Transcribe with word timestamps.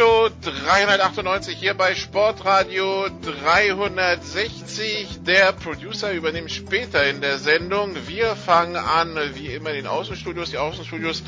Show 0.00 0.30
398 0.40 1.58
hier 1.58 1.74
bei 1.74 1.94
Sportradio 1.94 3.10
360. 3.20 5.24
Der 5.26 5.52
Producer 5.52 6.10
übernimmt 6.12 6.50
später 6.50 7.06
in 7.06 7.20
der 7.20 7.36
Sendung. 7.36 7.90
Wir 8.06 8.34
fangen 8.34 8.76
an, 8.76 9.18
wie 9.34 9.48
immer, 9.48 9.68
in 9.68 9.76
den 9.76 9.86
Außenstudios. 9.86 10.52
Die 10.52 10.56
Außenstudios, 10.56 11.22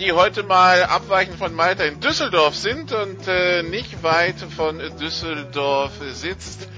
die 0.00 0.12
heute 0.12 0.42
mal 0.42 0.84
abweichend 0.84 1.36
von 1.36 1.54
Malta 1.54 1.84
in 1.84 2.00
Düsseldorf 2.00 2.54
sind 2.54 2.94
und 2.94 3.28
äh, 3.28 3.62
nicht 3.62 4.02
weit 4.02 4.36
von 4.36 4.80
Düsseldorf 4.98 5.92
sitzt 6.14 6.70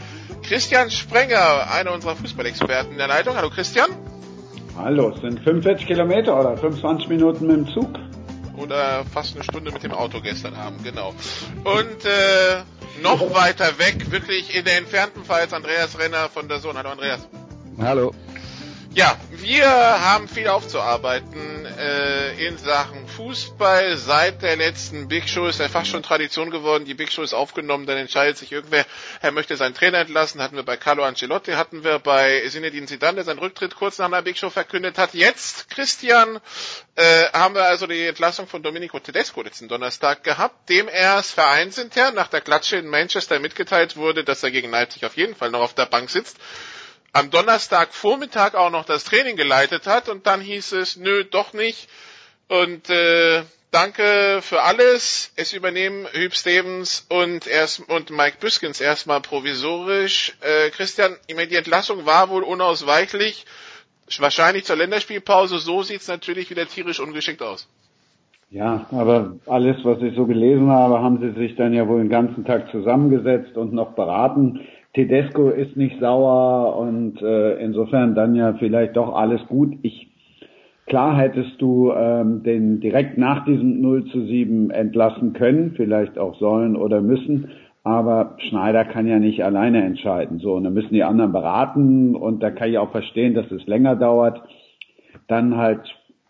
Christian 0.42 0.91
Sprenger, 0.91 1.70
einer 1.70 1.92
unserer 1.92 2.16
Fußballexperten 2.16 2.91
in 2.91 2.98
der 2.98 3.06
Leitung. 3.06 3.36
Hallo 3.36 3.50
Christian. 3.50 3.91
Hallo, 4.77 5.12
es 5.14 5.20
sind 5.20 5.38
45 5.38 5.86
Kilometer 5.86 6.41
oder 6.41 6.56
25 6.56 7.08
Minuten 7.08 7.47
mit 7.47 7.56
dem 7.56 7.69
Zug. 7.69 8.00
Oder 8.57 9.05
fast 9.05 9.35
eine 9.35 9.45
Stunde 9.45 9.71
mit 9.73 9.83
dem 9.83 9.93
Auto 9.93 10.21
gestern 10.21 10.55
Abend, 10.55 10.85
genau. 10.85 11.15
Und 11.65 12.05
äh, 12.05 12.62
noch 13.03 13.35
weiter 13.35 13.79
weg, 13.79 14.11
wirklich 14.11 14.55
in 14.55 14.65
der 14.65 14.79
entfernten 14.79 15.25
Pfalz, 15.25 15.53
Andreas 15.53 15.99
Renner 15.99 16.29
von 16.29 16.49
der 16.49 16.61
Sohn. 16.61 16.77
Hallo 16.77 16.91
Andreas. 16.91 17.27
Hallo. 17.79 18.12
Ja, 18.97 19.14
wir 19.28 19.69
haben 19.69 20.27
viel 20.27 20.48
aufzuarbeiten 20.48 21.66
äh, 21.66 22.47
in 22.47 22.56
Sachen 22.56 23.06
Fußball. 23.06 23.94
Seit 23.98 24.41
der 24.41 24.56
letzten 24.56 25.06
Big 25.06 25.28
Show 25.28 25.48
ist 25.48 25.61
ja 25.61 25.69
fast 25.69 25.91
schon 25.91 26.03
Tradition 26.03 26.50
geworden. 26.50 26.86
Die 26.86 26.94
Big 26.94 27.12
Show 27.12 27.20
ist 27.20 27.34
aufgenommen, 27.34 27.84
dann 27.84 27.98
entscheidet 27.98 28.38
sich 28.38 28.53
irgendwer, 28.53 28.86
er 29.20 29.33
möchte 29.33 29.55
seinen 29.58 29.75
Trainer 29.75 29.98
entlassen. 29.98 30.41
Hatten 30.41 30.56
wir 30.56 30.62
bei 30.62 30.78
Carlo 30.78 31.05
Ancelotti, 31.05 31.53
hatten 31.53 31.84
wir 31.84 31.98
bei 31.98 32.42
Zinedine 32.48 32.86
Zidane, 32.86 33.16
der 33.16 33.25
seinen 33.25 33.38
Rücktritt 33.38 33.77
kurz 33.77 33.98
nach 33.98 34.06
einer 34.06 34.22
Big 34.22 34.38
Show 34.38 34.48
verkündet 34.48 34.97
hat. 34.97 35.12
Jetzt, 35.12 35.69
Christian, 35.69 36.41
äh, 36.94 37.27
haben 37.34 37.55
wir 37.55 37.64
also 37.64 37.86
die 37.86 38.06
Entlassung 38.06 38.47
von 38.47 38.62
Domenico 38.62 38.98
Tedesco 38.98 39.42
letzten 39.42 39.69
Donnerstag 39.69 40.25
gehabt, 40.25 40.70
dem 40.70 40.88
erst 40.88 41.33
vereinsintern 41.33 42.14
nach 42.14 42.28
der 42.28 42.41
Klatsche 42.41 42.77
in 42.77 42.86
Manchester 42.86 43.41
mitgeteilt 43.41 43.97
wurde, 43.98 44.25
dass 44.25 44.42
er 44.42 44.50
gegen 44.50 44.71
Leipzig 44.71 45.04
auf 45.04 45.19
jeden 45.19 45.34
Fall 45.34 45.50
noch 45.50 45.60
auf 45.60 45.75
der 45.75 45.84
Bank 45.84 46.09
sitzt 46.09 46.38
am 47.16 47.31
Donnerstagvormittag 47.31 48.54
auch 48.54 48.71
noch 48.71 48.84
das 48.84 49.04
Training 49.04 49.37
geleitet 49.37 49.87
hat 49.87 50.10
und 50.10 50.27
dann 50.27 50.43
hieß 50.43 50.72
es, 50.72 50.97
nö, 50.97 51.25
doch 51.25 51.54
nicht. 51.54 51.88
Und 52.49 52.91
äh, 52.91 53.43
danke 53.71 54.41
für 54.43 54.62
alles. 54.62 55.32
Es 55.34 55.54
übernehmen 55.54 56.06
Hüb 56.12 56.34
Stevens 56.34 57.06
und 57.09 57.47
erst 57.47 57.88
und 57.88 58.10
Mike 58.10 58.37
Büskens 58.38 58.82
erstmal 58.82 59.22
provisorisch. 59.22 60.37
Äh, 60.43 60.69
Christian, 60.71 61.16
die 61.28 61.56
Entlassung 61.56 62.04
war 62.04 62.28
wohl 62.28 62.43
unausweichlich. 62.43 63.47
Wahrscheinlich 64.19 64.65
zur 64.65 64.77
Länderspielpause. 64.77 65.59
So 65.59 65.83
sieht's 65.83 66.09
natürlich 66.09 66.50
wieder 66.50 66.66
tierisch 66.66 67.00
ungeschickt 67.00 67.43
aus. 67.43 67.66
Ja, 68.50 68.87
aber 68.93 69.37
alles, 69.47 69.78
was 69.84 70.00
ich 70.03 70.15
so 70.15 70.27
gelesen 70.27 70.71
habe, 70.71 71.00
haben 71.00 71.19
sie 71.19 71.41
sich 71.41 71.56
dann 71.56 71.72
ja 71.72 71.88
wohl 71.88 71.98
den 71.98 72.10
ganzen 72.10 72.44
Tag 72.44 72.71
zusammengesetzt 72.71 73.56
und 73.56 73.72
noch 73.72 73.93
beraten. 73.94 74.60
Tedesco 74.97 75.51
ist 75.51 75.77
nicht 75.77 76.01
sauer 76.01 76.79
und 76.79 77.21
äh, 77.21 77.62
insofern 77.62 78.15
dann 78.15 78.34
ja 78.34 78.55
vielleicht 78.55 78.97
doch 78.97 79.15
alles 79.15 79.47
gut. 79.47 79.75
Ich 79.83 80.09
klar 80.87 81.19
hättest 81.19 81.61
du 81.61 81.93
ähm, 81.93 82.43
den 82.43 82.81
direkt 82.81 83.19
nach 83.19 83.45
diesem 83.45 83.83
0 83.83 84.07
zu 84.07 84.25
7 84.25 84.71
entlassen 84.71 85.34
können, 85.34 85.75
vielleicht 85.77 86.19
auch 86.19 86.39
sollen 86.39 86.77
oder 86.77 87.03
müssen, 87.03 87.49
aber 87.84 88.37
Schneider 88.49 88.87
kann 88.87 89.07
ja 89.07 89.19
nicht 89.19 89.45
alleine 89.45 89.84
entscheiden. 89.84 90.39
So, 90.39 90.55
und 90.55 90.65
dann 90.65 90.73
müssen 90.73 90.95
die 90.95 91.05
anderen 91.05 91.33
beraten 91.33 92.17
und 92.17 92.43
da 92.43 92.51
kann 92.51 92.71
ich 92.71 92.78
auch 92.78 92.91
verstehen, 92.91 93.34
dass 93.34 93.51
es 93.51 93.67
länger 93.67 93.97
dauert. 93.97 94.41
Dann 95.28 95.59
halt 95.59 95.83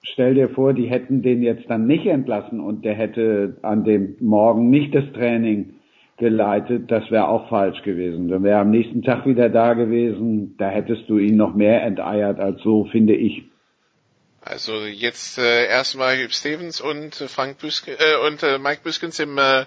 stell 0.02 0.34
dir 0.34 0.48
vor, 0.48 0.74
die 0.74 0.86
hätten 0.86 1.22
den 1.22 1.40
jetzt 1.40 1.70
dann 1.70 1.86
nicht 1.86 2.06
entlassen 2.06 2.58
und 2.58 2.84
der 2.84 2.94
hätte 2.94 3.58
an 3.62 3.84
dem 3.84 4.16
Morgen 4.18 4.70
nicht 4.70 4.92
das 4.92 5.04
Training 5.12 5.75
geleitet, 6.16 6.90
das 6.90 7.10
wäre 7.10 7.28
auch 7.28 7.48
falsch 7.48 7.82
gewesen. 7.82 8.28
Dann 8.28 8.42
wäre 8.42 8.60
am 8.60 8.70
nächsten 8.70 9.02
Tag 9.02 9.26
wieder 9.26 9.48
da 9.48 9.74
gewesen, 9.74 10.56
da 10.58 10.68
hättest 10.68 11.08
du 11.08 11.18
ihn 11.18 11.36
noch 11.36 11.54
mehr 11.54 11.82
enteiert 11.82 12.40
als 12.40 12.62
so, 12.62 12.86
finde 12.86 13.14
ich. 13.14 13.44
Also 14.40 14.84
jetzt 14.84 15.38
äh, 15.38 15.66
erstmal 15.66 16.16
Hüb 16.16 16.32
Stevens 16.32 16.80
und 16.80 17.20
äh, 17.20 17.28
Frank 17.28 17.58
Büsk 17.58 17.88
äh, 17.88 18.26
und 18.26 18.42
äh, 18.42 18.58
Mike 18.58 18.82
Büskens 18.84 19.18
im 19.18 19.38
äh, 19.38 19.64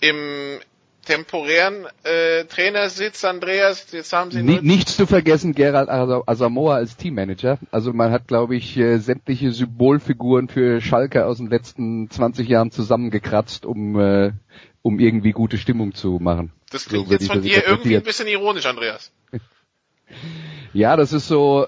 im 0.00 0.60
temporären 1.06 1.86
äh, 2.02 2.44
Trainersitz, 2.44 3.24
Andreas. 3.24 3.86
Jetzt 3.92 4.12
haben 4.12 4.30
Sie 4.30 4.42
Ni 4.42 4.60
nichts 4.60 4.96
zu 4.96 5.06
vergessen, 5.06 5.54
Gerald 5.54 5.88
Asamoah 5.88 6.74
als 6.74 6.96
Teammanager. 6.96 7.58
Also 7.70 7.92
man 7.92 8.10
hat, 8.10 8.28
glaube 8.28 8.56
ich, 8.56 8.76
äh, 8.76 8.98
sämtliche 8.98 9.52
Symbolfiguren 9.52 10.48
für 10.48 10.80
Schalke 10.80 11.26
aus 11.26 11.38
den 11.38 11.48
letzten 11.48 12.10
20 12.10 12.48
Jahren 12.48 12.70
zusammengekratzt, 12.70 13.64
um 13.64 13.98
äh, 13.98 14.32
um 14.86 15.00
irgendwie 15.00 15.32
gute 15.32 15.58
Stimmung 15.58 15.94
zu 15.94 16.20
machen. 16.20 16.52
Das 16.70 16.84
klingt 16.86 17.08
so 17.08 17.12
jetzt 17.12 17.26
von 17.26 17.42
dir 17.42 17.66
irgendwie 17.66 17.96
ein 17.96 18.04
bisschen 18.04 18.28
ironisch, 18.28 18.66
Andreas. 18.66 19.10
ja, 20.72 20.94
das 20.96 21.12
ist 21.12 21.26
so. 21.26 21.66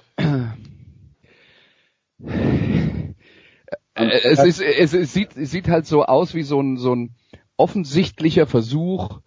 es, 3.95 4.39
ist, 4.45 4.61
es, 4.61 4.95
es, 4.95 5.13
sieht, 5.13 5.37
es 5.37 5.51
sieht 5.51 5.67
halt 5.67 5.87
so 5.87 6.05
aus 6.05 6.35
wie 6.35 6.45
so 6.45 6.61
ein, 6.61 6.77
so 6.77 6.95
ein 6.95 7.17
offensichtlicher 7.57 8.47
Versuch, 8.47 9.19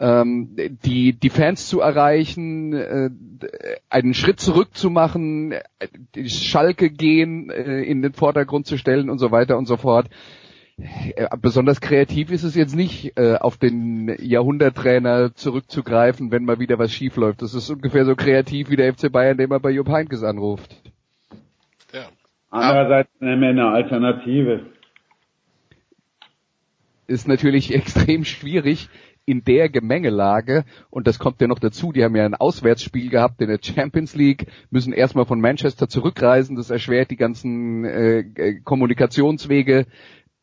ähm, 0.00 0.56
die, 0.82 1.12
die 1.12 1.30
Fans 1.30 1.68
zu 1.68 1.80
erreichen, 1.80 2.72
äh, 2.72 3.10
einen 3.90 4.14
Schritt 4.14 4.40
zurück 4.40 4.74
zu 4.74 4.88
machen, 4.88 5.52
die 6.14 6.30
Schalke 6.30 6.88
gehen 6.88 7.50
äh, 7.50 7.82
in 7.82 8.00
den 8.00 8.14
Vordergrund 8.14 8.66
zu 8.66 8.78
stellen 8.78 9.10
und 9.10 9.18
so 9.18 9.30
weiter 9.32 9.58
und 9.58 9.66
so 9.66 9.76
fort. 9.76 10.08
Äh, 10.76 11.28
besonders 11.40 11.80
kreativ 11.80 12.32
ist 12.32 12.42
es 12.42 12.56
jetzt 12.56 12.74
nicht, 12.74 13.16
äh, 13.16 13.36
auf 13.36 13.56
den 13.56 14.16
Jahrhunderttrainer 14.20 15.34
zurückzugreifen, 15.34 16.32
wenn 16.32 16.44
mal 16.44 16.58
wieder 16.58 16.78
was 16.78 16.92
schief 16.92 17.16
läuft. 17.16 17.42
Das 17.42 17.54
ist 17.54 17.70
ungefähr 17.70 18.04
so 18.04 18.16
kreativ 18.16 18.70
wie 18.70 18.76
der 18.76 18.92
FC 18.92 19.10
Bayern, 19.10 19.36
den 19.36 19.50
man 19.50 19.62
bei 19.62 19.70
Jupp 19.70 19.88
Heynckes 19.88 20.24
anruft. 20.24 20.74
Ja. 21.92 22.06
Andererseits 22.50 23.10
nehmen 23.20 23.42
wir 23.42 23.48
eine 23.50 23.68
Alternative. 23.68 24.66
Ist 27.06 27.28
natürlich 27.28 27.72
extrem 27.74 28.24
schwierig 28.24 28.88
in 29.26 29.42
der 29.42 29.70
Gemengelage, 29.70 30.64
und 30.90 31.06
das 31.06 31.18
kommt 31.18 31.40
ja 31.40 31.46
noch 31.46 31.58
dazu, 31.58 31.92
die 31.92 32.04
haben 32.04 32.14
ja 32.14 32.26
ein 32.26 32.34
Auswärtsspiel 32.34 33.08
gehabt 33.08 33.40
in 33.40 33.48
der 33.48 33.58
Champions 33.62 34.14
League, 34.14 34.48
müssen 34.70 34.92
erstmal 34.92 35.24
von 35.24 35.40
Manchester 35.40 35.88
zurückreisen, 35.88 36.56
das 36.56 36.68
erschwert 36.68 37.10
die 37.10 37.16
ganzen 37.16 37.86
äh, 37.86 38.60
Kommunikationswege, 38.64 39.86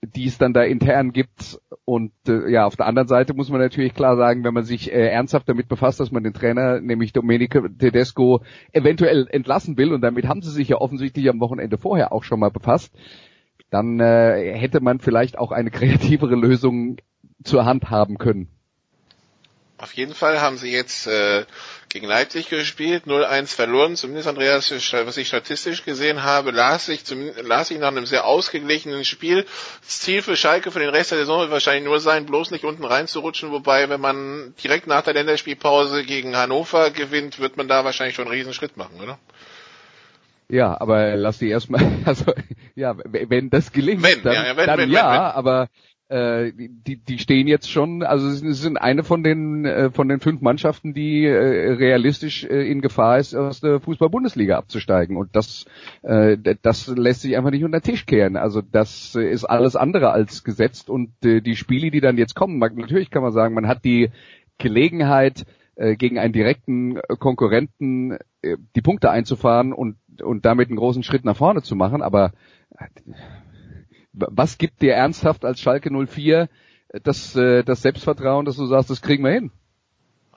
die 0.01 0.25
es 0.25 0.38
dann 0.38 0.53
da 0.53 0.63
intern 0.63 1.12
gibt. 1.12 1.59
Und 1.86 2.12
äh, 2.27 2.50
ja, 2.50 2.65
auf 2.65 2.75
der 2.75 2.88
anderen 2.88 3.07
Seite 3.07 3.33
muss 3.33 3.50
man 3.50 3.62
natürlich 3.62 3.94
klar 3.94 4.18
sagen, 4.18 4.44
wenn 4.44 4.53
man 4.53 4.63
sich 4.63 4.92
äh, 4.92 5.07
ernsthaft 5.07 5.48
damit 5.48 5.68
befasst, 5.68 6.00
dass 6.00 6.12
man 6.12 6.24
den 6.24 6.33
Trainer, 6.33 6.80
nämlich 6.81 7.13
Domenico 7.13 7.68
Tedesco, 7.68 8.42
eventuell 8.71 9.27
entlassen 9.30 9.77
will, 9.77 9.94
und 9.94 10.01
damit 10.01 10.27
haben 10.27 10.42
sie 10.42 10.51
sich 10.51 10.69
ja 10.69 10.77
offensichtlich 10.77 11.30
am 11.30 11.39
Wochenende 11.39 11.77
vorher 11.77 12.12
auch 12.12 12.24
schon 12.24 12.39
mal 12.39 12.51
befasst, 12.51 12.94
dann 13.69 14.00
äh, 14.00 14.57
hätte 14.57 14.81
man 14.81 15.00
vielleicht 15.00 15.38
auch 15.38 15.51
eine 15.51 15.71
kreativere 15.71 16.36
Lösung 16.36 16.98
zur 17.44 17.65
Hand 17.65 17.89
haben 17.89 18.18
können. 18.18 18.50
Auf 19.81 19.94
jeden 19.94 20.13
Fall 20.13 20.39
haben 20.39 20.57
sie 20.57 20.72
jetzt 20.72 21.07
äh, 21.07 21.44
gegen 21.89 22.06
Leipzig 22.06 22.50
gespielt, 22.50 23.06
0-1 23.07 23.48
verloren. 23.48 23.95
Zumindest 23.95 24.28
Andreas, 24.28 24.72
was 24.72 25.18
ich 25.18 25.28
statistisch 25.28 25.83
gesehen 25.83 26.22
habe, 26.22 26.51
las 26.51 26.88
ich, 26.88 27.04
las 27.44 27.72
ich 27.72 27.80
nach 27.80 27.88
einem 27.88 28.06
sehr 28.06 28.25
ausgeglichenen 28.25 29.06
Spiel. 29.06 29.44
Das 29.81 30.01
Ziel 30.01 30.22
für 30.22 30.36
Schalke 30.36 30.69
für 30.69 30.80
den 30.80 30.89
Rest 30.89 31.10
der 31.10 31.18
Saison 31.18 31.39
wird 31.39 31.51
wahrscheinlich 31.51 31.83
nur 31.83 32.00
sein, 32.00 32.28
bloß 32.28 32.51
nicht 32.51 32.63
unten 32.63 32.86
reinzurutschen. 32.86 33.50
Wobei, 33.50 33.89
wenn 33.89 34.00
man 34.00 34.54
direkt 34.63 34.86
nach 34.86 35.01
der 35.01 35.16
Länderspielpause 35.16 36.04
gegen 36.04 36.38
Hannover 36.38 36.92
gewinnt, 36.92 37.39
wird 37.39 37.57
man 37.57 37.68
da 37.68 37.84
wahrscheinlich 37.84 38.16
schon 38.16 38.25
einen 38.25 38.36
Riesenschritt 38.36 38.77
machen, 38.77 39.01
oder? 39.01 39.18
Ja, 40.48 40.80
aber 40.80 41.16
lass 41.16 41.39
die 41.39 41.50
erstmal, 41.50 41.81
also 42.06 42.34
ja, 42.75 42.95
wenn 43.06 43.50
das 43.50 43.72
gelingt, 43.72 44.04
wenn, 44.04 44.22
dann 44.22 44.34
ja, 44.34 44.45
ja, 44.45 44.57
wenn, 44.57 44.68
dann 44.68 44.80
wenn, 44.80 44.92
ja 44.92 45.12
wenn, 45.12 45.19
aber 45.19 45.69
äh, 46.12 46.52
die, 46.58 46.98
die 46.98 47.19
stehen 47.19 47.48
jetzt 47.48 47.72
schon, 47.72 48.04
also 48.04 48.30
sie 48.30 48.54
sind 48.54 48.78
eine 48.78 49.04
von 49.04 49.24
den 49.24 49.63
äh, 49.63 49.92
von 49.92 50.10
den 50.10 50.19
fünf 50.19 50.42
Mannschaften, 50.42 50.94
die 50.94 51.25
äh, 51.25 51.72
realistisch 51.72 52.44
äh, 52.44 52.69
in 52.69 52.81
Gefahr 52.81 53.18
ist, 53.18 53.34
aus 53.34 53.62
der 53.62 53.80
Fußball-Bundesliga 53.80 54.58
abzusteigen. 54.58 55.16
Und 55.16 55.36
das 55.36 55.66
äh, 56.02 56.38
das 56.62 56.88
lässt 56.88 57.22
sich 57.22 57.38
einfach 57.38 57.52
nicht 57.52 57.63
unter 57.63 57.80
den 57.80 57.84
Tisch 57.84 58.06
kehren. 58.06 58.36
Also 58.36 58.62
das 58.62 59.16
ist 59.16 59.46
alles 59.46 59.78
andere 59.78 60.12
als 60.12 60.44
gesetzt. 60.44 60.90
Und 60.90 61.12
äh, 61.24 61.40
die 61.40 61.56
Spiele, 61.56 61.92
die 61.92 62.02
dann 62.02 62.18
jetzt 62.18 62.36
kommen, 62.36 62.60
man, 62.60 62.75
natürlich 62.75 63.10
kann 63.10 63.24
man 63.24 63.31
sagen, 63.31 63.56
man 63.56 63.68
hat 63.68 63.86
die 63.86 64.10
Gelegenheit, 64.58 65.46
äh, 65.75 65.96
gegen 65.96 66.19
einen 66.19 66.34
direkten 66.34 67.00
Konkurrenten 67.19 68.18
äh, 68.42 68.58
die 68.75 68.81
Punkte 68.81 69.10
einzufahren 69.10 69.72
und, 69.72 69.96
und 70.22 70.44
damit 70.44 70.68
einen 70.68 70.78
großen 70.78 71.04
Schritt 71.04 71.24
nach 71.24 71.38
vorne 71.38 71.62
zu 71.62 71.78
machen. 71.78 72.02
Aber 72.02 72.34
was 74.13 74.58
gibt 74.58 74.81
dir 74.81 74.94
ernsthaft 74.94 75.46
als 75.46 75.62
Schalke 75.62 75.90
04 75.92 76.50
das, 77.04 77.36
äh, 77.36 77.63
das 77.63 77.81
Selbstvertrauen, 77.81 78.46
dass 78.46 78.58
du 78.58 78.66
sagst, 78.66 78.90
das 78.90 79.02
kriegen 79.02 79.24
wir 79.24 79.31
hin? 79.31 79.52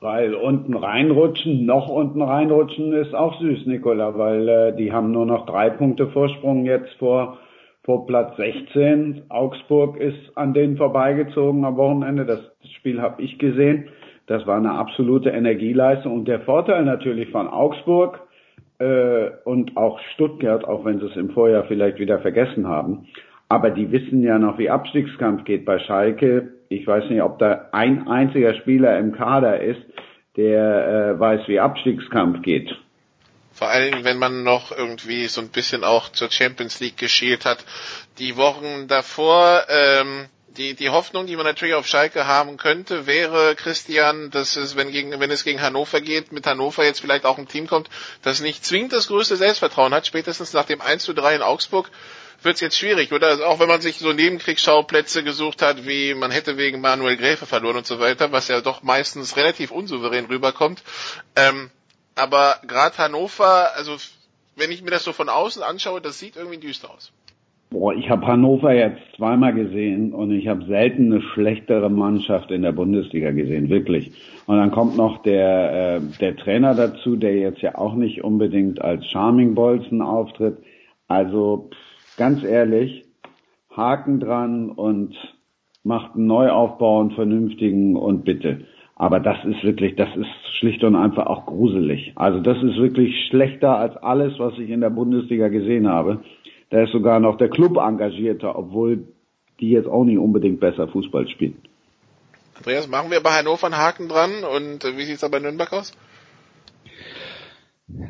Weil 0.00 0.35
unten 0.35 0.75
reinrutschen, 0.75 1.65
noch 1.65 1.88
unten 1.88 2.23
reinrutschen 2.23 2.93
ist 2.93 3.15
auch 3.15 3.41
süß, 3.41 3.67
Nicola, 3.67 4.17
weil 4.19 4.49
äh, 4.49 4.76
die 4.76 4.93
haben 4.93 5.12
nur 5.12 5.26
noch 5.26 5.47
drei 5.47 5.71
Punkte 5.71 6.09
Vorsprung 6.09 6.67
jetzt 6.67 6.93
vor, 6.99 7.38
vor 7.85 8.06
Platz 8.06 8.37
16. 8.37 9.23
Augsburg 9.31 9.97
ist 9.97 10.37
an 10.37 10.53
denen 10.53 10.76
vorbeigezogen 10.76 11.65
am 11.65 11.76
Wochenende. 11.76 12.26
Das 12.26 12.41
Spiel 12.76 13.00
habe 13.00 13.23
ich 13.23 13.38
gesehen. 13.38 13.88
Das 14.26 14.47
war 14.47 14.56
eine 14.56 14.73
absolute 14.73 15.31
Energieleistung. 15.31 16.12
Und 16.12 16.29
der 16.29 16.41
Vorteil 16.41 16.85
natürlich 16.85 17.31
von 17.31 17.49
Augsburg 17.49 18.21
äh, 18.79 19.31
und 19.44 19.76
auch 19.76 19.99
Stuttgart, 20.15 20.65
auch 20.65 20.85
wenn 20.85 20.99
sie 20.99 21.06
es 21.06 21.17
im 21.17 21.31
Vorjahr 21.31 21.65
vielleicht 21.65 21.99
wieder 21.99 22.19
vergessen 22.21 22.67
haben, 22.69 23.06
aber 23.49 23.70
die 23.70 23.91
wissen 23.93 24.23
ja 24.23 24.38
noch, 24.38 24.58
wie 24.58 24.70
Abstiegskampf 24.70 25.44
geht 25.44 25.64
bei 25.64 25.79
Schalke. 25.79 26.52
Ich 26.69 26.87
weiß 26.87 27.11
nicht, 27.11 27.23
ob 27.23 27.38
da 27.38 27.69
ein 27.73 28.08
einziger 28.08 28.55
Spieler 28.55 28.99
im 28.99 29.12
Kader 29.12 29.61
ist, 29.61 29.82
der 30.37 31.14
äh, 31.17 31.20
weiß, 31.20 31.46
wie 31.46 31.61
Abstiegskampf 31.61 32.43
geht. 32.43 32.75
Vor 33.52 33.73
Dingen, 33.73 34.02
wenn 34.02 34.19
man 34.19 34.43
noch 34.43 34.76
irgendwie 34.76 35.26
so 35.26 35.41
ein 35.41 35.50
bisschen 35.50 35.85
auch 35.85 36.08
zur 36.11 36.31
Champions 36.31 36.81
League 36.81 36.96
geschielt 36.96 37.44
hat. 37.44 37.64
Die 38.19 38.37
Wochen 38.37 38.88
davor, 38.88 39.62
ähm, 39.69 40.26
die, 40.56 40.75
die 40.75 40.90
Hoffnung, 40.90 41.26
die 41.26 41.37
man 41.37 41.44
natürlich 41.44 41.75
auf 41.75 41.87
Schalke 41.87 42.26
haben 42.26 42.56
könnte, 42.56 43.06
wäre, 43.06 43.55
Christian, 43.55 44.31
dass 44.31 44.56
es, 44.56 44.75
wenn, 44.75 44.90
gegen, 44.90 45.20
wenn 45.20 45.31
es 45.31 45.44
gegen 45.44 45.62
Hannover 45.62 46.00
geht, 46.00 46.32
mit 46.32 46.47
Hannover 46.47 46.85
jetzt 46.85 47.00
vielleicht 47.00 47.25
auch 47.25 47.38
ein 47.38 47.47
Team 47.47 47.69
kommt, 47.69 47.90
das 48.23 48.40
nicht 48.40 48.64
zwingend 48.64 48.93
das 48.93 49.06
größte 49.06 49.37
Selbstvertrauen 49.37 49.94
hat, 49.94 50.06
spätestens 50.06 50.52
nach 50.52 50.64
dem 50.64 50.81
1 50.81 51.05
zu 51.05 51.12
3 51.12 51.37
in 51.37 51.43
Augsburg, 51.43 51.90
wird 52.43 52.57
es 52.57 52.61
jetzt 52.61 52.79
schwierig, 52.79 53.13
oder? 53.13 53.29
Also 53.29 53.45
auch 53.45 53.61
wenn 53.61 53.69
man 53.69 53.81
sich 53.81 53.99
so 53.99 54.13
Nebenkriegsschauplätze 54.13 55.23
gesucht 55.23 55.63
hat, 55.63 55.87
wie 55.87 56.15
man 56.15 56.31
hätte 56.31 56.57
wegen 56.57 56.81
Manuel 56.81 57.17
Gräfe 57.17 57.47
verloren 57.47 57.77
und 57.77 57.87
so 57.87 58.01
weiter, 58.01 58.33
was 58.33 58.49
ja 58.49 58.61
doch 58.61 58.83
meistens 58.83 59.37
relativ 59.37 59.71
unsouverän 59.71 60.27
rüberkommt. 60.27 60.83
Ähm, 61.37 61.71
aber 62.15 62.57
gerade 62.67 62.97
Hannover, 62.99 63.75
also 63.77 63.97
wenn 64.57 64.71
ich 64.71 64.83
mir 64.83 64.91
das 64.91 65.05
so 65.05 65.13
von 65.13 65.29
außen 65.29 65.63
anschaue, 65.63 66.01
das 66.01 66.19
sieht 66.19 66.37
irgendwie 66.37 66.59
düster 66.59 66.91
aus. 66.91 67.13
Boah, 67.71 67.93
ich 67.93 68.09
habe 68.09 68.25
Hannover 68.27 68.73
jetzt 68.73 69.01
zweimal 69.17 69.53
gesehen 69.53 70.13
und 70.13 70.31
ich 70.31 70.47
habe 70.47 70.65
selten 70.67 71.13
eine 71.13 71.23
schlechtere 71.23 71.91
Mannschaft 71.91 72.53
in 72.53 72.63
der 72.63 72.71
Bundesliga 72.71 73.33
gesehen, 73.33 73.69
wirklich. 73.69 74.13
Und 74.47 74.59
dann 74.59 74.71
kommt 74.71 74.97
noch 74.97 75.23
der, 75.23 75.97
äh, 75.97 76.01
der 76.21 76.37
Trainer 76.37 76.77
dazu, 76.77 77.17
der 77.17 77.35
jetzt 77.35 77.63
ja 77.63 77.75
auch 77.77 77.95
nicht 77.95 78.23
unbedingt 78.23 78.81
als 78.81 79.05
Charming 79.07 79.57
Bolzen 79.57 80.03
auftritt. 80.03 80.59
Also 81.09 81.69
pff, 81.73 81.77
ganz 82.16 82.43
ehrlich, 82.43 83.05
Haken 83.70 84.20
dran 84.20 84.70
und 84.70 85.14
macht 85.82 86.14
einen 86.14 86.26
Neuaufbau, 86.26 87.00
einen 87.00 87.11
vernünftigen 87.12 87.96
und 87.96 88.25
bitte. 88.25 88.66
Aber 88.96 89.20
das 89.20 89.44
ist 89.44 89.62
wirklich, 89.64 89.96
das 89.96 90.08
ist 90.16 90.28
schlicht 90.58 90.84
und 90.84 90.94
einfach 90.94 91.26
auch 91.26 91.46
gruselig. 91.46 92.12
Also 92.14 92.40
das 92.40 92.56
ist 92.58 92.76
wirklich 92.76 93.26
schlechter 93.28 93.76
als 93.76 93.96
alles, 93.96 94.38
was 94.38 94.55
ich 94.58 94.70
in 94.70 94.81
der 94.81 94.90
Bundesliga 94.90 95.49
gesehen 95.49 95.88
habe. 95.88 96.22
Da 96.70 96.82
ist 96.82 96.93
sogar 96.93 97.20
noch 97.20 97.37
der 97.37 97.49
Club 97.49 97.76
engagierter, 97.76 98.56
obwohl 98.56 99.08
die 99.61 99.70
jetzt 99.70 99.88
auch 99.88 100.05
nicht 100.05 100.19
unbedingt 100.19 100.61
besser 100.61 100.88
Fußball 100.88 101.28
spielen. 101.28 101.61
Andreas, 102.56 102.88
machen 102.88 103.11
wir 103.11 103.20
bei 103.20 103.31
Hannover 103.31 103.66
einen 103.66 103.76
Haken 103.76 104.08
dran 104.08 104.31
und 104.44 104.84
äh, 104.84 104.96
wie 104.96 105.05
sieht's 105.05 105.20
da 105.20 105.28
bei 105.28 105.40
Nürnberg 105.40 105.72
aus? 105.72 105.93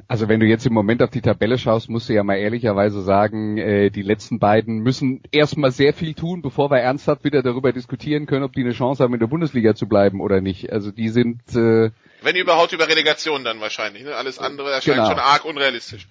Also 0.08 0.28
wenn 0.28 0.40
du 0.40 0.46
jetzt 0.46 0.66
im 0.66 0.72
Moment 0.72 1.02
auf 1.02 1.10
die 1.10 1.20
Tabelle 1.20 1.58
schaust, 1.58 1.90
musst 1.90 2.08
du 2.08 2.14
ja 2.14 2.22
mal 2.25 2.36
ehrlicherweise 2.36 3.02
sagen, 3.02 3.58
äh, 3.58 3.90
die 3.90 4.02
letzten 4.02 4.38
beiden 4.38 4.78
müssen 4.78 5.22
erstmal 5.31 5.72
sehr 5.72 5.92
viel 5.92 6.14
tun, 6.14 6.42
bevor 6.42 6.70
wir 6.70 6.78
ernsthaft 6.78 7.25
wieder 7.25 7.42
darüber 7.42 7.72
diskutieren 7.72 8.26
können, 8.26 8.44
ob 8.44 8.52
die 8.52 8.62
eine 8.62 8.72
Chance 8.72 9.02
haben, 9.02 9.14
in 9.14 9.20
der 9.20 9.26
Bundesliga 9.26 9.75
zu 9.75 9.86
bleiben 9.86 10.20
oder 10.20 10.40
nicht. 10.40 10.72
Also 10.72 10.90
die 10.90 11.08
sind 11.08 11.40
äh, 11.54 11.90
Wenn 12.22 12.36
überhaupt 12.36 12.72
über 12.72 12.88
Relegation 12.88 13.44
dann 13.44 13.60
wahrscheinlich. 13.60 14.04
Ne? 14.04 14.14
Alles 14.14 14.38
andere 14.38 14.70
erscheint 14.70 14.96
Genau. 14.96 15.08
schon 15.10 15.19
arg 15.19 15.44
unrealistisch. 15.44 16.08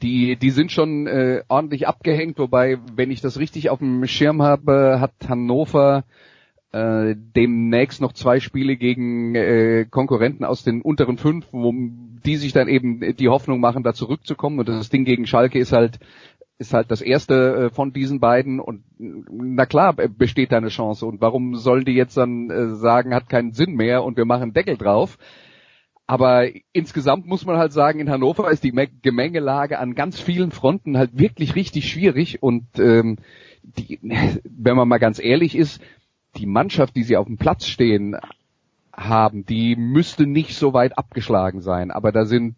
die 0.00 0.36
die 0.36 0.50
sind 0.50 0.72
schon 0.72 1.06
äh, 1.06 1.42
ordentlich 1.48 1.86
abgehängt, 1.86 2.38
wobei, 2.38 2.78
wenn 2.94 3.10
ich 3.10 3.20
das 3.20 3.38
richtig 3.38 3.68
auf 3.70 3.80
dem 3.80 4.06
Schirm 4.06 4.40
habe, 4.40 4.98
hat 5.00 5.12
Hannover 5.28 6.04
äh, 6.72 7.14
demnächst 7.16 8.00
noch 8.00 8.12
zwei 8.12 8.40
Spiele 8.40 8.76
gegen 8.76 9.34
äh, 9.34 9.84
Konkurrenten 9.90 10.44
aus 10.44 10.64
den 10.64 10.80
unteren 10.80 11.18
fünf, 11.18 11.46
wo 11.52 11.72
die 12.24 12.36
sich 12.36 12.52
dann 12.52 12.68
eben 12.68 13.16
die 13.16 13.28
Hoffnung 13.28 13.60
machen, 13.60 13.82
da 13.82 13.92
zurückzukommen. 13.94 14.58
Und 14.58 14.68
das 14.68 14.90
Ding 14.90 15.04
gegen 15.04 15.26
Schalke 15.26 15.58
ist 15.58 15.72
halt 15.72 15.98
ist 16.58 16.74
halt 16.74 16.90
das 16.90 17.02
erste 17.02 17.34
äh, 17.56 17.70
von 17.74 17.92
diesen 17.92 18.20
beiden 18.20 18.60
und 18.60 18.84
na 18.98 19.66
klar 19.66 19.98
äh, 19.98 20.08
besteht 20.08 20.52
da 20.52 20.58
eine 20.58 20.68
Chance. 20.68 21.06
Und 21.06 21.20
warum 21.20 21.56
sollen 21.56 21.84
die 21.84 21.92
jetzt 21.92 22.16
dann 22.16 22.50
äh, 22.50 22.74
sagen, 22.76 23.14
hat 23.14 23.28
keinen 23.28 23.52
Sinn 23.52 23.74
mehr 23.74 24.04
und 24.04 24.16
wir 24.16 24.24
machen 24.24 24.52
Deckel 24.52 24.76
drauf? 24.76 25.18
Aber 26.06 26.48
insgesamt 26.72 27.26
muss 27.26 27.46
man 27.46 27.56
halt 27.56 27.72
sagen, 27.72 28.00
in 28.00 28.10
Hannover 28.10 28.50
ist 28.50 28.64
die 28.64 28.72
Me- 28.72 28.88
Gemengelage 28.88 29.78
an 29.78 29.94
ganz 29.94 30.20
vielen 30.20 30.50
Fronten 30.50 30.98
halt 30.98 31.18
wirklich 31.18 31.54
richtig 31.56 31.90
schwierig 31.90 32.42
und 32.42 32.66
ähm, 32.78 33.16
die, 33.62 33.98
wenn 34.44 34.76
man 34.76 34.88
mal 34.88 34.98
ganz 34.98 35.18
ehrlich 35.18 35.56
ist, 35.56 35.80
die 36.36 36.46
Mannschaft, 36.46 36.96
die 36.96 37.02
sie 37.02 37.16
auf 37.16 37.26
dem 37.26 37.38
Platz 37.38 37.66
stehen 37.66 38.16
haben, 38.92 39.46
die 39.46 39.76
müsste 39.76 40.26
nicht 40.26 40.56
so 40.56 40.72
weit 40.72 40.98
abgeschlagen 40.98 41.60
sein. 41.60 41.90
Aber 41.90 42.12
da 42.12 42.24
sind 42.24 42.56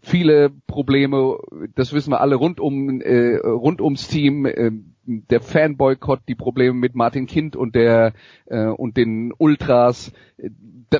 viele 0.00 0.50
Probleme, 0.66 1.38
das 1.74 1.92
wissen 1.92 2.10
wir 2.10 2.20
alle 2.20 2.36
rund 2.36 2.60
um 2.60 3.00
äh, 3.00 3.36
rund 3.36 3.80
ums 3.80 4.08
Team. 4.08 4.46
Äh, 4.46 4.72
der 5.06 5.40
Fanboykott, 5.40 6.22
die 6.26 6.34
Probleme 6.34 6.74
mit 6.74 6.96
Martin 6.96 7.26
Kind 7.26 7.54
und 7.54 7.74
der 7.76 8.12
äh, 8.46 8.66
und 8.66 8.96
den 8.96 9.32
Ultras, 9.38 10.12
äh, 10.36 10.50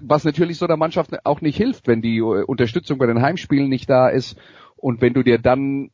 was 0.03 0.25
natürlich 0.25 0.59
so 0.59 0.67
der 0.67 0.77
Mannschaft 0.77 1.11
auch 1.25 1.41
nicht 1.41 1.57
hilft, 1.57 1.89
wenn 1.89 2.03
die 2.03 2.19
äh, 2.19 2.45
Unterstützung 2.45 2.99
bei 2.99 3.07
den 3.07 3.21
Heimspielen 3.21 3.69
nicht 3.69 3.91
da 3.91 4.09
ist 4.09 4.39
und 4.77 5.01
wenn 5.01 5.15
du 5.15 5.23
dir 5.23 5.39
dann 5.39 5.91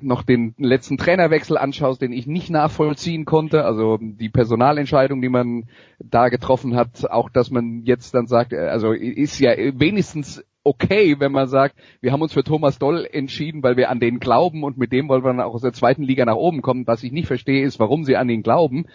noch 0.00 0.22
den 0.22 0.54
letzten 0.58 0.96
Trainerwechsel 0.96 1.56
anschaust, 1.56 2.02
den 2.02 2.12
ich 2.12 2.26
nicht 2.26 2.50
nachvollziehen 2.50 3.24
konnte, 3.24 3.64
also 3.64 3.98
die 4.00 4.28
Personalentscheidung, 4.28 5.20
die 5.20 5.28
man 5.28 5.64
da 5.98 6.28
getroffen 6.28 6.76
hat, 6.76 7.10
auch 7.10 7.30
dass 7.30 7.50
man 7.50 7.82
jetzt 7.84 8.14
dann 8.14 8.26
sagt, 8.26 8.52
äh, 8.52 8.68
also 8.68 8.92
ist 8.92 9.38
ja 9.38 9.52
wenigstens 9.56 10.44
okay, 10.62 11.16
wenn 11.18 11.32
man 11.32 11.48
sagt, 11.48 11.76
wir 12.00 12.12
haben 12.12 12.22
uns 12.22 12.34
für 12.34 12.44
Thomas 12.44 12.78
Doll 12.78 13.08
entschieden, 13.10 13.62
weil 13.62 13.76
wir 13.76 13.90
an 13.90 13.98
den 13.98 14.20
glauben 14.20 14.62
und 14.62 14.76
mit 14.76 14.92
dem 14.92 15.08
wollen 15.08 15.24
wir 15.24 15.32
dann 15.32 15.40
auch 15.40 15.54
aus 15.54 15.62
der 15.62 15.72
zweiten 15.72 16.02
Liga 16.02 16.24
nach 16.26 16.36
oben 16.36 16.60
kommen. 16.60 16.86
Was 16.86 17.02
ich 17.02 17.12
nicht 17.12 17.28
verstehe, 17.28 17.64
ist, 17.64 17.78
warum 17.78 18.04
sie 18.04 18.16
an 18.16 18.28
ihn 18.28 18.42
glauben 18.42 18.86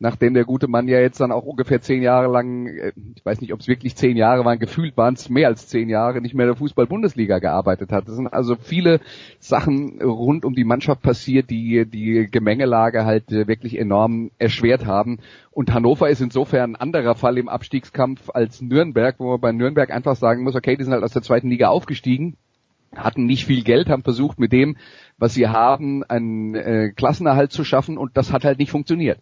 nachdem 0.00 0.34
der 0.34 0.44
gute 0.44 0.68
Mann 0.68 0.86
ja 0.86 1.00
jetzt 1.00 1.20
dann 1.20 1.32
auch 1.32 1.44
ungefähr 1.44 1.80
zehn 1.80 2.02
Jahre 2.02 2.30
lang, 2.30 2.66
äh, 2.66 2.92
ich 3.16 3.24
weiß 3.24 3.40
nicht, 3.40 3.52
ob 3.52 3.60
es 3.60 3.68
wirklich 3.68 3.96
zehn 3.96 4.16
Jahre 4.16 4.44
waren, 4.44 4.58
gefühlt 4.58 4.96
waren 4.96 5.14
es 5.14 5.28
mehr 5.28 5.48
als 5.48 5.66
zehn 5.66 5.88
Jahre, 5.88 6.20
nicht 6.20 6.34
mehr 6.34 6.46
in 6.46 6.52
der 6.52 6.58
Fußball-Bundesliga 6.58 7.38
gearbeitet 7.40 7.90
hat. 7.90 8.08
Es 8.08 8.14
sind 8.14 8.28
also 8.28 8.56
viele 8.56 9.00
Sachen 9.40 10.00
rund 10.00 10.44
um 10.44 10.54
die 10.54 10.64
Mannschaft 10.64 11.02
passiert, 11.02 11.50
die 11.50 11.84
die 11.84 12.28
Gemengelage 12.30 13.04
halt 13.04 13.32
äh, 13.32 13.48
wirklich 13.48 13.78
enorm 13.78 14.30
erschwert 14.38 14.86
haben. 14.86 15.18
Und 15.50 15.74
Hannover 15.74 16.08
ist 16.08 16.20
insofern 16.20 16.72
ein 16.72 16.76
anderer 16.76 17.16
Fall 17.16 17.36
im 17.36 17.48
Abstiegskampf 17.48 18.30
als 18.32 18.62
Nürnberg, 18.62 19.16
wo 19.18 19.32
man 19.32 19.40
bei 19.40 19.52
Nürnberg 19.52 19.90
einfach 19.90 20.14
sagen 20.14 20.44
muss, 20.44 20.54
okay, 20.54 20.76
die 20.76 20.84
sind 20.84 20.92
halt 20.92 21.02
aus 21.02 21.12
der 21.12 21.22
zweiten 21.22 21.48
Liga 21.48 21.68
aufgestiegen, 21.68 22.36
hatten 22.94 23.26
nicht 23.26 23.46
viel 23.46 23.64
Geld, 23.64 23.88
haben 23.88 24.04
versucht 24.04 24.38
mit 24.38 24.52
dem, 24.52 24.76
was 25.18 25.34
sie 25.34 25.48
haben, 25.48 26.04
einen 26.04 26.54
äh, 26.54 26.92
Klassenerhalt 26.94 27.50
zu 27.50 27.64
schaffen 27.64 27.98
und 27.98 28.16
das 28.16 28.32
hat 28.32 28.44
halt 28.44 28.60
nicht 28.60 28.70
funktioniert. 28.70 29.18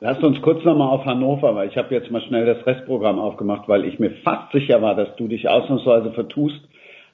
Lasst 0.00 0.22
uns 0.22 0.40
kurz 0.42 0.64
nochmal 0.64 0.90
auf 0.90 1.04
Hannover, 1.04 1.56
weil 1.56 1.68
ich 1.68 1.76
habe 1.76 1.92
jetzt 1.92 2.10
mal 2.10 2.20
schnell 2.22 2.46
das 2.46 2.64
Restprogramm 2.64 3.18
aufgemacht, 3.18 3.68
weil 3.68 3.84
ich 3.84 3.98
mir 3.98 4.12
fast 4.22 4.52
sicher 4.52 4.80
war, 4.80 4.94
dass 4.94 5.14
du 5.16 5.26
dich 5.26 5.48
ausnahmsweise 5.48 6.12
vertust. 6.12 6.60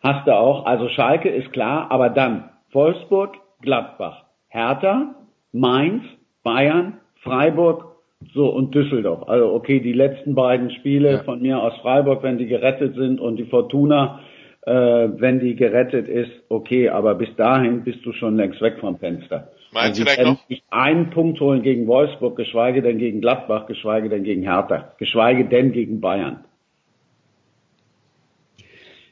Hast 0.03 0.27
du 0.27 0.35
auch. 0.37 0.67
Also 0.67 0.89
Schalke 0.91 1.31
ist 1.31 1.51
klar, 1.53 1.87
aber 1.91 2.11
dann 2.11 2.51
Wolfsburg, 2.73 3.37
Gladbach, 3.63 4.25
Hertha, 4.49 5.15
Mainz, 5.53 6.03
Bayern, 6.43 6.99
Freiburg, 7.23 7.87
so 8.35 8.49
und 8.51 8.75
Düsseldorf. 8.75 9.29
Also 9.29 9.55
okay, 9.55 9.81
die 9.81 9.95
letzten 9.95 10.35
beiden 10.35 10.71
Spiele 10.71 11.13
Ja. 11.13 11.23
von 11.23 11.41
mir 11.41 11.63
aus 11.63 11.75
Freiburg, 11.81 12.23
wenn 12.23 12.37
die 12.37 12.47
gerettet 12.47 12.97
sind 12.97 13.19
und 13.19 13.37
die 13.37 13.45
Fortuna, 13.45 14.21
äh, 14.67 14.73
wenn 14.73 15.41
die 15.41 15.57
gerettet 15.57 16.07
ist, 16.07 16.31
okay, 16.51 16.91
aber 16.91 17.15
bis 17.15 17.35
dahin 17.37 17.83
bist 17.83 18.05
du 18.05 18.13
schon 18.13 18.37
längst 18.37 18.61
weg 18.61 18.77
vom 18.81 18.99
Fenster. 18.99 19.49
Meinst 19.75 19.99
du 19.99 20.05
die 20.05 20.11
vielleicht 20.11 20.29
noch? 20.29 20.49
nicht 20.49 20.65
einen 20.71 21.11
Punkt 21.11 21.41
holen 21.41 21.63
gegen 21.63 21.87
Wolfsburg, 21.89 22.37
geschweige 22.37 22.81
denn 22.81 22.99
gegen 22.99 23.21
Gladbach, 23.21 23.67
geschweige 23.67 24.09
denn 24.09 24.23
gegen 24.23 24.43
Hertha, 24.43 24.95
geschweige 24.99 25.45
denn 25.47 25.73
gegen 25.73 26.01
Bayern. 26.01 26.45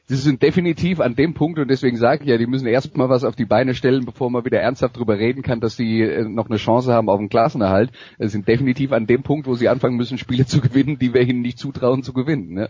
Sie 0.05 0.15
sind 0.15 0.41
definitiv 0.41 0.99
an 0.99 1.15
dem 1.15 1.33
Punkt 1.33 1.59
und 1.59 1.69
deswegen 1.69 1.97
sage 1.97 2.23
ich 2.23 2.29
ja, 2.29 2.37
die 2.37 2.45
müssen 2.45 2.67
erst 2.67 2.95
mal 2.95 3.09
was 3.09 3.23
auf 3.23 3.35
die 3.35 3.45
Beine 3.45 3.73
stellen, 3.73 4.05
bevor 4.05 4.29
man 4.29 4.45
wieder 4.45 4.59
ernsthaft 4.59 4.95
darüber 4.95 5.17
reden 5.17 5.43
kann, 5.43 5.59
dass 5.59 5.75
sie 5.75 6.01
äh, 6.01 6.23
noch 6.23 6.49
eine 6.49 6.57
Chance 6.57 6.93
haben 6.93 7.09
auf 7.09 7.19
einen 7.19 7.29
Klassenerhalt. 7.29 7.91
Sie 8.19 8.27
sind 8.27 8.47
definitiv 8.47 8.91
an 8.91 9.05
dem 9.05 9.23
Punkt, 9.23 9.47
wo 9.47 9.55
sie 9.55 9.69
anfangen 9.69 9.97
müssen, 9.97 10.17
Spiele 10.17 10.45
zu 10.47 10.61
gewinnen, 10.61 10.97
die 10.97 11.13
wir 11.13 11.21
ihnen 11.21 11.41
nicht 11.41 11.57
zutrauen 11.57 12.03
zu 12.03 12.13
gewinnen. 12.13 12.53
Ne? 12.53 12.69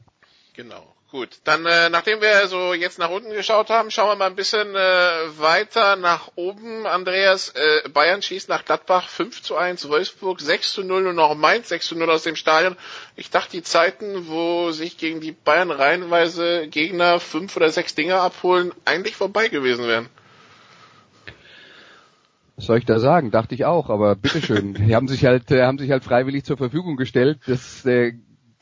Genau. 0.55 0.92
Gut, 1.13 1.41
dann 1.43 1.63
äh, 1.67 1.91
nachdem 1.91 2.21
wir 2.21 2.47
so 2.47 2.73
jetzt 2.73 2.97
nach 2.97 3.11
unten 3.11 3.29
geschaut 3.29 3.69
haben, 3.69 3.91
schauen 3.91 4.09
wir 4.09 4.15
mal 4.15 4.31
ein 4.31 4.35
bisschen 4.35 4.75
äh, 4.75 4.79
weiter 5.37 5.95
nach 5.95 6.31
oben. 6.33 6.87
Andreas, 6.87 7.49
äh, 7.49 7.87
Bayern 7.89 8.23
schießt 8.23 8.49
nach 8.49 8.65
Gladbach 8.65 9.07
5 9.09 9.43
zu 9.43 9.55
1, 9.55 9.87
Wolfsburg 9.89 10.41
6 10.41 10.73
zu 10.73 10.83
0 10.83 11.05
und 11.05 11.15
noch 11.15 11.35
Mainz 11.35 11.69
6 11.69 11.85
zu 11.85 11.95
0 11.99 12.09
aus 12.09 12.23
dem 12.23 12.35
Stadion. 12.35 12.75
Ich 13.15 13.29
dachte, 13.29 13.51
die 13.51 13.61
Zeiten, 13.61 14.27
wo 14.27 14.71
sich 14.71 14.97
gegen 14.97 15.21
die 15.21 15.33
Bayern 15.33 15.69
reihenweise 15.69 16.67
Gegner 16.67 17.19
fünf 17.19 17.55
oder 17.57 17.69
sechs 17.69 17.93
Dinger 17.93 18.19
abholen, 18.19 18.71
eigentlich 18.83 19.15
vorbei 19.15 19.49
gewesen 19.49 19.87
wären. 19.87 20.09
Was 22.55 22.65
soll 22.65 22.79
ich 22.79 22.85
da 22.85 22.97
sagen? 22.97 23.29
Dachte 23.29 23.53
ich 23.53 23.65
auch, 23.65 23.91
aber 23.91 24.15
bitteschön. 24.15 24.73
Die 24.87 24.95
haben 24.95 25.07
sich 25.07 25.25
halt, 25.25 25.51
äh, 25.51 25.61
haben 25.61 25.77
sich 25.77 25.91
halt 25.91 26.03
freiwillig 26.03 26.43
zur 26.43 26.57
Verfügung 26.57 26.97
gestellt. 26.97 27.37
Das 27.45 27.85
äh, 27.85 28.13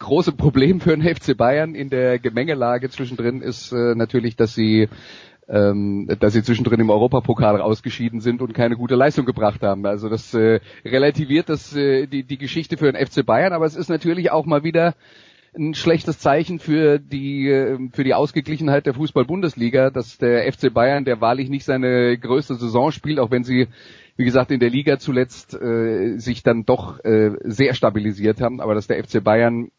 große 0.01 0.33
Problem 0.33 0.81
für 0.81 0.95
den 0.97 1.03
FC 1.03 1.37
Bayern 1.37 1.75
in 1.75 1.89
der 1.89 2.19
Gemengelage 2.19 2.89
zwischendrin 2.89 3.41
ist 3.41 3.71
äh, 3.71 3.95
natürlich, 3.95 4.35
dass 4.35 4.53
sie 4.53 4.89
ähm, 5.47 6.07
dass 6.19 6.33
sie 6.33 6.43
zwischendrin 6.43 6.79
im 6.79 6.89
Europapokal 6.89 7.61
ausgeschieden 7.61 8.19
sind 8.21 8.41
und 8.41 8.53
keine 8.53 8.75
gute 8.75 8.95
Leistung 8.95 9.25
gebracht 9.25 9.61
haben. 9.63 9.85
Also 9.85 10.09
das 10.09 10.33
äh, 10.33 10.59
relativiert 10.85 11.49
das 11.49 11.75
äh, 11.75 12.07
die 12.07 12.23
die 12.23 12.37
Geschichte 12.37 12.77
für 12.77 12.91
den 12.91 13.05
FC 13.05 13.25
Bayern, 13.25 13.53
aber 13.53 13.65
es 13.65 13.75
ist 13.75 13.89
natürlich 13.89 14.31
auch 14.31 14.45
mal 14.45 14.63
wieder 14.63 14.95
ein 15.53 15.73
schlechtes 15.73 16.19
Zeichen 16.19 16.59
für 16.59 16.99
die 16.99 17.49
äh, 17.49 17.89
für 17.91 18.03
die 18.03 18.13
Ausgeglichenheit 18.13 18.85
der 18.85 18.93
Fußball-Bundesliga, 18.93 19.89
dass 19.89 20.17
der 20.17 20.51
FC 20.51 20.73
Bayern, 20.73 21.05
der 21.05 21.21
wahrlich 21.21 21.49
nicht 21.49 21.65
seine 21.65 22.17
größte 22.17 22.55
Saison 22.55 22.91
spielt, 22.91 23.19
auch 23.19 23.31
wenn 23.31 23.43
sie 23.43 23.67
wie 24.15 24.25
gesagt 24.25 24.51
in 24.51 24.59
der 24.59 24.69
Liga 24.69 24.99
zuletzt 24.99 25.53
äh, 25.53 26.17
sich 26.17 26.43
dann 26.43 26.65
doch 26.65 27.03
äh, 27.03 27.31
sehr 27.43 27.73
stabilisiert 27.73 28.41
haben, 28.41 28.61
aber 28.61 28.75
dass 28.75 28.87
der 28.87 29.03
FC 29.03 29.23
Bayern 29.23 29.69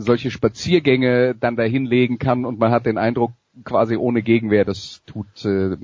solche 0.00 0.30
Spaziergänge 0.30 1.34
dann 1.34 1.56
dahin 1.56 1.84
legen 1.84 2.18
kann 2.18 2.44
und 2.44 2.58
man 2.58 2.70
hat 2.70 2.86
den 2.86 2.98
Eindruck, 2.98 3.32
quasi 3.64 3.96
ohne 3.96 4.22
Gegenwehr. 4.22 4.64
Das 4.64 5.02
tut 5.06 5.44
äh, 5.44 5.76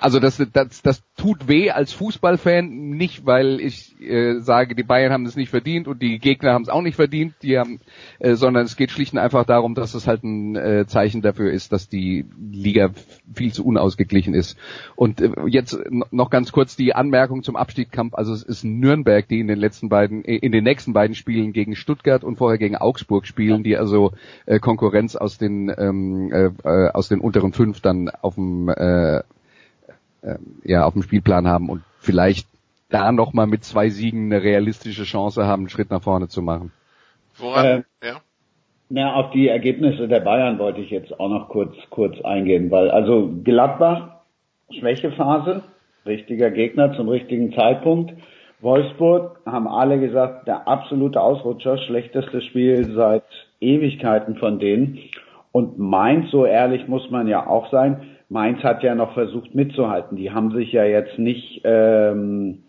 also 0.00 0.20
das, 0.20 0.42
das 0.52 0.82
das 0.82 1.02
tut 1.16 1.48
weh 1.48 1.70
als 1.70 1.92
Fußballfan, 1.92 2.90
nicht 2.90 3.26
weil 3.26 3.60
ich 3.60 4.00
äh, 4.00 4.40
sage, 4.40 4.74
die 4.74 4.82
Bayern 4.82 5.12
haben 5.12 5.26
es 5.26 5.36
nicht 5.36 5.50
verdient 5.50 5.88
und 5.88 6.02
die 6.02 6.18
Gegner 6.18 6.52
haben 6.52 6.62
es 6.62 6.68
auch 6.68 6.82
nicht 6.82 6.96
verdient, 6.96 7.34
die 7.42 7.58
haben, 7.58 7.80
äh, 8.18 8.34
sondern 8.34 8.64
es 8.64 8.76
geht 8.76 8.90
schlicht 8.90 9.12
und 9.12 9.18
einfach 9.18 9.44
darum, 9.44 9.74
dass 9.74 9.94
es 9.94 10.06
halt 10.06 10.24
ein 10.24 10.56
äh, 10.56 10.86
Zeichen 10.86 11.22
dafür 11.22 11.52
ist, 11.52 11.72
dass 11.72 11.88
die 11.88 12.24
Liga 12.50 12.90
viel 13.34 13.52
zu 13.52 13.64
unausgeglichen 13.64 14.34
ist. 14.34 14.58
Und 14.96 15.20
äh, 15.20 15.30
jetzt 15.46 15.78
noch 16.10 16.30
ganz 16.30 16.52
kurz 16.52 16.76
die 16.76 16.94
Anmerkung 16.94 17.42
zum 17.42 17.56
Abstiegskampf. 17.56 18.14
Also 18.14 18.32
es 18.32 18.42
ist 18.42 18.64
Nürnberg, 18.64 19.26
die 19.28 19.40
in 19.40 19.48
den 19.48 19.58
letzten 19.58 19.88
beiden, 19.88 20.24
äh, 20.24 20.36
in 20.36 20.52
den 20.52 20.64
nächsten 20.64 20.92
beiden 20.92 21.14
Spielen 21.14 21.52
gegen 21.52 21.76
Stuttgart 21.76 22.24
und 22.24 22.36
vorher 22.36 22.58
gegen 22.58 22.76
Augsburg 22.76 23.26
spielen, 23.26 23.62
die 23.62 23.76
also 23.76 24.12
äh, 24.46 24.58
Konkurrenz 24.58 25.16
aus 25.16 25.38
den 25.38 25.72
ähm, 25.76 26.32
äh, 26.32 26.50
äh, 26.86 26.90
aus 26.92 27.08
den 27.08 27.20
unteren 27.20 27.52
fünf 27.52 27.80
dann 27.80 28.10
auf 28.22 28.34
dem 28.34 28.68
äh, 28.68 29.18
äh, 29.18 29.22
ja 30.64 30.84
auf 30.84 30.94
dem 30.94 31.02
Spielplan 31.02 31.46
haben 31.46 31.68
und 31.68 31.82
vielleicht 31.98 32.46
da 32.90 33.12
noch 33.12 33.32
mal 33.32 33.46
mit 33.46 33.64
zwei 33.64 33.88
Siegen 33.88 34.32
eine 34.32 34.42
realistische 34.42 35.04
Chance 35.04 35.46
haben, 35.46 35.62
einen 35.62 35.68
Schritt 35.68 35.90
nach 35.90 36.02
vorne 36.02 36.28
zu 36.28 36.42
machen. 36.42 36.72
Woran? 37.38 37.64
Äh, 37.66 37.82
ja. 38.06 38.20
Na, 38.88 39.14
auf 39.14 39.30
die 39.30 39.46
Ergebnisse 39.46 40.08
der 40.08 40.20
Bayern 40.20 40.58
wollte 40.58 40.80
ich 40.80 40.90
jetzt 40.90 41.18
auch 41.20 41.28
noch 41.28 41.48
kurz, 41.48 41.76
kurz 41.90 42.20
eingehen, 42.22 42.72
weil 42.72 42.90
also 42.90 43.30
Gladbach, 43.44 44.16
Schwächephase, 44.76 45.62
richtiger 46.04 46.50
Gegner 46.50 46.96
zum 46.96 47.08
richtigen 47.08 47.52
Zeitpunkt. 47.52 48.12
Wolfsburg 48.60 49.40
haben 49.46 49.68
alle 49.68 50.00
gesagt, 50.00 50.48
der 50.48 50.66
absolute 50.66 51.20
Ausrutscher, 51.20 51.78
schlechtestes 51.78 52.44
Spiel 52.46 52.92
seit 52.92 53.22
Ewigkeiten 53.60 54.36
von 54.36 54.58
denen. 54.58 54.98
Und 55.52 55.78
Mainz, 55.78 56.30
so 56.30 56.46
ehrlich 56.46 56.86
muss 56.88 57.10
man 57.10 57.26
ja 57.26 57.46
auch 57.46 57.70
sein, 57.70 58.02
Mainz 58.28 58.62
hat 58.62 58.82
ja 58.84 58.94
noch 58.94 59.12
versucht 59.14 59.54
mitzuhalten. 59.54 60.16
Die 60.16 60.30
haben 60.30 60.52
sich 60.52 60.72
ja 60.72 60.84
jetzt 60.84 61.18
nicht, 61.18 61.62
ähm, 61.64 62.62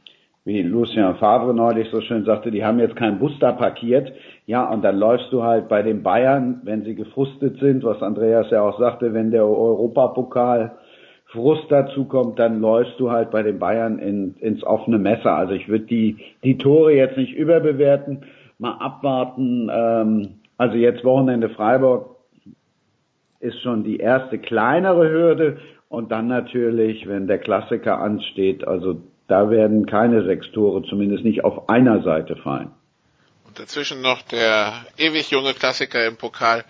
wie 0.43 0.63
Lucien 0.63 1.15
Favre 1.15 1.53
neulich 1.53 1.89
so 1.91 2.01
schön 2.01 2.25
sagte, 2.25 2.49
die 2.49 2.65
haben 2.65 2.79
jetzt 2.79 2.95
keinen 2.95 3.19
Bus 3.19 3.33
da 3.39 3.51
parkiert. 3.51 4.11
Ja, 4.47 4.67
und 4.67 4.83
dann 4.83 4.97
läufst 4.97 5.31
du 5.31 5.43
halt 5.43 5.69
bei 5.69 5.83
den 5.83 6.01
Bayern, 6.01 6.61
wenn 6.63 6.83
sie 6.83 6.95
gefrustet 6.95 7.59
sind, 7.59 7.83
was 7.83 8.01
Andreas 8.01 8.49
ja 8.49 8.63
auch 8.63 8.79
sagte, 8.79 9.13
wenn 9.13 9.29
der 9.29 9.45
Europapokal 9.45 10.71
Frust 11.27 11.65
dazu 11.69 12.05
kommt, 12.05 12.39
dann 12.39 12.59
läufst 12.59 12.99
du 12.99 13.11
halt 13.11 13.31
bei 13.31 13.43
den 13.43 13.59
Bayern 13.59 13.99
in, 13.99 14.35
ins 14.39 14.63
offene 14.63 14.97
Messer. 14.97 15.33
Also 15.33 15.53
ich 15.53 15.69
würde 15.69 15.85
die, 15.85 16.17
die 16.43 16.57
Tore 16.57 16.93
jetzt 16.93 17.17
nicht 17.17 17.33
überbewerten, 17.33 18.25
mal 18.57 18.73
abwarten. 18.79 19.69
Ähm, 19.71 20.29
also 20.57 20.75
jetzt 20.75 21.05
Wochenende 21.05 21.49
Freiburg 21.49 22.10
ist 23.41 23.61
schon 23.61 23.83
die 23.83 23.97
erste 23.97 24.39
kleinere 24.39 25.09
Hürde 25.09 25.59
und 25.89 26.11
dann 26.11 26.27
natürlich, 26.27 27.07
wenn 27.07 27.27
der 27.27 27.39
Klassiker 27.39 27.99
ansteht, 27.99 28.65
also 28.65 29.01
da 29.27 29.49
werden 29.49 29.85
keine 29.85 30.23
sechs 30.25 30.49
Tore, 30.51 30.83
zumindest 30.89 31.23
nicht 31.23 31.43
auf 31.43 31.69
einer 31.69 32.03
Seite 32.03 32.35
fallen. 32.37 32.71
Und 33.45 33.59
dazwischen 33.59 34.01
noch 34.01 34.21
der 34.21 34.85
ewig 34.97 35.31
junge 35.31 35.53
Klassiker 35.53 36.05
im 36.05 36.15
Pokal 36.15 36.63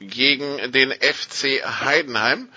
gegen 0.00 0.44
den 0.72 0.90
FC 0.90 1.64
Heidenheim. 1.64 2.48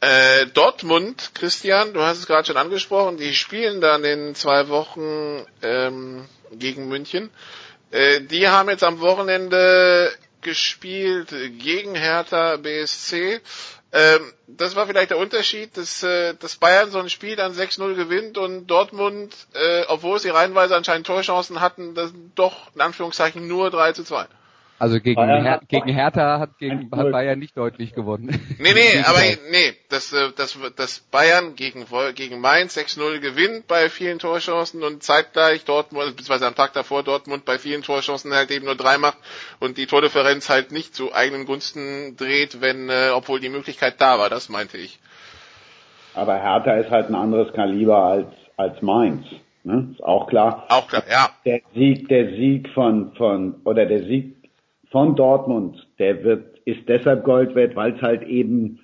Äh, 0.00 0.46
Dortmund, 0.54 1.30
Christian, 1.34 1.94
du 1.94 2.00
hast 2.00 2.18
es 2.18 2.26
gerade 2.26 2.46
schon 2.46 2.56
angesprochen, 2.56 3.18
die 3.18 3.34
spielen 3.34 3.80
dann 3.80 4.02
in 4.02 4.34
zwei 4.34 4.68
Wochen 4.68 5.46
ähm, 5.62 6.24
gegen 6.52 6.88
München. 6.88 7.30
Äh, 7.92 8.22
die 8.22 8.48
haben 8.48 8.68
jetzt 8.68 8.82
am 8.82 9.00
Wochenende 9.00 10.10
gespielt 10.42 11.28
gegen 11.58 11.94
Hertha 11.94 12.56
BSC. 12.56 13.40
Ähm, 13.94 14.32
das 14.46 14.74
war 14.74 14.86
vielleicht 14.86 15.10
der 15.10 15.18
Unterschied, 15.18 15.76
dass, 15.76 16.02
äh, 16.02 16.34
dass 16.34 16.56
Bayern 16.56 16.90
so 16.90 16.98
ein 16.98 17.10
Spiel 17.10 17.36
dann 17.36 17.52
6-0 17.52 17.94
gewinnt 17.94 18.38
und 18.38 18.66
Dortmund, 18.66 19.34
äh, 19.52 19.82
obwohl 19.88 20.18
sie 20.18 20.30
reihenweise 20.30 20.74
anscheinend 20.76 21.06
Torchancen 21.06 21.60
hatten, 21.60 21.94
das 21.94 22.10
doch 22.34 22.74
in 22.74 22.80
Anführungszeichen 22.80 23.46
nur 23.46 23.70
3 23.70 23.92
zu 23.92 24.04
2. 24.04 24.26
Also 24.78 24.98
gegen, 24.98 25.22
Her 25.22 25.60
gegen 25.68 25.88
Hertha 25.90 26.40
hat, 26.40 26.58
gegen, 26.58 26.90
1-0. 26.90 26.96
hat 26.96 27.12
Bayern 27.12 27.38
nicht 27.38 27.56
deutlich 27.56 27.94
gewonnen. 27.94 28.28
Nee, 28.58 28.72
nee, 28.74 29.02
aber 29.06 29.20
nee, 29.52 29.74
dass, 29.90 30.12
äh, 30.12 30.32
dass, 30.36 30.58
dass 30.74 30.98
Bayern 30.98 31.54
gegen, 31.54 31.86
gegen 32.16 32.40
Mainz 32.40 32.76
6-0 32.76 33.20
gewinnt 33.20 33.68
bei 33.68 33.88
vielen 33.88 34.18
Torchancen 34.18 34.82
und 34.82 35.04
zeitgleich 35.04 35.64
Dortmund, 35.64 36.16
beziehungsweise 36.16 36.48
am 36.48 36.56
Tag 36.56 36.72
davor 36.72 37.04
Dortmund 37.04 37.44
bei 37.44 37.58
vielen 37.58 37.82
Torchancen 37.82 38.34
halt 38.34 38.50
eben 38.50 38.64
nur 38.64 38.74
drei 38.74 38.98
macht 38.98 39.18
und 39.60 39.78
die 39.78 39.86
Tordifferenz 39.86 40.48
halt 40.48 40.72
nicht 40.72 40.96
zu 40.96 41.14
eigenen 41.14 41.46
Gunsten 41.46 42.16
dreht, 42.16 42.60
wenn, 42.60 42.88
äh, 42.90 43.10
obwohl 43.14 43.38
die 43.38 43.50
Möglichkeit 43.50 44.00
da 44.00 44.18
war, 44.18 44.30
das 44.30 44.48
meinte 44.48 44.78
ich. 44.78 44.98
Aber 46.14 46.34
Hertha 46.34 46.74
ist 46.74 46.90
halt 46.90 47.08
ein 47.08 47.14
anderes 47.14 47.52
Kaliber 47.54 47.98
als, 47.98 48.32
als 48.56 48.82
Mainz. 48.82 49.26
Ne? 49.64 49.90
Ist 49.92 50.02
auch 50.02 50.26
klar. 50.26 50.66
Auch 50.68 50.88
klar, 50.88 51.04
ja. 51.08 51.30
Der 51.44 51.60
Sieg, 51.72 52.08
der 52.08 52.30
Sieg 52.30 52.68
von, 52.70 53.12
von, 53.14 53.60
oder 53.64 53.86
der 53.86 54.00
Sieg 54.00 54.41
von 54.92 55.16
Dortmund, 55.16 55.88
der 55.98 56.22
wird, 56.22 56.58
ist 56.64 56.88
deshalb 56.88 57.24
Gold 57.24 57.54
wert, 57.54 57.74
weil 57.74 57.94
es 57.94 58.02
halt 58.02 58.22
eben, 58.22 58.78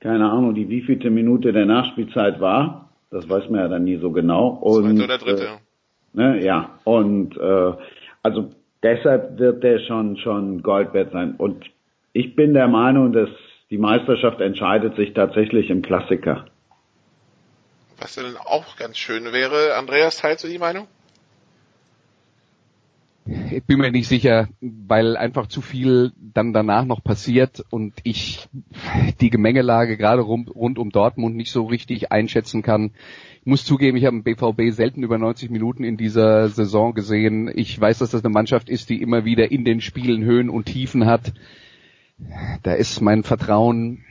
keine 0.00 0.30
Ahnung, 0.30 0.54
die 0.54 0.68
wievielte 0.68 1.08
Minute 1.08 1.52
der 1.52 1.64
Nachspielzeit 1.64 2.40
war. 2.40 2.90
Das 3.10 3.28
weiß 3.28 3.48
man 3.48 3.60
ja 3.60 3.68
dann 3.68 3.84
nie 3.84 3.96
so 3.96 4.10
genau. 4.10 4.48
Und, 4.48 4.96
Zweite 4.96 5.04
oder 5.04 5.18
dritte. 5.18 5.44
Äh, 5.44 6.18
ne, 6.18 6.44
ja, 6.44 6.78
und 6.84 7.36
äh, 7.38 7.72
also 8.22 8.50
deshalb 8.82 9.38
wird 9.38 9.62
der 9.62 9.78
schon 9.78 10.16
schon 10.18 10.62
Gold 10.62 10.92
wert 10.92 11.12
sein. 11.12 11.36
Und 11.38 11.64
ich 12.12 12.34
bin 12.34 12.52
der 12.52 12.68
Meinung, 12.68 13.12
dass 13.12 13.30
die 13.70 13.78
Meisterschaft 13.78 14.40
entscheidet 14.40 14.96
sich 14.96 15.14
tatsächlich 15.14 15.70
im 15.70 15.82
Klassiker. 15.82 16.46
Was 17.98 18.16
dann 18.16 18.36
auch 18.36 18.76
ganz 18.76 18.98
schön 18.98 19.32
wäre. 19.32 19.74
Andreas, 19.76 20.18
teilst 20.18 20.44
du 20.44 20.48
die 20.48 20.58
Meinung? 20.58 20.88
Ich 23.26 23.64
bin 23.64 23.78
mir 23.78 23.90
nicht 23.90 24.06
sicher, 24.06 24.48
weil 24.60 25.16
einfach 25.16 25.48
zu 25.48 25.60
viel 25.60 26.12
dann 26.16 26.52
danach 26.52 26.84
noch 26.84 27.02
passiert 27.02 27.64
und 27.70 27.94
ich 28.04 28.48
die 29.20 29.30
Gemengelage 29.30 29.96
gerade 29.96 30.22
rund, 30.22 30.54
rund 30.54 30.78
um 30.78 30.90
Dortmund 30.90 31.36
nicht 31.36 31.50
so 31.50 31.64
richtig 31.64 32.12
einschätzen 32.12 32.62
kann. 32.62 32.92
Ich 33.40 33.46
muss 33.46 33.64
zugeben, 33.64 33.96
ich 33.96 34.04
habe 34.04 34.20
den 34.20 34.22
BVB 34.22 34.72
selten 34.72 35.02
über 35.02 35.18
90 35.18 35.50
Minuten 35.50 35.82
in 35.82 35.96
dieser 35.96 36.48
Saison 36.48 36.94
gesehen. 36.94 37.50
Ich 37.52 37.80
weiß, 37.80 37.98
dass 37.98 38.10
das 38.10 38.24
eine 38.24 38.32
Mannschaft 38.32 38.68
ist, 38.68 38.90
die 38.90 39.02
immer 39.02 39.24
wieder 39.24 39.50
in 39.50 39.64
den 39.64 39.80
Spielen 39.80 40.24
Höhen 40.24 40.48
und 40.48 40.66
Tiefen 40.66 41.06
hat. 41.06 41.32
Da 42.62 42.74
ist 42.74 43.00
mein 43.00 43.24
Vertrauen 43.24 44.04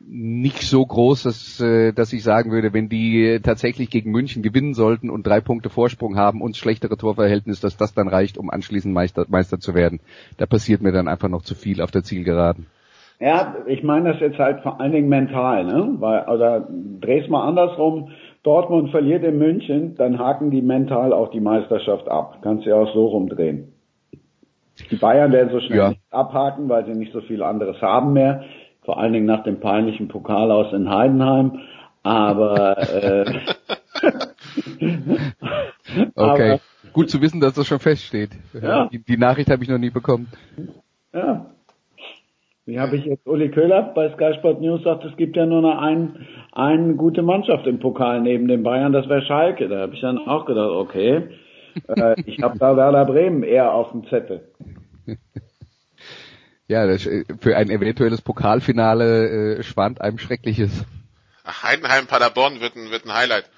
nicht 0.00 0.62
so 0.62 0.84
groß, 0.84 1.24
dass, 1.24 1.60
äh, 1.60 1.92
dass 1.92 2.12
ich 2.12 2.22
sagen 2.22 2.50
würde, 2.50 2.72
wenn 2.72 2.88
die 2.88 3.40
tatsächlich 3.42 3.90
gegen 3.90 4.10
München 4.10 4.42
gewinnen 4.42 4.74
sollten 4.74 5.10
und 5.10 5.26
drei 5.26 5.40
Punkte 5.40 5.68
Vorsprung 5.70 6.16
haben 6.16 6.40
und 6.40 6.56
schlechtere 6.56 6.96
Torverhältnis, 6.96 7.60
dass 7.60 7.76
das 7.76 7.94
dann 7.94 8.08
reicht, 8.08 8.38
um 8.38 8.50
anschließend 8.50 8.94
Meister, 8.94 9.26
Meister 9.28 9.58
zu 9.58 9.74
werden. 9.74 10.00
Da 10.38 10.46
passiert 10.46 10.80
mir 10.80 10.92
dann 10.92 11.08
einfach 11.08 11.28
noch 11.28 11.42
zu 11.42 11.54
viel 11.54 11.82
auf 11.82 11.90
der 11.90 12.02
Zielgeraden. 12.02 12.66
Ja, 13.20 13.56
ich 13.66 13.82
meine 13.82 14.12
das 14.12 14.20
jetzt 14.20 14.38
halt 14.38 14.62
vor 14.62 14.80
allen 14.80 14.92
Dingen 14.92 15.08
mental, 15.08 15.64
ne? 15.64 15.96
Weil, 15.98 16.28
oder 16.28 16.68
dreh's 17.00 17.28
mal 17.28 17.46
andersrum. 17.46 18.10
Dortmund 18.44 18.90
verliert 18.90 19.24
in 19.24 19.38
München, 19.38 19.96
dann 19.96 20.18
haken 20.18 20.50
die 20.50 20.62
mental 20.62 21.12
auch 21.12 21.30
die 21.30 21.40
Meisterschaft 21.40 22.08
ab. 22.08 22.38
Kannst 22.42 22.64
du 22.64 22.70
ja 22.70 22.76
auch 22.76 22.94
so 22.94 23.06
rumdrehen. 23.06 23.72
Die 24.90 24.96
Bayern 24.96 25.32
werden 25.32 25.50
so 25.50 25.60
schnell 25.60 25.78
Ja. 25.78 25.88
nicht 25.88 26.00
abhaken, 26.10 26.68
weil 26.68 26.86
sie 26.86 26.92
nicht 26.94 27.12
so 27.12 27.20
viel 27.20 27.42
anderes 27.42 27.82
haben 27.82 28.12
mehr. 28.12 28.44
Vor 28.88 28.98
allen 28.98 29.12
Dingen 29.12 29.26
nach 29.26 29.42
dem 29.42 29.60
peinlichen 29.60 30.08
Pokal 30.08 30.50
aus 30.50 30.72
in 30.72 30.88
Heidenheim. 30.88 31.58
Aber 32.02 32.78
äh, 32.78 33.24
Okay. 36.14 36.52
Aber- 36.52 36.60
Gut 36.94 37.10
zu 37.10 37.20
wissen, 37.20 37.38
dass 37.38 37.52
das 37.52 37.66
schon 37.66 37.80
feststeht. 37.80 38.30
Ja. 38.54 38.86
Die, 38.86 38.98
die 39.04 39.18
Nachricht 39.18 39.50
habe 39.50 39.62
ich 39.62 39.68
noch 39.68 39.76
nie 39.76 39.90
bekommen. 39.90 40.28
ja. 41.12 41.50
Wie 42.64 42.80
habe 42.80 42.96
ich 42.96 43.04
jetzt 43.04 43.26
Uli 43.26 43.50
Köhler 43.50 43.82
bei 43.94 44.08
Sky 44.14 44.32
Sport 44.38 44.62
News 44.62 44.82
sagt, 44.84 45.04
es 45.04 45.14
gibt 45.18 45.36
ja 45.36 45.44
nur 45.44 45.60
noch 45.60 45.76
ein, 45.82 46.26
eine 46.52 46.94
gute 46.94 47.20
Mannschaft 47.20 47.66
im 47.66 47.78
Pokal 47.80 48.22
neben 48.22 48.48
den 48.48 48.62
Bayern, 48.62 48.92
das 48.94 49.06
wäre 49.08 49.20
Schalke. 49.22 49.68
Da 49.68 49.80
habe 49.80 49.94
ich 49.94 50.00
dann 50.00 50.16
auch 50.16 50.46
gedacht, 50.46 50.70
okay, 50.70 51.28
äh, 51.88 52.14
ich 52.24 52.42
habe 52.42 52.58
da 52.58 52.74
Werder 52.74 53.04
Bremen 53.04 53.42
eher 53.42 53.72
auf 53.74 53.90
dem 53.92 54.06
Zettel. 54.08 54.48
Ja, 56.68 56.86
das, 56.86 57.06
äh, 57.06 57.24
für 57.40 57.56
ein 57.56 57.70
eventuelles 57.70 58.20
Pokalfinale 58.20 59.56
äh, 59.58 59.62
schwant 59.62 60.00
einem 60.00 60.18
Schreckliches. 60.18 60.70
Ach, 61.42 61.62
Heidenheim 61.62 62.06
Paderborn 62.06 62.60
wird 62.60 62.76
ein, 62.76 62.90
wird 62.90 63.06
ein 63.06 63.14
Highlight. 63.14 63.50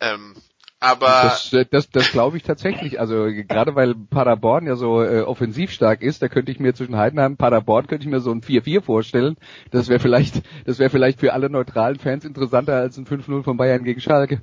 Ähm, 0.00 0.36
aber 0.78 1.06
Das, 1.06 1.52
äh, 1.52 1.66
das, 1.68 1.90
das 1.90 2.12
glaube 2.12 2.36
ich 2.36 2.44
tatsächlich. 2.44 3.00
Also 3.00 3.26
gerade 3.48 3.74
weil 3.74 3.94
Paderborn 3.94 4.66
ja 4.66 4.76
so 4.76 5.02
äh, 5.02 5.22
offensiv 5.22 5.72
stark 5.72 6.02
ist, 6.02 6.22
da 6.22 6.28
könnte 6.28 6.52
ich 6.52 6.60
mir 6.60 6.74
zwischen 6.74 6.96
Heidenheim 6.96 7.32
und 7.32 7.38
Paderborn 7.38 7.88
könnte 7.88 8.04
ich 8.04 8.10
mir 8.10 8.20
so 8.20 8.30
ein 8.30 8.42
4-4 8.42 8.82
vorstellen. 8.82 9.36
Das 9.72 9.88
wäre 9.88 9.98
vielleicht, 9.98 10.42
das 10.64 10.78
wäre 10.78 10.90
vielleicht 10.90 11.20
für 11.20 11.32
alle 11.32 11.50
neutralen 11.50 11.98
Fans 11.98 12.24
interessanter 12.24 12.76
als 12.76 12.96
ein 12.98 13.06
5-0 13.06 13.42
von 13.42 13.56
Bayern 13.56 13.82
gegen 13.82 14.00
Schalke. 14.00 14.42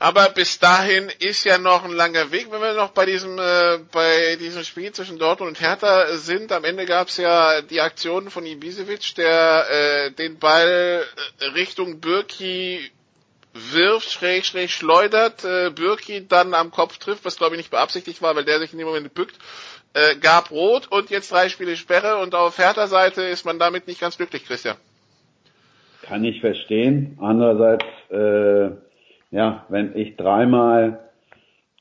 Aber 0.00 0.28
bis 0.28 0.60
dahin 0.60 1.10
ist 1.18 1.42
ja 1.42 1.58
noch 1.58 1.84
ein 1.84 1.90
langer 1.92 2.30
Weg, 2.30 2.52
wenn 2.52 2.60
wir 2.60 2.74
noch 2.74 2.90
bei 2.90 3.04
diesem 3.04 3.36
äh, 3.36 3.78
bei 3.90 4.36
diesem 4.36 4.62
Spiel 4.62 4.92
zwischen 4.92 5.18
Dortmund 5.18 5.50
und 5.50 5.60
Hertha 5.60 6.16
sind. 6.16 6.52
Am 6.52 6.62
Ende 6.64 6.86
gab 6.86 7.08
es 7.08 7.16
ja 7.16 7.62
die 7.62 7.80
Aktion 7.80 8.30
von 8.30 8.46
Ibisevic, 8.46 9.16
der 9.16 9.66
äh, 9.68 10.10
den 10.12 10.38
Ball 10.38 11.04
äh, 11.40 11.44
Richtung 11.46 12.00
Birki 12.00 12.92
wirft, 13.54 14.10
schräg, 14.10 14.46
schräg 14.46 14.70
schleudert, 14.70 15.44
äh, 15.44 15.70
Birki 15.70 16.26
dann 16.28 16.54
am 16.54 16.70
Kopf 16.70 16.98
trifft, 16.98 17.24
was 17.24 17.36
glaube 17.36 17.56
ich 17.56 17.58
nicht 17.58 17.70
beabsichtigt 17.70 18.22
war, 18.22 18.36
weil 18.36 18.44
der 18.44 18.60
sich 18.60 18.72
in 18.72 18.78
dem 18.78 18.86
Moment 18.86 19.12
bückt, 19.14 19.36
äh, 19.94 20.16
gab 20.16 20.52
Rot 20.52 20.86
und 20.88 21.10
jetzt 21.10 21.32
drei 21.32 21.48
Spiele 21.48 21.76
Sperre 21.76 22.18
und 22.18 22.34
auf 22.36 22.58
Hertha-Seite 22.58 23.22
ist 23.22 23.44
man 23.44 23.58
damit 23.58 23.88
nicht 23.88 24.00
ganz 24.00 24.16
glücklich, 24.16 24.44
Christian. 24.44 24.76
Kann 26.02 26.24
ich 26.24 26.40
verstehen. 26.40 27.18
Andererseits, 27.20 27.84
äh, 28.10 28.70
ja, 29.30 29.64
wenn 29.68 29.96
ich 29.96 30.16
dreimal 30.16 31.00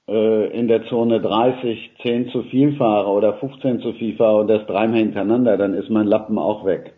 äh, 0.07 0.57
in 0.57 0.67
der 0.67 0.85
Zone 0.87 1.21
30 1.21 1.91
10 2.01 2.29
zu 2.29 2.43
viel 2.43 2.75
fahre 2.77 3.09
oder 3.09 3.33
15 3.35 3.81
zu 3.81 3.93
viel 3.93 4.15
fahre 4.15 4.37
und 4.37 4.47
das 4.47 4.65
dreimal 4.67 4.99
hintereinander, 4.99 5.57
dann 5.57 5.73
ist 5.73 5.89
mein 5.89 6.07
Lappen 6.07 6.37
auch 6.37 6.65
weg. 6.65 6.93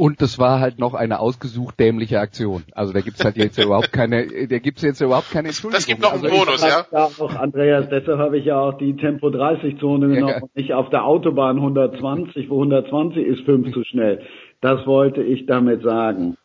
Und 0.00 0.22
das 0.22 0.38
war 0.38 0.60
halt 0.60 0.78
noch 0.78 0.94
eine 0.94 1.18
ausgesucht 1.18 1.80
dämliche 1.80 2.20
Aktion. 2.20 2.62
Also 2.72 2.92
da 2.92 3.00
gibt's 3.00 3.24
halt 3.24 3.36
jetzt 3.36 3.58
überhaupt 3.58 3.92
keine, 3.92 4.28
da 4.46 4.58
gibt's 4.60 4.82
jetzt 4.82 5.00
überhaupt 5.00 5.28
keine 5.32 5.48
Entschuldigung. 5.48 5.76
Das 5.76 5.86
gibt 5.86 6.00
noch 6.00 6.12
einen 6.12 6.24
also 6.24 6.36
Bonus, 6.36 6.62
ja? 6.62 6.86
Ja, 6.92 7.06
auch 7.06 7.34
Andreas, 7.34 7.88
deshalb 7.88 8.18
habe 8.18 8.38
ich 8.38 8.44
ja 8.44 8.60
auch 8.60 8.78
die 8.78 8.96
Tempo 8.96 9.28
30 9.28 9.80
Zone 9.80 10.06
genommen 10.06 10.34
Ja. 10.36 10.40
und 10.40 10.54
nicht 10.54 10.72
auf 10.72 10.88
der 10.90 11.04
Autobahn 11.04 11.56
120, 11.56 12.48
wo 12.48 12.62
120 12.62 13.26
ist 13.26 13.40
5 13.40 13.72
zu 13.72 13.82
schnell. 13.82 14.20
Das 14.60 14.86
wollte 14.86 15.20
ich 15.20 15.46
damit 15.46 15.82
sagen. 15.82 16.36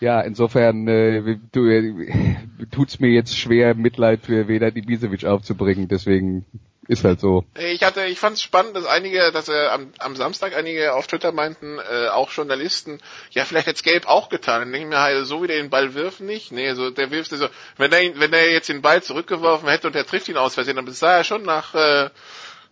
Ja, 0.00 0.20
insofern 0.20 0.86
äh, 0.88 1.38
du, 1.52 1.66
äh, 1.66 2.36
tut's 2.70 3.00
mir 3.00 3.10
jetzt 3.10 3.36
schwer, 3.36 3.74
Mitleid 3.74 4.20
für 4.22 4.46
Veda 4.48 4.68
Ibisevic 4.68 5.24
aufzubringen. 5.24 5.88
Deswegen 5.88 6.44
ist 6.88 7.04
halt 7.04 7.20
so. 7.20 7.44
Ich 7.58 7.82
hatte, 7.82 8.04
ich 8.04 8.18
fand 8.18 8.36
es 8.36 8.42
spannend, 8.42 8.76
dass 8.76 8.86
einige, 8.86 9.32
dass 9.32 9.48
äh, 9.48 9.66
am, 9.68 9.92
am 9.98 10.14
Samstag 10.16 10.54
einige 10.54 10.94
auf 10.94 11.06
Twitter 11.06 11.32
meinten, 11.32 11.78
äh, 11.78 12.08
auch 12.08 12.30
Journalisten, 12.30 13.00
ja 13.30 13.44
vielleicht 13.44 13.66
hätte 13.66 13.82
Gelb 13.82 14.06
auch 14.06 14.28
getan. 14.28 14.60
Dann 14.60 14.72
denke 14.72 14.86
ich 14.86 14.90
mir 14.90 15.00
halt, 15.00 15.26
so 15.26 15.42
wie 15.42 15.46
der 15.46 15.56
den 15.56 15.70
Ball 15.70 15.94
wirft 15.94 16.20
nicht. 16.20 16.52
Nee, 16.52 16.74
so 16.74 16.90
der 16.90 17.10
wirft 17.10 17.30
so, 17.30 17.48
wenn 17.76 17.92
er 17.92 18.20
wenn 18.20 18.32
er 18.32 18.52
jetzt 18.52 18.68
den 18.68 18.82
Ball 18.82 19.02
zurückgeworfen 19.02 19.68
hätte 19.68 19.86
und 19.86 19.96
er 19.96 20.06
trifft 20.06 20.28
ihn 20.28 20.36
aus 20.36 20.54
Versehen, 20.54 20.76
dann 20.76 20.90
sah 20.92 21.16
er 21.16 21.24
schon 21.24 21.42
nach, 21.42 21.74
äh, 21.74 22.10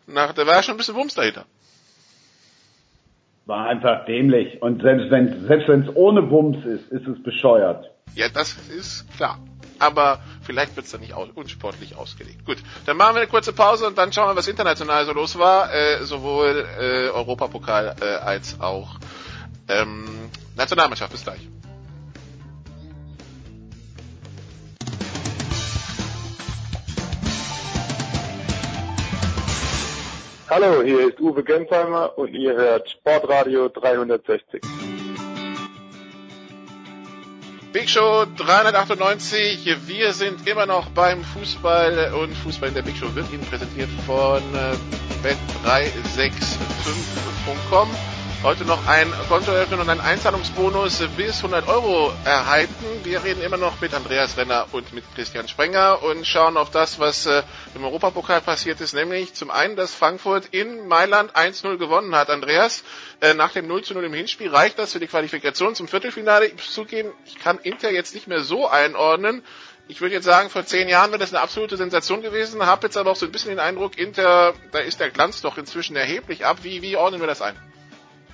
nach, 0.07 0.33
da 0.33 0.47
war 0.47 0.63
schon 0.63 0.75
ein 0.75 0.79
bisschen 0.79 0.95
Wumms 0.95 1.15
dahinter. 1.15 1.47
War 3.47 3.67
einfach 3.67 4.07
dämlich. 4.07 4.63
Und 4.63 4.83
selbst 4.83 5.11
wenn 5.11 5.47
selbst 5.47 5.69
es 5.69 5.97
ohne 5.97 6.23
Bums 6.23 6.65
ist, 6.65 6.89
ist 6.91 7.07
es 7.07 7.23
bescheuert. 7.23 7.91
Ja, 8.15 8.29
das 8.29 8.57
ist 8.69 9.07
klar. 9.17 9.39
Aber 9.79 10.21
vielleicht 10.43 10.77
wird's 10.77 10.93
dann 10.93 11.01
nicht 11.01 11.15
aus, 11.15 11.29
unsportlich 11.35 11.97
ausgelegt. 11.97 12.45
Gut, 12.47 12.59
dann 12.87 12.97
machen 12.97 13.17
wir 13.17 13.23
eine 13.23 13.31
kurze 13.31 13.53
Pause 13.53 13.87
und 13.87 13.99
dann 13.99 14.13
schauen 14.13 14.31
wir, 14.31 14.37
was 14.37 14.47
international 14.49 15.05
so 15.05 15.13
los 15.13 15.39
war. 15.39 15.73
Äh, 15.75 16.05
sowohl 16.05 16.65
äh, 16.81 17.09
Europapokal 17.09 17.97
äh, 18.01 18.05
als 18.05 18.61
auch 18.61 18.99
ähm, 19.69 20.05
Nationalmannschaft. 20.57 21.13
Bis 21.13 21.25
gleich. 21.25 21.41
Hallo, 30.55 30.83
hier 30.85 31.09
ist 31.09 31.19
Uwe 31.21 31.43
Gensheimer 31.43 32.17
und 32.17 32.33
ihr 32.33 32.55
hört 32.55 32.89
Sportradio 32.89 33.69
360. 33.71 34.63
Big 37.73 37.91
Show 37.91 38.25
398. 38.37 39.89
Wir 39.89 40.13
sind 40.13 40.47
immer 40.47 40.67
noch 40.67 40.91
beim 40.91 41.25
Fußball 41.25 42.15
und 42.15 42.37
Fußball 42.37 42.69
in 42.69 42.77
der 42.77 42.83
Big 42.83 42.97
Show 42.97 43.13
wird 43.17 43.33
Ihnen 43.33 43.45
präsentiert 43.45 43.89
von 44.07 44.41
äh, 44.55 44.77
bet365.com. 45.27 47.89
Heute 48.45 48.67
noch 48.67 48.87
ein 48.87 49.11
Konto 49.31 49.53
eröffnen 49.53 49.81
und 49.81 49.89
einen 49.89 50.03
Einzahlungsbonus 50.03 51.03
bis 51.17 51.37
100 51.39 51.67
Euro 51.67 52.13
erhalten. 52.27 52.75
Wir 53.03 53.25
reden 53.25 53.41
immer 53.43 53.57
noch 53.57 53.81
mit 53.81 53.95
Andreas 53.95 54.37
Renner 54.37 54.67
und 54.73 54.93
mit 54.93 55.03
Christian 55.15 55.49
Sprenger 55.49 56.03
und 56.03 56.27
schauen 56.27 56.59
auf 56.59 56.71
das, 56.71 56.99
was 56.99 57.25
äh, 57.25 57.43
im 57.75 57.85
Europapokal 57.85 58.43
passiert 58.43 58.83
ist, 58.83 58.93
nämlich 58.93 59.33
zum 59.33 59.51
einen, 59.51 59.77
dass 59.77 59.95
Frankfurt 59.95 60.45
in 60.51 60.87
Mailand 60.89 61.35
1-0 61.35 61.79
gewonnen 61.79 62.15
hat. 62.15 62.29
Andreas, 62.29 62.85
äh, 63.23 63.33
nach 63.33 63.53
dem 63.53 63.67
0 63.67 63.81
0 63.95 64.05
im 64.05 64.13
Hinspiel 64.13 64.51
reicht 64.51 64.79
das 64.79 64.93
für 64.93 65.01
die 65.01 65.07
Qualifikation 65.07 65.75
zum 65.75 65.89
Viertelfinale. 65.89 66.45
Ich 66.45 66.69
zugeben, 66.69 67.13
ich 67.25 67.39
kann 67.39 67.57
Inter 67.61 67.91
jetzt 67.93 68.15
nicht 68.15 68.27
mehr 68.29 68.41
so 68.41 68.69
einordnen. 68.69 69.43
Ich 69.89 70.03
würde 70.03 70.17
jetzt 70.17 70.25
sagen, 70.27 70.51
vor 70.51 70.67
zehn 70.67 70.91
Jahren 70.91 71.13
wäre 71.13 71.19
das 71.21 71.33
eine 71.33 71.41
absolute 71.43 71.79
Sensation 71.79 72.21
gewesen, 72.21 72.67
habe 72.67 72.89
jetzt 72.89 72.99
aber 72.99 73.13
auch 73.13 73.17
so 73.17 73.25
ein 73.25 73.33
bisschen 73.33 73.49
den 73.53 73.61
Eindruck, 73.61 73.97
Inter, 73.97 74.53
da 74.71 74.81
ist 74.81 75.01
der 75.01 75.09
Glanz 75.09 75.41
doch 75.41 75.57
inzwischen 75.57 75.97
erheblich 75.97 76.45
ab. 76.45 76.59
Wie, 76.61 76.83
wie 76.83 76.99
ordnen 76.99 77.21
wir 77.21 77.27
das 77.27 77.41
ein? 77.41 77.57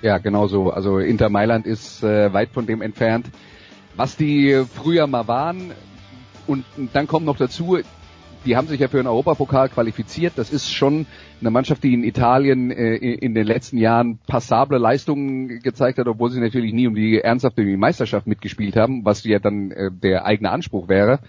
Ja, 0.01 0.17
genau 0.17 0.47
so. 0.47 0.71
Also 0.71 0.97
Inter 0.97 1.29
Mailand 1.29 1.65
ist 1.67 2.03
äh, 2.03 2.33
weit 2.33 2.49
von 2.49 2.65
dem 2.65 2.81
entfernt, 2.81 3.27
was 3.95 4.17
die 4.17 4.63
früher 4.73 5.05
mal 5.07 5.27
waren. 5.27 5.71
Und 6.47 6.65
dann 6.93 7.07
kommt 7.07 7.25
noch 7.25 7.37
dazu, 7.37 7.77
die 8.45 8.57
haben 8.57 8.67
sich 8.67 8.79
ja 8.79 8.87
für 8.87 8.97
den 8.97 9.05
Europapokal 9.05 9.69
qualifiziert. 9.69 10.33
Das 10.37 10.51
ist 10.51 10.71
schon 10.71 11.05
eine 11.39 11.51
Mannschaft, 11.51 11.83
die 11.83 11.93
in 11.93 12.03
Italien 12.03 12.71
äh, 12.71 12.95
in 12.95 13.35
den 13.35 13.45
letzten 13.45 13.77
Jahren 13.77 14.17
passable 14.25 14.79
Leistungen 14.79 15.59
gezeigt 15.61 15.99
hat, 15.99 16.07
obwohl 16.07 16.31
sie 16.31 16.39
natürlich 16.39 16.73
nie 16.73 16.87
um 16.87 16.95
die 16.95 17.19
ernsthafte 17.19 17.63
Meisterschaft 17.63 18.25
mitgespielt 18.25 18.75
haben, 18.75 19.05
was 19.05 19.23
ja 19.23 19.37
dann 19.37 19.71
äh, 19.71 19.91
der 19.91 20.25
eigene 20.25 20.49
Anspruch 20.49 20.87
wäre. 20.87 21.19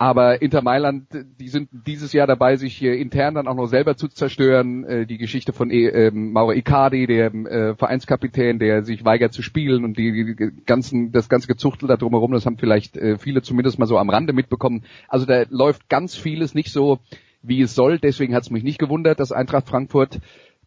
Aber 0.00 0.40
Inter 0.40 0.62
Mailand, 0.62 1.08
die 1.38 1.48
sind 1.48 1.68
dieses 1.86 2.14
Jahr 2.14 2.26
dabei, 2.26 2.56
sich 2.56 2.82
intern 2.82 3.34
dann 3.34 3.46
auch 3.46 3.54
noch 3.54 3.66
selber 3.66 3.98
zu 3.98 4.08
zerstören. 4.08 4.82
Äh, 4.84 5.04
die 5.04 5.18
Geschichte 5.18 5.52
von 5.52 5.70
äh, 5.70 6.10
Mauro 6.10 6.52
Icardi, 6.52 7.06
der 7.06 7.34
äh, 7.34 7.74
Vereinskapitän, 7.74 8.58
der 8.58 8.82
sich 8.82 9.04
weigert 9.04 9.34
zu 9.34 9.42
spielen 9.42 9.84
und 9.84 9.98
die, 9.98 10.34
die 10.34 10.52
ganzen, 10.64 11.12
das 11.12 11.28
ganze 11.28 11.48
Gezuchtel 11.48 11.86
da 11.86 11.98
drumherum, 11.98 12.32
das 12.32 12.46
haben 12.46 12.56
vielleicht 12.56 12.96
äh, 12.96 13.18
viele 13.18 13.42
zumindest 13.42 13.78
mal 13.78 13.84
so 13.84 13.98
am 13.98 14.08
Rande 14.08 14.32
mitbekommen. 14.32 14.84
Also 15.06 15.26
da 15.26 15.44
läuft 15.50 15.90
ganz 15.90 16.16
vieles 16.16 16.54
nicht 16.54 16.72
so, 16.72 17.00
wie 17.42 17.60
es 17.60 17.74
soll. 17.74 17.98
Deswegen 17.98 18.34
hat 18.34 18.44
es 18.44 18.50
mich 18.50 18.64
nicht 18.64 18.78
gewundert, 18.78 19.20
dass 19.20 19.32
Eintracht 19.32 19.68
Frankfurt 19.68 20.18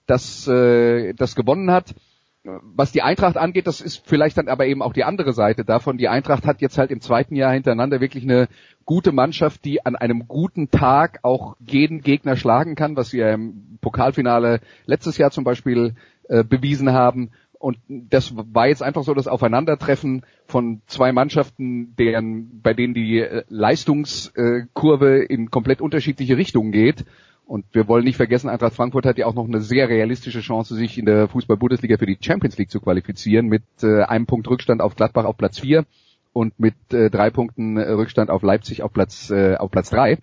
das, 0.06 0.48
äh, 0.48 1.16
das 1.16 1.34
gewonnen 1.34 1.72
hat 1.72 1.96
was 2.44 2.92
die 2.92 3.02
Eintracht 3.02 3.38
angeht, 3.38 3.68
das 3.68 3.80
ist 3.80 4.06
vielleicht 4.06 4.38
dann 4.38 4.50
aber 4.50 4.66
eben 4.66 4.82
auch 4.82 4.94
die 4.94 5.06
andere 5.06 5.32
Seite 5.34 5.64
davon. 5.64 5.98
Die 5.98 6.10
Eintracht 6.10 6.46
hat 6.46 6.62
jetzt 6.62 6.78
halt 6.78 6.92
im 6.92 7.00
zweiten 7.00 7.36
Jahr 7.36 7.54
hintereinander 7.54 8.02
wirklich 8.02 8.24
eine 8.24 8.50
gute 8.86 9.14
Mannschaft, 9.14 9.64
die 9.64 9.86
an 9.86 9.96
einem 9.96 10.28
guten 10.28 10.70
Tag 10.70 11.20
auch 11.24 11.56
jeden 11.66 12.02
Gegner 12.02 12.36
schlagen 12.36 12.76
kann, 12.76 12.98
was 12.98 13.12
sie 13.12 13.20
ja 13.20 13.34
im 13.34 13.78
Pokalfinale 13.80 14.60
letztes 14.86 15.18
Jahr 15.18 15.32
zum 15.32 15.46
Beispiel 15.46 15.96
äh, 16.28 16.44
bewiesen 16.44 16.92
haben. 16.92 17.32
Und 17.64 17.78
das 17.88 18.34
war 18.36 18.68
jetzt 18.68 18.84
einfach 18.84 19.06
so 19.06 19.14
das 19.14 19.30
Aufeinandertreffen 19.30 20.26
von 20.48 20.82
zwei 20.86 21.14
Mannschaften, 21.14 21.96
deren, 21.96 22.60
bei 22.62 22.74
denen 22.74 22.94
die 22.94 23.20
äh, 23.20 23.46
Leistungskurve 23.48 25.24
in 25.24 25.50
komplett 25.50 25.80
unterschiedliche 25.80 26.36
Richtungen 26.36 26.74
geht. 26.74 27.06
Und 27.46 27.64
wir 27.72 27.88
wollen 27.88 28.04
nicht 28.04 28.18
vergessen, 28.18 28.50
Eintracht 28.50 28.74
Frankfurt 28.74 29.06
hat 29.06 29.18
ja 29.18 29.28
auch 29.28 29.34
noch 29.34 29.48
eine 29.48 29.62
sehr 29.62 29.88
realistische 29.88 30.42
Chance, 30.42 30.76
sich 30.76 30.98
in 30.98 31.06
der 31.06 31.30
Fußball-Bundesliga 31.30 31.98
für 31.98 32.06
die 32.06 32.18
Champions 32.20 32.58
League 32.58 32.70
zu 32.70 32.82
qualifizieren, 32.82 33.48
mit 33.48 33.64
äh, 33.82 34.04
einem 34.04 34.26
Punkt 34.26 34.50
Rückstand 34.50 34.82
auf 34.82 34.98
Gladbach 34.98 35.24
auf 35.24 35.38
Platz 35.38 35.62
4 35.62 35.86
und 36.34 36.60
mit 36.60 36.76
äh, 36.92 37.10
drei 37.10 37.30
Punkten 37.30 37.78
äh, 37.78 37.92
Rückstand 37.92 38.30
auf 38.30 38.44
Leipzig 38.44 38.84
auf 38.84 38.92
Platz, 38.92 39.30
äh, 39.30 39.56
auf 39.56 39.72
Platz 39.72 39.90
3. 39.90 40.18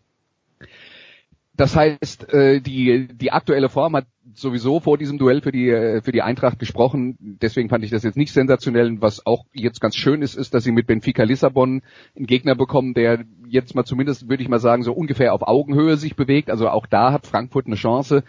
Das 1.56 1.76
heißt, 1.76 2.32
äh, 2.32 2.60
die, 2.60 3.08
die 3.12 3.32
aktuelle 3.32 3.68
Form 3.68 3.96
hat 3.96 4.06
sowieso 4.34 4.80
vor 4.80 4.96
diesem 4.96 5.18
Duell 5.18 5.42
für 5.42 5.52
die, 5.52 5.68
äh, 5.68 6.00
für 6.00 6.12
die 6.12 6.22
Eintracht 6.22 6.58
gesprochen. 6.58 7.16
Deswegen 7.20 7.68
fand 7.68 7.84
ich 7.84 7.90
das 7.90 8.02
jetzt 8.02 8.16
nicht 8.16 8.32
sensationell. 8.32 9.02
Was 9.02 9.26
auch 9.26 9.44
jetzt 9.52 9.80
ganz 9.80 9.96
schön 9.96 10.22
ist, 10.22 10.36
ist, 10.36 10.54
dass 10.54 10.64
sie 10.64 10.72
mit 10.72 10.86
Benfica 10.86 11.24
Lissabon 11.24 11.82
einen 12.16 12.26
Gegner 12.26 12.54
bekommen, 12.54 12.94
der 12.94 13.24
jetzt 13.46 13.74
mal 13.74 13.84
zumindest, 13.84 14.28
würde 14.28 14.42
ich 14.42 14.48
mal 14.48 14.60
sagen, 14.60 14.84
so 14.84 14.92
ungefähr 14.92 15.34
auf 15.34 15.42
Augenhöhe 15.42 15.96
sich 15.96 16.16
bewegt. 16.16 16.50
Also 16.50 16.68
auch 16.68 16.86
da 16.86 17.12
hat 17.12 17.26
Frankfurt 17.26 17.66
eine 17.66 17.76
Chance 17.76 18.22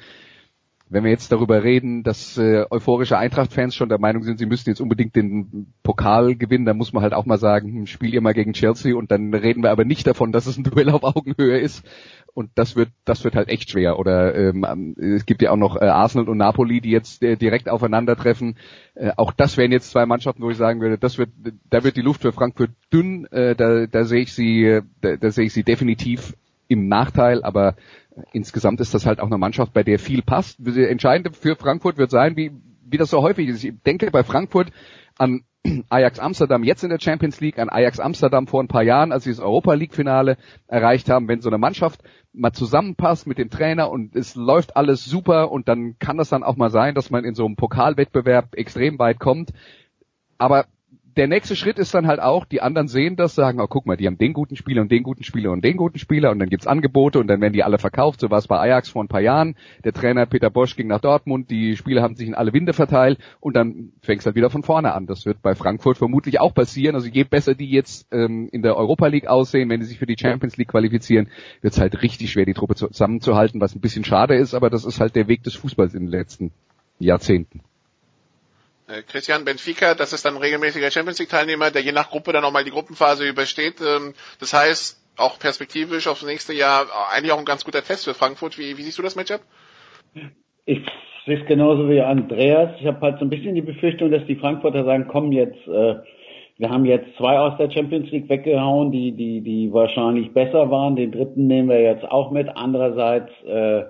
wenn 0.92 1.06
wir 1.06 1.12
jetzt 1.12 1.32
darüber 1.32 1.64
reden, 1.64 2.04
dass 2.04 2.38
äh, 2.38 2.66
euphorische 2.70 3.18
Eintracht-Fans 3.18 3.74
schon 3.74 3.88
der 3.88 3.98
Meinung 3.98 4.24
sind, 4.24 4.40
sie 4.40 4.46
müssten 4.46 4.70
jetzt 4.70 4.82
unbedingt 4.82 5.16
den 5.16 5.74
Pokal 5.84 6.36
gewinnen, 6.36 6.66
dann 6.66 6.76
muss 6.76 6.92
man 6.92 7.02
halt 7.02 7.14
auch 7.14 7.26
mal 7.26 7.38
sagen, 7.38 7.74
hm, 7.74 7.88
spiel 7.88 8.14
ihr 8.14 8.20
mal 8.20 8.34
gegen 8.34 8.52
Chelsea 8.52 8.94
und 8.94 9.10
dann 9.10 9.34
reden 9.34 9.64
wir 9.64 9.72
aber 9.72 9.86
nicht 9.86 10.06
davon, 10.06 10.34
dass 10.34 10.48
es 10.48 10.58
ein 10.58 10.66
Duell 10.66 10.90
auf 10.90 11.04
Augenhöhe 11.04 11.58
ist. 11.60 11.86
Und 12.34 12.52
das 12.56 12.76
wird, 12.76 12.90
das 13.06 13.24
wird 13.24 13.36
halt 13.36 13.50
echt 13.50 13.72
schwer. 13.72 14.00
Oder 14.00 14.36
ähm, 14.36 14.96
es 14.98 15.26
gibt 15.26 15.42
ja 15.42 15.52
auch 15.52 15.58
noch 15.58 15.76
äh, 15.76 15.86
Arsenal 15.86 16.30
und 16.30 16.38
Napoli, 16.38 16.82
die 16.82 16.92
jetzt 16.92 17.22
äh, 17.24 17.36
direkt 17.36 17.70
aufeinandertreffen. 17.70 18.56
Äh, 18.96 19.12
auch 19.18 19.34
das 19.34 19.58
wären 19.58 19.72
jetzt 19.72 19.92
zwei 19.92 20.06
Mannschaften, 20.06 20.42
wo 20.42 20.50
ich 20.50 20.58
sagen 20.58 20.82
würde, 20.82 20.98
das 20.98 21.18
wird, 21.18 21.30
da 21.70 21.84
wird 21.84 21.98
die 21.98 22.02
Luft 22.02 22.22
für 22.22 22.32
Frankfurt 22.32 22.72
dünn. 22.94 23.26
Äh, 23.32 23.56
da, 23.56 23.86
da 23.86 24.06
sehe 24.06 24.22
ich 24.22 24.34
sie, 24.34 24.82
da, 25.02 25.18
da 25.18 25.32
sehe 25.32 25.46
ich 25.46 25.54
sie 25.54 25.64
definitiv 25.64 26.36
im 26.68 26.88
Nachteil, 26.88 27.44
aber 27.44 27.76
insgesamt 28.32 28.80
ist 28.80 28.94
das 28.94 29.06
halt 29.06 29.20
auch 29.20 29.28
eine 29.28 29.38
Mannschaft, 29.38 29.74
bei 29.74 29.84
der 29.84 30.00
viel 30.00 30.22
passt. 30.22 30.60
Entscheidend 30.66 31.36
für 31.36 31.56
Frankfurt 31.56 31.98
wird 31.98 32.12
sein, 32.12 32.38
wie, 32.38 32.52
wie 32.86 32.98
das 32.98 33.10
so 33.10 33.22
häufig 33.22 33.50
ist. 33.50 33.64
Ich 33.64 33.74
denke 33.86 34.10
bei 34.12 34.24
Frankfurt 34.24 34.72
an 35.18 35.44
Ajax 35.90 36.20
Amsterdam 36.20 36.64
jetzt 36.64 36.84
in 36.84 36.90
der 36.90 37.00
Champions 37.00 37.40
League, 37.40 37.60
an 37.60 37.70
Ajax 37.70 38.00
Amsterdam 38.00 38.48
vor 38.48 38.64
ein 38.64 38.68
paar 38.68 38.84
Jahren, 38.84 39.12
als 39.12 39.26
sie 39.26 39.30
das 39.30 39.40
Europa 39.40 39.74
League 39.74 39.94
Finale 39.94 40.38
erreicht 40.68 41.10
haben, 41.10 41.28
wenn 41.28 41.42
so 41.42 41.50
eine 41.50 41.60
Mannschaft 41.60 42.02
mal 42.34 42.52
zusammenpasst 42.52 43.28
mit 43.28 43.38
dem 43.38 43.50
Trainer 43.50 43.92
und 43.92 44.16
es 44.16 44.34
läuft 44.36 44.76
alles 44.76 45.06
super 45.06 45.52
und 45.52 45.68
dann 45.68 45.98
kann 46.00 46.18
das 46.18 46.30
dann 46.30 46.44
auch 46.44 46.56
mal 46.56 46.72
sein, 46.72 46.96
dass 46.96 47.12
man 47.12 47.26
in 47.26 47.36
so 47.36 47.46
einem 47.46 47.56
Pokalwettbewerb 47.58 48.56
extrem 48.56 48.98
weit 48.98 49.20
kommt. 49.20 49.52
Aber 50.40 50.66
der 51.18 51.28
nächste 51.28 51.56
Schritt 51.56 51.78
ist 51.80 51.94
dann 51.94 52.08
halt 52.08 52.20
auch, 52.20 52.46
die 52.46 52.62
anderen 52.62 52.88
sehen 52.88 53.16
das, 53.16 53.36
sagen, 53.36 53.60
oh 53.60 53.68
guck 53.68 53.86
mal, 53.86 53.98
die 53.98 54.08
haben 54.08 54.18
den 54.18 54.34
guten 54.34 54.56
Spieler 54.56 54.82
und 54.82 54.92
den 54.92 55.04
guten 55.04 55.24
Spieler 55.24 55.52
und 55.52 55.64
den 55.64 55.78
guten 55.78 56.00
Spieler 56.00 56.32
und 56.32 56.40
dann 56.40 56.50
gibt's 56.50 56.68
Angebote 56.68 57.20
und 57.20 57.28
dann 57.28 57.42
werden 57.42 57.54
die 57.54 57.64
alle 57.64 57.78
verkauft. 57.78 58.20
So 58.20 58.30
war 58.30 58.38
es 58.38 58.48
bei 58.48 58.60
Ajax 58.60 58.90
vor 58.90 59.04
ein 59.04 59.08
paar 59.08 59.22
Jahren. 59.22 59.56
Der 59.84 59.94
Trainer 59.94 60.26
Peter 60.26 60.50
Bosch 60.50 60.76
ging 60.76 60.88
nach 60.88 61.02
Dortmund, 61.02 61.50
die 61.50 61.76
Spieler 61.76 62.02
haben 62.02 62.16
sich 62.16 62.28
in 62.28 62.36
alle 62.36 62.54
Winde 62.54 62.74
verteilt 62.74 63.20
und 63.40 63.56
dann 63.56 63.92
fängst 64.02 64.26
halt 64.26 64.36
wieder 64.36 64.50
von 64.50 64.64
vorne 64.64 64.94
an. 64.94 65.06
Das 65.06 65.26
wird 65.26 65.42
bei 65.42 65.56
Frankfurt 65.56 65.98
vermutlich 65.98 66.40
auch 66.40 66.54
passieren. 66.54 66.96
Also 66.96 67.08
je 67.08 67.24
besser 67.24 67.56
die 67.56 67.70
jetzt 67.70 68.08
ähm, 68.12 68.50
in 68.52 68.62
der 68.62 68.78
Europa 68.78 69.08
League 69.08 69.28
aussehen, 69.28 69.70
wenn 69.70 69.80
die 69.80 69.86
sich 69.86 70.00
für 70.00 70.06
die 70.06 70.18
Champions 70.20 70.58
League 70.58 70.70
qualifizieren, 70.70 71.30
wird's 71.62 71.80
halt 71.80 72.02
richtig 72.02 72.32
schwer, 72.32 72.46
die 72.46 72.54
Truppe 72.54 72.76
zusammenzuhalten, 72.76 73.60
was 73.60 73.76
ein 73.76 73.82
bisschen 73.82 74.06
schade 74.06 74.36
ist, 74.36 74.54
aber 74.54 74.70
das 74.70 74.86
ist 74.86 75.00
halt 75.00 75.16
der 75.16 75.28
Weg 75.28 75.44
des 75.44 75.56
Fußballs 75.56 75.94
in 75.94 76.02
den 76.02 76.12
letzten 76.12 76.52
Jahrzehnten. 77.00 77.62
Äh, 78.92 79.04
Christian 79.04 79.46
Benfica, 79.46 79.96
das 79.96 80.14
ist 80.14 80.26
dann 80.26 80.38
regelmäßiger 80.38 80.92
Champions 80.92 81.20
League 81.20 81.30
Teilnehmer, 81.30 81.72
der 81.72 81.82
je 81.82 81.92
nach 81.92 82.10
Gruppe 82.10 82.34
dann 82.34 82.44
auch 82.44 82.52
mal 82.52 82.64
die 82.64 82.72
Gruppenphase 82.72 83.28
übersteht. 83.28 83.76
Ähm, 83.82 84.14
das 84.40 84.54
heißt, 84.54 85.02
auch 85.18 85.40
perspektivisch 85.40 86.08
aufs 86.08 86.26
nächste 86.26 86.54
Jahr 86.54 86.84
äh, 86.84 87.16
eigentlich 87.16 87.32
auch 87.32 87.40
ein 87.40 87.46
ganz 87.46 87.64
guter 87.64 87.84
Test 87.84 88.06
für 88.06 88.14
Frankfurt. 88.14 88.58
Wie, 88.58 88.78
wie 88.78 88.82
siehst 88.82 88.98
du 88.98 89.04
das 89.04 89.16
Matchup? 89.16 89.42
Ich 90.66 90.80
sehe 91.26 91.40
es 91.42 91.48
genauso 91.48 91.90
wie 91.90 92.02
Andreas. 92.02 92.80
Ich 92.80 92.88
habe 92.88 93.02
halt 93.02 93.20
so 93.20 93.26
ein 93.26 93.30
bisschen 93.30 93.56
die 93.56 93.62
Befürchtung, 93.62 94.12
dass 94.12 94.26
die 94.26 94.36
Frankfurter 94.36 94.84
sagen, 94.84 95.08
komm 95.10 95.32
jetzt, 95.32 95.68
äh, 95.68 95.96
wir 96.58 96.70
haben 96.70 96.86
jetzt 96.86 97.16
zwei 97.18 97.40
aus 97.40 97.58
der 97.58 97.72
Champions 97.72 98.12
League 98.12 98.30
weggehauen, 98.30 98.92
die, 98.92 99.14
die, 99.14 99.42
die 99.42 99.74
wahrscheinlich 99.74 100.34
besser 100.34 100.70
waren. 100.70 100.96
Den 100.96 101.12
dritten 101.12 101.48
nehmen 101.48 101.70
wir 101.70 101.82
jetzt 101.82 102.06
auch 102.06 102.32
mit. 102.32 102.50
Andererseits 102.50 103.32
äh, 103.46 103.84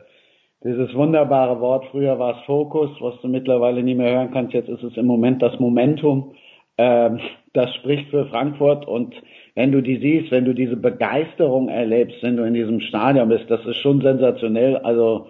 dieses 0.64 0.94
wunderbare 0.94 1.60
Wort, 1.60 1.86
früher 1.92 2.20
war 2.20 2.38
es 2.38 2.46
Fokus, 2.46 2.92
was 3.00 3.20
du 3.22 3.28
mittlerweile 3.28 3.82
nie 3.82 3.96
mehr 3.96 4.14
hören 4.14 4.32
kannst, 4.32 4.54
jetzt 4.54 4.70
ist 4.70 4.84
es 4.84 4.96
im 4.96 5.08
Moment 5.08 5.42
das 5.42 5.60
Momentum. 5.60 6.34
Ähm, 6.78 7.20
das 7.54 7.74
spricht 7.76 8.10
für 8.10 8.28
Frankfurt 8.28 8.88
und 8.88 9.16
wenn 9.56 9.72
du 9.72 9.82
die 9.82 9.98
siehst, 9.98 10.32
wenn 10.32 10.46
du 10.46 10.54
diese 10.54 10.78
Begeisterung 10.78 11.68
erlebst, 11.68 12.22
wenn 12.22 12.38
du 12.38 12.44
in 12.44 12.54
diesem 12.54 12.80
Stadion 12.80 13.30
bist, 13.30 13.50
das 13.50 13.66
ist 13.66 13.78
schon 13.78 14.02
sensationell. 14.02 14.78
Also 14.78 15.28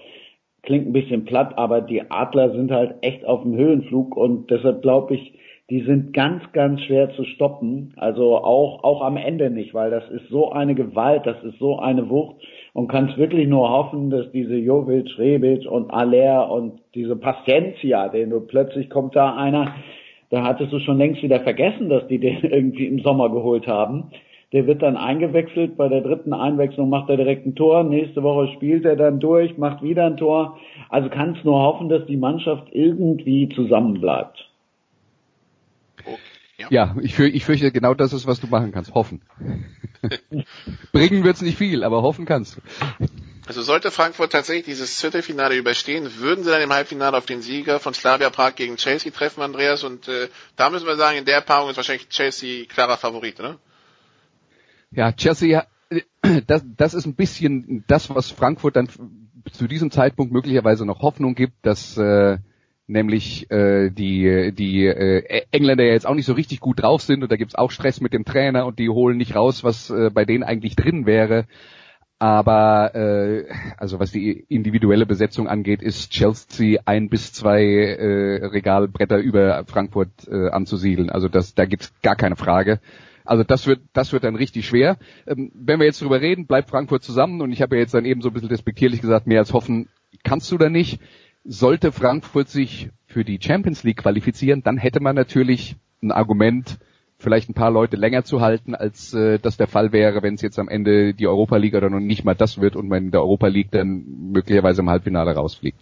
klingt 0.64 0.88
ein 0.88 0.94
bisschen 0.94 1.26
platt, 1.26 1.58
aber 1.58 1.82
die 1.82 2.12
Adler 2.12 2.52
sind 2.52 2.72
halt 2.72 2.96
echt 3.02 3.26
auf 3.26 3.42
dem 3.42 3.56
Höhenflug 3.56 4.16
und 4.16 4.52
deshalb 4.52 4.82
glaube 4.82 5.16
ich, 5.16 5.34
die 5.72 5.82
sind 5.82 6.14
ganz, 6.14 6.44
ganz 6.52 6.82
schwer 6.82 7.12
zu 7.12 7.24
stoppen. 7.24 7.94
Also 7.96 8.36
auch, 8.38 8.84
auch 8.84 9.02
am 9.02 9.16
Ende 9.18 9.50
nicht, 9.50 9.74
weil 9.74 9.90
das 9.90 10.08
ist 10.10 10.28
so 10.30 10.52
eine 10.52 10.76
Gewalt, 10.76 11.26
das 11.26 11.42
ist 11.44 11.58
so 11.58 11.80
eine 11.80 12.10
Wucht 12.10 12.36
und 12.74 12.88
kannst 12.88 13.18
wirklich 13.18 13.48
nur 13.48 13.70
hoffen, 13.70 14.10
dass 14.10 14.32
diese 14.32 14.56
Jovic, 14.56 15.18
Rebic 15.18 15.70
und 15.70 15.92
Aller 15.92 16.50
und 16.50 16.80
diese 16.96 17.16
Paciencia, 17.16 18.08
den 18.10 18.30
du 18.30 18.40
plötzlich 18.42 18.90
kommt 18.90 19.16
da 19.16 19.36
einer, 19.36 19.76
da 20.30 20.44
hattest 20.44 20.72
du 20.72 20.80
schon 20.80 20.98
längst 20.98 21.22
wieder 21.22 21.42
vergessen, 21.42 21.90
dass 21.90 22.08
die 22.08 22.20
den 22.20 22.40
irgendwie 22.44 22.88
im 22.88 23.00
Sommer 23.00 23.30
geholt 23.30 23.68
haben. 23.68 24.12
Der 24.54 24.68
wird 24.68 24.82
dann 24.82 24.98
eingewechselt, 24.98 25.78
bei 25.78 25.88
der 25.88 26.02
dritten 26.02 26.34
Einwechslung 26.34 26.90
macht 26.90 27.10
er 27.10 27.16
direkt 27.16 27.46
ein 27.46 27.56
Tor, 27.56 27.84
nächste 27.84 28.22
Woche 28.22 28.52
spielt 28.54 28.84
er 28.84 28.98
dann 28.98 29.20
durch, 29.20 29.58
macht 29.58 29.82
wieder 29.82 30.06
ein 30.06 30.18
Tor. 30.18 30.58
Also 30.90 31.10
kannst 31.10 31.46
nur 31.46 31.62
hoffen, 31.62 31.88
dass 31.88 32.06
die 32.06 32.18
Mannschaft 32.18 32.68
irgendwie 32.72 33.48
zusammenbleibt. 33.50 34.50
Ja, 36.62 36.68
ja 36.70 36.96
ich, 37.02 37.16
für, 37.16 37.28
ich 37.28 37.46
fürchte, 37.46 37.72
genau 37.72 37.94
das 37.94 38.14
ist, 38.14 38.28
was 38.28 38.40
du 38.40 38.48
machen 38.48 38.72
kannst. 38.72 38.94
Hoffen. 38.94 39.22
Bringen 40.92 41.24
wird's 41.24 41.42
nicht 41.42 41.58
viel, 41.58 41.84
aber 41.84 42.02
hoffen 42.02 42.26
kannst 42.26 42.58
du. 42.58 42.62
Also 43.48 43.62
sollte 43.64 43.92
Frankfurt 43.92 44.32
tatsächlich 44.32 44.66
dieses 44.66 45.00
Viertelfinale 45.02 45.56
überstehen, 45.58 46.10
würden 46.18 46.44
sie 46.44 46.52
dann 46.52 46.62
im 46.62 46.72
Halbfinale 46.72 47.18
auf 47.18 47.26
den 47.26 47.42
Sieger 47.42 47.80
von 47.80 47.94
Slavia 47.94 48.30
Prag 48.30 48.56
gegen 48.56 48.78
Chelsea 48.78 49.12
treffen, 49.12 49.42
Andreas. 49.42 49.84
Und 49.84 50.08
äh, 50.08 50.30
da 50.56 50.70
müssen 50.70 50.88
wir 50.88 50.96
sagen, 50.96 51.18
in 51.18 51.26
der 51.26 51.42
Paarung 51.42 51.70
ist 51.70 51.78
wahrscheinlich 51.78 52.08
Chelsea 52.10 52.66
klarer 52.66 52.98
Favorit, 52.98 53.40
oder? 53.40 53.58
Ja, 54.92 55.12
Chelsea, 55.12 55.66
das, 56.48 56.64
das 56.78 56.94
ist 56.94 57.06
ein 57.06 57.16
bisschen 57.16 57.84
das, 57.88 58.14
was 58.14 58.30
Frankfurt 58.30 58.76
dann 58.76 58.90
zu 59.52 59.68
diesem 59.68 59.92
Zeitpunkt 59.92 60.32
möglicherweise 60.32 60.86
noch 60.86 61.02
Hoffnung 61.02 61.36
gibt, 61.36 61.66
dass 61.66 61.98
äh, 61.98 62.38
nämlich 62.92 63.50
äh, 63.50 63.90
die 63.90 64.52
die 64.54 64.86
äh, 64.86 65.44
Engländer 65.52 65.84
ja 65.84 65.94
jetzt 65.94 66.06
auch 66.06 66.16
nicht 66.16 66.26
so 66.26 66.34
richtig 66.34 66.60
gut 66.60 66.82
drauf 66.82 67.02
sind 67.02 67.24
und 67.24 67.32
da 67.32 67.38
gibt's 67.38 67.56
auch 67.56 67.72
Stress 67.72 68.02
mit 68.02 68.14
dem 68.14 68.26
Trainer 68.26 68.66
und 68.66 68.80
die 68.80 68.90
holen 68.90 69.18
nicht 69.18 69.36
raus, 69.36 69.64
was 69.64 69.90
äh, 69.90 70.10
bei 70.14 70.26
denen 70.26 70.44
eigentlich 70.44 70.76
drin 70.76 71.06
wäre. 71.06 71.46
Aber 72.20 72.94
äh, 72.94 73.46
also 73.78 74.00
was 74.00 74.12
die 74.12 74.46
individuelle 74.48 75.08
Besetzung 75.08 75.48
angeht, 75.48 75.82
ist 75.82 76.12
Chelsea 76.12 76.80
ein 76.86 77.10
bis 77.10 77.34
zwei 77.34 77.64
äh, 77.64 78.46
Regalbretter 78.46 79.18
über 79.18 79.64
Frankfurt 79.66 80.28
äh, 80.30 80.50
anzusiedeln. 80.50 81.10
Also 81.10 81.30
das, 81.30 81.56
da 81.56 81.66
gibt's 81.66 81.92
gar 82.04 82.16
keine 82.16 82.36
Frage. 82.36 82.80
Also 83.26 83.44
das 83.44 83.66
wird, 83.66 83.82
das 83.94 84.14
wird 84.14 84.24
dann 84.24 84.36
richtig 84.36 84.68
schwer. 84.68 84.98
Ähm, 85.26 85.52
wenn 85.56 85.80
wir 85.80 85.88
jetzt 85.88 86.02
drüber 86.02 86.22
reden, 86.22 86.46
bleibt 86.46 86.70
Frankfurt 86.70 87.04
zusammen 87.04 87.42
und 87.42 87.52
ich 87.52 87.62
habe 87.64 87.76
ja 87.76 87.82
jetzt 87.82 87.96
dann 87.96 88.06
eben 88.06 88.22
so 88.22 88.30
ein 88.30 88.34
bisschen 88.34 88.50
despektierlich 88.50 89.02
gesagt, 89.02 89.26
mehr 89.26 89.40
als 89.40 89.54
hoffen 89.54 89.88
kannst 90.24 90.52
du 90.52 90.58
da 90.58 90.70
nicht 90.70 91.00
sollte 91.44 91.92
Frankfurt 91.92 92.50
sich 92.50 92.90
für 93.08 93.24
die 93.26 93.40
Champions 93.42 93.84
League 93.84 93.98
qualifizieren, 93.98 94.64
dann 94.64 94.78
hätte 94.78 95.00
man 95.02 95.16
natürlich 95.16 95.76
ein 96.02 96.12
Argument 96.12 96.78
vielleicht 97.22 97.50
ein 97.50 97.54
paar 97.54 97.72
Leute 97.72 97.96
länger 97.98 98.24
zu 98.24 98.42
halten, 98.42 98.74
als 98.76 99.14
äh, 99.14 99.38
das 99.40 99.58
der 99.58 99.68
Fall 99.68 99.92
wäre, 99.92 100.24
wenn 100.24 100.34
es 100.36 100.42
jetzt 100.42 100.58
am 100.60 100.68
Ende 100.70 101.14
die 101.14 101.28
Europa 101.28 101.58
League 101.58 101.76
oder 101.76 101.90
noch 101.90 102.00
nicht 102.00 102.24
mal 102.26 102.34
das 102.36 102.60
wird 102.60 102.76
und 102.76 102.88
man 102.88 103.06
in 103.06 103.12
der 103.12 103.22
Europa 103.22 103.48
League 103.48 103.72
dann 103.72 104.04
möglicherweise 104.32 104.82
im 104.82 104.90
Halbfinale 104.90 105.34
rausfliegt. 105.36 105.80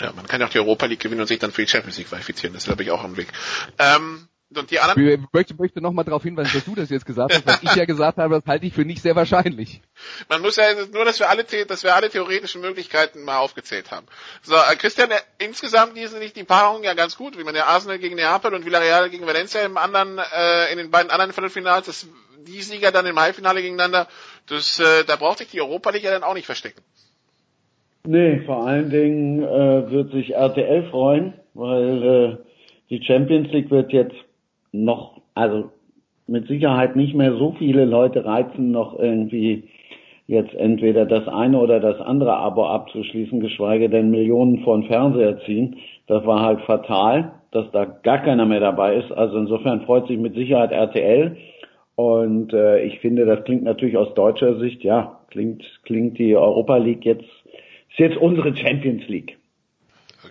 Ja, 0.00 0.12
man 0.14 0.26
kann 0.26 0.40
ja 0.40 0.46
auch 0.46 0.50
die 0.50 0.58
Europa 0.58 0.86
League 0.86 1.00
gewinnen 1.00 1.20
und 1.20 1.26
sich 1.26 1.38
dann 1.38 1.50
für 1.52 1.62
die 1.62 1.68
Champions 1.68 1.98
League 1.98 2.08
qualifizieren. 2.08 2.52
Das 2.54 2.62
ist, 2.62 2.66
glaube 2.68 2.82
ich, 2.82 2.90
auch 2.90 3.04
ein 3.04 3.16
Weg. 3.16 3.28
Ähm, 3.78 4.28
und 4.56 4.70
die 4.70 4.78
anderen. 4.78 5.08
Ich 5.08 5.32
möchte, 5.32 5.54
möchte 5.54 5.80
noch 5.80 5.92
mal 5.92 6.04
darauf 6.04 6.22
hinweisen, 6.22 6.52
dass 6.54 6.64
du 6.64 6.74
das 6.74 6.88
jetzt 6.90 7.04
gesagt 7.04 7.34
hast, 7.34 7.46
was 7.46 7.62
ich 7.62 7.74
ja 7.74 7.84
gesagt 7.84 8.18
habe, 8.18 8.36
das 8.36 8.46
halte 8.46 8.66
ich 8.66 8.72
für 8.72 8.84
nicht 8.84 9.02
sehr 9.02 9.14
wahrscheinlich. 9.14 9.82
Man 10.28 10.40
muss 10.40 10.56
ja 10.56 10.64
nur, 10.92 11.04
dass 11.04 11.18
wir 11.18 11.28
alle, 11.28 11.44
dass 11.44 11.84
wir 11.84 11.94
alle 11.94 12.08
theoretischen 12.08 12.60
Möglichkeiten 12.60 13.24
mal 13.24 13.38
aufgezählt 13.38 13.90
haben. 13.90 14.06
So, 14.42 14.54
äh, 14.54 14.76
Christian, 14.76 15.10
äh, 15.10 15.16
insgesamt 15.38 15.96
diese 15.96 16.18
nicht 16.18 16.36
die 16.36 16.44
Paarung 16.44 16.82
ja 16.82 16.94
ganz 16.94 17.16
gut, 17.16 17.38
wie 17.38 17.44
man 17.44 17.54
ja 17.54 17.66
Arsenal 17.66 17.98
gegen 17.98 18.16
Neapel 18.16 18.54
und 18.54 18.64
Villarreal 18.64 19.10
gegen 19.10 19.26
Valencia 19.26 19.60
im 19.62 19.76
anderen, 19.76 20.18
äh, 20.18 20.72
in 20.72 20.78
den 20.78 20.90
beiden 20.90 21.10
anderen 21.10 21.32
Viertelfinals, 21.32 21.86
das, 21.86 22.08
die 22.46 22.62
Sieger 22.62 22.90
dann 22.90 23.06
im 23.06 23.20
Halbfinale 23.20 23.60
gegeneinander, 23.60 24.08
das, 24.48 24.80
äh, 24.80 25.04
da 25.06 25.16
braucht 25.16 25.38
sich 25.38 25.48
die 25.48 25.60
Europa 25.60 25.90
League 25.90 26.04
ja 26.04 26.12
dann 26.12 26.22
auch 26.22 26.34
nicht 26.34 26.46
verstecken. 26.46 26.80
Nee, 28.06 28.40
vor 28.46 28.66
allen 28.66 28.88
Dingen 28.88 29.42
äh, 29.42 29.90
wird 29.90 30.12
sich 30.12 30.30
RTL 30.30 30.88
freuen, 30.90 31.34
weil 31.52 32.02
äh, 32.02 32.36
die 32.88 33.04
Champions 33.04 33.52
League 33.52 33.70
wird 33.70 33.92
jetzt 33.92 34.14
noch, 34.72 35.20
also 35.34 35.70
mit 36.26 36.46
Sicherheit 36.46 36.94
nicht 36.94 37.14
mehr 37.14 37.34
so 37.34 37.54
viele 37.58 37.84
Leute 37.84 38.24
reizen, 38.24 38.70
noch 38.70 38.98
irgendwie 38.98 39.64
jetzt 40.26 40.54
entweder 40.54 41.06
das 41.06 41.26
eine 41.26 41.58
oder 41.58 41.80
das 41.80 42.00
andere 42.00 42.36
Abo 42.36 42.66
abzuschließen, 42.66 43.40
geschweige 43.40 43.88
denn 43.88 44.10
Millionen 44.10 44.58
von 44.58 44.84
Fernseher 44.84 45.40
ziehen. 45.46 45.76
Das 46.06 46.24
war 46.26 46.42
halt 46.42 46.60
fatal, 46.60 47.32
dass 47.50 47.70
da 47.72 47.86
gar 47.86 48.18
keiner 48.18 48.44
mehr 48.44 48.60
dabei 48.60 48.96
ist. 48.96 49.10
Also 49.10 49.38
insofern 49.38 49.80
freut 49.82 50.06
sich 50.06 50.18
mit 50.18 50.34
Sicherheit 50.34 50.70
RTL. 50.70 51.36
Und 51.96 52.52
äh, 52.52 52.84
ich 52.84 53.00
finde, 53.00 53.24
das 53.24 53.42
klingt 53.44 53.64
natürlich 53.64 53.96
aus 53.96 54.14
deutscher 54.14 54.58
Sicht, 54.60 54.84
ja, 54.84 55.18
klingt, 55.30 55.64
klingt 55.84 56.18
die 56.18 56.36
Europa 56.36 56.76
League 56.76 57.04
jetzt, 57.04 57.24
ist 57.24 57.98
jetzt 57.98 58.18
unsere 58.18 58.54
Champions 58.54 59.08
League. 59.08 59.37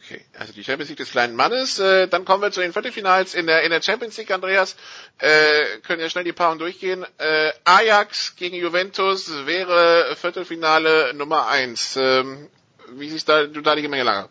Okay, 0.10 0.22
also 0.40 0.54
die 0.54 0.64
Champions 0.64 0.88
League 0.90 1.00
des 1.00 1.12
kleinen 1.12 1.36
Mannes. 1.36 1.80
Äh, 1.80 2.08
dann 2.08 2.24
kommen 2.24 2.42
wir 2.42 2.52
zu 2.52 2.62
den 2.62 2.72
Viertelfinals 2.72 3.34
in 3.34 3.46
der 3.46 3.64
in 3.64 3.72
der 3.72 3.82
Champions 3.82 4.16
League, 4.16 4.32
Andreas. 4.32 4.78
Äh, 5.18 5.80
können 5.86 6.00
ja 6.02 6.10
schnell 6.10 6.24
die 6.24 6.32
Paarungen 6.32 6.60
durchgehen. 6.60 7.06
Äh, 7.18 7.52
Ajax 7.66 8.38
gegen 8.38 8.56
Juventus 8.56 9.30
wäre 9.46 10.16
Viertelfinale 10.16 11.14
Nummer 11.14 11.50
eins. 11.50 11.98
Ähm, 11.98 12.48
wie 12.92 13.10
siehst 13.10 13.28
da, 13.28 13.48
du 13.48 13.60
da 13.60 13.76
die 13.76 13.82
Gemengelage? 13.82 14.30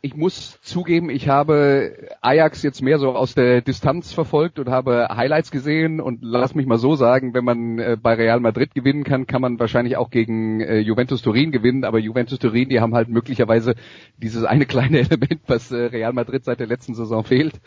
Ich 0.00 0.16
muss 0.16 0.60
zugeben, 0.62 1.10
ich 1.10 1.28
habe 1.28 2.08
Ajax 2.20 2.62
jetzt 2.62 2.82
mehr 2.82 2.98
so 2.98 3.12
aus 3.14 3.34
der 3.34 3.60
Distanz 3.60 4.12
verfolgt 4.12 4.58
und 4.58 4.68
habe 4.68 5.08
Highlights 5.10 5.50
gesehen 5.50 6.00
und 6.00 6.20
lass 6.22 6.54
mich 6.54 6.66
mal 6.66 6.78
so 6.78 6.94
sagen, 6.94 7.34
wenn 7.34 7.44
man 7.44 7.78
äh, 7.78 7.96
bei 8.00 8.14
Real 8.14 8.40
Madrid 8.40 8.74
gewinnen 8.74 9.04
kann, 9.04 9.26
kann 9.26 9.42
man 9.42 9.58
wahrscheinlich 9.58 9.96
auch 9.96 10.10
gegen 10.10 10.60
äh, 10.60 10.78
Juventus 10.78 11.22
Turin 11.22 11.52
gewinnen, 11.52 11.84
aber 11.84 11.98
Juventus 11.98 12.38
Turin, 12.38 12.68
die 12.68 12.80
haben 12.80 12.94
halt 12.94 13.08
möglicherweise 13.08 13.74
dieses 14.16 14.44
eine 14.44 14.66
kleine 14.66 14.98
Element, 15.00 15.40
was 15.46 15.70
äh, 15.70 15.76
Real 15.76 16.12
Madrid 16.12 16.44
seit 16.44 16.60
der 16.60 16.66
letzten 16.66 16.94
Saison 16.94 17.24
fehlt, 17.24 17.60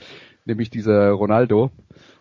nämlich 0.46 0.70
dieser 0.70 1.12
Ronaldo. 1.12 1.72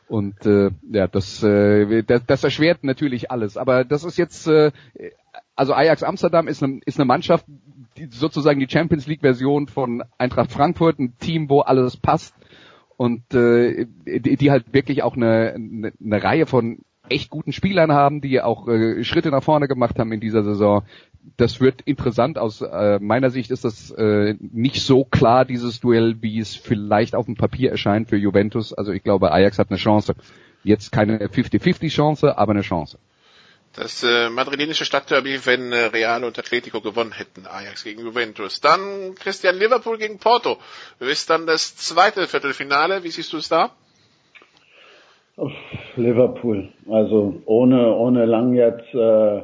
Und 0.06 0.44
äh, 0.44 0.70
ja, 0.90 1.08
das, 1.08 1.42
äh, 1.42 2.02
das, 2.02 2.26
das 2.26 2.44
erschwert 2.44 2.84
natürlich 2.84 3.30
alles. 3.30 3.56
Aber 3.56 3.84
das 3.84 4.04
ist 4.04 4.18
jetzt, 4.18 4.46
äh, 4.46 4.70
also 5.56 5.72
Ajax 5.72 6.02
Amsterdam 6.02 6.46
ist 6.46 6.62
eine, 6.62 6.80
ist 6.84 6.98
eine 6.98 7.06
Mannschaft, 7.06 7.46
die, 7.96 8.08
sozusagen 8.10 8.60
die 8.60 8.68
Champions 8.68 9.06
League 9.06 9.20
Version 9.20 9.68
von 9.68 10.02
Eintracht 10.18 10.52
Frankfurt, 10.52 10.98
ein 10.98 11.16
Team, 11.18 11.48
wo 11.48 11.60
alles 11.60 11.96
passt 11.96 12.34
und 12.96 13.34
äh, 13.34 13.86
die, 14.06 14.36
die 14.36 14.50
halt 14.50 14.72
wirklich 14.72 15.02
auch 15.02 15.16
eine, 15.16 15.54
eine, 15.54 15.92
eine 16.02 16.22
Reihe 16.22 16.46
von 16.46 16.78
echt 17.08 17.30
guten 17.30 17.52
Spielern 17.52 17.92
haben, 17.92 18.20
die 18.20 18.40
auch 18.40 18.66
äh, 18.68 19.04
Schritte 19.04 19.30
nach 19.30 19.42
vorne 19.42 19.68
gemacht 19.68 19.98
haben 19.98 20.12
in 20.12 20.20
dieser 20.20 20.42
Saison. 20.42 20.82
Das 21.36 21.60
wird 21.60 21.82
interessant. 21.82 22.38
Aus 22.38 22.62
äh, 22.62 22.98
meiner 23.00 23.30
Sicht 23.30 23.50
ist 23.50 23.64
das 23.64 23.90
äh, 23.90 24.34
nicht 24.40 24.82
so 24.82 25.04
klar, 25.04 25.44
dieses 25.44 25.80
Duell, 25.80 26.16
wie 26.22 26.38
es 26.38 26.54
vielleicht 26.54 27.14
auf 27.14 27.26
dem 27.26 27.34
Papier 27.34 27.70
erscheint 27.70 28.08
für 28.08 28.16
Juventus. 28.16 28.72
Also 28.72 28.92
ich 28.92 29.02
glaube, 29.02 29.32
Ajax 29.32 29.58
hat 29.58 29.70
eine 29.70 29.78
Chance. 29.78 30.14
Jetzt 30.62 30.92
keine 30.92 31.18
50-50 31.26 31.90
Chance, 31.90 32.38
aber 32.38 32.52
eine 32.52 32.62
Chance. 32.62 32.98
Das 33.76 34.04
äh, 34.04 34.30
madrilenische 34.30 34.84
Stadtderby, 34.84 35.40
wenn 35.46 35.72
äh, 35.72 35.86
Real 35.86 36.22
und 36.22 36.38
Atletico 36.38 36.80
gewonnen 36.80 37.12
hätten, 37.12 37.46
Ajax 37.46 37.82
gegen 37.82 38.02
Juventus. 38.02 38.60
Dann 38.60 39.14
Christian 39.16 39.58
Liverpool 39.58 39.98
gegen 39.98 40.18
Porto. 40.18 40.58
Ist 41.00 41.28
dann 41.28 41.46
das 41.46 41.76
zweite 41.76 42.28
Viertelfinale. 42.28 43.02
Wie 43.02 43.10
siehst 43.10 43.32
du 43.32 43.38
es 43.38 43.48
da? 43.48 43.70
Liverpool. 45.96 46.68
Also 46.88 47.42
ohne 47.46 47.94
ohne 47.96 48.24
lang 48.26 48.54
jetzt 48.54 48.94
äh, 48.94 49.42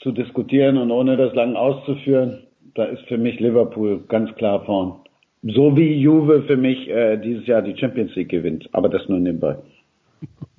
zu 0.00 0.12
diskutieren 0.12 0.76
und 0.76 0.90
ohne 0.90 1.16
das 1.16 1.34
lang 1.34 1.56
auszuführen, 1.56 2.46
da 2.74 2.84
ist 2.84 3.02
für 3.08 3.18
mich 3.18 3.40
Liverpool 3.40 4.04
ganz 4.08 4.34
klar 4.36 4.64
vorn. 4.66 5.00
So 5.42 5.74
wie 5.76 5.94
Juve 5.94 6.42
für 6.42 6.58
mich 6.58 6.88
äh, 6.88 7.16
dieses 7.16 7.46
Jahr 7.46 7.62
die 7.62 7.76
Champions 7.76 8.14
League 8.14 8.28
gewinnt, 8.28 8.68
aber 8.72 8.90
das 8.90 9.08
nur 9.08 9.18
nebenbei. 9.18 9.56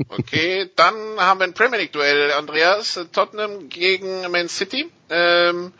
Okay, 0.07 0.69
dann 0.75 0.95
haben 1.17 1.39
wir 1.39 1.45
ein 1.45 1.53
Premier 1.53 1.79
League 1.79 1.93
Duell, 1.93 2.31
Andreas. 2.33 2.99
Tottenham 3.11 3.69
gegen 3.69 4.29
Man 4.31 4.49
City. 4.49 4.91
Ähm, 5.09 5.73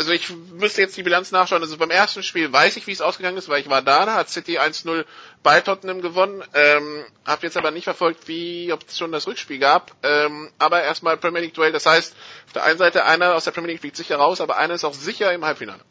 also 0.00 0.12
ich 0.12 0.30
müsste 0.30 0.80
jetzt 0.80 0.96
die 0.96 1.02
Bilanz 1.02 1.30
nachschauen. 1.30 1.62
Also 1.62 1.76
beim 1.76 1.90
ersten 1.90 2.22
Spiel 2.22 2.50
weiß 2.50 2.78
ich, 2.78 2.86
wie 2.86 2.92
es 2.92 3.02
ausgegangen 3.02 3.36
ist, 3.36 3.50
weil 3.50 3.60
ich 3.60 3.68
war 3.68 3.82
da. 3.82 4.06
Da 4.06 4.14
hat 4.14 4.30
City 4.30 4.58
1-0 4.58 5.04
bei 5.42 5.60
Tottenham 5.60 6.00
gewonnen. 6.00 6.42
Ähm, 6.54 7.04
hab 7.26 7.42
jetzt 7.42 7.58
aber 7.58 7.70
nicht 7.70 7.84
verfolgt, 7.84 8.26
wie, 8.26 8.72
ob 8.72 8.88
es 8.88 8.96
schon 8.96 9.12
das 9.12 9.26
Rückspiel 9.26 9.58
gab. 9.58 9.94
Ähm, 10.02 10.50
aber 10.58 10.82
erstmal 10.82 11.18
Premier 11.18 11.42
League 11.42 11.52
Duell. 11.54 11.72
Das 11.72 11.84
heißt, 11.84 12.14
auf 12.46 12.52
der 12.54 12.64
einen 12.64 12.78
Seite 12.78 13.04
einer 13.04 13.34
aus 13.34 13.44
der 13.44 13.50
Premier 13.50 13.72
League 13.72 13.80
fliegt 13.80 13.96
sicher 13.96 14.16
raus, 14.16 14.40
aber 14.40 14.56
einer 14.56 14.72
ist 14.72 14.84
auch 14.84 14.94
sicher 14.94 15.30
im 15.34 15.44
Halbfinale. 15.44 15.82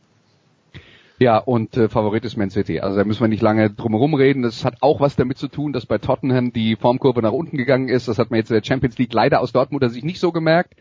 Ja, 1.22 1.38
und 1.38 1.76
äh, 1.76 1.90
Favorit 1.90 2.24
ist 2.24 2.38
Man 2.38 2.50
City. 2.50 2.80
Also 2.80 2.98
da 2.98 3.04
müssen 3.04 3.20
wir 3.20 3.28
nicht 3.28 3.42
lange 3.42 3.70
drum 3.70 4.14
reden. 4.14 4.42
Das 4.42 4.64
hat 4.64 4.78
auch 4.80 5.02
was 5.02 5.18
damit 5.18 5.38
zu 5.38 5.50
tun, 5.50 5.74
dass 5.74 5.86
bei 5.86 5.98
Tottenham 5.98 6.54
die 6.54 6.78
Formkurve 6.78 7.22
nach 7.22 7.34
unten 7.34 7.58
gegangen 7.58 7.90
ist. 7.90 8.08
Das 8.08 8.18
hat 8.20 8.32
man 8.32 8.38
jetzt 8.38 8.52
in 8.52 8.56
der 8.56 8.64
Champions 8.64 8.98
League 8.98 9.14
leider 9.14 9.42
aus 9.42 9.52
Dortmunder 9.52 9.90
Sicht 9.90 10.06
nicht 10.06 10.22
so 10.22 10.32
gemerkt. 10.32 10.76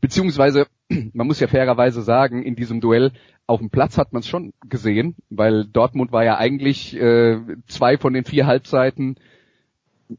Beziehungsweise, 0.00 0.66
man 1.12 1.28
muss 1.28 1.38
ja 1.38 1.46
fairerweise 1.46 2.02
sagen, 2.02 2.42
in 2.42 2.56
diesem 2.56 2.80
Duell 2.80 3.12
auf 3.46 3.60
dem 3.60 3.70
Platz 3.70 3.96
hat 3.96 4.12
man 4.12 4.20
es 4.20 4.26
schon 4.26 4.52
gesehen, 4.68 5.14
weil 5.30 5.64
Dortmund 5.64 6.10
war 6.10 6.24
ja 6.24 6.38
eigentlich 6.38 6.96
äh, 6.96 7.38
zwei 7.68 7.96
von 7.96 8.14
den 8.14 8.24
vier 8.24 8.46
Halbzeiten 8.46 9.16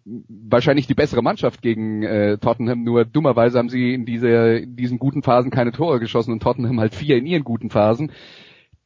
wahrscheinlich 0.05 0.88
die 0.88 0.93
bessere 0.93 1.21
Mannschaft 1.21 1.61
gegen 1.61 2.03
äh, 2.03 2.38
Tottenham, 2.38 2.83
nur 2.83 3.05
dummerweise 3.05 3.57
haben 3.57 3.69
sie 3.69 3.93
in, 3.93 4.05
diese, 4.05 4.57
in 4.57 4.75
diesen 4.75 4.99
guten 4.99 5.21
Phasen 5.21 5.51
keine 5.51 5.71
Tore 5.71 5.99
geschossen 5.99 6.31
und 6.31 6.41
Tottenham 6.41 6.79
halt 6.79 6.95
vier 6.95 7.17
in 7.17 7.25
ihren 7.25 7.43
guten 7.43 7.69
Phasen 7.69 8.11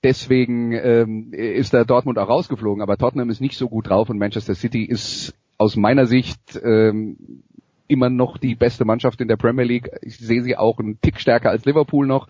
deswegen 0.03 0.71
ähm, 0.73 1.33
ist 1.33 1.73
da 1.73 1.83
Dortmund 1.83 2.17
auch 2.17 2.29
rausgeflogen, 2.29 2.81
aber 2.81 2.97
Tottenham 2.97 3.29
ist 3.29 3.41
nicht 3.41 3.57
so 3.57 3.67
gut 3.67 3.89
drauf 3.89 4.09
und 4.09 4.17
Manchester 4.17 4.55
City 4.55 4.83
ist 4.83 5.33
aus 5.57 5.75
meiner 5.75 6.05
Sicht 6.05 6.39
ähm, 6.63 7.43
immer 7.87 8.09
noch 8.09 8.37
die 8.37 8.55
beste 8.55 8.85
Mannschaft 8.85 9.19
in 9.19 9.27
der 9.27 9.35
Premier 9.35 9.65
League. 9.65 9.89
Ich 10.01 10.17
sehe 10.17 10.43
sie 10.43 10.55
auch 10.55 10.79
einen 10.79 11.01
Tick 11.01 11.19
stärker 11.19 11.49
als 11.49 11.65
Liverpool 11.65 12.07
noch, 12.07 12.27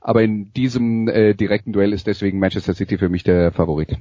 aber 0.00 0.22
in 0.22 0.52
diesem 0.54 1.08
äh, 1.08 1.34
direkten 1.34 1.72
Duell 1.72 1.92
ist 1.92 2.06
deswegen 2.06 2.38
Manchester 2.38 2.74
City 2.74 2.98
für 2.98 3.08
mich 3.08 3.22
der 3.22 3.52
Favorit. 3.52 3.96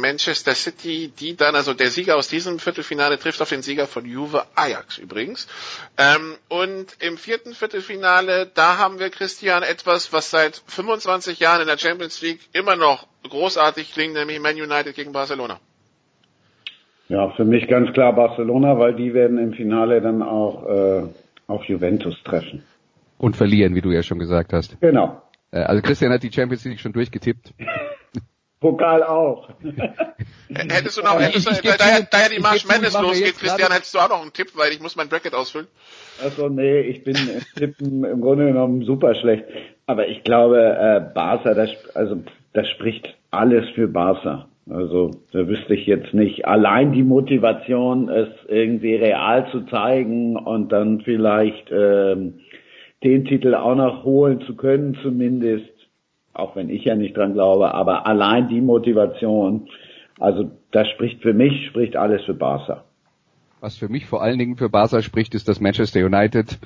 Manchester 0.00 0.54
City, 0.54 1.12
die 1.18 1.36
dann, 1.36 1.54
also 1.54 1.74
der 1.74 1.90
Sieger 1.90 2.16
aus 2.16 2.28
diesem 2.28 2.58
Viertelfinale 2.58 3.18
trifft 3.18 3.40
auf 3.42 3.48
den 3.48 3.62
Sieger 3.62 3.86
von 3.86 4.04
Juve 4.04 4.44
Ajax 4.54 4.98
übrigens. 4.98 5.48
Ähm, 5.96 6.36
und 6.48 6.96
im 7.00 7.16
vierten 7.16 7.52
Viertelfinale, 7.52 8.50
da 8.54 8.78
haben 8.78 8.98
wir 8.98 9.10
Christian 9.10 9.62
etwas, 9.62 10.12
was 10.12 10.30
seit 10.30 10.62
25 10.66 11.40
Jahren 11.40 11.60
in 11.60 11.66
der 11.66 11.78
Champions 11.78 12.22
League 12.22 12.40
immer 12.52 12.76
noch 12.76 13.06
großartig 13.28 13.92
klingt, 13.92 14.14
nämlich 14.14 14.40
Man 14.40 14.56
United 14.56 14.94
gegen 14.94 15.12
Barcelona. 15.12 15.58
Ja, 17.08 17.30
für 17.30 17.44
mich 17.44 17.68
ganz 17.68 17.92
klar 17.92 18.14
Barcelona, 18.14 18.78
weil 18.78 18.94
die 18.94 19.14
werden 19.14 19.38
im 19.38 19.54
Finale 19.54 20.00
dann 20.02 20.22
auch 20.22 20.66
äh, 20.66 21.02
auf 21.46 21.64
Juventus 21.64 22.22
treffen. 22.24 22.62
Und 23.16 23.34
verlieren, 23.34 23.74
wie 23.74 23.80
du 23.80 23.90
ja 23.90 24.02
schon 24.02 24.18
gesagt 24.18 24.52
hast. 24.52 24.80
Genau. 24.80 25.22
Äh, 25.50 25.60
also 25.60 25.82
Christian 25.82 26.12
hat 26.12 26.22
die 26.22 26.30
Champions 26.30 26.64
League 26.64 26.80
schon 26.80 26.92
durchgetippt. 26.92 27.54
Pokal 28.60 29.02
auch. 29.02 29.50
hättest 30.48 30.98
du 30.98 31.02
noch, 31.02 31.20
hättest 31.20 31.46
du, 31.46 31.54
da, 31.62 31.76
da, 31.76 32.00
da 32.10 32.22
ja 32.22 32.28
die 32.34 32.40
March 32.40 32.66
Madness 32.66 33.00
losgeht, 33.00 33.38
Christian, 33.38 33.70
hättest 33.70 33.94
du 33.94 33.98
auch 33.98 34.08
noch 34.08 34.22
einen 34.22 34.32
Tipp, 34.32 34.48
weil 34.54 34.72
ich 34.72 34.80
muss 34.80 34.96
mein 34.96 35.08
Bracket 35.08 35.34
ausfüllen. 35.34 35.68
Also 36.22 36.48
nee, 36.48 36.80
ich 36.80 37.04
bin 37.04 37.16
im 37.16 37.42
Tippen 37.56 38.04
im 38.04 38.20
Grunde 38.20 38.46
genommen 38.46 38.84
super 38.84 39.14
schlecht. 39.14 39.44
Aber 39.86 40.08
ich 40.08 40.24
glaube, 40.24 40.58
äh, 40.58 41.14
Barca, 41.14 41.54
das, 41.54 41.70
also 41.94 42.22
das 42.52 42.68
spricht 42.68 43.16
alles 43.30 43.68
für 43.74 43.86
Barca. 43.86 44.48
Also 44.70 45.12
da 45.32 45.46
wüsste 45.48 45.74
ich 45.74 45.86
jetzt 45.86 46.12
nicht. 46.12 46.46
Allein 46.46 46.92
die 46.92 47.02
Motivation, 47.02 48.08
es 48.08 48.28
irgendwie 48.48 48.96
real 48.96 49.50
zu 49.50 49.62
zeigen 49.66 50.36
und 50.36 50.72
dann 50.72 51.00
vielleicht 51.00 51.70
ähm, 51.70 52.40
den 53.02 53.24
Titel 53.24 53.54
auch 53.54 53.76
noch 53.76 54.04
holen 54.04 54.42
zu 54.42 54.56
können, 54.56 54.98
zumindest 55.02 55.77
auch 56.38 56.56
wenn 56.56 56.68
ich 56.68 56.84
ja 56.84 56.94
nicht 56.94 57.16
dran 57.16 57.34
glaube, 57.34 57.74
aber 57.74 58.06
allein 58.06 58.48
die 58.48 58.60
Motivation 58.60 59.68
Also 60.18 60.50
das 60.72 60.88
spricht 60.88 61.22
für 61.22 61.32
mich, 61.32 61.66
spricht 61.68 61.96
alles 61.96 62.24
für 62.24 62.34
Barca. 62.34 62.84
Was 63.60 63.76
für 63.76 63.88
mich 63.88 64.06
vor 64.06 64.22
allen 64.22 64.38
Dingen 64.38 64.56
für 64.56 64.68
Barca 64.68 65.02
spricht, 65.02 65.34
ist, 65.34 65.48
dass 65.48 65.60
Manchester 65.60 66.04
United 66.04 66.58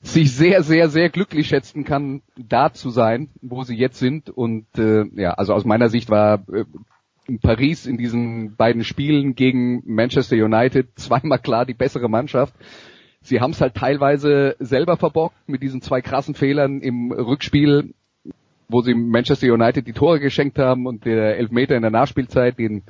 sich 0.00 0.34
sehr, 0.34 0.62
sehr, 0.62 0.88
sehr 0.88 1.08
glücklich 1.10 1.48
schätzen 1.48 1.84
kann, 1.84 2.22
da 2.36 2.72
zu 2.72 2.90
sein, 2.90 3.28
wo 3.42 3.62
sie 3.64 3.76
jetzt 3.76 3.98
sind. 3.98 4.30
Und 4.30 4.66
äh, 4.78 5.04
ja, 5.14 5.32
also 5.32 5.52
aus 5.52 5.64
meiner 5.64 5.88
Sicht 5.88 6.10
war 6.10 6.44
äh, 6.52 6.64
Paris 7.42 7.86
in 7.86 7.96
diesen 7.96 8.56
beiden 8.56 8.84
Spielen 8.84 9.34
gegen 9.34 9.82
Manchester 9.84 10.36
United 10.36 10.88
zweimal 10.96 11.38
klar 11.38 11.66
die 11.66 11.74
bessere 11.74 12.08
Mannschaft. 12.08 12.54
Sie 13.20 13.40
haben 13.40 13.50
es 13.50 13.60
halt 13.60 13.74
teilweise 13.74 14.54
selber 14.60 14.96
verbockt 14.96 15.48
mit 15.48 15.62
diesen 15.62 15.82
zwei 15.82 16.00
krassen 16.00 16.34
Fehlern 16.34 16.80
im 16.80 17.10
Rückspiel, 17.10 17.94
wo 18.68 18.80
sie 18.80 18.94
Manchester 18.94 19.52
United 19.52 19.86
die 19.86 19.92
Tore 19.92 20.20
geschenkt 20.20 20.58
haben 20.58 20.86
und 20.86 21.04
der 21.04 21.38
Elfmeter 21.38 21.76
in 21.76 21.82
der 21.82 21.90
Nachspielzeit, 21.90 22.58
den 22.58 22.82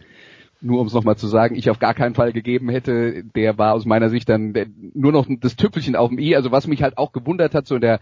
nur 0.60 0.80
um 0.80 0.86
es 0.86 0.94
nochmal 0.94 1.16
zu 1.16 1.26
sagen, 1.26 1.54
ich 1.54 1.68
auf 1.70 1.78
gar 1.78 1.94
keinen 1.94 2.14
Fall 2.14 2.32
gegeben 2.32 2.68
hätte, 2.68 3.24
der 3.34 3.58
war 3.58 3.74
aus 3.74 3.84
meiner 3.84 4.08
Sicht 4.08 4.28
dann 4.28 4.54
nur 4.94 5.12
noch 5.12 5.26
das 5.40 5.56
Tüpfelchen 5.56 5.96
auf 5.96 6.08
dem 6.08 6.18
i. 6.18 6.34
Also 6.34 6.50
was 6.50 6.66
mich 6.66 6.82
halt 6.82 6.96
auch 6.98 7.12
gewundert 7.12 7.54
hat, 7.54 7.66
so 7.66 7.74
in 7.74 7.82
der 7.82 8.00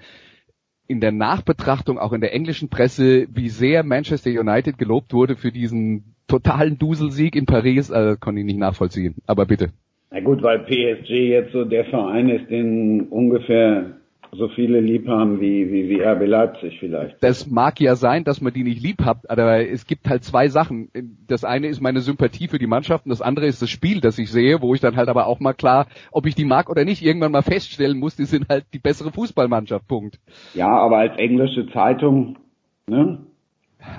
in 0.87 1.01
der 1.01 1.13
Nachbetrachtung, 1.13 1.99
auch 1.99 2.13
in 2.13 2.21
der 2.21 2.35
englischen 2.35 2.69
Presse, 2.69 3.27
wie 3.33 3.49
sehr 3.49 3.85
Manchester 3.85 4.31
United 4.31 4.77
gelobt 4.77 5.15
wurde 5.15 5.35
für 5.35 5.51
diesen 5.51 6.15
totalen 6.29 6.79
Duselsieg 6.79 7.37
in 7.37 7.47
Paris, 7.47 7.91
also 7.91 8.19
konnte 8.19 8.41
ich 8.41 8.47
nicht 8.47 8.59
nachvollziehen. 8.59 9.15
Aber 9.27 9.47
bitte. 9.47 9.71
Na 10.11 10.21
gut, 10.21 10.43
weil 10.43 10.61
PSG 10.61 11.11
jetzt 11.11 11.53
so 11.53 11.65
der 11.65 11.87
Verein 11.87 12.29
ist, 12.29 12.51
den 12.51 13.09
ungefähr 13.09 13.97
so 14.35 14.49
viele 14.49 14.81
lieb 14.81 15.09
haben 15.09 15.41
wie, 15.41 15.71
wie, 15.73 15.89
wie 15.89 16.03
RB 16.03 16.27
Leipzig 16.27 16.79
vielleicht. 16.79 17.23
Das 17.23 17.47
mag 17.51 17.81
ja 17.81 17.97
sein, 17.97 18.25
dass 18.25 18.41
man 18.41 18.53
die 18.53 18.65
nicht 18.65 18.83
lieb 18.83 19.05
hat, 19.05 19.29
aber 19.31 19.69
es 19.69 19.87
gibt 19.87 20.09
halt 20.09 20.25
zwei 20.25 20.49
Sachen. 20.49 20.91
Das 21.27 21.45
eine 21.45 21.69
ist 21.69 21.81
meine 21.81 22.01
Sympathie 22.01 22.49
für 22.49 22.59
die 22.59 22.67
Mannschaft 22.67 23.07
und 23.07 23.11
das 23.11 23.23
andere 23.23 23.47
ist 23.47 23.63
das 23.63 23.71
Spiel, 23.71 24.01
das 24.01 24.19
ich 24.19 24.31
sehe, 24.31 24.61
wo 24.63 24.75
ich 24.75 24.81
dann 24.81 24.97
halt 24.97 25.09
aber 25.09 25.27
auch 25.27 25.41
mal 25.41 25.55
klar, 25.55 25.87
ob 26.13 26.27
ich 26.27 26.35
die 26.35 26.45
mag 26.45 26.69
oder 26.71 26.85
nicht, 26.85 27.03
irgendwann 27.03 27.33
mal 27.33 27.43
feststellen 27.43 27.99
muss, 27.99 28.17
die 28.17 28.25
sind 28.25 28.49
halt 28.49 28.65
die 28.73 28.79
bessere 28.79 29.11
Fußballmannschaft, 29.11 29.87
Punkt. 29.89 30.19
Ja, 30.55 30.69
aber 30.69 30.99
als 30.99 31.17
englische 31.17 31.67
Zeitung, 31.73 32.39
ne? 32.87 33.19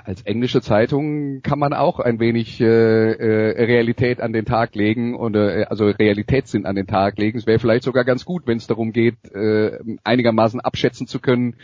Als 0.04 0.22
englische 0.22 0.60
Zeitung 0.60 1.42
kann 1.42 1.58
man 1.58 1.72
auch 1.72 2.00
ein 2.00 2.20
wenig 2.20 2.60
äh, 2.60 2.64
äh, 2.64 3.64
Realität 3.64 4.20
an 4.20 4.32
den 4.32 4.44
Tag 4.44 4.74
legen 4.74 5.14
und 5.14 5.36
äh, 5.36 5.66
also 5.68 5.86
Realitätssinn 5.86 6.66
an 6.66 6.76
den 6.76 6.86
Tag 6.86 7.18
legen. 7.18 7.38
Es 7.38 7.46
wäre 7.46 7.58
vielleicht 7.58 7.84
sogar 7.84 8.04
ganz 8.04 8.24
gut, 8.24 8.46
wenn 8.46 8.58
es 8.58 8.66
darum 8.66 8.92
geht, 8.92 9.16
äh, 9.34 9.78
einigermaßen 10.04 10.60
abschätzen 10.60 11.06
zu 11.06 11.20
können, 11.20 11.56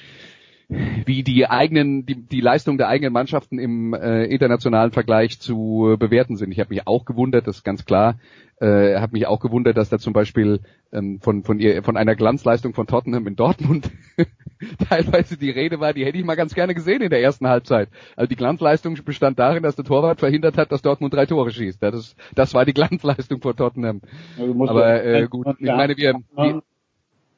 wie 0.69 1.23
die 1.23 1.47
eigenen, 1.49 2.07
die, 2.07 2.15
die 2.15 2.41
Leistung 2.41 2.79
der 2.79 2.89
eigenen 2.89 3.13
Mannschaften 3.13 3.59
im 3.59 3.93
äh, 3.93 4.25
internationalen 4.25 4.91
Vergleich 4.91 5.39
zu 5.39 5.97
bewerten 5.99 6.37
sind. 6.37 6.51
Ich 6.51 6.61
habe 6.61 6.71
mich 6.73 6.87
auch 6.87 7.05
gewundert, 7.05 7.47
das 7.47 7.59
ist 7.59 7.65
ganz 7.65 7.85
klar, 7.85 8.17
äh, 8.63 9.01
habe 9.01 9.13
mich 9.13 9.27
auch 9.27 9.41
gewundert, 9.41 9.77
dass 9.77 9.89
da 9.89 9.99
zum 9.99 10.13
Beispiel 10.13 10.61
ähm, 10.93 11.19
von 11.21 11.43
von 11.43 11.59
ihr 11.59 11.83
von 11.83 11.97
einer 11.97 12.15
Glanzleistung 12.15 12.75
von 12.75 12.87
Tottenham 12.87 13.27
in 13.27 13.35
Dortmund 13.35 13.91
teilweise 14.89 15.37
die 15.37 15.51
Rede 15.51 15.81
war, 15.81 15.93
die 15.93 16.05
hätte 16.05 16.19
ich 16.19 16.25
mal 16.25 16.37
ganz 16.37 16.55
gerne 16.55 16.75
gesehen 16.75 17.03
in 17.03 17.11
der 17.11 17.21
ersten 17.21 17.49
Halbzeit. 17.49 17.89
Also 18.15 18.29
die 18.29 18.37
Glanzleistung 18.37 18.97
bestand 19.05 19.41
darin, 19.41 19.65
dass 19.65 19.75
der 19.75 19.85
Torwart 19.85 20.21
verhindert 20.21 20.57
hat, 20.57 20.71
dass 20.71 20.83
Dortmund 20.83 21.13
drei 21.13 21.27
Tore 21.27 21.51
schießt. 21.51 21.83
Das, 21.83 22.15
das 22.35 22.55
war 22.55 22.65
die 22.65 22.73
Glanzleistung 22.75 23.41
von 23.41 23.57
Tottenham. 23.57 24.01
Also 24.39 24.65
Aber 24.69 25.05
äh, 25.05 25.27
gut, 25.29 25.49
ich 25.59 25.67
meine, 25.67 25.97
wir, 25.97 26.15
wir 26.37 26.63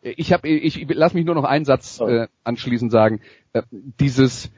ich 0.02 0.32
habe, 0.34 0.46
ich, 0.46 0.82
ich 0.82 0.86
lass 0.90 1.14
mich 1.14 1.24
nur 1.24 1.34
noch 1.34 1.44
einen 1.44 1.64
Satz 1.64 2.00
äh, 2.00 2.28
anschließend 2.44 2.92
sagen. 2.92 3.20
Äh, 3.54 3.62
dieses, 3.70 4.50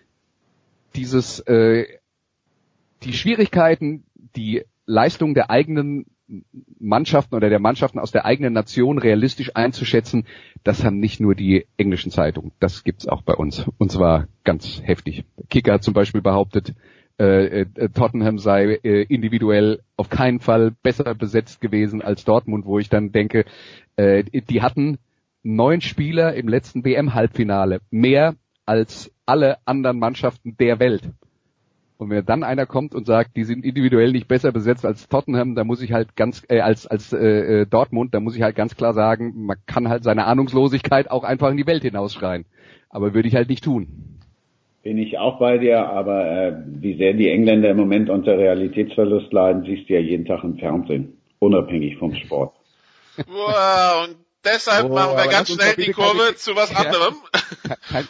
dieses, 0.96 1.38
äh, 1.40 1.86
die 3.04 3.12
Schwierigkeiten, 3.12 4.02
die 4.34 4.64
Leistung 4.86 5.34
der 5.34 5.50
eigenen 5.50 6.06
Mannschaften 6.78 7.34
oder 7.34 7.48
der 7.48 7.60
Mannschaften 7.60 7.98
aus 7.98 8.10
der 8.10 8.24
eigenen 8.24 8.52
Nation 8.52 8.98
realistisch 8.98 9.52
einzuschätzen, 9.54 10.26
das 10.64 10.84
haben 10.84 10.98
nicht 10.98 11.20
nur 11.20 11.34
die 11.34 11.66
englischen 11.76 12.10
Zeitungen, 12.10 12.52
das 12.58 12.84
gibt's 12.84 13.06
auch 13.06 13.22
bei 13.22 13.34
uns. 13.34 13.66
Und 13.78 13.92
zwar 13.92 14.26
ganz 14.44 14.82
heftig. 14.84 15.24
Kicker 15.48 15.74
hat 15.74 15.84
zum 15.84 15.94
Beispiel 15.94 16.22
behauptet, 16.22 16.74
äh, 17.18 17.62
äh, 17.62 17.88
Tottenham 17.94 18.38
sei 18.38 18.78
äh, 18.82 19.02
individuell 19.04 19.80
auf 19.96 20.10
keinen 20.10 20.40
Fall 20.40 20.72
besser 20.82 21.14
besetzt 21.14 21.60
gewesen 21.60 22.02
als 22.02 22.24
Dortmund, 22.24 22.66
wo 22.66 22.78
ich 22.78 22.90
dann 22.90 23.10
denke, 23.10 23.46
äh, 23.96 24.24
die 24.24 24.60
hatten 24.60 24.98
neun 25.42 25.80
Spieler 25.80 26.34
im 26.34 26.48
letzten 26.48 26.84
WM-Halbfinale, 26.84 27.80
mehr 27.90 28.34
als 28.66 29.12
alle 29.24 29.58
anderen 29.64 29.98
Mannschaften 29.98 30.56
der 30.58 30.78
Welt. 30.78 31.10
Und 31.98 32.10
wenn 32.10 32.24
dann 32.26 32.42
einer 32.42 32.66
kommt 32.66 32.94
und 32.94 33.06
sagt, 33.06 33.36
die 33.36 33.44
sind 33.44 33.64
individuell 33.64 34.12
nicht 34.12 34.28
besser 34.28 34.52
besetzt 34.52 34.84
als 34.84 35.08
Tottenham, 35.08 35.54
da 35.54 35.64
muss 35.64 35.80
ich 35.80 35.92
halt 35.92 36.14
ganz 36.14 36.44
äh, 36.48 36.60
als 36.60 36.86
als 36.86 37.12
äh, 37.12 37.62
äh, 37.62 37.66
Dortmund, 37.66 38.12
da 38.12 38.20
muss 38.20 38.36
ich 38.36 38.42
halt 38.42 38.54
ganz 38.54 38.76
klar 38.76 38.92
sagen, 38.92 39.32
man 39.46 39.56
kann 39.66 39.88
halt 39.88 40.04
seine 40.04 40.26
Ahnungslosigkeit 40.26 41.10
auch 41.10 41.24
einfach 41.24 41.50
in 41.50 41.56
die 41.56 41.66
Welt 41.66 41.82
hinausschreien. 41.82 42.44
Aber 42.90 43.14
würde 43.14 43.28
ich 43.28 43.34
halt 43.34 43.48
nicht 43.48 43.64
tun. 43.64 44.16
Bin 44.82 44.98
ich 44.98 45.18
auch 45.18 45.38
bei 45.38 45.58
dir, 45.58 45.88
aber 45.88 46.30
äh, 46.30 46.52
wie 46.66 46.96
sehr 46.96 47.14
die 47.14 47.30
Engländer 47.30 47.70
im 47.70 47.76
Moment 47.76 48.10
unter 48.10 48.38
Realitätsverlust 48.38 49.32
leiden, 49.32 49.64
siehst 49.64 49.88
du 49.88 49.94
ja 49.94 50.00
jeden 50.00 50.26
Tag 50.26 50.44
im 50.44 50.58
Fernsehen, 50.58 51.16
unabhängig 51.38 51.96
vom 51.96 52.14
Sport. 52.14 52.54
Wow, 53.26 54.06
und 54.06 54.16
deshalb 54.44 54.90
oh, 54.90 54.94
machen 54.94 55.16
wir 55.16 55.28
ganz 55.28 55.52
schnell 55.52 55.74
die 55.76 55.90
Kurve 55.90 56.18
keine, 56.18 56.36
zu 56.36 56.54
was 56.54 56.76
anderem. 56.76 57.14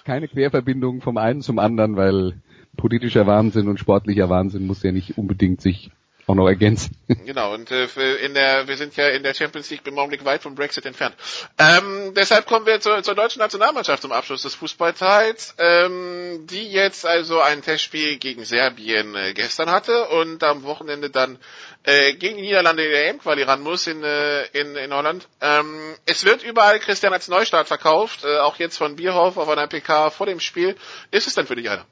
Keine 0.04 0.28
Querverbindung 0.28 1.00
vom 1.00 1.16
einen 1.16 1.40
zum 1.40 1.58
anderen, 1.58 1.96
weil 1.96 2.42
politischer 2.76 3.26
Wahnsinn 3.26 3.68
und 3.68 3.78
sportlicher 3.78 4.28
Wahnsinn 4.28 4.66
muss 4.66 4.82
ja 4.82 4.92
nicht 4.92 5.18
unbedingt 5.18 5.60
sich 5.60 5.90
auch 6.26 6.34
noch 6.34 6.48
ergänzen. 6.48 6.96
Genau, 7.24 7.54
und 7.54 7.70
äh, 7.70 7.86
in 8.24 8.34
der, 8.34 8.68
wir 8.68 8.76
sind 8.76 8.96
ja 8.96 9.08
in 9.08 9.22
der 9.22 9.34
Champions 9.34 9.70
League 9.70 9.86
im 9.86 9.98
Augenblick 9.98 10.24
weit 10.24 10.42
vom 10.42 10.54
Brexit 10.54 10.86
entfernt. 10.86 11.14
Ähm, 11.58 12.14
deshalb 12.14 12.46
kommen 12.46 12.66
wir 12.66 12.80
zur, 12.80 13.02
zur 13.02 13.14
deutschen 13.14 13.40
Nationalmannschaft 13.40 14.02
zum 14.02 14.12
Abschluss 14.12 14.42
des 14.42 14.54
Fußballteils, 14.54 15.54
ähm, 15.58 16.46
die 16.48 16.70
jetzt 16.70 17.04
also 17.04 17.40
ein 17.40 17.62
Testspiel 17.62 18.18
gegen 18.18 18.44
Serbien 18.44 19.14
äh, 19.14 19.34
gestern 19.34 19.70
hatte 19.70 20.08
und 20.08 20.42
am 20.44 20.62
Wochenende 20.62 21.10
dann 21.10 21.38
äh, 21.82 22.14
gegen 22.14 22.36
die 22.36 22.42
Niederlande 22.42 22.84
in 22.84 22.90
der 22.90 23.08
EM-Quali 23.08 23.42
ran 23.42 23.60
muss 23.60 23.86
in, 23.86 24.02
äh, 24.04 24.44
in, 24.46 24.76
in 24.76 24.92
Holland. 24.92 25.28
Ähm, 25.40 25.94
es 26.06 26.24
wird 26.24 26.44
überall 26.44 26.78
Christian 26.78 27.12
als 27.12 27.28
Neustart 27.28 27.66
verkauft, 27.66 28.24
äh, 28.24 28.38
auch 28.38 28.56
jetzt 28.56 28.76
von 28.76 28.96
Bierhoff 28.96 29.36
auf 29.36 29.48
einer 29.48 29.66
PK 29.66 30.10
vor 30.10 30.26
dem 30.26 30.40
Spiel. 30.40 30.76
Ist 31.10 31.26
es 31.26 31.34
denn 31.34 31.46
für 31.46 31.56
dich 31.56 31.68
einer? 31.68 31.86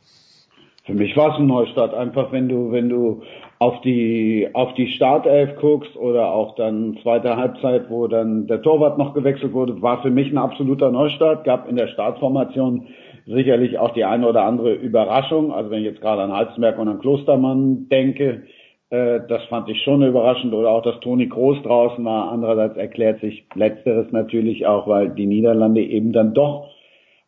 Für 0.84 0.92
mich 0.92 1.16
war 1.16 1.32
es 1.32 1.38
ein 1.38 1.46
Neustart, 1.46 1.94
einfach 1.94 2.30
wenn 2.30 2.48
du, 2.48 2.70
wenn 2.70 2.90
du 2.90 3.22
auf 3.58 3.80
die, 3.80 4.48
auf 4.52 4.74
die 4.74 4.88
Startelf 4.88 5.56
guckst 5.56 5.96
oder 5.96 6.30
auch 6.32 6.54
dann 6.56 6.98
zweite 7.02 7.36
Halbzeit, 7.38 7.88
wo 7.88 8.06
dann 8.06 8.46
der 8.46 8.60
Torwart 8.60 8.98
noch 8.98 9.14
gewechselt 9.14 9.54
wurde, 9.54 9.80
war 9.80 10.02
für 10.02 10.10
mich 10.10 10.30
ein 10.30 10.36
absoluter 10.36 10.90
Neustart, 10.90 11.44
gab 11.44 11.68
in 11.70 11.76
der 11.76 11.88
Startformation 11.88 12.88
sicherlich 13.26 13.78
auch 13.78 13.94
die 13.94 14.04
eine 14.04 14.28
oder 14.28 14.44
andere 14.44 14.74
Überraschung. 14.74 15.52
Also 15.52 15.70
wenn 15.70 15.78
ich 15.78 15.86
jetzt 15.86 16.02
gerade 16.02 16.20
an 16.20 16.32
Halsberg 16.32 16.78
und 16.78 16.88
an 16.88 17.00
Klostermann 17.00 17.88
denke, 17.88 18.42
äh, 18.90 19.20
das 19.26 19.42
fand 19.44 19.70
ich 19.70 19.82
schon 19.82 20.02
überraschend. 20.02 20.52
Oder 20.52 20.68
auch, 20.68 20.82
dass 20.82 21.00
Toni 21.00 21.28
Groß 21.28 21.62
draußen 21.62 22.04
war. 22.04 22.30
Andererseits 22.30 22.76
erklärt 22.76 23.20
sich 23.20 23.46
letzteres 23.54 24.12
natürlich 24.12 24.66
auch, 24.66 24.86
weil 24.86 25.08
die 25.10 25.26
Niederlande 25.26 25.80
eben 25.80 26.12
dann 26.12 26.34
doch 26.34 26.73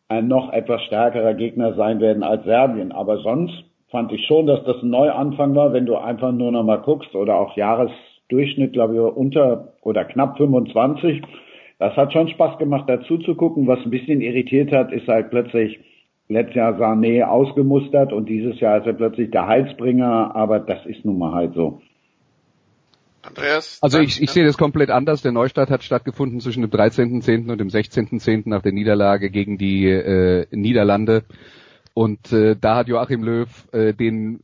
ein 0.09 0.27
noch 0.27 0.53
etwas 0.53 0.81
stärkerer 0.83 1.33
Gegner 1.33 1.73
sein 1.73 1.99
werden 1.99 2.23
als 2.23 2.43
Serbien. 2.45 2.91
Aber 2.91 3.17
sonst 3.19 3.63
fand 3.89 4.11
ich 4.11 4.25
schon, 4.25 4.47
dass 4.47 4.63
das 4.63 4.81
ein 4.81 4.89
Neuanfang 4.89 5.55
war, 5.55 5.73
wenn 5.73 5.85
du 5.85 5.95
einfach 5.95 6.31
nur 6.31 6.51
noch 6.51 6.63
mal 6.63 6.77
guckst 6.77 7.15
oder 7.15 7.37
auch 7.37 7.55
Jahresdurchschnitt, 7.55 8.73
glaube 8.73 8.95
ich, 8.95 8.99
unter 8.99 9.73
oder 9.81 10.05
knapp 10.05 10.37
25. 10.37 11.21
Das 11.79 11.95
hat 11.95 12.13
schon 12.13 12.29
Spaß 12.29 12.57
gemacht, 12.57 12.85
dazu 12.87 13.17
zu 13.19 13.35
gucken. 13.35 13.67
Was 13.67 13.79
ein 13.85 13.91
bisschen 13.91 14.21
irritiert 14.21 14.71
hat, 14.71 14.91
ist 14.91 15.07
halt 15.07 15.29
plötzlich 15.29 15.79
letztes 16.29 16.55
Jahr 16.55 16.79
Sané 16.79 17.23
ausgemustert 17.23 18.11
und 18.11 18.27
dieses 18.27 18.59
Jahr 18.59 18.79
ist 18.79 18.87
er 18.87 18.93
plötzlich 18.93 19.31
der 19.31 19.47
Heilsbringer, 19.47 20.35
aber 20.35 20.59
das 20.59 20.85
ist 20.85 21.05
nun 21.05 21.19
mal 21.19 21.33
halt 21.33 21.53
so. 21.53 21.81
Andreas? 23.27 23.79
Also 23.81 23.99
ich, 23.99 24.21
ich 24.21 24.31
sehe 24.31 24.45
das 24.45 24.57
komplett 24.57 24.89
anders. 24.89 25.21
Der 25.21 25.31
Neustart 25.31 25.69
hat 25.69 25.83
stattgefunden 25.83 26.39
zwischen 26.39 26.61
dem 26.61 26.71
13.10. 26.71 27.51
und 27.51 27.57
dem 27.59 27.69
16.10. 27.69 28.43
nach 28.45 28.61
der 28.61 28.71
Niederlage 28.71 29.29
gegen 29.29 29.57
die 29.57 29.87
äh, 29.87 30.47
Niederlande. 30.51 31.23
Und 31.93 32.31
äh, 32.31 32.55
da 32.59 32.75
hat 32.75 32.87
Joachim 32.87 33.23
Löw 33.23 33.49
äh, 33.71 33.93
den, 33.93 34.41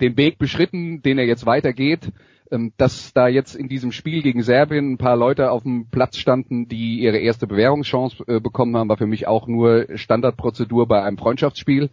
den 0.00 0.16
Weg 0.16 0.38
beschritten, 0.38 1.02
den 1.02 1.18
er 1.18 1.26
jetzt 1.26 1.46
weitergeht. 1.46 2.12
Ähm, 2.52 2.72
dass 2.76 3.12
da 3.12 3.28
jetzt 3.28 3.54
in 3.54 3.68
diesem 3.68 3.92
Spiel 3.92 4.22
gegen 4.22 4.42
Serbien 4.42 4.92
ein 4.92 4.98
paar 4.98 5.16
Leute 5.16 5.52
auf 5.52 5.62
dem 5.62 5.86
Platz 5.88 6.16
standen, 6.16 6.66
die 6.66 6.98
ihre 6.98 7.18
erste 7.18 7.46
Bewährungschance 7.46 8.24
äh, 8.26 8.40
bekommen 8.40 8.76
haben, 8.76 8.88
war 8.88 8.96
für 8.96 9.06
mich 9.06 9.28
auch 9.28 9.46
nur 9.46 9.86
Standardprozedur 9.94 10.88
bei 10.88 11.02
einem 11.02 11.16
Freundschaftsspiel. 11.16 11.90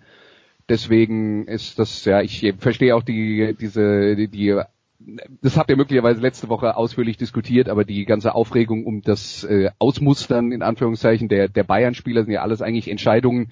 Deswegen 0.68 1.48
ist 1.48 1.78
das, 1.78 2.04
ja, 2.06 2.22
ich 2.22 2.54
verstehe 2.58 2.96
auch 2.96 3.04
die, 3.04 3.56
diese, 3.60 4.16
die, 4.16 4.28
die 4.28 4.60
das 5.42 5.58
habt 5.58 5.70
ihr 5.70 5.78
möglicherweise 5.78 6.22
letzte 6.22 6.50
Woche 6.50 6.76
ausführlich 6.76 7.18
diskutiert, 7.18 7.70
aber 7.70 7.86
die 7.86 8.06
ganze 8.06 8.34
Aufregung 8.34 8.86
um 8.86 9.02
das 9.02 9.44
äh, 9.44 9.70
Ausmustern 9.80 10.52
in 10.52 10.64
Anführungszeichen 10.64 11.30
der, 11.30 11.50
der 11.50 11.64
Bayern-Spieler 11.64 12.24
sind 12.24 12.34
ja 12.34 12.42
alles 12.42 12.62
eigentlich 12.62 12.90
Entscheidungen, 12.90 13.52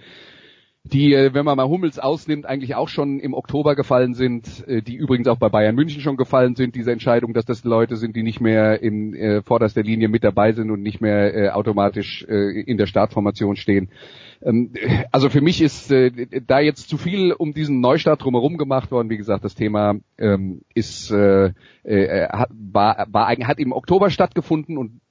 die, 0.83 1.13
äh, 1.13 1.33
wenn 1.33 1.45
man 1.45 1.57
mal 1.57 1.67
Hummels 1.67 1.97
ausnimmt, 1.99 2.45
eigentlich 2.45 2.75
auch 2.75 2.89
schon 2.89 3.19
im 3.19 3.33
Oktober 3.33 3.75
gefallen 3.75 4.13
sind, 4.13 4.67
äh, 4.67 4.81
die 4.81 4.95
übrigens 4.95 5.27
auch 5.27 5.37
bei 5.37 5.49
Bayern 5.49 5.75
München 5.75 6.01
schon 6.01 6.17
gefallen 6.17 6.55
sind, 6.55 6.75
diese 6.75 6.91
Entscheidung, 6.91 7.33
dass 7.33 7.45
das 7.45 7.63
Leute 7.63 7.95
sind, 7.95 8.15
die 8.15 8.23
nicht 8.23 8.39
mehr 8.39 8.81
in 8.81 9.13
äh, 9.15 9.41
vorderster 9.41 9.81
Linie 9.81 10.09
mit 10.09 10.23
dabei 10.23 10.51
sind 10.51 10.69
und 10.69 10.81
nicht 10.81 11.01
mehr 11.01 11.33
äh, 11.35 11.49
automatisch 11.49 12.23
äh, 12.27 12.61
in 12.61 12.77
der 12.77 12.85
Startformation 12.85 13.55
stehen. 13.55 13.89
Ähm, 14.41 14.73
also 15.11 15.29
für 15.29 15.41
mich 15.41 15.61
ist 15.61 15.91
äh, 15.91 16.41
da 16.45 16.59
jetzt 16.59 16.89
zu 16.89 16.97
viel 16.97 17.31
um 17.31 17.53
diesen 17.53 17.79
Neustart 17.79 18.23
drumherum 18.23 18.57
gemacht 18.57 18.91
worden. 18.91 19.09
Wie 19.09 19.17
gesagt, 19.17 19.43
das 19.43 19.55
Thema 19.55 19.95
ähm, 20.17 20.61
ist 20.73 21.11
äh, 21.11 21.51
äh, 21.83 22.27
war, 22.49 23.07
war, 23.09 23.27
hat 23.29 23.59
im 23.59 23.71
Oktober 23.71 24.09
stattgefunden 24.09 24.77
und 24.77 25.01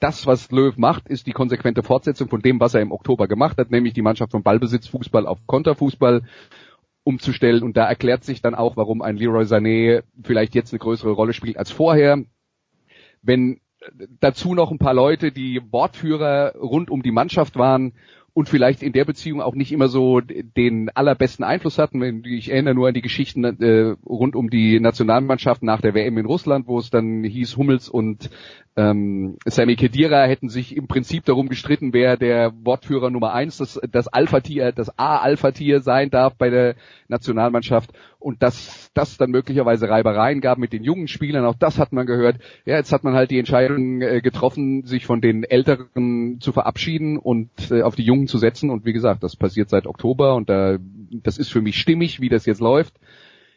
das, 0.00 0.26
was 0.26 0.50
Löw 0.50 0.76
macht, 0.76 1.08
ist 1.08 1.26
die 1.26 1.32
konsequente 1.32 1.82
Fortsetzung 1.82 2.28
von 2.28 2.42
dem, 2.42 2.60
was 2.60 2.74
er 2.74 2.82
im 2.82 2.92
Oktober 2.92 3.28
gemacht 3.28 3.56
hat, 3.58 3.70
nämlich 3.70 3.94
die 3.94 4.02
Mannschaft 4.02 4.32
von 4.32 4.42
Ballbesitzfußball 4.42 5.26
auf 5.26 5.38
Konterfußball 5.46 6.22
umzustellen. 7.02 7.62
Und 7.62 7.76
da 7.78 7.86
erklärt 7.86 8.24
sich 8.24 8.42
dann 8.42 8.54
auch, 8.54 8.76
warum 8.76 9.00
ein 9.00 9.16
Leroy 9.16 9.44
Sané 9.44 10.02
vielleicht 10.22 10.54
jetzt 10.54 10.72
eine 10.72 10.80
größere 10.80 11.12
Rolle 11.12 11.32
spielt 11.32 11.56
als 11.56 11.70
vorher. 11.70 12.22
Wenn 13.22 13.60
dazu 14.20 14.54
noch 14.54 14.70
ein 14.70 14.78
paar 14.78 14.94
Leute, 14.94 15.32
die 15.32 15.60
Wortführer 15.70 16.54
rund 16.56 16.90
um 16.90 17.02
die 17.02 17.12
Mannschaft 17.12 17.56
waren 17.56 17.92
und 18.36 18.50
vielleicht 18.50 18.82
in 18.82 18.92
der 18.92 19.06
Beziehung 19.06 19.40
auch 19.40 19.54
nicht 19.54 19.72
immer 19.72 19.88
so 19.88 20.20
den 20.20 20.90
allerbesten 20.90 21.42
Einfluss 21.42 21.78
hatten. 21.78 22.22
Ich 22.26 22.50
erinnere 22.50 22.74
nur 22.74 22.88
an 22.88 22.92
die 22.92 23.00
Geschichten 23.00 23.44
äh, 23.44 23.96
rund 24.04 24.36
um 24.36 24.50
die 24.50 24.78
Nationalmannschaft 24.78 25.62
nach 25.62 25.80
der 25.80 25.94
WM 25.94 26.18
in 26.18 26.26
Russland, 26.26 26.68
wo 26.68 26.78
es 26.78 26.90
dann 26.90 27.24
hieß, 27.24 27.56
Hummels 27.56 27.88
und 27.88 28.28
ähm, 28.76 29.38
Sammy 29.46 29.74
Kedira 29.74 30.26
hätten 30.26 30.50
sich 30.50 30.76
im 30.76 30.86
Prinzip 30.86 31.24
darum 31.24 31.48
gestritten, 31.48 31.94
wer 31.94 32.18
der 32.18 32.52
Wortführer 32.62 33.08
Nummer 33.08 33.32
eins, 33.32 33.56
das, 33.56 33.80
das 33.90 34.06
Alpha-Tier, 34.06 34.72
das 34.72 34.98
A-Alpha-Tier 34.98 35.80
sein 35.80 36.10
darf 36.10 36.36
bei 36.36 36.50
der 36.50 36.74
Nationalmannschaft 37.08 37.90
und 38.18 38.42
dass 38.42 38.90
das 38.92 39.16
dann 39.16 39.30
möglicherweise 39.30 39.88
Reibereien 39.88 40.42
gab 40.42 40.58
mit 40.58 40.74
den 40.74 40.84
jungen 40.84 41.08
Spielern, 41.08 41.46
auch 41.46 41.54
das 41.54 41.78
hat 41.78 41.92
man 41.92 42.06
gehört. 42.06 42.36
Ja, 42.66 42.76
jetzt 42.76 42.92
hat 42.92 43.02
man 43.02 43.14
halt 43.14 43.30
die 43.30 43.38
Entscheidung 43.38 44.02
äh, 44.02 44.20
getroffen, 44.20 44.84
sich 44.84 45.06
von 45.06 45.22
den 45.22 45.44
Älteren 45.44 46.38
zu 46.40 46.52
verabschieden 46.52 47.16
und 47.16 47.48
äh, 47.70 47.80
auf 47.80 47.94
die 47.94 48.04
Jungen 48.04 48.25
zu 48.28 48.38
setzen 48.38 48.70
und 48.70 48.84
wie 48.84 48.92
gesagt, 48.92 49.22
das 49.22 49.36
passiert 49.36 49.68
seit 49.68 49.86
Oktober 49.86 50.34
und 50.34 50.48
da, 50.48 50.78
das 51.10 51.38
ist 51.38 51.50
für 51.50 51.60
mich 51.60 51.78
stimmig, 51.78 52.20
wie 52.20 52.28
das 52.28 52.46
jetzt 52.46 52.60
läuft. 52.60 52.94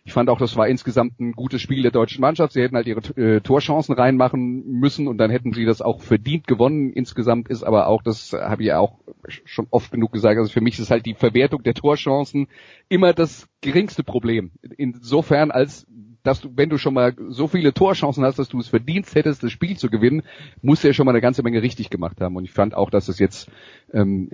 Ich 0.05 0.13
fand 0.13 0.29
auch, 0.29 0.39
das 0.39 0.55
war 0.55 0.67
insgesamt 0.67 1.19
ein 1.19 1.33
gutes 1.33 1.61
Spiel 1.61 1.83
der 1.83 1.91
deutschen 1.91 2.21
Mannschaft. 2.21 2.53
Sie 2.53 2.61
hätten 2.61 2.75
halt 2.75 2.87
ihre 2.87 3.01
äh, 3.15 3.41
Torchancen 3.41 3.93
reinmachen 3.93 4.65
müssen 4.65 5.07
und 5.07 5.17
dann 5.17 5.29
hätten 5.29 5.53
sie 5.53 5.65
das 5.65 5.81
auch 5.81 6.01
verdient 6.01 6.47
gewonnen. 6.47 6.91
Insgesamt 6.91 7.49
ist 7.49 7.63
aber 7.63 7.87
auch, 7.87 8.01
das 8.01 8.33
habe 8.33 8.63
ich 8.63 8.69
ja 8.69 8.79
auch 8.79 8.99
schon 9.27 9.67
oft 9.69 9.91
genug 9.91 10.11
gesagt, 10.11 10.39
also 10.39 10.51
für 10.51 10.61
mich 10.61 10.79
ist 10.79 10.89
halt 10.89 11.05
die 11.05 11.13
Verwertung 11.13 11.61
der 11.63 11.73
Torchancen 11.75 12.47
immer 12.87 13.13
das 13.13 13.47
geringste 13.61 14.03
Problem. 14.03 14.51
Insofern 14.77 15.51
als 15.51 15.85
dass 16.23 16.41
du, 16.41 16.49
wenn 16.55 16.69
du 16.69 16.77
schon 16.77 16.93
mal 16.93 17.13
so 17.29 17.47
viele 17.47 17.73
Torchancen 17.73 18.23
hast, 18.23 18.39
dass 18.39 18.49
du 18.49 18.59
es 18.59 18.67
verdienst 18.67 19.15
hättest, 19.15 19.43
das 19.43 19.51
Spiel 19.51 19.77
zu 19.77 19.89
gewinnen, 19.89 20.23
musst 20.61 20.83
du 20.83 20.87
ja 20.87 20.93
schon 20.93 21.05
mal 21.05 21.11
eine 21.11 21.21
ganze 21.21 21.43
Menge 21.43 21.61
richtig 21.61 21.89
gemacht 21.89 22.21
haben. 22.21 22.35
Und 22.35 22.45
ich 22.45 22.51
fand 22.51 22.75
auch, 22.75 22.89
dass 22.89 23.07
es 23.07 23.19
jetzt, 23.19 23.49
ähm, 23.93 24.29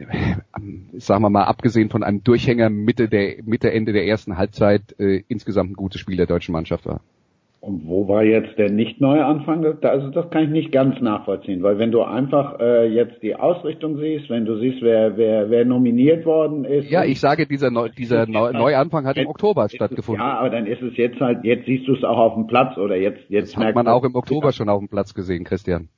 sagen 0.97 1.23
wir 1.23 1.29
mal, 1.29 1.43
abgesehen 1.43 1.89
von 1.89 2.03
einem 2.03 2.23
Durchhänger 2.23 2.69
Mitte 2.69 3.07
der 3.07 3.43
Mitte 3.43 3.71
Ende 3.71 3.93
der 3.93 4.05
ersten 4.05 4.38
Halbzeit 4.38 4.99
äh, 4.99 5.23
insgesamt 5.27 5.71
ein 5.71 5.75
gutes 5.75 6.01
Spiel 6.01 6.17
der 6.17 6.27
deutschen 6.27 6.53
Mannschaft 6.53 6.86
war. 6.86 7.01
Und 7.66 7.88
wo 7.88 8.07
war 8.07 8.24
jetzt 8.24 8.59
der 8.59 8.70
nicht 8.70 9.01
neue 9.01 9.26
Anfang? 9.26 9.66
Also 9.82 10.11
das 10.11 10.30
kann 10.30 10.43
ich 10.43 10.49
nicht 10.49 10.72
ganz 10.72 11.01
nachvollziehen, 11.01 11.63
weil 11.63 11.80
wenn 11.80 11.91
du 11.91 12.03
einfach 12.03 12.59
äh, 12.59 12.88
jetzt 12.88 13.24
die 13.24 13.36
Ausrichtung 13.36 13.97
siehst, 13.97 14.30
wenn 14.30 14.45
du 14.45 14.59
siehst, 14.59 14.84
wer 14.84 15.18
wer, 15.18 15.49
wer 15.49 15.66
nominiert 15.66 16.28
worden 16.28 16.63
ist. 16.63 16.91
Ja, 16.91 17.03
ich 17.03 17.20
sage, 17.20 17.47
dieser 17.47 17.72
Neu 17.72 17.89
dieser 17.89 18.28
Neu 18.28 18.51
Neuanfang 18.51 19.07
hat 19.07 19.18
im 19.18 19.26
Oktober 19.26 19.68
stattgefunden. 19.68 20.24
Ja, 20.24 20.38
aber 20.38 20.51
dann 20.51 20.68
ist 20.68 20.84
es 20.84 20.95
jetzt 20.95 21.20
halt, 21.20 21.43
jetzt 21.43 21.66
siehst 21.66 21.88
du 21.88 21.95
es 21.95 22.03
auch 22.03 22.20
auf 22.20 22.36
dem 22.36 22.45
Platz 22.45 22.78
oder 22.78 22.97
jetzt 22.97 23.22
jetzt 23.30 23.57
das 23.57 23.66
hat 23.66 23.74
man 23.74 23.88
auch 23.88 24.03
im 24.03 24.13
Oktober 24.13 24.51
schon 24.51 24.70
auf 24.70 24.78
dem 24.78 24.88
Platz 24.88 25.16
gesehen, 25.16 25.43
Christian 25.43 25.89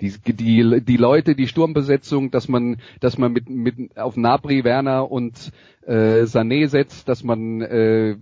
die, 0.00 0.12
die, 0.32 0.80
die 0.82 0.96
Leute, 0.96 1.34
die 1.34 1.46
Sturmbesetzung, 1.46 2.30
dass 2.30 2.48
man, 2.48 2.76
dass 3.00 3.18
man 3.18 3.32
mit, 3.32 3.48
mit 3.48 3.96
auf 3.96 4.16
Nabri, 4.16 4.64
Werner 4.64 5.10
und 5.10 5.52
äh, 5.86 6.24
Sané 6.24 6.68
setzt, 6.68 7.08
dass 7.08 7.24
man 7.24 7.62
äh, 7.62 8.16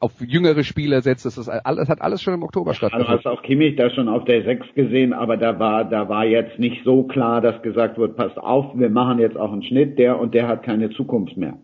auf 0.00 0.12
jüngere 0.20 0.64
Spieler 0.64 1.00
setzt, 1.00 1.24
das 1.26 1.38
ist 1.38 1.48
alles, 1.48 1.88
hat 1.88 2.00
alles 2.00 2.22
schon 2.22 2.34
im 2.34 2.42
Oktober 2.42 2.70
also 2.70 2.78
stattgefunden. 2.78 3.22
Du 3.22 3.30
hast 3.30 3.38
auch 3.38 3.42
Kimmich 3.42 3.76
da 3.76 3.90
schon 3.90 4.08
auf 4.08 4.24
der 4.24 4.42
6 4.44 4.74
gesehen, 4.74 5.12
aber 5.12 5.36
da 5.36 5.58
war, 5.58 5.84
da 5.84 6.08
war 6.08 6.24
jetzt 6.24 6.58
nicht 6.58 6.84
so 6.84 7.04
klar, 7.04 7.40
dass 7.40 7.62
gesagt 7.62 7.98
wird, 7.98 8.16
passt 8.16 8.38
auf, 8.38 8.78
wir 8.78 8.90
machen 8.90 9.18
jetzt 9.18 9.36
auch 9.36 9.52
einen 9.52 9.62
Schnitt, 9.62 9.98
der 9.98 10.18
und 10.18 10.34
der 10.34 10.48
hat 10.48 10.62
keine 10.62 10.90
Zukunft 10.90 11.36
mehr. 11.36 11.58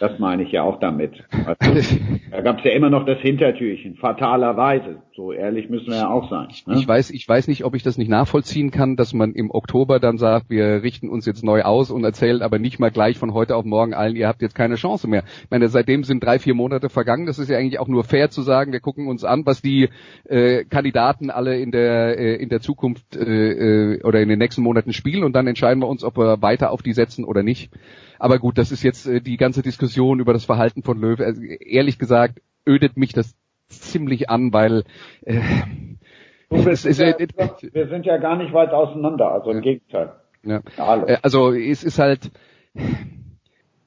Das 0.00 0.18
meine 0.18 0.42
ich 0.42 0.52
ja 0.52 0.62
auch 0.62 0.80
damit. 0.80 1.12
Also, 1.46 1.96
da 2.30 2.40
gab 2.40 2.58
es 2.58 2.64
ja 2.64 2.72
immer 2.72 2.90
noch 2.90 3.06
das 3.06 3.18
Hintertürchen, 3.20 3.96
fatalerweise. 3.96 5.02
So 5.16 5.32
ehrlich 5.32 5.70
müssen 5.70 5.86
wir 5.86 5.96
ja 5.96 6.10
auch 6.10 6.28
sein. 6.28 6.48
Ne? 6.66 6.76
Ich 6.76 6.88
weiß, 6.88 7.10
ich 7.10 7.28
weiß 7.28 7.46
nicht, 7.46 7.64
ob 7.64 7.76
ich 7.76 7.84
das 7.84 7.98
nicht 7.98 8.08
nachvollziehen 8.08 8.72
kann, 8.72 8.96
dass 8.96 9.12
man 9.12 9.32
im 9.32 9.52
Oktober 9.52 10.00
dann 10.00 10.18
sagt, 10.18 10.50
wir 10.50 10.82
richten 10.82 11.08
uns 11.08 11.24
jetzt 11.24 11.44
neu 11.44 11.62
aus 11.62 11.92
und 11.92 12.02
erzählt 12.02 12.42
aber 12.42 12.58
nicht 12.58 12.80
mal 12.80 12.90
gleich 12.90 13.16
von 13.16 13.32
heute 13.32 13.54
auf 13.54 13.64
morgen 13.64 13.94
allen, 13.94 14.16
ihr 14.16 14.26
habt 14.26 14.42
jetzt 14.42 14.56
keine 14.56 14.74
Chance 14.74 15.06
mehr. 15.06 15.22
Ich 15.44 15.50
meine, 15.50 15.68
seitdem 15.68 16.02
sind 16.02 16.24
drei, 16.24 16.40
vier 16.40 16.54
Monate 16.54 16.88
vergangen. 16.88 17.26
Das 17.26 17.38
ist 17.38 17.48
ja 17.48 17.58
eigentlich 17.58 17.78
auch 17.78 17.86
nur 17.86 18.02
fair 18.02 18.30
zu 18.30 18.42
sagen, 18.42 18.72
wir 18.72 18.80
gucken 18.80 19.06
uns 19.06 19.22
an, 19.22 19.46
was 19.46 19.62
die 19.62 19.88
äh, 20.24 20.64
Kandidaten 20.64 21.30
alle 21.30 21.60
in 21.60 21.70
der 21.70 22.18
äh, 22.18 22.34
in 22.34 22.48
der 22.48 22.60
Zukunft 22.60 23.14
äh, 23.14 23.94
äh 23.94 24.02
oder 24.02 24.20
in 24.20 24.28
den 24.28 24.40
nächsten 24.40 24.62
Monaten 24.62 24.92
spielen 24.92 25.22
und 25.22 25.34
dann 25.34 25.46
entscheiden 25.46 25.80
wir 25.80 25.88
uns, 25.88 26.02
ob 26.02 26.18
wir 26.18 26.42
weiter 26.42 26.72
auf 26.72 26.82
die 26.82 26.92
setzen 26.92 27.24
oder 27.24 27.44
nicht. 27.44 27.70
Aber 28.18 28.40
gut, 28.40 28.58
das 28.58 28.72
ist 28.72 28.82
jetzt 28.82 29.06
äh, 29.06 29.20
die 29.20 29.36
ganze 29.36 29.62
Diskussion 29.62 30.18
über 30.18 30.32
das 30.32 30.44
Verhalten 30.44 30.82
von 30.82 30.98
Löw. 31.00 31.20
Also, 31.20 31.40
ehrlich 31.42 32.00
gesagt, 32.00 32.40
ödet 32.66 32.96
mich 32.96 33.12
das 33.12 33.36
ziemlich 33.68 34.30
an, 34.30 34.52
weil 34.52 34.84
äh, 35.22 35.40
wir, 36.50 36.76
sind 36.76 36.98
ja, 36.98 37.16
wir 37.72 37.88
sind 37.88 38.06
ja 38.06 38.16
gar 38.18 38.36
nicht 38.36 38.52
weit 38.52 38.70
auseinander, 38.70 39.30
also 39.30 39.50
im 39.50 39.56
ja. 39.56 39.62
Gegenteil. 39.62 40.12
Ja. 40.42 40.60
Äh, 41.06 41.18
also 41.22 41.52
es 41.52 41.84
ist 41.84 41.98
halt, 41.98 42.30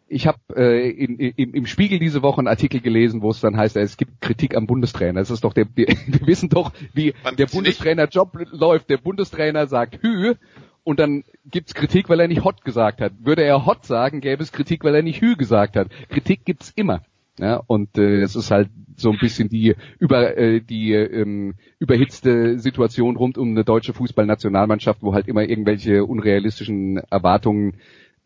ich 0.08 0.28
habe 0.28 0.40
äh, 0.56 0.90
in, 0.90 1.18
in, 1.20 1.54
im 1.54 1.66
Spiegel 1.66 2.00
diese 2.00 2.22
Woche 2.22 2.40
einen 2.40 2.48
Artikel 2.48 2.82
gelesen, 2.82 3.22
wo 3.22 3.30
es 3.30 3.42
dann 3.42 3.58
heißt, 3.58 3.76
es 3.78 3.98
gibt 3.98 4.22
Kritik 4.22 4.56
am 4.56 4.68
Bundestrainer. 4.68 5.20
Das 5.20 5.32
ist 5.32 5.44
doch 5.44 5.54
der, 5.54 5.68
wir, 5.76 5.88
wir 5.88 6.28
wissen 6.28 6.50
doch, 6.50 6.72
wie 6.94 7.14
Man 7.24 7.36
der 7.36 7.48
Bundestrainer-Job 7.48 8.38
läuft. 8.52 8.90
Der 8.90 8.98
Bundestrainer 8.98 9.68
sagt 9.68 10.02
Hü 10.02 10.36
und 10.84 11.00
dann 11.00 11.24
gibt's 11.46 11.74
Kritik, 11.74 12.10
weil 12.10 12.20
er 12.20 12.28
nicht 12.28 12.44
Hot 12.44 12.64
gesagt 12.64 13.02
hat. 13.02 13.14
Würde 13.20 13.44
er 13.44 13.66
Hot 13.66 13.86
sagen, 13.86 14.22
gäbe 14.22 14.42
es 14.42 14.52
Kritik, 14.52 14.84
weil 14.84 14.96
er 14.96 15.04
nicht 15.04 15.22
Hü 15.22 15.36
gesagt 15.36 15.76
hat. 15.76 15.90
Kritik 16.10 16.46
gibt's 16.46 16.72
immer. 16.76 17.02
Ja, 17.40 17.62
und 17.68 17.98
äh, 17.98 18.22
es 18.22 18.36
ist 18.36 18.50
halt 18.50 18.70
so 18.96 19.12
ein 19.12 19.20
bisschen 19.20 19.48
die 19.48 19.76
über 20.00 20.38
äh, 20.38 20.60
die 20.60 20.94
ähm, 20.94 21.54
überhitzte 21.78 22.58
Situation 22.58 23.16
rund 23.16 23.38
um 23.38 23.50
eine 23.50 23.64
deutsche 23.64 23.94
Fußballnationalmannschaft, 23.94 25.04
wo 25.04 25.14
halt 25.14 25.28
immer 25.28 25.44
irgendwelche 25.44 26.04
unrealistischen 26.04 26.98
Erwartungen 27.12 27.76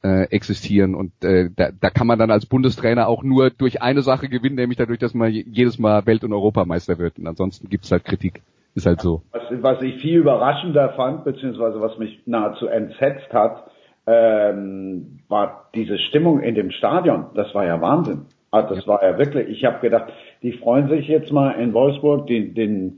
äh, 0.04 0.24
existieren 0.32 0.96
und 0.96 1.12
äh, 1.24 1.50
da, 1.56 1.70
da 1.80 1.90
kann 1.90 2.08
man 2.08 2.18
dann 2.18 2.32
als 2.32 2.46
Bundestrainer 2.46 3.08
auch 3.08 3.24
nur 3.24 3.50
durch 3.50 3.82
eine 3.82 4.02
Sache 4.02 4.30
gewinnen, 4.30 4.56
nämlich 4.56 4.78
dadurch, 4.78 5.00
dass 5.00 5.14
man 5.14 5.32
jedes 5.32 5.78
Mal 5.78 6.06
Welt- 6.06 6.24
und 6.24 6.34
Europameister 6.34 6.98
wird. 6.98 7.20
Und 7.20 7.28
ansonsten 7.28 7.70
gibt's 7.70 7.92
halt 7.92 8.06
Kritik. 8.06 8.42
Ist 8.74 8.86
halt 8.86 9.02
so. 9.02 9.22
Was, 9.32 9.44
was 9.62 9.82
ich 9.82 10.02
viel 10.02 10.20
überraschender 10.20 10.94
fand, 10.96 11.26
beziehungsweise 11.26 11.82
was 11.82 11.98
mich 11.98 12.22
nahezu 12.26 12.68
entsetzt 12.68 13.32
hat, 13.34 13.70
ähm, 14.08 15.20
war 15.28 15.70
diese 15.76 15.98
Stimmung 16.00 16.40
in 16.40 16.56
dem 16.56 16.72
Stadion. 16.72 17.26
Das 17.36 17.54
war 17.54 17.66
ja 17.66 17.80
Wahnsinn. 17.82 18.26
Also 18.52 18.76
das 18.76 18.86
war 18.88 19.02
ja 19.02 19.18
wirklich, 19.18 19.48
ich 19.48 19.64
habe 19.64 19.80
gedacht, 19.80 20.12
die 20.44 20.52
freuen 20.52 20.90
sich 20.90 21.08
jetzt 21.08 21.32
mal 21.32 21.52
in 21.52 21.74
Wolfsburg 21.74 22.28
den, 22.28 22.54
den, 22.54 22.98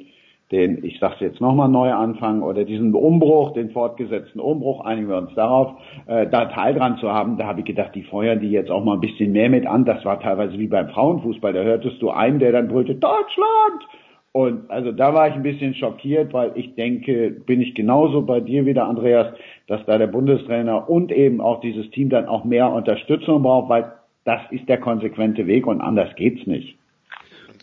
den 0.52 0.84
ich 0.84 1.00
sag's 1.00 1.20
jetzt 1.20 1.42
nochmal, 1.42 1.70
Neuanfang 1.70 2.42
oder 2.42 2.66
diesen 2.66 2.94
Umbruch, 2.96 3.54
den 3.54 3.70
fortgesetzten 3.70 4.42
Umbruch, 4.42 4.84
einigen 4.84 5.10
wir 5.10 5.18
uns 5.18 5.34
darauf, 5.36 5.74
äh, 6.08 6.26
da 6.28 6.46
Teil 6.46 6.74
dran 6.74 6.98
zu 6.98 7.12
haben. 7.12 7.38
Da 7.38 7.46
habe 7.46 7.60
ich 7.60 7.68
gedacht, 7.68 7.94
die 7.94 8.02
feuern 8.02 8.40
die 8.40 8.50
jetzt 8.50 8.72
auch 8.72 8.84
mal 8.84 8.96
ein 8.96 9.00
bisschen 9.00 9.32
mehr 9.32 9.50
mit 9.50 9.68
an. 9.68 9.86
Das 9.86 10.04
war 10.04 10.20
teilweise 10.20 10.58
wie 10.58 10.68
beim 10.68 10.90
Frauenfußball. 10.90 11.54
Da 11.54 11.62
hörtest 11.62 12.02
du 12.02 12.10
einen, 12.10 12.40
der 12.40 12.52
dann 12.52 12.68
brüllte, 12.68 12.96
Deutschland! 12.96 13.84
Und 14.32 14.72
also 14.72 14.92
da 14.92 15.14
war 15.14 15.28
ich 15.28 15.36
ein 15.36 15.44
bisschen 15.44 15.76
schockiert, 15.76 16.34
weil 16.34 16.54
ich 16.56 16.74
denke, 16.74 17.30
bin 17.30 17.62
ich 17.62 17.76
genauso 17.76 18.24
bei 18.24 18.40
dir 18.40 18.66
wieder, 18.66 18.88
Andreas, 18.88 19.28
dass 19.68 19.86
da 19.86 20.00
der 20.00 20.08
Bundestrainer 20.08 20.90
und 20.90 21.12
eben 21.12 21.40
auch 21.40 21.62
dieses 21.62 21.88
Team 21.92 22.10
dann 22.10 22.26
auch 22.26 22.44
mehr 22.44 22.72
Unterstützung 22.72 23.44
braucht, 23.44 23.70
weil 23.70 23.92
das 24.26 24.42
ist 24.52 24.68
der 24.70 24.80
konsequente 24.80 25.48
Weg 25.48 25.68
und 25.68 25.82
anders 25.82 26.16
geht's 26.16 26.46
nicht. 26.48 26.78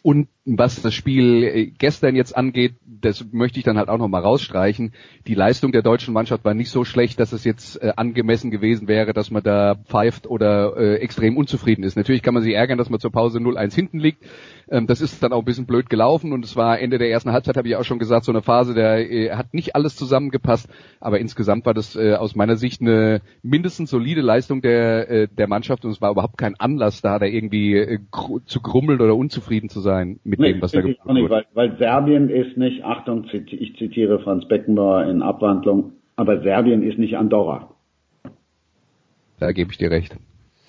Und 0.03 0.29
was 0.47 0.81
das 0.81 0.95
Spiel 0.95 1.45
äh, 1.45 1.67
gestern 1.67 2.17
jetzt 2.17 2.37
angeht, 2.37 2.75
das 2.87 3.27
möchte 3.31 3.59
ich 3.59 3.65
dann 3.65 3.77
halt 3.77 3.89
auch 3.89 3.99
noch 3.99 4.09
mal 4.09 4.23
rausstreichen. 4.23 4.93
Die 5.27 5.35
Leistung 5.35 5.71
der 5.71 5.83
deutschen 5.83 6.15
Mannschaft 6.15 6.45
war 6.45 6.55
nicht 6.55 6.71
so 6.71 6.85
schlecht, 6.85 7.21
dass 7.21 7.33
es 7.33 7.45
jetzt 7.45 7.77
äh, 7.83 7.93
angemessen 7.97 8.51
gewesen 8.51 8.89
wäre, 8.89 9.13
dass 9.13 9.31
man 9.31 9.43
da 9.43 9.75
pfeift 9.75 10.27
oder 10.27 10.77
äh, 10.77 10.97
extrem 10.97 11.37
unzufrieden 11.37 11.85
ist. 11.85 11.97
Natürlich 11.97 12.23
kann 12.23 12.35
man 12.35 12.43
sich 12.43 12.55
ärgern, 12.55 12.79
dass 12.79 12.89
man 12.89 13.01
zur 13.01 13.13
Pause 13.13 13.39
0-1 13.39 13.75
hinten 13.75 13.99
liegt. 13.99 14.25
Ähm, 14.71 14.87
das 14.87 15.03
ist 15.03 15.23
dann 15.23 15.33
auch 15.33 15.41
ein 15.41 15.45
bisschen 15.45 15.67
blöd 15.67 15.91
gelaufen 15.91 16.33
und 16.33 16.45
es 16.45 16.57
war 16.57 16.79
Ende 16.79 16.97
der 16.97 17.11
ersten 17.11 17.33
Halbzeit, 17.33 17.59
habe 17.59 17.69
ich 17.69 17.77
auch 17.77 17.85
schon 17.85 17.99
gesagt, 17.99 18.25
so 18.25 18.33
eine 18.33 18.43
Phase, 18.43 18.75
äh, 18.81 19.33
hat 19.33 19.53
nicht 19.53 19.75
alles 19.75 19.95
zusammengepasst, 19.95 20.69
aber 21.01 21.21
insgesamt 21.21 21.67
war 21.67 21.75
das 21.75 21.97
aus 21.97 22.35
meiner 22.35 22.57
Sicht 22.57 22.81
eine 22.81 23.21
mindestens 23.43 23.91
solide 23.91 24.21
Leistung 24.21 24.63
der, 24.63 25.27
der 25.27 25.49
Mannschaft 25.49 25.85
und 25.85 25.91
es 25.91 26.01
war 26.01 26.13
überhaupt 26.13 26.39
kein 26.39 26.55
Anlass 26.59 27.03
da, 27.03 27.19
da 27.19 27.27
irgendwie 27.27 27.99
zu 28.47 28.61
grummeln 28.61 29.01
oder 29.01 29.17
unzufrieden 29.17 29.69
zu 29.69 29.81
sein 29.81 30.21
mit 30.31 30.39
nee, 30.39 30.53
dem, 30.53 30.63
was 30.63 30.73
da 30.73 30.81
gemacht 30.81 31.01
wurde. 31.05 31.31
Weil, 31.31 31.47
weil 31.55 31.77
Serbien 31.77 32.31
ist 32.31 32.57
nicht, 32.57 32.85
Achtung, 32.85 33.27
ich 33.33 33.77
zitiere 33.77 34.21
Franz 34.21 34.47
Beckenbauer 34.47 35.05
in 35.07 35.23
Abwandlung, 35.23 35.93
aber 36.17 36.41
Serbien 36.43 36.83
ist 36.83 36.99
nicht 36.99 37.17
Andorra. 37.17 37.75
Da 39.41 39.53
gebe 39.53 39.73
ich 39.73 39.79
dir 39.79 39.91
recht. 39.91 40.17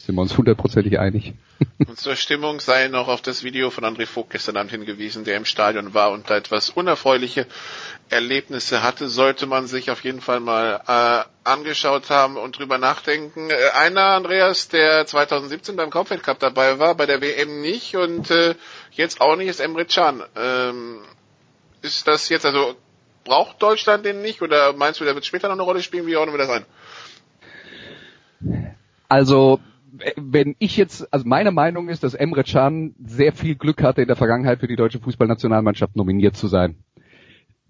Sind 0.06 0.16
wir 0.16 0.24
uns 0.24 0.36
hundertprozentig 0.36 0.98
einig. 0.98 1.36
Und 1.78 2.00
zur 2.00 2.16
Stimmung 2.16 2.60
sei 2.60 2.88
noch 2.88 3.08
auf 3.08 3.22
das 3.22 3.44
Video 3.44 3.70
von 3.70 3.84
André 3.84 4.08
Vogt 4.08 4.32
gestern 4.32 4.58
Abend 4.58 4.72
hingewiesen, 4.72 5.26
der 5.26 5.38
im 5.38 5.46
Stadion 5.46 5.94
war 5.94 6.12
und 6.12 6.28
da 6.28 6.38
etwas 6.38 6.72
unerfreuliche 6.72 7.46
Erlebnisse 8.10 8.82
hatte, 8.82 9.08
sollte 9.10 9.46
man 9.46 9.68
sich 9.68 9.92
auf 9.92 10.04
jeden 10.04 10.20
Fall 10.20 10.40
mal 10.40 10.82
äh, 10.88 11.50
angeschaut 11.50 12.10
haben 12.10 12.38
und 12.38 12.58
drüber 12.58 12.80
nachdenken. 12.80 13.52
Äh, 13.52 13.56
einer, 13.76 14.16
Andreas, 14.16 14.70
der 14.70 15.06
2017 15.06 15.76
beim 15.76 15.92
Kaufweltcup 15.92 16.40
dabei 16.40 16.80
war, 16.80 16.96
bei 16.96 17.06
der 17.06 17.22
WM 17.22 17.62
nicht 17.62 17.96
und 17.96 18.32
äh, 18.32 18.56
jetzt 18.92 19.22
auch 19.22 19.36
nicht, 19.36 19.50
ist 19.50 19.60
Emre 19.60 19.86
Can. 19.86 20.24
Ähm, 20.36 21.02
ist 21.84 22.08
das 22.08 22.28
jetzt, 22.30 22.48
also 22.48 22.76
braucht 23.24 23.62
Deutschland 23.62 24.04
den 24.04 24.24
nicht 24.24 24.42
oder 24.42 24.74
meinst 24.74 25.00
du, 25.00 25.04
der 25.04 25.14
wird 25.14 25.28
später 25.28 25.48
noch 25.48 25.56
eine 25.56 25.64
Rolle 25.64 25.84
spielen? 25.84 26.08
Wie 26.08 26.16
ordnen 26.16 26.34
wir 26.34 26.40
das 26.40 26.50
ein? 26.50 26.66
Also 29.08 29.60
wenn 30.16 30.56
ich 30.60 30.78
jetzt, 30.78 31.12
also 31.14 31.28
meine 31.28 31.52
Meinung 31.52 31.90
ist, 31.90 32.04
dass 32.04 32.14
Emre 32.14 32.44
Can 32.44 32.96
sehr 33.04 33.34
viel 33.34 33.56
Glück 33.56 33.84
hatte, 33.84 34.02
in 34.02 34.08
der 34.08 34.16
Vergangenheit 34.16 34.60
für 34.60 34.68
die 34.68 34.76
deutsche 34.76 35.00
Fußballnationalmannschaft 35.00 35.96
nominiert 35.96 36.36
zu 36.36 36.48
sein. 36.48 36.76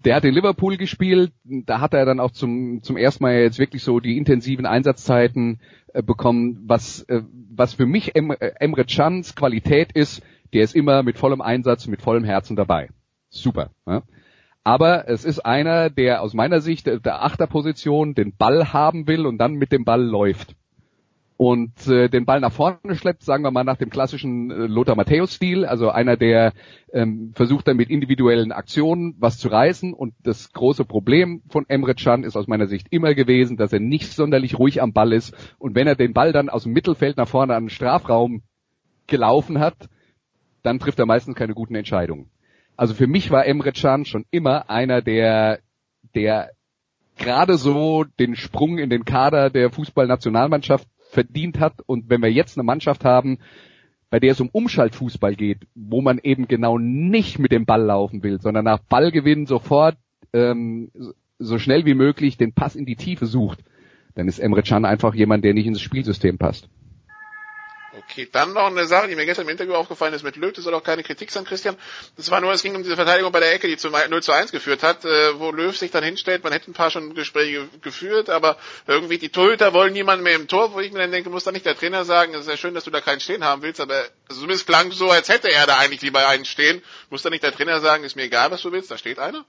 Der 0.04 0.16
hat 0.16 0.24
in 0.24 0.34
Liverpool 0.34 0.76
gespielt, 0.76 1.32
da 1.44 1.80
hat 1.80 1.94
er 1.94 2.04
dann 2.04 2.18
auch 2.18 2.32
zum, 2.32 2.82
zum 2.82 2.96
ersten 2.96 3.22
Mal 3.22 3.34
jetzt 3.34 3.58
wirklich 3.58 3.84
so 3.84 4.00
die 4.00 4.18
intensiven 4.18 4.66
Einsatzzeiten 4.66 5.60
äh, 5.92 6.02
bekommen, 6.02 6.60
was, 6.64 7.02
äh, 7.04 7.22
was 7.50 7.74
für 7.74 7.86
mich 7.86 8.16
äh, 8.16 8.52
Emre 8.58 8.84
Cans 8.84 9.36
Qualität 9.36 9.92
ist, 9.92 10.22
der 10.52 10.64
ist 10.64 10.74
immer 10.74 11.02
mit 11.02 11.18
vollem 11.18 11.40
Einsatz, 11.40 11.86
mit 11.86 12.02
vollem 12.02 12.24
Herzen 12.24 12.56
dabei. 12.56 12.88
Super. 13.30 13.70
Ja? 13.86 14.02
Aber 14.64 15.08
es 15.08 15.24
ist 15.24 15.40
einer, 15.40 15.88
der 15.88 16.22
aus 16.22 16.34
meiner 16.34 16.60
Sicht 16.60 16.86
der 16.86 17.24
Achterposition 17.24 18.14
den 18.14 18.36
Ball 18.36 18.72
haben 18.72 19.06
will 19.06 19.26
und 19.26 19.38
dann 19.38 19.54
mit 19.54 19.72
dem 19.72 19.84
Ball 19.84 20.02
läuft 20.02 20.56
und 21.42 21.88
äh, 21.88 22.08
den 22.08 22.24
Ball 22.24 22.38
nach 22.38 22.52
vorne 22.52 22.94
schleppt, 22.94 23.24
sagen 23.24 23.42
wir 23.42 23.50
mal 23.50 23.64
nach 23.64 23.76
dem 23.76 23.90
klassischen 23.90 24.52
äh, 24.52 24.54
Lothar 24.66 24.94
Matthäus-Stil, 24.94 25.66
also 25.66 25.90
einer, 25.90 26.16
der 26.16 26.52
ähm, 26.92 27.32
versucht 27.34 27.66
dann 27.66 27.76
mit 27.76 27.90
individuellen 27.90 28.52
Aktionen 28.52 29.16
was 29.18 29.38
zu 29.38 29.48
reißen. 29.48 29.92
Und 29.92 30.14
das 30.22 30.52
große 30.52 30.84
Problem 30.84 31.42
von 31.48 31.64
Emre 31.68 31.96
Can 31.96 32.22
ist 32.22 32.36
aus 32.36 32.46
meiner 32.46 32.68
Sicht 32.68 32.86
immer 32.90 33.14
gewesen, 33.14 33.56
dass 33.56 33.72
er 33.72 33.80
nicht 33.80 34.12
sonderlich 34.12 34.56
ruhig 34.56 34.80
am 34.80 34.92
Ball 34.92 35.12
ist. 35.12 35.34
Und 35.58 35.74
wenn 35.74 35.88
er 35.88 35.96
den 35.96 36.12
Ball 36.12 36.30
dann 36.30 36.48
aus 36.48 36.62
dem 36.62 36.74
Mittelfeld 36.74 37.16
nach 37.16 37.26
vorne 37.26 37.56
an 37.56 37.64
den 37.64 37.70
Strafraum 37.70 38.42
gelaufen 39.08 39.58
hat, 39.58 39.88
dann 40.62 40.78
trifft 40.78 41.00
er 41.00 41.06
meistens 41.06 41.34
keine 41.34 41.54
guten 41.54 41.74
Entscheidungen. 41.74 42.30
Also 42.76 42.94
für 42.94 43.08
mich 43.08 43.32
war 43.32 43.46
Emre 43.46 43.72
Can 43.72 44.04
schon 44.04 44.26
immer 44.30 44.70
einer, 44.70 45.02
der, 45.02 45.58
der 46.14 46.52
gerade 47.18 47.56
so 47.56 48.04
den 48.04 48.36
Sprung 48.36 48.78
in 48.78 48.90
den 48.90 49.04
Kader 49.04 49.50
der 49.50 49.70
Fußballnationalmannschaft 49.70 50.86
verdient 51.12 51.60
hat. 51.60 51.74
Und 51.86 52.08
wenn 52.08 52.22
wir 52.22 52.32
jetzt 52.32 52.56
eine 52.56 52.64
Mannschaft 52.64 53.04
haben, 53.04 53.38
bei 54.10 54.18
der 54.18 54.32
es 54.32 54.40
um 54.40 54.48
Umschaltfußball 54.50 55.36
geht, 55.36 55.66
wo 55.74 56.02
man 56.02 56.18
eben 56.22 56.48
genau 56.48 56.78
nicht 56.78 57.38
mit 57.38 57.52
dem 57.52 57.66
Ball 57.66 57.82
laufen 57.82 58.22
will, 58.22 58.40
sondern 58.40 58.64
nach 58.64 58.78
Ballgewinn 58.78 59.46
sofort 59.46 59.96
ähm, 60.32 60.90
so 61.38 61.58
schnell 61.58 61.86
wie 61.86 61.94
möglich 61.94 62.36
den 62.36 62.52
Pass 62.52 62.76
in 62.76 62.86
die 62.86 62.96
Tiefe 62.96 63.26
sucht, 63.26 63.60
dann 64.14 64.28
ist 64.28 64.38
Emre 64.38 64.62
Can 64.62 64.84
einfach 64.84 65.14
jemand, 65.14 65.44
der 65.44 65.54
nicht 65.54 65.66
ins 65.66 65.80
Spielsystem 65.80 66.38
passt. 66.38 66.68
Okay, 68.10 68.28
dann 68.30 68.52
noch 68.52 68.66
eine 68.66 68.86
Sache, 68.86 69.08
die 69.08 69.14
mir 69.14 69.24
gestern 69.24 69.46
im 69.46 69.50
Interview 69.50 69.74
aufgefallen 69.74 70.12
ist 70.12 70.22
mit 70.22 70.36
Löw, 70.36 70.52
das 70.52 70.64
soll 70.64 70.74
auch 70.74 70.82
keine 70.82 71.02
Kritik 71.02 71.30
sein, 71.30 71.44
Christian. 71.44 71.76
Das 72.16 72.30
war 72.30 72.40
nur, 72.40 72.52
es 72.52 72.62
ging 72.62 72.74
um 72.74 72.82
diese 72.82 72.96
Verteidigung 72.96 73.32
bei 73.32 73.40
der 73.40 73.52
Ecke, 73.52 73.68
die 73.68 73.76
zu 73.76 73.90
0 73.90 74.22
zu 74.22 74.32
1 74.32 74.52
geführt 74.52 74.82
hat, 74.82 75.04
äh, 75.04 75.38
wo 75.38 75.50
Löw 75.50 75.76
sich 75.76 75.90
dann 75.90 76.04
hinstellt, 76.04 76.42
man 76.44 76.52
hätte 76.52 76.70
ein 76.70 76.74
paar 76.74 76.90
schon 76.90 77.14
Gespräche 77.14 77.68
geführt, 77.80 78.28
aber 78.28 78.56
irgendwie 78.86 79.18
die 79.18 79.30
Torhüter 79.30 79.72
wollen 79.72 79.92
niemanden 79.92 80.24
mehr 80.24 80.36
im 80.36 80.48
Tor, 80.48 80.72
wo 80.74 80.80
ich 80.80 80.92
mir 80.92 80.98
dann 80.98 81.12
denke, 81.12 81.30
muss 81.30 81.44
da 81.44 81.52
nicht 81.52 81.64
der 81.66 81.76
Trainer 81.76 82.04
sagen, 82.04 82.34
es 82.34 82.42
ist 82.42 82.48
ja 82.48 82.56
schön, 82.56 82.74
dass 82.74 82.84
du 82.84 82.90
da 82.90 83.00
keinen 83.00 83.20
stehen 83.20 83.44
haben 83.44 83.62
willst, 83.62 83.80
aber 83.80 84.04
zumindest 84.28 84.66
klang 84.66 84.92
so, 84.92 85.10
als 85.10 85.28
hätte 85.28 85.50
er 85.50 85.66
da 85.66 85.78
eigentlich 85.78 86.02
lieber 86.02 86.26
einen 86.26 86.44
stehen. 86.44 86.82
Muss 87.10 87.22
da 87.22 87.30
nicht 87.30 87.44
der 87.44 87.54
Trainer 87.54 87.80
sagen, 87.80 88.04
ist 88.04 88.16
mir 88.16 88.24
egal, 88.24 88.50
was 88.50 88.62
du 88.62 88.72
willst, 88.72 88.90
da 88.90 88.98
steht 88.98 89.18
einer? 89.18 89.44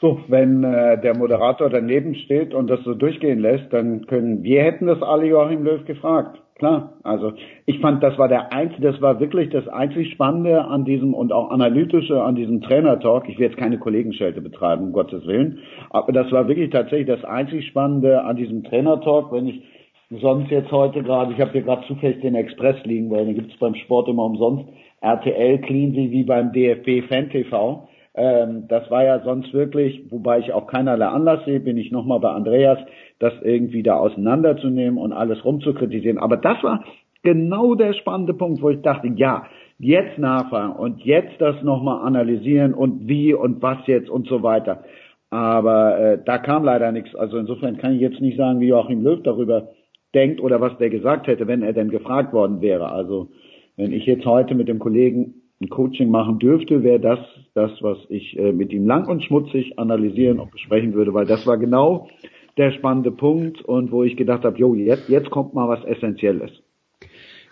So, 0.00 0.20
wenn 0.28 0.62
äh, 0.62 1.00
der 1.00 1.16
Moderator 1.16 1.70
daneben 1.70 2.14
steht 2.14 2.52
und 2.52 2.68
das 2.68 2.82
so 2.84 2.94
durchgehen 2.94 3.40
lässt, 3.40 3.72
dann 3.72 4.06
können 4.06 4.42
wir 4.42 4.62
hätten 4.62 4.86
das 4.86 5.00
alle 5.02 5.26
Joachim 5.26 5.64
Löw 5.64 5.84
gefragt. 5.86 6.38
Klar, 6.58 6.94
also 7.02 7.32
ich 7.66 7.80
fand, 7.80 8.02
das 8.02 8.16
war 8.18 8.28
der 8.28 8.50
einzige, 8.52 8.90
das 8.90 9.00
war 9.02 9.20
wirklich 9.20 9.50
das 9.50 9.68
einzig 9.68 10.10
Spannende 10.12 10.64
an 10.64 10.86
diesem 10.86 11.12
und 11.12 11.30
auch 11.30 11.50
analytische 11.50 12.22
an 12.22 12.34
diesem 12.34 12.62
Trainer-Talk. 12.62 13.28
Ich 13.28 13.38
will 13.38 13.46
jetzt 13.46 13.58
keine 13.58 13.78
Kollegenschelte 13.78 14.40
betreiben, 14.40 14.84
um 14.86 14.92
Gottes 14.92 15.26
Willen, 15.26 15.58
aber 15.90 16.12
das 16.12 16.32
war 16.32 16.48
wirklich 16.48 16.70
tatsächlich 16.70 17.08
das 17.08 17.24
einzig 17.24 17.66
Spannende 17.66 18.22
an 18.22 18.36
diesem 18.36 18.64
Trainer-Talk, 18.64 19.32
wenn 19.32 19.48
ich 19.48 19.62
sonst 20.10 20.50
jetzt 20.50 20.72
heute 20.72 21.02
gerade, 21.02 21.32
ich 21.32 21.40
habe 21.40 21.52
hier 21.52 21.62
gerade 21.62 21.86
zufällig 21.86 22.20
den 22.20 22.34
Express 22.34 22.76
liegen, 22.84 23.10
weil 23.10 23.26
den 23.26 23.34
gibt's 23.34 23.58
beim 23.58 23.74
Sport 23.74 24.08
immer 24.08 24.24
umsonst, 24.24 24.64
RTL 25.02 25.58
clean 25.58 25.92
sie 25.92 26.10
wie 26.10 26.24
beim 26.24 26.52
DFB 26.52 27.06
Fan 27.06 27.28
TV. 27.28 27.86
Ähm, 28.16 28.66
das 28.68 28.90
war 28.90 29.04
ja 29.04 29.20
sonst 29.20 29.52
wirklich, 29.52 30.10
wobei 30.10 30.38
ich 30.38 30.52
auch 30.52 30.66
keinerlei 30.66 31.06
Anlass 31.06 31.44
sehe, 31.44 31.60
bin 31.60 31.76
ich 31.76 31.92
nochmal 31.92 32.18
bei 32.20 32.30
Andreas, 32.30 32.78
das 33.18 33.34
irgendwie 33.42 33.82
da 33.82 33.96
auseinanderzunehmen 33.96 34.98
und 34.98 35.12
alles 35.12 35.44
rumzukritisieren. 35.44 36.18
Aber 36.18 36.38
das 36.38 36.62
war 36.62 36.82
genau 37.22 37.74
der 37.74 37.92
spannende 37.92 38.34
Punkt, 38.34 38.62
wo 38.62 38.70
ich 38.70 38.80
dachte, 38.80 39.08
ja, 39.14 39.46
jetzt 39.78 40.18
nachfragen 40.18 40.76
und 40.76 41.02
jetzt 41.02 41.38
das 41.40 41.62
nochmal 41.62 42.06
analysieren 42.06 42.72
und 42.72 43.06
wie 43.06 43.34
und 43.34 43.60
was 43.60 43.78
jetzt 43.86 44.08
und 44.08 44.26
so 44.26 44.42
weiter. 44.42 44.84
Aber 45.28 45.98
äh, 45.98 46.18
da 46.24 46.38
kam 46.38 46.64
leider 46.64 46.92
nichts. 46.92 47.14
Also 47.14 47.36
insofern 47.36 47.76
kann 47.76 47.94
ich 47.94 48.00
jetzt 48.00 48.20
nicht 48.20 48.38
sagen, 48.38 48.60
wie 48.60 48.68
Joachim 48.68 49.02
Löw 49.02 49.22
darüber 49.22 49.68
denkt 50.14 50.40
oder 50.40 50.60
was 50.62 50.78
der 50.78 50.88
gesagt 50.88 51.26
hätte, 51.26 51.46
wenn 51.46 51.62
er 51.62 51.74
denn 51.74 51.90
gefragt 51.90 52.32
worden 52.32 52.62
wäre. 52.62 52.90
Also 52.90 53.28
wenn 53.76 53.92
ich 53.92 54.06
jetzt 54.06 54.24
heute 54.24 54.54
mit 54.54 54.68
dem 54.68 54.78
Kollegen 54.78 55.42
ein 55.60 55.68
Coaching 55.68 56.10
machen 56.10 56.38
dürfte, 56.38 56.82
wäre 56.82 57.00
das 57.00 57.18
das, 57.54 57.70
was 57.80 57.98
ich 58.08 58.38
äh, 58.38 58.52
mit 58.52 58.72
ihm 58.72 58.86
lang 58.86 59.08
und 59.08 59.24
schmutzig 59.24 59.78
analysieren 59.78 60.38
und 60.38 60.50
besprechen 60.50 60.94
würde, 60.94 61.14
weil 61.14 61.26
das 61.26 61.46
war 61.46 61.56
genau 61.56 62.08
der 62.56 62.72
spannende 62.72 63.10
Punkt 63.10 63.62
und 63.62 63.90
wo 63.90 64.02
ich 64.02 64.16
gedacht 64.16 64.44
habe, 64.44 64.58
jo, 64.58 64.74
jetzt, 64.74 65.08
jetzt 65.08 65.30
kommt 65.30 65.54
mal 65.54 65.68
was 65.68 65.84
Essentielles. 65.84 66.50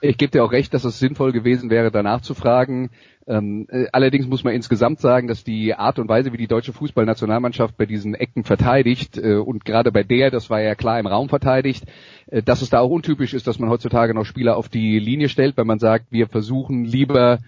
Ich 0.00 0.18
gebe 0.18 0.30
dir 0.30 0.44
auch 0.44 0.52
recht, 0.52 0.74
dass 0.74 0.84
es 0.84 0.98
sinnvoll 0.98 1.32
gewesen 1.32 1.70
wäre, 1.70 1.90
danach 1.90 2.20
zu 2.20 2.34
fragen. 2.34 2.90
Ähm, 3.26 3.66
äh, 3.70 3.86
allerdings 3.90 4.26
muss 4.26 4.44
man 4.44 4.52
insgesamt 4.52 5.00
sagen, 5.00 5.28
dass 5.28 5.44
die 5.44 5.74
Art 5.74 5.98
und 5.98 6.10
Weise, 6.10 6.30
wie 6.32 6.36
die 6.36 6.46
deutsche 6.46 6.74
Fußballnationalmannschaft 6.74 7.78
bei 7.78 7.86
diesen 7.86 8.14
Ecken 8.14 8.44
verteidigt 8.44 9.16
äh, 9.16 9.36
und 9.36 9.64
gerade 9.64 9.92
bei 9.92 10.02
der, 10.02 10.30
das 10.30 10.50
war 10.50 10.60
ja 10.60 10.74
klar 10.74 11.00
im 11.00 11.06
Raum 11.06 11.30
verteidigt, 11.30 11.84
äh, 12.26 12.42
dass 12.42 12.60
es 12.60 12.68
da 12.68 12.80
auch 12.80 12.90
untypisch 12.90 13.32
ist, 13.32 13.46
dass 13.46 13.58
man 13.58 13.70
heutzutage 13.70 14.12
noch 14.12 14.26
Spieler 14.26 14.58
auf 14.58 14.68
die 14.68 14.98
Linie 14.98 15.30
stellt, 15.30 15.56
weil 15.56 15.64
man 15.64 15.78
sagt, 15.78 16.12
wir 16.12 16.26
versuchen 16.26 16.84
lieber 16.84 17.38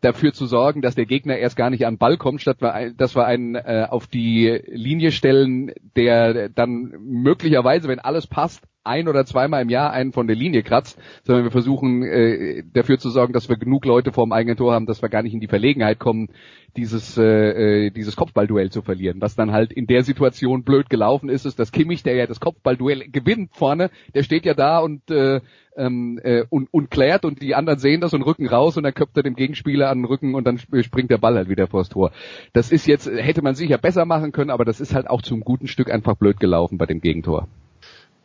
dafür 0.00 0.32
zu 0.32 0.46
sorgen, 0.46 0.82
dass 0.82 0.94
der 0.94 1.06
Gegner 1.06 1.36
erst 1.36 1.56
gar 1.56 1.70
nicht 1.70 1.86
an 1.86 1.98
Ball 1.98 2.16
kommt, 2.16 2.40
statt 2.40 2.58
dass 2.96 3.16
wir 3.16 3.26
einen 3.26 3.54
äh, 3.54 3.86
auf 3.88 4.06
die 4.06 4.60
Linie 4.66 5.12
stellen, 5.12 5.72
der 5.96 6.48
dann 6.48 6.94
möglicherweise, 7.00 7.88
wenn 7.88 7.98
alles 7.98 8.26
passt, 8.26 8.64
ein 8.88 9.06
oder 9.06 9.24
zweimal 9.26 9.62
im 9.62 9.68
Jahr 9.68 9.92
einen 9.92 10.12
von 10.12 10.26
der 10.26 10.36
Linie 10.36 10.62
kratzt, 10.62 10.98
sondern 11.22 11.44
wir 11.44 11.50
versuchen 11.50 12.02
äh, 12.02 12.64
dafür 12.72 12.98
zu 12.98 13.10
sorgen, 13.10 13.32
dass 13.32 13.48
wir 13.48 13.56
genug 13.56 13.84
Leute 13.84 14.12
vor 14.12 14.24
dem 14.24 14.32
eigenen 14.32 14.56
Tor 14.56 14.72
haben, 14.72 14.86
dass 14.86 15.02
wir 15.02 15.08
gar 15.08 15.22
nicht 15.22 15.34
in 15.34 15.40
die 15.40 15.46
Verlegenheit 15.46 15.98
kommen, 15.98 16.28
dieses 16.76 17.18
äh, 17.18 17.86
äh, 17.86 17.90
dieses 17.90 18.16
Kopfballduell 18.16 18.70
zu 18.70 18.82
verlieren. 18.82 19.20
Was 19.20 19.36
dann 19.36 19.52
halt 19.52 19.72
in 19.72 19.86
der 19.86 20.02
Situation 20.02 20.64
blöd 20.64 20.88
gelaufen 20.88 21.28
ist, 21.28 21.44
ist, 21.44 21.58
dass 21.58 21.72
Kimmich, 21.72 22.02
der 22.02 22.14
ja 22.14 22.26
das 22.26 22.40
Kopfballduell 22.40 23.10
gewinnt 23.10 23.54
vorne, 23.54 23.90
der 24.14 24.22
steht 24.22 24.46
ja 24.46 24.54
da 24.54 24.78
und 24.78 25.10
äh, 25.10 25.40
ähm, 25.78 26.20
äh, 26.22 26.44
und, 26.50 26.68
und 26.72 26.90
klärt 26.90 27.24
und 27.24 27.40
die 27.40 27.54
anderen 27.54 27.78
sehen 27.78 28.00
das 28.00 28.12
und 28.12 28.22
rücken 28.22 28.48
raus 28.48 28.76
und 28.76 28.82
dann 28.82 28.94
köpft 28.94 29.16
er 29.16 29.22
dem 29.22 29.36
Gegenspieler 29.36 29.88
an 29.88 29.98
den 29.98 30.04
Rücken 30.04 30.34
und 30.34 30.44
dann 30.44 30.58
springt 30.58 31.10
der 31.10 31.18
Ball 31.18 31.36
halt 31.36 31.48
wieder 31.48 31.66
vors 31.66 31.88
Tor. 31.88 32.12
Das 32.52 32.70
ist 32.70 32.86
jetzt, 32.86 33.06
hätte 33.06 33.42
man 33.42 33.54
sicher 33.54 33.78
besser 33.78 34.04
machen 34.04 34.32
können, 34.32 34.50
aber 34.50 34.64
das 34.64 34.80
ist 34.80 34.94
halt 34.94 35.08
auch 35.08 35.22
zum 35.22 35.40
guten 35.40 35.68
Stück 35.68 35.90
einfach 35.90 36.16
blöd 36.16 36.40
gelaufen 36.40 36.78
bei 36.78 36.86
dem 36.86 37.00
Gegentor. 37.00 37.48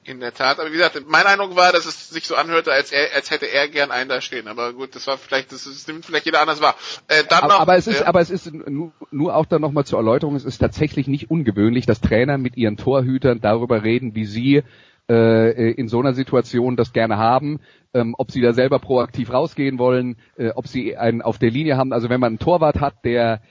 In 0.06 0.20
der 0.20 0.34
Tat, 0.34 0.60
aber 0.60 0.70
wie 0.70 0.76
gesagt, 0.76 1.02
mein 1.08 1.26
Eindruck 1.26 1.56
war, 1.56 1.72
dass 1.72 1.86
es 1.86 2.10
sich 2.10 2.28
so 2.28 2.36
anhörte, 2.36 2.74
als, 2.74 2.92
er, 2.92 3.16
als 3.16 3.32
hätte 3.32 3.46
er 3.46 3.70
gern 3.70 3.90
einen 3.90 4.10
da 4.10 4.20
stehen. 4.20 4.50
Aber 4.50 4.74
gut, 4.74 4.96
das 4.96 5.08
war 5.08 5.18
vielleicht, 5.18 5.54
das, 5.54 5.64
das 5.64 5.88
nimmt 5.88 6.06
vielleicht 6.06 6.26
jeder 6.26 6.42
anders 6.42 6.62
wahr. 6.62 6.76
Äh, 7.08 7.24
dann 7.30 7.44
aber, 7.44 7.54
noch, 7.54 7.60
aber 7.62 7.78
es 7.78 7.88
ist, 7.88 8.02
äh, 8.02 8.04
aber 8.04 8.20
es 8.20 8.30
ist 8.30 8.52
nur, 8.54 8.92
nur 9.12 9.34
auch 9.34 9.46
dann 9.46 9.62
nochmal 9.62 9.86
zur 9.86 10.00
Erläuterung, 10.00 10.36
es 10.36 10.44
ist 10.44 10.58
tatsächlich 10.58 11.08
nicht 11.08 11.32
ungewöhnlich, 11.32 11.86
dass 11.86 12.02
Trainer 12.02 12.38
mit 12.38 12.58
ihren 12.58 12.76
Torhütern 12.76 13.40
darüber 13.40 13.84
reden, 13.84 14.14
wie 14.14 14.26
sie 14.26 14.64
äh, 15.10 15.72
in 15.72 15.88
so 15.88 16.00
einer 16.00 16.14
Situation 16.14 16.76
das 16.76 16.94
gerne 16.94 17.18
haben, 17.18 17.60
ähm, 17.94 18.16
ob 18.18 18.32
sie 18.32 18.42
da 18.42 18.54
selber 18.54 18.80
proaktiv 18.80 19.32
rausgehen 19.32 19.78
wollen, 19.78 20.18
äh, 20.38 20.50
ob 20.56 20.68
sie 20.68 20.98
einen 20.98 21.22
auf 21.22 21.38
der 21.38 21.52
Linie 21.52 21.78
haben. 21.78 21.94
Also 21.94 22.10
wenn 22.10 22.20
man 22.20 22.34
einen 22.34 22.40
Torwart 22.40 22.80
hat, 22.80 23.04
der 23.04 23.42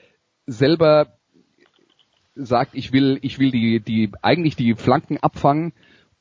selber 0.45 1.07
sagt, 2.35 2.73
ich 2.73 2.91
will, 2.91 3.19
ich 3.21 3.39
will 3.39 3.51
die, 3.51 3.79
die 3.79 4.11
eigentlich 4.21 4.55
die 4.55 4.73
Flanken 4.73 5.17
abfangen 5.17 5.73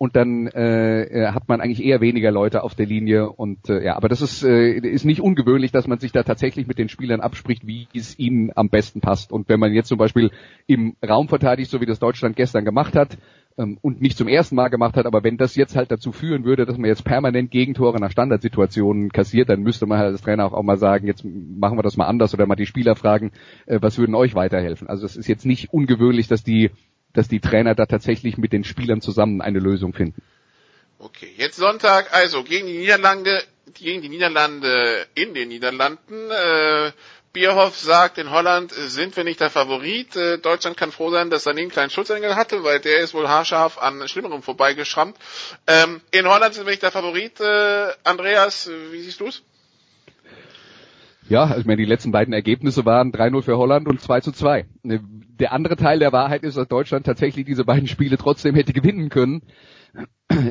und 0.03 0.17
dann 0.17 0.49
äh, 0.49 1.03
äh, 1.03 1.27
hat 1.29 1.49
man 1.49 1.61
eigentlich 1.61 1.85
eher 1.85 2.01
weniger 2.01 2.33
Leute 2.33 2.65
auf 2.65 2.75
der 2.75 2.87
Linie 2.87 3.31
und 3.31 3.69
äh, 3.69 3.85
ja, 3.85 3.95
aber 3.95 4.09
das 4.09 4.21
ist 4.21 4.43
äh, 4.43 4.73
ist 4.73 5.05
nicht 5.05 5.21
ungewöhnlich, 5.21 5.71
dass 5.71 5.87
man 5.87 6.01
sich 6.01 6.11
da 6.11 6.25
tatsächlich 6.25 6.67
mit 6.67 6.77
den 6.77 6.89
Spielern 6.89 7.21
abspricht, 7.21 7.69
wie 7.69 7.87
es 7.95 8.19
ihnen 8.19 8.51
am 8.57 8.69
besten 8.69 9.01
passt. 9.01 9.31
Und 9.31 9.49
wenn 9.49 9.61
man 9.61 9.73
jetzt 9.73 9.87
zum 9.87 9.99
Beispiel 9.99 10.33
im 10.67 10.97
Raum 11.09 11.29
verteidigt, 11.29 11.71
so 11.71 11.81
wie 11.81 11.87
das 11.87 12.01
Deutschland 12.01 12.35
gestern 12.35 12.65
gemacht 12.65 12.97
hat 12.97 13.17
ähm, 13.57 13.79
und 13.81 14.01
nicht 14.01 14.19
zum 14.19 14.27
ersten 14.27 14.57
Mal 14.57 14.71
gemacht 14.71 14.97
hat, 14.97 15.07
aber 15.07 15.23
wenn 15.23 15.37
das 15.37 15.55
jetzt 15.55 15.77
halt 15.77 15.93
dazu 15.93 16.11
führen 16.11 16.45
würde, 16.45 16.67
dass 16.67 16.79
man 16.79 16.89
jetzt 16.89 17.05
permanent 17.05 17.53
Gegentore 17.53 18.01
nach 18.01 18.11
Standardsituationen 18.11 19.13
kassiert, 19.13 19.51
dann 19.51 19.63
müsste 19.63 19.87
man 19.87 20.01
halt 20.01 20.11
als 20.11 20.23
Trainer 20.23 20.47
auch, 20.47 20.53
auch 20.53 20.65
mal 20.65 20.79
sagen, 20.79 21.07
jetzt 21.07 21.25
machen 21.25 21.79
wir 21.79 21.85
das 21.85 21.97
mal 21.97 22.07
anders 22.07 22.35
oder 22.35 22.47
mal 22.47 22.57
die 22.57 22.67
Spieler 22.67 22.97
fragen, 22.97 23.31
äh, 23.67 23.79
was 23.81 23.99
würden 23.99 24.17
euch 24.17 24.35
weiterhelfen. 24.35 24.89
Also 24.89 25.07
es 25.07 25.15
ist 25.15 25.29
jetzt 25.29 25.47
nicht 25.47 25.73
ungewöhnlich, 25.73 26.27
dass 26.27 26.43
die 26.43 26.73
dass 27.13 27.29
die 27.29 27.41
Trainer 27.41 27.75
da 27.75 27.87
tatsächlich 27.87 28.39
mit 28.39 28.53
den 28.53 28.65
Spielern 28.65 29.01
zusammen 29.01 29.41
eine 29.41 29.59
Lösung 29.59 29.93
finden. 29.93 30.23
Okay, 30.99 31.33
jetzt 31.37 31.57
Sonntag, 31.57 32.13
also 32.15 32.45
gegen 32.45 32.67
die 32.67 32.79
Niederlande, 32.79 33.43
gegen 33.75 34.03
die 34.03 34.09
Niederlande 34.09 35.07
in 35.15 35.35
den 35.35 35.49
Niederlanden. 35.49 36.31
Äh, 36.31 36.93
Bierhoff 37.33 37.79
sagt, 37.79 38.19
in 38.19 38.31
Holland 38.31 38.73
sind 38.73 39.17
wir 39.17 39.25
nicht 39.25 39.41
der 39.41 39.49
Favorit. 39.49 40.15
Äh, 40.17 40.39
Deutschland 40.39 40.77
kann 40.77 40.93
froh 40.93 41.11
sein, 41.11 41.31
dass 41.31 41.47
er 41.47 41.53
einen 41.53 41.71
kleinen 41.71 41.91
Schutzengel 41.91 42.37
hatte, 42.37 42.63
weil 42.63 42.79
der 42.79 43.01
ist 43.01 43.15
wohl 43.15 43.29
haarscharf 43.29 43.79
an 43.79 44.07
Schlimmerem 44.07 44.43
vorbeigeschrammt. 44.43 45.17
Ähm, 45.67 46.03
in 46.11 46.29
Holland 46.29 46.55
sind 46.55 46.67
wir 46.67 46.71
nicht 46.71 46.83
der 46.83 46.93
Favorit. 46.93 47.41
Äh, 47.41 47.93
Andreas, 48.05 48.71
wie 48.91 49.01
siehst 49.01 49.21
du's? 49.21 49.43
Ja, 51.29 51.45
also 51.45 51.61
ich 51.61 51.67
meine, 51.67 51.81
die 51.81 51.89
letzten 51.89 52.13
beiden 52.13 52.35
Ergebnisse 52.35 52.85
waren 52.85 53.13
3-0 53.13 53.43
für 53.43 53.57
Holland 53.57 53.89
und 53.89 54.01
2 54.01 54.21
zu 54.21 54.33
2. 54.33 54.67
Der 54.83 55.53
andere 55.53 55.77
Teil 55.77 55.99
der 55.99 56.13
Wahrheit 56.13 56.43
ist, 56.43 56.57
dass 56.57 56.69
Deutschland 56.69 57.07
tatsächlich 57.07 57.47
diese 57.47 57.65
beiden 57.65 57.87
Spiele 57.87 58.19
trotzdem 58.19 58.55
hätte 58.55 58.73
gewinnen 58.73 59.09
können. 59.09 59.43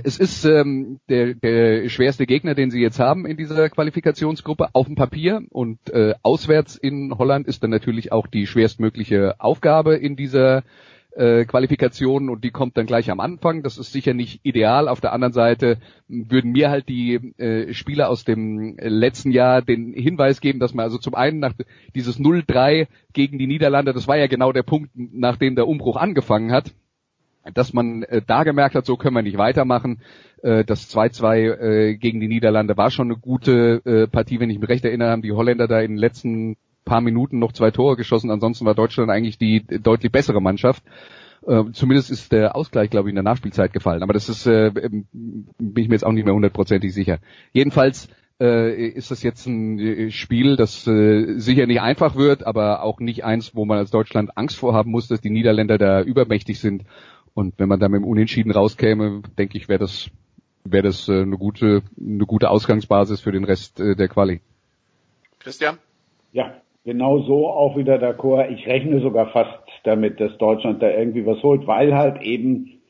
Es 0.03 0.19
ist 0.19 0.45
ähm, 0.45 0.99
der, 1.09 1.34
der 1.34 1.89
schwerste 1.89 2.26
Gegner, 2.28 2.53
den 2.53 2.69
sie 2.69 2.82
jetzt 2.82 2.99
haben 2.99 3.26
in 3.26 3.38
dieser 3.38 3.69
Qualifikationsgruppe 3.69 4.69
auf 4.74 4.86
dem 4.86 4.95
Papier 4.95 5.41
und 5.49 5.89
äh, 5.89 6.13
auswärts 6.22 6.76
in 6.76 7.17
Holland 7.17 7.47
ist 7.47 7.63
dann 7.63 7.72
natürlich 7.72 8.11
auch 8.11 8.28
die 8.28 8.45
schwerstmögliche 8.45 9.39
Aufgabe 9.39 9.95
in 9.95 10.15
dieser 10.15 10.63
äh, 11.16 11.45
Qualifikation 11.45 12.30
und 12.30 12.43
die 12.43 12.51
kommt 12.51 12.78
dann 12.78 12.86
gleich 12.86 13.12
am 13.12 13.20
Anfang. 13.20 13.64
Das 13.64 13.78
ist 13.78 13.91
sicher 13.91 14.14
nicht 14.14 14.41
ideal. 14.43 14.88
Auf 14.88 15.01
der 15.01 15.14
anderen 15.14 15.34
Seite 15.34 15.78
würden 16.07 16.51
mir 16.51 16.70
halt 16.70 16.89
die 16.89 17.16
äh, 17.38 17.74
Spieler 17.74 18.09
aus 18.09 18.24
dem 18.24 18.78
letzten 18.78 19.32
Jahr 19.32 19.62
den 19.62 19.93
Hinweis 19.93 20.41
geben, 20.41 20.59
dass 20.59 20.74
man 20.74 20.84
also 20.84 20.97
zum 20.97 21.16
einen 21.16 21.39
nach 21.39 21.53
dieses 21.95 22.20
0-3 22.20 22.88
gegen 23.14 23.38
die 23.38 23.47
Niederlande, 23.47 23.93
das 23.93 24.07
war 24.07 24.18
ja 24.18 24.28
genau 24.28 24.51
der 24.51 24.64
Punkt, 24.64 24.91
nachdem 24.95 25.55
der 25.55 25.68
Umbruch 25.68 25.97
angefangen 25.97 26.51
hat, 26.51 26.74
dass 27.53 27.74
man 27.74 28.03
äh, 28.03 28.22
da 28.26 28.43
gemerkt 28.43 28.76
hat, 28.76 28.86
so 28.86 28.97
können 28.97 29.16
wir 29.16 29.24
nicht 29.24 29.38
weitermachen. 29.38 30.01
Äh, 30.43 30.64
das 30.64 30.93
2-2 30.95 31.36
äh, 31.36 31.95
gegen 31.95 32.20
die 32.20 32.28
Niederlande 32.28 32.78
war 32.78 32.91
schon 32.91 33.07
eine 33.07 33.20
gute 33.20 33.82
äh, 33.86 34.07
Partie, 34.07 34.39
wenn 34.39 34.49
ich 34.49 34.59
mich 34.59 34.70
recht 34.70 34.86
erinnere, 34.86 35.09
haben 35.09 35.22
die 35.22 35.32
Holländer 35.32 35.68
da 35.68 35.82
in 35.82 35.91
den 35.91 35.97
letzten 35.97 36.57
paar 36.92 37.00
Minuten 37.00 37.39
noch 37.39 37.54
zwei 37.54 37.72
Tore 37.72 37.96
geschossen. 37.96 38.30
Ansonsten 38.32 38.66
war 38.66 38.76
Deutschland 38.76 39.10
eigentlich 39.10 39.38
die 39.38 39.66
deutlich 39.66 40.12
bessere 40.12 40.42
Mannschaft. 40.42 40.84
Äh, 41.48 41.64
zumindest 41.72 42.12
ist 42.12 42.34
der 42.34 42.54
Ausgleich, 42.54 42.89
glaube 42.89 43.08
ich, 43.08 43.12
in 43.12 43.16
der 43.16 43.24
Nachspielzeit 43.24 43.72
gefallen. 43.72 44.04
Aber 44.04 44.12
das 44.12 44.28
ist, 44.28 44.46
äh, 44.46 44.72
bin 44.74 45.08
ich 45.58 45.88
mir 45.88 45.96
jetzt 45.96 46.06
auch 46.06 46.12
nicht 46.12 46.26
mehr 46.26 46.34
hundertprozentig 46.34 46.94
sicher. 46.94 47.20
Jedenfalls 47.54 48.10
äh, 48.42 48.88
ist 48.89 49.10
das 49.10 49.24
jetzt 49.24 49.48
ein 49.48 49.80
äh, 49.80 50.12
Spiel, 50.12 50.58
das 50.58 50.86
äh, 50.86 51.39
sicher 51.39 51.66
nicht 51.66 51.80
einfach 51.80 52.18
wird, 52.18 52.46
aber 52.46 52.84
auch 52.84 53.00
nicht 53.00 53.24
eins, 53.24 53.56
wo 53.56 53.64
man 53.64 53.78
als 53.78 53.89
Deutschland 53.89 54.38
Angst 54.38 54.58
vorhaben 54.58 54.92
muss, 54.92 55.08
dass 55.08 55.22
die 55.22 55.30
Niederländer 55.30 55.78
da 55.78 56.02
übermächtig 56.02 56.60
sind. 56.60 56.84
Und 57.34 57.58
wenn 57.58 57.70
man 57.70 57.80
da 57.80 57.88
mit 57.88 58.02
dem 58.02 58.06
Unentschieden 58.06 58.52
rauskäme, 58.52 59.22
denke 59.38 59.58
ich, 59.58 59.70
wäre 59.70 59.80
das 59.80 60.12
wäre 60.66 60.84
das 60.84 61.08
äh, 61.08 61.22
eine 61.22 61.38
gute 61.38 61.84
eine 61.98 62.26
gute 62.26 62.50
Ausgangsbasis 62.50 63.22
für 63.22 63.32
den 63.32 63.46
Rest 63.46 63.80
äh, 63.80 63.96
der 63.96 64.10
Quali. 64.10 64.42
Christian? 65.39 65.78
Ja, 66.34 66.61
genau 66.84 67.19
so 67.19 67.47
auch 67.47 67.77
wieder 67.77 67.95
d'accord. 67.97 68.49
Ich 68.49 68.67
rechne 68.67 69.01
sogar 69.01 69.27
fast 69.27 69.59
damit, 69.84 70.19
dass 70.19 70.38
Deutschland 70.38 70.82
da 70.82 70.89
irgendwie 70.89 71.25
was 71.25 71.41
holt, 71.43 71.67
weil 71.67 71.95
halt 71.95 72.21
eben, 72.21 72.82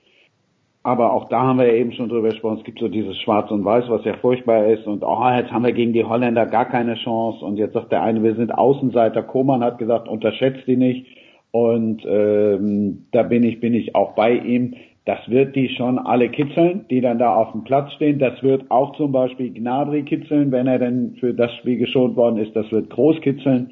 aber 0.84 1.14
auch 1.14 1.30
da 1.30 1.42
haben 1.42 1.60
wir 1.60 1.68
ja 1.68 1.74
eben 1.74 1.92
schon 1.94 2.10
drüber 2.10 2.30
gesprochen, 2.30 2.58
es 2.60 2.64
gibt 2.64 2.80
so 2.80 2.88
dieses 2.88 3.18
Schwarz 3.20 3.52
und 3.52 3.64
Weiß, 3.64 3.86
was 3.90 4.04
ja 4.06 4.16
furchtbar 4.16 4.66
ist 4.68 4.88
und 4.88 5.04
oh, 5.04 5.30
jetzt 5.36 5.52
haben 5.52 5.66
wir 5.66 5.74
gegen 5.74 5.94
die 5.94 6.06
Holländer 6.06 6.46
gar 6.46 6.66
keine 6.66 6.96
Chance 6.96 7.46
und 7.46 7.58
jetzt 7.58 7.74
sagt 7.74 7.92
der 7.92 8.04
eine, 8.04 8.24
wir 8.24 8.36
sind 8.36 8.52
Außenseiter. 8.52 9.24
Koman 9.24 9.64
hat 9.64 9.78
gesagt, 9.78 10.08
unterschätzt 10.08 10.68
die 10.68 10.78
nicht 10.78 11.06
und 11.52 12.04
ähm, 12.08 13.08
da 13.12 13.24
bin 13.24 13.44
ich, 13.44 13.60
bin 13.60 13.74
ich 13.74 13.96
auch 13.96 14.16
bei 14.16 14.34
ihm. 14.34 14.76
Das 15.06 15.20
wird 15.28 15.56
die 15.56 15.70
schon 15.70 15.98
alle 15.98 16.30
kitzeln, 16.30 16.86
die 16.90 17.02
dann 17.02 17.18
da 17.18 17.36
auf 17.36 17.52
dem 17.54 17.64
Platz 17.64 17.92
stehen. 17.94 18.20
Das 18.20 18.42
wird 18.44 18.70
auch 18.70 18.96
zum 18.96 19.12
Beispiel 19.12 19.52
Gnabry 19.52 20.04
kitzeln, 20.04 20.52
wenn 20.52 20.68
er 20.68 20.78
denn 20.78 21.16
für 21.20 21.34
das 21.34 21.52
Spiel 21.56 21.78
geschont 21.78 22.16
worden 22.16 22.38
ist. 22.38 22.56
Das 22.56 22.72
wird 22.72 22.92
groß 22.92 23.20
kitzeln. 23.22 23.72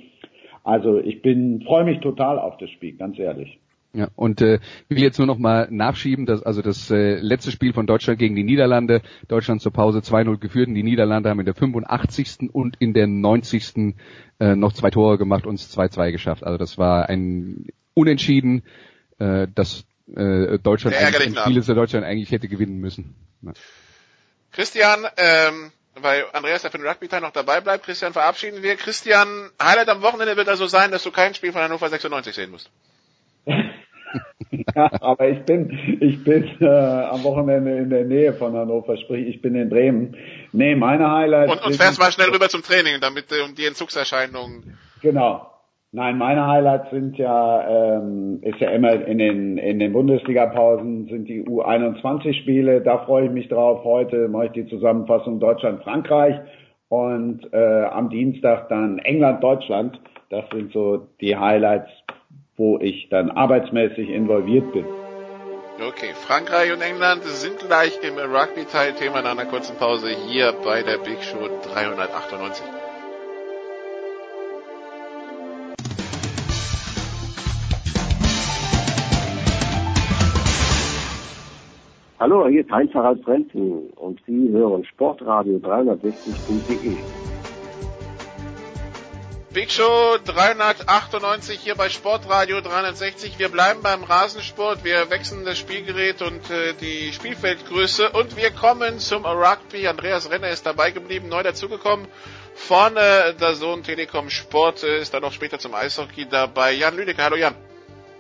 Also 0.64 1.00
ich 1.00 1.22
bin 1.22 1.62
freue 1.66 1.84
mich 1.84 2.00
total 2.00 2.40
auf 2.40 2.58
das 2.58 2.70
Spiel, 2.70 2.94
ganz 2.94 3.18
ehrlich. 3.20 3.60
Ja, 3.92 4.08
und 4.16 4.40
äh, 4.42 4.60
will 4.88 5.02
jetzt 5.02 5.18
nur 5.18 5.26
noch 5.26 5.40
mal 5.40 5.68
nachschieben, 5.72 6.28
dass 6.28 6.44
also 6.44 6.62
das 6.62 6.92
äh, 6.92 7.16
letzte 7.16 7.50
Spiel 7.50 7.74
von 7.74 7.88
Deutschland 7.88 8.20
gegen 8.20 8.36
die 8.36 8.44
Niederlande, 8.44 9.02
Deutschland 9.28 9.64
zur 9.64 9.74
Pause 9.74 10.00
2-0 10.00 10.38
geführt 10.38 10.68
und 10.68 10.76
die 10.76 10.84
Niederlande 10.84 11.30
haben 11.30 11.40
in 11.40 11.46
der 11.46 11.56
85. 11.56 12.52
und 12.54 12.76
in 12.80 12.94
der 12.94 13.08
90. 13.08 13.96
Äh, 14.40 14.56
noch 14.56 14.74
zwei 14.74 14.92
Tore 14.92 15.18
gemacht 15.18 15.48
und 15.48 15.56
es 15.56 15.76
2-2 15.76 16.12
geschafft. 16.12 16.44
Also 16.44 16.58
das 16.58 16.78
war 16.78 17.10
ein 17.10 17.66
Unentschieden, 17.96 18.62
äh, 19.18 19.48
das 19.56 19.86
äh, 20.16 20.60
Deutschland 20.60 20.96
eigentlich, 20.96 21.40
Spiel 21.40 21.58
ist, 21.58 21.68
Deutschland 21.68 22.06
eigentlich 22.06 22.32
hätte 22.32 22.48
gewinnen 22.48 22.78
müssen. 22.80 23.16
Ja. 23.42 23.54
Christian, 24.52 25.06
ähm, 25.18 25.72
weil 26.02 26.26
Andreas 26.34 26.64
ja 26.64 26.70
für 26.70 26.78
den 26.78 26.88
Rugby-Teil 26.88 27.22
noch 27.22 27.32
dabei 27.32 27.62
bleibt, 27.62 27.86
Christian 27.86 28.14
verabschieden 28.14 28.62
wir. 28.64 28.76
Christian, 28.76 29.50
Highlight 29.62 29.90
am 29.90 30.02
Wochenende 30.02 30.38
wird 30.38 30.50
also 30.50 30.68
sein, 30.68 30.92
dass 30.92 31.04
du 31.04 31.12
kein 31.12 31.34
Spiel 31.34 31.52
von 31.52 31.62
Hannover 31.62 31.90
96 31.90 32.36
sehen 32.36 32.52
musst. 32.52 32.70
ja, 34.76 34.92
aber 35.02 35.30
ich 35.30 35.44
bin, 35.44 35.98
ich 36.02 36.24
bin 36.24 36.58
äh, 36.62 36.68
am 36.68 37.24
Wochenende 37.24 37.78
in 37.78 37.90
der 37.90 38.06
Nähe 38.06 38.34
von 38.34 38.54
Hannover, 38.54 38.98
sprich 38.98 39.28
ich 39.28 39.42
bin 39.42 39.56
in 39.56 39.70
Bremen. 39.70 40.16
Nee, 40.52 40.76
meine 40.76 41.12
Highlights. 41.12 41.52
Und, 41.52 41.64
und 41.64 41.76
fährst 41.76 42.00
mal 42.00 42.12
schnell 42.12 42.30
rüber 42.30 42.50
zum 42.50 42.64
Training, 42.64 43.00
damit 43.02 43.32
äh, 43.32 43.42
um 43.42 43.56
die 43.56 43.66
Entzugserscheinungen. 43.66 44.78
Genau. 45.02 45.48
Nein, 45.92 46.20
meine 46.20 46.46
Highlights 46.46 46.92
sind 46.92 47.18
ja, 47.18 47.98
ähm, 47.98 48.42
ist 48.44 48.60
ja 48.60 48.70
immer 48.70 48.94
in 49.08 49.18
den, 49.18 49.58
in 49.58 49.80
den 49.80 49.92
Bundesliga-Pausen 49.92 51.08
sind 51.08 51.28
die 51.28 51.44
U21-Spiele, 51.44 52.82
da 52.82 53.00
freue 53.00 53.26
ich 53.26 53.32
mich 53.32 53.48
drauf. 53.50 53.84
Heute 53.84 54.28
mache 54.28 54.48
ich 54.48 54.52
die 54.52 54.68
Zusammenfassung 54.68 55.40
Deutschland-Frankreich 55.40 56.36
und 56.90 57.52
äh, 57.54 57.86
am 57.86 58.12
Dienstag 58.12 58.70
dann 58.70 59.00
England-Deutschland. 59.00 60.00
Das 60.30 60.46
sind 60.54 60.72
so 60.74 61.08
die 61.22 61.36
Highlights, 61.36 61.90
wo 62.56 62.78
ich 62.78 63.10
dann 63.10 63.32
arbeitsmäßig 63.32 64.10
involviert 64.10 64.72
bin. 64.72 64.86
Okay, 65.88 66.14
Frankreich 66.28 66.72
und 66.72 66.82
England 66.82 67.24
sind 67.24 67.58
gleich 67.68 67.98
im 68.04 68.16
Rugby-Teil 68.16 68.94
Thema 68.94 69.24
nach 69.24 69.32
einer 69.32 69.46
kurzen 69.46 69.76
Pause 69.78 70.10
hier 70.28 70.54
bei 70.64 70.84
der 70.84 71.00
Big 71.00 71.24
Show 71.24 71.50
398. 71.74 72.79
Hallo, 82.20 82.50
hier 82.50 82.66
ist 82.66 82.70
Heinz-Harald 82.70 83.24
Frenzen 83.24 83.92
und 83.92 84.20
Sie 84.28 84.50
hören 84.50 84.84
Sportradio 84.84 85.56
360.de. 85.56 86.98
Big 89.54 89.72
Show 89.72 90.18
398 90.26 91.62
hier 91.62 91.76
bei 91.76 91.88
Sportradio 91.88 92.60
360. 92.60 93.40
Wir 93.40 93.48
bleiben 93.48 93.80
beim 93.82 94.04
Rasensport, 94.04 94.84
wir 94.84 95.10
wechseln 95.10 95.46
das 95.46 95.58
Spielgerät 95.60 96.22
und 96.22 96.52
äh, 96.52 96.74
die 96.74 97.14
Spielfeldgröße 97.14 98.10
und 98.10 98.36
wir 98.36 98.52
kommen 98.52 99.00
zum 99.00 99.26
Rugby. 99.26 99.88
Andreas 99.88 100.30
Renner 100.30 100.50
ist 100.50 100.66
dabei 100.66 100.92
geblieben, 100.92 101.30
neu 101.30 101.44
dazugekommen. 101.44 102.06
Vorne 102.54 103.34
der 103.40 103.54
Sohn 103.56 103.82
Telekom 103.82 104.30
Sport 104.30 104.84
äh, 104.84 105.00
ist 105.00 105.14
dann 105.14 105.22
noch 105.22 105.32
später 105.32 105.58
zum 105.58 105.74
Eishockey 105.74 106.28
dabei. 106.30 106.74
Jan 106.74 106.98
Lüdecke, 106.98 107.24
hallo 107.24 107.38
Jan. 107.38 107.56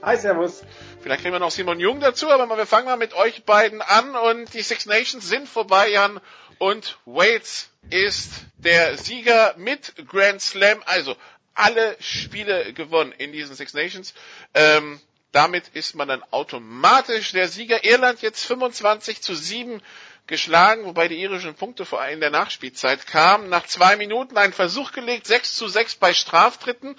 Hi, 0.01 0.15
Servus. 0.15 0.63
Vielleicht 1.01 1.21
kriegen 1.21 1.33
wir 1.33 1.39
noch 1.39 1.51
Simon 1.51 1.79
Jung 1.79 2.01
dazu, 2.01 2.29
aber 2.29 2.57
wir 2.57 2.65
fangen 2.65 2.85
mal 2.85 2.97
mit 2.97 3.13
euch 3.13 3.45
beiden 3.45 3.81
an 3.81 4.15
und 4.15 4.53
die 4.53 4.61
Six 4.61 4.85
Nations 4.85 5.27
sind 5.27 5.47
vorbei, 5.47 5.89
Jan. 5.89 6.19
Und 6.57 6.97
Wales 7.05 7.69
ist 7.89 8.29
der 8.57 8.97
Sieger 8.97 9.55
mit 9.57 9.93
Grand 10.09 10.41
Slam, 10.41 10.83
also 10.85 11.15
alle 11.53 11.95
Spiele 12.01 12.73
gewonnen 12.73 13.13
in 13.17 13.31
diesen 13.31 13.55
Six 13.55 13.73
Nations. 13.73 14.13
Ähm, 14.53 14.99
damit 15.31 15.69
ist 15.69 15.95
man 15.95 16.09
dann 16.09 16.23
automatisch 16.31 17.31
der 17.31 17.47
Sieger. 17.47 17.83
Irland 17.85 18.21
jetzt 18.21 18.45
25 18.45 19.21
zu 19.21 19.35
7 19.35 19.81
geschlagen, 20.27 20.85
wobei 20.85 21.07
die 21.07 21.21
irischen 21.21 21.55
Punkte 21.55 21.85
vor 21.85 22.01
allem 22.01 22.15
in 22.15 22.19
der 22.19 22.29
Nachspielzeit 22.29 23.07
kamen. 23.07 23.49
Nach 23.49 23.65
zwei 23.65 23.95
Minuten 23.95 24.37
ein 24.37 24.53
Versuch 24.53 24.91
gelegt, 24.91 25.27
6 25.27 25.55
zu 25.55 25.67
6 25.67 25.95
bei 25.95 26.13
Straftritten. 26.13 26.95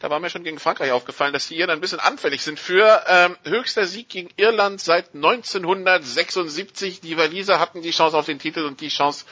Da 0.00 0.08
war 0.08 0.18
mir 0.18 0.30
schon 0.30 0.44
gegen 0.44 0.58
Frankreich 0.58 0.92
aufgefallen, 0.92 1.34
dass 1.34 1.46
die 1.46 1.58
Iren 1.58 1.68
ein 1.68 1.82
bisschen 1.82 2.00
anfällig 2.00 2.42
sind 2.42 2.58
für 2.58 3.02
ähm, 3.06 3.36
höchster 3.44 3.84
Sieg 3.84 4.08
gegen 4.08 4.30
Irland 4.36 4.80
seit 4.80 5.14
1976. 5.14 7.02
Die 7.02 7.18
Waliser 7.18 7.60
hatten 7.60 7.82
die 7.82 7.90
Chance 7.90 8.16
auf 8.16 8.24
den 8.24 8.38
Titel 8.38 8.64
und 8.64 8.80
die 8.80 8.88
Chance 8.88 9.26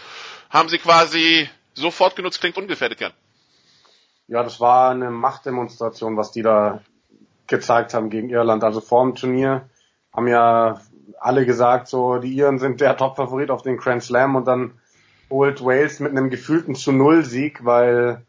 haben 0.50 0.68
sie 0.68 0.76
quasi 0.76 1.48
sofort 1.72 2.16
genutzt. 2.16 2.40
Klingt 2.40 2.58
ungefährdet, 2.58 3.00
Jan. 3.00 3.12
Ja, 4.26 4.42
das 4.42 4.60
war 4.60 4.90
eine 4.90 5.10
Machtdemonstration, 5.10 6.18
was 6.18 6.32
die 6.32 6.42
da 6.42 6.82
gezeigt 7.46 7.94
haben 7.94 8.10
gegen 8.10 8.28
Irland. 8.28 8.62
Also 8.62 8.82
vor 8.82 9.04
dem 9.04 9.14
Turnier 9.14 9.70
haben 10.12 10.28
ja 10.28 10.82
alle 11.18 11.46
gesagt, 11.46 11.88
so 11.88 12.18
die 12.18 12.34
Iren 12.34 12.58
sind 12.58 12.82
der 12.82 12.94
Top-Favorit 12.98 13.50
auf 13.50 13.62
den 13.62 13.78
Grand 13.78 14.02
Slam 14.02 14.36
und 14.36 14.44
dann 14.44 14.78
holt 15.30 15.64
Wales 15.64 15.98
mit 16.00 16.12
einem 16.12 16.28
gefühlten 16.28 16.74
zu 16.74 16.92
Null 16.92 17.24
Sieg, 17.24 17.64
weil 17.64 18.26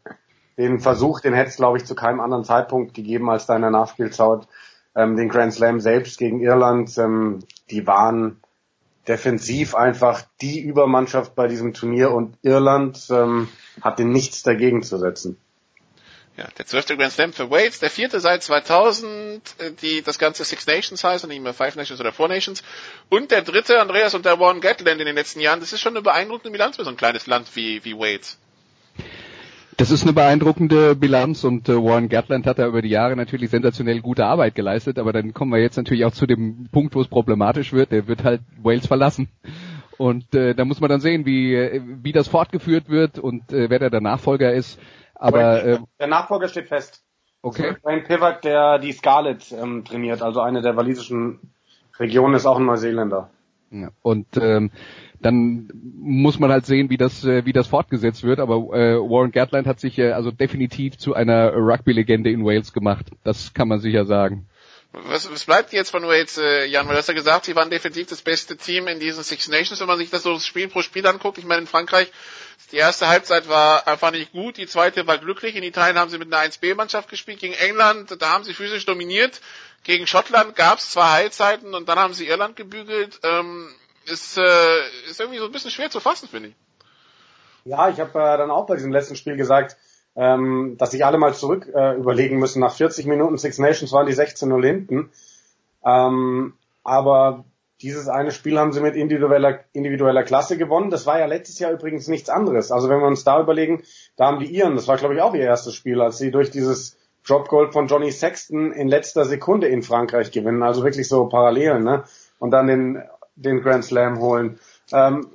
den 0.60 0.80
Versuch, 0.80 1.20
den 1.20 1.34
hätte 1.34 1.50
es 1.50 1.56
glaube 1.56 1.78
ich 1.78 1.84
zu 1.84 1.94
keinem 1.94 2.20
anderen 2.20 2.44
Zeitpunkt 2.44 2.94
gegeben 2.94 3.30
als 3.30 3.46
da 3.46 3.56
in 3.56 3.62
der 3.62 3.70
Nachspielzeit. 3.70 4.46
Ähm, 4.94 5.16
den 5.16 5.28
Grand 5.28 5.52
Slam 5.54 5.80
selbst 5.80 6.18
gegen 6.18 6.40
Irland, 6.40 6.96
ähm, 6.98 7.40
die 7.70 7.86
waren 7.86 8.40
defensiv 9.06 9.74
einfach 9.74 10.22
die 10.40 10.60
Übermannschaft 10.60 11.34
bei 11.34 11.48
diesem 11.48 11.74
Turnier 11.74 12.10
und 12.10 12.36
Irland 12.42 13.06
ähm, 13.10 13.48
hatte 13.80 14.04
nichts 14.04 14.42
dagegen 14.42 14.82
zu 14.82 14.98
setzen. 14.98 15.36
Ja, 16.36 16.48
der 16.56 16.66
zwölfte 16.66 16.96
Grand 16.96 17.12
Slam 17.12 17.32
für 17.32 17.50
Wales, 17.50 17.80
der 17.80 17.90
vierte 17.90 18.20
seit 18.20 18.42
2000, 18.42 19.42
äh, 19.58 19.72
die 19.72 20.02
das 20.02 20.18
ganze 20.18 20.44
Six 20.44 20.66
Nations 20.66 21.02
heißt 21.02 21.24
und 21.24 21.30
nicht 21.30 21.42
mehr 21.42 21.54
Five 21.54 21.76
Nations 21.76 22.00
oder 22.00 22.12
Four 22.12 22.28
Nations. 22.28 22.62
Und 23.08 23.30
der 23.30 23.42
dritte, 23.42 23.80
Andreas 23.80 24.14
und 24.14 24.24
der 24.24 24.38
Warren 24.38 24.60
Gatland 24.60 25.00
in 25.00 25.06
den 25.06 25.16
letzten 25.16 25.40
Jahren. 25.40 25.60
Das 25.60 25.72
ist 25.72 25.80
schon 25.80 25.94
eine 25.94 26.02
beeindruckende 26.02 26.50
Bilanz 26.50 26.76
für 26.76 26.84
so 26.84 26.90
ein 26.90 26.96
kleines 26.96 27.26
Land 27.26 27.54
wie, 27.56 27.84
wie 27.84 27.98
Wales. 27.98 28.38
Das 29.80 29.90
ist 29.90 30.02
eine 30.02 30.12
beeindruckende 30.12 30.94
Bilanz 30.94 31.42
und 31.42 31.70
äh, 31.70 31.74
Warren 31.74 32.10
Gatland 32.10 32.46
hat 32.46 32.58
da 32.58 32.66
über 32.66 32.82
die 32.82 32.90
Jahre 32.90 33.16
natürlich 33.16 33.48
sensationell 33.48 34.02
gute 34.02 34.26
Arbeit 34.26 34.54
geleistet, 34.54 34.98
aber 34.98 35.14
dann 35.14 35.32
kommen 35.32 35.52
wir 35.52 35.58
jetzt 35.58 35.78
natürlich 35.78 36.04
auch 36.04 36.12
zu 36.12 36.26
dem 36.26 36.68
Punkt, 36.70 36.94
wo 36.94 37.00
es 37.00 37.08
problematisch 37.08 37.72
wird. 37.72 37.90
Der 37.90 38.06
wird 38.06 38.22
halt 38.22 38.42
Wales 38.62 38.86
verlassen. 38.86 39.30
Und 39.96 40.34
äh, 40.34 40.54
da 40.54 40.66
muss 40.66 40.82
man 40.82 40.90
dann 40.90 41.00
sehen, 41.00 41.24
wie, 41.24 41.54
äh, 41.54 41.80
wie 41.82 42.12
das 42.12 42.28
fortgeführt 42.28 42.90
wird 42.90 43.18
und 43.18 43.54
äh, 43.54 43.70
wer 43.70 43.78
da 43.78 43.88
der 43.88 44.02
Nachfolger 44.02 44.52
ist. 44.52 44.78
Aber 45.14 45.64
äh, 45.64 45.78
der 45.98 46.08
Nachfolger 46.08 46.48
steht 46.48 46.68
fest. 46.68 47.02
Okay. 47.40 47.76
Wayne 47.82 48.02
Pivot, 48.02 48.44
der 48.44 48.80
die 48.80 48.92
Scarlet 48.92 49.50
ähm, 49.50 49.86
trainiert, 49.86 50.20
also 50.20 50.40
eine 50.40 50.60
der 50.60 50.76
walisischen 50.76 51.54
Regionen, 51.98 52.34
ist 52.34 52.44
auch 52.44 52.58
ein 52.58 52.66
Neuseeländer. 52.66 53.30
Ja, 53.70 53.88
und 54.02 54.26
ähm, 54.36 54.72
dann 55.20 55.70
muss 55.74 56.38
man 56.38 56.50
halt 56.50 56.66
sehen, 56.66 56.90
wie 56.90 56.96
das, 56.96 57.24
äh, 57.24 57.44
wie 57.44 57.52
das 57.52 57.68
fortgesetzt 57.68 58.22
wird. 58.22 58.40
Aber 58.40 58.56
äh, 58.74 58.96
Warren 58.96 59.32
Gatland 59.32 59.66
hat 59.66 59.80
sich 59.80 59.98
äh, 59.98 60.12
also 60.12 60.30
definitiv 60.30 60.96
zu 60.98 61.14
einer 61.14 61.52
Rugby-Legende 61.52 62.30
in 62.30 62.44
Wales 62.44 62.72
gemacht. 62.72 63.06
Das 63.22 63.52
kann 63.52 63.68
man 63.68 63.80
sicher 63.80 64.06
sagen. 64.06 64.46
Was, 64.92 65.30
was 65.30 65.44
bleibt 65.44 65.72
jetzt 65.72 65.90
von 65.90 66.02
Wales, 66.02 66.36
äh, 66.36 66.64
Jan? 66.66 66.86
Weil 66.86 66.94
du 66.94 66.98
hast 66.98 67.06
ja 67.06 67.14
gesagt, 67.14 67.44
sie 67.44 67.54
waren 67.54 67.70
definitiv 67.70 68.08
das 68.08 68.22
beste 68.22 68.56
Team 68.56 68.88
in 68.88 68.98
diesen 68.98 69.22
Six 69.22 69.48
Nations, 69.48 69.78
wenn 69.80 69.86
man 69.86 69.98
sich 69.98 70.10
das 70.10 70.24
so 70.24 70.36
Spiel 70.40 70.66
pro 70.68 70.82
Spiel 70.82 71.06
anguckt. 71.06 71.38
Ich 71.38 71.44
meine, 71.44 71.60
in 71.60 71.66
Frankreich, 71.68 72.10
die 72.72 72.76
erste 72.76 73.06
Halbzeit 73.06 73.48
war 73.48 73.86
einfach 73.86 74.10
nicht 74.10 74.32
gut, 74.32 74.56
die 74.56 74.66
zweite 74.66 75.06
war 75.06 75.18
glücklich. 75.18 75.54
In 75.54 75.62
Italien 75.62 75.96
haben 75.96 76.10
sie 76.10 76.18
mit 76.18 76.32
einer 76.32 76.44
1B-Mannschaft 76.44 77.08
gespielt, 77.08 77.38
gegen 77.38 77.54
England, 77.54 78.16
da 78.20 78.30
haben 78.30 78.44
sie 78.44 78.54
physisch 78.54 78.84
dominiert. 78.84 79.40
Gegen 79.84 80.06
Schottland 80.06 80.56
gab 80.56 80.78
es 80.78 80.90
zwei 80.90 81.08
Halbzeiten 81.08 81.74
und 81.74 81.88
dann 81.88 81.98
haben 81.98 82.12
sie 82.12 82.26
Irland 82.26 82.56
gebügelt. 82.56 83.20
Ähm, 83.22 83.72
ist, 84.10 84.36
äh, 84.36 85.08
ist 85.08 85.20
irgendwie 85.20 85.38
so 85.38 85.46
ein 85.46 85.52
bisschen 85.52 85.70
schwer 85.70 85.90
zu 85.90 86.00
fassen, 86.00 86.28
finde 86.28 86.50
ich. 86.50 86.54
Ja, 87.64 87.88
ich 87.88 88.00
habe 88.00 88.18
äh, 88.18 88.38
dann 88.38 88.50
auch 88.50 88.66
bei 88.66 88.76
diesem 88.76 88.92
letzten 88.92 89.16
Spiel 89.16 89.36
gesagt, 89.36 89.76
ähm, 90.16 90.76
dass 90.78 90.90
sich 90.90 91.04
alle 91.04 91.18
mal 91.18 91.34
zurück 91.34 91.68
äh, 91.74 91.96
überlegen 91.96 92.38
müssen. 92.38 92.60
Nach 92.60 92.74
40 92.74 93.06
Minuten 93.06 93.38
Six 93.38 93.58
Nations 93.58 93.92
waren 93.92 94.06
die 94.06 94.14
16-0 94.14 94.66
hinten. 94.66 95.10
Ähm, 95.84 96.54
aber 96.82 97.44
dieses 97.82 98.08
eine 98.08 98.30
Spiel 98.30 98.58
haben 98.58 98.72
sie 98.72 98.80
mit 98.80 98.96
individueller, 98.96 99.60
individueller 99.72 100.22
Klasse 100.22 100.58
gewonnen. 100.58 100.90
Das 100.90 101.06
war 101.06 101.18
ja 101.18 101.26
letztes 101.26 101.58
Jahr 101.58 101.72
übrigens 101.72 102.08
nichts 102.08 102.28
anderes. 102.28 102.72
Also 102.72 102.88
wenn 102.88 103.00
wir 103.00 103.06
uns 103.06 103.24
da 103.24 103.40
überlegen, 103.40 103.82
da 104.16 104.26
haben 104.26 104.40
die 104.40 104.54
Iren, 104.54 104.76
das 104.76 104.88
war 104.88 104.96
glaube 104.96 105.14
ich 105.14 105.22
auch 105.22 105.34
ihr 105.34 105.44
erstes 105.44 105.74
Spiel, 105.74 106.00
als 106.00 106.18
sie 106.18 106.30
durch 106.30 106.50
dieses 106.50 106.98
Drop 107.26 107.48
Goal 107.48 107.70
von 107.72 107.86
Johnny 107.86 108.12
Sexton 108.12 108.72
in 108.72 108.88
letzter 108.88 109.24
Sekunde 109.24 109.68
in 109.68 109.82
Frankreich 109.82 110.30
gewinnen. 110.30 110.62
Also 110.62 110.84
wirklich 110.84 111.08
so 111.08 111.26
parallel, 111.26 111.80
ne? 111.80 112.04
Und 112.38 112.50
dann 112.50 112.66
den, 112.66 113.02
den 113.42 113.62
Grand 113.62 113.84
Slam 113.84 114.20
holen. 114.20 114.58
Ähm, 114.92 115.30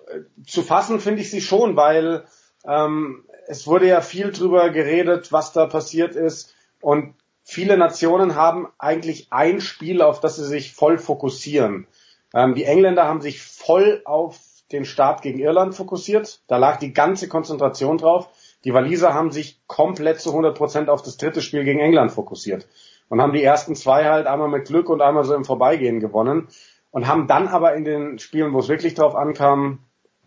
zu 0.46 0.62
fassen 0.62 1.00
finde 1.00 1.22
ich 1.22 1.32
sie 1.32 1.42
schon, 1.42 1.76
weil 1.76 2.24
ähm, 2.66 3.24
es 3.48 3.68
wurde 3.68 3.88
ja 3.88 4.02
viel 4.02 4.32
drüber 4.32 4.70
geredet, 4.70 5.32
was 5.32 5.54
da 5.54 5.66
passiert 5.66 6.16
ist. 6.16 6.54
Und 6.82 7.16
viele 7.44 7.78
Nationen 7.78 8.36
haben 8.36 8.68
eigentlich 8.78 9.28
ein 9.32 9.62
Spiel, 9.62 10.02
auf 10.02 10.20
das 10.20 10.36
sie 10.36 10.46
sich 10.46 10.74
voll 10.74 10.98
fokussieren. 10.98 11.88
Ähm, 12.34 12.56
die 12.56 12.66
Engländer 12.66 13.06
haben 13.06 13.22
sich 13.22 13.42
voll 13.42 14.02
auf 14.06 14.40
den 14.72 14.86
Start 14.86 15.22
gegen 15.22 15.40
Irland 15.40 15.76
fokussiert. 15.76 16.42
Da 16.48 16.58
lag 16.58 16.80
die 16.80 16.94
ganze 16.94 17.28
Konzentration 17.28 17.98
drauf. 17.98 18.30
Die 18.64 18.74
Waliser 18.74 19.14
haben 19.14 19.32
sich 19.32 19.60
komplett 19.68 20.20
zu 20.20 20.30
100 20.32 20.58
Prozent 20.58 20.90
auf 20.90 21.04
das 21.04 21.18
dritte 21.18 21.42
Spiel 21.42 21.64
gegen 21.64 21.80
England 21.80 22.12
fokussiert 22.12 22.68
und 23.10 23.22
haben 23.22 23.34
die 23.34 23.44
ersten 23.44 23.76
zwei 23.76 24.06
halt 24.06 24.28
einmal 24.28 24.50
mit 24.50 24.68
Glück 24.68 24.90
und 24.90 25.02
einmal 25.02 25.24
so 25.24 25.36
im 25.36 25.46
Vorbeigehen 25.46 26.00
gewonnen 26.00 26.48
und 26.96 27.08
haben 27.08 27.28
dann 27.28 27.50
aber 27.50 27.76
in 27.76 27.84
den 27.84 28.20
Spielen, 28.20 28.54
wo 28.54 28.60
es 28.60 28.70
wirklich 28.70 28.94
drauf 28.94 29.16
ankam, 29.16 29.80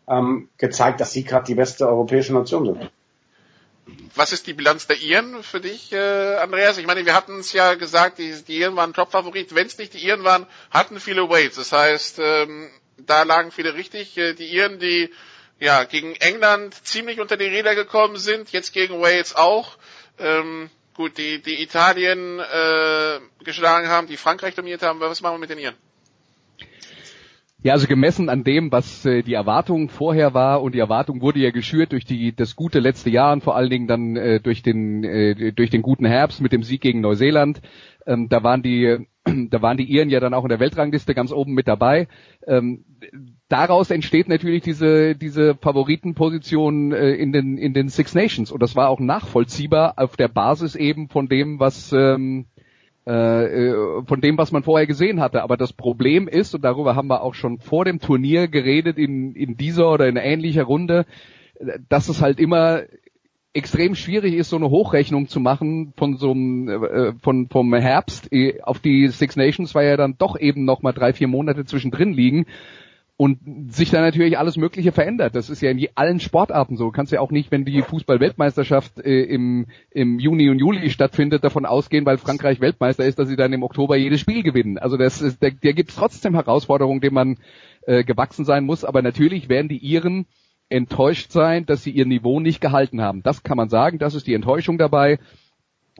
ähm, 0.06 0.50
gezeigt, 0.58 1.00
dass 1.00 1.12
sie 1.12 1.24
gerade 1.24 1.46
die 1.46 1.54
beste 1.54 1.88
europäische 1.88 2.34
Nation 2.34 2.66
sind 2.66 2.90
was 4.14 4.32
ist 4.32 4.46
die 4.46 4.52
Bilanz 4.52 4.86
der 4.86 4.98
Iren 4.98 5.42
für 5.42 5.60
dich, 5.60 5.92
äh, 5.92 6.36
Andreas? 6.36 6.76
Ich 6.76 6.86
meine, 6.86 7.06
wir 7.06 7.14
hatten 7.14 7.38
es 7.38 7.52
ja 7.52 7.74
gesagt, 7.74 8.18
die, 8.18 8.34
die 8.42 8.58
Iren 8.58 8.76
waren 8.76 8.92
Top-Favorit. 8.92 9.54
Wenn 9.54 9.66
es 9.66 9.78
nicht 9.78 9.94
die 9.94 10.04
Iren 10.04 10.24
waren, 10.24 10.46
hatten 10.70 11.00
viele 11.00 11.30
Waits. 11.30 11.56
Das 11.56 11.72
heißt, 11.72 12.18
ähm, 12.18 12.68
da 12.98 13.22
lagen 13.22 13.50
viele 13.50 13.74
richtig. 13.74 14.18
Äh, 14.18 14.34
die 14.34 14.48
Iren, 14.48 14.78
die 14.78 15.10
ja 15.58 15.84
gegen 15.84 16.14
England 16.16 16.74
ziemlich 16.86 17.20
unter 17.20 17.38
die 17.38 17.46
Räder 17.46 17.74
gekommen 17.74 18.16
sind, 18.16 18.50
jetzt 18.52 18.72
gegen 18.72 19.00
Wales 19.00 19.34
auch. 19.34 19.78
Ähm, 20.18 20.68
gut, 20.94 21.16
die, 21.16 21.40
die 21.40 21.62
Italien 21.62 22.40
äh, 22.40 23.20
geschlagen 23.44 23.88
haben, 23.88 24.06
die 24.06 24.16
Frankreich 24.16 24.54
dominiert 24.54 24.82
haben. 24.82 25.00
Was 25.00 25.20
machen 25.20 25.34
wir 25.34 25.38
mit 25.38 25.50
den 25.50 25.58
Iren? 25.58 25.88
Ja, 27.61 27.72
also 27.72 27.88
gemessen 27.88 28.28
an 28.28 28.44
dem, 28.44 28.70
was 28.70 29.04
äh, 29.04 29.22
die 29.22 29.34
Erwartung 29.34 29.88
vorher 29.88 30.32
war 30.32 30.62
und 30.62 30.76
die 30.76 30.78
Erwartung 30.78 31.20
wurde 31.20 31.40
ja 31.40 31.50
geschürt 31.50 31.90
durch 31.90 32.04
die 32.04 32.32
das 32.34 32.54
gute 32.54 32.78
letzte 32.78 33.11
Jahr 33.11 33.32
und 33.32 33.42
vor 33.42 33.56
allen 33.56 33.68
Dingen 33.68 33.88
dann 33.88 34.14
äh, 34.14 34.38
durch 34.38 34.62
den 34.62 35.02
äh, 35.02 35.52
durch 35.52 35.68
den 35.68 35.82
guten 35.82 36.06
Herbst 36.06 36.40
mit 36.40 36.52
dem 36.52 36.62
Sieg 36.62 36.80
gegen 36.82 37.00
Neuseeland. 37.00 37.61
Ähm, 38.06 38.28
da 38.28 38.44
waren 38.44 38.62
die 38.62 39.09
da 39.50 39.61
waren 39.61 39.76
die 39.76 39.90
Iren 39.90 40.09
ja 40.09 40.20
dann 40.20 40.34
auch 40.34 40.44
in 40.44 40.50
der 40.50 40.61
Weltrangliste 40.61 41.16
ganz 41.16 41.32
oben 41.32 41.52
mit 41.54 41.66
dabei. 41.66 42.06
Ähm, 42.46 42.84
daraus 43.48 43.90
entsteht 43.90 44.28
natürlich 44.28 44.62
diese 44.62 45.16
diese 45.16 45.56
Favoritenposition 45.56 46.92
äh, 46.92 47.14
in 47.14 47.32
den 47.32 47.59
in 47.59 47.74
den 47.74 47.88
Six 47.88 48.14
Nations 48.14 48.52
und 48.52 48.62
das 48.62 48.76
war 48.76 48.88
auch 48.88 49.00
nachvollziehbar 49.00 49.94
auf 49.96 50.16
der 50.16 50.28
Basis 50.28 50.76
eben 50.76 51.09
von 51.09 51.26
dem, 51.28 51.59
was 51.59 51.92
ähm, 51.92 52.46
äh, 52.54 52.57
äh, 52.57 52.57
von 53.09 54.20
dem, 54.20 54.36
was 54.36 54.52
man 54.52 54.62
vorher 54.62 54.86
gesehen 54.86 55.20
hatte. 55.20 55.42
Aber 55.42 55.56
das 55.56 55.72
Problem 55.72 56.28
ist, 56.28 56.54
und 56.54 56.62
darüber 56.62 56.94
haben 56.94 57.09
wir 57.09 57.22
auch 57.22 57.34
schon 57.34 57.59
vor 57.59 57.84
dem 57.84 58.00
Turnier 58.00 58.48
geredet, 58.48 58.98
in, 58.98 59.34
in 59.34 59.56
dieser 59.56 59.90
oder 59.90 60.09
in 60.09 60.16
ähnlicher 60.16 60.64
Runde, 60.64 61.06
dass 61.88 62.09
es 62.09 62.20
halt 62.20 62.38
immer 62.38 62.82
extrem 63.54 63.94
schwierig 63.94 64.34
ist, 64.34 64.50
so 64.50 64.56
eine 64.56 64.70
Hochrechnung 64.70 65.26
zu 65.26 65.40
machen 65.40 65.92
von 65.96 66.16
so 66.16 66.32
einem, 66.32 66.68
äh, 66.68 67.12
von, 67.20 67.48
vom 67.48 67.74
Herbst 67.74 68.28
auf 68.62 68.78
die 68.78 69.09
Six 69.09 69.36
Nations, 69.36 69.74
weil 69.74 69.88
ja 69.88 69.96
dann 69.96 70.16
doch 70.18 70.38
eben 70.38 70.64
noch 70.64 70.82
mal 70.82 70.92
drei, 70.92 71.12
vier 71.12 71.28
Monate 71.28 71.64
zwischendrin 71.64 72.12
liegen 72.12 72.46
und 73.20 73.74
sich 73.74 73.90
dann 73.90 74.02
natürlich 74.02 74.38
alles 74.38 74.56
Mögliche 74.56 74.92
verändert. 74.92 75.34
Das 75.34 75.50
ist 75.50 75.60
ja 75.60 75.72
in 75.72 75.88
allen 75.96 76.20
Sportarten 76.20 76.76
so. 76.76 76.84
Du 76.84 76.92
kannst 76.92 77.10
ja 77.10 77.18
auch 77.20 77.32
nicht, 77.32 77.50
wenn 77.50 77.64
die 77.64 77.82
Fußball-Weltmeisterschaft 77.82 79.00
äh, 79.00 79.22
im, 79.24 79.66
im 79.90 80.20
Juni 80.20 80.48
und 80.50 80.60
Juli 80.60 80.88
stattfindet, 80.88 81.42
davon 81.42 81.66
ausgehen, 81.66 82.06
weil 82.06 82.18
Frankreich 82.18 82.60
Weltmeister 82.60 83.04
ist, 83.04 83.18
dass 83.18 83.28
sie 83.28 83.34
dann 83.34 83.52
im 83.52 83.64
Oktober 83.64 83.96
jedes 83.96 84.20
Spiel 84.20 84.44
gewinnen. 84.44 84.78
Also 84.78 84.96
das 84.96 85.20
ist, 85.20 85.42
da, 85.42 85.48
da 85.50 85.72
gibt 85.72 85.90
es 85.90 85.96
trotzdem 85.96 86.36
Herausforderungen, 86.36 87.00
denen 87.00 87.14
man 87.14 87.38
äh, 87.86 88.04
gewachsen 88.04 88.44
sein 88.44 88.64
muss. 88.64 88.84
Aber 88.84 89.02
natürlich 89.02 89.48
werden 89.48 89.68
die 89.68 89.78
Iren 89.78 90.26
enttäuscht 90.68 91.32
sein, 91.32 91.66
dass 91.66 91.82
sie 91.82 91.90
ihr 91.90 92.06
Niveau 92.06 92.38
nicht 92.38 92.60
gehalten 92.60 93.00
haben. 93.00 93.24
Das 93.24 93.42
kann 93.42 93.56
man 93.56 93.68
sagen. 93.68 93.98
Das 93.98 94.14
ist 94.14 94.28
die 94.28 94.34
Enttäuschung 94.34 94.78
dabei. 94.78 95.18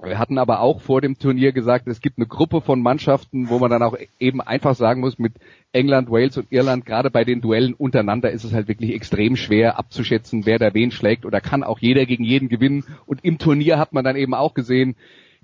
Wir 0.03 0.18
hatten 0.18 0.38
aber 0.38 0.61
auch 0.61 0.80
vor 0.80 1.01
dem 1.01 1.18
Turnier 1.18 1.53
gesagt, 1.53 1.88
es 1.88 2.01
gibt 2.01 2.18
eine 2.18 2.26
Gruppe 2.26 2.61
von 2.61 2.80
Mannschaften, 2.80 3.49
wo 3.49 3.59
man 3.59 3.70
dann 3.70 3.82
auch 3.82 3.96
eben 4.20 4.40
einfach 4.40 4.76
sagen 4.76 5.01
muss, 5.01 5.18
mit 5.18 5.32
England, 5.72 6.09
Wales 6.09 6.36
und 6.36 6.53
Irland, 6.53 6.86
gerade 6.86 7.11
bei 7.11 7.24
den 7.24 7.40
Duellen 7.40 7.74
untereinander 7.74 8.30
ist 8.30 8.44
es 8.44 8.53
halt 8.53 8.68
wirklich 8.68 8.94
extrem 8.94 9.34
schwer 9.34 9.76
abzuschätzen, 9.76 10.46
wer 10.46 10.61
da 10.61 10.72
wen 10.72 10.92
schlägt 10.92 11.26
oder 11.26 11.40
kann 11.40 11.64
auch 11.64 11.80
jeder 11.80 12.07
gegen 12.07 12.22
jeden 12.22 12.49
gewinnen. 12.49 12.84
Und 13.07 13.24
im 13.24 13.38
Turnier 13.38 13.78
hat 13.78 13.92
man 13.92 14.05
dann 14.05 14.16
eben 14.16 14.34
auch 14.34 14.55
gesehen, 14.55 14.94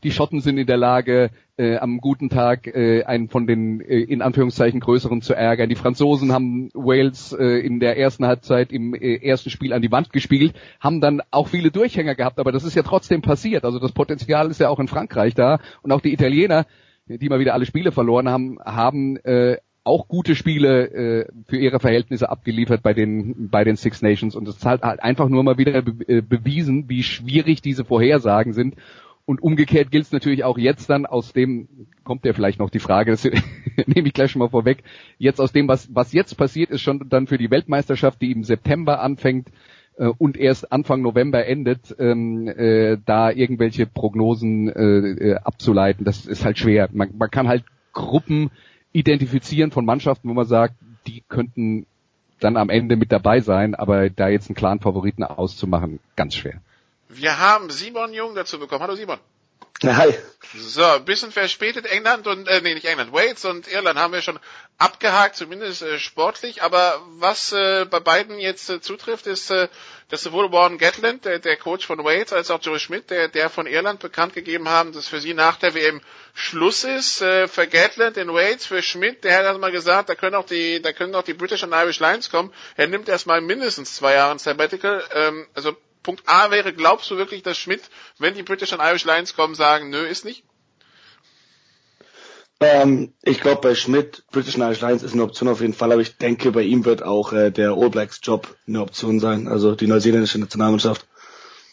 die 0.04 0.10
Schotten 0.10 0.40
sind 0.40 0.58
in 0.58 0.66
der 0.66 0.76
Lage, 0.76 1.30
äh, 1.56 1.76
am 1.78 1.98
guten 1.98 2.28
Tag 2.28 2.66
äh, 2.66 3.04
einen 3.04 3.28
von 3.28 3.46
den 3.46 3.80
äh, 3.80 4.00
in 4.00 4.22
Anführungszeichen 4.22 4.80
größeren 4.80 5.22
zu 5.22 5.34
ärgern. 5.34 5.68
Die 5.68 5.76
Franzosen 5.76 6.32
haben 6.32 6.70
Wales 6.74 7.32
äh, 7.32 7.58
in 7.58 7.80
der 7.80 7.96
ersten 7.96 8.26
Halbzeit 8.26 8.70
im 8.70 8.94
äh, 8.94 9.16
ersten 9.16 9.50
Spiel 9.50 9.72
an 9.72 9.82
die 9.82 9.90
Wand 9.90 10.12
gespielt, 10.12 10.54
haben 10.78 11.00
dann 11.00 11.22
auch 11.30 11.48
viele 11.48 11.70
Durchhänger 11.70 12.14
gehabt, 12.14 12.38
aber 12.38 12.52
das 12.52 12.64
ist 12.64 12.74
ja 12.74 12.82
trotzdem 12.82 13.22
passiert. 13.22 13.64
Also 13.64 13.78
das 13.78 13.92
Potenzial 13.92 14.50
ist 14.50 14.60
ja 14.60 14.68
auch 14.68 14.78
in 14.78 14.88
Frankreich 14.88 15.34
da 15.34 15.58
und 15.82 15.90
auch 15.90 16.00
die 16.00 16.12
Italiener, 16.12 16.66
die 17.06 17.28
mal 17.28 17.40
wieder 17.40 17.54
alle 17.54 17.66
Spiele 17.66 17.92
verloren 17.92 18.28
haben, 18.28 18.58
haben 18.64 19.16
äh, 19.18 19.56
auch 19.84 20.08
gute 20.08 20.34
Spiele 20.34 20.86
äh, 20.88 21.26
für 21.46 21.58
ihre 21.58 21.78
Verhältnisse 21.78 22.30
abgeliefert 22.30 22.82
bei 22.82 22.94
den 22.94 23.50
bei 23.50 23.64
den 23.64 23.76
Six 23.76 24.02
Nations 24.02 24.34
und 24.34 24.48
es 24.48 24.64
hat 24.64 24.82
halt 24.82 25.02
einfach 25.02 25.28
nur 25.28 25.44
mal 25.44 25.58
wieder 25.58 25.82
be 25.82 26.08
äh, 26.08 26.20
bewiesen, 26.22 26.88
wie 26.88 27.02
schwierig 27.02 27.60
diese 27.60 27.84
Vorhersagen 27.84 28.54
sind 28.54 28.76
und 29.26 29.42
umgekehrt 29.42 29.90
gilt 29.90 30.04
es 30.04 30.12
natürlich 30.12 30.44
auch 30.44 30.58
jetzt 30.58 30.90
dann 30.90 31.06
aus 31.06 31.32
dem, 31.32 31.68
kommt 32.04 32.24
ja 32.24 32.32
vielleicht 32.32 32.58
noch 32.58 32.70
die 32.70 32.78
Frage, 32.78 33.10
das 33.10 33.24
nehme 33.86 34.08
ich 34.08 34.12
gleich 34.12 34.30
schon 34.30 34.40
mal 34.40 34.50
vorweg, 34.50 34.82
jetzt 35.18 35.40
aus 35.40 35.52
dem, 35.52 35.68
was, 35.68 35.94
was 35.94 36.12
jetzt 36.12 36.36
passiert, 36.36 36.70
ist 36.70 36.82
schon 36.82 37.08
dann 37.08 37.26
für 37.26 37.38
die 37.38 37.50
Weltmeisterschaft, 37.50 38.20
die 38.20 38.32
im 38.32 38.44
September 38.44 39.00
anfängt 39.00 39.48
äh, 39.96 40.06
und 40.06 40.36
erst 40.36 40.72
Anfang 40.72 41.00
November 41.00 41.46
endet, 41.46 41.94
ähm, 41.98 42.48
äh, 42.48 42.98
da 43.04 43.30
irgendwelche 43.30 43.86
Prognosen 43.86 44.68
äh, 44.68 45.30
äh, 45.30 45.34
abzuleiten. 45.36 46.04
Das 46.04 46.26
ist 46.26 46.44
halt 46.44 46.58
schwer. 46.58 46.88
Man, 46.92 47.16
man 47.16 47.30
kann 47.30 47.48
halt 47.48 47.64
Gruppen 47.92 48.50
identifizieren 48.92 49.70
von 49.70 49.84
Mannschaften, 49.86 50.28
wo 50.28 50.34
man 50.34 50.46
sagt, 50.46 50.74
die 51.06 51.22
könnten 51.28 51.86
dann 52.40 52.56
am 52.56 52.68
Ende 52.68 52.96
mit 52.96 53.10
dabei 53.10 53.40
sein, 53.40 53.74
aber 53.74 54.10
da 54.10 54.28
jetzt 54.28 54.48
einen 54.48 54.56
klaren 54.56 54.80
Favoriten 54.80 55.22
auszumachen, 55.22 56.00
ganz 56.16 56.34
schwer. 56.34 56.60
Wir 57.08 57.38
haben 57.38 57.70
Simon 57.70 58.12
Jung 58.12 58.34
dazu 58.34 58.58
bekommen. 58.58 58.82
Hallo 58.82 58.94
Simon. 58.94 59.18
Hi. 59.82 60.14
So, 60.56 60.84
ein 60.84 61.04
bisschen 61.04 61.32
verspätet 61.32 61.84
England 61.86 62.26
und, 62.26 62.46
äh, 62.46 62.60
nee, 62.60 62.74
nicht 62.74 62.86
England, 62.86 63.12
Wales 63.12 63.44
und 63.44 63.66
Irland 63.66 63.98
haben 63.98 64.12
wir 64.12 64.22
schon 64.22 64.38
abgehakt, 64.78 65.36
zumindest 65.36 65.82
äh, 65.82 65.98
sportlich. 65.98 66.62
Aber 66.62 67.02
was 67.18 67.52
äh, 67.52 67.84
bei 67.84 67.98
beiden 67.98 68.38
jetzt 68.38 68.70
äh, 68.70 68.80
zutrifft, 68.80 69.26
ist, 69.26 69.50
äh, 69.50 69.68
dass 70.08 70.22
sowohl 70.22 70.52
Warren 70.52 70.78
Gatland, 70.78 71.24
der, 71.24 71.40
der 71.40 71.56
Coach 71.56 71.86
von 71.86 72.02
Wales, 72.04 72.32
als 72.32 72.50
auch 72.50 72.62
Joe 72.62 72.78
Schmidt, 72.78 73.10
der, 73.10 73.28
der 73.28 73.50
von 73.50 73.66
Irland 73.66 74.00
bekannt 74.00 74.34
gegeben 74.34 74.68
haben, 74.68 74.92
dass 74.92 75.08
für 75.08 75.20
sie 75.20 75.34
nach 75.34 75.56
der 75.56 75.74
WM 75.74 76.00
Schluss 76.34 76.84
ist. 76.84 77.20
Äh, 77.20 77.48
für 77.48 77.66
Gatland 77.66 78.16
in 78.16 78.32
Wales, 78.32 78.64
für 78.64 78.80
Schmidt, 78.80 79.24
der 79.24 79.38
hat 79.38 79.44
erstmal 79.44 79.72
gesagt, 79.72 80.08
da 80.08 80.14
können 80.14 80.36
auch 80.36 80.46
die, 80.46 80.80
da 80.80 80.92
können 80.92 81.14
auch 81.14 81.24
die 81.24 81.34
British 81.34 81.64
und 81.64 81.72
Irish 81.72 81.98
Lions 81.98 82.30
kommen. 82.30 82.52
Er 82.76 82.86
nimmt 82.86 83.08
erstmal 83.08 83.40
mindestens 83.40 83.96
zwei 83.96 84.14
Jahre 84.14 84.32
ein 84.32 84.38
Sabbatical. 84.38 85.02
Ähm, 85.12 85.46
also 85.54 85.76
Punkt 86.04 86.22
A 86.26 86.52
wäre, 86.52 86.72
glaubst 86.72 87.10
du 87.10 87.16
wirklich, 87.16 87.42
dass 87.42 87.58
Schmidt, 87.58 87.82
wenn 88.18 88.34
die 88.34 88.44
British 88.44 88.72
and 88.72 88.82
Irish 88.82 89.04
Lions 89.04 89.34
kommen, 89.34 89.56
sagen, 89.56 89.90
nö, 89.90 90.06
ist 90.06 90.24
nicht? 90.24 90.44
Ähm, 92.60 93.14
ich 93.22 93.40
glaube, 93.40 93.60
bei 93.60 93.74
Schmidt, 93.74 94.22
British 94.30 94.54
and 94.54 94.64
Irish 94.64 94.80
Lions 94.80 95.02
ist 95.02 95.14
eine 95.14 95.24
Option 95.24 95.48
auf 95.48 95.60
jeden 95.60 95.74
Fall, 95.74 95.90
aber 95.90 96.02
ich 96.02 96.16
denke, 96.16 96.52
bei 96.52 96.62
ihm 96.62 96.84
wird 96.84 97.02
auch 97.02 97.32
äh, 97.32 97.50
der 97.50 97.72
All 97.72 97.90
Blacks 97.90 98.20
Job 98.22 98.56
eine 98.68 98.80
Option 98.80 99.18
sein, 99.18 99.48
also 99.48 99.74
die 99.74 99.88
neuseeländische 99.88 100.38
Nationalmannschaft. 100.38 101.06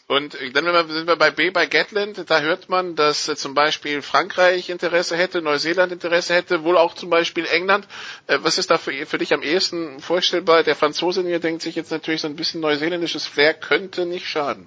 Und 0.08 0.36
dann 0.52 0.88
sind 0.88 1.06
wir 1.06 1.16
bei 1.16 1.30
B, 1.30 1.50
bei 1.50 1.66
Gatland. 1.66 2.24
Da 2.28 2.40
hört 2.40 2.68
man, 2.68 2.96
dass 2.96 3.28
äh, 3.28 3.36
zum 3.36 3.54
Beispiel 3.54 4.02
Frankreich 4.02 4.68
Interesse 4.68 5.16
hätte, 5.16 5.40
Neuseeland 5.40 5.92
Interesse 5.92 6.34
hätte, 6.34 6.64
wohl 6.64 6.76
auch 6.76 6.94
zum 6.94 7.08
Beispiel 7.08 7.46
England. 7.46 7.86
Äh, 8.26 8.38
was 8.42 8.58
ist 8.58 8.70
da 8.70 8.78
für, 8.78 8.92
für 9.06 9.18
dich 9.18 9.32
am 9.32 9.42
ehesten 9.42 10.00
vorstellbar? 10.00 10.64
Der 10.64 10.74
Franzose 10.74 11.22
hier 11.22 11.38
denkt 11.38 11.62
sich 11.62 11.76
jetzt 11.76 11.90
natürlich 11.90 12.20
so 12.20 12.28
ein 12.28 12.36
bisschen 12.36 12.60
neuseeländisches 12.60 13.26
Flair 13.26 13.54
könnte 13.54 14.04
nicht 14.04 14.26
schaden. 14.26 14.66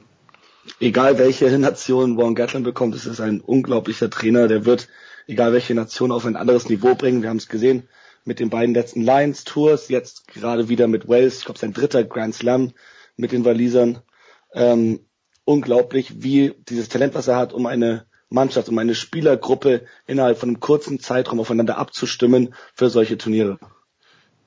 Egal 0.80 1.20
welche 1.20 1.46
Nation 1.60 2.18
Warren 2.18 2.34
Gatland 2.34 2.66
bekommt, 2.66 2.96
es 2.96 3.06
ist 3.06 3.20
ein 3.20 3.40
unglaublicher 3.40 4.10
Trainer. 4.10 4.48
Der 4.48 4.66
wird, 4.66 4.88
egal 5.28 5.54
welche 5.54 5.76
Nation, 5.76 6.12
auf 6.12 6.26
ein 6.26 6.36
anderes 6.36 6.70
Niveau 6.70 6.96
bringen. 6.96 7.22
Wir 7.22 7.30
haben 7.30 7.38
es 7.38 7.50
gesehen 7.50 7.88
mit 8.24 8.40
den 8.40 8.50
beiden 8.50 8.74
letzten 8.74 9.04
Lions 9.04 9.44
Tours, 9.44 9.90
jetzt 9.90 10.28
gerade 10.28 10.68
wieder 10.70 10.88
mit 10.88 11.08
Wales. 11.08 11.38
Ich 11.38 11.46
glaube, 11.46 11.60
sein 11.60 11.74
dritter 11.74 12.04
Grand 12.04 12.34
Slam 12.34 12.74
mit 13.16 13.32
den 13.32 13.46
Walisern. 13.46 14.02
Ähm, 14.54 15.02
unglaublich, 15.46 16.24
wie 16.24 16.54
dieses 16.68 16.90
Talent, 16.90 17.16
was 17.16 17.28
er 17.28 17.38
hat, 17.38 17.54
um 17.54 17.66
eine 17.66 18.06
Mannschaft, 18.30 18.70
um 18.70 18.78
eine 18.78 18.96
Spielergruppe 18.96 19.86
innerhalb 20.08 20.38
von 20.38 20.50
einem 20.50 20.60
kurzen 20.60 21.00
Zeitraum 21.00 21.40
aufeinander 21.40 21.78
abzustimmen 21.78 22.54
für 22.74 22.90
solche 22.90 23.18
Turniere. 23.18 23.60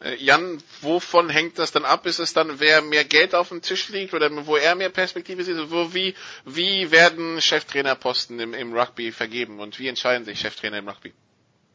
Äh, 0.00 0.16
Jan, 0.16 0.62
wovon 0.80 1.28
hängt 1.28 1.58
das 1.58 1.72
dann 1.72 1.84
ab? 1.84 2.06
Ist 2.06 2.18
es 2.18 2.32
dann, 2.32 2.60
wer 2.60 2.82
mehr 2.82 3.04
Geld 3.04 3.34
auf 3.34 3.48
dem 3.48 3.62
Tisch 3.62 3.88
liegt 3.88 4.14
oder 4.14 4.30
wo 4.46 4.56
er 4.56 4.74
mehr 4.74 4.90
Perspektive 4.90 5.42
sieht? 5.42 5.56
Wo, 5.70 5.94
wie, 5.94 6.14
wie 6.44 6.90
werden 6.90 7.40
Cheftrainerposten 7.40 8.38
im, 8.38 8.54
im 8.54 8.74
Rugby 8.74 9.10
vergeben 9.12 9.60
und 9.60 9.78
wie 9.78 9.88
entscheiden 9.88 10.24
sich 10.24 10.40
Cheftrainer 10.40 10.78
im 10.78 10.88
Rugby? 10.88 11.12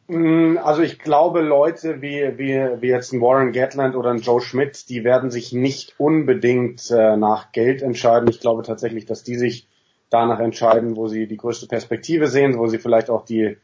Mm, 0.08 0.58
also 0.58 0.82
ich 0.82 1.00
glaube, 1.00 1.42
Leute 1.42 2.02
wie, 2.02 2.38
wie, 2.38 2.82
wie 2.82 2.88
jetzt 2.88 3.14
ein 3.14 3.22
Warren 3.22 3.52
Gatland 3.52 3.96
oder 3.96 4.12
ein 4.12 4.20
Joe 4.20 4.42
Schmidt, 4.42 4.90
die 4.90 5.04
werden 5.04 5.32
sich 5.32 5.54
nicht 5.54 5.96
unbedingt 5.98 6.92
äh, 6.92 7.16
nach 7.16 7.52
Geld 7.52 7.82
entscheiden. 7.82 8.30
Ich 8.30 8.40
glaube 8.40 8.64
tatsächlich, 8.64 9.06
dass 9.06 9.24
die 9.24 9.36
sich 9.36 9.68
danach 10.10 10.40
entscheiden, 10.40 10.96
wo 10.96 11.08
sie 11.08 11.28
die 11.28 11.38
größte 11.38 11.68
Perspektive 11.68 12.28
sehen, 12.28 12.58
wo 12.58 12.68
sie 12.68 12.78
vielleicht 12.78 13.10
auch 13.10 13.26
die 13.26 13.58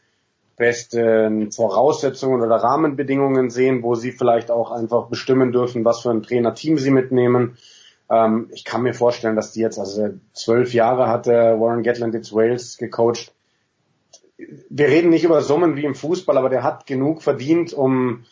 besten 0.58 1.52
Voraussetzungen 1.52 2.42
oder 2.42 2.58
Rahmenbedingungen 2.58 3.50
sehen, 3.50 3.82
wo 3.84 3.96
sie 3.96 4.12
vielleicht 4.12 4.52
auch 4.52 4.72
einfach 4.72 5.08
bestimmen 5.08 5.52
dürfen, 5.52 5.86
was 5.86 6.02
für 6.02 6.10
ein 6.10 6.24
Trainerteam 6.24 6.78
sie 6.78 6.92
mitnehmen. 6.92 7.58
Ähm, 8.10 8.50
ich 8.52 8.66
kann 8.66 8.82
mir 8.82 8.94
vorstellen, 8.94 9.36
dass 9.36 9.52
die 9.52 9.62
jetzt, 9.62 9.80
also 9.80 10.10
zwölf 10.34 10.74
Jahre 10.74 11.08
hatte 11.08 11.32
Warren 11.60 11.84
Gatland 11.84 12.14
jetzt 12.14 12.34
Wales 12.34 12.78
gecoacht, 12.78 13.32
wir 14.70 14.88
reden 14.88 15.10
nicht 15.10 15.24
über 15.24 15.42
Summen 15.42 15.76
wie 15.76 15.86
im 15.86 15.96
Fußball, 15.96 16.38
aber 16.38 16.50
der 16.50 16.64
hat 16.64 16.86
genug 16.86 17.22
verdient, 17.22 17.74
um, 17.74 18.26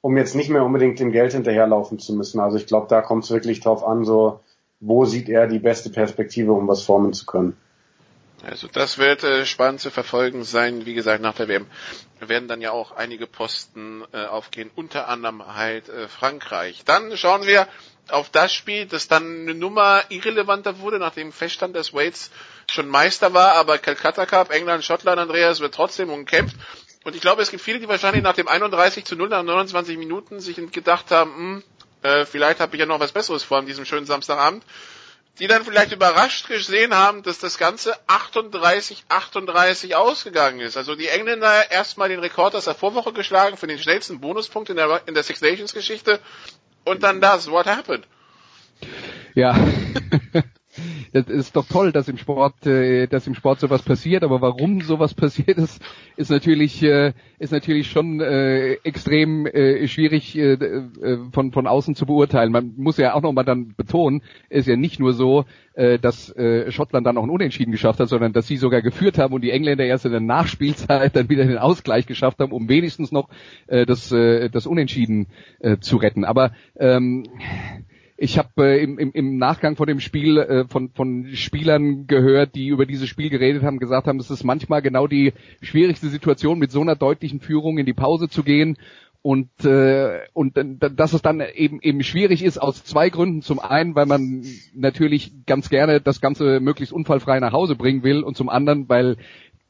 um 0.00 0.16
jetzt 0.16 0.34
nicht 0.34 0.50
mehr 0.50 0.64
unbedingt 0.64 0.98
dem 0.98 1.12
Geld 1.12 1.32
hinterherlaufen 1.32 1.98
zu 1.98 2.14
müssen. 2.14 2.40
Also 2.40 2.56
ich 2.56 2.66
glaube, 2.66 2.88
da 2.88 3.00
kommt 3.00 3.24
es 3.24 3.30
wirklich 3.30 3.60
drauf 3.60 3.84
an, 3.86 4.04
so 4.04 4.40
wo 4.80 5.04
sieht 5.04 5.28
er 5.28 5.46
die 5.46 5.60
beste 5.60 5.90
Perspektive, 5.90 6.52
um 6.52 6.66
was 6.66 6.82
formen 6.82 7.12
zu 7.12 7.24
können. 7.24 7.56
Also 8.44 8.66
das 8.66 8.98
wird 8.98 9.22
äh, 9.22 9.46
spannend 9.46 9.80
zu 9.80 9.92
verfolgen 9.92 10.42
sein. 10.42 10.84
Wie 10.84 10.94
gesagt, 10.94 11.22
nach 11.22 11.34
der 11.34 11.46
WM 11.46 11.66
werden 12.18 12.48
dann 12.48 12.60
ja 12.60 12.72
auch 12.72 12.90
einige 12.90 13.28
Posten 13.28 14.02
äh, 14.12 14.24
aufgehen, 14.24 14.70
unter 14.74 15.06
anderem 15.06 15.54
halt 15.54 15.88
äh, 15.88 16.08
Frankreich. 16.08 16.82
Dann 16.84 17.16
schauen 17.16 17.46
wir 17.46 17.68
auf 18.08 18.30
das 18.30 18.52
Spiel, 18.52 18.86
das 18.86 19.06
dann 19.06 19.42
eine 19.42 19.54
Nummer 19.54 20.02
irrelevanter 20.08 20.80
wurde, 20.80 20.98
nachdem 20.98 21.30
feststand, 21.30 21.76
dass 21.76 21.94
Wales 21.94 22.32
schon 22.70 22.88
Meister 22.88 23.34
war, 23.34 23.52
aber 23.54 23.78
Calcutta 23.78 24.26
Cup, 24.26 24.50
England, 24.50 24.84
Schottland, 24.84 25.18
Andreas 25.18 25.60
wird 25.60 25.74
trotzdem 25.74 26.10
umkämpft. 26.10 26.56
Und 27.04 27.16
ich 27.16 27.20
glaube, 27.20 27.42
es 27.42 27.50
gibt 27.50 27.62
viele, 27.62 27.80
die 27.80 27.88
wahrscheinlich 27.88 28.22
nach 28.22 28.34
dem 28.34 28.48
31 28.48 29.04
zu 29.04 29.16
0 29.16 29.28
nach 29.28 29.42
29 29.42 29.98
Minuten 29.98 30.40
sich 30.40 30.56
gedacht 30.70 31.10
haben, 31.10 31.34
hm, 31.34 31.64
äh, 32.02 32.24
vielleicht 32.24 32.60
habe 32.60 32.76
ich 32.76 32.80
ja 32.80 32.86
noch 32.86 33.00
was 33.00 33.12
Besseres 33.12 33.42
vor 33.42 33.58
an 33.58 33.66
diesem 33.66 33.84
schönen 33.84 34.06
Samstagabend, 34.06 34.64
die 35.38 35.46
dann 35.46 35.64
vielleicht 35.64 35.92
überrascht 35.92 36.48
gesehen 36.48 36.94
haben, 36.94 37.22
dass 37.22 37.38
das 37.38 37.58
Ganze 37.58 37.96
38-38 38.06 39.94
ausgegangen 39.94 40.60
ist. 40.60 40.76
Also 40.76 40.94
die 40.94 41.08
Engländer 41.08 41.70
erstmal 41.70 42.08
den 42.08 42.20
Rekord 42.20 42.54
aus 42.54 42.64
der 42.64 42.74
Vorwoche 42.74 43.12
geschlagen 43.12 43.56
für 43.56 43.66
den 43.66 43.78
schnellsten 43.78 44.20
Bonuspunkt 44.20 44.70
in 44.70 44.76
der, 44.76 45.02
in 45.06 45.14
der 45.14 45.22
Six 45.22 45.40
Nations 45.40 45.72
Geschichte 45.72 46.20
und 46.84 47.02
dann 47.02 47.20
das. 47.20 47.50
What 47.50 47.66
happened? 47.66 48.06
Ja. 49.34 49.56
das 51.12 51.26
ist 51.28 51.56
doch 51.56 51.66
toll, 51.66 51.92
dass 51.92 52.08
im 52.08 52.16
Sport, 52.16 52.66
äh, 52.66 53.06
dass 53.06 53.26
im 53.26 53.34
Sport 53.34 53.60
sowas 53.60 53.82
passiert, 53.82 54.22
aber 54.22 54.40
warum 54.40 54.80
sowas 54.80 55.14
passiert 55.22 55.58
ist, 55.58 55.82
ist 56.16 56.30
natürlich, 56.30 56.82
äh, 56.82 57.12
ist 57.38 57.52
natürlich 57.52 57.90
schon 57.90 58.20
äh, 58.20 58.74
extrem 58.84 59.46
äh, 59.46 59.86
schwierig 59.88 60.36
äh, 60.36 60.52
äh, 60.52 61.18
von 61.32 61.52
von 61.52 61.66
außen 61.66 61.94
zu 61.94 62.06
beurteilen. 62.06 62.52
Man 62.52 62.74
muss 62.76 62.96
ja 62.96 63.14
auch 63.14 63.22
nochmal 63.22 63.44
dann 63.44 63.74
betonen, 63.76 64.22
ist 64.48 64.68
ja 64.68 64.76
nicht 64.76 65.00
nur 65.00 65.12
so, 65.12 65.44
äh, 65.74 65.98
dass 65.98 66.34
äh, 66.36 66.70
Schottland 66.70 67.06
dann 67.06 67.16
auch 67.16 67.24
ein 67.24 67.30
Unentschieden 67.30 67.72
geschafft 67.72 68.00
hat, 68.00 68.08
sondern 68.08 68.32
dass 68.32 68.46
sie 68.46 68.56
sogar 68.56 68.82
geführt 68.82 69.18
haben 69.18 69.34
und 69.34 69.42
die 69.42 69.50
Engländer 69.50 69.84
erst 69.84 70.04
in 70.04 70.12
der 70.12 70.20
Nachspielzeit 70.20 71.16
dann 71.16 71.28
wieder 71.28 71.44
den 71.44 71.58
Ausgleich 71.58 72.06
geschafft 72.06 72.38
haben, 72.40 72.52
um 72.52 72.68
wenigstens 72.68 73.12
noch 73.12 73.28
äh, 73.66 73.86
das 73.86 74.12
äh, 74.12 74.48
das 74.50 74.66
Unentschieden 74.66 75.26
äh, 75.60 75.78
zu 75.78 75.96
retten. 75.96 76.24
Aber 76.24 76.52
ähm, 76.78 77.24
ich 78.22 78.38
habe 78.38 78.50
äh, 78.58 78.82
im, 78.82 78.98
im, 79.00 79.10
im 79.12 79.36
Nachgang 79.36 79.74
vor 79.74 79.86
dem 79.86 79.98
Spiel 79.98 80.38
äh, 80.38 80.64
von, 80.68 80.90
von 80.90 81.34
Spielern 81.34 82.06
gehört, 82.06 82.54
die 82.54 82.68
über 82.68 82.86
dieses 82.86 83.08
Spiel 83.08 83.30
geredet 83.30 83.64
haben, 83.64 83.80
gesagt 83.80 84.06
haben, 84.06 84.20
es 84.20 84.30
ist 84.30 84.44
manchmal 84.44 84.80
genau 84.80 85.08
die 85.08 85.32
schwierigste 85.60 86.08
Situation, 86.08 86.60
mit 86.60 86.70
so 86.70 86.80
einer 86.80 86.94
deutlichen 86.94 87.40
Führung 87.40 87.78
in 87.78 87.86
die 87.86 87.92
Pause 87.92 88.28
zu 88.28 88.44
gehen 88.44 88.78
und 89.22 89.64
äh, 89.64 90.20
und 90.34 90.56
dass 90.56 91.12
es 91.12 91.22
dann 91.22 91.40
eben 91.40 91.80
eben 91.80 92.04
schwierig 92.04 92.44
ist 92.44 92.58
aus 92.58 92.84
zwei 92.84 93.10
Gründen. 93.10 93.42
Zum 93.42 93.58
einen, 93.58 93.96
weil 93.96 94.06
man 94.06 94.44
natürlich 94.72 95.32
ganz 95.46 95.68
gerne 95.68 96.00
das 96.00 96.20
Ganze 96.20 96.60
möglichst 96.60 96.92
unfallfrei 96.92 97.40
nach 97.40 97.52
Hause 97.52 97.74
bringen 97.74 98.04
will 98.04 98.22
und 98.22 98.36
zum 98.36 98.48
anderen, 98.48 98.88
weil 98.88 99.16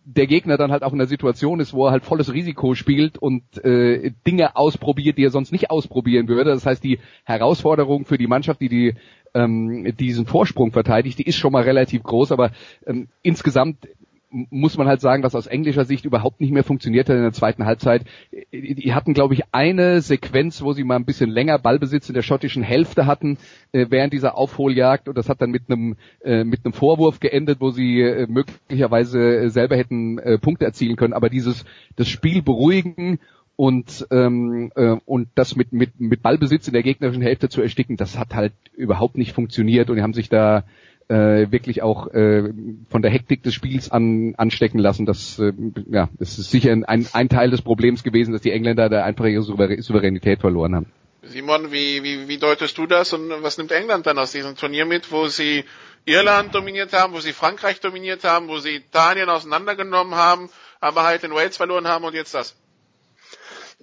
der 0.05 0.27
Gegner 0.27 0.57
dann 0.57 0.73
halt 0.73 0.83
auch 0.83 0.93
in 0.93 0.99
der 0.99 1.07
Situation 1.07 1.61
ist, 1.61 1.73
wo 1.73 1.87
er 1.87 1.93
halt 1.93 2.05
volles 2.05 2.33
Risiko 2.33 2.75
spielt 2.75 3.19
und 3.19 3.43
äh, 3.65 4.13
Dinge 4.27 4.57
ausprobiert, 4.57 5.19
die 5.19 5.25
er 5.25 5.31
sonst 5.31 5.53
nicht 5.53 5.71
ausprobieren 5.71 6.29
würde. 6.29 6.51
Das 6.51 6.67
heißt, 6.67 6.83
die 6.83 6.99
Herausforderung 7.25 8.05
für 8.05 8.19
die 8.19 8.27
Mannschaft, 8.27 8.61
die, 8.61 8.69
die 8.69 8.95
ähm, 9.35 9.95
diesen 9.97 10.27
Vorsprung 10.27 10.73
verteidigt, 10.73 11.19
die 11.19 11.27
ist 11.27 11.37
schon 11.37 11.53
mal 11.53 11.63
relativ 11.63 12.03
groß, 12.03 12.33
aber 12.33 12.51
ähm, 12.87 13.09
insgesamt 13.23 13.89
muss 14.33 14.79
man 14.79 14.89
halt 14.89 15.01
sagen, 15.01 15.23
dass 15.23 15.35
aus 15.35 15.47
englischer 15.47 15.85
Sicht 15.85 16.05
überhaupt 16.05 16.41
nicht 16.41 16.53
mehr 16.53 16.65
funktioniert 16.65 17.09
hat 17.09 17.17
in 17.17 17.23
der 17.23 17.33
zweiten 17.33 17.67
Halbzeit. 17.67 18.05
Die 18.53 18.95
hatten, 18.95 19.13
glaube 19.13 19.35
ich, 19.35 19.43
eine 19.53 20.01
Sequenz, 20.01 20.63
wo 20.63 20.73
sie 20.73 20.85
mal 20.85 20.97
ein 20.97 21.05
bisschen 21.05 21.31
länger 21.31 21.59
Ballbesitz 21.59 22.09
in 22.09 22.15
der 22.15 22.23
schottischen 22.23 22.63
Hälfte 22.63 23.07
hatten 23.07 23.37
äh, 23.73 23.87
während 23.91 24.13
dieser 24.13 24.37
Aufholjagd 24.37 25.09
und 25.09 25.19
das 25.19 25.29
hat 25.29 25.43
dann 25.43 25.51
mit 25.51 25.65
einem 25.69 25.97
äh, 26.25 26.45
mit 26.45 26.65
einem 26.65 26.73
Vorwurf 26.73 27.21
geendet, 27.21 27.61
wo 27.61 27.71
sie 27.71 28.01
äh, 28.01 28.27
möglicherweise 28.27 29.51
selber 29.51 29.77
hätten 29.77 30.19
äh, 30.19 30.39
Punkte 30.39 30.65
erzielen 30.65 30.97
können. 30.97 31.13
Aber 31.13 31.29
dieses 31.29 31.65
das 31.97 32.09
Spiel 32.09 32.43
beruhigen 32.43 33.19
und 33.57 34.07
ähm, 34.11 34.73
äh, 34.77 34.97
und 35.05 35.29
das 35.35 35.57
mit 35.57 35.73
mit 35.73 36.01
mit 36.01 36.23
Ballbesitz 36.23 36.67
in 36.69 36.73
der 36.73 36.83
gegnerischen 36.83 37.23
Hälfte 37.23 37.51
zu 37.51 37.61
ersticken, 37.61 37.97
das 37.97 38.19
hat 38.19 38.35
halt 38.35 38.55
überhaupt 38.75 39.19
nicht 39.19 39.33
funktioniert 39.33 39.91
und 39.91 39.97
die 39.97 40.03
haben 40.03 40.15
sich 40.15 40.31
da 40.31 40.65
äh, 41.09 41.51
wirklich 41.51 41.83
auch 41.83 42.09
äh, 42.09 42.53
von 42.89 43.03
der 43.03 43.11
Hektik 43.11 43.43
des 43.43 43.55
Spiels 43.55 43.91
an, 43.91 44.35
anstecken 44.37 44.79
lassen. 44.79 45.07
Das, 45.07 45.39
äh, 45.39 45.53
ja, 45.91 46.09
das 46.19 46.39
ist 46.39 46.51
sicher 46.51 46.73
ein, 46.73 47.07
ein 47.13 47.29
Teil 47.29 47.51
des 47.51 47.63
Problems 47.63 48.03
gewesen, 48.03 48.33
dass 48.33 48.43
die 48.43 48.53
Engländer 48.53 48.89
da 48.89 49.05
einfach 49.05 49.27
ihre 49.27 49.43
Souveränität 49.43 50.41
verloren 50.41 50.75
haben. 50.75 50.87
Simon, 51.25 51.71
wie, 51.71 52.03
wie, 52.03 52.27
wie 52.27 52.39
deutest 52.39 52.77
du 52.79 52.87
das 52.87 53.13
und 53.13 53.31
was 53.43 53.57
nimmt 53.57 53.71
England 53.71 54.07
dann 54.07 54.19
aus 54.19 54.33
diesem 54.33 54.57
Turnier 54.57 54.85
mit, 54.87 55.13
wo 55.13 55.29
sie 55.29 55.65
Irland 56.05 56.53
dominiert 56.53 56.93
haben, 56.93 57.13
wo 57.13 57.21
sie 57.21 57.33
Frankreich 57.33 57.81
dominiert 57.81 58.25
haben, 58.25 58.49
wo 58.49 58.59
sie 58.59 58.77
Italien 58.77 59.29
auseinandergenommen 59.29 60.17
haben, 60.17 60.51
aber 60.81 61.05
halt 61.05 61.23
in 61.23 61.33
Wales 61.33 61.57
verloren 61.57 61.87
haben 61.87 62.05
und 62.05 62.15
jetzt 62.15 62.35
das? 62.35 62.57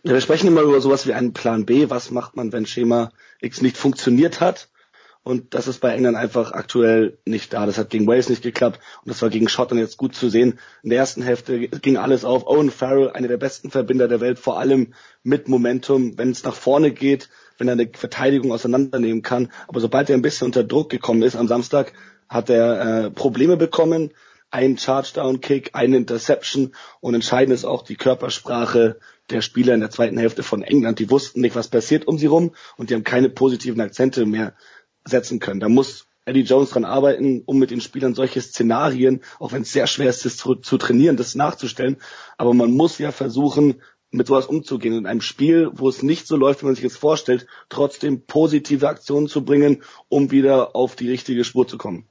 Ja, 0.03 0.13
wir 0.13 0.21
sprechen 0.21 0.47
immer 0.47 0.61
über 0.61 0.81
sowas 0.81 1.07
wie 1.07 1.13
einen 1.13 1.33
Plan 1.33 1.65
B. 1.65 1.89
Was 1.89 2.11
macht 2.11 2.35
man, 2.35 2.51
wenn 2.51 2.65
Schema 2.65 3.11
X 3.39 3.61
nicht 3.61 3.77
funktioniert 3.77 4.41
hat? 4.41 4.67
Und 5.23 5.53
das 5.53 5.67
ist 5.67 5.79
bei 5.79 5.93
England 5.93 6.15
einfach 6.17 6.53
aktuell 6.53 7.17
nicht 7.25 7.53
da. 7.53 7.65
Das 7.65 7.77
hat 7.77 7.89
gegen 7.89 8.07
Wales 8.07 8.29
nicht 8.29 8.41
geklappt 8.41 8.79
und 9.03 9.09
das 9.09 9.21
war 9.21 9.29
gegen 9.29 9.49
Schottland 9.49 9.81
jetzt 9.81 9.97
gut 9.97 10.15
zu 10.15 10.29
sehen. 10.29 10.59
In 10.81 10.89
der 10.89 10.99
ersten 10.99 11.21
Hälfte 11.21 11.67
ging 11.67 11.97
alles 11.97 12.23
auf. 12.23 12.47
Owen 12.47 12.71
Farrell, 12.71 13.09
einer 13.11 13.27
der 13.27 13.37
besten 13.37 13.69
Verbinder 13.69 14.07
der 14.07 14.21
Welt, 14.21 14.39
vor 14.39 14.59
allem 14.59 14.93
mit 15.23 15.49
Momentum, 15.49 16.17
wenn 16.17 16.31
es 16.31 16.43
nach 16.43 16.55
vorne 16.55 16.91
geht, 16.91 17.29
wenn 17.57 17.67
er 17.67 17.73
eine 17.73 17.89
Verteidigung 17.93 18.51
auseinandernehmen 18.51 19.21
kann. 19.21 19.51
Aber 19.67 19.81
sobald 19.81 20.09
er 20.09 20.15
ein 20.15 20.21
bisschen 20.21 20.45
unter 20.45 20.63
Druck 20.63 20.89
gekommen 20.89 21.21
ist 21.21 21.35
am 21.35 21.47
Samstag, 21.49 21.93
hat 22.29 22.49
er 22.49 23.05
äh, 23.05 23.11
Probleme 23.11 23.57
bekommen. 23.57 24.11
Ein 24.51 24.77
Chargedown-Kick, 24.77 25.71
eine 25.73 25.97
Interception 25.97 26.73
und 27.01 27.13
entscheidend 27.13 27.53
ist 27.53 27.65
auch 27.65 27.83
die 27.83 27.97
Körpersprache 27.97 28.97
der 29.29 29.41
Spieler 29.41 29.75
in 29.75 29.81
der 29.81 29.91
zweiten 29.91 30.17
Hälfte 30.17 30.41
von 30.41 30.63
England. 30.63 30.97
Die 30.97 31.11
wussten 31.11 31.41
nicht, 31.41 31.55
was 31.55 31.67
passiert 31.67 32.07
um 32.07 32.17
sie 32.17 32.25
rum 32.25 32.55
und 32.77 32.89
die 32.89 32.95
haben 32.95 33.03
keine 33.03 33.29
positiven 33.29 33.79
Akzente 33.81 34.25
mehr 34.25 34.53
setzen 35.05 35.39
können. 35.39 35.59
Da 35.59 35.69
muss 35.69 36.07
Eddie 36.25 36.41
Jones 36.41 36.69
dran 36.69 36.85
arbeiten, 36.85 37.43
um 37.45 37.57
mit 37.57 37.71
den 37.71 37.81
Spielern 37.81 38.13
solche 38.13 38.41
Szenarien, 38.41 39.21
auch 39.39 39.51
wenn 39.51 39.63
es 39.63 39.71
sehr 39.71 39.87
schwer 39.87 40.09
ist, 40.09 40.25
das 40.25 40.37
zu, 40.37 40.55
zu, 40.55 40.77
trainieren, 40.77 41.17
das 41.17 41.35
nachzustellen. 41.35 41.97
Aber 42.37 42.53
man 42.53 42.71
muss 42.71 42.99
ja 42.99 43.11
versuchen, 43.11 43.81
mit 44.11 44.27
sowas 44.27 44.45
umzugehen. 44.45 44.95
In 44.95 45.05
einem 45.05 45.21
Spiel, 45.21 45.69
wo 45.73 45.89
es 45.89 46.03
nicht 46.03 46.27
so 46.27 46.35
läuft, 46.35 46.61
wie 46.61 46.65
man 46.65 46.75
sich 46.75 46.85
es 46.85 46.97
vorstellt, 46.97 47.47
trotzdem 47.69 48.21
positive 48.25 48.87
Aktionen 48.87 49.27
zu 49.27 49.43
bringen, 49.43 49.83
um 50.07 50.31
wieder 50.31 50.75
auf 50.75 50.95
die 50.95 51.09
richtige 51.09 51.43
Spur 51.43 51.67
zu 51.67 51.77
kommen. 51.77 52.07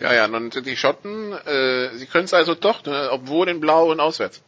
Ja, 0.00 0.12
ja, 0.12 0.24
und 0.26 0.66
die 0.66 0.76
Schotten, 0.76 1.32
äh, 1.32 1.96
sie 1.96 2.06
können 2.06 2.24
es 2.24 2.34
also 2.34 2.54
doch, 2.54 2.84
ne, 2.84 3.08
obwohl 3.12 3.48
in 3.48 3.60
Blau 3.60 3.90
und 3.90 4.00
auswärts. 4.00 4.42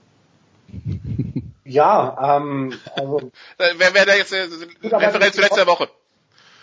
Ja, 1.66 2.36
ähm, 2.36 2.74
also. 2.94 3.32
wer 3.56 3.94
wäre 3.94 4.04
da 4.04 4.14
jetzt 4.14 4.34
äh, 4.34 4.46
Referenz 4.82 5.34
zu 5.34 5.40
letzter 5.40 5.66
Woche? 5.66 5.88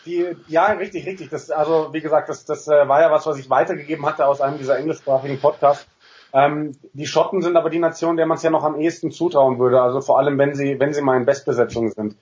Die, 0.05 0.35
ja, 0.47 0.65
richtig, 0.67 1.05
richtig. 1.05 1.29
Das, 1.29 1.51
also 1.51 1.89
wie 1.91 2.01
gesagt, 2.01 2.29
das, 2.29 2.45
das 2.45 2.67
äh, 2.67 2.87
war 2.87 3.01
ja 3.01 3.11
was, 3.11 3.25
was 3.25 3.37
ich 3.37 3.49
weitergegeben 3.49 4.05
hatte 4.05 4.25
aus 4.25 4.41
einem 4.41 4.57
dieser 4.57 4.77
englischsprachigen 4.77 5.39
Podcasts. 5.39 5.85
Ähm, 6.33 6.71
die 6.93 7.05
Schotten 7.05 7.41
sind 7.41 7.57
aber 7.57 7.69
die 7.69 7.79
Nation, 7.79 8.17
der 8.17 8.25
man 8.25 8.37
es 8.37 8.43
ja 8.43 8.49
noch 8.49 8.63
am 8.63 8.79
ehesten 8.79 9.11
zutrauen 9.11 9.59
würde. 9.59 9.81
Also 9.81 10.01
vor 10.01 10.17
allem, 10.17 10.37
wenn 10.37 10.55
sie, 10.55 10.79
wenn 10.79 10.93
sie 10.93 11.01
mal 11.01 11.17
in 11.17 11.25
Bestbesetzung 11.25 11.91
sind, 11.91 12.15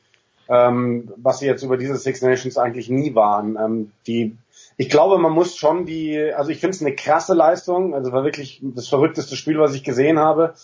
ähm, 0.50 1.14
was 1.18 1.40
sie 1.40 1.46
jetzt 1.46 1.64
über 1.64 1.78
diese 1.78 1.96
Six 1.96 2.22
Nations 2.22 2.58
eigentlich 2.58 2.90
nie 2.90 3.14
waren. 3.14 3.56
Ähm, 3.56 3.92
die, 4.08 4.36
ich 4.78 4.90
glaube, 4.90 5.18
man 5.20 5.32
muss 5.32 5.56
schon 5.56 5.86
die, 5.86 6.20
also 6.34 6.50
ich 6.50 6.60
finde 6.60 6.76
es 6.76 6.82
eine 6.82 6.96
krasse 6.96 7.36
Leistung. 7.36 7.94
Also 7.94 8.12
war 8.12 8.24
wirklich 8.24 8.60
das 8.64 8.88
verrückteste 8.88 9.36
Spiel, 9.36 9.60
was 9.60 9.76
ich 9.76 9.84
gesehen 9.84 10.18
habe. 10.18 10.56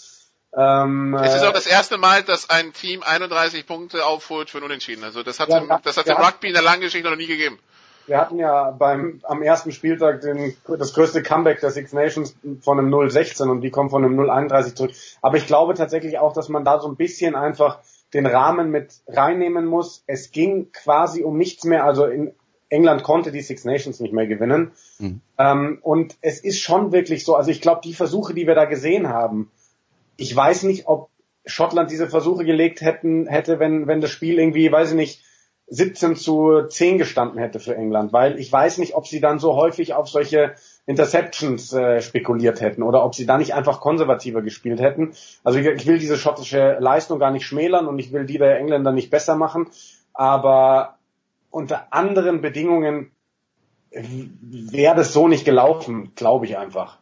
Ähm, 0.58 1.16
es 1.22 1.36
ist 1.36 1.44
auch 1.44 1.54
das 1.54 1.68
erste 1.68 1.98
Mal, 1.98 2.24
dass 2.24 2.50
ein 2.50 2.72
Team 2.72 3.04
31 3.04 3.68
Punkte 3.68 4.06
aufholt 4.06 4.50
für 4.50 4.60
ein 4.60 4.64
Unentschieden. 4.64 5.04
Also 5.04 5.22
das 5.22 5.40
hat 5.40 5.50
ja, 5.50 5.80
das 5.84 5.98
hat 5.98 6.08
im 6.08 6.16
Rugby 6.16 6.48
in 6.48 6.54
der 6.54 6.64
langen 6.64 6.82
Geschichte 6.82 7.10
noch 7.10 7.18
nie 7.18 7.28
gegeben. 7.28 7.60
Wir 8.08 8.20
hatten 8.20 8.38
ja 8.38 8.72
beim 8.72 9.20
am 9.24 9.42
ersten 9.42 9.72
Spieltag 9.72 10.22
den, 10.22 10.56
das 10.68 10.94
größte 10.94 11.24
Comeback 11.24 11.60
der 11.60 11.72
Six 11.72 11.92
Nations 11.92 12.36
von 12.62 12.80
einem 12.80 12.94
0-16 12.94 13.50
und 13.50 13.62
die 13.62 13.72
kommen 13.72 13.90
von 13.90 14.06
einem 14.06 14.20
0-31 14.20 14.76
zurück. 14.76 14.92
Aber 15.22 15.38
ich 15.38 15.48
glaube 15.48 15.74
tatsächlich 15.74 16.20
auch, 16.20 16.32
dass 16.32 16.48
man 16.48 16.64
da 16.64 16.80
so 16.80 16.88
ein 16.88 16.96
bisschen 16.96 17.36
einfach 17.36 17.80
den 18.14 18.28
Rahmen 18.28 18.70
mit 18.70 19.02
reinnehmen 19.08 19.66
muss. 19.66 20.04
Es 20.08 20.32
ging 20.32 20.72
quasi 20.72 21.24
um 21.24 21.38
nichts 21.38 21.64
mehr. 21.66 21.84
Also 21.84 22.06
in 22.06 22.34
England 22.70 23.04
konnte 23.04 23.32
die 23.32 23.42
Six 23.42 23.66
Nations 23.66 24.00
nicht 24.00 24.14
mehr 24.14 24.28
gewinnen. 24.28 24.72
Mhm. 25.00 25.22
Ähm, 25.38 25.80
und 25.82 26.16
es 26.22 26.40
ist 26.40 26.62
schon 26.62 26.92
wirklich 26.92 27.26
so. 27.26 27.36
Also 27.36 27.50
ich 27.50 27.62
glaube, 27.62 27.82
die 27.84 27.94
Versuche, 27.94 28.34
die 28.34 28.48
wir 28.48 28.56
da 28.56 28.66
gesehen 28.66 29.10
haben, 29.10 29.52
ich 30.18 30.36
weiß 30.36 30.64
nicht, 30.64 30.88
ob 30.88 31.10
Schottland 31.46 31.92
diese 31.92 32.08
Versuche 32.08 32.46
gelegt 32.46 32.82
hätten, 32.82 33.28
hätte, 33.28 33.60
wenn, 33.60 33.88
wenn 33.88 34.02
das 34.02 34.12
Spiel 34.12 34.40
irgendwie, 34.40 34.72
weiß 34.72 34.92
ich 34.92 34.96
nicht, 34.96 35.24
17 35.68 36.16
zu 36.16 36.64
10 36.68 37.00
gestanden 37.00 37.40
hätte 37.40 37.60
für 37.60 37.76
England, 37.76 38.14
weil 38.14 38.40
ich 38.40 38.52
weiß 38.52 38.78
nicht, 38.78 38.94
ob 38.96 39.08
sie 39.08 39.20
dann 39.20 39.40
so 39.40 39.56
häufig 39.56 39.96
auf 39.96 40.08
solche 40.08 40.54
Interceptions 40.86 41.74
äh, 41.74 42.02
spekuliert 42.02 42.62
hätten 42.62 42.84
oder 42.84 43.04
ob 43.04 43.16
sie 43.16 43.26
da 43.26 43.38
nicht 43.40 43.56
einfach 43.56 43.80
konservativer 43.80 44.44
gespielt 44.44 44.80
hätten. 44.80 45.14
Also 45.44 45.58
ich, 45.58 45.66
ich 45.66 45.88
will 45.88 45.98
diese 45.98 46.18
schottische 46.18 46.78
Leistung 46.80 47.18
gar 47.18 47.32
nicht 47.32 47.46
schmälern 47.46 47.88
und 47.88 47.98
ich 47.98 48.12
will 48.12 48.26
die 48.26 48.38
der 48.38 48.60
Engländer 48.60 48.92
nicht 48.92 49.10
besser 49.10 49.36
machen, 49.36 49.68
aber 50.14 51.00
unter 51.50 51.92
anderen 51.92 52.42
Bedingungen 52.42 53.12
wäre 53.90 54.96
das 54.96 55.14
so 55.14 55.28
nicht 55.28 55.46
gelaufen, 55.46 56.12
glaube 56.16 56.46
ich 56.46 56.58
einfach. 56.58 57.00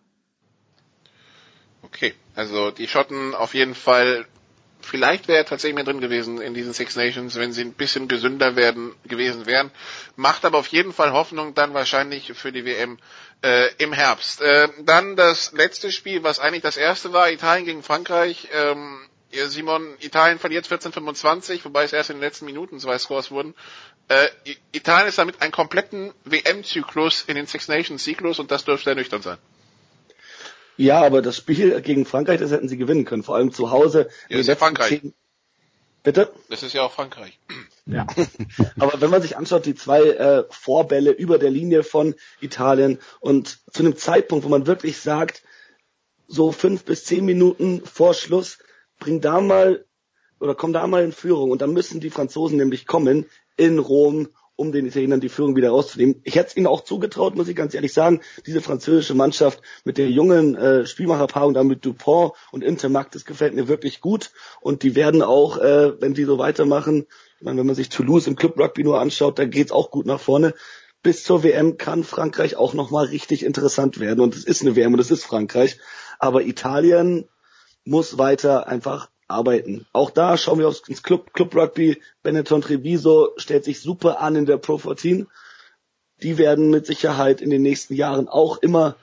Okay, 1.81 2.13
also 2.35 2.71
die 2.71 2.87
Schotten 2.87 3.35
auf 3.35 3.53
jeden 3.53 3.75
Fall, 3.75 4.25
vielleicht 4.81 5.27
wäre 5.27 5.39
er 5.39 5.45
tatsächlich 5.45 5.75
mehr 5.75 5.83
drin 5.83 6.01
gewesen 6.01 6.41
in 6.41 6.53
diesen 6.53 6.73
Six 6.73 6.95
Nations, 6.95 7.35
wenn 7.35 7.53
sie 7.53 7.61
ein 7.61 7.73
bisschen 7.73 8.07
gesünder 8.07 8.55
werden 8.55 8.93
gewesen 9.05 9.45
wären. 9.45 9.71
Macht 10.15 10.45
aber 10.45 10.57
auf 10.57 10.67
jeden 10.67 10.93
Fall 10.93 11.11
Hoffnung 11.11 11.53
dann 11.53 11.73
wahrscheinlich 11.73 12.33
für 12.33 12.51
die 12.51 12.65
WM 12.65 12.97
äh, 13.43 13.69
im 13.77 13.93
Herbst. 13.93 14.41
Äh, 14.41 14.69
dann 14.83 15.15
das 15.15 15.51
letzte 15.51 15.91
Spiel, 15.91 16.23
was 16.23 16.39
eigentlich 16.39 16.63
das 16.63 16.77
erste 16.77 17.13
war, 17.13 17.31
Italien 17.31 17.65
gegen 17.65 17.83
Frankreich. 17.83 18.47
Ähm, 18.53 18.99
Simon, 19.45 19.95
Italien 19.99 20.37
verliert 20.37 20.67
14-25, 20.67 21.65
wobei 21.65 21.83
es 21.83 21.93
erst 21.93 22.11
in 22.11 22.17
den 22.17 22.21
letzten 22.21 22.45
Minuten 22.45 22.79
zwei 22.79 22.97
Scores 22.99 23.31
wurden. 23.31 23.55
Äh, 24.07 24.27
Italien 24.71 25.07
ist 25.07 25.17
damit 25.17 25.41
einen 25.41 25.51
kompletten 25.51 26.13
WM-Zyklus 26.25 27.23
in 27.27 27.35
den 27.35 27.47
Six 27.47 27.67
Nations 27.67 28.03
Zyklus 28.03 28.39
und 28.39 28.51
das 28.51 28.65
dürfte 28.65 28.91
ernüchternd 28.91 29.23
sein. 29.23 29.37
Ja, 30.77 31.03
aber 31.03 31.21
das 31.21 31.37
Spiel 31.37 31.81
gegen 31.83 32.05
Frankreich, 32.05 32.39
das 32.39 32.51
hätten 32.51 32.69
sie 32.69 32.77
gewinnen 32.77 33.05
können, 33.05 33.23
vor 33.23 33.35
allem 33.35 33.51
zu 33.51 33.71
Hause. 33.71 34.09
Ja, 34.29 34.39
ist 34.39 34.47
ja 34.47 34.55
Frankreich. 34.55 35.01
Zehn... 35.01 35.13
Bitte? 36.03 36.33
Das 36.49 36.63
ist 36.63 36.73
ja 36.73 36.83
auch 36.83 36.91
Frankreich. 36.91 37.39
Ja. 37.85 38.05
aber 38.79 38.99
wenn 38.99 39.09
man 39.09 39.21
sich 39.21 39.37
anschaut, 39.37 39.65
die 39.65 39.75
zwei 39.75 40.01
äh, 40.01 40.43
Vorbälle 40.49 41.11
über 41.11 41.39
der 41.39 41.49
Linie 41.49 41.83
von 41.83 42.15
Italien 42.41 42.99
und 43.21 43.59
zu 43.71 43.83
einem 43.83 43.95
Zeitpunkt, 43.95 44.43
wo 44.43 44.49
man 44.49 44.67
wirklich 44.67 44.97
sagt, 44.97 45.43
so 46.27 46.51
fünf 46.51 46.83
bis 46.83 47.05
zehn 47.05 47.23
Minuten 47.23 47.85
vor 47.85 48.13
Schluss, 48.13 48.57
bring 48.99 49.21
da 49.21 49.39
mal 49.39 49.85
oder 50.39 50.55
komm 50.55 50.73
da 50.73 50.85
mal 50.87 51.03
in 51.03 51.13
Führung 51.13 51.51
und 51.51 51.61
dann 51.61 51.71
müssen 51.71 52.01
die 52.01 52.09
Franzosen 52.09 52.57
nämlich 52.57 52.85
kommen 52.85 53.29
in 53.55 53.79
Rom 53.79 54.27
um 54.63 54.71
den 54.71 54.85
Italienern 54.85 55.19
die 55.19 55.29
Führung 55.29 55.55
wieder 55.55 55.69
rauszunehmen. 55.69 56.21
Ich 56.23 56.35
hätte 56.35 56.49
es 56.49 56.57
ihnen 56.57 56.67
auch 56.67 56.83
zugetraut, 56.83 57.35
muss 57.35 57.47
ich 57.47 57.55
ganz 57.55 57.73
ehrlich 57.73 57.93
sagen. 57.93 58.21
Diese 58.45 58.61
französische 58.61 59.13
Mannschaft 59.13 59.61
mit 59.83 59.97
der 59.97 60.09
jungen 60.09 60.55
äh, 60.55 60.85
Spielmacherpaarung 60.85 61.53
da 61.53 61.63
mit 61.63 61.85
Dupont 61.85 62.33
und 62.51 62.63
Intermac, 62.63 63.11
das 63.11 63.25
gefällt 63.25 63.53
mir 63.53 63.67
wirklich 63.67 64.01
gut. 64.01 64.31
Und 64.61 64.83
die 64.83 64.95
werden 64.95 65.21
auch, 65.21 65.57
äh, 65.57 66.01
wenn 66.01 66.13
die 66.13 66.23
so 66.23 66.37
weitermachen, 66.37 67.05
ich 67.37 67.45
meine, 67.45 67.59
wenn 67.59 67.67
man 67.67 67.75
sich 67.75 67.89
Toulouse 67.89 68.27
im 68.27 68.35
Club 68.35 68.57
Rugby 68.57 68.83
nur 68.83 68.99
anschaut, 68.99 69.37
da 69.37 69.45
geht's 69.45 69.71
auch 69.71 69.91
gut 69.91 70.05
nach 70.05 70.19
vorne. 70.19 70.53
Bis 71.01 71.25
zur 71.25 71.43
WM 71.43 71.77
kann 71.77 72.05
Frankreich 72.05 72.55
auch 72.55 72.73
nochmal 72.73 73.05
richtig 73.05 73.43
interessant 73.43 73.99
werden. 73.99 74.21
Und 74.21 74.35
es 74.35 74.45
ist 74.45 74.61
eine 74.61 74.77
WM 74.77 74.93
und 74.93 74.99
es 74.99 75.11
ist 75.11 75.25
Frankreich. 75.25 75.77
Aber 76.19 76.43
Italien 76.43 77.27
muss 77.83 78.17
weiter 78.17 78.67
einfach 78.67 79.09
arbeiten. 79.33 79.85
Auch 79.93 80.09
da 80.09 80.37
schauen 80.37 80.59
wir 80.59 80.67
aufs 80.67 80.83
Club, 81.03 81.33
Club 81.33 81.55
Rugby. 81.55 82.01
Benetton 82.21 82.61
Treviso 82.61 83.31
stellt 83.37 83.65
sich 83.65 83.81
super 83.81 84.21
an 84.21 84.35
in 84.35 84.45
der 84.45 84.57
Pro 84.57 84.77
14. 84.77 85.27
Die 86.21 86.37
werden 86.37 86.69
mit 86.69 86.85
Sicherheit 86.85 87.41
in 87.41 87.49
den 87.49 87.61
nächsten 87.61 87.95
Jahren 87.95 88.27
auch 88.27 88.57
immer 88.57 88.95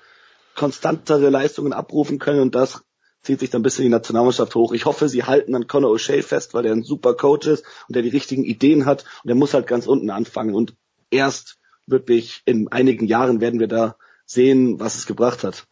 konstantere 0.55 1.31
Leistungen 1.31 1.73
abrufen 1.73 2.19
können 2.19 2.41
und 2.41 2.55
das 2.55 2.83
zieht 3.23 3.41
sich 3.41 3.51
dann 3.51 3.63
bis 3.63 3.79
in 3.79 3.85
die 3.85 3.91
Nationalmannschaft 3.91 4.55
hoch. 4.55 4.73
Ich 4.73 4.87
hoffe, 4.87 5.09
sie 5.09 5.25
halten 5.25 5.55
an 5.55 5.67
Conor 5.67 5.93
O'Shea 5.95 6.23
fest, 6.23 6.55
weil 6.55 6.63
der 6.63 6.73
ein 6.73 6.83
super 6.83 7.15
Coach 7.15 7.47
ist 7.47 7.65
und 7.89 7.97
der 7.97 8.03
die 8.03 8.09
richtigen 8.09 8.45
Ideen 8.45 8.87
hat 8.87 9.05
und 9.23 9.29
der 9.29 9.37
muss 9.37 9.55
halt 9.55 9.67
ganz 9.67 9.87
unten 9.87 10.11
anfangen 10.11 10.55
und 10.55 10.75
erst 11.11 11.59
wirklich 11.87 12.43
in 12.45 12.69
einigen 12.69 13.07
Jahren 13.07 13.41
werden 13.41 13.61
wir 13.61 13.69
da 13.69 13.97
sehen, 14.25 14.81
was 14.81 14.97
es 14.97 15.07
gebracht 15.07 15.45
hat. 15.45 15.67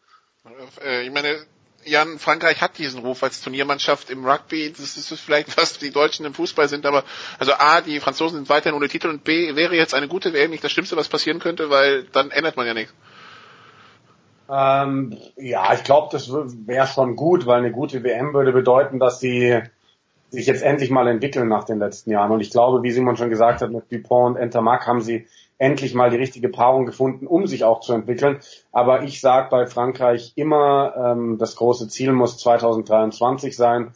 Äh, 0.83 1.07
ich 1.07 1.13
meine, 1.13 1.47
Jan, 1.89 2.18
Frankreich 2.18 2.61
hat 2.61 2.78
diesen 2.78 3.01
Ruf 3.01 3.22
als 3.22 3.41
Turniermannschaft 3.41 4.11
im 4.11 4.24
Rugby. 4.24 4.72
Das 4.72 4.97
ist 4.97 5.12
vielleicht 5.20 5.57
was 5.57 5.78
die 5.78 5.91
Deutschen 5.91 6.26
im 6.26 6.34
Fußball 6.34 6.68
sind, 6.68 6.86
aber 6.86 7.05
also 7.39 7.53
A, 7.53 7.80
die 7.80 8.01
Franzosen 8.01 8.36
sind 8.36 8.49
weiterhin 8.49 8.76
ohne 8.76 8.89
Titel 8.89 9.09
und 9.09 9.24
B, 9.24 9.57
wäre 9.57 9.74
jetzt 9.74 9.95
eine 9.95 10.09
gute 10.09 10.32
WM 10.32 10.51
nicht 10.51 10.64
das 10.64 10.72
Schlimmste, 10.72 10.97
was 10.97 11.09
passieren 11.09 11.39
könnte, 11.39 11.70
weil 11.70 12.05
dann 12.05 12.30
ändert 12.30 12.57
man 12.57 12.66
ja 12.66 12.74
nichts. 12.74 12.95
Ähm, 14.51 15.18
ja, 15.36 15.74
ich 15.74 15.84
glaube, 15.84 16.09
das 16.11 16.30
wäre 16.30 16.86
schon 16.86 17.16
gut, 17.16 17.47
weil 17.47 17.59
eine 17.59 17.72
gute 17.72 18.03
WM 18.03 18.32
würde 18.32 18.53
bedeuten, 18.53 18.99
dass 18.99 19.20
sie 19.20 19.61
sich 20.30 20.47
jetzt 20.47 20.62
endlich 20.62 20.91
mal 20.91 21.09
entwickeln 21.09 21.49
nach 21.49 21.64
den 21.64 21.78
letzten 21.78 22.11
Jahren. 22.11 22.30
Und 22.30 22.41
ich 22.41 22.51
glaube, 22.51 22.82
wie 22.82 22.91
Simon 22.91 23.16
schon 23.16 23.30
gesagt 23.30 23.62
hat, 23.62 23.70
mit 23.70 23.91
Dupont 23.91 24.36
und 24.36 24.43
Entermark 24.43 24.86
haben 24.86 25.01
sie 25.01 25.26
endlich 25.59 25.95
mal 25.95 26.11
die 26.11 26.17
richtige 26.17 26.49
Paarung 26.49 26.87
gefunden, 26.87 27.27
um 27.27 27.47
sich 27.47 27.65
auch 27.65 27.81
zu 27.81 27.93
entwickeln. 27.93 28.39
Aber 28.73 29.03
ich 29.03 29.21
sage 29.21 29.49
bei 29.51 29.67
Frankreich 29.67 30.33
immer, 30.37 30.95
ähm, 30.97 31.37
das 31.39 31.57
große 31.57 31.89
Ziel 31.89 32.13
muss 32.13 32.39
2023 32.39 33.57
sein, 33.57 33.93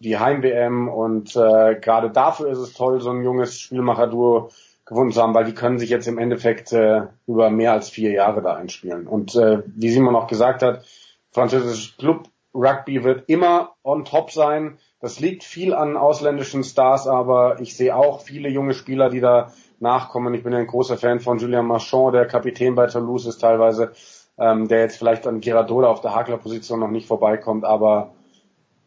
die 0.00 0.18
Heim-WM. 0.18 0.88
Und 0.88 1.36
äh, 1.36 1.78
gerade 1.80 2.10
dafür 2.10 2.48
ist 2.48 2.58
es 2.58 2.72
toll, 2.72 3.00
so 3.00 3.10
ein 3.10 3.22
junges 3.22 3.60
Spielmacher-Duo 3.60 4.50
gefunden 4.86 5.12
zu 5.12 5.22
haben, 5.22 5.34
weil 5.34 5.44
die 5.44 5.54
können 5.54 5.78
sich 5.78 5.90
jetzt 5.90 6.08
im 6.08 6.18
Endeffekt 6.18 6.72
äh, 6.72 7.02
über 7.26 7.50
mehr 7.50 7.72
als 7.72 7.88
vier 7.88 8.10
Jahre 8.10 8.42
da 8.42 8.54
einspielen. 8.54 9.06
Und 9.06 9.34
äh, 9.34 9.62
wie 9.66 9.90
Simon 9.90 10.16
auch 10.16 10.26
gesagt 10.26 10.62
hat, 10.62 10.84
französisches 11.30 11.96
Club 11.96 12.28
Rugby 12.54 13.02
wird 13.02 13.28
immer 13.28 13.74
on 13.82 14.04
top 14.04 14.30
sein. 14.30 14.78
Das 15.00 15.20
liegt 15.20 15.42
viel 15.42 15.74
an 15.74 15.96
ausländischen 15.96 16.64
Stars, 16.64 17.06
aber 17.06 17.60
ich 17.60 17.76
sehe 17.76 17.96
auch 17.96 18.22
viele 18.22 18.48
junge 18.48 18.74
Spieler, 18.74 19.10
die 19.10 19.20
da 19.20 19.52
nachkommen. 19.84 20.34
Ich 20.34 20.42
bin 20.42 20.52
ein 20.52 20.66
großer 20.66 20.98
Fan 20.98 21.20
von 21.20 21.38
Julian 21.38 21.66
Marchand, 21.66 22.14
der 22.14 22.26
Kapitän 22.26 22.74
bei 22.74 22.88
Toulouse 22.88 23.26
ist 23.26 23.38
teilweise, 23.38 23.92
ähm, 24.36 24.66
der 24.66 24.80
jetzt 24.80 24.96
vielleicht 24.96 25.28
an 25.28 25.40
Girardola 25.40 25.88
auf 25.88 26.00
der 26.00 26.14
Hakler-Position 26.14 26.80
noch 26.80 26.90
nicht 26.90 27.06
vorbeikommt, 27.06 27.64
aber 27.64 28.14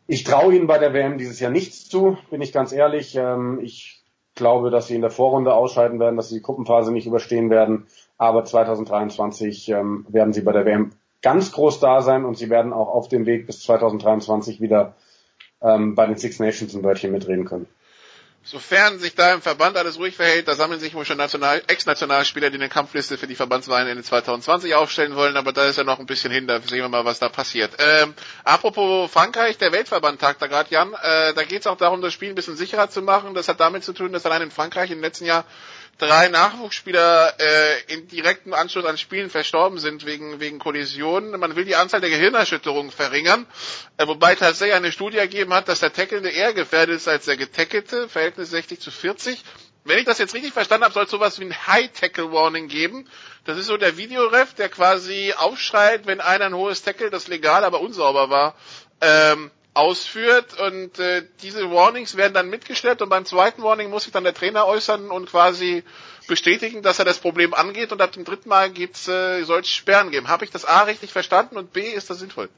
ich 0.07 0.23
traue 0.23 0.55
ihnen 0.55 0.67
bei 0.67 0.77
der 0.77 0.93
WM 0.93 1.17
dieses 1.17 1.39
Jahr 1.39 1.51
nichts 1.51 1.87
zu, 1.87 2.17
bin 2.29 2.41
ich 2.41 2.53
ganz 2.53 2.71
ehrlich. 2.71 3.15
Ähm, 3.15 3.59
ich 3.61 4.03
glaube, 4.35 4.69
dass 4.69 4.87
sie 4.87 4.95
in 4.95 5.01
der 5.01 5.11
Vorrunde 5.11 5.53
ausscheiden 5.53 5.99
werden, 5.99 6.15
dass 6.15 6.29
sie 6.29 6.35
die 6.35 6.41
Gruppenphase 6.41 6.91
nicht 6.93 7.07
überstehen 7.07 7.49
werden. 7.49 7.87
Aber 8.17 8.45
2023 8.45 9.69
ähm, 9.69 10.05
werden 10.07 10.31
sie 10.31 10.41
bei 10.41 10.53
der 10.53 10.65
WM 10.65 10.91
ganz 11.21 11.51
groß 11.51 11.79
da 11.79 12.01
sein 12.01 12.23
und 12.23 12.37
sie 12.37 12.49
werden 12.49 12.71
auch 12.71 12.87
auf 12.87 13.09
dem 13.09 13.25
Weg 13.25 13.47
bis 13.47 13.61
2023 13.63 14.61
wieder 14.61 14.95
ähm, 15.61 15.95
bei 15.95 16.05
den 16.05 16.15
Six 16.15 16.39
Nations 16.39 16.73
ein 16.73 16.83
Wörtchen 16.83 17.11
mitreden 17.11 17.45
können. 17.45 17.67
Sofern 18.49 18.97
sich 18.99 19.13
da 19.13 19.33
im 19.33 19.41
Verband 19.41 19.75
alles 19.75 19.99
ruhig 19.99 20.15
verhält, 20.15 20.47
da 20.47 20.55
sammeln 20.55 20.79
sich 20.79 20.93
wohl 20.93 21.03
schon 21.03 21.17
National 21.17 21.61
Ex-Nationalspieler, 21.67 22.49
die 22.49 22.55
eine 22.55 22.69
Kampfliste 22.69 23.17
für 23.17 23.27
die 23.27 23.35
Verbandswahlen 23.35 23.89
Ende 23.89 24.03
2020 24.03 24.73
aufstellen 24.73 25.17
wollen, 25.17 25.35
aber 25.35 25.51
da 25.51 25.65
ist 25.65 25.77
ja 25.77 25.83
noch 25.83 25.99
ein 25.99 26.05
bisschen 26.05 26.31
hin, 26.31 26.47
da 26.47 26.61
sehen 26.61 26.79
wir 26.79 26.87
mal, 26.87 27.03
was 27.03 27.19
da 27.19 27.27
passiert. 27.27 27.73
Ähm, 27.77 28.13
apropos 28.45 29.11
Frankreich, 29.11 29.57
der 29.57 29.73
Weltverband 29.73 30.21
tagt 30.21 30.41
da 30.41 30.47
gerade, 30.47 30.69
Jan, 30.69 30.93
äh, 30.93 31.33
da 31.33 31.43
geht 31.43 31.59
es 31.59 31.67
auch 31.67 31.75
darum, 31.75 32.01
das 32.01 32.13
Spiel 32.13 32.29
ein 32.29 32.35
bisschen 32.35 32.55
sicherer 32.55 32.89
zu 32.89 33.01
machen. 33.01 33.33
Das 33.33 33.49
hat 33.49 33.59
damit 33.59 33.83
zu 33.83 33.91
tun, 33.91 34.13
dass 34.13 34.25
allein 34.25 34.43
in 34.43 34.51
Frankreich 34.51 34.91
im 34.91 35.01
letzten 35.01 35.25
Jahr 35.25 35.43
drei 35.97 36.27
Nachwuchsspieler 36.29 37.33
äh, 37.39 37.93
in 37.93 38.07
direktem 38.07 38.53
Anschluss 38.53 38.85
an 38.85 38.97
Spielen 38.97 39.29
verstorben 39.29 39.79
sind 39.79 40.05
wegen, 40.05 40.39
wegen 40.39 40.59
Kollisionen. 40.59 41.39
Man 41.39 41.55
will 41.55 41.65
die 41.65 41.75
Anzahl 41.75 42.01
der 42.01 42.09
Gehirnerschütterungen 42.09 42.91
verringern, 42.91 43.45
äh, 43.97 44.07
wobei 44.07 44.35
tatsächlich 44.35 44.75
eine 44.75 44.91
Studie 44.91 45.17
ergeben 45.17 45.53
hat, 45.53 45.67
dass 45.67 45.79
der 45.79 45.93
Tackelnde 45.93 46.29
eher 46.29 46.53
gefährdet 46.53 46.97
ist 46.97 47.07
als 47.07 47.25
der 47.25 47.37
Getackelte, 47.37 48.07
Verhältnis 48.09 48.51
60 48.51 48.79
zu 48.79 48.91
40. 48.91 49.43
Wenn 49.85 49.99
ich 49.99 50.05
das 50.05 50.17
jetzt 50.17 50.33
richtig 50.33 50.53
verstanden 50.53 50.83
habe, 50.83 50.93
soll 50.93 51.05
es 51.05 51.11
sowas 51.11 51.39
wie 51.39 51.45
ein 51.45 51.67
High-Tackle-Warning 51.67 52.67
geben. 52.67 53.07
Das 53.45 53.57
ist 53.57 53.67
so 53.67 53.77
der 53.77 53.95
Videoref, 53.97 54.53
der 54.53 54.67
quasi 54.67 55.33
aufschreit, 55.37 56.05
wenn 56.05 56.19
einer 56.19 56.45
ein 56.45 56.53
hohes 56.55 56.81
Tackle, 56.83 57.09
das 57.09 57.29
legal, 57.29 57.63
aber 57.63 57.79
unsauber 57.79 58.29
war, 58.29 58.55
ähm, 58.99 59.49
ausführt 59.77 60.59
und 60.59 60.99
äh, 60.99 61.23
diese 61.41 61.71
Warnings 61.71 62.17
werden 62.17 62.33
dann 62.33 62.49
mitgeschleppt 62.49 63.01
und 63.01 63.09
beim 63.09 63.25
zweiten 63.25 63.61
Warning 63.61 63.89
muss 63.89 64.03
sich 64.03 64.11
dann 64.11 64.23
der 64.23 64.33
Trainer 64.33 64.65
äußern 64.65 65.09
und 65.11 65.29
quasi 65.29 65.83
bestätigen, 66.27 66.81
dass 66.81 66.99
er 66.99 67.05
das 67.05 67.19
Problem 67.19 67.53
angeht 67.53 67.91
und 67.91 68.01
ab 68.01 68.11
dem 68.11 68.25
dritten 68.25 68.49
Mal 68.49 68.71
gibt's 68.71 69.07
äh, 69.07 69.43
soll 69.43 69.61
es 69.61 69.69
Sperren 69.69 70.11
geben. 70.11 70.27
Habe 70.27 70.45
ich 70.45 70.51
das 70.51 70.65
A 70.65 70.81
richtig 70.81 71.13
verstanden 71.13 71.57
und 71.57 71.73
B 71.73 71.81
ist 71.81 72.09
das 72.09 72.19
sinnvoll? 72.19 72.49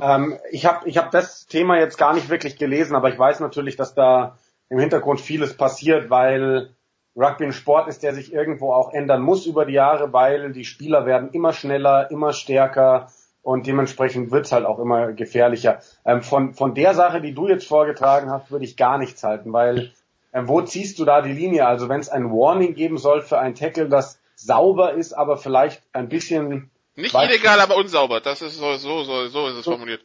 Ähm, 0.00 0.38
ich 0.50 0.66
habe 0.66 0.88
ich 0.88 0.98
hab 0.98 1.10
das 1.10 1.46
Thema 1.46 1.78
jetzt 1.78 1.98
gar 1.98 2.14
nicht 2.14 2.28
wirklich 2.28 2.56
gelesen, 2.56 2.94
aber 2.94 3.08
ich 3.08 3.18
weiß 3.18 3.40
natürlich, 3.40 3.76
dass 3.76 3.94
da 3.94 4.38
im 4.68 4.78
Hintergrund 4.78 5.20
vieles 5.20 5.56
passiert, 5.56 6.10
weil 6.10 6.74
Rugby 7.16 7.44
ein 7.44 7.52
Sport 7.52 7.88
ist, 7.88 8.02
der 8.02 8.14
sich 8.14 8.32
irgendwo 8.32 8.72
auch 8.72 8.92
ändern 8.92 9.22
muss 9.22 9.46
über 9.46 9.66
die 9.66 9.74
Jahre, 9.74 10.12
weil 10.12 10.52
die 10.52 10.64
Spieler 10.64 11.06
werden 11.06 11.30
immer 11.30 11.52
schneller, 11.52 12.10
immer 12.10 12.32
stärker 12.32 13.08
und 13.44 13.66
dementsprechend 13.66 14.32
wird's 14.32 14.52
halt 14.52 14.64
auch 14.64 14.78
immer 14.78 15.12
gefährlicher. 15.12 15.80
Ähm, 16.04 16.22
von, 16.22 16.54
von 16.54 16.74
der 16.74 16.94
Sache, 16.94 17.20
die 17.20 17.34
du 17.34 17.46
jetzt 17.46 17.68
vorgetragen 17.68 18.30
hast, 18.30 18.50
würde 18.50 18.64
ich 18.64 18.76
gar 18.76 18.98
nichts 18.98 19.22
halten, 19.22 19.52
weil 19.52 19.92
ähm, 20.32 20.48
wo 20.48 20.62
ziehst 20.62 20.98
du 20.98 21.04
da 21.04 21.20
die 21.20 21.32
Linie? 21.32 21.66
Also 21.66 21.88
wenn 21.88 22.00
es 22.00 22.08
ein 22.08 22.30
Warning 22.30 22.74
geben 22.74 22.96
soll 22.96 23.20
für 23.20 23.38
ein 23.38 23.54
Tackle, 23.54 23.88
das 23.88 24.18
sauber 24.34 24.94
ist, 24.94 25.12
aber 25.12 25.36
vielleicht 25.36 25.82
ein 25.92 26.08
bisschen 26.08 26.70
nicht 26.96 27.14
illegal, 27.14 27.60
aber 27.60 27.76
unsauber. 27.76 28.20
Das 28.20 28.40
ist 28.40 28.56
so 28.56 28.74
so 28.76 29.04
so, 29.04 29.28
so 29.28 29.48
ist 29.48 29.56
es 29.56 29.64
formuliert. 29.64 30.02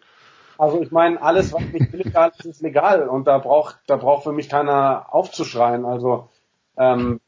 Also 0.58 0.82
ich 0.82 0.92
meine, 0.92 1.22
alles 1.22 1.54
was 1.54 1.62
nicht 1.62 1.94
illegal 1.94 2.34
ist, 2.38 2.46
ist 2.46 2.62
legal 2.62 3.08
und 3.08 3.26
da 3.26 3.38
braucht 3.38 3.80
da 3.88 3.96
braucht 3.96 4.24
für 4.24 4.34
mich 4.34 4.50
keiner 4.50 5.06
aufzuschreien. 5.12 5.86
Also 5.86 6.30
ähm, 6.78 7.22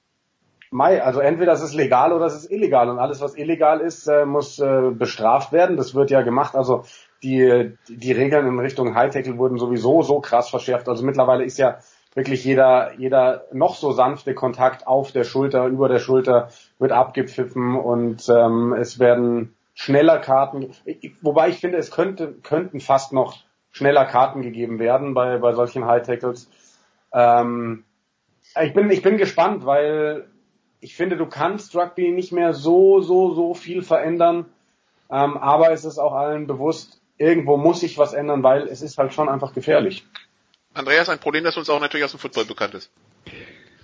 Mai, 0.74 1.04
also 1.04 1.20
entweder 1.20 1.52
es 1.52 1.62
ist 1.62 1.74
legal 1.74 2.14
oder 2.14 2.26
es 2.26 2.34
ist 2.34 2.50
illegal 2.50 2.90
und 2.90 2.98
alles, 2.98 3.20
was 3.20 3.36
illegal 3.36 3.82
ist, 3.82 4.08
äh, 4.08 4.26
muss 4.26 4.58
äh, 4.58 4.92
bestraft 4.92 5.52
werden. 5.52 5.76
Das 5.76 5.94
wird 5.94 6.12
ja 6.12 6.22
gemacht. 6.22 6.56
Also 6.56 6.86
die, 7.22 7.74
die 7.90 8.12
Regeln 8.14 8.48
in 8.48 8.58
Richtung 8.58 8.96
High-Tackle 8.96 9.38
wurden 9.38 9.58
sowieso 9.58 10.02
so 10.02 10.22
krass 10.22 10.50
verschärft. 10.50 10.88
Also 10.88 11.04
mittlerweile 11.06 11.44
ist 11.44 11.58
ja 11.58 11.80
wirklich 12.16 12.46
jeder, 12.46 12.94
jeder 12.98 13.46
noch 13.52 13.76
so 13.76 13.92
sanfte 13.92 14.34
Kontakt 14.34 14.88
auf 14.88 15.12
der 15.12 15.26
Schulter, 15.26 15.68
über 15.68 15.90
der 15.90 16.00
Schulter 16.00 16.48
wird 16.80 16.94
abgepfiffen 16.94 17.76
und 17.76 18.30
ähm, 18.30 18.74
es 18.74 18.98
werden 18.98 19.56
schneller 19.74 20.20
Karten, 20.20 20.72
wobei 21.22 21.50
ich 21.50 21.60
finde, 21.60 21.78
es 21.78 21.92
könnte, 21.92 22.34
könnten 22.44 22.80
fast 22.80 23.12
noch 23.14 23.38
schneller 23.72 24.06
Karten 24.06 24.42
gegeben 24.42 24.80
werden 24.80 25.14
bei, 25.14 25.38
bei 25.38 25.54
solchen 25.54 25.86
High 25.86 26.06
Tackles. 26.06 26.50
Ähm, 27.14 27.84
ich 28.62 28.74
bin, 28.74 28.90
ich 28.90 29.02
bin 29.02 29.18
gespannt, 29.18 29.66
weil 29.66 30.28
ich 30.82 30.96
finde, 30.96 31.16
du 31.16 31.28
kannst 31.28 31.76
Rugby 31.76 32.12
nicht 32.12 32.32
mehr 32.32 32.54
so, 32.54 33.02
so, 33.02 33.34
so 33.34 33.54
viel 33.54 33.84
verändern. 33.84 34.46
Ähm, 35.10 35.38
aber 35.38 35.72
es 35.72 35.86
ist 35.86 36.00
auch 36.00 36.14
allen 36.14 36.48
bewusst, 36.48 37.00
irgendwo 37.18 37.56
muss 37.56 37.82
sich 37.82 37.98
was 37.98 38.14
ändern, 38.14 38.44
weil 38.44 38.64
es 38.64 38.82
ist 38.82 38.98
halt 38.98 39.14
schon 39.14 39.30
einfach 39.30 39.54
gefährlich. 39.54 40.06
Andreas, 40.74 41.10
ein 41.10 41.20
Problem, 41.20 41.44
das 41.44 41.58
uns 41.58 41.70
auch 41.70 41.80
natürlich 41.80 42.06
aus 42.06 42.12
dem 42.12 42.20
Football 42.20 42.46
bekannt 42.46 42.74
ist. 42.74 42.92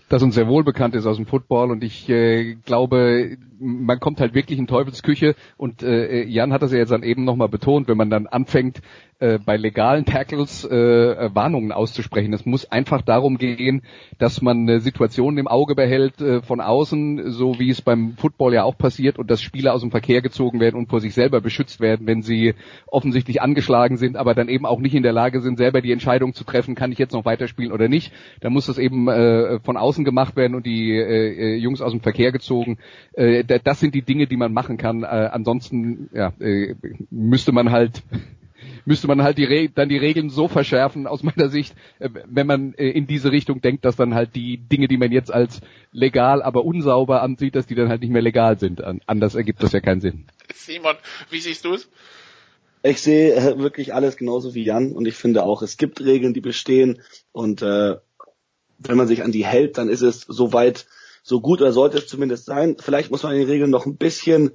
Das 0.09 0.23
uns 0.23 0.35
sehr 0.35 0.47
wohl 0.47 0.63
bekannt 0.63 0.95
ist 0.95 1.05
aus 1.05 1.17
dem 1.17 1.25
Football 1.25 1.69
und 1.69 1.83
ich 1.83 2.07
äh, 2.07 2.55
glaube, 2.55 3.37
man 3.59 3.99
kommt 3.99 4.21
halt 4.21 4.33
wirklich 4.33 4.57
in 4.57 4.65
Teufelsküche 4.65 5.35
und 5.57 5.83
äh, 5.83 6.23
Jan 6.23 6.53
hat 6.53 6.61
das 6.61 6.71
ja 6.71 6.77
jetzt 6.77 6.91
dann 6.91 7.03
eben 7.03 7.25
nochmal 7.25 7.49
betont, 7.49 7.89
wenn 7.89 7.97
man 7.97 8.09
dann 8.09 8.25
anfängt, 8.25 8.79
äh, 9.19 9.39
bei 9.43 9.57
legalen 9.57 10.05
Tackles 10.05 10.63
äh, 10.63 11.29
Warnungen 11.33 11.71
auszusprechen. 11.71 12.33
Es 12.33 12.45
muss 12.45 12.71
einfach 12.71 13.01
darum 13.01 13.37
gehen, 13.37 13.81
dass 14.19 14.41
man 14.41 14.67
äh, 14.69 14.79
Situationen 14.79 15.39
im 15.39 15.47
Auge 15.47 15.75
behält 15.75 16.21
äh, 16.21 16.41
von 16.41 16.61
außen, 16.61 17.31
so 17.31 17.59
wie 17.59 17.69
es 17.69 17.81
beim 17.81 18.13
Football 18.17 18.53
ja 18.53 18.63
auch 18.63 18.77
passiert 18.77 19.17
und 19.17 19.31
dass 19.31 19.41
Spieler 19.41 19.73
aus 19.73 19.81
dem 19.81 19.91
Verkehr 19.91 20.21
gezogen 20.21 20.59
werden 20.59 20.75
und 20.75 20.89
vor 20.89 21.01
sich 21.01 21.13
selber 21.13 21.41
beschützt 21.41 21.79
werden, 21.79 22.05
wenn 22.05 22.21
sie 22.21 22.53
offensichtlich 22.85 23.41
angeschlagen 23.41 23.97
sind, 23.97 24.17
aber 24.17 24.35
dann 24.35 24.49
eben 24.49 24.65
auch 24.65 24.79
nicht 24.79 24.93
in 24.93 25.03
der 25.03 25.13
Lage 25.13 25.41
sind, 25.41 25.57
selber 25.57 25.81
die 25.81 25.91
Entscheidung 25.91 26.33
zu 26.33 26.43
treffen, 26.43 26.75
kann 26.75 26.91
ich 26.91 26.99
jetzt 26.99 27.13
noch 27.13 27.25
weiterspielen 27.25 27.71
oder 27.71 27.87
nicht. 27.87 28.13
Da 28.41 28.49
muss 28.49 28.67
das 28.67 28.77
eben 28.77 29.07
äh, 29.07 29.59
von 29.61 29.77
außen 29.77 30.05
gemacht 30.05 30.35
werden 30.35 30.55
und 30.55 30.65
die 30.65 30.91
äh, 30.91 31.55
Jungs 31.55 31.81
aus 31.81 31.91
dem 31.91 32.01
Verkehr 32.01 32.31
gezogen. 32.31 32.77
Äh, 33.13 33.43
das 33.43 33.79
sind 33.79 33.95
die 33.95 34.03
Dinge, 34.03 34.27
die 34.27 34.37
man 34.37 34.53
machen 34.53 34.77
kann. 34.77 35.03
Äh, 35.03 35.29
ansonsten 35.31 36.09
ja, 36.13 36.33
äh, 36.39 36.75
müsste 37.09 37.51
man 37.51 37.71
halt 37.71 38.03
müsste 38.85 39.07
man 39.07 39.21
halt 39.23 39.37
die 39.37 39.45
Re 39.45 39.69
dann 39.69 39.89
die 39.89 39.97
Regeln 39.97 40.29
so 40.29 40.47
verschärfen 40.47 41.07
aus 41.07 41.23
meiner 41.23 41.49
Sicht, 41.49 41.75
äh, 41.99 42.09
wenn 42.25 42.47
man 42.47 42.73
äh, 42.73 42.89
in 42.89 43.07
diese 43.07 43.31
Richtung 43.31 43.61
denkt, 43.61 43.85
dass 43.85 43.95
dann 43.95 44.13
halt 44.15 44.35
die 44.35 44.57
Dinge, 44.57 44.87
die 44.87 44.97
man 44.97 45.11
jetzt 45.11 45.31
als 45.31 45.61
legal, 45.91 46.41
aber 46.41 46.65
unsauber 46.65 47.21
ansieht, 47.21 47.55
dass 47.55 47.67
die 47.67 47.75
dann 47.75 47.89
halt 47.89 48.01
nicht 48.01 48.11
mehr 48.11 48.21
legal 48.21 48.59
sind. 48.59 48.81
Anders 49.07 49.35
ergibt 49.35 49.63
das 49.63 49.71
ja 49.71 49.79
keinen 49.79 50.01
Sinn. 50.01 50.25
Simon, 50.53 50.95
wie 51.29 51.39
siehst 51.39 51.65
du 51.65 51.73
es? 51.73 51.89
Ich 52.83 53.01
sehe 53.01 53.33
äh, 53.35 53.59
wirklich 53.59 53.93
alles 53.93 54.17
genauso 54.17 54.53
wie 54.53 54.63
Jan 54.63 54.91
und 54.91 55.07
ich 55.07 55.15
finde 55.15 55.43
auch, 55.43 55.61
es 55.61 55.77
gibt 55.77 55.99
Regeln, 56.01 56.33
die 56.33 56.41
bestehen 56.41 57.01
und 57.31 57.61
äh, 57.61 57.95
wenn 58.79 58.97
man 58.97 59.07
sich 59.07 59.23
an 59.23 59.31
die 59.31 59.45
hält, 59.45 59.77
dann 59.77 59.89
ist 59.89 60.01
es 60.01 60.21
soweit 60.21 60.85
so 61.23 61.41
gut 61.41 61.61
oder 61.61 61.71
sollte 61.71 61.97
es 61.97 62.07
zumindest 62.07 62.45
sein. 62.45 62.77
Vielleicht 62.79 63.11
muss 63.11 63.23
man 63.23 63.33
in 63.33 63.39
den 63.39 63.49
Regeln 63.49 63.71
noch 63.71 63.85
ein 63.85 63.97
bisschen 63.97 64.51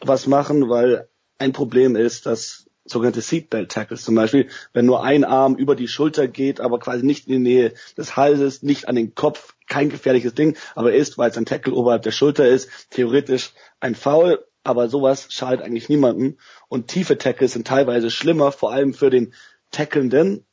was 0.00 0.26
machen, 0.26 0.68
weil 0.68 1.08
ein 1.38 1.52
Problem 1.52 1.96
ist, 1.96 2.26
dass 2.26 2.69
sogenannte 2.90 3.20
Seatbelt 3.20 3.70
Tackles 3.70 4.02
zum 4.02 4.14
Beispiel, 4.14 4.48
wenn 4.72 4.86
nur 4.86 5.02
ein 5.02 5.24
Arm 5.24 5.54
über 5.54 5.76
die 5.76 5.88
Schulter 5.88 6.28
geht, 6.28 6.60
aber 6.60 6.78
quasi 6.78 7.04
nicht 7.04 7.26
in 7.26 7.32
die 7.32 7.50
Nähe 7.50 7.74
des 7.96 8.16
Halses, 8.16 8.62
nicht 8.62 8.88
an 8.88 8.96
den 8.96 9.14
Kopf, 9.14 9.54
kein 9.68 9.88
gefährliches 9.88 10.34
Ding, 10.34 10.56
aber 10.74 10.92
ist, 10.92 11.16
weil 11.16 11.30
es 11.30 11.38
ein 11.38 11.46
Tackle 11.46 11.74
oberhalb 11.74 12.02
der 12.02 12.10
Schulter 12.10 12.48
ist, 12.48 12.68
theoretisch 12.90 13.52
ein 13.78 13.94
Foul, 13.94 14.44
aber 14.64 14.88
sowas 14.88 15.26
schadet 15.30 15.62
eigentlich 15.62 15.88
niemandem. 15.88 16.36
Und 16.68 16.88
tiefe 16.88 17.16
Tackles 17.18 17.52
sind 17.52 17.66
teilweise 17.66 18.10
schlimmer, 18.10 18.52
vor 18.52 18.72
allem 18.72 18.92
für 18.92 19.10
den 19.10 19.32
Tacklenden. 19.70 20.44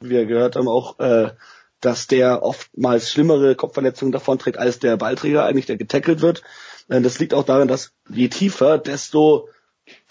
Wir 0.00 0.26
gehört 0.26 0.56
haben 0.56 0.68
auch, 0.68 0.98
äh, 0.98 1.30
dass 1.80 2.06
der 2.06 2.42
oftmals 2.42 3.10
schlimmere 3.10 3.54
Kopfverletzungen 3.54 4.12
davonträgt 4.12 4.58
als 4.58 4.78
der 4.78 4.96
Ballträger, 4.96 5.44
eigentlich 5.44 5.66
der 5.66 5.76
getackelt 5.76 6.20
wird. 6.20 6.42
Äh, 6.88 7.00
das 7.00 7.18
liegt 7.18 7.34
auch 7.34 7.44
daran, 7.44 7.68
dass 7.68 7.92
je 8.08 8.28
tiefer, 8.28 8.78
desto 8.78 9.48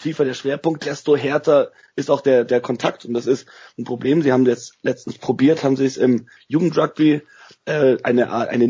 tiefer 0.04 0.24
der 0.24 0.34
Schwerpunkt, 0.34 0.84
desto 0.84 1.16
härter 1.16 1.72
ist 1.96 2.10
auch 2.10 2.20
der, 2.20 2.44
der 2.44 2.60
Kontakt. 2.60 3.04
Und 3.04 3.14
das 3.14 3.26
ist 3.26 3.48
ein 3.78 3.84
Problem. 3.84 4.22
Sie 4.22 4.32
haben 4.32 4.46
jetzt 4.46 4.74
letztens 4.82 5.18
probiert, 5.18 5.64
haben 5.64 5.76
sie 5.76 5.86
es 5.86 5.96
im 5.96 6.28
Jugendrugby 6.46 7.22
äh, 7.64 7.96
eine, 8.02 8.30
eine 8.30 8.68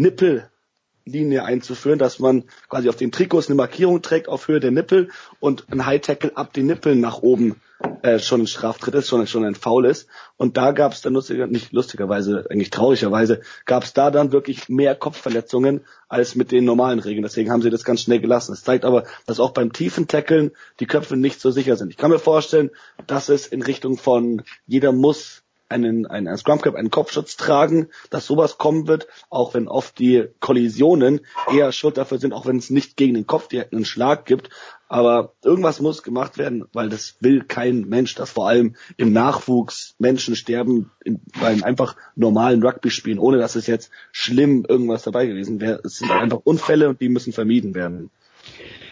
Nippellinie 1.07 1.45
einzuführen, 1.45 1.99
dass 1.99 2.19
man 2.19 2.45
quasi 2.71 2.89
auf 2.89 2.97
den 2.97 3.13
Trikots 3.13 3.49
eine 3.49 3.57
Markierung 3.57 4.01
trägt 4.01 4.27
auf 4.27 4.49
Höhe 4.49 4.59
der 4.59 4.71
Nippel 4.71 5.11
und 5.39 5.67
ein 5.71 5.85
High 5.85 6.01
Tackle 6.01 6.35
ab 6.35 6.55
den 6.55 6.65
Nippeln 6.65 7.01
nach 7.01 7.19
oben 7.19 7.57
äh, 8.01 8.19
schon 8.19 8.41
ein 8.41 8.47
Straftritt 8.47 8.95
ist, 8.95 9.09
schon, 9.09 9.27
schon 9.27 9.45
ein 9.45 9.55
Foul 9.55 9.85
ist. 9.85 10.09
Und 10.39 10.57
da 10.57 10.73
gab 10.73 10.93
es 10.93 11.03
dann 11.03 11.13
lustiger, 11.13 11.47
nicht 11.47 11.73
lustigerweise, 11.73 12.47
eigentlich 12.49 12.71
traurigerweise, 12.71 13.43
gab 13.67 13.85
es 13.85 13.93
da 13.93 14.11
dann 14.11 14.33
wirklich 14.33 14.71
mehr 14.71 14.95
Kopfverletzungen 14.95 15.83
als 16.09 16.37
mit 16.37 16.53
den 16.53 16.65
normalen 16.65 17.01
Regeln. 17.01 17.23
Deswegen 17.23 17.51
haben 17.51 17.61
sie 17.61 17.69
das 17.69 17.85
ganz 17.85 18.01
schnell 18.01 18.21
gelassen. 18.21 18.55
Es 18.55 18.65
zeigt 18.65 18.87
aber, 18.87 19.05
dass 19.27 19.41
auch 19.41 19.51
beim 19.51 19.75
tiefen 19.75 20.09
Tackeln 20.09 20.53
die 20.81 20.87
Köpfe 20.87 21.19
nicht 21.19 21.39
so 21.39 21.51
sicher 21.51 21.77
sind. 21.77 21.91
Ich 21.91 21.99
kann 21.99 22.11
mir 22.11 22.19
vorstellen, 22.19 22.71
dass 23.07 23.29
es 23.29 23.47
in 23.47 23.61
Richtung 23.61 23.99
von 23.99 24.43
jeder 24.67 24.93
muss 24.93 25.44
einen, 25.75 26.07
einen, 26.07 26.29
einen 26.29 26.39
Scrum 26.39 26.61
Cap, 26.61 26.75
einen 26.75 26.91
Kopfschutz 26.91 27.37
tragen, 27.37 27.89
dass 28.11 28.27
sowas 28.27 28.59
kommen 28.59 28.87
wird, 28.87 29.09
auch 29.29 29.55
wenn 29.55 29.69
oft 29.69 29.99
die 29.99 30.25
Kollisionen 30.41 31.21
eher 31.53 31.73
schuld 31.73 31.99
dafür 31.99 32.19
sind, 32.19 32.33
auch 32.33 32.47
wenn 32.47 32.57
es 32.57 32.71
nicht 32.71 32.97
gegen 32.97 33.15
den 33.15 33.27
Kopf 33.27 33.49
direkt 33.49 33.75
einen 33.75 33.85
Schlag 33.85 34.25
gibt. 34.25 34.51
Aber 34.89 35.33
irgendwas 35.43 35.81
muss 35.81 36.03
gemacht 36.03 36.39
werden, 36.39 36.67
weil 36.73 36.89
das 36.89 37.17
will 37.21 37.43
kein 37.43 37.89
Mensch, 37.89 38.15
dass 38.15 38.31
vor 38.31 38.49
allem 38.49 38.77
im 38.97 39.13
Nachwuchs 39.13 39.97
Menschen 39.99 40.37
sterben 40.37 40.93
in, 41.05 41.21
beim 41.41 41.65
einfach 41.65 41.97
normalen 42.15 42.63
Rugby 42.63 42.91
spielen, 42.91 43.19
ohne 43.19 43.39
dass 43.39 43.57
es 43.57 43.67
jetzt 43.67 43.91
schlimm 44.13 44.65
irgendwas 44.69 45.03
dabei 45.03 45.27
gewesen 45.27 45.61
wäre. 45.61 45.81
Es 45.85 45.97
sind 45.97 46.11
einfach 46.11 46.41
Unfälle 46.45 46.89
und 46.89 47.01
die 47.01 47.09
müssen 47.09 47.33
vermieden 47.33 47.75
werden. 47.75 48.11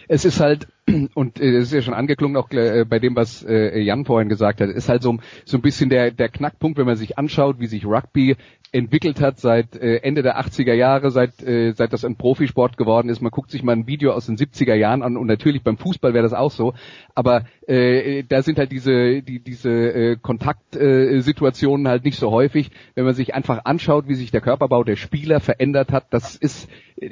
Es 0.09 0.25
ist 0.25 0.41
halt 0.41 0.67
und 1.15 1.41
äh, 1.41 1.53
das 1.53 1.65
ist 1.65 1.73
ja 1.73 1.83
schon 1.83 1.95
angeklungen 1.95 2.37
auch 2.37 2.51
äh, 2.51 2.85
bei 2.89 2.99
dem, 2.99 3.17
was 3.17 3.45
äh, 3.45 3.79
Jan 3.81 4.05
vorhin 4.05 4.29
gesagt 4.29 4.61
hat, 4.61 4.71
ist 4.71 4.89
halt 4.89 5.03
so, 5.03 5.19
so 5.45 5.59
ein 5.59 5.63
bisschen 5.63 5.91
der, 5.91 6.11
der 6.11 6.29
Knackpunkt, 6.29 6.79
wenn 6.79 6.87
man 6.87 6.97
sich 6.97 7.19
anschaut, 7.19 7.59
wie 7.59 7.67
sich 7.67 7.85
Rugby 7.87 8.37
entwickelt 8.73 9.21
hat 9.21 9.39
seit 9.39 9.77
äh, 9.77 9.97
Ende 9.97 10.23
der 10.23 10.41
80er 10.41 10.73
Jahre, 10.73 11.11
seit, 11.11 11.43
äh, 11.43 11.73
seit 11.73 11.93
das 11.93 12.07
ein 12.07 12.17
Profisport 12.17 12.79
geworden 12.79 13.11
ist. 13.11 13.21
Man 13.21 13.31
guckt 13.31 13.51
sich 13.51 13.63
mal 13.63 13.73
ein 13.73 13.87
Video 13.87 14.13
aus 14.13 14.27
den 14.27 14.39
70er 14.39 14.75
Jahren 14.75 15.03
an 15.03 15.19
und 15.19 15.27
natürlich 15.27 15.63
beim 15.63 15.77
Fußball 15.77 16.15
wäre 16.15 16.23
das 16.23 16.33
auch 16.33 16.51
so. 16.51 16.73
Aber 17.15 17.45
äh, 17.67 18.25
da 18.27 18.43
sind 18.43 18.59
halt 18.59 18.73
diese, 18.73 19.21
die, 19.23 19.41
diese 19.41 19.71
äh, 19.71 20.17
Kontaktsituationen 20.17 21.85
äh, 21.85 21.91
halt 21.91 22.05
nicht 22.07 22.19
so 22.19 22.31
häufig. 22.31 22.71
Wenn 22.95 23.05
man 23.05 23.15
sich 23.15 23.35
einfach 23.35 23.67
anschaut, 23.67 24.09
wie 24.09 24.15
sich 24.15 24.31
der 24.31 24.41
Körperbau 24.41 24.85
der 24.85 24.97
Spieler 24.97 25.41
verändert 25.41 25.93
hat, 25.93 26.07
das 26.09 26.37
ist, 26.37 26.71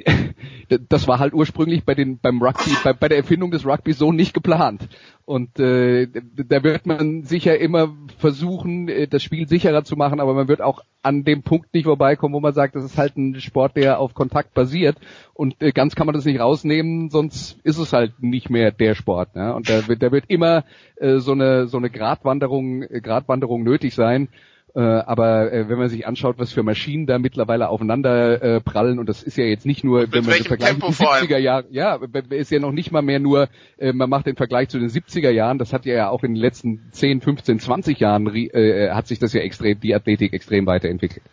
das 0.89 1.07
war 1.07 1.19
halt 1.19 1.33
ursprünglich 1.33 1.85
bei 1.85 1.93
den, 1.93 2.17
beim 2.17 2.41
Rugby, 2.41 2.71
bei, 2.83 2.93
bei 2.93 3.07
der 3.07 3.19
Erfindung 3.19 3.51
des 3.51 3.67
Rugby 3.71 3.93
so 3.93 4.11
nicht 4.11 4.33
geplant. 4.33 4.87
Und 5.25 5.59
äh, 5.59 6.07
da 6.07 6.63
wird 6.63 6.85
man 6.85 7.23
sicher 7.23 7.57
immer 7.57 7.95
versuchen, 8.17 8.89
äh, 8.89 9.07
das 9.07 9.23
Spiel 9.23 9.47
sicherer 9.47 9.83
zu 9.83 9.95
machen, 9.95 10.19
aber 10.19 10.33
man 10.33 10.47
wird 10.47 10.61
auch 10.61 10.81
an 11.03 11.23
dem 11.23 11.41
Punkt 11.43 11.73
nicht 11.73 11.85
vorbeikommen, 11.85 12.35
wo 12.35 12.39
man 12.39 12.53
sagt, 12.53 12.75
das 12.75 12.83
ist 12.83 12.97
halt 12.97 13.17
ein 13.17 13.39
Sport, 13.39 13.77
der 13.77 13.99
auf 13.99 14.13
Kontakt 14.13 14.53
basiert. 14.53 14.97
Und 15.33 15.61
äh, 15.61 15.71
ganz 15.71 15.95
kann 15.95 16.05
man 16.05 16.15
das 16.15 16.25
nicht 16.25 16.39
rausnehmen, 16.39 17.09
sonst 17.09 17.59
ist 17.63 17.77
es 17.77 17.93
halt 17.93 18.21
nicht 18.21 18.49
mehr 18.49 18.71
der 18.71 18.93
Sport. 18.93 19.35
Ne? 19.35 19.53
Und 19.55 19.69
da 19.69 19.87
wird, 19.87 20.03
da 20.03 20.11
wird 20.11 20.25
immer 20.27 20.65
äh, 20.97 21.19
so 21.19 21.31
eine 21.31 21.67
so 21.67 21.77
eine 21.77 21.89
Gratwanderung, 21.89 22.81
Gratwanderung 22.81 23.63
nötig 23.63 23.95
sein. 23.95 24.27
Äh, 24.73 24.79
aber 24.79 25.51
äh, 25.51 25.67
wenn 25.67 25.77
man 25.77 25.89
sich 25.89 26.07
anschaut, 26.07 26.35
was 26.37 26.53
für 26.53 26.63
Maschinen 26.63 27.05
da 27.05 27.19
mittlerweile 27.19 27.67
aufeinander 27.67 28.41
äh, 28.41 28.61
prallen, 28.61 28.99
und 28.99 29.09
das 29.09 29.21
ist 29.21 29.37
ja 29.37 29.43
jetzt 29.43 29.65
nicht 29.65 29.83
nur, 29.83 30.11
wenn 30.13 30.23
man 30.23 30.35
den 30.35 30.45
Vergleich 30.45 30.73
mit 30.75 30.83
den 30.83 30.93
70er 30.93 31.37
Jahren, 31.37 31.65
ja, 31.71 31.99
ist 32.29 32.51
ja 32.51 32.59
noch 32.59 32.71
nicht 32.71 32.91
mal 32.91 33.01
mehr 33.01 33.19
nur, 33.19 33.49
äh, 33.77 33.91
man 33.91 34.09
macht 34.09 34.27
den 34.27 34.37
Vergleich 34.37 34.69
zu 34.69 34.79
den 34.79 34.89
70er 34.89 35.29
Jahren, 35.29 35.57
das 35.57 35.73
hat 35.73 35.85
ja 35.85 36.09
auch 36.09 36.23
in 36.23 36.35
den 36.35 36.41
letzten 36.41 36.79
10, 36.91 37.19
15, 37.19 37.59
20 37.59 37.99
Jahren 37.99 38.33
äh, 38.33 38.91
hat 38.91 39.07
sich 39.07 39.19
das 39.19 39.33
ja 39.33 39.41
extrem, 39.41 39.79
die 39.79 39.93
Athletik 39.93 40.33
extrem 40.33 40.65
weiterentwickelt. 40.65 41.23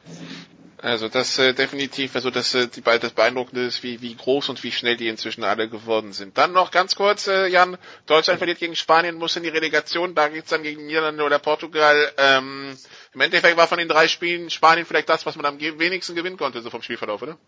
Also 0.80 1.08
das 1.08 1.38
äh, 1.40 1.54
definitiv, 1.54 2.14
also 2.14 2.30
das, 2.30 2.54
äh, 2.54 2.68
die, 2.68 2.82
das 2.82 3.10
Beeindruckende 3.10 3.64
ist, 3.64 3.82
wie, 3.82 4.00
wie 4.00 4.14
groß 4.14 4.48
und 4.48 4.62
wie 4.62 4.70
schnell 4.70 4.96
die 4.96 5.08
inzwischen 5.08 5.42
alle 5.42 5.68
geworden 5.68 6.12
sind. 6.12 6.38
Dann 6.38 6.52
noch 6.52 6.70
ganz 6.70 6.94
kurz, 6.94 7.26
äh, 7.26 7.48
Jan, 7.48 7.76
Deutschland 8.06 8.38
verliert 8.38 8.60
gegen 8.60 8.76
Spanien, 8.76 9.16
muss 9.16 9.34
in 9.34 9.42
die 9.42 9.48
Relegation, 9.48 10.14
da 10.14 10.28
geht's 10.28 10.50
dann 10.50 10.62
gegen 10.62 10.86
Niederlande 10.86 11.24
oder 11.24 11.40
Portugal. 11.40 12.12
Ähm, 12.16 12.76
Im 13.12 13.20
Endeffekt 13.20 13.56
war 13.56 13.66
von 13.66 13.78
den 13.78 13.88
drei 13.88 14.06
Spielen 14.06 14.50
Spanien 14.50 14.86
vielleicht 14.86 15.08
das, 15.08 15.26
was 15.26 15.34
man 15.34 15.46
am 15.46 15.58
wenigsten 15.58 16.14
gewinnen 16.14 16.36
konnte, 16.36 16.60
so 16.60 16.70
vom 16.70 16.82
Spielverlauf, 16.82 17.22
oder? 17.22 17.38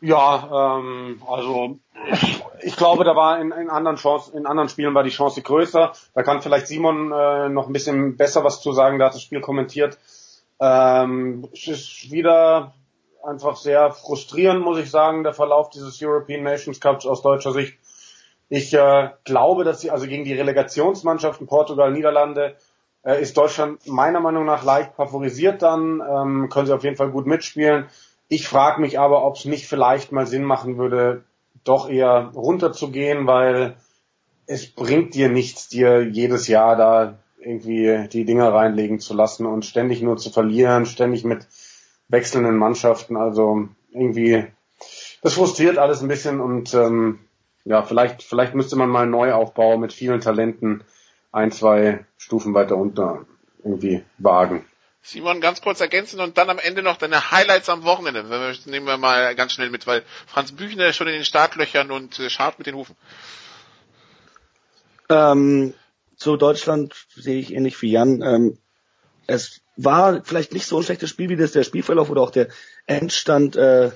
Ja, 0.00 0.78
ähm, 0.78 1.22
also 1.26 1.78
ich 2.62 2.76
glaube, 2.76 3.04
da 3.04 3.16
war 3.16 3.40
in, 3.40 3.50
in 3.50 3.68
anderen 3.68 3.96
Chancen, 3.96 4.36
in 4.36 4.46
anderen 4.46 4.68
Spielen 4.68 4.94
war 4.94 5.02
die 5.02 5.10
Chance 5.10 5.42
größer. 5.42 5.92
Da 6.14 6.22
kann 6.22 6.40
vielleicht 6.42 6.68
Simon 6.68 7.12
äh, 7.12 7.48
noch 7.48 7.66
ein 7.66 7.72
bisschen 7.72 8.16
besser 8.16 8.44
was 8.44 8.62
zu 8.62 8.72
sagen, 8.72 8.98
der 8.98 9.08
hat 9.08 9.14
das 9.14 9.22
Spiel 9.22 9.40
kommentiert. 9.40 9.98
Ähm, 10.60 11.48
es 11.52 11.68
ist 11.68 12.10
wieder 12.10 12.74
einfach 13.24 13.56
sehr 13.56 13.90
frustrierend, 13.92 14.62
muss 14.62 14.78
ich 14.78 14.90
sagen, 14.90 15.24
der 15.24 15.32
Verlauf 15.32 15.70
dieses 15.70 16.00
European 16.02 16.42
Nations 16.42 16.80
Cups 16.80 17.06
aus 17.06 17.22
deutscher 17.22 17.52
Sicht. 17.52 17.78
Ich 18.48 18.74
äh, 18.74 19.10
glaube, 19.24 19.64
dass 19.64 19.80
sie 19.80 19.90
also 19.90 20.06
gegen 20.06 20.24
die 20.24 20.34
Relegationsmannschaften 20.34 21.46
Portugal, 21.46 21.92
Niederlande 21.92 22.56
äh, 23.04 23.22
ist 23.22 23.36
Deutschland 23.36 23.86
meiner 23.86 24.20
Meinung 24.20 24.44
nach 24.44 24.64
leicht 24.64 24.94
favorisiert 24.94 25.62
dann, 25.62 26.00
ähm, 26.00 26.48
können 26.50 26.66
sie 26.66 26.74
auf 26.74 26.84
jeden 26.84 26.96
Fall 26.96 27.10
gut 27.10 27.26
mitspielen. 27.26 27.86
Ich 28.28 28.46
frage 28.46 28.80
mich 28.80 28.98
aber, 28.98 29.24
ob 29.24 29.36
es 29.36 29.44
nicht 29.44 29.66
vielleicht 29.66 30.12
mal 30.12 30.26
Sinn 30.26 30.44
machen 30.44 30.78
würde, 30.78 31.24
doch 31.64 31.88
eher 31.88 32.30
runterzugehen, 32.34 33.26
weil 33.26 33.76
es 34.46 34.72
bringt 34.72 35.14
dir 35.14 35.28
nichts, 35.28 35.68
dir 35.68 36.02
jedes 36.02 36.48
Jahr 36.48 36.76
da 36.76 37.18
irgendwie 37.40 38.08
die 38.08 38.24
Dinger 38.24 38.52
reinlegen 38.52 39.00
zu 39.00 39.14
lassen 39.14 39.46
und 39.46 39.64
ständig 39.64 40.02
nur 40.02 40.16
zu 40.16 40.30
verlieren, 40.30 40.86
ständig 40.86 41.24
mit 41.24 41.46
wechselnden 42.08 42.56
Mannschaften. 42.56 43.16
Also 43.16 43.68
irgendwie, 43.92 44.46
das 45.22 45.34
frustriert 45.34 45.78
alles 45.78 46.02
ein 46.02 46.08
bisschen 46.08 46.40
und 46.40 46.74
ähm, 46.74 47.20
ja, 47.64 47.82
vielleicht, 47.82 48.22
vielleicht 48.22 48.54
müsste 48.54 48.76
man 48.76 48.88
mal 48.88 49.02
einen 49.02 49.10
Neuaufbau 49.10 49.76
mit 49.78 49.92
vielen 49.92 50.20
Talenten 50.20 50.84
ein, 51.32 51.52
zwei 51.52 52.04
Stufen 52.16 52.54
weiter 52.54 52.76
unter 52.76 53.26
irgendwie 53.62 54.02
wagen. 54.18 54.64
Simon, 55.02 55.40
ganz 55.40 55.62
kurz 55.62 55.80
ergänzen 55.80 56.20
und 56.20 56.36
dann 56.36 56.50
am 56.50 56.58
Ende 56.58 56.82
noch 56.82 56.98
deine 56.98 57.30
Highlights 57.30 57.70
am 57.70 57.84
Wochenende. 57.84 58.22
Nehmen 58.66 58.86
wir 58.86 58.98
mal 58.98 59.34
ganz 59.34 59.52
schnell 59.52 59.70
mit, 59.70 59.86
weil 59.86 60.04
Franz 60.26 60.52
Büchner 60.52 60.88
ist 60.88 60.96
schon 60.96 61.06
in 61.06 61.14
den 61.14 61.24
Startlöchern 61.24 61.90
und 61.90 62.18
äh, 62.18 62.28
schart 62.28 62.58
mit 62.58 62.66
den 62.66 62.74
Hufen. 62.74 62.96
Ähm, 65.08 65.74
zu 66.20 66.36
Deutschland 66.36 66.94
sehe 67.16 67.40
ich 67.40 67.54
ähnlich 67.54 67.80
wie 67.80 67.90
Jan. 67.90 68.22
Ähm, 68.22 68.58
es 69.26 69.62
war 69.76 70.22
vielleicht 70.22 70.52
nicht 70.52 70.66
so 70.66 70.76
ein 70.76 70.82
schlechtes 70.82 71.08
Spiel, 71.08 71.30
wie 71.30 71.36
das 71.36 71.52
der 71.52 71.64
Spielverlauf 71.64 72.10
oder 72.10 72.20
auch 72.20 72.30
der 72.30 72.48
Endstand 72.86 73.56
äh, 73.56 73.90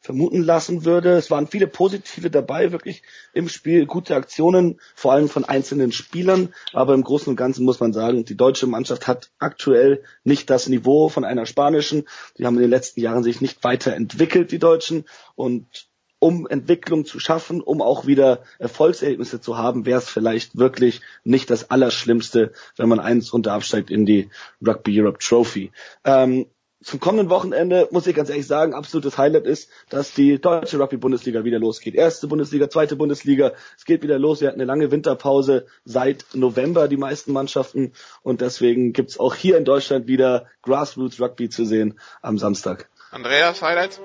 vermuten 0.00 0.42
lassen 0.42 0.84
würde. 0.84 1.12
Es 1.12 1.30
waren 1.30 1.46
viele 1.46 1.66
positive 1.66 2.30
dabei, 2.30 2.72
wirklich 2.72 3.02
im 3.32 3.48
Spiel, 3.48 3.86
gute 3.86 4.14
Aktionen, 4.14 4.78
vor 4.94 5.12
allem 5.12 5.28
von 5.28 5.46
einzelnen 5.46 5.92
Spielern. 5.92 6.54
Aber 6.74 6.92
im 6.92 7.02
Großen 7.02 7.30
und 7.30 7.36
Ganzen 7.36 7.64
muss 7.64 7.80
man 7.80 7.94
sagen, 7.94 8.26
die 8.26 8.36
deutsche 8.36 8.66
Mannschaft 8.66 9.06
hat 9.06 9.30
aktuell 9.38 10.02
nicht 10.22 10.50
das 10.50 10.68
Niveau 10.68 11.08
von 11.08 11.24
einer 11.24 11.46
spanischen. 11.46 12.06
Die 12.36 12.44
haben 12.44 12.56
in 12.56 12.62
den 12.62 12.70
letzten 12.70 13.00
Jahren 13.00 13.22
sich 13.22 13.40
nicht 13.40 13.64
weiterentwickelt, 13.64 14.52
die 14.52 14.58
Deutschen. 14.58 15.04
Und 15.34 15.89
um 16.20 16.46
Entwicklung 16.46 17.04
zu 17.04 17.18
schaffen, 17.18 17.60
um 17.60 17.82
auch 17.82 18.06
wieder 18.06 18.42
Erfolgserlebnisse 18.60 19.40
zu 19.40 19.58
haben, 19.58 19.86
wäre 19.86 19.98
es 19.98 20.08
vielleicht 20.08 20.56
wirklich 20.56 21.00
nicht 21.24 21.50
das 21.50 21.70
Allerschlimmste, 21.70 22.52
wenn 22.76 22.88
man 22.88 23.00
eins 23.00 23.32
runter 23.32 23.52
absteigt 23.52 23.90
in 23.90 24.06
die 24.06 24.30
Rugby 24.64 25.00
Europe 25.00 25.18
Trophy. 25.18 25.72
Ähm, 26.04 26.46
zum 26.82 26.98
kommenden 26.98 27.28
Wochenende 27.28 27.88
muss 27.90 28.06
ich 28.06 28.16
ganz 28.16 28.30
ehrlich 28.30 28.46
sagen, 28.46 28.72
absolutes 28.72 29.18
Highlight 29.18 29.44
ist, 29.44 29.68
dass 29.90 30.14
die 30.14 30.40
deutsche 30.40 30.78
Rugby-Bundesliga 30.78 31.44
wieder 31.44 31.58
losgeht. 31.58 31.94
Erste 31.94 32.26
Bundesliga, 32.26 32.70
zweite 32.70 32.96
Bundesliga, 32.96 33.52
es 33.76 33.84
geht 33.84 34.02
wieder 34.02 34.18
los. 34.18 34.40
Wir 34.40 34.48
hatten 34.48 34.60
eine 34.60 34.66
lange 34.66 34.90
Winterpause 34.90 35.66
seit 35.84 36.24
November, 36.32 36.88
die 36.88 36.96
meisten 36.96 37.32
Mannschaften. 37.32 37.92
Und 38.22 38.40
deswegen 38.40 38.94
gibt's 38.94 39.20
auch 39.20 39.34
hier 39.34 39.58
in 39.58 39.66
Deutschland 39.66 40.06
wieder 40.06 40.46
Grassroots 40.62 41.20
Rugby 41.20 41.50
zu 41.50 41.66
sehen 41.66 41.98
am 42.22 42.38
Samstag. 42.38 42.88
Andreas, 43.10 43.60
Highlights? 43.60 44.00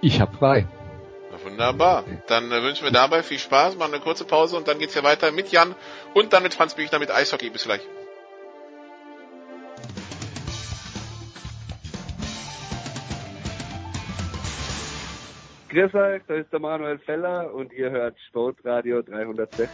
Ich 0.00 0.20
hab 0.20 0.36
frei. 0.36 0.68
Wunderbar. 1.50 2.04
Dann 2.26 2.52
äh, 2.52 2.62
wünschen 2.62 2.84
wir 2.84 2.92
dabei 2.92 3.22
viel 3.22 3.38
Spaß, 3.38 3.76
machen 3.76 3.94
eine 3.94 4.02
kurze 4.02 4.24
Pause 4.24 4.56
und 4.56 4.68
dann 4.68 4.78
geht's 4.78 4.94
hier 4.94 5.04
weiter 5.04 5.32
mit 5.32 5.50
Jan 5.50 5.74
und 6.14 6.32
dann 6.32 6.42
mit 6.42 6.54
Franz 6.54 6.74
Büchner 6.74 6.98
mit 6.98 7.10
Eishockey. 7.10 7.50
Bis 7.50 7.64
gleich. 7.64 7.80
Grüß 15.70 15.94
euch, 15.94 16.22
da 16.26 16.34
ist 16.34 16.50
der 16.50 16.60
Manuel 16.60 16.98
Feller 16.98 17.52
und 17.52 17.72
ihr 17.74 17.90
hört 17.90 18.16
Sportradio 18.28 19.02
360. 19.02 19.68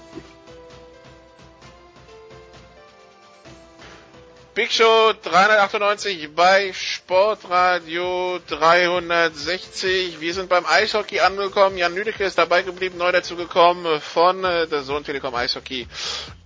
Big 4.55 4.70
Show 4.70 5.12
398 5.20 6.28
bei 6.32 6.72
Sportradio 6.72 8.39
360. 8.47 10.20
Wir 10.20 10.32
sind 10.32 10.48
beim 10.48 10.64
Eishockey 10.64 11.18
angekommen. 11.18 11.76
Jan 11.76 11.93
Lüdecke 11.93 12.22
ist 12.22 12.39
dabei 12.39 12.62
geblieben, 12.62 12.97
neu 12.97 13.10
dazugekommen 13.10 14.01
von 14.01 14.44
äh, 14.44 14.68
der 14.68 14.82
Sohn 14.82 15.02
Telekom 15.02 15.35
Eishockey 15.35 15.89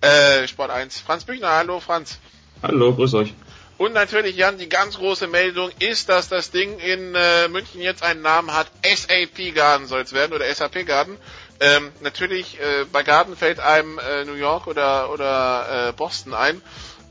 äh, 0.01 0.49
Sport 0.49 0.71
1. 0.71 1.01
Franz 1.01 1.25
Büchner, 1.25 1.51
hallo 1.51 1.81
Franz. 1.81 2.19
Hallo, 2.63 2.95
grüß 2.95 3.13
euch. 3.13 3.35
Und 3.77 3.93
natürlich, 3.93 4.37
Jan, 4.37 4.57
die 4.57 4.71
ganz 4.71 4.97
große 4.97 5.27
Meldung 5.27 5.71
ist, 5.79 6.09
dass 6.09 6.31
das 6.31 6.51
Ding 6.51 6.79
in 6.79 7.15
äh, 7.15 7.49
München 7.49 7.83
jetzt 7.83 8.03
einen 8.03 8.23
Namen 8.23 8.55
hat. 8.55 8.69
SAP 8.83 9.55
Garden 9.55 9.87
soll 9.87 10.01
es 10.01 10.15
werden 10.15 10.33
oder 10.33 10.53
SAP 10.53 10.87
Garden. 10.87 11.19
Ähm, 11.61 11.93
natürlich, 12.01 12.59
äh, 12.59 12.87
bei 12.91 13.03
Garden 13.03 13.37
fällt 13.37 13.61
einem 13.61 13.99
äh, 13.99 14.25
New 14.25 14.35
York 14.35 14.67
oder, 14.67 15.13
oder 15.13 15.89
äh, 15.89 15.93
Boston 15.93 16.33
ein. 16.33 16.63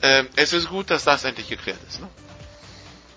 Ähm, 0.02 0.28
es 0.36 0.53
ist 0.53 0.69
gut, 0.69 0.90
dass 0.90 1.03
das 1.03 1.24
endlich 1.26 1.49
geklärt 1.49 1.80
ist. 1.88 2.02
Ne? 2.02 2.07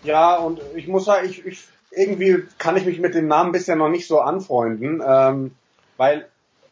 Ja, 0.03 0.37
und 0.37 0.61
ich 0.75 0.89
muss 0.89 1.05
sagen, 1.05 1.29
ich, 1.29 1.45
ich, 1.45 1.65
irgendwie 1.91 2.45
kann 2.59 2.77
ich 2.77 2.85
mich 2.85 2.99
mit 2.99 3.15
dem 3.15 3.29
Namen 3.29 3.53
bisher 3.53 3.77
noch 3.77 3.89
nicht 3.89 4.07
so 4.07 4.21
anfreunden, 4.21 5.03
ähm, 5.07 5.55
weil 5.97 6.27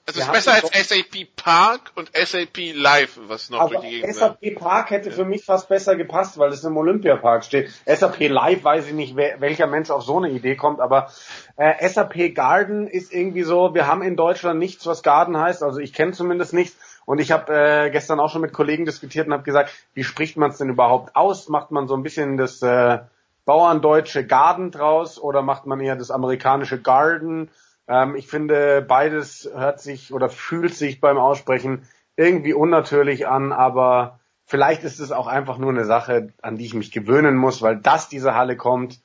es 0.09 0.17
ist 0.17 0.33
besser 0.33 0.55
als 0.55 0.71
SAP 0.89 1.37
Park 1.37 1.93
und 1.95 2.11
SAP 2.15 2.73
Live, 2.75 3.19
was 3.27 3.51
noch 3.51 3.69
durch 3.69 3.83
die 3.83 4.01
Gegend 4.01 4.15
SAP 4.15 4.55
Park 4.55 4.91
hätte 4.91 5.11
für 5.11 5.27
mich 5.27 5.45
fast 5.45 5.69
besser 5.69 5.97
gepasst, 5.97 6.39
weil 6.39 6.51
es 6.51 6.65
im 6.65 6.79
Olympiapark 6.79 7.45
steht. 7.45 7.71
SAP 7.85 8.21
Live 8.29 8.65
weiß 8.65 8.87
ich 8.87 8.95
nicht, 8.95 9.17
wer, 9.17 9.39
welcher 9.43 9.67
Mensch 9.67 9.91
auf 9.91 10.03
so 10.03 10.17
eine 10.17 10.31
Idee 10.31 10.57
kommt, 10.57 10.81
aber 10.81 11.11
äh, 11.57 11.87
SAP 11.87 12.35
Garden 12.35 12.87
ist 12.87 13.13
irgendwie 13.13 13.43
so, 13.43 13.75
wir 13.75 13.87
haben 13.87 14.01
in 14.01 14.17
Deutschland 14.17 14.59
nichts, 14.59 14.87
was 14.87 15.03
Garden 15.03 15.37
heißt, 15.37 15.63
also 15.63 15.79
ich 15.79 15.93
kenne 15.93 16.13
zumindest 16.13 16.55
nichts. 16.55 16.75
Und 17.09 17.21
ich 17.21 17.33
habe 17.33 17.51
äh, 17.55 17.91
gestern 17.91 18.21
auch 18.21 18.29
schon 18.29 18.43
mit 18.43 18.53
Kollegen 18.53 18.85
diskutiert 18.85 19.27
und 19.27 19.33
habe 19.33 19.43
gesagt, 19.43 19.73
wie 19.95 20.05
spricht 20.05 20.37
man 20.37 20.51
es 20.51 20.59
denn 20.59 20.69
überhaupt 20.69 21.17
aus? 21.17 21.49
Macht 21.49 21.71
man 21.71 21.89
so 21.89 21.97
ein 21.97 22.03
bisschen 22.03 22.37
das 22.37 22.61
äh, 22.61 22.99
Bauerndeutsche 23.47 24.27
Garden 24.27 24.71
draus 24.73 25.19
oder 25.19 25.41
macht 25.41 25.65
man 25.65 25.81
eher 25.81 25.97
das 25.97 26.11
amerikanische 26.11 26.79
Garden? 26.79 27.49
Ähm, 27.89 28.15
ich 28.15 28.27
finde, 28.27 28.83
beides 28.83 29.49
hört 29.55 29.81
sich 29.81 30.13
oder 30.13 30.29
fühlt 30.29 30.75
sich 30.75 31.01
beim 31.01 31.17
Aussprechen 31.17 31.89
irgendwie 32.17 32.53
unnatürlich 32.53 33.27
an, 33.27 33.53
aber 33.53 34.21
vielleicht 34.45 34.85
ist 34.85 34.99
es 34.99 35.11
auch 35.11 35.29
einfach 35.29 35.57
nur 35.57 35.71
eine 35.71 35.87
Sache, 35.87 36.35
an 36.43 36.59
die 36.59 36.67
ich 36.67 36.75
mich 36.75 36.93
gewöhnen 36.93 37.37
muss, 37.37 37.63
weil 37.63 37.77
dass 37.79 38.11
diese 38.11 38.35
Halle 38.35 38.59
kommt, 38.59 39.01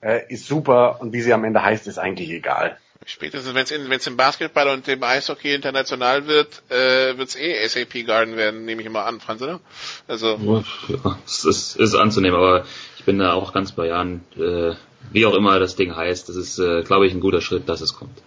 äh, 0.00 0.20
ist 0.28 0.46
super 0.46 0.98
und 1.00 1.12
wie 1.12 1.22
sie 1.22 1.32
am 1.32 1.42
Ende 1.42 1.64
heißt, 1.64 1.88
ist 1.88 1.98
eigentlich 1.98 2.30
egal. 2.30 2.78
Spätestens 3.06 3.54
wenn 3.54 3.64
es 3.64 3.70
wenn's 3.70 4.06
im 4.06 4.16
Basketball 4.16 4.68
und 4.68 4.86
im 4.88 5.02
Eishockey 5.02 5.54
international 5.54 6.26
wird, 6.26 6.62
äh, 6.68 7.16
wird 7.16 7.28
es 7.28 7.36
eh 7.36 7.66
SAP 7.66 8.06
Garden 8.06 8.36
werden, 8.36 8.64
nehme 8.64 8.82
ich 8.82 8.90
mal 8.90 9.04
an, 9.04 9.20
Franz, 9.20 9.40
oder? 9.40 9.60
Also 10.06 10.64
ja, 10.88 11.18
es 11.24 11.44
ist, 11.44 11.76
ist 11.76 11.94
anzunehmen, 11.94 12.36
aber 12.36 12.66
ich 12.98 13.04
bin 13.04 13.18
da 13.18 13.32
auch 13.32 13.52
ganz 13.52 13.72
bei 13.72 13.86
Jan. 13.86 14.24
Äh, 14.36 14.74
wie 15.10 15.26
auch 15.26 15.34
immer 15.34 15.58
das 15.58 15.76
Ding 15.76 15.96
heißt, 15.96 16.28
das 16.28 16.36
ist, 16.36 16.58
äh, 16.58 16.82
glaube 16.82 17.06
ich, 17.06 17.14
ein 17.14 17.20
guter 17.20 17.40
Schritt, 17.40 17.68
dass 17.68 17.80
es 17.80 17.94
kommt. 17.94 18.18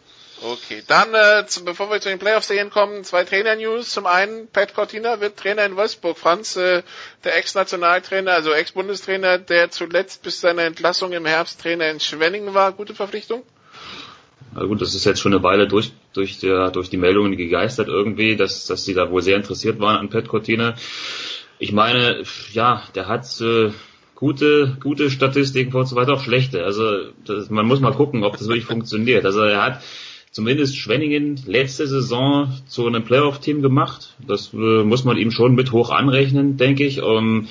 Okay, 0.43 0.81
dann 0.87 1.13
äh, 1.13 1.45
zu, 1.45 1.63
bevor 1.63 1.91
wir 1.91 2.01
zu 2.01 2.09
den 2.09 2.17
Playoffs 2.17 2.47
sehen 2.47 2.71
kommen, 2.71 3.03
zwei 3.03 3.23
Trainer-News. 3.23 3.91
Zum 3.91 4.07
einen, 4.07 4.47
Pat 4.47 4.73
Cortina 4.73 5.21
wird 5.21 5.37
Trainer 5.37 5.65
in 5.65 5.75
Wolfsburg. 5.75 6.17
Franz, 6.17 6.55
äh, 6.55 6.81
der 7.23 7.37
Ex-Nationaltrainer, 7.37 8.31
also 8.31 8.51
Ex-Bundestrainer, 8.51 9.37
der 9.37 9.69
zuletzt 9.69 10.23
bis 10.23 10.41
seiner 10.41 10.63
Entlassung 10.63 11.11
im 11.11 11.27
Herbst 11.27 11.61
Trainer 11.61 11.91
in 11.91 11.99
Schwenningen 11.99 12.55
war. 12.55 12.71
Gute 12.71 12.95
Verpflichtung? 12.95 13.43
Na 14.53 14.65
gut, 14.65 14.81
das 14.81 14.95
ist 14.95 15.05
jetzt 15.05 15.21
schon 15.21 15.33
eine 15.33 15.43
Weile 15.43 15.67
durch, 15.67 15.91
durch, 16.13 16.39
der, 16.39 16.71
durch 16.71 16.89
die 16.89 16.97
Meldungen 16.97 17.37
gegeistert 17.37 17.87
irgendwie, 17.87 18.35
dass, 18.35 18.65
dass 18.65 18.83
sie 18.83 18.93
da 18.93 19.09
wohl 19.09 19.21
sehr 19.21 19.37
interessiert 19.37 19.79
waren 19.79 19.97
an 19.97 20.09
Pat 20.09 20.27
Cortina. 20.27 20.75
Ich 21.57 21.71
meine, 21.71 22.23
ja, 22.51 22.83
der 22.95 23.07
hat 23.07 23.25
äh, 23.39 23.71
gute, 24.15 24.77
gute 24.81 25.09
Statistiken 25.09 25.75
und 25.75 25.85
so 25.85 25.95
weiter, 25.95 26.13
auch 26.13 26.23
schlechte. 26.23 26.63
Also 26.63 27.11
das, 27.25 27.49
man 27.49 27.65
muss 27.65 27.79
mal 27.79 27.93
gucken, 27.93 28.23
ob 28.23 28.37
das 28.37 28.47
wirklich 28.47 28.65
funktioniert. 28.65 29.25
Also 29.25 29.41
er 29.41 29.63
hat 29.63 29.83
zumindest 30.31 30.77
Schwenningen 30.77 31.39
letzte 31.45 31.87
Saison 31.87 32.51
zu 32.67 32.87
einem 32.87 33.03
Playoff-Team 33.03 33.61
gemacht. 33.61 34.15
Das 34.25 34.53
äh, 34.53 34.83
muss 34.83 35.05
man 35.05 35.17
ihm 35.17 35.31
schon 35.31 35.55
mit 35.55 35.71
hoch 35.71 35.91
anrechnen, 35.91 36.57
denke 36.57 36.85
ich. 36.85 37.01
Um, 37.01 37.47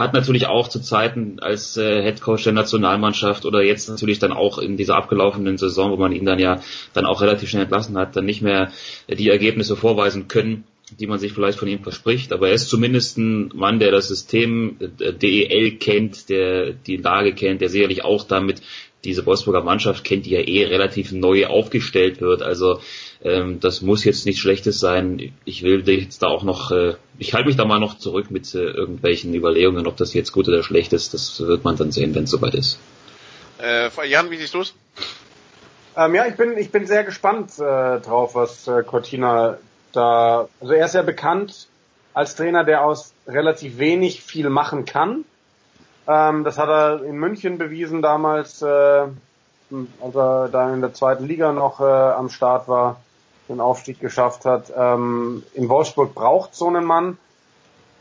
hat 0.00 0.14
natürlich 0.14 0.46
auch 0.46 0.68
zu 0.68 0.80
Zeiten 0.80 1.38
als 1.40 1.76
äh, 1.76 2.02
Head 2.02 2.20
Coach 2.20 2.44
der 2.44 2.54
Nationalmannschaft 2.54 3.44
oder 3.44 3.62
jetzt 3.62 3.88
natürlich 3.88 4.18
dann 4.18 4.32
auch 4.32 4.58
in 4.58 4.76
dieser 4.76 4.96
abgelaufenen 4.96 5.58
Saison, 5.58 5.92
wo 5.92 5.96
man 5.96 6.12
ihn 6.12 6.24
dann 6.24 6.38
ja 6.38 6.60
dann 6.94 7.06
auch 7.06 7.20
relativ 7.20 7.50
schnell 7.50 7.64
entlassen 7.64 7.96
hat, 7.96 8.16
dann 8.16 8.24
nicht 8.24 8.42
mehr 8.42 8.72
die 9.08 9.28
Ergebnisse 9.28 9.76
vorweisen 9.76 10.26
können, 10.26 10.64
die 10.98 11.06
man 11.06 11.18
sich 11.18 11.32
vielleicht 11.32 11.58
von 11.58 11.68
ihm 11.68 11.82
verspricht. 11.82 12.32
Aber 12.32 12.48
er 12.48 12.54
ist 12.54 12.68
zumindest 12.68 13.18
ein 13.18 13.50
Mann, 13.54 13.78
der 13.78 13.92
das 13.92 14.08
System 14.08 14.76
äh, 14.80 15.12
DEL 15.12 15.76
kennt, 15.76 16.28
der 16.30 16.72
die 16.72 16.96
Lage 16.96 17.34
kennt, 17.34 17.60
der 17.60 17.68
sicherlich 17.68 18.02
auch 18.02 18.24
damit 18.24 18.62
diese 19.04 19.24
Wolfsburger 19.26 19.62
Mannschaft 19.62 20.04
kennt, 20.04 20.26
die 20.26 20.30
ja 20.30 20.40
eh 20.40 20.64
relativ 20.64 21.12
neu 21.12 21.46
aufgestellt 21.46 22.20
wird. 22.20 22.42
Also 22.42 22.80
ähm, 23.22 23.60
das 23.60 23.82
muss 23.82 24.04
jetzt 24.04 24.24
nichts 24.24 24.40
Schlechtes 24.40 24.80
sein. 24.80 25.32
Ich 25.44 25.62
will 25.62 25.86
jetzt 25.88 26.22
da 26.22 26.28
auch 26.28 26.42
noch, 26.42 26.70
äh, 26.70 26.94
ich 27.18 27.34
halte 27.34 27.48
mich 27.48 27.56
da 27.56 27.64
mal 27.64 27.78
noch 27.78 27.98
zurück 27.98 28.30
mit 28.30 28.54
äh, 28.54 28.58
irgendwelchen 28.58 29.34
Überlegungen, 29.34 29.86
ob 29.86 29.96
das 29.96 30.14
jetzt 30.14 30.32
gut 30.32 30.48
oder 30.48 30.62
schlecht 30.62 30.92
ist. 30.92 31.12
Das 31.12 31.40
wird 31.40 31.64
man 31.64 31.76
dann 31.76 31.92
sehen, 31.92 32.14
wenn 32.14 32.24
es 32.24 32.30
soweit 32.30 32.54
ist. 32.54 32.78
Äh, 33.62 33.90
Jan, 34.08 34.30
wie 34.30 34.36
siehst 34.36 34.54
du 34.54 34.62
es? 34.62 34.74
Ähm, 35.96 36.14
ja, 36.14 36.26
ich 36.26 36.36
bin, 36.36 36.56
ich 36.56 36.70
bin 36.70 36.86
sehr 36.86 37.04
gespannt 37.04 37.58
äh, 37.58 38.00
drauf, 38.00 38.34
was 38.34 38.66
äh, 38.68 38.82
Cortina 38.82 39.58
da, 39.92 40.48
also 40.60 40.72
er 40.72 40.86
ist 40.86 40.94
ja 40.94 41.02
bekannt 41.02 41.68
als 42.14 42.36
Trainer, 42.36 42.64
der 42.64 42.84
aus 42.84 43.12
relativ 43.26 43.78
wenig 43.78 44.22
viel 44.22 44.48
machen 44.50 44.84
kann. 44.84 45.24
Ähm, 46.08 46.44
das 46.44 46.58
hat 46.58 46.68
er 46.68 47.04
in 47.04 47.16
München 47.16 47.58
bewiesen 47.58 48.02
damals, 48.02 48.62
äh, 48.62 48.66
als 48.66 50.14
er 50.14 50.48
da 50.48 50.72
in 50.72 50.80
der 50.80 50.94
zweiten 50.94 51.26
Liga 51.26 51.52
noch 51.52 51.80
äh, 51.80 51.84
am 51.84 52.30
Start 52.30 52.66
war, 52.68 53.00
den 53.50 53.60
Aufstieg 53.60 54.00
geschafft 54.00 54.44
hat. 54.44 54.72
Ähm, 54.74 55.42
in 55.54 55.68
Wolfsburg 55.68 56.14
braucht 56.14 56.54
so 56.54 56.68
einen 56.68 56.84
Mann. 56.84 57.18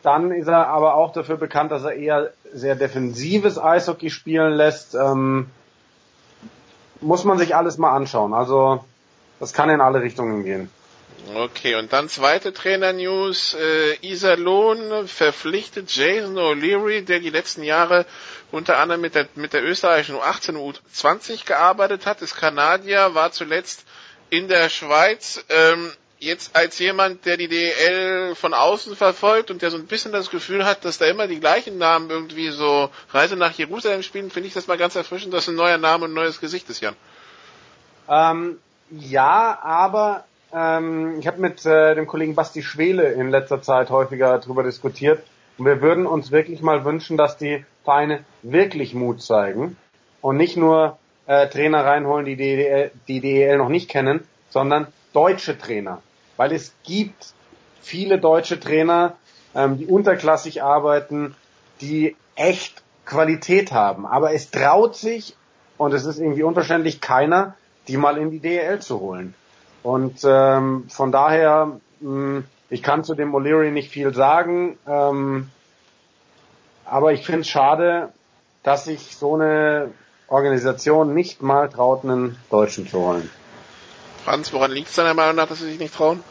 Dann 0.02 0.32
ist 0.32 0.48
er 0.48 0.68
aber 0.68 0.96
auch 0.96 1.12
dafür 1.12 1.36
bekannt, 1.36 1.72
dass 1.72 1.84
er 1.84 1.94
eher 1.94 2.32
sehr 2.54 2.76
defensives 2.76 3.60
Eishockey 3.60 4.10
spielen 4.10 4.54
lässt. 4.54 4.96
Ähm, 4.96 5.50
muss 7.02 7.24
man 7.24 7.38
sich 7.38 7.56
alles 7.56 7.78
mal 7.78 7.92
anschauen. 7.92 8.34
Also 8.34 8.84
das 9.40 9.54
kann 9.54 9.70
in 9.70 9.82
alle 9.82 10.02
Richtungen 10.02 10.44
gehen. 10.44 10.70
Okay, 11.36 11.76
und 11.76 11.92
dann 11.92 12.10
zweite 12.10 12.54
Trainer-News. 12.54 13.56
Äh, 13.56 14.08
Iserlohn 14.08 15.08
verpflichtet 15.08 15.92
Jason 15.92 16.38
O'Leary, 16.38 17.02
der 17.02 17.20
die 17.20 17.30
letzten 17.30 17.64
Jahre 17.64 18.06
unter 18.52 18.78
anderem 18.78 19.02
mit 19.02 19.16
der, 19.16 19.28
mit 19.36 19.54
der 19.54 19.64
österreichischen 19.64 20.16
U18 20.16 20.56
und 20.56 20.82
U20 20.96 21.46
gearbeitet 21.46 22.06
hat, 22.06 22.22
ist 22.22 22.36
Kanadier, 22.36 23.14
war 23.14 23.32
zuletzt 23.32 23.84
in 24.30 24.48
der 24.48 24.70
Schweiz. 24.70 25.44
Ähm, 25.50 25.92
jetzt 26.20 26.56
als 26.56 26.78
jemand, 26.80 27.26
der 27.26 27.38
die 27.38 27.48
DEL 27.48 28.36
von 28.36 28.54
außen 28.54 28.96
verfolgt 28.96 29.52
und 29.52 29.62
der 29.62 29.72
so 29.72 29.78
ein 29.78 29.88
bisschen 29.88 30.12
das 30.12 30.30
Gefühl 30.30 30.66
hat, 30.66 30.84
dass 30.84 30.98
da 30.98 31.06
immer 31.06 31.28
die 31.28 31.40
gleichen 31.40 31.78
Namen 31.78 32.10
irgendwie 32.10 32.50
so 32.50 32.90
Reise 33.12 33.38
nach 33.38 33.54
Jerusalem 33.54 34.04
spielen, 34.04 34.30
finde 34.30 34.48
ich 34.48 34.54
das 34.54 34.68
mal 34.68 34.78
ganz 34.78 34.96
erfrischend, 34.96 35.34
dass 35.34 35.48
ein 35.48 35.56
neuer 35.56 35.78
Name 35.78 36.06
und 36.06 36.12
ein 36.12 36.16
neues 36.16 36.42
Gesicht 36.42 36.70
ist, 36.70 36.82
Jan. 36.82 36.96
Ähm, 38.10 38.58
ja, 38.92 39.60
aber 39.62 40.26
ähm, 40.54 41.20
ich 41.20 41.28
habe 41.28 41.40
mit 41.40 41.66
äh, 41.66 41.96
dem 41.96 42.08
Kollegen 42.08 42.36
Basti 42.36 42.64
Schwele 42.64 43.14
in 43.14 43.30
letzter 43.30 43.62
Zeit 43.62 43.90
häufiger 43.90 44.40
darüber 44.40 44.64
diskutiert 44.64 45.24
und 45.58 45.66
wir 45.66 45.82
würden 45.82 46.06
uns 46.06 46.32
wirklich 46.32 46.62
mal 46.62 46.84
wünschen, 46.86 47.18
dass 47.18 47.38
die 47.38 47.66
Vereine 47.84 48.26
wirklich 48.42 48.94
Mut 48.94 49.22
zeigen 49.22 49.78
und 50.22 50.38
nicht 50.38 50.58
nur 50.58 50.98
äh, 51.30 51.48
Trainer 51.48 51.86
reinholen, 51.86 52.26
die 52.26 52.36
DEL, 52.36 52.92
die 53.08 53.22
DEL 53.22 53.60
noch 53.60 53.70
nicht 53.70 53.88
kennen, 53.88 54.22
sondern 54.50 54.88
deutsche 55.14 55.60
Trainer. 55.60 56.02
Weil 56.38 56.52
es 56.52 56.74
gibt 56.84 57.34
viele 57.82 58.18
deutsche 58.18 58.60
Trainer, 58.60 59.16
ähm, 59.54 59.78
die 59.78 59.86
unterklassig 59.86 60.64
arbeiten, 60.64 61.36
die 61.82 62.16
echt 62.36 62.82
Qualität 63.06 63.72
haben. 63.72 64.08
Aber 64.08 64.34
es 64.34 64.50
traut 64.50 64.96
sich, 64.96 65.36
und 65.78 65.94
es 65.94 66.06
ist 66.06 66.18
irgendwie 66.18 66.42
unverständlich, 66.42 67.00
keiner, 67.00 67.54
die 67.88 67.98
mal 67.98 68.18
in 68.18 68.32
die 68.32 68.40
DL 68.40 68.80
zu 68.80 69.00
holen. 69.00 69.36
Und 69.84 70.22
ähm, 70.24 70.88
von 70.90 71.12
daher, 71.12 71.80
mh, 72.00 72.42
ich 72.72 72.82
kann 72.82 73.04
zu 73.04 73.14
dem 73.14 73.36
O'Leary 73.36 73.70
nicht 73.70 73.92
viel 73.92 74.16
sagen, 74.16 74.80
ähm, 74.88 75.52
aber 76.86 77.14
ich 77.14 77.24
finde 77.24 77.42
es 77.42 77.50
schade, 77.50 78.10
dass 78.64 78.86
sich 78.86 79.16
so 79.16 79.36
eine 79.36 79.92
Organisation 80.30 81.14
nicht 81.14 81.42
mal 81.42 81.70
traut, 81.70 82.04
einen 82.04 82.38
Deutschen 82.50 82.88
zu 82.88 83.00
holen. 83.00 83.30
Franz, 84.24 84.54
woran 84.54 84.72
liegt 84.72 84.90
es 84.90 84.96
deiner 84.96 85.14
Meinung 85.14 85.36
nach, 85.36 85.48
dass 85.48 85.60
sie 85.60 85.66
sich 85.66 85.80
nicht 85.80 85.94
trauen? 85.94 86.22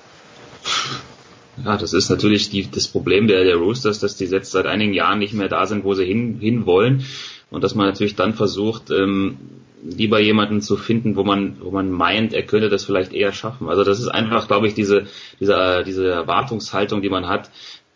Ja, 1.65 1.77
das 1.77 1.93
ist 1.93 2.09
natürlich 2.09 2.51
die, 2.51 2.71
das 2.71 2.87
Problem 2.87 3.27
der, 3.27 3.45
der 3.45 3.57
Roosters, 3.57 3.99
dass 3.99 4.17
die 4.17 4.27
jetzt 4.27 4.53
seit 4.53 4.67
einigen 4.67 4.93
Jahren 4.93 5.19
nicht 5.19 5.35
mehr 5.35 5.49
da 5.49 5.67
sind, 5.67 5.85
wo 5.85 5.95
sie 5.95 6.05
hin, 6.05 6.39
hin 6.39 6.67
wollen. 6.67 7.05
Und 7.51 7.65
dass 7.65 7.75
man 7.75 7.87
natürlich 7.87 8.15
dann 8.15 8.35
versucht, 8.35 8.91
ähm, 8.91 9.39
lieber 9.83 10.21
jemanden 10.21 10.61
zu 10.61 10.77
finden, 10.77 11.17
wo 11.17 11.25
man, 11.25 11.57
wo 11.61 11.71
man 11.71 11.91
meint, 11.91 12.33
er 12.33 12.43
könnte 12.43 12.69
das 12.69 12.85
vielleicht 12.85 13.13
eher 13.13 13.33
schaffen. 13.33 13.69
Also 13.69 13.85
das 13.85 14.01
ist 14.01 14.09
einfach, 14.09 14.47
glaube 14.47 14.67
ich, 14.67 14.75
diese, 14.75 15.07
diese, 15.41 15.83
diese 15.87 16.09
Erwartungshaltung, 16.09 17.03
die 17.03 17.11
man 17.11 17.27
hat, 17.27 17.51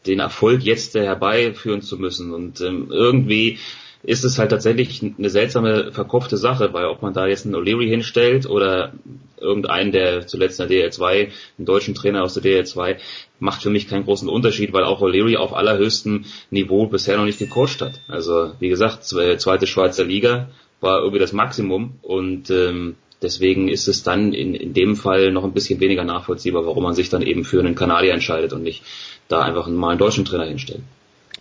den 0.06 0.18
Erfolg 0.18 0.62
jetzt 0.62 0.94
herbeiführen 0.94 1.82
zu 1.82 1.98
müssen. 1.98 2.32
Und 2.32 2.60
ähm, 2.60 2.88
irgendwie 2.90 3.58
ist 4.04 4.24
es 4.24 4.38
halt 4.38 4.50
tatsächlich 4.50 5.02
eine 5.02 5.30
seltsame, 5.30 5.92
verkopfte 5.92 6.36
Sache, 6.36 6.72
weil 6.72 6.86
ob 6.86 7.02
man 7.02 7.14
da 7.14 7.26
jetzt 7.26 7.46
einen 7.46 7.54
O'Leary 7.54 7.88
hinstellt 7.88 8.46
oder 8.46 8.92
irgendeinen, 9.40 9.92
der 9.92 10.26
zuletzt 10.26 10.60
in 10.60 10.68
der 10.68 10.90
DL2, 10.90 11.28
einen 11.58 11.66
deutschen 11.66 11.94
Trainer 11.94 12.22
aus 12.22 12.34
der 12.34 12.42
DL2, 12.42 12.96
macht 13.38 13.62
für 13.62 13.70
mich 13.70 13.88
keinen 13.88 14.04
großen 14.04 14.28
Unterschied, 14.28 14.72
weil 14.72 14.84
auch 14.84 15.02
O'Leary 15.02 15.36
auf 15.36 15.54
allerhöchstem 15.54 16.24
Niveau 16.50 16.86
bisher 16.86 17.16
noch 17.16 17.24
nicht 17.24 17.38
gecoacht 17.38 17.80
hat. 17.80 18.00
Also 18.08 18.52
wie 18.58 18.68
gesagt, 18.68 19.04
zweite 19.04 19.66
Schweizer 19.66 20.04
Liga 20.04 20.48
war 20.80 20.98
irgendwie 21.00 21.20
das 21.20 21.32
Maximum 21.32 21.98
und 22.02 22.50
ähm, 22.50 22.96
deswegen 23.22 23.68
ist 23.68 23.86
es 23.86 24.02
dann 24.02 24.32
in, 24.32 24.54
in 24.54 24.74
dem 24.74 24.96
Fall 24.96 25.30
noch 25.30 25.44
ein 25.44 25.52
bisschen 25.52 25.78
weniger 25.78 26.02
nachvollziehbar, 26.02 26.66
warum 26.66 26.82
man 26.82 26.94
sich 26.94 27.08
dann 27.08 27.22
eben 27.22 27.44
für 27.44 27.60
einen 27.60 27.76
Kanadier 27.76 28.14
entscheidet 28.14 28.52
und 28.52 28.64
nicht 28.64 28.82
da 29.28 29.42
einfach 29.42 29.68
mal 29.68 29.90
einen 29.90 29.98
deutschen 29.98 30.24
Trainer 30.24 30.46
hinstellt. 30.46 30.82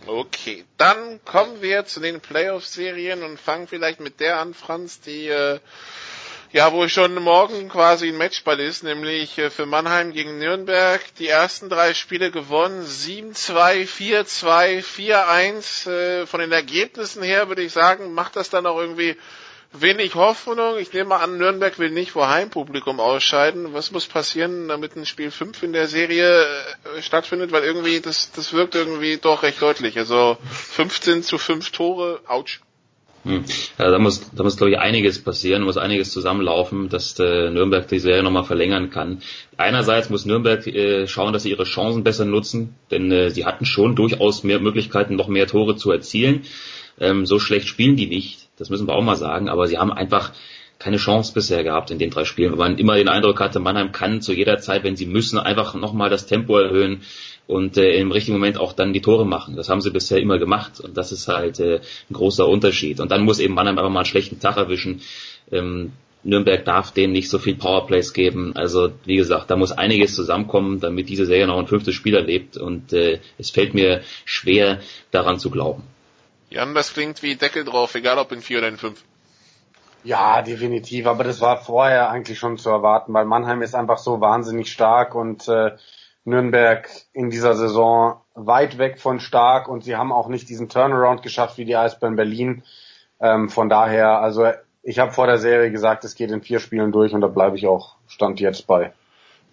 Okay, 0.06 0.64
dann 0.78 1.24
kommen 1.24 1.62
wir 1.62 1.84
zu 1.86 2.00
den 2.00 2.20
Playoff-Serien 2.20 3.22
und 3.22 3.38
fangen 3.38 3.68
vielleicht 3.68 4.00
mit 4.00 4.18
der 4.20 4.38
an, 4.40 4.52
Franz, 4.52 5.00
die 5.00 5.28
äh, 5.28 5.60
ja, 6.52 6.70
wo 6.70 6.86
schon 6.86 7.14
morgen 7.14 7.70
quasi 7.70 8.08
ein 8.08 8.18
Matchball 8.18 8.60
ist, 8.60 8.82
nämlich 8.82 9.38
äh, 9.38 9.48
für 9.48 9.64
Mannheim 9.64 10.12
gegen 10.12 10.38
Nürnberg. 10.38 11.00
Die 11.18 11.28
ersten 11.28 11.70
drei 11.70 11.94
Spiele 11.94 12.30
gewonnen, 12.30 12.84
7-2, 12.84 13.86
4-2, 13.86 14.84
4-1. 14.84 15.90
Äh, 15.90 16.26
von 16.26 16.40
den 16.40 16.52
Ergebnissen 16.52 17.22
her 17.22 17.48
würde 17.48 17.62
ich 17.62 17.72
sagen, 17.72 18.12
macht 18.12 18.36
das 18.36 18.50
dann 18.50 18.66
auch 18.66 18.78
irgendwie 18.78 19.16
wenig 19.72 20.14
Hoffnung. 20.14 20.78
Ich 20.78 20.92
nehme 20.92 21.16
an, 21.16 21.38
Nürnberg 21.38 21.78
will 21.78 21.90
nicht 21.90 22.12
vor 22.12 22.28
Heimpublikum 22.28 23.00
ausscheiden. 23.00 23.72
Was 23.72 23.90
muss 23.90 24.06
passieren, 24.06 24.68
damit 24.68 24.96
ein 24.96 25.06
Spiel 25.06 25.30
5 25.30 25.62
in 25.62 25.72
der 25.72 25.88
Serie 25.88 26.42
äh, 26.42 27.02
stattfindet? 27.02 27.52
Weil 27.52 27.64
irgendwie, 27.64 28.00
das, 28.00 28.32
das 28.32 28.52
wirkt 28.52 28.74
irgendwie 28.74 29.16
doch 29.16 29.42
recht 29.42 29.60
deutlich. 29.60 29.98
Also 29.98 30.36
15 30.42 31.22
zu 31.22 31.38
5 31.38 31.70
Tore, 31.70 32.20
ouch. 32.26 32.60
Hm. 33.24 33.44
Ja, 33.78 33.90
da 33.90 34.00
muss, 34.00 34.30
da 34.32 34.42
muss 34.42 34.56
glaube 34.56 34.72
ich 34.72 34.78
einiges 34.78 35.22
passieren, 35.22 35.62
muss 35.62 35.76
einiges 35.76 36.10
zusammenlaufen, 36.10 36.88
dass 36.88 37.16
äh, 37.20 37.50
Nürnberg 37.50 37.86
die 37.86 38.00
Serie 38.00 38.24
nochmal 38.24 38.42
verlängern 38.42 38.90
kann. 38.90 39.22
Einerseits 39.56 40.10
muss 40.10 40.26
Nürnberg 40.26 40.66
äh, 40.66 41.06
schauen, 41.06 41.32
dass 41.32 41.44
sie 41.44 41.50
ihre 41.50 41.62
Chancen 41.62 42.02
besser 42.02 42.24
nutzen, 42.24 42.74
denn 42.90 43.12
äh, 43.12 43.30
sie 43.30 43.44
hatten 43.44 43.64
schon 43.64 43.94
durchaus 43.94 44.42
mehr 44.42 44.58
Möglichkeiten, 44.58 45.14
noch 45.14 45.28
mehr 45.28 45.46
Tore 45.46 45.76
zu 45.76 45.92
erzielen. 45.92 46.42
Ähm, 46.98 47.24
so 47.24 47.38
schlecht 47.38 47.68
spielen 47.68 47.94
die 47.94 48.08
nicht 48.08 48.41
das 48.62 48.70
müssen 48.70 48.86
wir 48.86 48.94
auch 48.94 49.02
mal 49.02 49.16
sagen, 49.16 49.48
aber 49.48 49.66
sie 49.66 49.78
haben 49.78 49.92
einfach 49.92 50.32
keine 50.78 50.96
Chance 50.96 51.32
bisher 51.34 51.64
gehabt 51.64 51.90
in 51.90 51.98
den 51.98 52.10
drei 52.10 52.24
Spielen, 52.24 52.52
weil 52.52 52.70
man 52.70 52.78
immer 52.78 52.94
den 52.94 53.08
Eindruck 53.08 53.40
hatte, 53.40 53.58
Mannheim 53.58 53.90
kann 53.90 54.20
zu 54.20 54.32
jeder 54.32 54.58
Zeit, 54.58 54.84
wenn 54.84 54.94
sie 54.94 55.06
müssen, 55.06 55.38
einfach 55.38 55.74
nochmal 55.74 56.10
das 56.10 56.26
Tempo 56.26 56.56
erhöhen 56.56 57.02
und 57.48 57.76
äh, 57.76 57.96
im 57.98 58.12
richtigen 58.12 58.36
Moment 58.36 58.58
auch 58.58 58.72
dann 58.72 58.92
die 58.92 59.00
Tore 59.00 59.26
machen. 59.26 59.56
Das 59.56 59.68
haben 59.68 59.80
sie 59.80 59.90
bisher 59.90 60.18
immer 60.18 60.38
gemacht 60.38 60.78
und 60.78 60.96
das 60.96 61.10
ist 61.10 61.26
halt 61.26 61.58
äh, 61.58 61.80
ein 62.08 62.14
großer 62.14 62.46
Unterschied. 62.46 63.00
Und 63.00 63.10
dann 63.10 63.24
muss 63.24 63.40
eben 63.40 63.54
Mannheim 63.54 63.78
einfach 63.78 63.90
mal 63.90 64.00
einen 64.00 64.06
schlechten 64.06 64.38
Tag 64.38 64.56
erwischen. 64.58 65.02
Ähm, 65.50 65.90
Nürnberg 66.24 66.64
darf 66.64 66.92
denen 66.92 67.12
nicht 67.12 67.28
so 67.28 67.38
viel 67.38 67.56
Powerplays 67.56 68.12
geben. 68.12 68.52
Also 68.54 68.90
wie 69.04 69.16
gesagt, 69.16 69.50
da 69.50 69.56
muss 69.56 69.72
einiges 69.72 70.14
zusammenkommen, 70.14 70.78
damit 70.78 71.08
diese 71.08 71.26
Serie 71.26 71.48
noch 71.48 71.58
ein 71.58 71.66
fünftes 71.66 71.96
Spiel 71.96 72.14
erlebt. 72.14 72.56
Und 72.56 72.92
äh, 72.92 73.18
es 73.38 73.50
fällt 73.50 73.74
mir 73.74 74.02
schwer, 74.24 74.80
daran 75.10 75.40
zu 75.40 75.50
glauben. 75.50 75.82
Jan, 76.52 76.74
das 76.74 76.92
klingt 76.92 77.22
wie 77.22 77.36
Deckel 77.36 77.64
drauf, 77.64 77.94
egal 77.94 78.18
ob 78.18 78.30
in 78.30 78.42
vier 78.42 78.58
oder 78.58 78.68
in 78.68 78.76
fünf. 78.76 79.02
Ja, 80.04 80.42
definitiv. 80.42 81.06
Aber 81.06 81.24
das 81.24 81.40
war 81.40 81.56
vorher 81.56 82.10
eigentlich 82.10 82.38
schon 82.38 82.58
zu 82.58 82.68
erwarten, 82.68 83.14
weil 83.14 83.24
Mannheim 83.24 83.62
ist 83.62 83.74
einfach 83.74 83.98
so 83.98 84.20
wahnsinnig 84.20 84.70
stark 84.70 85.14
und 85.14 85.48
äh, 85.48 85.72
Nürnberg 86.24 86.90
in 87.14 87.30
dieser 87.30 87.54
Saison 87.54 88.20
weit 88.34 88.76
weg 88.76 89.00
von 89.00 89.18
stark 89.18 89.66
und 89.68 89.84
sie 89.84 89.96
haben 89.96 90.12
auch 90.12 90.28
nicht 90.28 90.48
diesen 90.50 90.68
Turnaround 90.68 91.22
geschafft 91.22 91.56
wie 91.56 91.64
die 91.64 91.76
Eisbären 91.76 92.16
Berlin. 92.16 92.62
Ähm, 93.18 93.48
von 93.48 93.70
daher, 93.70 94.20
also 94.20 94.50
ich 94.82 94.98
habe 94.98 95.12
vor 95.12 95.26
der 95.26 95.38
Serie 95.38 95.70
gesagt, 95.70 96.04
es 96.04 96.14
geht 96.14 96.30
in 96.30 96.42
vier 96.42 96.60
Spielen 96.60 96.92
durch 96.92 97.14
und 97.14 97.22
da 97.22 97.28
bleibe 97.28 97.56
ich 97.56 97.66
auch 97.66 97.96
Stand 98.08 98.40
jetzt 98.40 98.66
bei. 98.66 98.92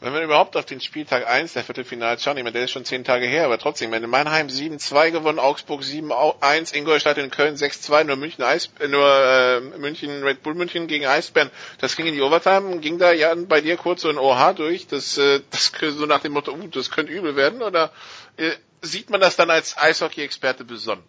Wenn 0.02 0.14
wir 0.14 0.22
überhaupt 0.22 0.56
auf 0.56 0.64
den 0.64 0.80
Spieltag 0.80 1.28
1 1.28 1.54
der 1.54 1.64
Viertelfinals 1.66 2.24
schauen, 2.24 2.38
ich 2.38 2.44
meine, 2.44 2.54
der 2.54 2.64
ist 2.64 2.72
schon 2.72 2.86
zehn 2.86 3.04
Tage 3.04 3.26
her, 3.26 3.44
aber 3.44 3.58
trotzdem, 3.58 3.92
wenn 3.92 4.10
Mannheim 4.10 4.48
7-2 4.48 5.12
gewonnen, 5.12 5.40
Augsburg 5.40 5.82
7-1, 5.82 6.74
Ingolstadt 6.74 7.18
in 7.18 7.30
Köln 7.30 7.56
6-2, 7.56 8.06
nur 8.06 8.16
München 8.16 8.46
Eis, 8.46 8.70
äh, 8.80 8.88
nur 8.88 9.06
äh, 9.06 9.60
München, 9.78 10.24
Red 10.24 10.42
Bull 10.42 10.54
München 10.54 10.88
gegen 10.88 11.06
Eisbären, 11.06 11.52
das 11.80 11.98
ging 11.98 12.06
in 12.06 12.14
die 12.14 12.22
Overtime, 12.22 12.78
ging 12.78 12.98
da 12.98 13.12
ja 13.12 13.36
bei 13.36 13.60
dir 13.60 13.76
kurz 13.76 14.04
so 14.04 14.10
ein 14.10 14.18
OH 14.18 14.54
durch, 14.54 14.88
das, 14.88 15.18
äh, 15.18 15.42
das 15.52 15.74
so 15.78 16.06
nach 16.06 16.22
dem 16.22 16.32
Motto, 16.32 16.54
uh, 16.54 16.68
das 16.68 16.92
könnte 16.92 17.12
übel 17.12 17.36
werden, 17.36 17.62
oder 17.62 17.92
äh, 18.38 18.52
sieht 18.82 19.10
man 19.10 19.20
das 19.20 19.36
dann 19.36 19.50
als 19.50 19.78
Eishockey-Experte 19.78 20.64
besonnen? 20.64 21.04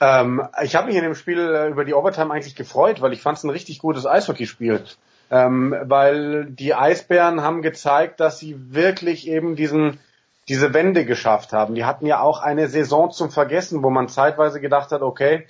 Ähm, 0.00 0.46
ich 0.62 0.76
habe 0.76 0.86
mich 0.86 0.94
in 0.94 1.02
dem 1.02 1.16
Spiel 1.16 1.38
äh, 1.40 1.68
über 1.68 1.84
die 1.84 1.94
Overtime 1.94 2.32
eigentlich 2.32 2.54
gefreut, 2.54 3.00
weil 3.00 3.12
ich 3.12 3.22
fand 3.22 3.38
es 3.38 3.44
ein 3.44 3.50
richtig 3.50 3.80
gutes 3.80 4.06
Eishockeyspiel. 4.06 4.84
Ähm, 5.30 5.76
weil 5.82 6.46
die 6.46 6.74
Eisbären 6.74 7.42
haben 7.42 7.62
gezeigt, 7.62 8.18
dass 8.18 8.38
sie 8.38 8.74
wirklich 8.74 9.28
eben 9.28 9.54
diesen, 9.54 10.00
diese 10.48 10.74
Wende 10.74 11.04
geschafft 11.04 11.52
haben. 11.52 11.74
Die 11.74 11.84
hatten 11.84 12.06
ja 12.06 12.20
auch 12.20 12.40
eine 12.40 12.68
Saison 12.68 13.12
zum 13.12 13.30
Vergessen, 13.30 13.82
wo 13.82 13.90
man 13.90 14.08
zeitweise 14.08 14.60
gedacht 14.60 14.90
hat, 14.90 15.02
okay, 15.02 15.46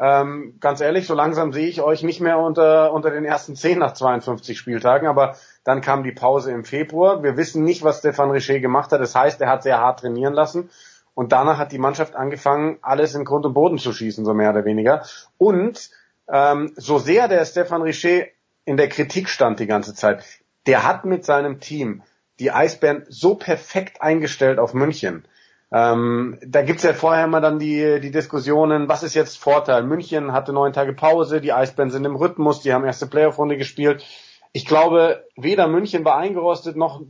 ähm, 0.00 0.54
ganz 0.60 0.80
ehrlich, 0.80 1.06
so 1.06 1.14
langsam 1.14 1.52
sehe 1.52 1.66
ich 1.66 1.82
euch 1.82 2.02
nicht 2.02 2.20
mehr 2.20 2.38
unter, 2.38 2.92
unter 2.92 3.10
den 3.10 3.24
ersten 3.24 3.56
zehn 3.56 3.78
nach 3.78 3.94
52 3.94 4.56
Spieltagen, 4.56 5.08
aber 5.08 5.34
dann 5.64 5.80
kam 5.80 6.04
die 6.04 6.12
Pause 6.12 6.52
im 6.52 6.64
Februar. 6.64 7.22
Wir 7.22 7.36
wissen 7.36 7.64
nicht, 7.64 7.82
was 7.82 7.98
Stefan 7.98 8.30
Richer 8.30 8.60
gemacht 8.60 8.92
hat. 8.92 9.00
Das 9.00 9.14
heißt, 9.14 9.40
er 9.40 9.50
hat 9.50 9.64
sehr 9.64 9.78
hart 9.78 10.00
trainieren 10.00 10.34
lassen. 10.34 10.70
Und 11.14 11.32
danach 11.32 11.58
hat 11.58 11.72
die 11.72 11.78
Mannschaft 11.78 12.14
angefangen, 12.14 12.78
alles 12.80 13.16
in 13.16 13.24
Grund 13.24 13.44
und 13.44 13.54
Boden 13.54 13.78
zu 13.78 13.92
schießen, 13.92 14.24
so 14.24 14.34
mehr 14.34 14.50
oder 14.50 14.64
weniger. 14.64 15.02
Und 15.36 15.90
ähm, 16.28 16.72
so 16.76 16.98
sehr 16.98 17.26
der 17.26 17.44
Stefan 17.44 17.82
Richer 17.82 18.26
in 18.68 18.76
der 18.76 18.90
Kritik 18.90 19.30
stand 19.30 19.60
die 19.60 19.66
ganze 19.66 19.94
Zeit, 19.94 20.22
der 20.66 20.86
hat 20.86 21.06
mit 21.06 21.24
seinem 21.24 21.58
Team 21.58 22.02
die 22.38 22.50
Eisbären 22.52 23.06
so 23.08 23.34
perfekt 23.34 24.02
eingestellt 24.02 24.58
auf 24.58 24.74
München. 24.74 25.26
Ähm, 25.72 26.38
da 26.46 26.60
gibt's 26.60 26.82
ja 26.82 26.92
vorher 26.92 27.24
immer 27.24 27.40
dann 27.40 27.58
die, 27.58 27.98
die 28.00 28.10
Diskussionen, 28.10 28.86
was 28.86 29.02
ist 29.02 29.14
jetzt 29.14 29.38
Vorteil? 29.38 29.84
München 29.84 30.32
hatte 30.32 30.52
neun 30.52 30.74
Tage 30.74 30.92
Pause, 30.92 31.40
die 31.40 31.54
Eisbären 31.54 31.90
sind 31.90 32.04
im 32.04 32.16
Rhythmus, 32.16 32.60
die 32.60 32.74
haben 32.74 32.84
erste 32.84 33.06
Playoff-Runde 33.06 33.56
gespielt. 33.56 34.04
Ich 34.52 34.66
glaube, 34.66 35.24
weder 35.34 35.66
München 35.66 36.04
war 36.04 36.18
eingerostet, 36.18 36.76
noch 36.76 37.00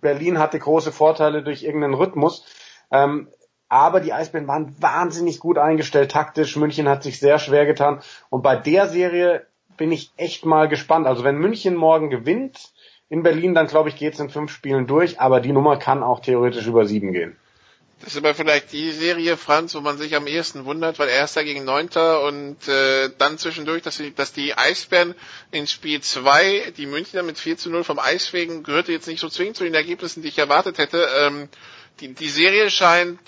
Berlin 0.00 0.38
hatte 0.38 0.60
große 0.60 0.92
Vorteile 0.92 1.42
durch 1.42 1.64
irgendeinen 1.64 1.94
Rhythmus. 1.94 2.44
Ähm, 2.92 3.28
aber 3.68 3.98
die 3.98 4.12
Eisbären 4.12 4.46
waren 4.46 4.76
wahnsinnig 4.80 5.40
gut 5.40 5.58
eingestellt 5.58 6.12
taktisch. 6.12 6.56
München 6.56 6.88
hat 6.88 7.02
sich 7.02 7.18
sehr 7.18 7.40
schwer 7.40 7.66
getan. 7.66 8.00
Und 8.30 8.42
bei 8.42 8.54
der 8.54 8.86
Serie 8.86 9.46
bin 9.76 9.92
ich 9.92 10.12
echt 10.16 10.44
mal 10.44 10.68
gespannt. 10.68 11.06
Also 11.06 11.24
wenn 11.24 11.36
München 11.36 11.74
morgen 11.74 12.10
gewinnt 12.10 12.72
in 13.08 13.22
Berlin, 13.22 13.54
dann 13.54 13.66
glaube 13.66 13.88
ich, 13.88 13.96
geht's 13.96 14.18
in 14.18 14.30
fünf 14.30 14.50
Spielen 14.52 14.86
durch, 14.86 15.20
aber 15.20 15.40
die 15.40 15.52
Nummer 15.52 15.78
kann 15.78 16.02
auch 16.02 16.20
theoretisch 16.20 16.66
über 16.66 16.86
sieben 16.86 17.12
gehen. 17.12 17.36
Das 18.00 18.12
ist 18.12 18.18
aber 18.18 18.34
vielleicht 18.34 18.72
die 18.72 18.90
Serie, 18.90 19.36
Franz, 19.36 19.74
wo 19.74 19.80
man 19.80 19.96
sich 19.96 20.14
am 20.14 20.26
ehesten 20.26 20.64
wundert, 20.64 20.98
weil 20.98 21.08
Erster 21.08 21.44
gegen 21.44 21.64
Neunter 21.64 22.22
und 22.24 22.68
äh, 22.68 23.08
dann 23.16 23.38
zwischendurch, 23.38 23.82
dass 23.82 23.96
die, 23.96 24.14
dass 24.14 24.32
die 24.32 24.54
Eisbären 24.54 25.14
in 25.52 25.66
Spiel 25.66 26.00
2, 26.02 26.72
die 26.76 26.86
Münchner 26.86 27.22
mit 27.22 27.38
4 27.38 27.56
zu 27.56 27.70
0 27.70 27.84
vom 27.84 27.98
Eis 27.98 28.32
wegen, 28.32 28.62
gehörte 28.62 28.92
jetzt 28.92 29.06
nicht 29.06 29.20
so 29.20 29.28
zwingend 29.28 29.56
zu 29.56 29.64
den 29.64 29.74
Ergebnissen, 29.74 30.22
die 30.22 30.28
ich 30.28 30.38
erwartet 30.38 30.78
hätte. 30.78 31.08
Ähm, 31.18 31.48
die, 32.00 32.12
die 32.12 32.28
Serie 32.28 32.68
scheint, 32.68 33.20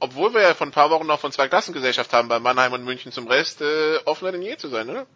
obwohl 0.00 0.34
wir 0.34 0.40
ja 0.40 0.54
vor 0.54 0.66
ein 0.66 0.72
paar 0.72 0.90
Wochen 0.90 1.06
noch 1.06 1.20
von 1.20 1.30
zwei 1.30 1.46
Klassengesellschaft 1.46 2.12
haben 2.12 2.28
bei 2.28 2.40
Mannheim 2.40 2.72
und 2.72 2.84
München 2.84 3.12
zum 3.12 3.28
Rest, 3.28 3.60
äh, 3.60 3.98
offener 4.04 4.32
denn 4.32 4.42
je 4.42 4.56
zu 4.56 4.68
sein, 4.68 4.90
oder? 4.90 5.06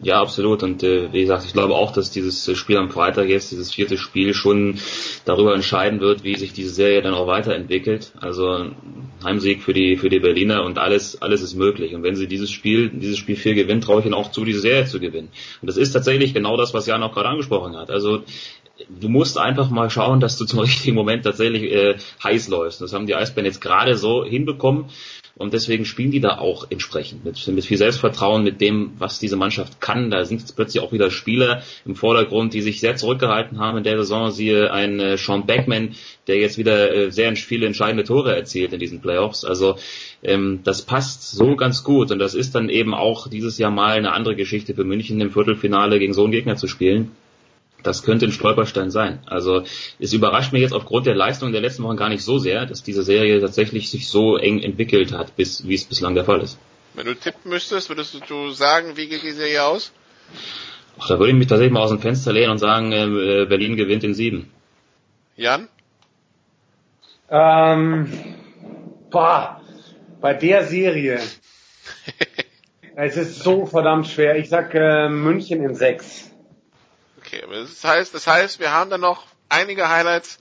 Ja, 0.00 0.20
absolut. 0.20 0.62
Und 0.62 0.82
äh, 0.82 1.10
wie 1.12 1.22
gesagt, 1.22 1.46
ich 1.46 1.54
glaube 1.54 1.74
auch, 1.74 1.90
dass 1.90 2.10
dieses 2.10 2.56
Spiel 2.58 2.76
am 2.76 2.90
Freitag 2.90 3.28
jetzt, 3.28 3.50
dieses 3.50 3.72
vierte 3.72 3.96
Spiel, 3.96 4.34
schon 4.34 4.78
darüber 5.24 5.54
entscheiden 5.54 6.00
wird, 6.00 6.22
wie 6.22 6.36
sich 6.36 6.52
diese 6.52 6.70
Serie 6.70 7.00
dann 7.00 7.14
auch 7.14 7.26
weiterentwickelt. 7.26 8.12
Also 8.20 8.66
Heimsieg 9.24 9.62
für 9.62 9.72
die 9.72 9.96
für 9.96 10.10
die 10.10 10.20
Berliner 10.20 10.64
und 10.64 10.78
alles 10.78 11.22
alles 11.22 11.40
ist 11.40 11.54
möglich. 11.54 11.94
Und 11.94 12.02
wenn 12.02 12.14
sie 12.14 12.26
dieses 12.26 12.50
Spiel 12.50 12.90
dieses 12.90 13.16
Spiel 13.16 13.36
viel 13.36 13.54
gewinnen, 13.54 13.80
traue 13.80 14.00
ich 14.00 14.06
ihnen 14.06 14.14
auch 14.14 14.30
zu, 14.30 14.44
diese 14.44 14.60
Serie 14.60 14.84
zu 14.84 15.00
gewinnen. 15.00 15.30
Und 15.62 15.66
das 15.66 15.78
ist 15.78 15.92
tatsächlich 15.92 16.34
genau 16.34 16.58
das, 16.58 16.74
was 16.74 16.86
Jan 16.86 17.02
auch 17.02 17.14
gerade 17.14 17.30
angesprochen 17.30 17.74
hat. 17.76 17.90
Also 17.90 18.22
du 18.88 19.08
musst 19.08 19.38
einfach 19.38 19.70
mal 19.70 19.90
schauen, 19.90 20.20
dass 20.20 20.36
du 20.36 20.44
zum 20.44 20.58
richtigen 20.60 20.94
Moment 20.94 21.24
tatsächlich 21.24 21.62
äh, 21.72 21.96
heiß 22.22 22.48
läufst. 22.48 22.80
Das 22.80 22.92
haben 22.92 23.06
die 23.06 23.14
Eisbären 23.14 23.46
jetzt 23.46 23.60
gerade 23.60 23.96
so 23.96 24.24
hinbekommen. 24.24 24.86
Und 25.38 25.52
deswegen 25.52 25.84
spielen 25.84 26.10
die 26.10 26.20
da 26.20 26.38
auch 26.38 26.70
entsprechend 26.70 27.24
mit, 27.26 27.46
mit 27.48 27.64
viel 27.64 27.76
Selbstvertrauen, 27.76 28.42
mit 28.42 28.62
dem, 28.62 28.92
was 28.98 29.18
diese 29.18 29.36
Mannschaft 29.36 29.82
kann. 29.82 30.10
Da 30.10 30.24
sind 30.24 30.40
jetzt 30.40 30.56
plötzlich 30.56 30.82
auch 30.82 30.92
wieder 30.92 31.10
Spieler 31.10 31.62
im 31.84 31.94
Vordergrund, 31.94 32.54
die 32.54 32.62
sich 32.62 32.80
sehr 32.80 32.96
zurückgehalten 32.96 33.58
haben 33.58 33.76
in 33.76 33.84
der 33.84 33.98
Saison. 33.98 34.30
Siehe 34.30 34.72
ein 34.72 34.98
äh, 34.98 35.18
Sean 35.18 35.44
Beckman, 35.44 35.94
der 36.26 36.36
jetzt 36.36 36.56
wieder 36.56 36.90
äh, 36.94 37.12
sehr 37.12 37.36
viele 37.36 37.66
entscheidende 37.66 38.04
Tore 38.04 38.34
erzielt 38.34 38.72
in 38.72 38.80
diesen 38.80 39.02
Playoffs. 39.02 39.44
Also 39.44 39.76
ähm, 40.22 40.60
das 40.64 40.80
passt 40.80 41.30
so 41.32 41.54
ganz 41.54 41.84
gut. 41.84 42.10
Und 42.10 42.18
das 42.18 42.34
ist 42.34 42.54
dann 42.54 42.70
eben 42.70 42.94
auch 42.94 43.28
dieses 43.28 43.58
Jahr 43.58 43.70
mal 43.70 43.98
eine 43.98 44.12
andere 44.12 44.36
Geschichte 44.36 44.74
für 44.74 44.84
München 44.84 45.20
im 45.20 45.32
Viertelfinale 45.32 45.98
gegen 45.98 46.14
so 46.14 46.22
einen 46.22 46.32
Gegner 46.32 46.56
zu 46.56 46.66
spielen 46.66 47.10
das 47.82 48.02
könnte 48.02 48.26
ein 48.26 48.32
Stolperstein 48.32 48.90
sein. 48.90 49.20
Also 49.26 49.62
es 49.98 50.12
überrascht 50.12 50.52
mich 50.52 50.62
jetzt 50.62 50.72
aufgrund 50.72 51.06
der 51.06 51.14
Leistung 51.14 51.52
der 51.52 51.60
letzten 51.60 51.82
Wochen 51.84 51.96
gar 51.96 52.08
nicht 52.08 52.22
so 52.22 52.38
sehr, 52.38 52.66
dass 52.66 52.82
diese 52.82 53.02
Serie 53.02 53.40
tatsächlich 53.40 53.90
sich 53.90 54.08
so 54.08 54.36
eng 54.36 54.60
entwickelt 54.60 55.12
hat, 55.12 55.36
bis, 55.36 55.66
wie 55.66 55.74
es 55.74 55.84
bislang 55.84 56.14
der 56.14 56.24
Fall 56.24 56.40
ist. 56.40 56.58
Wenn 56.94 57.06
du 57.06 57.14
tippen 57.14 57.50
müsstest, 57.50 57.88
würdest 57.88 58.18
du 58.28 58.50
sagen, 58.50 58.96
wie 58.96 59.06
geht 59.06 59.22
die 59.22 59.32
Serie 59.32 59.64
aus? 59.64 59.92
Ach, 60.98 61.08
da 61.08 61.18
würde 61.18 61.32
ich 61.32 61.38
mich 61.38 61.46
tatsächlich 61.46 61.72
mal 61.72 61.82
aus 61.82 61.90
dem 61.90 62.00
Fenster 62.00 62.32
lehnen 62.32 62.50
und 62.50 62.58
sagen, 62.58 62.92
äh, 62.92 63.44
Berlin 63.46 63.76
gewinnt 63.76 64.02
in 64.02 64.14
sieben. 64.14 64.50
Jan? 65.36 65.68
Ähm, 67.28 68.10
boah, 69.10 69.60
bei 70.20 70.32
der 70.32 70.64
Serie. 70.64 71.20
es 72.96 73.16
ist 73.16 73.40
so 73.40 73.66
verdammt 73.66 74.06
schwer. 74.06 74.36
Ich 74.36 74.48
sag 74.48 74.74
äh, 74.74 75.08
München 75.08 75.62
in 75.62 75.74
sechs. 75.74 76.30
Okay, 77.26 77.42
das 77.50 77.82
heißt, 77.82 78.14
das 78.14 78.26
heißt, 78.28 78.60
wir 78.60 78.70
haben 78.70 78.88
dann 78.88 79.00
noch 79.00 79.26
einige 79.48 79.88
Highlights 79.88 80.38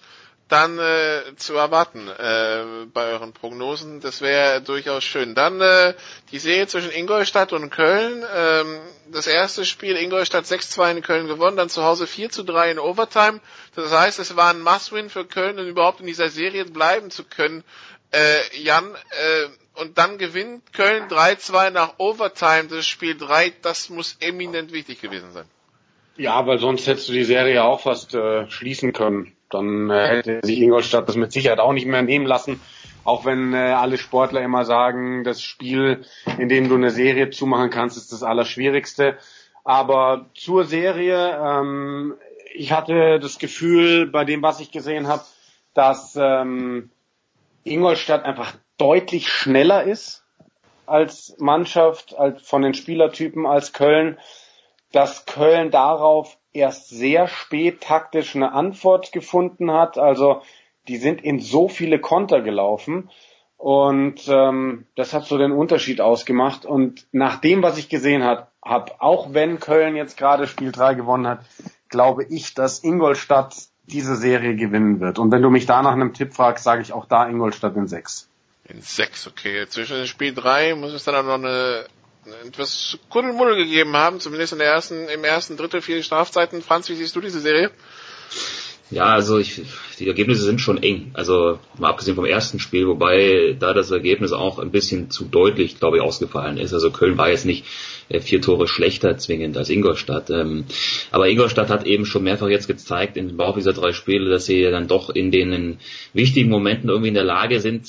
dann 0.47 0.77
äh, 0.77 1.35
zu 1.37 1.55
erwarten 1.55 2.07
äh, 2.07 2.85
bei 2.93 3.05
euren 3.07 3.33
Prognosen. 3.33 3.99
Das 4.01 4.21
wäre 4.21 4.61
durchaus 4.61 5.03
schön. 5.03 5.33
Dann 5.33 5.59
äh, 5.59 5.95
die 6.31 6.37
Serie 6.37 6.67
zwischen 6.67 6.91
Ingolstadt 6.91 7.51
und 7.53 7.71
Köln. 7.71 8.23
Ähm, 8.31 8.79
das 9.11 9.25
erste 9.25 9.65
Spiel 9.65 9.95
Ingolstadt 9.95 10.45
6-2 10.45 10.97
in 10.97 11.01
Köln 11.01 11.27
gewonnen, 11.27 11.57
dann 11.57 11.69
zu 11.69 11.83
Hause 11.83 12.05
4-3 12.05 12.71
in 12.71 12.79
Overtime. 12.79 13.39
Das 13.75 13.91
heißt, 13.91 14.19
es 14.19 14.35
war 14.35 14.51
ein 14.51 14.61
Must-Win 14.61 15.09
für 15.09 15.25
Köln, 15.25 15.57
um 15.57 15.65
überhaupt 15.65 16.01
in 16.01 16.05
dieser 16.07 16.29
Serie 16.29 16.65
bleiben 16.65 17.09
zu 17.09 17.23
können. 17.23 17.63
Äh, 18.11 18.41
Jan, 18.61 18.93
äh, 18.93 19.47
und 19.81 19.97
dann 19.97 20.19
gewinnt 20.19 20.71
Köln 20.73 21.07
3-2 21.07 21.71
nach 21.71 21.95
Overtime 21.97 22.65
das 22.65 22.85
Spiel 22.85 23.17
3. 23.17 23.53
Das 23.63 23.89
muss 23.89 24.17
eminent 24.19 24.71
wichtig 24.71 25.01
gewesen 25.01 25.31
sein. 25.33 25.49
Ja, 26.17 26.47
weil 26.47 26.59
sonst 26.59 26.87
hättest 26.87 27.09
du 27.09 27.13
die 27.13 27.23
Serie 27.23 27.63
auch 27.63 27.81
fast 27.81 28.13
äh, 28.13 28.49
schließen 28.49 28.93
können. 28.93 29.33
Dann 29.49 29.89
äh, 29.89 30.07
hätte 30.07 30.39
sich 30.43 30.59
Ingolstadt 30.59 31.07
das 31.09 31.15
mit 31.15 31.31
Sicherheit 31.31 31.59
auch 31.59 31.73
nicht 31.73 31.85
mehr 31.85 32.01
nehmen 32.01 32.25
lassen. 32.25 32.61
Auch 33.03 33.25
wenn 33.25 33.53
äh, 33.53 33.57
alle 33.57 33.97
Sportler 33.97 34.41
immer 34.41 34.65
sagen, 34.65 35.23
das 35.23 35.41
Spiel, 35.41 36.05
in 36.39 36.49
dem 36.49 36.69
du 36.69 36.75
eine 36.75 36.89
Serie 36.89 37.29
zumachen 37.29 37.69
kannst, 37.69 37.97
ist 37.97 38.11
das 38.11 38.23
Allerschwierigste. 38.23 39.17
Aber 39.63 40.27
zur 40.33 40.65
Serie, 40.65 41.37
ähm, 41.37 42.15
ich 42.53 42.71
hatte 42.71 43.19
das 43.19 43.37
Gefühl, 43.37 44.07
bei 44.07 44.25
dem, 44.25 44.41
was 44.41 44.59
ich 44.59 44.71
gesehen 44.71 45.07
habe, 45.07 45.23
dass 45.73 46.17
ähm, 46.19 46.89
Ingolstadt 47.63 48.23
einfach 48.23 48.53
deutlich 48.77 49.29
schneller 49.29 49.83
ist 49.83 50.23
als 50.85 51.35
Mannschaft, 51.39 52.15
als 52.17 52.47
von 52.47 52.61
den 52.61 52.73
Spielertypen 52.73 53.45
als 53.45 53.73
Köln 53.73 54.17
dass 54.95 55.25
Köln 55.25 55.71
darauf 55.71 56.37
erst 56.53 56.87
sehr 56.87 57.27
spät 57.27 57.81
taktisch 57.81 58.33
eine 58.33 58.53
Antwort 58.53 59.11
gefunden 59.11 59.71
hat. 59.71 59.97
Also 59.97 60.41
die 60.87 60.95
sind 60.95 61.21
in 61.21 61.39
so 61.39 61.67
viele 61.67 61.99
Konter 61.99 62.41
gelaufen 62.41 63.09
und 63.57 64.21
ähm, 64.29 64.85
das 64.95 65.13
hat 65.13 65.25
so 65.25 65.37
den 65.37 65.51
Unterschied 65.51 65.99
ausgemacht. 65.99 66.65
Und 66.65 67.07
nach 67.11 67.41
dem, 67.41 67.61
was 67.61 67.77
ich 67.77 67.89
gesehen 67.89 68.23
habe, 68.23 68.47
hab, 68.61 68.95
auch 68.99 69.33
wenn 69.33 69.59
Köln 69.59 69.97
jetzt 69.97 70.15
gerade 70.15 70.47
Spiel 70.47 70.71
3 70.71 70.93
gewonnen 70.93 71.27
hat, 71.27 71.39
glaube 71.89 72.23
ich, 72.23 72.53
dass 72.53 72.81
Ingolstadt 72.81 73.53
diese 73.87 74.15
Serie 74.15 74.55
gewinnen 74.55 75.01
wird. 75.01 75.19
Und 75.19 75.29
wenn 75.31 75.41
du 75.41 75.49
mich 75.49 75.65
da 75.65 75.81
nach 75.81 75.91
einem 75.91 76.13
Tipp 76.13 76.33
fragst, 76.33 76.63
sage 76.63 76.81
ich 76.81 76.93
auch 76.93 77.05
da 77.05 77.27
Ingolstadt 77.27 77.75
in 77.75 77.87
6. 77.87 78.29
In 78.69 78.81
6, 78.81 79.27
okay. 79.27 79.67
Zwischen 79.67 80.07
Spiel 80.07 80.33
3 80.33 80.75
muss 80.75 80.93
es 80.93 81.03
dann 81.03 81.15
auch 81.15 81.23
noch 81.23 81.33
eine 81.33 81.85
etwas 82.45 82.97
Kuddelmuddel 83.09 83.55
gegeben 83.55 83.95
haben, 83.95 84.19
zumindest 84.19 84.53
in 84.53 84.59
der 84.59 84.69
ersten, 84.69 85.07
im 85.07 85.23
ersten 85.23 85.57
Drittel 85.57 85.81
vier 85.81 86.01
Strafzeiten. 86.03 86.61
Franz, 86.61 86.89
wie 86.89 86.95
siehst 86.95 87.15
du 87.15 87.21
diese 87.21 87.39
Serie? 87.39 87.71
Ja, 88.91 89.05
also 89.05 89.39
ich, 89.39 89.63
die 89.97 90.07
Ergebnisse 90.07 90.43
sind 90.43 90.61
schon 90.61 90.81
eng. 90.81 91.09
Also 91.13 91.57
mal 91.79 91.89
abgesehen 91.89 92.15
vom 92.15 92.25
ersten 92.25 92.59
Spiel, 92.59 92.87
wobei 92.87 93.55
da 93.59 93.73
das 93.73 93.89
Ergebnis 93.89 94.31
auch 94.31 94.59
ein 94.59 94.69
bisschen 94.69 95.09
zu 95.09 95.25
deutlich, 95.25 95.79
glaube 95.79 95.97
ich, 95.97 96.03
ausgefallen 96.03 96.57
ist. 96.57 96.71
Also 96.71 96.91
Köln 96.91 97.17
war 97.17 97.29
jetzt 97.29 97.47
nicht 97.47 97.65
äh, 98.09 98.19
vier 98.19 98.41
Tore 98.41 98.67
schlechter 98.67 99.17
zwingend 99.17 99.57
als 99.57 99.71
Ingolstadt. 99.71 100.29
Ähm, 100.29 100.65
aber 101.09 101.27
Ingolstadt 101.27 101.69
hat 101.69 101.87
eben 101.87 102.05
schon 102.05 102.23
mehrfach 102.23 102.47
jetzt 102.47 102.67
gezeigt 102.67 103.17
im 103.17 103.35
Bauch 103.37 103.55
dieser 103.55 103.73
drei 103.73 103.91
Spiele, 103.91 104.29
dass 104.29 104.45
sie 104.45 104.61
dann 104.61 104.87
doch 104.87 105.09
in 105.09 105.31
den 105.31 105.79
wichtigen 106.13 106.51
Momenten 106.51 106.89
irgendwie 106.89 107.09
in 107.09 107.15
der 107.15 107.23
Lage 107.23 107.59
sind, 107.61 107.87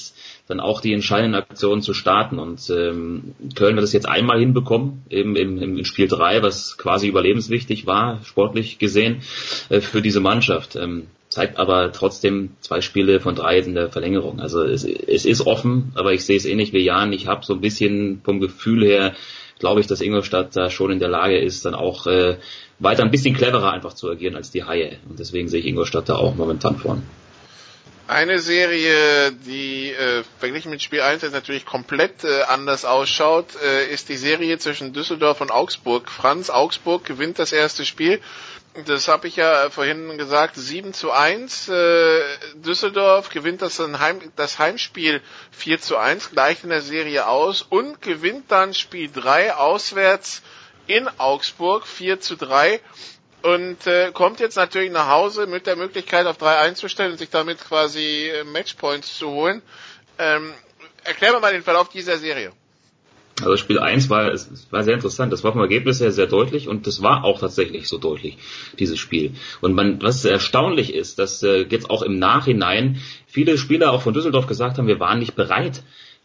dann 0.49 0.61
auch 0.61 0.81
die 0.81 0.93
entscheidenden 0.93 1.35
Aktionen 1.35 1.83
zu 1.83 1.93
starten. 1.93 2.39
Und 2.39 2.71
ähm, 2.71 3.35
Köln 3.55 3.77
hat 3.77 3.85
es 3.85 3.93
jetzt 3.93 4.09
einmal 4.09 4.39
hinbekommen, 4.39 5.03
eben 5.11 5.37
im, 5.37 5.61
im 5.61 5.85
Spiel 5.85 6.09
3, 6.09 6.43
was 6.43 6.79
quasi 6.79 7.09
überlebenswichtig 7.09 7.87
war, 7.87 8.21
sportlich 8.25 8.79
gesehen, 8.79 9.23
äh, 9.69 9.81
für 9.81 10.03
diese 10.03 10.21
Mannschaft. 10.21 10.77
Ähm, 10.77 11.09
zeigt 11.29 11.59
aber 11.59 11.93
trotzdem 11.93 12.51
zwei 12.61 12.81
Spiele 12.81 13.21
von 13.21 13.35
drei 13.35 13.59
in 13.59 13.75
der 13.75 13.91
Verlängerung. 13.91 14.41
Also 14.41 14.63
es, 14.63 14.85
es 14.85 15.25
ist 15.25 15.47
offen, 15.47 15.93
aber 15.95 16.13
ich 16.13 16.25
sehe 16.25 16.37
es 16.37 16.47
ähnlich 16.47 16.73
wie 16.73 16.85
Jan. 16.85 17.13
Ich 17.13 17.27
habe 17.27 17.45
so 17.45 17.55
ein 17.55 17.61
bisschen 17.61 18.21
vom 18.25 18.41
Gefühl 18.41 18.85
her, 18.85 19.15
glaube 19.59 19.81
ich, 19.81 19.87
dass 19.87 20.01
Ingolstadt 20.01 20.55
da 20.55 20.71
schon 20.71 20.93
in 20.93 20.99
der 20.99 21.09
Lage 21.09 21.39
ist, 21.39 21.65
dann 21.65 21.75
auch 21.75 22.07
äh, 22.07 22.37
weiter 22.79 23.03
ein 23.03 23.11
bisschen 23.11 23.35
cleverer 23.35 23.73
einfach 23.73 23.95
zu 23.95 24.09
agieren 24.09 24.37
als 24.37 24.51
die 24.51 24.65
Haie. 24.65 24.99
Und 25.09 25.19
deswegen 25.19 25.49
sehe 25.49 25.61
ich 25.61 25.67
Ingolstadt 25.67 26.09
da 26.09 26.17
auch 26.17 26.37
momentan 26.37 26.77
vorn. 26.77 27.03
Eine 28.09 28.39
Serie, 28.39 29.33
die 29.33 29.91
äh, 29.91 30.23
verglichen 30.39 30.71
mit 30.71 30.81
Spiel 30.81 31.01
1 31.01 31.23
jetzt 31.23 31.33
natürlich 31.33 31.67
komplett 31.67 32.23
äh, 32.23 32.43
anders 32.43 32.85
ausschaut, 32.85 33.47
äh, 33.61 33.87
ist 33.93 34.09
die 34.09 34.17
Serie 34.17 34.59
zwischen 34.59 34.93
Düsseldorf 34.93 35.41
und 35.41 35.51
Augsburg. 35.51 36.09
Franz 36.09 36.49
Augsburg 36.49 37.05
gewinnt 37.05 37.41
das 37.41 37.51
erste 37.51 37.85
Spiel. 37.85 38.21
Das 38.85 39.09
habe 39.09 39.27
ich 39.27 39.35
ja 39.37 39.71
vorhin 39.71 40.19
gesagt, 40.19 40.55
7 40.55 40.93
zu 40.95 41.11
1. 41.11 41.69
Äh, 41.69 42.21
Düsseldorf 42.55 43.31
gewinnt 43.31 43.61
das, 43.61 43.81
Heim, 43.81 44.21
das 44.37 44.61
Heimspiel 44.61 45.21
4 45.51 45.81
zu 45.81 45.97
1, 45.97 46.31
gleicht 46.31 46.63
in 46.63 46.71
der 46.71 46.83
Serie 46.83 47.27
aus 47.27 47.63
und 47.63 48.03
gewinnt 48.03 48.53
dann 48.53 48.73
Spiel 48.73 49.11
3 49.13 49.55
auswärts 49.55 50.43
in 50.87 51.09
Augsburg 51.19 51.87
4 51.89 52.21
zu 52.21 52.37
3 52.37 52.81
und 53.47 53.87
äh, 53.87 54.11
kommt 54.13 54.41
jetzt 54.41 54.57
natürlich 54.57 54.91
nach 54.91 55.09
Hause 55.09 55.47
mit 55.47 55.67
der 55.67 55.77
Möglichkeit 55.77 56.27
auf 56.27 56.37
3 56.37 56.59
einzustellen 56.59 57.13
und 57.13 57.19
sich 57.19 57.31
damit 57.31 57.59
quasi 57.61 58.29
äh, 58.29 58.45
Matchpoints 58.45 59.17
zu 59.17 59.31
holen. 59.31 59.63
Ähm, 60.19 60.53
erklär 61.05 61.33
mir 61.33 61.41
mal 61.41 61.53
den 61.53 61.63
Verlauf 61.63 61.89
dieser 61.89 62.19
Serie. 62.19 62.53
Also 63.41 63.57
Spiel 63.57 63.79
1 63.79 64.11
war, 64.11 64.33
es 64.33 64.49
war 64.71 64.83
sehr 64.83 64.95
interessant. 64.95 65.33
Das 65.33 65.45
war 65.45 65.53
vom 65.53 65.61
Ergebnis 65.61 66.01
her 66.01 66.11
sehr 66.11 66.27
deutlich 66.27 66.69
und 66.69 66.87
das 66.87 67.03
war 67.03 67.23
auch 67.23 67.39
tatsächlich 67.39 67.87
so 67.87 67.99
deutlich, 67.99 68.39
dieses 68.79 68.99
Spiel. 68.99 69.35
Und 69.61 69.75
man, 69.75 70.03
was 70.03 70.25
erstaunlich 70.25 70.93
ist, 70.93 71.19
dass 71.19 71.43
äh, 71.43 71.67
jetzt 71.69 71.89
auch 71.89 72.03
im 72.03 72.19
Nachhinein 72.19 73.01
viele 73.27 73.59
Spieler 73.59 73.93
auch 73.93 74.03
von 74.03 74.15
Düsseldorf 74.15 74.47
gesagt 74.47 74.79
haben, 74.79 74.89
wir 74.89 74.99
waren 74.99 75.21
nicht 75.21 75.37
bereit 75.37 75.83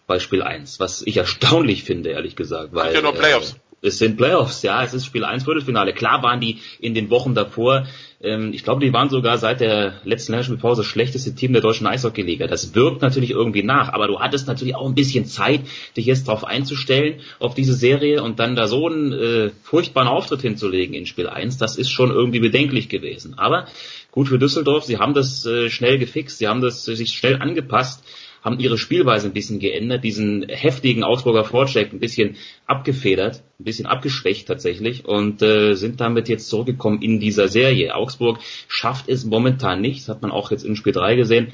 bei 0.07 0.19
Spiel 0.19 0.41
1, 0.41 0.79
was 0.79 1.03
ich 1.05 1.17
erstaunlich 1.17 1.83
finde, 1.83 2.09
ehrlich 2.09 2.35
gesagt. 2.35 2.73
Weil, 2.73 2.95
ja 2.95 3.01
nur 3.01 3.13
Playoffs. 3.13 3.51
Äh, 3.51 3.70
es 3.81 3.97
sind 3.97 4.17
Playoffs, 4.17 4.61
ja, 4.61 4.83
es 4.83 4.93
ist 4.93 5.05
Spiel 5.05 5.23
1 5.23 5.43
Viertelfinale. 5.43 5.93
Klar 5.93 6.21
waren 6.21 6.39
die 6.39 6.59
in 6.79 6.93
den 6.93 7.09
Wochen 7.09 7.33
davor, 7.33 7.85
ähm, 8.23 8.53
ich 8.53 8.63
glaube, 8.63 8.81
die 8.81 8.93
waren 8.93 9.09
sogar 9.09 9.37
seit 9.37 9.59
der 9.59 10.01
letzten 10.03 10.33
Länderspielpause 10.33 10.81
das 10.81 10.87
schlechteste 10.89 11.33
Team 11.33 11.53
der 11.53 11.61
deutschen 11.61 11.87
Eishockeyliga. 11.87 12.47
Das 12.47 12.75
wirkt 12.75 13.01
natürlich 13.01 13.31
irgendwie 13.31 13.63
nach, 13.63 13.89
aber 13.89 14.07
du 14.07 14.19
hattest 14.19 14.47
natürlich 14.47 14.75
auch 14.75 14.87
ein 14.87 14.95
bisschen 14.95 15.25
Zeit, 15.25 15.61
dich 15.97 16.05
jetzt 16.05 16.27
darauf 16.27 16.43
einzustellen, 16.43 17.21
auf 17.39 17.55
diese 17.55 17.73
Serie 17.73 18.21
und 18.21 18.39
dann 18.39 18.55
da 18.55 18.67
so 18.67 18.87
einen 18.87 19.11
äh, 19.13 19.51
furchtbaren 19.63 20.07
Auftritt 20.07 20.41
hinzulegen 20.41 20.93
in 20.93 21.05
Spiel 21.05 21.27
1, 21.27 21.57
das 21.57 21.77
ist 21.77 21.89
schon 21.89 22.11
irgendwie 22.11 22.39
bedenklich 22.39 22.89
gewesen. 22.89 23.37
Aber 23.37 23.65
gut 24.11 24.27
für 24.27 24.39
Düsseldorf, 24.39 24.83
sie 24.85 24.97
haben 24.97 25.13
das 25.13 25.45
äh, 25.45 25.69
schnell 25.69 25.97
gefixt, 25.97 26.37
sie 26.37 26.47
haben 26.47 26.61
das 26.61 26.87
äh, 26.87 26.95
sich 26.95 27.09
schnell 27.13 27.41
angepasst 27.41 28.03
haben 28.41 28.59
ihre 28.59 28.77
Spielweise 28.77 29.27
ein 29.27 29.33
bisschen 29.33 29.59
geändert, 29.59 30.03
diesen 30.03 30.47
heftigen 30.49 31.03
Augsburger 31.03 31.43
Vorcheck 31.43 31.93
ein 31.93 31.99
bisschen 31.99 32.35
abgefedert, 32.65 33.43
ein 33.59 33.63
bisschen 33.63 33.85
abgeschwächt 33.85 34.47
tatsächlich 34.47 35.05
und 35.05 35.41
äh, 35.41 35.75
sind 35.75 36.01
damit 36.01 36.27
jetzt 36.27 36.49
zurückgekommen 36.49 37.01
in 37.01 37.19
dieser 37.19 37.47
Serie. 37.47 37.95
Augsburg 37.95 38.39
schafft 38.67 39.07
es 39.09 39.25
momentan 39.25 39.81
nicht, 39.81 40.01
das 40.01 40.09
hat 40.09 40.21
man 40.21 40.31
auch 40.31 40.51
jetzt 40.51 40.65
in 40.65 40.75
Spiel 40.75 40.93
3 40.93 41.15
gesehen, 41.15 41.53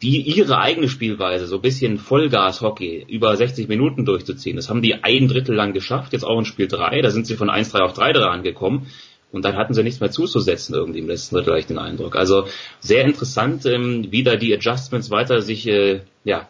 die 0.00 0.20
ihre 0.20 0.58
eigene 0.58 0.88
Spielweise, 0.88 1.46
so 1.46 1.56
ein 1.56 1.62
bisschen 1.62 1.98
Vollgas-Hockey, 1.98 3.06
über 3.08 3.36
60 3.36 3.68
Minuten 3.68 4.04
durchzuziehen. 4.04 4.56
Das 4.56 4.68
haben 4.68 4.82
die 4.82 5.04
ein 5.04 5.28
Drittel 5.28 5.54
lang 5.54 5.72
geschafft, 5.72 6.12
jetzt 6.12 6.24
auch 6.24 6.38
in 6.38 6.44
Spiel 6.44 6.66
3. 6.66 7.02
Da 7.02 7.10
sind 7.10 7.26
sie 7.26 7.36
von 7.36 7.48
1-3 7.48 7.78
auf 7.80 7.96
3-3 7.96 8.20
angekommen. 8.22 8.88
Und 9.32 9.44
dann 9.44 9.56
hatten 9.56 9.74
sie 9.74 9.82
nichts 9.82 10.00
mehr 10.00 10.10
zuzusetzen 10.10 10.74
irgendwie 10.74 11.00
im 11.00 11.08
letzten 11.08 11.36
Drittel, 11.36 11.56
ich 11.58 11.66
den 11.66 11.78
Eindruck. 11.78 12.16
Also 12.16 12.46
sehr 12.80 13.04
interessant, 13.04 13.64
ähm, 13.66 14.06
wie 14.10 14.22
da 14.22 14.36
die 14.36 14.54
Adjustments 14.54 15.10
weiter 15.10 15.40
sich 15.40 15.66
äh, 15.66 16.00
ja, 16.24 16.48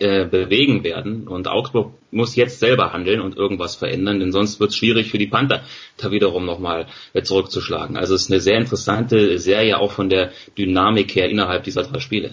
äh, 0.00 0.26
bewegen 0.26 0.84
werden. 0.84 1.28
Und 1.28 1.48
Augsburg 1.48 1.92
muss 2.10 2.36
jetzt 2.36 2.60
selber 2.60 2.92
handeln 2.92 3.20
und 3.20 3.36
irgendwas 3.36 3.76
verändern, 3.76 4.20
denn 4.20 4.32
sonst 4.32 4.60
wird 4.60 4.70
es 4.70 4.76
schwierig 4.76 5.10
für 5.10 5.18
die 5.18 5.26
Panther, 5.26 5.62
da 5.96 6.10
wiederum 6.10 6.44
nochmal 6.44 6.86
äh, 7.14 7.22
zurückzuschlagen. 7.22 7.96
Also 7.96 8.14
es 8.14 8.22
ist 8.22 8.30
eine 8.30 8.40
sehr 8.40 8.58
interessante 8.58 9.38
Serie 9.38 9.78
auch 9.78 9.92
von 9.92 10.10
der 10.10 10.32
Dynamik 10.58 11.14
her 11.14 11.30
innerhalb 11.30 11.64
dieser 11.64 11.84
drei 11.84 12.00
Spiele. 12.00 12.32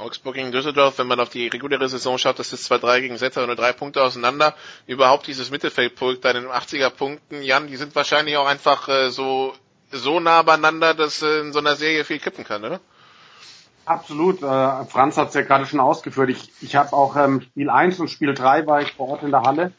Augsburg 0.00 0.34
gegen 0.34 0.52
Düsseldorf, 0.52 0.98
wenn 0.98 1.06
man 1.06 1.20
auf 1.20 1.28
die 1.28 1.48
reguläre 1.48 1.88
Saison 1.88 2.18
schaut, 2.18 2.38
das 2.38 2.52
ist 2.52 2.70
2-3 2.70 3.00
gegen 3.00 3.18
Setter 3.18 3.46
nur 3.46 3.56
drei 3.56 3.72
Punkte 3.72 4.02
auseinander. 4.02 4.54
Überhaupt 4.86 5.26
dieses 5.26 5.50
Mittelfeldpult 5.50 6.24
den 6.24 6.46
80er 6.46 6.90
Punkten, 6.90 7.42
Jan, 7.42 7.66
die 7.66 7.76
sind 7.76 7.94
wahrscheinlich 7.94 8.36
auch 8.36 8.46
einfach 8.46 8.88
äh, 8.88 9.10
so, 9.10 9.54
so 9.92 10.20
nah 10.20 10.42
beieinander, 10.42 10.94
dass 10.94 11.22
äh, 11.22 11.40
in 11.40 11.52
so 11.52 11.58
einer 11.58 11.76
Serie 11.76 12.04
viel 12.04 12.18
kippen 12.18 12.44
kann, 12.44 12.64
oder? 12.64 12.80
Absolut. 13.84 14.42
Äh, 14.42 14.84
Franz 14.86 15.16
hat 15.16 15.28
es 15.28 15.34
ja 15.34 15.42
gerade 15.42 15.66
schon 15.66 15.80
ausgeführt. 15.80 16.30
Ich, 16.30 16.52
ich 16.60 16.76
habe 16.76 16.92
auch 16.92 17.16
ähm, 17.16 17.40
Spiel 17.40 17.70
1 17.70 18.00
und 18.00 18.08
Spiel 18.08 18.34
3 18.34 18.66
war 18.66 18.82
ich 18.82 18.92
vor 18.92 19.08
Ort 19.08 19.22
in 19.22 19.30
der 19.30 19.42
Halle 19.42 19.72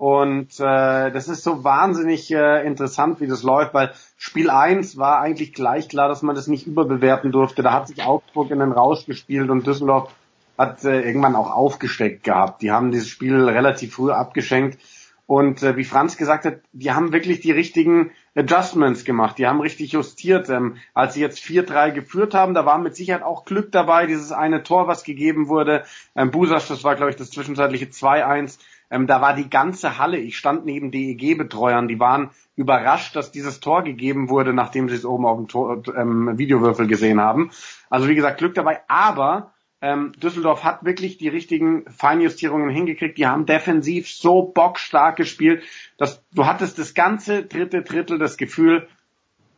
und 0.00 0.58
äh, 0.60 1.10
das 1.10 1.28
ist 1.28 1.42
so 1.42 1.62
wahnsinnig 1.62 2.32
äh, 2.32 2.66
interessant, 2.66 3.20
wie 3.20 3.26
das 3.26 3.42
läuft, 3.42 3.74
weil 3.74 3.92
Spiel 4.16 4.48
1 4.48 4.96
war 4.96 5.20
eigentlich 5.20 5.52
gleich 5.52 5.90
klar, 5.90 6.08
dass 6.08 6.22
man 6.22 6.34
das 6.34 6.46
nicht 6.46 6.66
überbewerten 6.66 7.32
durfte. 7.32 7.60
Da 7.60 7.74
hat 7.74 7.88
sich 7.88 8.02
Augsburg 8.02 8.50
in 8.50 8.60
den 8.60 8.72
Rausch 8.72 9.04
gespielt 9.04 9.50
und 9.50 9.66
Düsseldorf 9.66 10.10
hat 10.56 10.82
äh, 10.86 11.02
irgendwann 11.02 11.36
auch 11.36 11.50
aufgesteckt 11.50 12.24
gehabt. 12.24 12.62
Die 12.62 12.72
haben 12.72 12.92
dieses 12.92 13.08
Spiel 13.08 13.44
relativ 13.44 13.92
früh 13.92 14.10
abgeschenkt. 14.10 14.78
Und 15.26 15.62
äh, 15.62 15.76
wie 15.76 15.84
Franz 15.84 16.16
gesagt 16.16 16.46
hat, 16.46 16.60
die 16.72 16.92
haben 16.92 17.12
wirklich 17.12 17.40
die 17.40 17.52
richtigen 17.52 18.10
Adjustments 18.34 19.04
gemacht. 19.04 19.36
Die 19.36 19.46
haben 19.46 19.60
richtig 19.60 19.92
justiert. 19.92 20.48
Ähm, 20.48 20.78
als 20.94 21.12
sie 21.12 21.20
jetzt 21.20 21.40
4-3 21.40 21.90
geführt 21.90 22.32
haben, 22.32 22.54
da 22.54 22.64
war 22.64 22.78
mit 22.78 22.96
Sicherheit 22.96 23.22
auch 23.22 23.44
Glück 23.44 23.70
dabei. 23.70 24.06
Dieses 24.06 24.32
eine 24.32 24.62
Tor, 24.62 24.88
was 24.88 25.04
gegeben 25.04 25.48
wurde. 25.48 25.84
Ähm, 26.16 26.30
Busasch, 26.30 26.68
das 26.68 26.84
war, 26.84 26.96
glaube 26.96 27.10
ich, 27.10 27.16
das 27.16 27.30
zwischenzeitliche 27.30 27.84
2-1 27.84 28.58
ähm, 28.90 29.06
da 29.06 29.20
war 29.20 29.34
die 29.34 29.48
ganze 29.48 29.98
Halle, 29.98 30.18
ich 30.18 30.36
stand 30.36 30.64
neben 30.64 30.90
DEG-Betreuern, 30.90 31.88
die 31.88 32.00
waren 32.00 32.30
überrascht, 32.56 33.16
dass 33.16 33.32
dieses 33.32 33.60
Tor 33.60 33.82
gegeben 33.82 34.28
wurde, 34.28 34.52
nachdem 34.52 34.88
sie 34.88 34.96
es 34.96 35.04
oben 35.04 35.24
auf 35.26 35.36
dem 35.38 35.48
Tor, 35.48 35.82
ähm, 35.96 36.36
Videowürfel 36.36 36.86
gesehen 36.86 37.20
haben. 37.20 37.50
Also 37.88 38.08
wie 38.08 38.14
gesagt, 38.14 38.38
Glück 38.38 38.54
dabei, 38.54 38.80
aber 38.88 39.52
ähm, 39.80 40.12
Düsseldorf 40.12 40.64
hat 40.64 40.84
wirklich 40.84 41.16
die 41.16 41.28
richtigen 41.28 41.84
Feinjustierungen 41.90 42.68
hingekriegt. 42.68 43.16
Die 43.16 43.26
haben 43.26 43.46
defensiv 43.46 44.10
so 44.10 44.42
bockstark 44.42 45.16
gespielt, 45.16 45.62
dass 45.96 46.22
du 46.32 46.46
hattest 46.46 46.78
das 46.78 46.92
ganze 46.92 47.44
dritte 47.44 47.82
Drittel 47.82 48.18
das 48.18 48.36
Gefühl, 48.36 48.88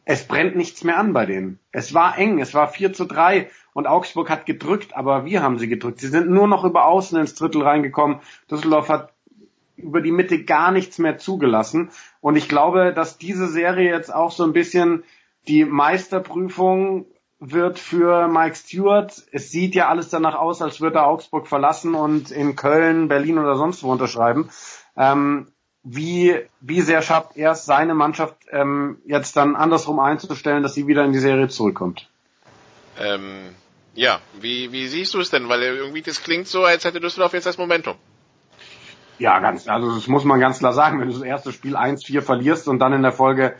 es 0.04 0.26
brennt 0.26 0.56
nichts 0.56 0.84
mehr 0.84 0.98
an 0.98 1.12
bei 1.12 1.26
denen. 1.26 1.58
Es 1.70 1.94
war 1.94 2.18
eng, 2.18 2.40
es 2.40 2.54
war 2.54 2.68
4 2.68 2.92
zu 2.92 3.04
3 3.04 3.50
und 3.72 3.86
Augsburg 3.86 4.30
hat 4.30 4.46
gedrückt, 4.46 4.96
aber 4.96 5.24
wir 5.24 5.42
haben 5.42 5.58
sie 5.58 5.68
gedrückt. 5.68 6.00
Sie 6.00 6.08
sind 6.08 6.28
nur 6.28 6.48
noch 6.48 6.64
über 6.64 6.86
Außen 6.86 7.18
ins 7.18 7.34
Drittel 7.34 7.62
reingekommen. 7.62 8.20
Düsseldorf 8.50 8.88
hat 8.88 9.12
über 9.76 10.00
die 10.00 10.12
Mitte 10.12 10.44
gar 10.44 10.70
nichts 10.70 10.98
mehr 10.98 11.18
zugelassen. 11.18 11.90
Und 12.20 12.36
ich 12.36 12.48
glaube, 12.48 12.92
dass 12.94 13.18
diese 13.18 13.48
Serie 13.48 13.90
jetzt 13.90 14.14
auch 14.14 14.30
so 14.30 14.44
ein 14.44 14.52
bisschen 14.52 15.04
die 15.48 15.64
Meisterprüfung 15.64 17.06
wird 17.40 17.78
für 17.78 18.28
Mike 18.28 18.54
Stewart. 18.54 19.12
Es 19.32 19.50
sieht 19.50 19.74
ja 19.74 19.88
alles 19.88 20.08
danach 20.08 20.36
aus, 20.36 20.62
als 20.62 20.80
würde 20.80 21.00
er 21.00 21.06
Augsburg 21.06 21.48
verlassen 21.48 21.94
und 21.94 22.30
in 22.30 22.54
Köln, 22.54 23.08
Berlin 23.08 23.38
oder 23.38 23.56
sonst 23.56 23.82
wo 23.82 23.90
unterschreiben. 23.90 24.50
Ähm, 24.96 25.48
wie, 25.82 26.38
wie 26.60 26.80
sehr 26.80 27.02
schafft 27.02 27.36
er 27.36 27.52
es, 27.52 27.64
seine 27.64 27.94
Mannschaft 27.94 28.36
ähm, 28.50 28.98
jetzt 29.04 29.36
dann 29.36 29.56
andersrum 29.56 29.98
einzustellen, 29.98 30.62
dass 30.62 30.74
sie 30.74 30.86
wieder 30.86 31.04
in 31.04 31.12
die 31.12 31.18
Serie 31.18 31.48
zurückkommt? 31.48 32.08
Ähm, 33.00 33.54
ja, 33.94 34.20
wie, 34.40 34.70
wie 34.70 34.86
siehst 34.86 35.12
du 35.14 35.20
es 35.20 35.30
denn? 35.30 35.48
Weil 35.48 35.62
irgendwie 35.62 36.02
das 36.02 36.22
klingt 36.22 36.46
so, 36.46 36.64
als 36.64 36.84
hätte 36.84 37.00
Düsseldorf 37.00 37.32
jetzt 37.32 37.46
das 37.46 37.58
Momentum. 37.58 37.96
Ja, 39.22 39.38
ganz, 39.38 39.68
also 39.68 39.94
das 39.94 40.08
muss 40.08 40.24
man 40.24 40.40
ganz 40.40 40.58
klar 40.58 40.72
sagen, 40.72 40.98
wenn 40.98 41.06
du 41.06 41.14
das 41.14 41.22
erste 41.22 41.52
Spiel 41.52 41.76
1-4 41.76 42.22
verlierst 42.22 42.66
und 42.66 42.80
dann 42.80 42.92
in 42.92 43.02
der 43.02 43.12
Folge 43.12 43.54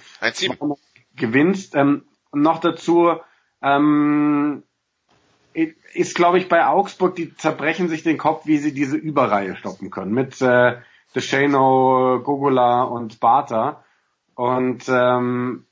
gewinnst. 1.15 1.77
Ähm, 1.77 2.03
noch 2.33 2.59
dazu 2.59 3.13
ähm, 3.63 4.65
ist, 5.55 6.17
glaube 6.17 6.39
ich, 6.39 6.49
bei 6.49 6.67
Augsburg, 6.67 7.15
die 7.15 7.37
zerbrechen 7.37 7.89
sich 7.89 8.03
den 8.03 8.19
Kopf, 8.19 8.45
wie 8.45 8.59
sie 8.59 8.75
diese 8.75 8.97
Überreihe 8.97 9.55
stoppen 9.55 9.93
können. 9.93 10.13
Mit 10.13 10.43
äh, 10.43 10.79
Descheno, 11.15 12.21
Gogola 12.25 12.83
und 12.83 13.21
Barta. 13.21 13.85
Und 14.35 14.89
ähm, 14.89 15.67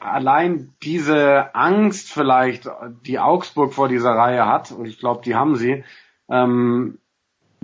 allein 0.00 0.74
diese 0.82 1.54
Angst 1.54 2.12
vielleicht, 2.12 2.68
die 3.06 3.20
Augsburg 3.20 3.74
vor 3.74 3.86
dieser 3.86 4.10
Reihe 4.10 4.46
hat, 4.46 4.72
und 4.72 4.86
ich 4.86 4.98
glaube, 4.98 5.22
die 5.24 5.36
haben 5.36 5.54
sie, 5.54 5.84
ähm, 6.28 6.98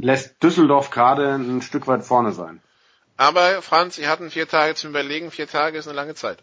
lässt 0.00 0.42
Düsseldorf 0.42 0.90
gerade 0.90 1.34
ein 1.34 1.62
Stück 1.62 1.86
weit 1.86 2.04
vorne 2.04 2.32
sein. 2.32 2.60
Aber 3.16 3.62
Franz, 3.62 3.96
Sie 3.96 4.08
hatten 4.08 4.30
vier 4.30 4.46
Tage 4.46 4.74
zum 4.74 4.90
Überlegen. 4.90 5.30
Vier 5.30 5.48
Tage 5.48 5.78
ist 5.78 5.88
eine 5.88 5.96
lange 5.96 6.14
Zeit. 6.14 6.38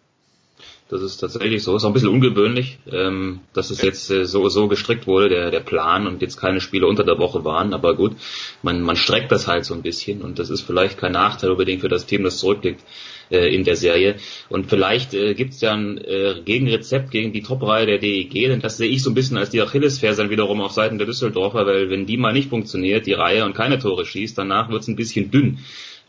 Das 0.89 1.01
ist 1.01 1.17
tatsächlich 1.17 1.63
so. 1.63 1.75
Ist 1.75 1.83
auch 1.83 1.89
ein 1.89 1.93
bisschen 1.93 2.09
ungewöhnlich, 2.09 2.77
ähm, 2.91 3.41
dass 3.53 3.69
es 3.69 3.81
jetzt 3.81 4.09
äh, 4.11 4.25
so, 4.25 4.49
so 4.49 4.67
gestrickt 4.67 5.07
wurde, 5.07 5.29
der, 5.29 5.51
der 5.51 5.59
Plan 5.59 6.07
und 6.07 6.21
jetzt 6.21 6.37
keine 6.37 6.61
Spiele 6.61 6.87
unter 6.87 7.03
der 7.03 7.17
Woche 7.17 7.45
waren. 7.45 7.73
Aber 7.73 7.95
gut, 7.95 8.15
man, 8.61 8.81
man 8.81 8.95
streckt 8.95 9.31
das 9.31 9.47
halt 9.47 9.65
so 9.65 9.73
ein 9.73 9.81
bisschen 9.81 10.21
und 10.21 10.39
das 10.39 10.49
ist 10.49 10.61
vielleicht 10.61 10.97
kein 10.97 11.13
Nachteil 11.13 11.51
unbedingt 11.51 11.81
für 11.81 11.89
das 11.89 12.05
Team, 12.05 12.23
das 12.23 12.37
zurückliegt 12.37 12.83
äh, 13.29 13.53
in 13.53 13.63
der 13.63 13.75
Serie. 13.75 14.15
Und 14.49 14.67
vielleicht 14.67 15.13
äh, 15.13 15.33
gibt 15.33 15.53
es 15.53 15.61
ja 15.61 15.73
ein 15.73 15.97
äh, 15.97 16.35
Gegenrezept 16.43 17.11
gegen 17.11 17.33
die 17.33 17.41
Top-Reihe 17.41 17.85
der 17.85 17.97
DEG, 17.97 18.47
denn 18.47 18.61
das 18.61 18.77
sehe 18.77 18.89
ich 18.89 19.03
so 19.03 19.11
ein 19.11 19.15
bisschen 19.15 19.37
als 19.37 19.49
die 19.49 19.61
Achillesferse 19.61 20.21
dann 20.21 20.31
wiederum 20.31 20.61
auf 20.61 20.71
Seiten 20.71 20.97
der 20.97 21.07
Düsseldorfer, 21.07 21.65
weil 21.65 21.89
wenn 21.89 22.05
die 22.05 22.17
mal 22.17 22.33
nicht 22.33 22.49
funktioniert, 22.49 23.05
die 23.05 23.13
Reihe 23.13 23.45
und 23.45 23.55
keine 23.55 23.79
Tore 23.79 24.05
schießt, 24.05 24.37
danach 24.37 24.69
wird 24.69 24.81
es 24.81 24.87
ein 24.87 24.95
bisschen 24.95 25.31
dünn. 25.31 25.59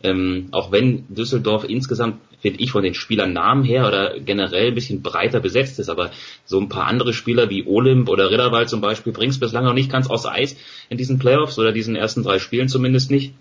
Ähm, 0.03 0.49
auch 0.51 0.71
wenn 0.71 1.05
Düsseldorf 1.07 1.63
insgesamt, 1.63 2.19
finde 2.39 2.59
ich, 2.59 2.71
von 2.71 2.83
den 2.83 2.93
Spielern 2.93 3.33
Namen 3.33 3.63
her 3.63 3.87
oder 3.87 4.19
generell 4.19 4.67
ein 4.67 4.75
bisschen 4.75 5.01
breiter 5.01 5.39
besetzt 5.39 5.79
ist, 5.79 5.89
aber 5.89 6.11
so 6.45 6.59
ein 6.59 6.69
paar 6.69 6.85
andere 6.85 7.13
Spieler 7.13 7.49
wie 7.49 7.65
Olymp 7.65 8.09
oder 8.09 8.29
Ritterwald 8.29 8.69
zum 8.69 8.81
Beispiel 8.81 9.13
bringt 9.13 9.33
es 9.33 9.39
bislang 9.39 9.63
noch 9.63 9.73
nicht 9.73 9.91
ganz 9.91 10.07
aus 10.07 10.25
Eis 10.25 10.57
in 10.89 10.97
diesen 10.97 11.17
Playoffs 11.17 11.57
oder 11.57 11.71
diesen 11.71 11.95
ersten 11.95 12.23
drei 12.23 12.39
Spielen 12.39 12.67
zumindest 12.67 13.09
nicht. 13.09 13.33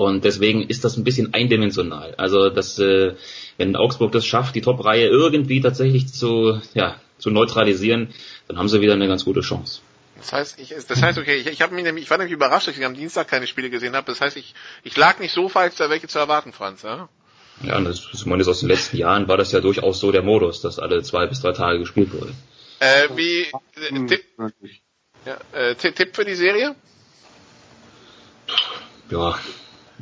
Und 0.00 0.24
deswegen 0.24 0.62
ist 0.62 0.82
das 0.82 0.96
ein 0.96 1.04
bisschen 1.04 1.34
eindimensional. 1.34 2.14
Also, 2.16 2.48
dass, 2.48 2.78
äh, 2.78 3.16
wenn 3.58 3.76
Augsburg 3.76 4.12
das 4.12 4.24
schafft, 4.24 4.54
die 4.54 4.62
Top-Reihe 4.62 5.06
irgendwie 5.06 5.60
tatsächlich 5.60 6.10
zu, 6.10 6.58
ja, 6.72 6.96
zu 7.18 7.28
neutralisieren, 7.28 8.08
dann 8.48 8.56
haben 8.56 8.70
sie 8.70 8.80
wieder 8.80 8.94
eine 8.94 9.08
ganz 9.08 9.26
gute 9.26 9.42
Chance. 9.42 9.82
Das 10.16 10.32
heißt, 10.32 10.58
ich, 10.58 10.74
das 10.88 11.02
heißt, 11.02 11.18
okay, 11.18 11.36
ich, 11.36 11.48
ich, 11.48 11.60
hab 11.60 11.70
mich 11.70 11.84
nämlich, 11.84 12.04
ich 12.04 12.10
war 12.10 12.16
nämlich 12.16 12.32
überrascht, 12.32 12.68
dass 12.68 12.78
ich 12.78 12.84
am 12.86 12.94
Dienstag 12.94 13.28
keine 13.28 13.46
Spiele 13.46 13.68
gesehen 13.68 13.94
habe. 13.94 14.06
Das 14.06 14.22
heißt, 14.22 14.38
ich, 14.38 14.54
ich 14.84 14.96
lag 14.96 15.18
nicht 15.18 15.34
so 15.34 15.50
falsch, 15.50 15.74
da 15.76 15.90
welche 15.90 16.08
zu 16.08 16.18
erwarten, 16.18 16.54
Franz. 16.54 16.80
Ja, 16.80 17.10
ja 17.62 17.78
das, 17.82 18.08
ich 18.10 18.24
meine, 18.24 18.42
aus 18.46 18.60
den 18.60 18.70
letzten 18.70 18.96
Jahren 18.96 19.28
war 19.28 19.36
das 19.36 19.52
ja 19.52 19.60
durchaus 19.60 20.00
so 20.00 20.12
der 20.12 20.22
Modus, 20.22 20.62
dass 20.62 20.78
alle 20.78 21.02
zwei 21.02 21.26
bis 21.26 21.42
drei 21.42 21.52
Tage 21.52 21.78
gespielt 21.78 22.10
wurde. 22.14 22.32
Äh, 22.78 23.08
wie 23.16 23.42
äh, 23.42 24.06
Tipp, 24.06 24.24
ja, 25.26 25.36
äh, 25.52 25.74
Tipp 25.74 26.16
für 26.16 26.24
die 26.24 26.36
Serie? 26.36 26.74
Ja, 29.10 29.38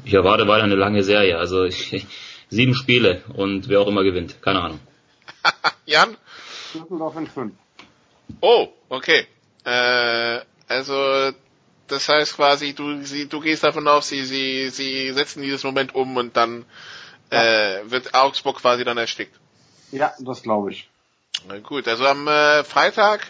ich 0.05 0.15
erwarte 0.15 0.47
weiter 0.49 0.65
eine 0.65 0.75
lange 0.75 1.03
Serie. 1.03 1.39
Also 1.39 1.65
ich, 1.65 2.07
sieben 2.51 2.75
Spiele 2.75 3.23
und 3.35 3.69
wer 3.69 3.81
auch 3.81 3.89
immer 3.89 4.05
gewinnt. 4.05 4.41
Keine 4.43 4.61
Ahnung. 4.63 4.81
Jan? 5.87 6.17
Düsseldorf 6.75 7.17
in 7.17 7.27
fünf. 7.27 7.55
Oh, 8.41 8.69
okay. 8.89 9.27
Äh, 9.65 10.41
also 10.69 11.33
das 11.89 12.09
heißt 12.09 12.37
quasi, 12.37 12.75
du, 12.75 13.03
sie, 13.03 13.29
du 13.29 13.41
gehst 13.41 13.65
davon 13.65 13.89
aus, 13.89 14.09
sie, 14.09 14.25
sie, 14.25 14.69
sie 14.71 15.13
setzen 15.13 15.43
dieses 15.43 15.65
Moment 15.65 15.95
um 15.95 16.17
und 16.17 16.37
dann 16.37 16.65
ja. 17.33 17.79
äh, 17.79 17.91
wird 17.91 18.15
Augsburg 18.15 18.59
quasi 18.61 18.85
dann 18.85 18.99
erstickt. 18.99 19.35
Ja, 19.91 20.13
das 20.19 20.43
glaube 20.43 20.73
ich. 20.73 20.89
Na 21.47 21.59
gut, 21.59 21.89
also 21.89 22.07
am 22.07 22.29
äh, 22.29 22.65
Freitag 22.65 23.27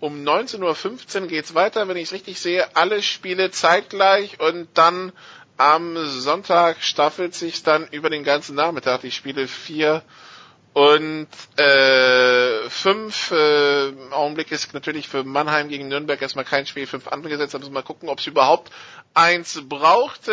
um 0.00 0.22
19.15 0.22 1.22
Uhr 1.22 1.28
geht's 1.28 1.54
weiter, 1.54 1.88
wenn 1.88 1.96
ich 1.96 2.04
es 2.04 2.12
richtig 2.12 2.38
sehe. 2.38 2.76
Alle 2.76 3.02
Spiele 3.02 3.50
zeitgleich 3.50 4.38
und 4.40 4.68
dann 4.74 5.12
am 5.56 5.96
Sonntag 6.06 6.82
staffelt 6.82 7.34
sich 7.34 7.62
dann 7.62 7.86
über 7.90 8.10
den 8.10 8.24
ganzen 8.24 8.56
Nachmittag 8.56 9.02
die 9.02 9.10
Spiele 9.10 9.46
4 9.46 10.02
Und 10.74 11.28
äh, 11.56 12.68
fünf 12.68 13.30
äh, 13.30 13.90
im 13.90 14.12
Augenblick 14.12 14.50
ist 14.50 14.74
natürlich 14.74 15.08
für 15.08 15.22
Mannheim 15.22 15.68
gegen 15.68 15.86
Nürnberg 15.86 16.20
erstmal 16.20 16.44
kein 16.44 16.66
Spiel, 16.66 16.88
fünf 16.88 17.06
angesetzt. 17.06 17.54
Da 17.54 17.58
müssen 17.58 17.70
wir 17.70 17.80
mal 17.80 17.86
gucken, 17.86 18.08
ob 18.08 18.18
es 18.18 18.26
überhaupt 18.26 18.72
eins 19.14 19.62
braucht. 19.68 20.26
Äh, 20.26 20.32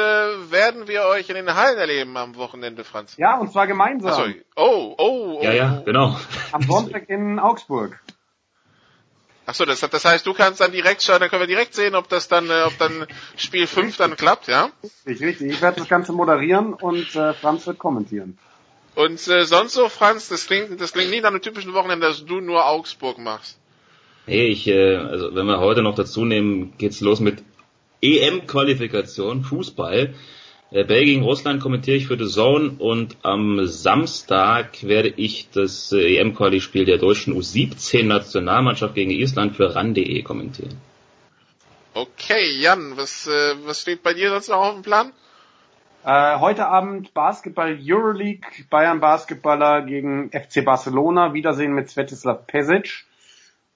werden 0.52 0.88
wir 0.88 1.04
euch 1.04 1.30
in 1.30 1.36
den 1.36 1.54
Hallen 1.54 1.78
erleben 1.78 2.18
am 2.18 2.36
Wochenende, 2.38 2.84
Franz? 2.84 3.16
Ja, 3.18 3.38
und 3.38 3.52
zwar 3.52 3.68
gemeinsam. 3.68 4.12
Achso, 4.12 4.32
oh, 4.56 4.96
oh, 4.98 5.38
oh. 5.38 5.44
Ja, 5.44 5.52
ja, 5.52 5.82
genau. 5.86 6.18
Am 6.52 6.64
Sonntag 6.64 7.08
in 7.08 7.38
Augsburg. 7.38 8.00
Achso, 9.46 9.66
das, 9.66 9.80
das 9.80 10.06
heißt, 10.06 10.26
du 10.26 10.34
kannst 10.34 10.62
dann 10.62 10.72
direkt 10.72 11.02
schauen, 11.02 11.20
dann 11.20 11.30
können 11.30 11.42
wir 11.42 11.48
direkt 11.48 11.74
sehen, 11.74 11.96
ob 11.96 12.08
das 12.10 12.28
dann, 12.28 12.50
äh, 12.50 12.64
ob 12.66 12.78
dann 12.78 13.08
Spiel 13.36 13.66
5 13.66 13.98
dann 13.98 14.16
klappt, 14.16 14.48
ja? 14.48 14.70
Richtig, 15.06 15.28
richtig. 15.28 15.52
Ich 15.52 15.62
werde 15.62 15.80
das 15.80 15.90
Ganze 15.90 16.14
moderieren 16.14 16.74
und 16.74 17.16
äh, 17.16 17.34
Franz 17.34 17.66
wird 17.66 17.80
kommentieren. 17.80 18.38
Und 18.96 19.28
äh, 19.28 19.46
sonst 19.46 19.74
so, 19.74 19.90
Franz, 19.90 20.30
das 20.30 20.48
klingt, 20.48 20.80
das 20.80 20.94
klingt 20.94 21.10
nicht 21.10 21.24
nach 21.24 21.30
einem 21.30 21.42
typischen 21.42 21.74
Wochenende, 21.74 22.08
dass 22.08 22.26
du 22.26 22.40
nur 22.40 22.66
Augsburg 22.68 23.18
machst. 23.18 23.58
Hey, 24.26 24.48
ich, 24.48 24.68
äh, 24.68 24.98
also 24.98 25.34
wenn 25.34 25.48
wir 25.48 25.60
heute 25.60 25.82
noch 25.82 25.96
dazu 25.96 26.26
nehmen, 26.26 26.74
geht's 26.78 27.02
los 27.02 27.20
mit 27.20 27.44
EM-Qualifikation, 28.02 29.44
Fußball. 29.44 30.14
Äh, 30.72 30.86
Belgien, 30.86 31.22
Russland 31.24 31.62
kommentiere 31.62 31.98
ich 31.98 32.08
für 32.08 32.18
The 32.18 32.28
Zone 32.28 32.76
und 32.80 33.18
am 33.24 33.66
Samstag 33.66 34.84
werde 34.84 35.10
ich 35.10 35.50
das 35.52 35.92
äh, 35.92 36.18
EM-Quali-Spiel 36.18 36.86
der 36.86 36.98
deutschen 36.98 37.36
U17-Nationalmannschaft 37.36 38.96
gegen 38.96 39.12
Island 39.12 39.58
für 39.58 39.76
RAN.de 39.76 40.22
kommentieren. 40.24 40.80
Okay, 41.94 42.58
Jan, 42.62 42.96
was, 42.96 43.28
äh, 43.28 43.56
was 43.66 43.82
steht 43.82 44.02
bei 44.02 44.14
dir 44.14 44.30
sonst 44.30 44.48
noch 44.48 44.64
auf 44.64 44.74
dem 44.76 44.82
Plan? 44.82 45.12
Äh, 46.06 46.40
heute 46.40 46.68
Abend 46.68 47.14
Basketball 47.14 47.78
Euroleague, 47.80 48.48
Bayern 48.70 49.02
Basketballer 49.02 49.82
gegen 49.82 50.32
FC 50.32 50.64
Barcelona, 50.64 51.34
Wiedersehen 51.34 51.74
mit 51.74 51.90
Svetislav 51.90 52.48
Pesic. 52.48 53.06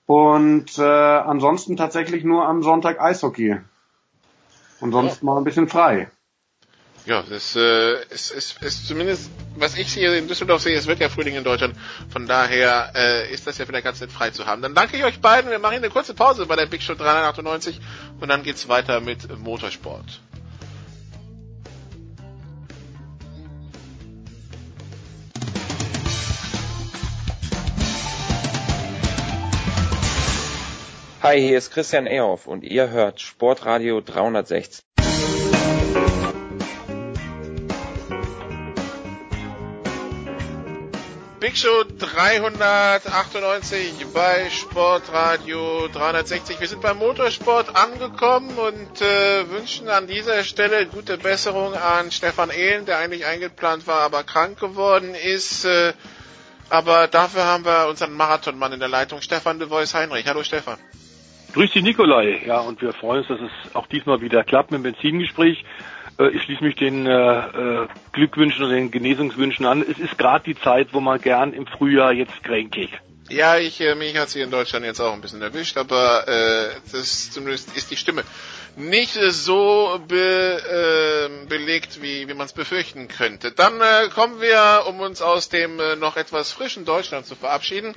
Und 0.05 0.77
äh, 0.77 0.81
ansonsten 0.81 1.75
tatsächlich 1.75 2.23
nur 2.23 2.47
am 2.47 2.63
Sonntag 2.63 3.01
Eishockey. 3.01 3.57
Und 4.79 4.91
sonst 4.93 5.21
ja. 5.21 5.25
mal 5.25 5.37
ein 5.37 5.43
bisschen 5.43 5.67
frei. 5.67 6.09
Ja, 7.05 7.21
das 7.21 7.55
äh, 7.55 8.03
ist, 8.09 8.31
ist, 8.31 8.63
ist 8.63 8.87
zumindest, 8.87 9.29
was 9.55 9.77
ich 9.77 9.93
hier 9.93 10.17
in 10.17 10.27
Düsseldorf 10.27 10.63
sehe, 10.63 10.75
es 10.75 10.87
wird 10.87 10.99
ja 10.99 11.07
Frühling 11.07 11.35
in 11.35 11.43
Deutschland. 11.43 11.75
Von 12.09 12.25
daher 12.25 12.93
äh, 12.95 13.31
ist 13.31 13.45
das 13.45 13.59
ja 13.59 13.67
wieder 13.67 13.83
ganz 13.83 14.01
nett 14.01 14.11
frei 14.11 14.31
zu 14.31 14.47
haben. 14.47 14.63
Dann 14.63 14.73
danke 14.73 14.97
ich 14.97 15.03
euch 15.03 15.19
beiden. 15.21 15.51
Wir 15.51 15.59
machen 15.59 15.75
eine 15.75 15.91
kurze 15.91 16.15
Pause 16.15 16.47
bei 16.47 16.55
der 16.55 16.65
Big 16.65 16.81
Show 16.81 16.95
398 16.95 17.79
und 18.19 18.27
dann 18.27 18.41
geht's 18.41 18.67
weiter 18.69 19.01
mit 19.01 19.37
Motorsport. 19.37 20.19
Hi, 31.21 31.39
hier 31.39 31.59
ist 31.59 31.69
Christian 31.71 32.07
Ehoff 32.07 32.47
und 32.47 32.63
ihr 32.63 32.89
hört 32.89 33.21
Sportradio 33.21 34.01
360. 34.01 34.94
Big 41.45 41.57
Show 41.57 41.83
398 41.99 44.07
bei 44.15 44.49
Sportradio 44.49 45.87
360. 45.93 46.59
Wir 46.59 46.67
sind 46.67 46.81
beim 46.81 46.97
Motorsport 46.97 47.75
angekommen 47.75 48.57
und 48.57 48.99
äh, 48.99 49.47
wünschen 49.51 49.87
an 49.89 50.07
dieser 50.07 50.43
Stelle 50.43 50.87
gute 50.87 51.19
Besserung 51.19 51.75
an 51.75 52.09
Stefan 52.09 52.49
Ehlen, 52.49 52.87
der 52.87 52.97
eigentlich 52.97 53.27
eingeplant 53.27 53.85
war, 53.85 53.99
aber 53.99 54.23
krank 54.23 54.59
geworden 54.59 55.13
ist. 55.13 55.65
Äh, 55.65 55.93
aber 56.71 57.07
dafür 57.07 57.45
haben 57.45 57.63
wir 57.63 57.89
unseren 57.89 58.13
Marathonmann 58.13 58.73
in 58.73 58.79
der 58.79 58.89
Leitung, 58.89 59.21
Stefan 59.21 59.59
de 59.59 59.69
Vois 59.69 59.93
Heinrich. 59.93 60.25
Hallo 60.25 60.41
Stefan. 60.41 60.79
Grüß 61.53 61.69
dich, 61.69 61.83
Nikolai. 61.83 62.41
Ja, 62.47 62.61
und 62.61 62.81
wir 62.81 62.91
freuen 62.91 63.19
uns, 63.19 63.27
dass 63.27 63.39
es 63.39 63.51
auch 63.75 63.85
diesmal 63.85 64.19
wieder 64.19 64.43
klappt 64.43 64.71
mit 64.71 64.79
dem 64.79 64.93
Benzingespräch. 64.93 65.63
Äh, 66.19 66.29
ich 66.29 66.43
schließe 66.43 66.63
mich 66.63 66.75
den 66.75 67.05
äh, 67.05 67.11
äh, 67.11 67.87
Glückwünschen 68.13 68.65
und 68.65 68.71
den 68.71 68.91
Genesungswünschen 68.91 69.65
an. 69.65 69.81
Es 69.81 69.99
ist 69.99 70.17
gerade 70.17 70.43
die 70.43 70.59
Zeit, 70.59 70.89
wo 70.93 70.99
man 70.99 71.19
gern 71.19 71.53
im 71.53 71.67
Frühjahr 71.67 72.13
jetzt 72.13 72.43
kränkig. 72.43 72.91
Ja, 73.27 73.57
ich, 73.57 73.79
mich 73.97 74.15
hat 74.17 74.29
sie 74.29 74.41
in 74.41 74.51
Deutschland 74.51 74.85
jetzt 74.85 74.99
auch 74.99 75.11
ein 75.11 75.21
bisschen 75.21 75.41
erwischt, 75.41 75.77
aber 75.77 76.27
äh, 76.27 76.75
das 76.91 77.31
zumindest 77.31 77.75
ist 77.75 77.89
die 77.89 77.97
Stimme 77.97 78.23
nicht 78.75 79.13
so 79.13 79.99
be, 80.07 80.61
äh, 81.41 81.47
belegt, 81.47 82.01
wie, 82.01 82.27
wie 82.27 82.33
man 82.33 82.45
es 82.45 82.53
befürchten 82.53 83.07
könnte. 83.07 83.51
Dann 83.51 83.79
äh, 83.81 84.09
kommen 84.13 84.41
wir, 84.41 84.83
um 84.87 84.99
uns 84.99 85.21
aus 85.21 85.49
dem 85.49 85.79
äh, 85.79 85.95
noch 85.95 86.17
etwas 86.17 86.51
frischen 86.51 86.85
Deutschland 86.85 87.25
zu 87.25 87.35
verabschieden, 87.35 87.95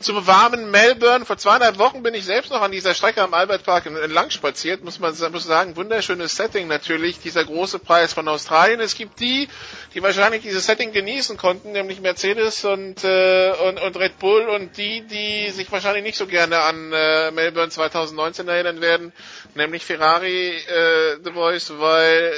zum 0.00 0.26
warmen 0.26 0.70
Melbourne. 0.70 1.24
Vor 1.24 1.36
zweieinhalb 1.38 1.78
Wochen 1.78 2.02
bin 2.02 2.14
ich 2.14 2.24
selbst 2.24 2.50
noch 2.50 2.60
an 2.60 2.72
dieser 2.72 2.94
Strecke 2.94 3.22
am 3.22 3.34
Albert 3.34 3.64
Park 3.64 3.86
entlang 3.86 4.30
spaziert, 4.30 4.84
muss 4.84 4.98
man 4.98 5.14
muss 5.32 5.44
sagen. 5.44 5.76
Wunderschönes 5.76 6.36
Setting 6.36 6.66
natürlich, 6.68 7.18
dieser 7.20 7.44
große 7.44 7.78
Preis 7.78 8.12
von 8.12 8.28
Australien. 8.28 8.80
Es 8.80 8.94
gibt 8.94 9.20
die, 9.20 9.48
die 9.94 10.02
wahrscheinlich 10.02 10.42
dieses 10.42 10.66
Setting 10.66 10.92
genießen 10.92 11.36
konnten, 11.36 11.72
nämlich 11.72 12.00
Mercedes 12.00 12.64
und, 12.64 13.04
äh, 13.04 13.52
und, 13.68 13.80
und 13.80 13.96
Red 13.96 14.18
Bull 14.18 14.42
und 14.48 14.76
die, 14.76 15.02
die 15.02 15.50
sich 15.50 15.70
wahrscheinlich 15.72 16.02
nicht 16.04 16.18
so 16.18 16.26
gerne 16.26 16.58
an 16.60 16.92
äh, 16.92 17.30
Melbourne 17.30 17.70
2019 17.70 18.48
erinnern 18.48 18.80
werden, 18.80 19.12
nämlich 19.54 19.84
Ferrari 19.84 20.56
äh, 20.56 21.16
The 21.24 21.32
Voice, 21.32 21.72
weil 21.78 22.32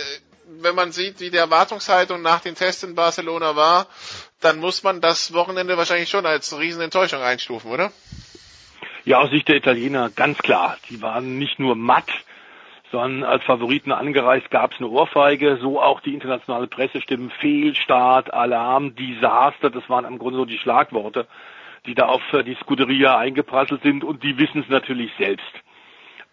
wenn 0.60 0.74
man 0.74 0.93
sieht, 0.93 1.20
wie 1.20 1.30
die 1.30 1.36
Erwartungshaltung 1.36 2.22
nach 2.22 2.40
den 2.40 2.55
Tests 2.55 2.82
in 2.82 2.94
Barcelona 2.94 3.55
war, 3.55 3.86
dann 4.40 4.59
muss 4.59 4.82
man 4.82 5.01
das 5.01 5.32
Wochenende 5.35 5.77
wahrscheinlich 5.77 6.09
schon 6.09 6.27
als 6.27 6.56
Riesenenttäuschung 6.56 7.20
einstufen, 7.20 7.70
oder? 7.70 7.90
Ja, 9.05 9.20
aus 9.20 9.31
Sicht 9.31 9.48
der 9.48 9.56
Italiener 9.56 10.10
ganz 10.10 10.39
klar. 10.39 10.77
Die 10.90 11.01
waren 11.01 11.39
nicht 11.39 11.59
nur 11.59 11.74
matt, 11.74 12.10
sondern 12.93 13.24
als 13.24 13.44
Favoriten 13.44 13.93
angereist 13.93 14.51
gab 14.51 14.73
es 14.73 14.78
eine 14.78 14.89
Ohrfeige, 14.89 15.59
so 15.60 15.81
auch 15.81 16.01
die 16.01 16.15
internationale 16.15 16.66
Pressestimmen, 16.66 17.31
Fehlstart, 17.31 18.32
Alarm, 18.32 18.94
Desaster, 18.94 19.70
das 19.70 19.89
waren 19.89 20.05
im 20.05 20.19
Grunde 20.19 20.39
so 20.39 20.44
die 20.44 20.59
Schlagworte, 20.59 21.27
die 21.86 21.94
da 21.94 22.06
auf 22.06 22.23
die 22.44 22.56
Scuderia 22.60 23.19
eingeprasselt 23.19 23.82
sind 23.82 24.05
und 24.05 24.23
die 24.23 24.39
wissen 24.39 24.62
es 24.62 24.69
natürlich 24.69 25.10
selbst. 25.19 25.52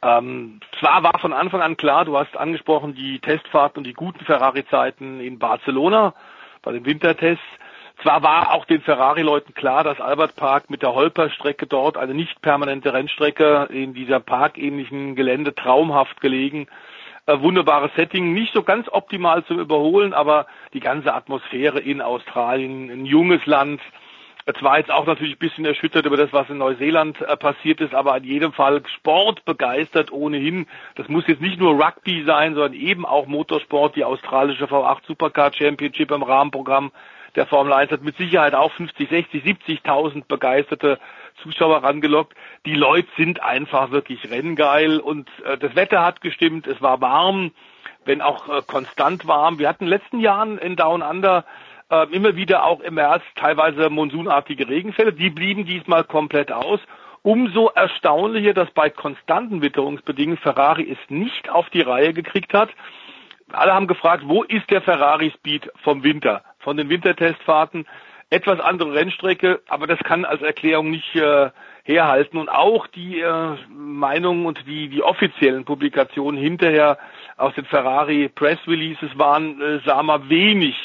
Ähm, 0.02 0.60
zwar 0.80 1.02
war 1.04 1.18
von 1.20 1.34
Anfang 1.34 1.62
an 1.62 1.78
klar, 1.78 2.06
du 2.06 2.18
hast 2.18 2.38
angesprochen, 2.38 2.94
die 2.94 3.20
Testfahrten 3.20 3.80
und 3.80 3.84
die 3.86 3.94
guten 3.94 4.24
Ferrari-Zeiten 4.24 5.20
in 5.20 5.40
Barcelona 5.40 6.14
bei 6.62 6.74
den 6.74 6.86
Wintertests, 6.86 7.44
zwar 8.06 8.22
war 8.22 8.54
auch 8.54 8.66
den 8.66 8.82
Ferrari-Leuten 8.82 9.56
klar, 9.56 9.84
dass 9.84 10.00
Albert 10.00 10.36
Park 10.36 10.70
mit 10.70 10.84
der 10.84 10.94
Holperstrecke 10.94 11.66
dort, 11.66 11.98
eine 11.98 12.14
nicht 12.14 12.40
permanente 12.40 12.94
Rennstrecke 12.94 13.68
in 13.72 13.96
dieser 13.96 14.20
parkähnlichen 14.20 15.16
Gelände, 15.16 15.56
traumhaft 15.56 16.22
gelegen, 16.22 16.68
äh, 17.26 17.40
wunderbares 17.40 17.90
Setting, 17.96 18.32
nicht 18.32 18.54
so 18.54 18.62
ganz 18.62 18.88
optimal 18.92 19.44
zum 19.46 19.60
Überholen, 19.60 20.14
aber 20.14 20.46
die 20.74 20.82
ganze 20.82 21.16
Atmosphäre 21.16 21.80
in 21.80 22.00
Australien, 22.00 22.92
ein 22.92 23.06
junges 23.08 23.44
Land, 23.48 23.82
zwar 24.60 24.78
jetzt 24.78 24.92
auch 24.92 25.08
natürlich 25.08 25.38
ein 25.38 25.40
bisschen 25.40 25.66
erschüttert 25.66 26.06
über 26.06 26.18
das, 26.18 26.32
was 26.32 26.48
in 26.52 26.60
Neuseeland 26.60 27.20
äh, 27.22 27.36
passiert 27.36 27.82
ist, 27.82 27.96
aber 27.96 28.16
in 28.18 28.24
jedem 28.24 28.54
Fall 28.54 28.84
sportbegeistert 28.98 30.12
ohnehin. 30.12 30.68
Das 30.94 31.08
muss 31.08 31.26
jetzt 31.26 31.42
nicht 31.42 31.60
nur 31.60 31.84
Rugby 31.84 32.24
sein, 32.24 32.54
sondern 32.54 32.74
eben 32.74 33.04
auch 33.04 33.26
Motorsport, 33.26 33.96
die 33.96 34.04
australische 34.04 34.66
V8 34.66 35.08
Supercar 35.08 35.52
Championship 35.52 36.12
im 36.12 36.22
Rahmenprogramm 36.22 36.92
der 37.36 37.46
Formel 37.46 37.74
1 37.74 37.92
hat 37.92 38.04
mit 38.04 38.18
Sicherheit 38.18 38.56
auch 38.56 38.72
50, 38.74 39.10
60, 39.10 39.44
70.000 39.44 40.24
begeisterte 40.28 41.00
Zuschauer 41.42 41.84
rangelockt. 41.84 42.34
Die 42.66 42.76
Leute 42.76 43.08
sind 43.18 43.42
einfach 43.42 43.92
wirklich 43.92 44.30
renngeil 44.30 45.00
und 45.00 45.30
äh, 45.46 45.58
das 45.58 45.76
Wetter 45.76 46.04
hat 46.04 46.22
gestimmt, 46.22 46.68
es 46.68 46.82
war 46.82 47.02
warm, 47.02 47.52
wenn 48.06 48.22
auch 48.22 48.48
äh, 48.50 48.62
konstant 48.66 49.28
warm. 49.28 49.60
Wir 49.60 49.68
hatten 49.68 49.86
in 49.86 49.90
den 49.90 50.00
letzten 50.00 50.20
Jahren 50.20 50.58
in 50.58 50.76
Down 50.76 51.02
Under 51.02 51.46
äh, 51.90 52.08
immer 52.12 52.36
wieder 52.36 52.66
auch 52.66 52.80
im 52.80 52.96
März 52.96 53.24
teilweise 53.36 53.90
monsunartige 53.90 54.68
Regenfälle, 54.68 55.14
die 55.14 55.30
blieben 55.30 55.66
diesmal 55.66 56.04
komplett 56.04 56.52
aus. 56.52 56.80
Umso 57.22 57.70
erstaunlicher, 57.70 58.54
dass 58.54 58.70
bei 58.72 58.90
konstanten 58.92 59.62
Witterungsbedingungen 59.62 60.38
Ferrari 60.38 60.90
es 60.92 61.10
nicht 61.10 61.50
auf 61.50 61.70
die 61.72 61.82
Reihe 61.82 62.14
gekriegt 62.14 62.54
hat. 62.54 62.70
Alle 63.58 63.74
haben 63.74 63.88
gefragt, 63.88 64.24
wo 64.26 64.44
ist 64.44 64.70
der 64.70 64.82
Ferrari 64.82 65.32
Speed 65.38 65.72
vom 65.84 66.04
Winter? 66.04 66.44
von 66.66 66.76
den 66.76 66.90
Wintertestfahrten. 66.90 67.86
Etwas 68.32 68.60
andere 68.60 68.94
Rennstrecke, 68.94 69.62
aber 69.70 69.86
das 69.88 70.00
kann 70.00 70.26
als 70.26 70.42
Erklärung 70.42 70.90
nicht 70.90 71.16
äh, 71.16 71.52
herhalten. 71.84 72.38
Und 72.38 72.50
auch 72.50 72.88
die 72.88 73.22
äh, 73.22 73.56
Meinungen 73.70 74.48
und 74.48 74.66
die, 74.66 74.90
die 74.90 75.04
offiziellen 75.04 75.64
Publikationen 75.64 76.42
hinterher 76.42 76.98
aus 77.38 77.54
den 77.54 77.66
Ferrari 77.66 78.28
Press 78.28 78.58
Releases 78.68 79.18
waren, 79.18 79.62
äh, 79.62 79.80
sagen 79.86 80.08
wir, 80.08 80.28
wenig 80.28 80.76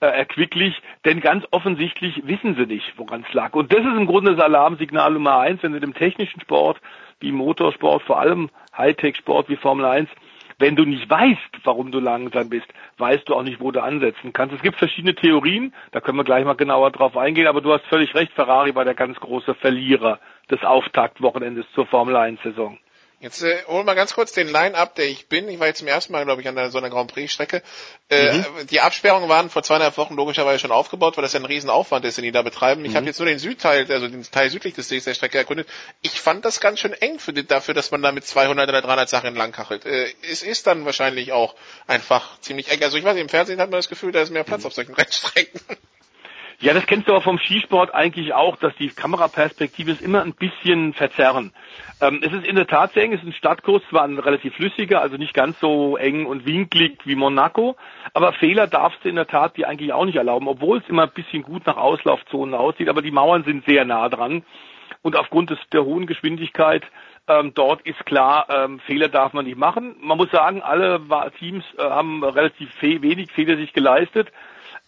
äh, 0.00 0.06
erquicklich, 0.06 0.80
denn 1.04 1.20
ganz 1.20 1.44
offensichtlich 1.50 2.26
wissen 2.26 2.56
sie 2.56 2.66
nicht, 2.66 2.94
woran 2.96 3.24
es 3.28 3.34
lag. 3.34 3.52
Und 3.52 3.70
das 3.70 3.80
ist 3.80 3.96
im 3.96 4.06
Grunde 4.06 4.34
das 4.34 4.44
Alarmsignal 4.44 5.12
Nummer 5.12 5.38
eins, 5.40 5.62
wenn 5.62 5.74
wir 5.74 5.80
dem 5.80 5.94
technischen 5.94 6.40
Sport 6.40 6.80
wie 7.20 7.32
Motorsport, 7.32 8.02
vor 8.02 8.18
allem 8.18 8.48
Hightech-Sport 8.76 9.50
wie 9.50 9.56
Formel 9.56 9.84
1, 9.84 10.08
wenn 10.58 10.76
du 10.76 10.84
nicht 10.84 11.08
weißt, 11.08 11.64
warum 11.64 11.92
du 11.92 12.00
langsam 12.00 12.48
bist, 12.48 12.66
weißt 12.98 13.28
du 13.28 13.34
auch 13.34 13.42
nicht, 13.42 13.60
wo 13.60 13.70
du 13.70 13.82
ansetzen 13.82 14.32
kannst. 14.32 14.54
Es 14.54 14.62
gibt 14.62 14.76
verschiedene 14.76 15.14
Theorien, 15.14 15.72
da 15.92 16.00
können 16.00 16.18
wir 16.18 16.24
gleich 16.24 16.44
mal 16.44 16.54
genauer 16.54 16.90
drauf 16.90 17.16
eingehen, 17.16 17.46
aber 17.46 17.60
du 17.60 17.72
hast 17.72 17.86
völlig 17.86 18.14
recht, 18.14 18.32
Ferrari 18.32 18.74
war 18.74 18.84
der 18.84 18.94
ganz 18.94 19.18
große 19.20 19.54
Verlierer 19.54 20.18
des 20.50 20.62
Auftaktwochenendes 20.64 21.66
zur 21.74 21.86
Formel 21.86 22.16
1 22.16 22.42
Saison. 22.42 22.78
Jetzt 23.20 23.42
äh, 23.42 23.64
hol 23.66 23.82
mal 23.82 23.94
ganz 23.94 24.14
kurz 24.14 24.30
den 24.30 24.46
Line-Up, 24.46 24.94
der 24.94 25.06
ich 25.06 25.26
bin. 25.28 25.48
Ich 25.48 25.58
war 25.58 25.66
jetzt 25.66 25.78
zum 25.78 25.88
ersten 25.88 26.12
Mal, 26.12 26.24
glaube 26.24 26.40
ich, 26.40 26.46
an 26.46 26.54
der, 26.54 26.70
so 26.70 26.78
einer 26.78 26.88
Grand 26.88 27.12
Prix-Strecke. 27.12 27.62
Äh, 28.08 28.32
mhm. 28.32 28.44
Die 28.70 28.80
Absperrungen 28.80 29.28
waren 29.28 29.50
vor 29.50 29.64
zweieinhalb 29.64 29.96
Wochen 29.96 30.14
logischerweise 30.14 30.60
schon 30.60 30.70
aufgebaut, 30.70 31.16
weil 31.16 31.22
das 31.22 31.32
ja 31.32 31.40
ein 31.40 31.44
Riesenaufwand 31.44 32.04
ist, 32.04 32.16
den 32.16 32.22
die 32.22 32.30
da 32.30 32.42
betreiben. 32.42 32.84
Ich 32.84 32.92
mhm. 32.92 32.96
habe 32.96 33.06
jetzt 33.06 33.18
nur 33.18 33.26
den 33.26 33.40
Südteil, 33.40 33.90
also 33.90 34.06
den 34.06 34.22
Teil 34.22 34.50
südlich 34.50 34.74
des 34.74 34.88
Sees 34.88 35.02
der 35.02 35.14
Strecke 35.14 35.36
erkundet. 35.36 35.66
Ich 36.00 36.20
fand 36.20 36.44
das 36.44 36.60
ganz 36.60 36.78
schön 36.78 36.92
eng 36.92 37.18
für 37.18 37.32
die, 37.32 37.44
dafür, 37.44 37.74
dass 37.74 37.90
man 37.90 38.02
da 38.02 38.12
mit 38.12 38.24
200 38.24 38.68
oder 38.68 38.82
300 38.82 39.08
Sachen 39.08 39.34
langkachelt. 39.34 39.84
Äh, 39.84 40.12
es 40.30 40.44
ist 40.44 40.68
dann 40.68 40.84
wahrscheinlich 40.84 41.32
auch 41.32 41.56
einfach 41.88 42.40
ziemlich 42.40 42.70
eng. 42.70 42.84
Also 42.84 42.98
ich 42.98 43.04
weiß 43.04 43.14
nicht, 43.14 43.22
im 43.22 43.28
Fernsehen 43.28 43.60
hat 43.60 43.70
man 43.70 43.78
das 43.78 43.88
Gefühl, 43.88 44.12
da 44.12 44.20
ist 44.20 44.30
mehr 44.30 44.44
Platz 44.44 44.60
mhm. 44.60 44.66
auf 44.66 44.74
solchen 44.74 44.94
Rennstrecken. 44.94 45.60
Ja, 46.60 46.74
das 46.74 46.86
kennst 46.86 47.06
du 47.06 47.12
aber 47.12 47.22
vom 47.22 47.38
Skisport 47.38 47.94
eigentlich 47.94 48.34
auch, 48.34 48.56
dass 48.56 48.74
die 48.80 48.88
Kameraperspektive 48.88 49.92
ist 49.92 50.00
immer 50.00 50.22
ein 50.22 50.34
bisschen 50.34 50.92
verzerren. 50.92 51.52
Ähm, 52.00 52.20
es 52.20 52.32
ist 52.32 52.44
in 52.44 52.56
der 52.56 52.66
Tat 52.66 52.94
sehr 52.94 53.04
eng, 53.04 53.12
es 53.12 53.20
ist 53.20 53.28
ein 53.28 53.32
Stadtkurs, 53.32 53.80
zwar 53.90 54.02
ein 54.02 54.18
relativ 54.18 54.56
flüssiger, 54.56 55.00
also 55.00 55.16
nicht 55.16 55.34
ganz 55.34 55.60
so 55.60 55.96
eng 55.96 56.26
und 56.26 56.46
winklig 56.46 56.98
wie 57.04 57.14
Monaco, 57.14 57.76
aber 58.12 58.32
Fehler 58.32 58.66
darfst 58.66 59.04
du 59.04 59.08
in 59.08 59.14
der 59.14 59.28
Tat 59.28 59.56
die 59.56 59.66
eigentlich 59.66 59.92
auch 59.92 60.04
nicht 60.04 60.16
erlauben, 60.16 60.48
obwohl 60.48 60.78
es 60.78 60.88
immer 60.88 61.04
ein 61.04 61.12
bisschen 61.14 61.42
gut 61.42 61.64
nach 61.64 61.76
Auslaufzonen 61.76 62.56
aussieht, 62.56 62.88
aber 62.88 63.02
die 63.02 63.12
Mauern 63.12 63.44
sind 63.44 63.64
sehr 63.64 63.84
nah 63.84 64.08
dran 64.08 64.42
und 65.02 65.16
aufgrund 65.16 65.50
des, 65.50 65.60
der 65.72 65.84
hohen 65.84 66.06
Geschwindigkeit 66.06 66.82
ähm, 67.28 67.52
dort 67.54 67.82
ist 67.82 68.04
klar, 68.04 68.46
ähm, 68.48 68.80
Fehler 68.80 69.08
darf 69.08 69.32
man 69.32 69.44
nicht 69.44 69.58
machen. 69.58 69.94
Man 70.00 70.18
muss 70.18 70.30
sagen, 70.32 70.62
alle 70.62 71.00
Teams 71.38 71.64
äh, 71.76 71.82
haben 71.82 72.24
relativ 72.24 72.68
wenig 72.80 73.30
Fehler 73.30 73.56
sich 73.56 73.72
geleistet. 73.72 74.32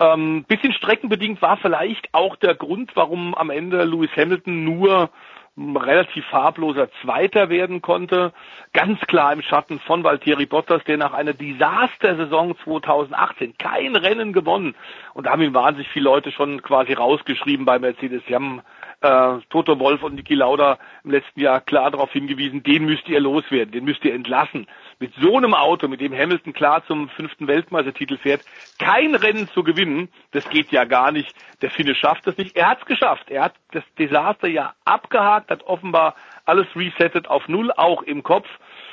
Ähm, 0.01 0.45
bisschen 0.49 0.73
streckenbedingt 0.73 1.43
war 1.43 1.59
vielleicht 1.59 2.09
auch 2.13 2.37
der 2.37 2.55
Grund, 2.55 2.93
warum 2.97 3.35
am 3.35 3.51
Ende 3.51 3.85
Lewis 3.85 4.11
Hamilton 4.17 4.65
nur 4.65 5.11
relativ 5.59 6.25
farbloser 6.27 6.89
Zweiter 7.03 7.51
werden 7.51 7.83
konnte. 7.83 8.33
Ganz 8.73 8.99
klar 9.03 9.33
im 9.33 9.43
Schatten 9.43 9.79
von 9.81 10.03
Valtteri 10.03 10.47
Bottas, 10.47 10.83
der 10.85 10.97
nach 10.97 11.13
einer 11.13 11.35
Desaster-Saison 11.35 12.57
2018 12.65 13.59
kein 13.59 13.95
Rennen 13.95 14.33
gewonnen. 14.33 14.75
Und 15.13 15.27
da 15.27 15.33
haben 15.33 15.43
ihm 15.43 15.53
wahnsinnig 15.53 15.89
viele 15.91 16.05
Leute 16.05 16.33
schon 16.33 16.63
quasi 16.63 16.95
rausgeschrieben 16.95 17.67
bei 17.67 17.79
Mercedes. 17.79 18.23
Sie 18.27 18.35
haben 18.35 18.63
äh, 19.01 19.39
Toto 19.49 19.79
Wolf 19.79 20.03
und 20.03 20.15
Niki 20.15 20.35
Lauda 20.35 20.79
im 21.05 21.11
letzten 21.11 21.41
Jahr 21.41 21.61
klar 21.61 21.91
darauf 21.91 22.13
hingewiesen, 22.13 22.63
den 22.63 22.85
müsst 22.85 23.09
ihr 23.09 23.21
loswerden, 23.21 23.73
den 23.73 23.85
müsst 23.85 24.05
ihr 24.05 24.15
entlassen. 24.15 24.67
Mit 24.99 25.13
so 25.21 25.37
einem 25.37 25.55
Auto, 25.55 25.89
mit 25.89 26.01
dem 26.01 26.13
Hamilton 26.13 26.53
klar 26.53 26.85
zum 26.87 27.09
fünften 27.11 27.47
Weltmeistertitel 27.47 28.19
fährt, 28.19 28.43
kein 28.79 29.15
Rennen 29.15 29.49
zu 29.49 29.63
gewinnen, 29.63 30.09
das 30.33 30.49
geht 30.51 30.71
ja 30.71 30.85
gar 30.85 31.13
nicht. 31.13 31.35
Der 31.63 31.71
Finne 31.71 31.95
schafft 31.95 32.27
es 32.27 32.37
nicht. 32.37 32.57
Er 32.57 32.69
hat 32.69 32.81
es 32.81 32.87
geschafft. 32.87 33.31
Er 33.31 33.45
hat 33.45 33.55
das 33.73 33.85
Desaster 33.99 34.49
ja 34.49 34.75
abgehakt, 34.85 35.51
hat 35.51 35.63
offenbar 35.65 36.15
alles 36.45 36.67
resettet 36.75 37.29
auf 37.29 37.49
Null, 37.49 37.73
auch 37.73 38.03
im 38.03 38.23
Kopf 38.23 38.49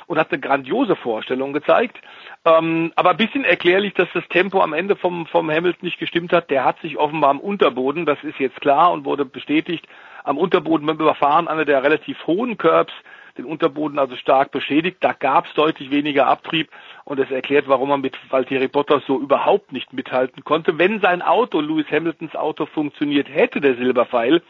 und 0.08 0.18
hat 0.18 0.32
eine 0.32 0.40
grandiose 0.40 0.96
Vorstellung 0.96 1.52
gezeigt. 1.52 1.98
Ähm, 2.44 2.92
aber 2.96 3.10
ein 3.10 3.16
bisschen 3.16 3.44
erklärlich, 3.44 3.94
dass 3.94 4.08
das 4.12 4.26
Tempo 4.28 4.60
am 4.60 4.72
Ende 4.72 4.96
vom, 4.96 5.26
vom 5.26 5.48
Hamilton 5.48 5.86
nicht 5.86 6.00
gestimmt 6.00 6.32
hat. 6.32 6.50
Der 6.50 6.64
hat 6.64 6.80
sich 6.80 6.98
offenbar 6.98 7.30
am 7.30 7.40
Unterboden, 7.40 8.06
das 8.06 8.18
ist 8.24 8.40
jetzt 8.40 8.60
klar 8.60 8.90
und 8.90 9.04
wurde 9.04 9.24
bestätigt, 9.24 9.86
am 10.24 10.36
Unterboden 10.36 10.86
beim 10.86 10.98
Überfahren 10.98 11.46
einer 11.46 11.64
der 11.64 11.82
relativ 11.82 12.26
hohen 12.26 12.58
Curbs 12.58 12.92
den 13.38 13.44
Unterboden 13.44 13.98
also 13.98 14.16
stark 14.16 14.50
beschädigt. 14.50 14.98
Da 15.00 15.12
gab 15.12 15.46
es 15.46 15.54
deutlich 15.54 15.90
weniger 15.90 16.26
Abtrieb 16.26 16.70
und 17.04 17.20
das 17.20 17.30
erklärt, 17.30 17.68
warum 17.68 17.88
man 17.88 18.00
mit 18.00 18.16
Valtteri 18.30 18.68
Bottas 18.68 19.02
so 19.06 19.18
überhaupt 19.18 19.72
nicht 19.72 19.92
mithalten 19.92 20.44
konnte. 20.44 20.76
Wenn 20.78 21.00
sein 21.00 21.22
Auto, 21.22 21.60
Lewis 21.60 21.86
Hamiltons 21.90 22.34
Auto, 22.34 22.66
funktioniert 22.66 23.28
hätte, 23.28 23.60
der 23.60 23.76
Silberpfeil, 23.76 24.42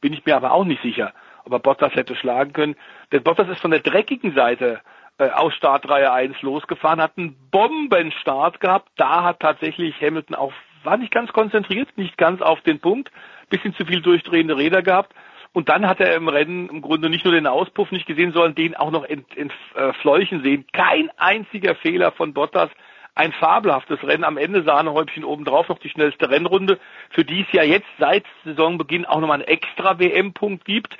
bin 0.00 0.14
ich 0.14 0.24
mir 0.24 0.36
aber 0.36 0.52
auch 0.52 0.64
nicht 0.64 0.82
sicher, 0.82 1.12
ob 1.44 1.52
er 1.52 1.58
Bottas 1.58 1.94
hätte 1.94 2.16
schlagen 2.16 2.52
können. 2.52 2.76
Denn 3.12 3.22
Bottas 3.22 3.48
ist 3.48 3.60
von 3.60 3.70
der 3.70 3.80
dreckigen 3.80 4.34
Seite 4.34 4.80
aus 5.20 5.54
Startreihe 5.54 6.12
1 6.12 6.40
losgefahren, 6.42 7.00
hat 7.00 7.18
einen 7.18 7.36
Bombenstart 7.50 8.60
gehabt. 8.60 8.88
Da 8.96 9.24
hat 9.24 9.40
tatsächlich 9.40 10.00
Hamilton 10.00 10.36
auch, 10.36 10.52
war 10.82 10.96
nicht 10.96 11.12
ganz 11.12 11.32
konzentriert, 11.32 11.88
nicht 11.96 12.16
ganz 12.16 12.40
auf 12.40 12.60
den 12.62 12.80
Punkt, 12.80 13.10
bisschen 13.50 13.74
zu 13.74 13.84
viel 13.84 14.00
durchdrehende 14.00 14.56
Räder 14.56 14.82
gehabt. 14.82 15.14
Und 15.52 15.68
dann 15.68 15.86
hat 15.88 16.00
er 16.00 16.14
im 16.14 16.28
Rennen 16.28 16.68
im 16.68 16.80
Grunde 16.80 17.10
nicht 17.10 17.24
nur 17.24 17.34
den 17.34 17.46
Auspuff 17.46 17.90
nicht 17.90 18.06
gesehen, 18.06 18.32
sondern 18.32 18.54
den 18.54 18.76
auch 18.76 18.92
noch 18.92 19.04
entfleuchen 19.04 20.40
äh, 20.40 20.42
sehen. 20.42 20.64
Kein 20.72 21.10
einziger 21.16 21.74
Fehler 21.74 22.12
von 22.12 22.32
Bottas. 22.32 22.70
Ein 23.16 23.32
fabelhaftes 23.32 24.02
Rennen. 24.04 24.22
Am 24.22 24.38
Ende 24.38 24.62
Sahnehäubchen 24.62 25.24
obendrauf 25.24 25.68
noch 25.68 25.80
die 25.80 25.88
schnellste 25.88 26.30
Rennrunde, 26.30 26.78
für 27.10 27.24
die 27.24 27.40
es 27.40 27.52
ja 27.52 27.64
jetzt 27.64 27.88
seit 27.98 28.24
Saisonbeginn 28.44 29.04
auch 29.04 29.20
nochmal 29.20 29.40
einen 29.40 29.48
extra 29.48 29.98
WM-Punkt 29.98 30.64
gibt. 30.64 30.96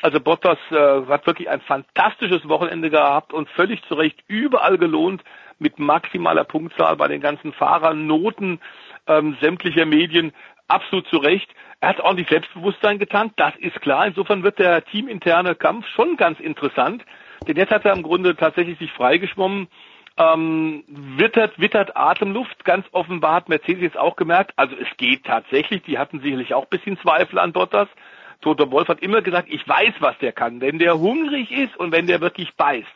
Also 0.00 0.20
Bottas 0.20 0.58
äh, 0.70 1.06
hat 1.08 1.26
wirklich 1.26 1.48
ein 1.48 1.60
fantastisches 1.60 2.48
Wochenende 2.48 2.88
gehabt 2.90 3.32
und 3.32 3.48
völlig 3.50 3.82
zu 3.88 3.94
Recht 3.94 4.22
überall 4.28 4.78
gelohnt 4.78 5.22
mit 5.58 5.78
maximaler 5.78 6.44
Punktzahl 6.44 6.96
bei 6.96 7.08
den 7.08 7.20
ganzen 7.20 7.52
Fahrern, 7.52 8.06
Noten 8.06 8.60
ähm, 9.08 9.36
sämtlicher 9.40 9.86
Medien 9.86 10.32
absolut 10.68 11.08
zu 11.08 11.16
Recht. 11.16 11.50
Er 11.80 11.90
hat 11.90 12.00
ordentlich 12.00 12.28
Selbstbewusstsein 12.28 12.98
getankt, 12.98 13.40
das 13.40 13.56
ist 13.56 13.80
klar. 13.80 14.06
Insofern 14.06 14.44
wird 14.44 14.58
der 14.58 14.84
teaminterne 14.84 15.56
Kampf 15.56 15.86
schon 15.88 16.16
ganz 16.16 16.38
interessant, 16.38 17.04
denn 17.46 17.56
jetzt 17.56 17.72
hat 17.72 17.84
er 17.84 17.94
im 17.94 18.02
Grunde 18.02 18.36
tatsächlich 18.36 18.78
sich 18.78 18.92
freigeschwommen. 18.92 19.68
Ähm, 20.16 20.82
wittert, 20.88 21.58
wittert 21.60 21.96
Atemluft, 21.96 22.64
ganz 22.64 22.84
offenbar 22.90 23.34
hat 23.34 23.48
Mercedes 23.48 23.96
auch 23.96 24.16
gemerkt, 24.16 24.52
also 24.56 24.74
es 24.74 24.88
geht 24.96 25.24
tatsächlich, 25.24 25.82
die 25.82 25.96
hatten 25.96 26.20
sicherlich 26.20 26.54
auch 26.54 26.64
ein 26.64 26.70
bisschen 26.70 26.98
Zweifel 26.98 27.38
an 27.38 27.52
Bottas, 27.52 27.88
Toto 28.40 28.70
Wolf 28.70 28.88
hat 28.88 29.02
immer 29.02 29.22
gesagt, 29.22 29.48
ich 29.50 29.66
weiß, 29.66 29.94
was 30.00 30.16
der 30.18 30.32
kann. 30.32 30.60
Wenn 30.60 30.78
der 30.78 30.98
hungrig 30.98 31.50
ist 31.50 31.76
und 31.76 31.92
wenn 31.92 32.06
der 32.06 32.20
wirklich 32.20 32.54
beißt, 32.54 32.86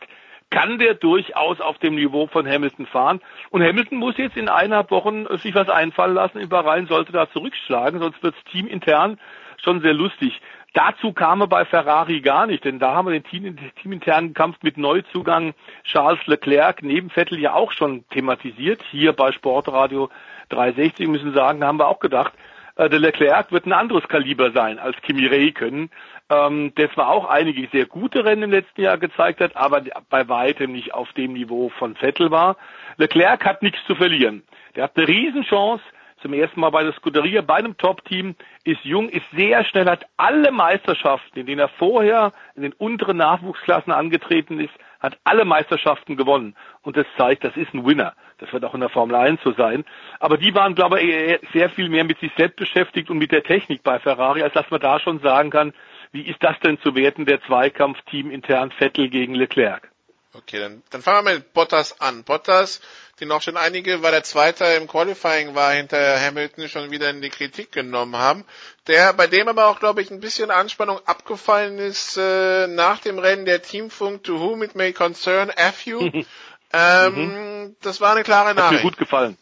kann 0.49 0.77
der 0.77 0.93
durchaus 0.93 1.59
auf 1.59 1.79
dem 1.79 1.95
Niveau 1.95 2.27
von 2.27 2.47
Hamilton 2.47 2.85
fahren. 2.85 3.21
Und 3.49 3.63
Hamilton 3.63 3.97
muss 3.97 4.17
jetzt 4.17 4.37
in 4.37 4.49
eineinhalb 4.49 4.91
Wochen 4.91 5.25
sich 5.37 5.55
was 5.55 5.67
einfallen 5.67 6.13
lassen. 6.13 6.39
Über 6.39 6.63
Rhein 6.63 6.85
sollte 6.85 7.11
da 7.11 7.29
zurückschlagen, 7.29 7.99
sonst 7.99 8.21
wird 8.21 8.35
es 8.35 8.51
teamintern 8.51 9.19
schon 9.63 9.81
sehr 9.81 9.93
lustig. 9.93 10.39
Dazu 10.73 11.13
kam 11.13 11.41
er 11.41 11.47
bei 11.47 11.65
Ferrari 11.65 12.21
gar 12.21 12.47
nicht, 12.47 12.65
denn 12.65 12.79
da 12.79 12.93
haben 12.93 13.07
wir 13.07 13.11
den 13.11 13.23
Team, 13.23 13.57
teaminternen 13.81 14.33
Kampf 14.33 14.57
mit 14.63 14.77
Neuzugang 14.77 15.53
Charles 15.83 16.25
Leclerc 16.25 16.81
neben 16.81 17.09
Vettel 17.09 17.39
ja 17.39 17.53
auch 17.53 17.71
schon 17.71 18.07
thematisiert. 18.09 18.83
Hier 18.89 19.13
bei 19.13 19.31
Sportradio 19.31 20.09
360 20.49 21.07
müssen 21.07 21.33
sagen, 21.33 21.61
da 21.61 21.67
haben 21.67 21.79
wir 21.79 21.87
auch 21.87 21.99
gedacht, 21.99 22.33
äh, 22.75 22.89
der 22.89 22.99
Leclerc 22.99 23.51
wird 23.51 23.65
ein 23.65 23.73
anderes 23.73 24.07
Kaliber 24.07 24.51
sein 24.51 24.79
als 24.79 24.95
Kimi 25.01 25.25
Räikkönen, 25.25 25.89
ähm, 26.29 26.73
der 26.75 26.91
zwar 26.91 27.09
auch 27.09 27.29
einige 27.29 27.67
sehr 27.69 27.85
gute 27.85 28.25
Rennen 28.25 28.43
im 28.43 28.51
letzten 28.51 28.81
Jahr 28.81 28.97
gezeigt 28.97 29.41
hat, 29.41 29.55
aber 29.55 29.81
bei 30.09 30.27
weitem 30.27 30.71
nicht 30.71 30.93
auf 30.93 31.11
dem 31.13 31.33
Niveau 31.33 31.69
von 31.69 31.95
Vettel 31.95 32.31
war. 32.31 32.57
Leclerc 32.97 33.45
hat 33.45 33.61
nichts 33.61 33.79
zu 33.85 33.95
verlieren. 33.95 34.43
Der 34.75 34.85
hat 34.85 34.97
eine 34.97 35.07
Riesenchance, 35.07 35.83
zum 36.21 36.33
ersten 36.33 36.61
Mal 36.61 36.69
bei 36.69 36.83
der 36.83 36.93
Scuderia, 36.93 37.41
bei 37.41 37.55
einem 37.55 37.77
Top-Team, 37.77 38.35
ist 38.63 38.83
jung, 38.85 39.09
ist 39.09 39.29
sehr 39.35 39.65
schnell, 39.65 39.85
hat 39.85 40.05
alle 40.15 40.51
Meisterschaften, 40.51 41.39
in 41.39 41.45
denen 41.45 41.59
er 41.59 41.67
vorher 41.67 42.31
in 42.55 42.63
den 42.63 42.73
unteren 42.73 43.17
Nachwuchsklassen 43.17 43.91
angetreten 43.91 44.59
ist, 44.59 44.73
hat 45.03 45.19
alle 45.25 45.43
Meisterschaften 45.43 46.15
gewonnen. 46.15 46.55
Und 46.81 46.95
das 46.95 47.05
zeigt, 47.17 47.43
das 47.43 47.55
ist 47.57 47.73
ein 47.73 47.85
Winner. 47.85 48.15
Das 48.39 48.51
wird 48.53 48.63
auch 48.63 48.73
in 48.73 48.79
der 48.79 48.89
Formel 48.89 49.15
1 49.15 49.41
so 49.43 49.51
sein. 49.51 49.83
Aber 50.19 50.37
die 50.37 50.55
waren, 50.55 50.73
glaube 50.73 51.01
ich, 51.01 51.39
sehr 51.51 51.69
viel 51.69 51.89
mehr 51.89 52.05
mit 52.05 52.19
sich 52.19 52.31
selbst 52.37 52.55
beschäftigt 52.55 53.09
und 53.09 53.17
mit 53.17 53.31
der 53.31 53.43
Technik 53.43 53.83
bei 53.83 53.99
Ferrari, 53.99 54.41
als 54.41 54.53
dass 54.53 54.71
man 54.71 54.79
da 54.79 54.99
schon 54.99 55.19
sagen 55.19 55.51
kann, 55.51 55.73
wie 56.13 56.21
ist 56.23 56.41
das 56.41 56.57
denn 56.61 56.79
zu 56.79 56.95
werten, 56.95 57.25
der 57.25 57.41
Zweikampf 57.43 58.01
Team 58.03 58.31
intern 58.31 58.71
Vettel 58.71 59.09
gegen 59.09 59.35
Leclerc? 59.35 59.91
Okay, 60.35 60.59
dann, 60.59 60.81
dann 60.89 61.01
fangen 61.01 61.25
wir 61.27 61.33
mit 61.35 61.53
Bottas 61.53 61.99
an. 61.99 62.23
Bottas, 62.23 62.81
den 63.23 63.31
auch 63.31 63.41
schon 63.41 63.57
einige, 63.57 64.03
weil 64.03 64.11
der 64.11 64.23
Zweiter 64.23 64.75
im 64.77 64.87
Qualifying 64.87 65.55
war, 65.55 65.71
hinter 65.71 66.19
Hamilton 66.19 66.67
schon 66.67 66.91
wieder 66.91 67.09
in 67.09 67.21
die 67.21 67.29
Kritik 67.29 67.71
genommen 67.71 68.17
haben. 68.17 68.45
Der, 68.87 69.13
bei 69.13 69.27
dem 69.27 69.47
aber 69.47 69.67
auch, 69.67 69.79
glaube 69.79 70.01
ich, 70.01 70.11
ein 70.11 70.19
bisschen 70.19 70.51
Anspannung 70.51 70.99
abgefallen 71.05 71.77
ist 71.79 72.17
äh, 72.17 72.67
nach 72.67 72.99
dem 72.99 73.19
Rennen 73.19 73.45
der 73.45 73.61
Teamfunk 73.61 74.23
To 74.23 74.39
Whom 74.39 74.63
It 74.63 74.75
May 74.75 74.93
Concern 74.93 75.49
F 75.49 75.85
you. 75.85 75.99
ähm, 76.73 77.15
mhm. 77.15 77.75
Das 77.81 78.01
war 78.01 78.13
eine 78.13 78.23
klare 78.23 78.53
Nachricht. 78.53 78.79
Hat 78.79 78.83
mir 78.83 78.89
gut 78.89 78.97
gefallen 78.97 79.37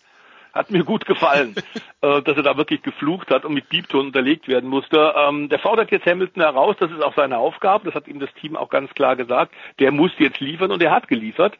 hat 0.53 0.69
mir 0.69 0.83
gut 0.83 1.05
gefallen, 1.05 1.55
äh, 2.01 2.21
dass 2.21 2.35
er 2.35 2.43
da 2.43 2.57
wirklich 2.57 2.81
geflucht 2.81 3.29
hat 3.29 3.45
und 3.45 3.53
mit 3.53 3.69
Piepton 3.69 4.07
unterlegt 4.07 4.47
werden 4.47 4.69
musste. 4.69 5.13
Ähm, 5.15 5.49
der 5.49 5.59
fordert 5.59 5.91
jetzt 5.91 6.05
Hamilton 6.05 6.43
heraus, 6.43 6.75
das 6.79 6.91
ist 6.91 7.01
auch 7.01 7.15
seine 7.15 7.37
Aufgabe, 7.37 7.85
das 7.85 7.95
hat 7.95 8.07
ihm 8.07 8.19
das 8.19 8.33
Team 8.35 8.55
auch 8.55 8.69
ganz 8.69 8.93
klar 8.93 9.15
gesagt. 9.15 9.53
Der 9.79 9.91
muss 9.91 10.11
jetzt 10.17 10.39
liefern 10.39 10.71
und 10.71 10.81
er 10.83 10.91
hat 10.91 11.07
geliefert. 11.07 11.57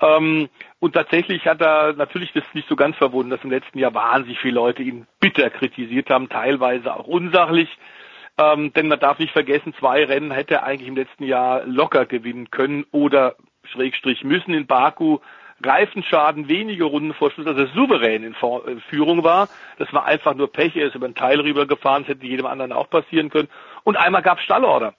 Ähm, 0.00 0.48
und 0.78 0.92
tatsächlich 0.94 1.46
hat 1.46 1.60
er 1.60 1.92
natürlich 1.94 2.32
das 2.32 2.44
nicht 2.54 2.68
so 2.68 2.76
ganz 2.76 2.96
verwundert, 2.96 3.38
dass 3.38 3.44
im 3.44 3.50
letzten 3.50 3.78
Jahr 3.78 3.94
wahnsinnig 3.94 4.38
viele 4.38 4.54
Leute 4.54 4.82
ihn 4.82 5.06
bitter 5.20 5.50
kritisiert 5.50 6.10
haben, 6.10 6.28
teilweise 6.28 6.94
auch 6.94 7.06
unsachlich. 7.06 7.68
Ähm, 8.38 8.72
denn 8.72 8.88
man 8.88 9.00
darf 9.00 9.18
nicht 9.18 9.32
vergessen, 9.32 9.74
zwei 9.74 10.04
Rennen 10.04 10.30
hätte 10.30 10.54
er 10.54 10.62
eigentlich 10.64 10.88
im 10.88 10.96
letzten 10.96 11.24
Jahr 11.24 11.64
locker 11.64 12.06
gewinnen 12.06 12.50
können 12.50 12.86
oder 12.92 13.34
Schrägstrich 13.64 14.22
müssen 14.22 14.54
in 14.54 14.66
Baku 14.66 15.18
Reifenschaden 15.64 16.48
wenige 16.48 16.84
Runden 16.84 17.14
vor 17.14 17.30
Schluss, 17.30 17.46
also 17.46 17.66
souverän 17.66 18.22
in 18.22 18.34
Führung 18.88 19.24
war. 19.24 19.48
Das 19.78 19.92
war 19.92 20.04
einfach 20.04 20.34
nur 20.34 20.52
Pech. 20.52 20.76
Er 20.76 20.86
ist 20.86 20.94
über 20.94 21.06
einen 21.06 21.14
Teil 21.14 21.40
rübergefahren, 21.40 22.04
das 22.04 22.14
hätte 22.14 22.26
jedem 22.26 22.46
anderen 22.46 22.72
auch 22.72 22.88
passieren 22.88 23.30
können. 23.30 23.48
Und 23.82 23.96
einmal 23.96 24.22
gab 24.22 24.38
es 24.38 24.44
Stallorder. 24.44 24.94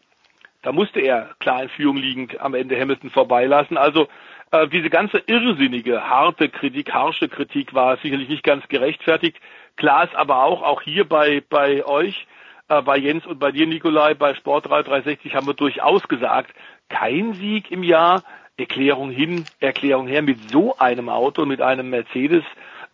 Da 0.61 0.73
musste 0.73 0.99
er 0.99 1.29
klar 1.39 1.63
in 1.63 1.69
Führung 1.69 1.95
liegend 1.95 2.41
am 2.41 2.53
Ende 2.53 2.77
Hamilton 2.79 3.09
vorbeilassen. 3.09 3.77
Also 3.77 4.09
äh, 4.51 4.67
diese 4.67 4.89
ganze 4.89 5.19
irrsinnige, 5.27 6.09
harte 6.09 6.49
Kritik, 6.49 6.93
harsche 6.93 7.29
Kritik 7.29 7.73
war 7.73 7.97
sicherlich 7.97 8.29
nicht 8.29 8.43
ganz 8.43 8.67
gerechtfertigt. 8.67 9.37
Klar 9.75 10.05
ist 10.05 10.15
aber 10.15 10.43
auch, 10.43 10.61
auch 10.63 10.81
hier 10.81 11.07
bei, 11.07 11.41
bei 11.49 11.85
euch, 11.85 12.27
äh, 12.67 12.81
bei 12.81 12.97
Jens 12.97 13.25
und 13.25 13.39
bei 13.39 13.51
dir, 13.51 13.67
Nikolai, 13.67 14.13
bei 14.13 14.33
Sportrad 14.33 14.87
360 14.87 15.35
haben 15.35 15.47
wir 15.47 15.53
durchaus 15.53 16.07
gesagt, 16.07 16.53
kein 16.89 17.33
Sieg 17.33 17.71
im 17.71 17.83
Jahr, 17.83 18.23
Erklärung 18.57 19.09
hin, 19.09 19.45
Erklärung 19.59 20.07
her 20.07 20.21
mit 20.21 20.49
so 20.49 20.77
einem 20.77 21.09
Auto, 21.09 21.45
mit 21.45 21.61
einem 21.61 21.89
Mercedes, 21.89 22.43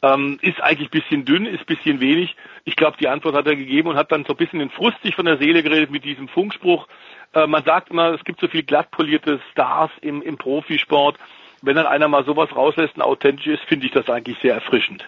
ähm, 0.02 0.38
ist 0.42 0.62
eigentlich 0.62 0.92
bisschen 0.92 1.26
dünn, 1.26 1.46
ist 1.46 1.66
bisschen 1.66 2.00
wenig. 2.00 2.36
Ich 2.66 2.76
glaube, 2.76 2.98
die 3.00 3.08
Antwort 3.08 3.36
hat 3.36 3.48
er 3.48 3.56
gegeben 3.56 3.90
und 3.90 3.96
hat 3.96 4.12
dann 4.12 4.26
so 4.26 4.34
ein 4.34 4.38
bisschen 4.38 4.60
den 4.60 4.70
Frust 4.70 5.02
sich 5.02 5.16
von 5.16 5.26
der 5.26 5.38
Seele 5.38 5.64
geredet 5.64 5.90
mit 5.90 6.04
diesem 6.04 6.28
Funkspruch. 6.28 6.88
Äh, 7.34 7.48
man 7.48 7.64
sagt 7.64 7.90
immer, 7.90 8.14
es 8.14 8.24
gibt 8.24 8.40
so 8.40 8.48
viel 8.48 8.64
glattpolierte 8.64 9.40
Stars 9.52 9.92
im, 10.02 10.22
im 10.22 10.38
Profisport. 10.38 11.18
Wenn 11.66 11.76
dann 11.76 11.88
einer 11.88 12.08
mal 12.08 12.26
sowas 12.26 12.50
rauslässt 12.56 12.96
und 12.96 13.02
authentisch 13.02 13.48
ist, 13.48 13.64
finde 13.64 13.88
ich 13.88 13.92
das 13.92 14.10
eigentlich 14.10 14.38
sehr 14.42 14.54
erfrischend 14.54 15.04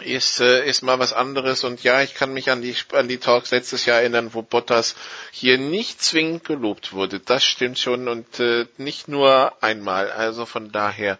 ist, 0.00 0.40
äh, 0.40 0.66
ist 0.66 0.82
mal 0.82 0.98
was 0.98 1.12
anderes. 1.12 1.64
Und 1.64 1.82
ja, 1.82 2.02
ich 2.02 2.14
kann 2.14 2.32
mich 2.32 2.50
an 2.50 2.62
die, 2.62 2.74
an 2.92 3.08
die 3.08 3.18
Talks 3.18 3.50
letztes 3.50 3.84
Jahr 3.86 4.00
erinnern, 4.00 4.32
wo 4.32 4.42
Bottas 4.42 4.96
hier 5.30 5.58
nicht 5.58 6.02
zwingend 6.02 6.44
gelobt 6.44 6.92
wurde. 6.92 7.20
Das 7.20 7.44
stimmt 7.44 7.78
schon 7.78 8.08
und 8.08 8.40
äh, 8.40 8.66
nicht 8.78 9.08
nur 9.08 9.52
einmal. 9.62 10.10
Also 10.10 10.46
von 10.46 10.72
daher 10.72 11.18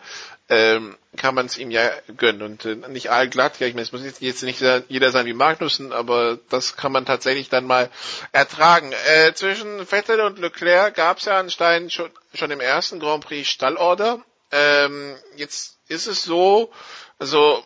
ähm, 0.48 0.96
kann 1.16 1.34
man 1.34 1.46
es 1.46 1.58
ihm 1.58 1.70
ja 1.70 1.90
gönnen 2.16 2.42
und 2.42 2.64
äh, 2.64 2.76
nicht 2.88 3.10
allglatt. 3.10 3.60
Ja, 3.60 3.66
ich 3.66 3.74
meine, 3.74 3.82
es 3.82 3.92
muss 3.92 4.02
jetzt 4.04 4.42
nicht 4.42 4.62
jeder 4.88 5.10
sein 5.10 5.26
wie 5.26 5.34
Magnussen, 5.34 5.92
aber 5.92 6.38
das 6.48 6.76
kann 6.76 6.92
man 6.92 7.04
tatsächlich 7.04 7.48
dann 7.48 7.66
mal 7.66 7.90
ertragen. 8.32 8.92
Äh, 9.08 9.34
zwischen 9.34 9.86
Vettel 9.86 10.20
und 10.20 10.38
Leclerc 10.38 10.94
gab 10.94 11.18
es 11.18 11.26
ja 11.26 11.38
anscheinend 11.38 11.92
schon, 11.92 12.10
schon 12.34 12.50
im 12.50 12.60
ersten 12.60 13.00
Grand 13.00 13.24
Prix 13.24 13.48
Stallorder. 13.48 14.24
Ähm, 14.52 15.16
jetzt 15.36 15.78
ist 15.88 16.06
es 16.06 16.22
so, 16.24 16.70
also 17.18 17.64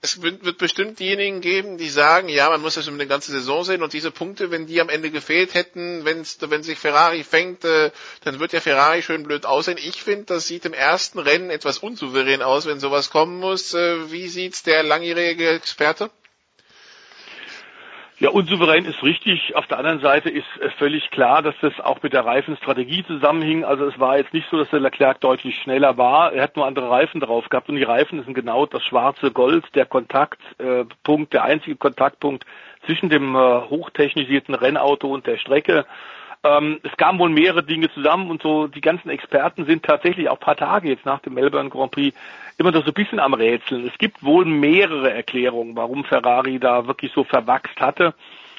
es 0.00 0.22
wird 0.22 0.58
bestimmt 0.58 1.00
diejenigen 1.00 1.40
geben, 1.40 1.76
die 1.76 1.88
sagen, 1.88 2.28
ja, 2.28 2.48
man 2.50 2.60
muss 2.60 2.74
das 2.74 2.86
über 2.86 2.94
eine 2.94 3.08
ganze 3.08 3.32
Saison 3.32 3.64
sehen 3.64 3.82
und 3.82 3.92
diese 3.92 4.12
Punkte, 4.12 4.50
wenn 4.52 4.66
die 4.66 4.80
am 4.80 4.88
Ende 4.88 5.10
gefehlt 5.10 5.54
hätten, 5.54 6.04
wenn's, 6.04 6.38
wenn 6.40 6.62
sich 6.62 6.78
Ferrari 6.78 7.24
fängt, 7.24 7.64
äh, 7.64 7.90
dann 8.22 8.38
wird 8.38 8.52
ja 8.52 8.60
Ferrari 8.60 9.02
schön 9.02 9.24
blöd 9.24 9.44
aussehen. 9.44 9.78
Ich 9.78 10.02
finde, 10.02 10.26
das 10.26 10.46
sieht 10.46 10.64
im 10.66 10.72
ersten 10.72 11.18
Rennen 11.18 11.50
etwas 11.50 11.78
unsouverän 11.78 12.42
aus, 12.42 12.66
wenn 12.66 12.78
sowas 12.78 13.10
kommen 13.10 13.40
muss. 13.40 13.74
Äh, 13.74 14.12
wie 14.12 14.28
sieht's 14.28 14.62
der 14.62 14.84
langjährige 14.84 15.50
Experte? 15.50 16.10
Ja, 18.20 18.30
unsouverän 18.30 18.84
ist 18.84 19.00
richtig. 19.04 19.54
Auf 19.54 19.68
der 19.68 19.78
anderen 19.78 20.00
Seite 20.00 20.28
ist 20.28 20.44
völlig 20.76 21.08
klar, 21.12 21.40
dass 21.40 21.54
das 21.60 21.78
auch 21.78 22.02
mit 22.02 22.12
der 22.12 22.24
Reifenstrategie 22.24 23.04
zusammenhing. 23.06 23.64
Also 23.64 23.84
es 23.84 23.96
war 24.00 24.18
jetzt 24.18 24.34
nicht 24.34 24.48
so, 24.50 24.58
dass 24.58 24.68
der 24.70 24.80
Leclerc 24.80 25.20
deutlich 25.20 25.56
schneller 25.62 25.96
war. 25.96 26.32
Er 26.32 26.42
hat 26.42 26.56
nur 26.56 26.66
andere 26.66 26.90
Reifen 26.90 27.20
drauf 27.20 27.48
gehabt 27.48 27.68
und 27.68 27.76
die 27.76 27.84
Reifen 27.84 28.20
sind 28.24 28.34
genau 28.34 28.66
das 28.66 28.82
schwarze 28.82 29.30
Gold, 29.30 29.66
der 29.76 29.86
Kontaktpunkt, 29.86 31.32
der 31.32 31.44
einzige 31.44 31.76
Kontaktpunkt 31.76 32.44
zwischen 32.86 33.08
dem 33.08 33.36
äh, 33.36 33.38
hochtechnisierten 33.38 34.56
Rennauto 34.56 35.06
und 35.14 35.28
der 35.28 35.36
Strecke. 35.36 35.86
Ähm, 36.48 36.80
es 36.82 36.96
kamen 36.96 37.18
wohl 37.18 37.30
mehrere 37.30 37.62
Dinge 37.62 37.90
zusammen 37.90 38.30
und 38.30 38.42
so 38.42 38.68
die 38.68 38.80
ganzen 38.80 39.10
Experten 39.10 39.66
sind 39.66 39.84
tatsächlich 39.84 40.28
auch 40.28 40.40
paar 40.40 40.56
Tage 40.56 40.88
jetzt 40.88 41.04
nach 41.04 41.20
dem 41.20 41.34
Melbourne 41.34 41.68
Grand 41.68 41.90
Prix 41.90 42.16
immer 42.56 42.70
noch 42.70 42.84
so 42.84 42.90
ein 42.90 42.94
bisschen 42.94 43.20
am 43.20 43.34
Rätseln. 43.34 43.86
Es 43.86 43.98
gibt 43.98 44.22
wohl 44.22 44.44
mehrere 44.44 45.12
Erklärungen, 45.12 45.76
warum 45.76 46.04
Ferrari 46.04 46.58
da 46.58 46.86
wirklich 46.86 47.12
so 47.12 47.24
verwachst 47.24 47.80
hatte 47.80 48.14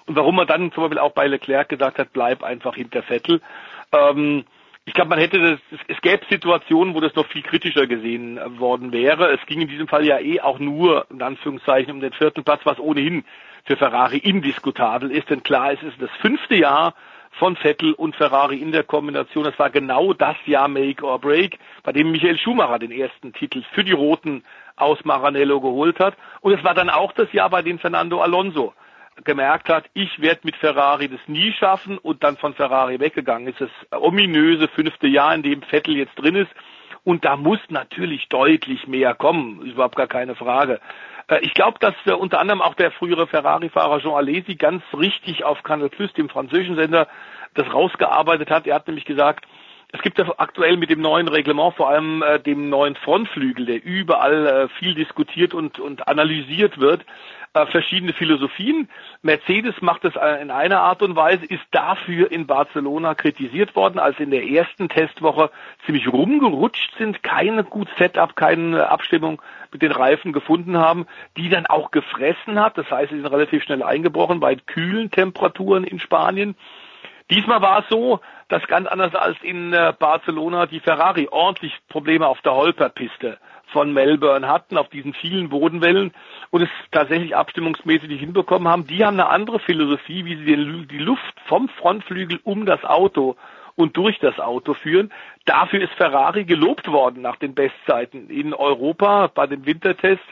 und 0.05 0.15
warum 0.15 0.35
man 0.35 0.47
dann 0.47 0.71
zum 0.71 0.83
Beispiel 0.83 0.99
auch 0.99 1.13
bei 1.13 1.27
Leclerc 1.27 1.69
gesagt 1.69 1.97
hat, 1.97 2.13
bleib 2.13 2.43
einfach 2.43 2.75
hinter 2.75 3.01
Vettel. 3.01 3.41
Ähm, 3.91 4.43
ich 4.85 4.93
glaube, 4.93 5.09
man 5.09 5.19
hätte 5.19 5.39
das, 5.39 5.59
es, 5.71 5.79
es 5.95 6.01
gäbe 6.01 6.25
Situationen, 6.29 6.95
wo 6.95 6.99
das 6.99 7.15
noch 7.15 7.27
viel 7.27 7.43
kritischer 7.43 7.87
gesehen 7.87 8.39
worden 8.59 8.91
wäre. 8.91 9.31
Es 9.31 9.45
ging 9.45 9.61
in 9.61 9.67
diesem 9.67 9.87
Fall 9.87 10.05
ja 10.05 10.19
eh 10.19 10.41
auch 10.41 10.59
nur, 10.59 11.05
in 11.09 11.21
Anführungszeichen, 11.21 11.93
um 11.93 12.01
den 12.01 12.13
vierten 12.13 12.43
Platz, 12.43 12.61
was 12.65 12.79
ohnehin 12.79 13.23
für 13.65 13.77
Ferrari 13.77 14.17
indiskutabel 14.17 15.11
ist. 15.11 15.29
Denn 15.29 15.43
klar, 15.43 15.73
es 15.73 15.83
ist 15.83 16.01
das 16.01 16.09
fünfte 16.21 16.55
Jahr 16.55 16.93
von 17.31 17.55
Vettel 17.55 17.93
und 17.93 18.15
Ferrari 18.15 18.57
in 18.57 18.71
der 18.71 18.83
Kombination. 18.83 19.43
Das 19.43 19.57
war 19.59 19.69
genau 19.69 20.13
das 20.13 20.35
Jahr 20.45 20.67
Make 20.67 21.03
or 21.03 21.19
Break, 21.19 21.59
bei 21.83 21.91
dem 21.91 22.11
Michael 22.11 22.37
Schumacher 22.37 22.79
den 22.79 22.91
ersten 22.91 23.33
Titel 23.33 23.63
für 23.73 23.83
die 23.83 23.93
Roten 23.93 24.43
aus 24.75 25.03
Maranello 25.03 25.61
geholt 25.61 25.99
hat. 25.99 26.15
Und 26.41 26.53
es 26.53 26.63
war 26.63 26.73
dann 26.73 26.89
auch 26.89 27.11
das 27.13 27.31
Jahr, 27.33 27.49
bei 27.49 27.61
dem 27.61 27.79
Fernando 27.79 28.21
Alonso 28.21 28.73
gemerkt 29.23 29.69
hat, 29.69 29.85
ich 29.93 30.21
werde 30.21 30.41
mit 30.43 30.55
Ferrari 30.55 31.09
das 31.09 31.19
nie 31.27 31.51
schaffen 31.53 31.97
und 31.97 32.23
dann 32.23 32.37
von 32.37 32.53
Ferrari 32.53 32.99
weggegangen 32.99 33.47
ist. 33.47 33.59
Das 33.59 33.69
ominöse 33.91 34.67
fünfte 34.69 35.07
Jahr, 35.07 35.33
in 35.35 35.43
dem 35.43 35.61
Vettel 35.61 35.97
jetzt 35.97 36.15
drin 36.15 36.35
ist. 36.35 36.51
Und 37.03 37.25
da 37.25 37.35
muss 37.37 37.59
natürlich 37.69 38.27
deutlich 38.29 38.87
mehr 38.87 39.13
kommen, 39.15 39.61
überhaupt 39.61 39.95
gar 39.95 40.07
keine 40.07 40.35
Frage. 40.35 40.79
Äh, 41.29 41.39
ich 41.41 41.53
glaube, 41.53 41.77
dass 41.79 41.95
äh, 42.05 42.11
unter 42.11 42.39
anderem 42.39 42.61
auch 42.61 42.73
der 42.73 42.91
frühere 42.91 43.27
Ferrari-Fahrer 43.27 43.99
Jean 44.01 44.13
Alesi 44.13 44.55
ganz 44.55 44.83
richtig 44.93 45.43
auf 45.43 45.63
Canal 45.63 45.89
Plus, 45.89 46.11
dem 46.13 46.29
französischen 46.29 46.75
Sender, 46.75 47.07
das 47.53 47.71
rausgearbeitet 47.73 48.49
hat. 48.49 48.67
Er 48.67 48.75
hat 48.75 48.87
nämlich 48.87 49.05
gesagt, 49.05 49.45
es 49.91 50.01
gibt 50.01 50.19
ja 50.19 50.25
aktuell 50.37 50.77
mit 50.77 50.89
dem 50.89 51.01
neuen 51.01 51.27
Reglement, 51.27 51.75
vor 51.75 51.89
allem 51.89 52.21
äh, 52.21 52.39
dem 52.39 52.69
neuen 52.69 52.95
Frontflügel, 52.95 53.65
der 53.65 53.83
überall 53.83 54.45
äh, 54.45 54.67
viel 54.77 54.93
diskutiert 54.93 55.53
und, 55.53 55.79
und 55.79 56.07
analysiert 56.07 56.79
wird, 56.79 57.05
äh, 57.53 57.65
verschiedene 57.65 58.13
Philosophien. 58.13 58.87
Mercedes 59.23 59.81
macht 59.81 60.05
es 60.05 60.15
äh, 60.15 60.41
in 60.41 60.51
einer 60.51 60.81
Art 60.81 61.01
und 61.01 61.15
Weise, 61.15 61.43
ist 61.45 61.63
dafür 61.71 62.31
in 62.31 62.45
Barcelona 62.45 63.15
kritisiert 63.15 63.75
worden, 63.75 63.97
als 63.97 64.19
in 64.19 64.29
der 64.29 64.47
ersten 64.47 64.89
Testwoche 64.89 65.49
ziemlich 65.85 66.07
rumgerutscht 66.07 66.95
sind, 66.99 67.23
keine 67.23 67.63
gut 67.63 67.87
Setup, 67.97 68.35
keine 68.35 68.89
Abstimmung 68.89 69.41
mit 69.71 69.81
den 69.81 69.91
Reifen 69.91 70.33
gefunden 70.33 70.77
haben, 70.77 71.07
die 71.35 71.49
dann 71.49 71.65
auch 71.65 71.89
gefressen 71.89 72.59
hat. 72.59 72.77
Das 72.77 72.91
heißt, 72.91 73.09
sie 73.09 73.17
sind 73.17 73.25
relativ 73.25 73.63
schnell 73.63 73.81
eingebrochen 73.81 74.39
bei 74.39 74.55
kühlen 74.55 75.09
Temperaturen 75.09 75.83
in 75.83 75.99
Spanien. 75.99 76.55
Diesmal 77.29 77.61
war 77.61 77.79
es 77.79 77.89
so, 77.89 78.19
dass 78.47 78.65
ganz 78.67 78.87
anders 78.87 79.13
als 79.13 79.37
in 79.43 79.71
äh, 79.73 79.93
Barcelona 79.97 80.65
die 80.65 80.79
Ferrari 80.79 81.27
ordentlich 81.29 81.73
Probleme 81.87 82.27
auf 82.27 82.41
der 82.41 82.55
Holperpiste 82.55 83.37
von 83.67 83.93
Melbourne 83.93 84.47
hatten, 84.47 84.77
auf 84.77 84.89
diesen 84.89 85.13
vielen 85.13 85.49
Bodenwellen 85.49 86.11
und 86.49 86.63
es 86.63 86.69
tatsächlich 86.91 87.35
abstimmungsmäßig 87.35 88.09
nicht 88.09 88.21
hinbekommen 88.21 88.67
haben. 88.67 88.87
Die 88.87 89.05
haben 89.05 89.19
eine 89.19 89.29
andere 89.29 89.59
Philosophie, 89.59 90.25
wie 90.25 90.37
sie 90.37 90.87
die 90.87 90.97
Luft 90.97 91.39
vom 91.45 91.69
Frontflügel 91.69 92.39
um 92.43 92.65
das 92.65 92.83
Auto 92.83 93.35
und 93.75 93.95
durch 93.95 94.19
das 94.19 94.39
Auto 94.39 94.73
führen. 94.73 95.11
Dafür 95.45 95.81
ist 95.81 95.93
Ferrari 95.93 96.45
gelobt 96.45 96.87
worden 96.91 97.21
nach 97.21 97.37
den 97.37 97.53
Bestzeiten 97.53 98.29
in 98.29 98.53
Europa 98.53 99.27
bei 99.27 99.47
dem 99.47 99.65
Wintertest. 99.65 100.23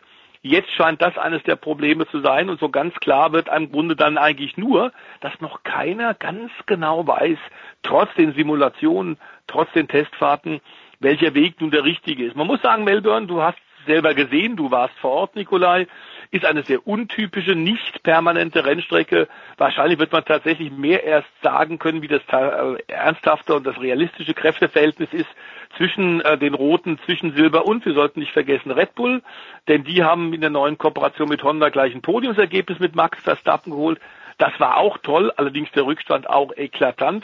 Jetzt 0.47 0.71
scheint 0.71 1.01
das 1.01 1.17
eines 1.17 1.43
der 1.43 1.57
Probleme 1.57 2.07
zu 2.07 2.21
sein 2.21 2.49
und 2.49 2.57
so 2.57 2.69
ganz 2.69 2.95
klar 2.95 3.33
wird 3.33 3.49
im 3.53 3.69
Grunde 3.69 3.97
dann 3.97 4.17
eigentlich 4.17 4.55
nur, 4.55 4.93
dass 5.19 5.39
noch 5.41 5.63
keiner 5.63 6.13
ganz 6.13 6.51
genau 6.65 7.05
weiß, 7.05 7.37
trotz 7.83 8.13
den 8.15 8.33
Simulationen, 8.33 9.17
trotz 9.47 9.69
den 9.73 9.89
Testfahrten, 9.89 10.61
welcher 11.01 11.33
Weg 11.33 11.59
nun 11.59 11.71
der 11.71 11.83
richtige 11.83 12.23
ist. 12.23 12.37
Man 12.37 12.47
muss 12.47 12.61
sagen, 12.61 12.85
Melbourne, 12.85 13.27
du 13.27 13.41
hast 13.41 13.59
selber 13.85 14.13
gesehen, 14.13 14.55
du 14.55 14.71
warst 14.71 14.97
vor 14.99 15.11
Ort, 15.11 15.35
Nikolai, 15.35 15.85
ist 16.31 16.45
eine 16.45 16.63
sehr 16.63 16.85
untypische, 16.85 17.55
nicht 17.55 18.03
permanente 18.03 18.65
Rennstrecke. 18.65 19.27
Wahrscheinlich 19.57 19.99
wird 19.99 20.11
man 20.11 20.25
tatsächlich 20.25 20.71
mehr 20.71 21.03
erst 21.03 21.29
sagen 21.41 21.79
können, 21.79 22.01
wie 22.01 22.07
das 22.07 22.21
äh, 22.29 22.81
ernsthafte 22.87 23.55
und 23.55 23.65
das 23.65 23.79
realistische 23.79 24.33
Kräfteverhältnis 24.33 25.13
ist 25.13 25.29
zwischen 25.77 26.21
äh, 26.21 26.37
den 26.37 26.53
Roten, 26.53 26.99
zwischen 27.05 27.33
Silber 27.35 27.65
und, 27.65 27.85
wir 27.85 27.93
sollten 27.93 28.19
nicht 28.19 28.31
vergessen, 28.31 28.71
Red 28.71 28.95
Bull, 28.95 29.21
denn 29.67 29.83
die 29.83 30.03
haben 30.03 30.33
in 30.33 30.41
der 30.41 30.49
neuen 30.49 30.77
Kooperation 30.77 31.29
mit 31.29 31.43
Honda 31.43 31.69
gleich 31.69 31.93
ein 31.93 32.01
Podiumsergebnis 32.01 32.79
mit 32.79 32.95
Max 32.95 33.19
Verstappen 33.21 33.71
geholt. 33.71 33.99
Das 34.37 34.59
war 34.59 34.77
auch 34.77 34.97
toll, 34.99 35.31
allerdings 35.35 35.71
der 35.71 35.85
Rückstand 35.85 36.29
auch 36.29 36.51
eklatant. 36.55 37.23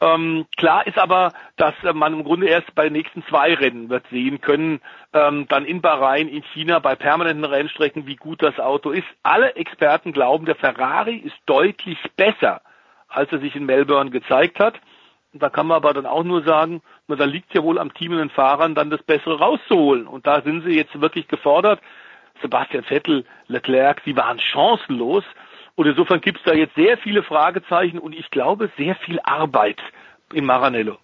Ähm, 0.00 0.46
klar 0.56 0.86
ist 0.86 0.98
aber, 0.98 1.32
dass 1.56 1.74
äh, 1.82 1.92
man 1.92 2.12
im 2.12 2.24
Grunde 2.24 2.46
erst 2.46 2.72
bei 2.74 2.84
den 2.84 2.92
nächsten 2.92 3.24
zwei 3.26 3.54
Rennen 3.54 3.88
wird 3.88 4.06
sehen 4.10 4.40
können, 4.40 4.80
ähm, 5.12 5.46
dann 5.48 5.64
in 5.64 5.80
Bahrain, 5.80 6.28
in 6.28 6.44
China, 6.54 6.78
bei 6.78 6.94
permanenten 6.94 7.44
Rennstrecken, 7.44 8.06
wie 8.06 8.16
gut 8.16 8.42
das 8.42 8.60
Auto 8.60 8.90
ist. 8.90 9.06
Alle 9.24 9.56
Experten 9.56 10.12
glauben, 10.12 10.46
der 10.46 10.54
Ferrari 10.54 11.16
ist 11.16 11.36
deutlich 11.46 11.98
besser, 12.16 12.62
als 13.08 13.32
er 13.32 13.40
sich 13.40 13.56
in 13.56 13.66
Melbourne 13.66 14.10
gezeigt 14.10 14.60
hat. 14.60 14.74
Da 15.32 15.50
kann 15.50 15.66
man 15.66 15.76
aber 15.76 15.92
dann 15.92 16.06
auch 16.06 16.24
nur 16.24 16.42
sagen, 16.42 16.80
da 17.08 17.24
liegt 17.24 17.52
ja 17.54 17.62
wohl 17.62 17.78
am 17.78 17.92
Team 17.92 18.12
und 18.12 18.18
den 18.18 18.30
Fahrern, 18.30 18.74
dann 18.74 18.90
das 18.90 19.02
Bessere 19.02 19.38
rauszuholen. 19.38 20.06
Und 20.06 20.26
da 20.26 20.40
sind 20.42 20.64
sie 20.64 20.74
jetzt 20.74 20.98
wirklich 21.00 21.28
gefordert. 21.28 21.80
Sebastian 22.40 22.84
Vettel, 22.84 23.24
Leclerc, 23.48 24.00
sie 24.04 24.16
waren 24.16 24.38
chancenlos. 24.38 25.24
Und 25.78 25.86
insofern 25.86 26.20
gibt 26.20 26.38
es 26.38 26.44
da 26.44 26.54
jetzt 26.54 26.74
sehr 26.74 26.98
viele 26.98 27.22
Fragezeichen 27.22 28.00
und 28.00 28.12
ich 28.12 28.32
glaube 28.32 28.68
sehr 28.76 28.96
viel 28.96 29.20
Arbeit 29.20 29.78
in 30.32 30.44
Maranello. 30.44 30.98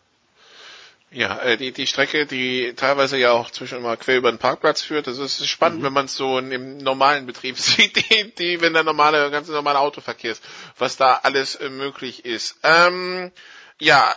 Ja, 1.12 1.38
äh, 1.42 1.56
die, 1.56 1.70
die 1.70 1.86
Strecke, 1.86 2.26
die 2.26 2.72
teilweise 2.74 3.16
ja 3.16 3.30
auch 3.30 3.50
zwischen 3.50 3.80
mal 3.82 3.96
quer 3.96 4.16
über 4.16 4.32
den 4.32 4.38
Parkplatz 4.38 4.82
führt, 4.82 5.06
also 5.06 5.22
es 5.22 5.38
ist 5.38 5.46
spannend, 5.46 5.78
mhm. 5.78 5.84
wenn 5.84 5.92
man 5.92 6.06
es 6.06 6.16
so 6.16 6.40
im 6.40 6.78
normalen 6.78 7.24
Betrieb 7.24 7.56
sieht, 7.60 7.94
die, 7.94 8.34
die, 8.34 8.60
wenn 8.62 8.72
der 8.72 8.82
normale, 8.82 9.30
ganz 9.30 9.48
normale 9.48 9.78
Autoverkehr 9.78 10.32
ist, 10.32 10.44
was 10.76 10.96
da 10.96 11.20
alles 11.22 11.54
äh, 11.54 11.68
möglich 11.68 12.24
ist. 12.24 12.58
Ähm, 12.64 13.30
ja, 13.78 14.12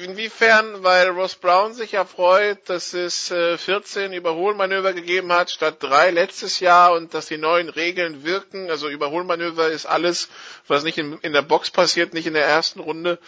inwiefern, 0.00 0.82
weil 0.82 1.08
Ross 1.08 1.34
Brown 1.34 1.74
sich 1.74 1.92
ja 1.92 2.04
freut, 2.04 2.68
dass 2.68 2.94
es 2.94 3.30
äh, 3.30 3.58
14 3.58 4.12
Überholmanöver 4.12 4.92
gegeben 4.92 5.32
hat 5.32 5.50
statt 5.50 5.76
drei 5.80 6.10
letztes 6.10 6.60
Jahr 6.60 6.92
und 6.92 7.14
dass 7.14 7.26
die 7.26 7.38
neuen 7.38 7.68
Regeln 7.68 8.24
wirken. 8.24 8.70
Also 8.70 8.88
Überholmanöver 8.88 9.68
ist 9.68 9.86
alles, 9.86 10.28
was 10.66 10.84
nicht 10.84 10.98
in, 10.98 11.18
in 11.18 11.32
der 11.32 11.42
Box 11.42 11.70
passiert, 11.70 12.14
nicht 12.14 12.26
in 12.26 12.34
der 12.34 12.46
ersten 12.46 12.80
Runde. 12.80 13.18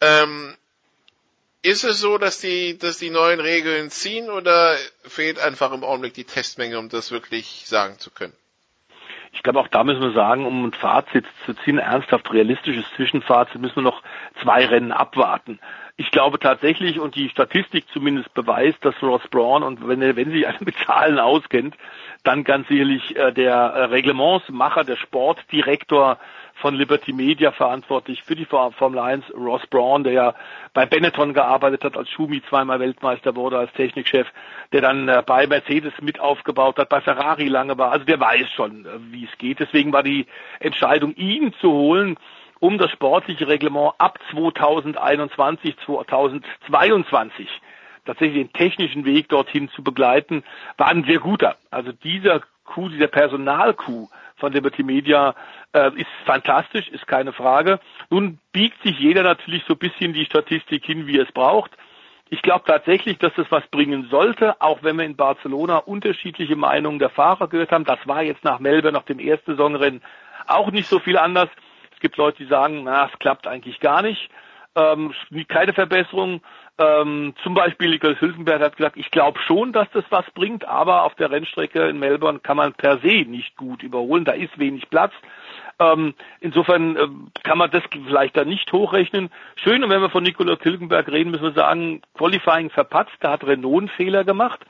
Ähm, 0.00 0.56
ist 1.62 1.84
es 1.84 1.98
so, 2.00 2.18
dass 2.18 2.40
die, 2.40 2.76
dass 2.76 2.98
die 2.98 3.10
neuen 3.10 3.38
Regeln 3.40 3.90
ziehen 3.90 4.30
oder 4.30 4.76
fehlt 5.04 5.38
einfach 5.38 5.72
im 5.72 5.84
Augenblick 5.84 6.14
die 6.14 6.24
Testmenge, 6.24 6.78
um 6.78 6.88
das 6.88 7.10
wirklich 7.10 7.64
sagen 7.66 7.98
zu 7.98 8.10
können? 8.10 8.32
Ich 9.32 9.42
glaube, 9.42 9.60
auch 9.60 9.68
da 9.68 9.82
müssen 9.82 10.02
wir 10.02 10.12
sagen, 10.12 10.46
um 10.46 10.66
ein 10.66 10.72
Fazit 10.72 11.24
zu 11.46 11.54
ziehen, 11.54 11.78
ernsthaft 11.78 12.32
realistisches 12.32 12.84
Zwischenfazit, 12.96 13.60
müssen 13.60 13.76
wir 13.76 13.82
noch 13.82 14.02
zwei 14.42 14.66
Rennen 14.66 14.92
abwarten. 14.92 15.58
Ich 15.96 16.10
glaube 16.10 16.38
tatsächlich, 16.38 17.00
und 17.00 17.16
die 17.16 17.28
Statistik 17.28 17.86
zumindest 17.92 18.32
beweist, 18.34 18.84
dass 18.84 18.94
Ross 19.02 19.26
Braun, 19.30 19.62
und 19.62 19.86
wenn, 19.86 20.00
wenn 20.00 20.30
sich 20.30 20.46
einer 20.46 20.58
mit 20.60 20.76
Zahlen 20.86 21.18
auskennt, 21.18 21.76
dann 22.24 22.44
ganz 22.44 22.68
sicherlich 22.68 23.16
äh, 23.16 23.32
der 23.32 23.54
äh, 23.54 23.84
Reglementsmacher, 23.84 24.84
der 24.84 24.96
Sportdirektor 24.96 26.18
von 26.54 26.74
Liberty 26.74 27.12
Media 27.12 27.52
verantwortlich 27.52 28.22
für 28.22 28.34
die 28.34 28.44
Formel 28.44 28.98
1, 28.98 29.24
Ross 29.34 29.66
Braun, 29.68 30.04
der 30.04 30.12
ja 30.12 30.34
bei 30.74 30.86
Benetton 30.86 31.34
gearbeitet 31.34 31.84
hat, 31.84 31.96
als 31.96 32.08
Schumi 32.10 32.42
zweimal 32.48 32.80
Weltmeister 32.80 33.34
wurde, 33.36 33.58
als 33.58 33.72
Technikchef, 33.72 34.26
der 34.72 34.80
dann 34.80 35.08
äh, 35.08 35.22
bei 35.24 35.46
Mercedes 35.46 35.92
mit 36.00 36.20
aufgebaut 36.20 36.78
hat, 36.78 36.88
bei 36.88 37.00
Ferrari 37.00 37.48
lange 37.48 37.76
war. 37.78 37.92
Also 37.92 38.04
der 38.04 38.20
weiß 38.20 38.50
schon, 38.54 38.86
äh, 38.86 38.88
wie 39.10 39.24
es 39.24 39.38
geht. 39.38 39.60
Deswegen 39.60 39.92
war 39.92 40.02
die 40.02 40.26
Entscheidung, 40.60 41.14
ihn 41.14 41.52
zu 41.60 41.70
holen, 41.70 42.16
um 42.60 42.78
das 42.78 42.90
sportliche 42.92 43.48
Reglement 43.48 43.94
ab 43.98 44.18
2021, 44.30 45.76
2022 45.84 47.48
tatsächlich 48.04 48.46
den 48.46 48.52
technischen 48.52 49.04
Weg 49.04 49.28
dorthin 49.28 49.68
zu 49.70 49.82
begleiten, 49.82 50.42
war 50.76 50.88
ein 50.88 51.04
sehr 51.04 51.18
guter. 51.18 51.56
Also 51.70 51.92
dieser 51.92 52.40
Coup, 52.64 52.88
dieser 52.90 53.08
Personalcoup 53.08 54.08
von 54.36 54.52
Liberty 54.52 54.82
Media 54.82 55.34
äh, 55.72 55.90
ist 55.94 56.08
fantastisch, 56.24 56.88
ist 56.88 57.06
keine 57.06 57.32
Frage. 57.32 57.80
Nun 58.10 58.38
biegt 58.52 58.82
sich 58.82 58.98
jeder 58.98 59.22
natürlich 59.22 59.64
so 59.66 59.74
ein 59.74 59.78
bisschen 59.78 60.12
die 60.12 60.24
Statistik 60.24 60.84
hin, 60.84 61.06
wie 61.06 61.18
es 61.18 61.30
braucht. 61.32 61.72
Ich 62.30 62.40
glaube 62.40 62.64
tatsächlich, 62.66 63.18
dass 63.18 63.34
das 63.34 63.46
was 63.50 63.66
bringen 63.66 64.08
sollte, 64.10 64.58
auch 64.60 64.82
wenn 64.82 64.96
wir 64.96 65.04
in 65.04 65.16
Barcelona 65.16 65.76
unterschiedliche 65.76 66.56
Meinungen 66.56 66.98
der 66.98 67.10
Fahrer 67.10 67.46
gehört 67.46 67.72
haben. 67.72 67.84
Das 67.84 67.98
war 68.06 68.22
jetzt 68.22 68.42
nach 68.42 68.58
Melbourne, 68.58 68.96
nach 68.96 69.04
dem 69.04 69.18
ersten 69.18 69.52
Saisonrennen, 69.52 70.02
auch 70.46 70.70
nicht 70.70 70.88
so 70.88 70.98
viel 70.98 71.18
anders. 71.18 71.50
Es 71.92 72.00
gibt 72.00 72.16
Leute, 72.16 72.38
die 72.38 72.48
sagen, 72.48 72.84
na, 72.84 73.06
es 73.12 73.18
klappt 73.18 73.46
eigentlich 73.46 73.80
gar 73.80 74.00
nicht. 74.00 74.30
Ähm, 74.74 75.12
keine 75.48 75.72
Verbesserung. 75.72 76.40
Ähm, 76.78 77.34
zum 77.42 77.54
Beispiel 77.54 77.90
Niklas 77.90 78.20
Hülkenberg 78.20 78.62
hat 78.62 78.76
gesagt, 78.76 78.96
ich 78.96 79.10
glaube 79.10 79.38
schon, 79.40 79.72
dass 79.72 79.88
das 79.92 80.04
was 80.08 80.24
bringt, 80.30 80.66
aber 80.66 81.02
auf 81.02 81.14
der 81.16 81.30
Rennstrecke 81.30 81.88
in 81.88 81.98
Melbourne 81.98 82.40
kann 82.40 82.56
man 82.56 82.72
per 82.72 82.98
se 82.98 83.24
nicht 83.26 83.56
gut 83.56 83.82
überholen. 83.82 84.24
Da 84.24 84.32
ist 84.32 84.58
wenig 84.58 84.88
Platz. 84.88 85.12
Ähm, 85.78 86.14
insofern 86.40 86.96
äh, 86.96 87.08
kann 87.42 87.58
man 87.58 87.70
das 87.70 87.82
vielleicht 88.06 88.36
da 88.36 88.44
nicht 88.44 88.72
hochrechnen. 88.72 89.30
Schön, 89.56 89.84
und 89.84 89.90
wenn 89.90 90.00
wir 90.00 90.10
von 90.10 90.22
Nikolaus 90.22 90.60
Hülkenberg 90.62 91.08
reden, 91.08 91.30
müssen 91.30 91.44
wir 91.44 91.52
sagen, 91.52 92.00
Qualifying 92.14 92.70
verpatzt, 92.70 93.16
da 93.20 93.32
hat 93.32 93.44
Renault 93.44 93.80
einen 93.80 93.88
Fehler 93.88 94.24
gemacht. 94.24 94.60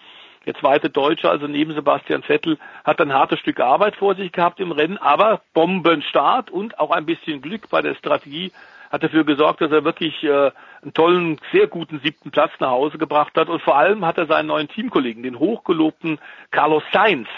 Der 0.46 0.54
zweite 0.54 0.90
Deutsche, 0.90 1.30
also 1.30 1.46
neben 1.46 1.72
Sebastian 1.72 2.24
Vettel, 2.24 2.58
hat 2.84 3.00
ein 3.00 3.12
hartes 3.12 3.38
Stück 3.38 3.60
Arbeit 3.60 3.94
vor 3.94 4.16
sich 4.16 4.32
gehabt 4.32 4.58
im 4.58 4.72
Rennen, 4.72 4.98
aber 4.98 5.42
Bombenstart 5.54 6.50
und 6.50 6.80
auch 6.80 6.90
ein 6.90 7.06
bisschen 7.06 7.40
Glück 7.42 7.70
bei 7.70 7.80
der 7.80 7.94
Strategie 7.94 8.50
hat 8.92 9.02
dafür 9.02 9.24
gesorgt, 9.24 9.62
dass 9.62 9.72
er 9.72 9.84
wirklich 9.84 10.22
äh, 10.22 10.52
einen 10.82 10.92
tollen, 10.92 11.40
sehr 11.50 11.66
guten 11.66 12.00
siebten 12.00 12.30
Platz 12.30 12.52
nach 12.60 12.70
Hause 12.70 12.98
gebracht 12.98 13.34
hat. 13.36 13.48
Und 13.48 13.62
vor 13.62 13.76
allem 13.76 14.04
hat 14.04 14.18
er 14.18 14.26
seinen 14.26 14.46
neuen 14.46 14.68
Teamkollegen, 14.68 15.22
den 15.22 15.38
hochgelobten 15.38 16.18
Carlos 16.50 16.84
Sainz 16.92 17.28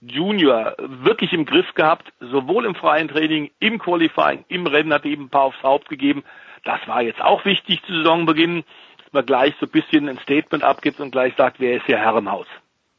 Junior, 0.00 0.76
wirklich 0.78 1.32
im 1.32 1.44
Griff 1.44 1.74
gehabt, 1.74 2.12
sowohl 2.20 2.66
im 2.66 2.76
freien 2.76 3.08
Training, 3.08 3.50
im 3.58 3.80
Qualifying, 3.80 4.44
im 4.46 4.66
Rennen 4.66 4.92
hat 4.92 5.04
er 5.04 5.10
eben 5.10 5.24
ein 5.24 5.30
paar 5.30 5.44
aufs 5.44 5.62
Haupt 5.62 5.88
gegeben. 5.88 6.22
Das 6.64 6.86
war 6.86 7.02
jetzt 7.02 7.20
auch 7.20 7.44
wichtig 7.44 7.82
zu 7.84 7.92
Saisonbeginn, 7.92 8.64
dass 9.02 9.12
man 9.12 9.26
gleich 9.26 9.54
so 9.58 9.66
ein 9.66 9.72
bisschen 9.72 10.08
ein 10.08 10.18
Statement 10.20 10.62
abgibt 10.62 11.00
und 11.00 11.10
gleich 11.10 11.34
sagt, 11.36 11.58
wer 11.58 11.78
ist 11.78 11.86
hier 11.86 11.98
Herr 11.98 12.16
im 12.16 12.30
Haus. 12.30 12.46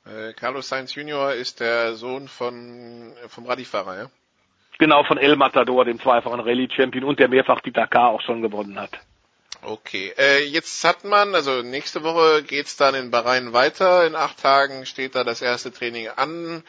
Äh, 0.06 0.34
Carlos 0.34 0.68
Sainz 0.68 0.94
Junior 0.96 1.34
ist 1.34 1.62
der 1.62 1.94
Sohn 1.94 2.28
von, 2.28 3.14
vom 3.30 3.46
Rallyefahrer, 3.46 3.98
ja? 3.98 4.10
Genau, 4.80 5.04
von 5.04 5.18
El 5.18 5.36
Matador, 5.36 5.84
dem 5.84 6.00
zweifachen 6.00 6.40
Rallye-Champion 6.40 7.04
und 7.04 7.20
der 7.20 7.28
mehrfach 7.28 7.60
die 7.60 7.74
Dakar 7.74 8.10
auch 8.10 8.22
schon 8.22 8.42
gewonnen 8.42 8.80
hat. 8.80 8.92
Okay, 9.62 10.14
äh, 10.18 10.46
jetzt 10.46 10.86
hat 10.86 11.04
man, 11.04 11.36
also 11.36 11.62
nächste 11.64 12.02
Woche 12.02 12.44
geht's 12.44 12.78
dann 12.78 12.96
in 12.96 13.12
Bahrain 13.12 13.52
weiter. 13.52 14.08
In 14.08 14.16
acht 14.16 14.40
Tagen 14.42 14.86
steht 14.86 15.16
da 15.16 15.26
das 15.26 15.42
erste 15.42 15.74
Training 15.74 16.08
an. 16.08 16.64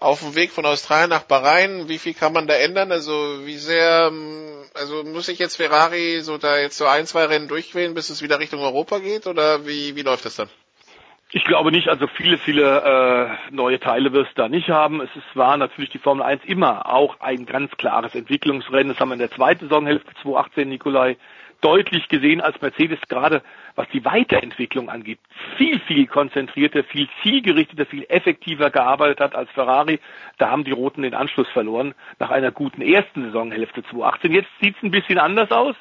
Auf 0.00 0.18
dem 0.18 0.34
Weg 0.34 0.50
von 0.50 0.66
Australien 0.66 1.10
nach 1.10 1.22
Bahrain, 1.22 1.88
wie 1.88 1.98
viel 1.98 2.14
kann 2.14 2.32
man 2.32 2.48
da 2.48 2.54
ändern? 2.54 2.90
Also 2.90 3.46
wie 3.46 3.56
sehr, 3.56 4.08
ähm, 4.10 4.64
also 4.74 5.04
muss 5.04 5.28
ich 5.28 5.38
jetzt 5.38 5.56
Ferrari 5.56 6.22
so 6.22 6.38
da 6.38 6.58
jetzt 6.58 6.76
so 6.76 6.86
ein, 6.86 7.06
zwei 7.06 7.26
Rennen 7.26 7.46
durchwählen, 7.46 7.94
bis 7.94 8.10
es 8.10 8.20
wieder 8.20 8.40
Richtung 8.40 8.60
Europa 8.62 8.98
geht? 8.98 9.28
Oder 9.28 9.64
wie, 9.64 9.94
wie 9.94 10.02
läuft 10.02 10.24
das 10.24 10.34
dann? 10.34 10.50
Ich 11.36 11.42
glaube 11.42 11.72
nicht, 11.72 11.88
also 11.88 12.06
viele, 12.06 12.38
viele 12.38 13.40
äh, 13.50 13.52
neue 13.52 13.80
Teile 13.80 14.12
wirst 14.12 14.30
du 14.38 14.42
da 14.42 14.48
nicht 14.48 14.68
haben. 14.68 15.00
Es 15.00 15.10
ist, 15.16 15.34
war 15.34 15.56
natürlich 15.56 15.90
die 15.90 15.98
Formel 15.98 16.22
1 16.22 16.44
immer 16.44 16.88
auch 16.88 17.18
ein 17.18 17.44
ganz 17.44 17.72
klares 17.72 18.14
Entwicklungsrennen. 18.14 18.90
Das 18.90 19.00
haben 19.00 19.08
wir 19.08 19.14
in 19.14 19.18
der 19.18 19.32
zweiten 19.32 19.68
Saisonhälfte 19.68 20.12
2018, 20.22 20.68
Nikolai, 20.68 21.16
deutlich 21.60 22.06
gesehen, 22.06 22.40
als 22.40 22.62
Mercedes 22.62 23.00
gerade, 23.08 23.42
was 23.74 23.88
die 23.88 24.04
Weiterentwicklung 24.04 24.88
angeht, 24.88 25.18
viel, 25.56 25.80
viel 25.80 26.06
konzentrierter, 26.06 26.84
viel 26.84 27.08
zielgerichteter, 27.24 27.84
viel 27.86 28.06
effektiver 28.08 28.70
gearbeitet 28.70 29.18
hat 29.18 29.34
als 29.34 29.50
Ferrari. 29.50 29.98
Da 30.38 30.52
haben 30.52 30.62
die 30.62 30.70
Roten 30.70 31.02
den 31.02 31.14
Anschluss 31.14 31.48
verloren 31.48 31.96
nach 32.20 32.30
einer 32.30 32.52
guten 32.52 32.80
ersten 32.80 33.24
Saisonhälfte 33.24 33.82
2018. 33.82 34.30
Jetzt 34.30 34.50
sieht 34.62 34.76
es 34.76 34.82
ein 34.84 34.92
bisschen 34.92 35.18
anders 35.18 35.50
aus. 35.50 35.74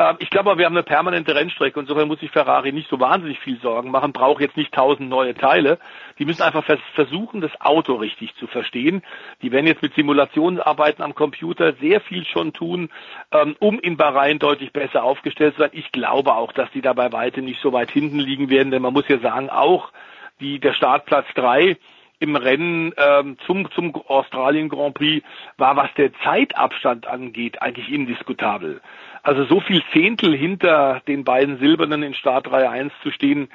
Ähm, 0.00 0.16
ich 0.18 0.30
glaube, 0.30 0.56
wir 0.56 0.64
haben 0.64 0.76
eine 0.76 0.82
permanente 0.82 1.34
Rennstrecke. 1.34 1.78
Insofern 1.78 2.08
muss 2.08 2.20
sich 2.20 2.30
Ferrari 2.30 2.72
nicht 2.72 2.88
so 2.88 2.98
wahnsinnig 2.98 3.38
viel 3.40 3.60
Sorgen 3.60 3.90
machen, 3.90 4.12
braucht 4.12 4.40
jetzt 4.40 4.56
nicht 4.56 4.72
tausend 4.72 5.10
neue 5.10 5.34
Teile. 5.34 5.78
Die 6.18 6.24
müssen 6.24 6.42
einfach 6.42 6.64
versuchen, 6.94 7.42
das 7.42 7.52
Auto 7.60 7.94
richtig 7.94 8.34
zu 8.36 8.46
verstehen. 8.46 9.02
Die 9.42 9.52
werden 9.52 9.66
jetzt 9.66 9.82
mit 9.82 9.94
Simulationsarbeiten 9.94 11.04
am 11.04 11.14
Computer 11.14 11.74
sehr 11.74 12.00
viel 12.00 12.24
schon 12.24 12.54
tun, 12.54 12.88
ähm, 13.30 13.54
um 13.60 13.78
in 13.78 13.98
Bahrain 13.98 14.38
deutlich 14.38 14.72
besser 14.72 15.04
aufgestellt 15.04 15.54
zu 15.54 15.60
sein. 15.60 15.70
Ich 15.72 15.92
glaube 15.92 16.34
auch, 16.34 16.52
dass 16.52 16.70
die 16.72 16.82
dabei 16.82 17.12
weiter 17.12 17.42
nicht 17.42 17.60
so 17.60 17.72
weit 17.72 17.90
hinten 17.90 18.18
liegen 18.18 18.48
werden, 18.48 18.70
denn 18.70 18.82
man 18.82 18.94
muss 18.94 19.08
ja 19.08 19.18
sagen, 19.18 19.50
auch 19.50 19.92
die, 20.40 20.58
der 20.58 20.72
Startplatz 20.72 21.26
drei 21.34 21.76
im 22.20 22.36
Rennen 22.36 22.92
ähm, 22.96 23.38
zum, 23.46 23.70
zum 23.72 23.94
Australien 24.06 24.68
Grand 24.68 24.94
Prix 24.94 25.26
war, 25.56 25.76
was 25.76 25.92
der 25.94 26.12
Zeitabstand 26.22 27.06
angeht, 27.06 27.60
eigentlich 27.62 27.90
indiskutabel. 27.90 28.80
Also 29.22 29.44
so 29.44 29.60
viel 29.60 29.82
Zehntel 29.92 30.34
hinter 30.34 31.02
den 31.06 31.24
beiden 31.24 31.58
Silbernen 31.58 32.02
in 32.02 32.14
Startreihe 32.14 32.70
1 32.70 32.92
zu 33.02 33.10
stehen, 33.10 33.48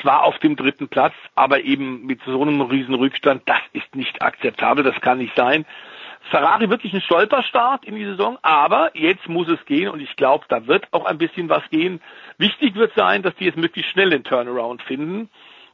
zwar 0.00 0.24
auf 0.24 0.38
dem 0.38 0.56
dritten 0.56 0.88
Platz, 0.88 1.14
aber 1.34 1.62
eben 1.62 2.06
mit 2.06 2.20
so 2.24 2.40
einem 2.40 2.60
riesen 2.62 2.94
Rückstand, 2.94 3.42
das 3.46 3.60
ist 3.72 3.94
nicht 3.94 4.22
akzeptabel, 4.22 4.84
das 4.84 5.00
kann 5.00 5.18
nicht 5.18 5.36
sein. 5.36 5.66
Ferrari 6.30 6.70
wirklich 6.70 6.92
ein 6.94 7.00
Stolperstart 7.00 7.84
in 7.84 7.96
die 7.96 8.04
Saison, 8.04 8.38
aber 8.42 8.90
jetzt 8.94 9.28
muss 9.28 9.48
es 9.48 9.64
gehen 9.66 9.88
und 9.88 10.00
ich 10.00 10.16
glaube, 10.16 10.44
da 10.48 10.66
wird 10.66 10.86
auch 10.92 11.04
ein 11.04 11.18
bisschen 11.18 11.48
was 11.48 11.68
gehen. 11.70 12.00
Wichtig 12.38 12.74
wird 12.76 12.92
sein, 12.94 13.22
dass 13.22 13.34
die 13.36 13.46
jetzt 13.46 13.56
möglichst 13.56 13.90
schnell 13.90 14.10
den 14.10 14.22
Turnaround 14.22 14.82
finden. 14.82 15.28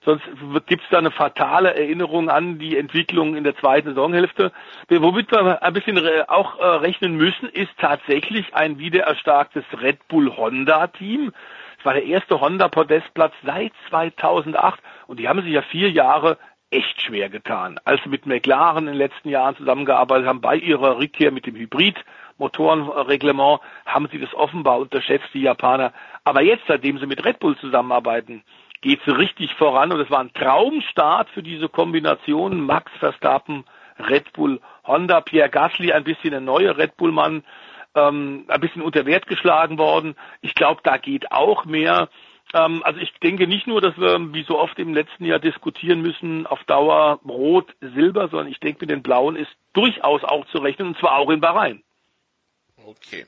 Sonst 0.06 0.24
gibt 0.66 0.84
es 0.84 0.88
da 0.88 0.98
eine 0.98 1.10
fatale 1.10 1.74
Erinnerung 1.74 2.30
an 2.30 2.60
die 2.60 2.78
Entwicklung 2.78 3.34
in 3.34 3.42
der 3.42 3.56
zweiten 3.56 3.88
Saisonhälfte. 3.88 4.52
Womit 4.88 5.32
wir 5.32 5.60
ein 5.64 5.72
bisschen 5.72 5.98
auch 6.28 6.60
äh, 6.60 6.64
rechnen 6.64 7.16
müssen, 7.16 7.48
ist 7.48 7.72
tatsächlich 7.78 8.54
ein 8.54 8.78
wieder 8.78 9.02
erstarktes 9.02 9.64
Red 9.82 10.06
Bull 10.06 10.36
Honda 10.36 10.86
Team. 10.86 11.32
Es 11.80 11.84
war 11.84 11.94
der 11.94 12.04
erste 12.04 12.40
Honda 12.40 12.68
Podestplatz 12.68 13.32
seit 13.44 13.72
2008 13.88 14.80
und 15.08 15.18
die 15.18 15.28
haben 15.28 15.42
sich 15.42 15.50
ja 15.50 15.62
vier 15.62 15.90
Jahre 15.90 16.38
echt 16.70 17.02
schwer 17.02 17.28
getan. 17.28 17.80
Als 17.84 18.00
sie 18.04 18.08
mit 18.08 18.26
McLaren 18.26 18.86
in 18.86 18.92
den 18.92 18.98
letzten 18.98 19.28
Jahren 19.28 19.56
zusammengearbeitet 19.56 20.28
haben, 20.28 20.40
bei 20.40 20.54
ihrer 20.54 20.98
Rückkehr 20.98 21.32
mit 21.32 21.46
dem 21.46 21.56
Hybrid, 21.56 21.96
Motorenreglement, 22.38 23.60
haben 23.86 24.08
sie 24.12 24.20
das 24.20 24.32
offenbar 24.34 24.78
unterschätzt, 24.78 25.28
die 25.34 25.42
Japaner. 25.42 25.92
Aber 26.22 26.42
jetzt, 26.42 26.64
seitdem 26.68 26.98
sie 26.98 27.06
mit 27.06 27.24
Red 27.24 27.40
Bull 27.40 27.56
zusammenarbeiten, 27.56 28.44
geht 28.80 29.00
es 29.06 29.16
richtig 29.16 29.54
voran 29.54 29.92
und 29.92 30.00
es 30.00 30.10
war 30.10 30.20
ein 30.20 30.32
Traumstart 30.32 31.28
für 31.30 31.42
diese 31.42 31.68
Kombination 31.68 32.60
Max 32.60 32.90
Verstappen, 32.98 33.64
Red 33.98 34.32
Bull, 34.32 34.60
Honda, 34.84 35.20
Pierre 35.20 35.50
Gasly, 35.50 35.92
ein 35.92 36.04
bisschen 36.04 36.34
ein 36.34 36.44
neuer 36.44 36.76
Red 36.76 36.96
Bull-Mann, 36.96 37.44
ähm, 37.94 38.44
ein 38.48 38.60
bisschen 38.60 38.82
unter 38.82 39.06
Wert 39.06 39.26
geschlagen 39.26 39.78
worden. 39.78 40.14
Ich 40.42 40.54
glaube, 40.54 40.80
da 40.84 40.98
geht 40.98 41.32
auch 41.32 41.64
mehr. 41.64 42.08
Ähm, 42.54 42.82
also 42.84 43.00
ich 43.00 43.12
denke 43.22 43.46
nicht 43.46 43.66
nur, 43.66 43.80
dass 43.80 43.96
wir 43.96 44.32
wie 44.34 44.44
so 44.44 44.58
oft 44.58 44.78
im 44.78 44.94
letzten 44.94 45.24
Jahr 45.24 45.38
diskutieren 45.38 46.02
müssen 46.02 46.46
auf 46.46 46.62
Dauer 46.64 47.20
Rot, 47.26 47.74
Silber, 47.80 48.28
sondern 48.28 48.48
ich 48.48 48.60
denke 48.60 48.80
mit 48.82 48.90
den 48.90 49.02
Blauen 49.02 49.36
ist 49.36 49.50
durchaus 49.72 50.22
auch 50.24 50.46
zu 50.46 50.58
rechnen 50.58 50.88
und 50.88 50.98
zwar 50.98 51.16
auch 51.16 51.30
in 51.30 51.40
Bahrain. 51.40 51.82
Okay. 52.84 53.26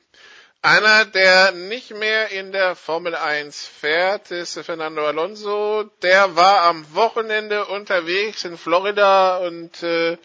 Einer, 0.61 1.05
der 1.05 1.53
nicht 1.53 1.91
mehr 1.91 2.31
in 2.31 2.51
der 2.51 2.75
Formel 2.75 3.15
1 3.15 3.65
fährt, 3.65 4.29
ist 4.31 4.59
Fernando 4.59 5.07
Alonso. 5.07 5.85
Der 6.01 6.35
war 6.35 6.63
am 6.63 6.83
Wochenende 6.93 7.63
unterwegs 7.65 8.43
in 8.43 8.57
Florida 8.57 9.37
und 9.37 9.81
äh, 9.83 10.17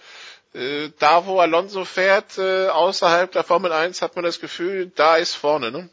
äh, 0.55 0.90
da, 0.98 1.27
wo 1.27 1.39
Alonso 1.39 1.85
fährt, 1.85 2.36
äh, 2.39 2.66
außerhalb 2.66 3.31
der 3.31 3.44
Formel 3.44 3.70
1, 3.70 4.02
hat 4.02 4.16
man 4.16 4.24
das 4.24 4.40
Gefühl, 4.40 4.90
da 4.97 5.16
ist 5.16 5.36
vorne. 5.36 5.70
Ne? 5.70 5.89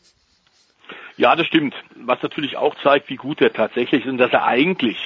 Ja, 1.17 1.35
das 1.35 1.45
stimmt. 1.45 1.75
Was 1.95 2.23
natürlich 2.23 2.57
auch 2.57 2.73
zeigt, 2.81 3.09
wie 3.09 3.17
gut 3.17 3.41
er 3.41 3.53
tatsächlich 3.53 4.05
ist 4.05 4.09
und 4.09 4.17
dass 4.17 4.31
er 4.31 4.43
eigentlich 4.45 4.97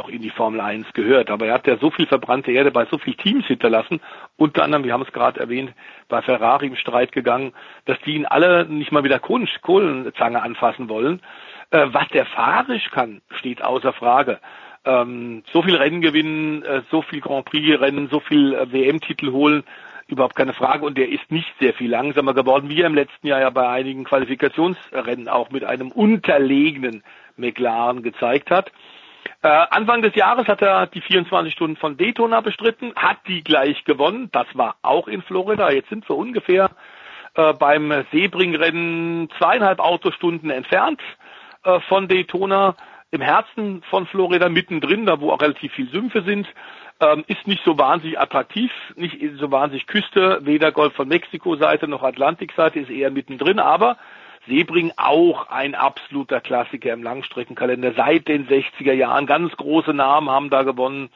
noch 0.00 0.08
in 0.08 0.22
die 0.22 0.30
Formel 0.30 0.60
1 0.60 0.92
gehört. 0.94 1.30
Aber 1.30 1.46
er 1.46 1.54
hat 1.54 1.66
ja 1.66 1.76
so 1.76 1.90
viel 1.90 2.06
verbrannte 2.06 2.50
Erde 2.50 2.70
bei 2.70 2.86
so 2.86 2.96
vielen 2.96 3.18
Teams 3.18 3.46
hinterlassen, 3.46 4.00
unter 4.36 4.64
anderem, 4.64 4.84
wir 4.84 4.94
haben 4.94 5.02
es 5.02 5.12
gerade 5.12 5.38
erwähnt, 5.38 5.72
bei 6.08 6.22
Ferrari 6.22 6.68
im 6.68 6.76
Streit 6.76 7.12
gegangen, 7.12 7.52
dass 7.84 7.98
die 8.06 8.14
ihn 8.14 8.26
alle 8.26 8.64
nicht 8.64 8.92
mal 8.92 9.04
wieder 9.04 9.18
Kohlenzange 9.18 10.42
anfassen 10.42 10.88
wollen. 10.88 11.20
Äh, 11.70 11.88
was 11.92 12.08
der 12.08 12.24
fahrisch 12.24 12.90
kann, 12.90 13.20
steht 13.38 13.62
außer 13.62 13.92
Frage. 13.92 14.40
Ähm, 14.86 15.42
so 15.52 15.62
viel 15.62 15.76
Rennen 15.76 16.00
gewinnen, 16.00 16.62
äh, 16.62 16.82
so 16.90 17.02
viel 17.02 17.20
Grand 17.20 17.44
Prix 17.44 17.78
Rennen, 17.78 18.08
so 18.10 18.20
viel 18.20 18.54
äh, 18.54 18.72
WM-Titel 18.72 19.30
holen, 19.32 19.64
überhaupt 20.08 20.34
keine 20.34 20.54
Frage. 20.54 20.86
Und 20.86 20.96
der 20.96 21.10
ist 21.10 21.30
nicht 21.30 21.52
sehr 21.60 21.74
viel 21.74 21.90
langsamer 21.90 22.32
geworden, 22.32 22.70
wie 22.70 22.80
er 22.80 22.86
im 22.86 22.94
letzten 22.94 23.26
Jahr 23.26 23.40
ja 23.40 23.50
bei 23.50 23.68
einigen 23.68 24.04
Qualifikationsrennen 24.04 25.28
auch 25.28 25.50
mit 25.50 25.64
einem 25.64 25.92
unterlegenen 25.92 27.02
McLaren 27.36 28.02
gezeigt 28.02 28.50
hat. 28.50 28.72
Äh, 29.42 29.48
Anfang 29.48 30.02
des 30.02 30.14
Jahres 30.14 30.46
hat 30.48 30.62
er 30.62 30.86
die 30.86 31.00
24 31.00 31.52
Stunden 31.52 31.76
von 31.76 31.96
Daytona 31.96 32.40
bestritten, 32.40 32.92
hat 32.94 33.18
die 33.26 33.42
gleich 33.42 33.84
gewonnen. 33.84 34.28
Das 34.32 34.46
war 34.54 34.76
auch 34.82 35.08
in 35.08 35.22
Florida. 35.22 35.70
Jetzt 35.70 35.88
sind 35.88 36.08
wir 36.08 36.16
ungefähr 36.16 36.70
äh, 37.34 37.52
beim 37.54 38.04
Sebring-Rennen 38.12 39.28
zweieinhalb 39.38 39.80
Autostunden 39.80 40.50
entfernt 40.50 41.00
äh, 41.64 41.80
von 41.88 42.08
Daytona, 42.08 42.74
im 43.12 43.20
Herzen 43.20 43.82
von 43.90 44.06
Florida, 44.06 44.48
mittendrin, 44.48 45.06
da 45.06 45.20
wo 45.20 45.32
auch 45.32 45.40
relativ 45.40 45.72
viel 45.72 45.88
Sümpfe 45.90 46.22
sind. 46.22 46.46
Ähm, 47.00 47.24
ist 47.26 47.46
nicht 47.46 47.64
so 47.64 47.78
wahnsinnig 47.78 48.20
attraktiv, 48.20 48.70
nicht 48.94 49.18
so 49.38 49.50
wahnsinnig 49.50 49.86
Küste, 49.86 50.40
weder 50.42 50.70
Golf 50.70 50.94
von 50.94 51.08
Mexiko-Seite 51.08 51.88
noch 51.88 52.02
Atlantik-Seite, 52.02 52.78
ist 52.78 52.90
eher 52.90 53.10
mittendrin, 53.10 53.58
aber 53.58 53.96
Sebring 54.46 54.92
auch 54.96 55.48
ein 55.48 55.74
absoluter 55.74 56.40
Klassiker 56.40 56.92
im 56.92 57.02
Langstreckenkalender 57.02 57.92
seit 57.94 58.28
den 58.28 58.48
60er 58.48 58.92
Jahren. 58.92 59.26
Ganz 59.26 59.56
große 59.56 59.92
Namen 59.92 60.30
haben 60.30 60.50
da 60.50 60.62
gewonnen. 60.62 61.10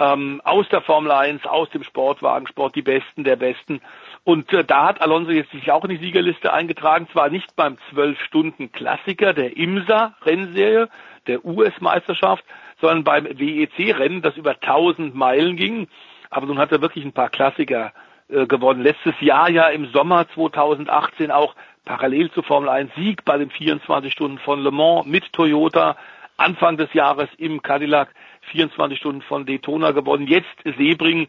Ähm, 0.00 0.40
aus 0.44 0.68
der 0.68 0.80
Formel 0.82 1.10
1, 1.10 1.44
aus 1.44 1.68
dem 1.70 1.82
Sportwagensport, 1.82 2.76
die 2.76 2.82
Besten 2.82 3.24
der 3.24 3.34
Besten. 3.34 3.80
Und 4.22 4.52
äh, 4.52 4.64
da 4.64 4.86
hat 4.86 5.00
Alonso 5.00 5.32
jetzt 5.32 5.50
sich 5.50 5.72
auch 5.72 5.84
in 5.84 5.90
die 5.90 6.04
Siegerliste 6.04 6.52
eingetragen, 6.52 7.08
zwar 7.12 7.30
nicht 7.30 7.56
beim 7.56 7.78
12-Stunden-Klassiker 7.92 9.32
der 9.32 9.56
IMSA-Rennserie, 9.56 10.88
der 11.26 11.44
US-Meisterschaft, 11.44 12.44
sondern 12.80 13.02
beim 13.02 13.24
WEC-Rennen, 13.24 14.22
das 14.22 14.36
über 14.36 14.52
1000 14.52 15.16
Meilen 15.16 15.56
ging. 15.56 15.88
Aber 16.30 16.46
nun 16.46 16.58
hat 16.58 16.70
er 16.70 16.80
wirklich 16.80 17.04
ein 17.04 17.12
paar 17.12 17.30
Klassiker 17.30 17.92
äh, 18.28 18.46
gewonnen. 18.46 18.82
Letztes 18.82 19.14
Jahr 19.20 19.50
ja 19.50 19.68
im 19.68 19.86
Sommer 19.86 20.28
2018 20.34 21.30
auch 21.30 21.56
parallel 21.88 22.30
zur 22.32 22.44
Formel 22.44 22.68
1 22.68 22.94
Sieg 22.96 23.24
bei 23.24 23.38
den 23.38 23.50
24 23.50 24.12
Stunden 24.12 24.38
von 24.38 24.62
Le 24.62 24.70
Mans 24.70 25.06
mit 25.06 25.32
Toyota. 25.32 25.96
Anfang 26.36 26.76
des 26.76 26.92
Jahres 26.92 27.28
im 27.38 27.62
Cadillac 27.62 28.14
24 28.52 28.96
Stunden 28.96 29.22
von 29.22 29.44
Daytona 29.44 29.90
gewonnen. 29.90 30.28
Jetzt 30.28 30.54
Sebring. 30.64 31.28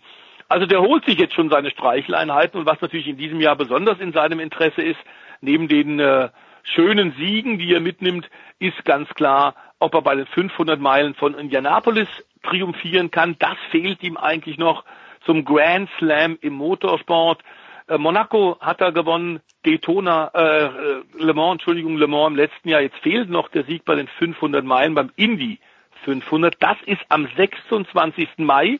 Also 0.50 0.68
der 0.68 0.82
holt 0.82 1.06
sich 1.06 1.18
jetzt 1.18 1.34
schon 1.34 1.50
seine 1.50 1.72
Streicheleinheiten 1.72 2.60
und 2.60 2.68
was 2.68 2.80
natürlich 2.82 3.08
in 3.08 3.18
diesem 3.18 3.40
Jahr 3.40 3.56
besonders 3.56 4.00
in 4.00 4.12
seinem 4.12 4.40
Interesse 4.40 4.82
ist, 4.84 5.00
neben 5.42 5.68
den 5.68 6.00
äh, 6.00 6.30
schönen 6.64 7.14
Siegen, 7.14 7.58
die 7.58 7.74
er 7.74 7.80
mitnimmt, 7.80 8.30
ist 8.60 8.84
ganz 8.86 9.10
klar, 9.16 9.56
ob 9.80 9.96
er 9.96 10.02
bei 10.02 10.16
den 10.16 10.28
500 10.28 10.80
Meilen 10.80 11.16
von 11.16 11.34
Indianapolis 11.36 12.10
triumphieren 12.44 13.10
kann. 13.10 13.36
Das 13.40 13.58
fehlt 13.72 14.04
ihm 14.04 14.18
eigentlich 14.18 14.58
noch 14.58 14.84
zum 15.26 15.46
Grand 15.46 15.90
Slam 15.98 16.38
im 16.42 16.54
Motorsport. 16.54 17.42
Äh, 17.90 17.98
Monaco 17.98 18.58
hat 18.62 18.82
er 18.82 18.92
gewonnen, 18.92 19.42
Daytona, 19.66 20.32
äh, 20.34 20.66
äh, 20.66 21.04
Le 21.18 21.34
Mans, 21.34 21.54
Entschuldigung, 21.54 21.98
Le 21.98 22.08
Mans 22.08 22.30
im 22.30 22.36
letzten 22.36 22.70
Jahr. 22.70 22.82
Jetzt 22.82 23.00
fehlt 23.00 23.30
noch 23.30 23.50
der 23.50 23.64
Sieg 23.64 23.84
bei 23.84 23.96
den 23.96 24.08
500 24.08 24.64
Meilen 24.64 24.94
beim 24.94 25.12
Indy 25.16 25.60
500. 26.06 26.56
Das 26.60 26.78
ist 26.86 27.02
am 27.10 27.28
26. 27.36 28.30
Mai 28.38 28.80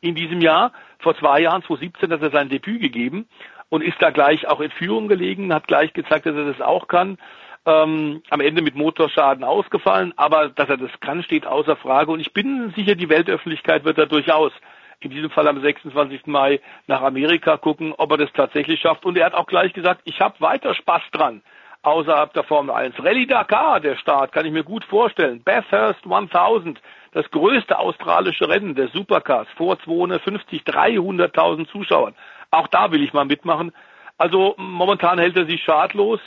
in 0.00 0.14
diesem 0.14 0.40
Jahr. 0.40 0.72
Vor 0.98 1.16
zwei 1.16 1.40
Jahren, 1.40 1.62
2017, 1.62 2.12
hat 2.12 2.22
er 2.22 2.30
sein 2.30 2.48
Debüt 2.48 2.80
gegeben 2.80 3.28
und 3.68 3.82
ist 3.82 4.02
da 4.02 4.10
gleich 4.10 4.48
auch 4.48 4.60
in 4.60 4.72
Führung 4.72 5.06
gelegen, 5.06 5.54
hat 5.54 5.68
gleich 5.68 5.92
gezeigt, 5.92 6.26
dass 6.26 6.34
er 6.34 6.46
das 6.46 6.60
auch 6.60 6.88
kann. 6.88 7.18
Ähm, 7.64 8.22
am 8.30 8.40
Ende 8.40 8.62
mit 8.62 8.74
Motorschaden 8.74 9.44
ausgefallen, 9.44 10.14
aber 10.16 10.48
dass 10.48 10.68
er 10.68 10.78
das 10.78 10.90
kann, 11.00 11.22
steht 11.22 11.46
außer 11.46 11.76
Frage. 11.76 12.10
Und 12.10 12.20
ich 12.20 12.32
bin 12.32 12.72
sicher, 12.74 12.96
die 12.96 13.08
Weltöffentlichkeit 13.08 13.84
wird 13.84 13.98
da 13.98 14.06
durchaus 14.06 14.52
in 15.00 15.10
diesem 15.10 15.30
Fall 15.30 15.48
am 15.48 15.60
26. 15.60 16.26
Mai 16.26 16.60
nach 16.86 17.02
Amerika 17.02 17.56
gucken, 17.56 17.94
ob 17.96 18.10
er 18.12 18.18
das 18.18 18.32
tatsächlich 18.32 18.80
schafft. 18.80 19.04
Und 19.04 19.16
er 19.16 19.26
hat 19.26 19.34
auch 19.34 19.46
gleich 19.46 19.72
gesagt, 19.72 20.00
ich 20.04 20.20
habe 20.20 20.40
weiter 20.40 20.74
Spaß 20.74 21.02
dran 21.12 21.42
außerhalb 21.82 22.32
der 22.32 22.44
Formel 22.44 22.74
1. 22.74 22.98
Rallye 22.98 23.26
Dakar, 23.26 23.80
der 23.80 23.96
Start, 23.96 24.32
kann 24.32 24.46
ich 24.46 24.52
mir 24.52 24.64
gut 24.64 24.84
vorstellen. 24.84 25.42
Bathurst 25.42 26.04
1000, 26.04 26.80
das 27.12 27.30
größte 27.30 27.78
australische 27.78 28.48
Rennen 28.48 28.74
der 28.74 28.88
Supercars, 28.88 29.48
vor 29.56 29.78
250, 29.80 30.62
300.000 30.62 31.68
Zuschauern. 31.70 32.14
Auch 32.50 32.68
da 32.68 32.90
will 32.92 33.02
ich 33.02 33.12
mal 33.12 33.24
mitmachen. 33.24 33.72
Also 34.16 34.54
momentan 34.58 35.18
hält 35.18 35.36
er 35.36 35.46
sich 35.46 35.62
schadlos 35.62 36.20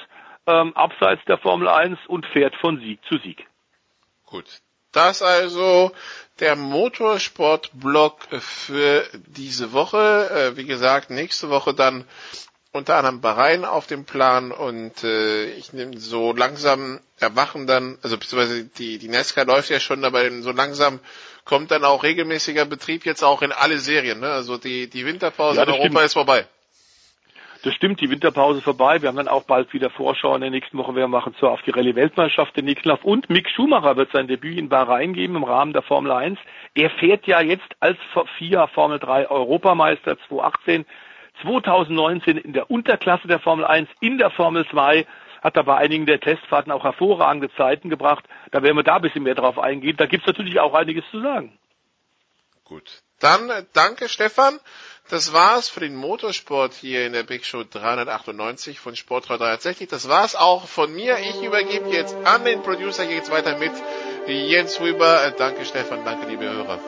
ähm, 0.47 0.75
abseits 0.75 1.23
der 1.25 1.37
Formel 1.37 1.67
1 1.67 1.99
und 2.07 2.25
fährt 2.27 2.55
von 2.55 2.79
Sieg 2.79 3.03
zu 3.05 3.17
Sieg. 3.17 3.45
Gut. 4.25 4.61
Das 4.91 5.21
also 5.21 5.91
der 6.39 6.55
Motorsport-Blog 6.55 8.27
für 8.39 9.05
diese 9.27 9.73
Woche. 9.73 10.29
Äh, 10.53 10.57
wie 10.57 10.65
gesagt, 10.65 11.09
nächste 11.09 11.49
Woche 11.49 11.73
dann 11.73 12.05
unter 12.73 12.95
anderem 12.95 13.21
Bahrain 13.21 13.65
auf 13.65 13.85
dem 13.87 14.05
Plan 14.05 14.51
und 14.51 15.03
äh, 15.03 15.45
ich 15.51 15.73
nehme 15.73 15.99
so 15.99 16.31
langsam 16.33 16.99
erwachen 17.19 17.67
dann, 17.67 17.97
also 18.01 18.17
beziehungsweise 18.17 18.63
die, 18.63 18.97
die 18.97 19.09
NASCAR 19.09 19.45
läuft 19.45 19.69
ja 19.69 19.79
schon, 19.79 20.05
aber 20.05 20.29
so 20.41 20.51
langsam 20.51 20.99
kommt 21.43 21.71
dann 21.71 21.83
auch 21.83 22.03
regelmäßiger 22.03 22.65
Betrieb 22.65 23.05
jetzt 23.05 23.23
auch 23.23 23.41
in 23.41 23.51
alle 23.51 23.77
Serien. 23.77 24.21
Ne? 24.21 24.31
Also 24.31 24.57
die, 24.57 24.87
die 24.89 25.05
Winterpause 25.05 25.57
ja, 25.57 25.63
in 25.63 25.69
Europa 25.69 25.85
stimmt. 25.85 26.05
ist 26.05 26.13
vorbei. 26.13 26.47
Das 27.63 27.75
stimmt, 27.75 28.01
die 28.01 28.09
Winterpause 28.09 28.61
vorbei. 28.61 29.01
Wir 29.01 29.09
haben 29.09 29.17
dann 29.17 29.27
auch 29.27 29.43
bald 29.43 29.71
wieder 29.71 29.91
Vorschau 29.91 30.33
in 30.33 30.41
der 30.41 30.49
nächsten 30.49 30.79
Woche. 30.79 30.95
Wir 30.95 31.07
machen 31.07 31.35
zwar 31.39 31.51
auf 31.51 31.61
die 31.61 31.69
Rallye-Weltmeisterschaft 31.69 32.57
den 32.57 32.65
nächsten 32.65 32.89
Lauf. 32.89 33.03
Und 33.03 33.29
Mick 33.29 33.49
Schumacher 33.49 33.97
wird 33.97 34.11
sein 34.11 34.27
Debüt 34.27 34.57
in 34.57 34.67
Bahrain 34.67 35.13
geben 35.13 35.35
im 35.35 35.43
Rahmen 35.43 35.71
der 35.71 35.83
Formel 35.83 36.11
1. 36.11 36.39
Er 36.73 36.89
fährt 36.89 37.27
ja 37.27 37.39
jetzt 37.39 37.69
als 37.79 37.97
FIA 38.37 38.65
Formel 38.67 38.97
3 38.97 39.29
Europameister 39.29 40.17
2018, 40.27 40.85
2019 41.43 42.37
in 42.37 42.53
der 42.53 42.71
Unterklasse 42.71 43.27
der 43.27 43.39
Formel 43.39 43.65
1, 43.65 43.87
in 43.99 44.17
der 44.17 44.31
Formel 44.31 44.67
2 44.67 45.05
hat 45.41 45.55
er 45.55 45.63
bei 45.63 45.75
einigen 45.77 46.05
der 46.05 46.19
Testfahrten 46.19 46.71
auch 46.71 46.83
hervorragende 46.83 47.51
Zeiten 47.55 47.89
gebracht. 47.89 48.25
Da 48.51 48.61
werden 48.63 48.77
wir 48.77 48.83
da 48.83 48.95
ein 48.95 49.01
bisschen 49.01 49.23
mehr 49.23 49.35
drauf 49.35 49.57
eingehen. 49.59 49.97
Da 49.97 50.05
gibt's 50.05 50.27
natürlich 50.27 50.59
auch 50.59 50.73
einiges 50.73 51.03
zu 51.11 51.21
sagen. 51.21 51.57
Gut. 52.63 53.01
Dann 53.19 53.49
äh, 53.49 53.63
danke 53.73 54.07
Stefan. 54.07 54.59
Das 55.11 55.33
war's 55.33 55.67
für 55.67 55.81
den 55.81 55.93
Motorsport 55.93 56.73
hier 56.73 57.05
in 57.05 57.11
der 57.11 57.23
Big 57.23 57.43
Show 57.45 57.65
398 57.69 58.79
von 58.79 58.95
Sportrad 58.95 59.41
360. 59.41 59.89
Das 59.89 60.07
war's 60.07 60.37
auch 60.37 60.67
von 60.69 60.93
mir. 60.93 61.17
Ich 61.19 61.43
übergebe 61.43 61.89
jetzt 61.89 62.15
an 62.23 62.45
den 62.45 62.61
Producer. 62.63 63.03
Hier 63.03 63.15
geht's 63.15 63.29
weiter 63.29 63.57
mit 63.57 63.73
Jens 64.27 64.79
Rüber. 64.79 65.33
Danke 65.37 65.65
Stefan, 65.65 66.05
danke 66.05 66.27
liebe 66.29 66.45
Hörer. 66.45 66.79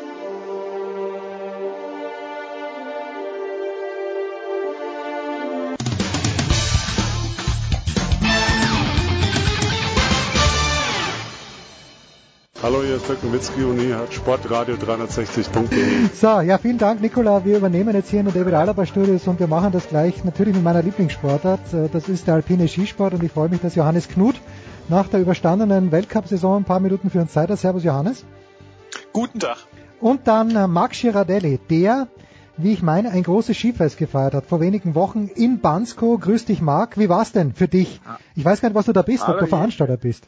Hallo, 12.64 12.82
hier 12.82 12.96
ist 12.96 13.10
Dirk 13.10 13.22
Nowitzki 13.22 13.62
und 13.66 13.78
hier 13.78 13.98
hat 13.98 14.14
Sportradio 14.14 14.76
360.de. 14.76 16.08
So, 16.14 16.40
ja, 16.40 16.58
vielen 16.58 16.78
Dank, 16.78 17.02
Nikola. 17.02 17.44
Wir 17.44 17.58
übernehmen 17.58 17.94
jetzt 17.94 18.10
hier 18.10 18.22
in 18.22 18.26
der 18.28 18.34
David 18.34 18.54
Alaba 18.54 18.86
Studios 18.86 19.28
und 19.28 19.38
wir 19.42 19.48
machen 19.48 19.74
das 19.74 19.90
gleich 19.90 20.24
natürlich 20.24 20.56
mit 20.56 20.64
meiner 20.64 20.82
Lieblingssportart. 20.82 21.74
Äh, 21.74 21.90
das 21.92 22.08
ist 22.08 22.26
der 22.26 22.36
alpine 22.36 22.70
Skisport 22.70 23.16
und 23.16 23.22
ich 23.22 23.34
freue 23.34 23.50
mich, 23.50 23.60
dass 23.60 23.76
Johannes 23.76 24.08
Knut 24.08 24.36
nach 24.88 25.10
der 25.10 25.20
überstandenen 25.20 25.92
Weltcup-Saison 25.92 26.62
ein 26.62 26.64
paar 26.64 26.80
Minuten 26.80 27.10
für 27.10 27.20
uns 27.20 27.34
Zeit 27.34 27.50
hat. 27.50 27.60
Servus, 27.60 27.84
Johannes. 27.84 28.24
Guten 29.12 29.42
Tag. 29.42 29.58
Und 30.00 30.30
dann 30.30 30.56
äh, 30.56 30.66
Max 30.66 31.02
Girardelli, 31.02 31.60
der 31.70 32.08
wie 32.56 32.72
ich 32.72 32.82
meine, 32.82 33.10
ein 33.10 33.24
großes 33.24 33.58
Skifest 33.58 33.98
gefeiert 33.98 34.36
hat 34.36 34.46
vor 34.46 34.62
wenigen 34.62 34.96
Wochen 34.96 35.28
in 35.28 35.60
Bansko. 35.60 36.18
Grüß 36.18 36.46
dich, 36.46 36.62
Marc. 36.62 36.98
Wie 36.98 37.10
war's 37.10 37.34
denn 37.34 37.54
für 37.54 37.68
dich? 37.68 38.00
Ich 38.36 38.46
weiß 38.46 38.62
gar 38.62 38.70
nicht, 38.70 38.76
was 38.76 38.86
du 38.86 38.94
da 38.94 39.02
bist, 39.02 39.28
Hallo, 39.28 39.34
ob 39.34 39.40
du 39.42 39.48
Veranstalter 39.48 39.98
bist. 39.98 40.28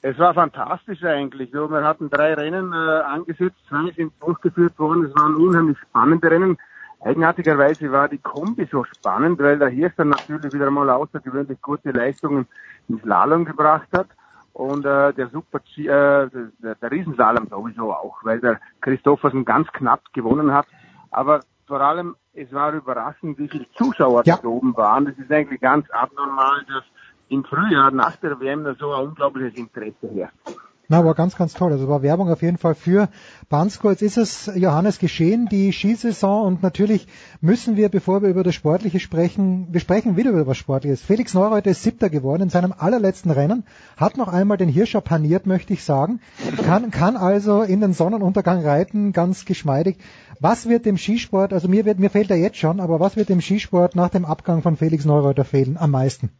Es 0.00 0.18
war 0.18 0.32
fantastisch 0.32 1.02
eigentlich. 1.02 1.50
So, 1.52 1.70
wir 1.70 1.82
hatten 1.82 2.08
drei 2.08 2.34
Rennen 2.34 2.72
äh, 2.72 2.76
angesetzt, 3.02 3.56
zwei 3.68 3.90
sind 3.96 4.12
durchgeführt 4.20 4.78
worden. 4.78 5.06
Es 5.06 5.14
waren 5.20 5.34
unheimlich 5.34 5.78
spannende 5.78 6.30
Rennen. 6.30 6.56
Eigenartigerweise 7.00 7.90
war 7.90 8.08
die 8.08 8.18
Kombi 8.18 8.68
so 8.70 8.84
spannend, 8.84 9.40
weil 9.40 9.58
der 9.58 9.68
Hirsch 9.68 9.94
dann 9.96 10.10
natürlich 10.10 10.52
wieder 10.52 10.70
mal 10.70 10.90
außergewöhnlich 10.90 11.60
gute 11.62 11.90
Leistungen 11.90 12.46
im 12.88 13.00
Slalom 13.00 13.44
gebracht 13.44 13.88
hat. 13.92 14.08
Und 14.52 14.84
äh, 14.84 15.12
der 15.12 15.28
Super 15.28 15.60
G, 15.60 15.86
äh, 15.86 16.28
der, 16.30 16.74
der 16.74 16.90
Riesenslalom 16.90 17.48
sowieso 17.48 17.92
auch, 17.92 18.18
weil 18.24 18.40
der 18.40 18.60
Christoffersen 18.80 19.44
ganz 19.44 19.68
knapp 19.72 20.02
gewonnen 20.12 20.52
hat. 20.52 20.66
Aber 21.10 21.40
vor 21.66 21.80
allem, 21.80 22.16
es 22.34 22.52
war 22.52 22.72
überraschend, 22.72 23.38
wie 23.38 23.48
viele 23.48 23.70
Zuschauer 23.72 24.22
ja. 24.24 24.38
da 24.40 24.48
oben 24.48 24.76
waren. 24.76 25.06
Das 25.06 25.18
ist 25.18 25.30
eigentlich 25.30 25.60
ganz 25.60 25.88
abnormal, 25.90 26.64
dass 26.68 26.84
im 27.28 27.44
Frühjahr 27.44 27.90
nach 27.90 28.16
der 28.16 28.40
WM 28.40 28.64
da 28.64 28.74
so 28.74 28.92
ein 28.92 29.08
unglaubliches 29.08 29.58
Interesse 29.58 30.08
herrscht. 30.14 30.58
Na, 30.90 31.04
war 31.04 31.14
ganz, 31.14 31.36
ganz 31.36 31.52
toll. 31.52 31.72
Also 31.72 31.86
war 31.86 32.00
Werbung 32.00 32.30
auf 32.30 32.40
jeden 32.40 32.56
Fall 32.56 32.74
für 32.74 33.10
Bansko. 33.50 33.90
Jetzt 33.90 34.00
ist 34.00 34.16
es, 34.16 34.50
Johannes, 34.54 34.98
geschehen, 34.98 35.46
die 35.50 35.70
Skisaison. 35.70 36.46
Und 36.46 36.62
natürlich 36.62 37.06
müssen 37.42 37.76
wir, 37.76 37.90
bevor 37.90 38.22
wir 38.22 38.30
über 38.30 38.42
das 38.42 38.54
Sportliche 38.54 38.98
sprechen, 38.98 39.68
wir 39.70 39.80
sprechen 39.80 40.16
wieder 40.16 40.30
über 40.30 40.46
was 40.46 40.56
Sportliches. 40.56 41.02
Felix 41.02 41.34
Neureuter 41.34 41.72
ist 41.72 41.82
Siebter 41.82 42.08
geworden 42.08 42.44
in 42.44 42.48
seinem 42.48 42.72
allerletzten 42.72 43.30
Rennen, 43.30 43.64
hat 43.98 44.16
noch 44.16 44.28
einmal 44.28 44.56
den 44.56 44.70
Hirscher 44.70 45.02
paniert, 45.02 45.44
möchte 45.44 45.74
ich 45.74 45.84
sagen, 45.84 46.20
kann, 46.64 46.90
kann 46.90 47.18
also 47.18 47.60
in 47.60 47.82
den 47.82 47.92
Sonnenuntergang 47.92 48.64
reiten, 48.64 49.12
ganz 49.12 49.44
geschmeidig. 49.44 49.98
Was 50.40 50.70
wird 50.70 50.86
dem 50.86 50.96
Skisport, 50.96 51.52
also 51.52 51.68
mir, 51.68 51.84
wird, 51.84 51.98
mir 51.98 52.08
fehlt 52.08 52.30
er 52.30 52.38
jetzt 52.38 52.56
schon, 52.56 52.80
aber 52.80 52.98
was 52.98 53.14
wird 53.14 53.28
dem 53.28 53.42
Skisport 53.42 53.94
nach 53.94 54.08
dem 54.08 54.24
Abgang 54.24 54.62
von 54.62 54.78
Felix 54.78 55.04
Neureuter 55.04 55.44
fehlen 55.44 55.76
am 55.76 55.90
meisten? 55.90 56.30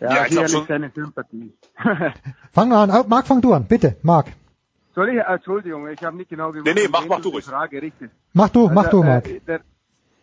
Ja, 0.00 0.14
ja 0.14 0.24
ich 0.24 0.30
glaube 0.30 0.48
schon. 0.48 0.66
seine 0.66 0.90
Sympathie. 0.90 1.52
fang 2.52 2.72
an. 2.72 3.04
Marc, 3.08 3.26
fang 3.26 3.40
du 3.40 3.52
an, 3.52 3.66
bitte, 3.66 3.96
Marc. 4.02 4.28
Soll 4.94 5.10
ich, 5.10 5.16
äh, 5.16 5.34
Entschuldigung, 5.34 5.86
ich 5.88 6.02
habe 6.02 6.16
nicht 6.16 6.30
genau 6.30 6.50
gewusst, 6.50 6.66
nee, 6.66 6.82
nee, 6.82 6.88
mach, 6.90 7.06
mach 7.06 7.20
du 7.20 7.28
ruhig. 7.28 7.44
Frage 7.44 7.80
richtig. 7.80 8.10
Mach 8.32 8.48
du, 8.48 8.62
also, 8.62 8.74
mach 8.74 8.88
du, 8.88 9.02
Marc. 9.02 9.28
Äh, 9.28 9.40
der, 9.46 9.60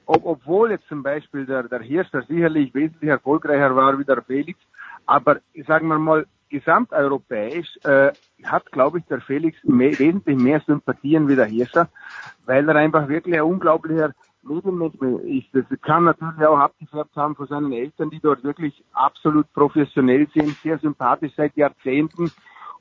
ob, 0.06 0.26
obwohl 0.26 0.72
jetzt 0.72 0.88
zum 0.88 1.04
Beispiel 1.04 1.46
der, 1.46 1.64
der 1.64 1.82
Hirscher 1.82 2.24
sicherlich 2.24 2.74
wesentlich 2.74 3.10
erfolgreicher 3.10 3.76
war 3.76 3.98
wie 4.00 4.06
der 4.06 4.22
Felix, 4.22 4.60
aber 5.06 5.40
sagen 5.68 5.88
wir 5.88 6.00
mal, 6.00 6.26
gesamteuropäisch 6.50 7.78
äh, 7.84 8.12
hat, 8.44 8.72
glaube 8.72 9.00
ich, 9.00 9.06
der 9.06 9.22
Felix 9.22 9.58
mehr, 9.64 9.98
wesentlich 10.00 10.38
mehr 10.38 10.62
Sympathien 10.66 11.28
wie 11.28 11.36
der 11.36 11.46
Hirscher, 11.46 11.90
weil 12.46 12.68
er 12.68 12.76
einfach 12.76 13.08
wirklich 13.10 13.36
ein 13.36 13.42
unglaublicher 13.42 14.14
Medienmensch 14.48 14.96
ist. 15.24 15.48
Das 15.54 15.82
kann 15.82 16.06
natürlich 16.06 16.46
auch 16.46 16.58
abgefärbt 16.58 17.16
haben 17.16 17.36
von 17.36 17.48
seinen 17.48 17.72
Eltern, 17.72 18.10
die 18.10 18.20
dort 18.20 18.44
wirklich 18.44 18.84
absolut 18.94 19.52
professionell 19.54 20.28
sind, 20.34 20.56
sehr 20.64 20.80
sympathisch 20.80 21.34
seit 21.36 21.56
Jahrzehnten. 21.58 22.32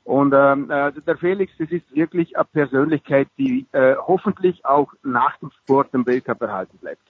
Und 0.03 0.33
ähm, 0.33 0.71
äh, 0.71 0.93
der 1.05 1.17
Felix, 1.17 1.51
das 1.59 1.69
ist 1.69 1.83
wirklich 1.93 2.37
eine 2.37 2.45
Persönlichkeit, 2.45 3.27
die 3.37 3.67
äh, 3.73 3.95
hoffentlich 3.95 4.65
auch 4.65 4.93
nach 5.03 5.37
dem 5.39 5.51
Sport 5.51 5.89
im 5.93 6.05
Weltcup 6.05 6.41
erhalten 6.41 6.77
bleibt. 6.77 7.01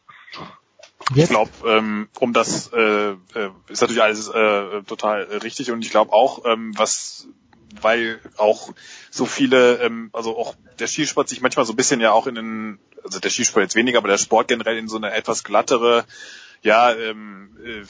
Ich 1.16 1.30
glaube, 1.30 1.52
ähm, 1.66 2.10
um 2.20 2.34
das 2.34 2.72
äh, 2.74 3.12
äh, 3.12 3.16
ist 3.68 3.82
natürlich 3.82 4.02
alles 4.02 4.30
äh, 4.30 4.82
total 4.84 5.24
richtig 5.44 5.72
und 5.72 5.86
ich 5.86 5.92
glaube 5.92 6.12
auch, 6.12 6.44
ähm, 6.46 6.74
was 6.76 7.28
weil 7.82 8.20
auch 8.38 8.74
so 9.12 9.26
viele, 9.26 9.76
ähm, 9.82 10.10
also 10.14 10.38
auch 10.38 10.56
der 10.80 10.88
Skisport 10.88 11.30
sich 11.30 11.42
manchmal 11.42 11.66
so 11.66 11.74
ein 11.74 11.76
bisschen 11.76 12.00
ja 12.00 12.12
auch 12.12 12.28
in 12.28 12.36
den, 12.36 12.80
also 13.08 13.20
der 13.20 13.30
Skisport 13.30 13.64
jetzt 13.64 13.76
weniger, 13.76 13.98
aber 13.98 14.10
der 14.10 14.18
Sport 14.18 14.48
generell 14.48 14.78
in 14.78 14.88
so 14.88 14.98
eine 14.98 15.14
etwas 15.14 15.44
glattere, 15.44 16.06
ja, 16.62 16.94
ähm, 16.94 17.50
äh, 17.64 17.84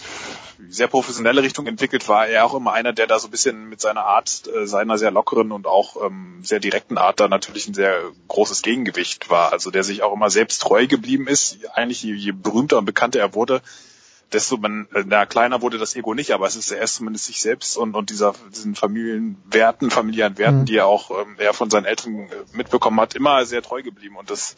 sehr 0.70 0.88
professionelle 0.88 1.42
Richtung 1.42 1.68
entwickelt, 1.68 2.08
war 2.08 2.28
er 2.28 2.46
auch 2.46 2.54
immer 2.54 2.74
einer, 2.74 2.94
der 2.94 3.08
da 3.08 3.20
so 3.20 3.28
ein 3.28 3.32
bisschen 3.32 3.70
mit 3.70 3.82
seiner 3.82 4.06
Art, 4.06 4.44
äh, 4.48 4.68
seiner 4.68 4.98
sehr 4.98 5.12
lockeren 5.12 5.52
und 5.52 5.68
auch 5.68 5.96
ähm, 6.06 6.40
sehr 6.44 6.60
direkten 6.60 6.98
Art 6.98 7.20
da 7.20 7.28
natürlich 7.28 7.68
ein 7.68 7.74
sehr 7.74 8.00
großes 8.28 8.62
Gegengewicht 8.62 9.30
war. 9.30 9.54
Also 9.54 9.72
der 9.72 9.84
sich 9.84 10.04
auch 10.04 10.14
immer 10.14 10.30
selbst 10.30 10.62
treu 10.62 10.88
geblieben 10.88 11.28
ist. 11.28 11.58
Eigentlich 11.74 12.04
je, 12.04 12.14
je 12.14 12.32
berühmter 12.32 12.78
und 12.78 12.86
bekannter 12.86 13.20
er 13.20 13.34
wurde, 13.34 13.62
desto 14.32 14.58
man, 14.58 14.88
äh, 14.94 15.04
na, 15.06 15.26
kleiner 15.26 15.62
wurde 15.62 15.78
das 15.78 15.96
Ego 15.96 16.14
nicht, 16.14 16.32
aber 16.32 16.48
es 16.48 16.56
ist 16.56 16.72
erst 16.72 16.96
zumindest 16.96 17.26
sich 17.26 17.42
selbst 17.42 17.78
und, 17.78 17.96
und 17.96 18.10
dieser, 18.10 18.34
diesen 18.54 18.76
Familienwerten, 18.76 19.92
familiären 19.92 20.38
Werten, 20.38 20.62
mhm. 20.62 20.66
die 20.66 20.78
er 20.78 20.88
auch 20.88 21.12
ähm, 21.12 21.36
er 21.38 21.54
von 21.54 21.70
seinen 21.70 21.86
Eltern 21.86 22.30
mitbekommen 22.54 23.00
hat, 23.00 23.16
immer 23.16 23.46
sehr 23.46 23.62
treu 23.62 23.82
geblieben. 23.82 24.18
Und 24.18 24.30
das 24.30 24.56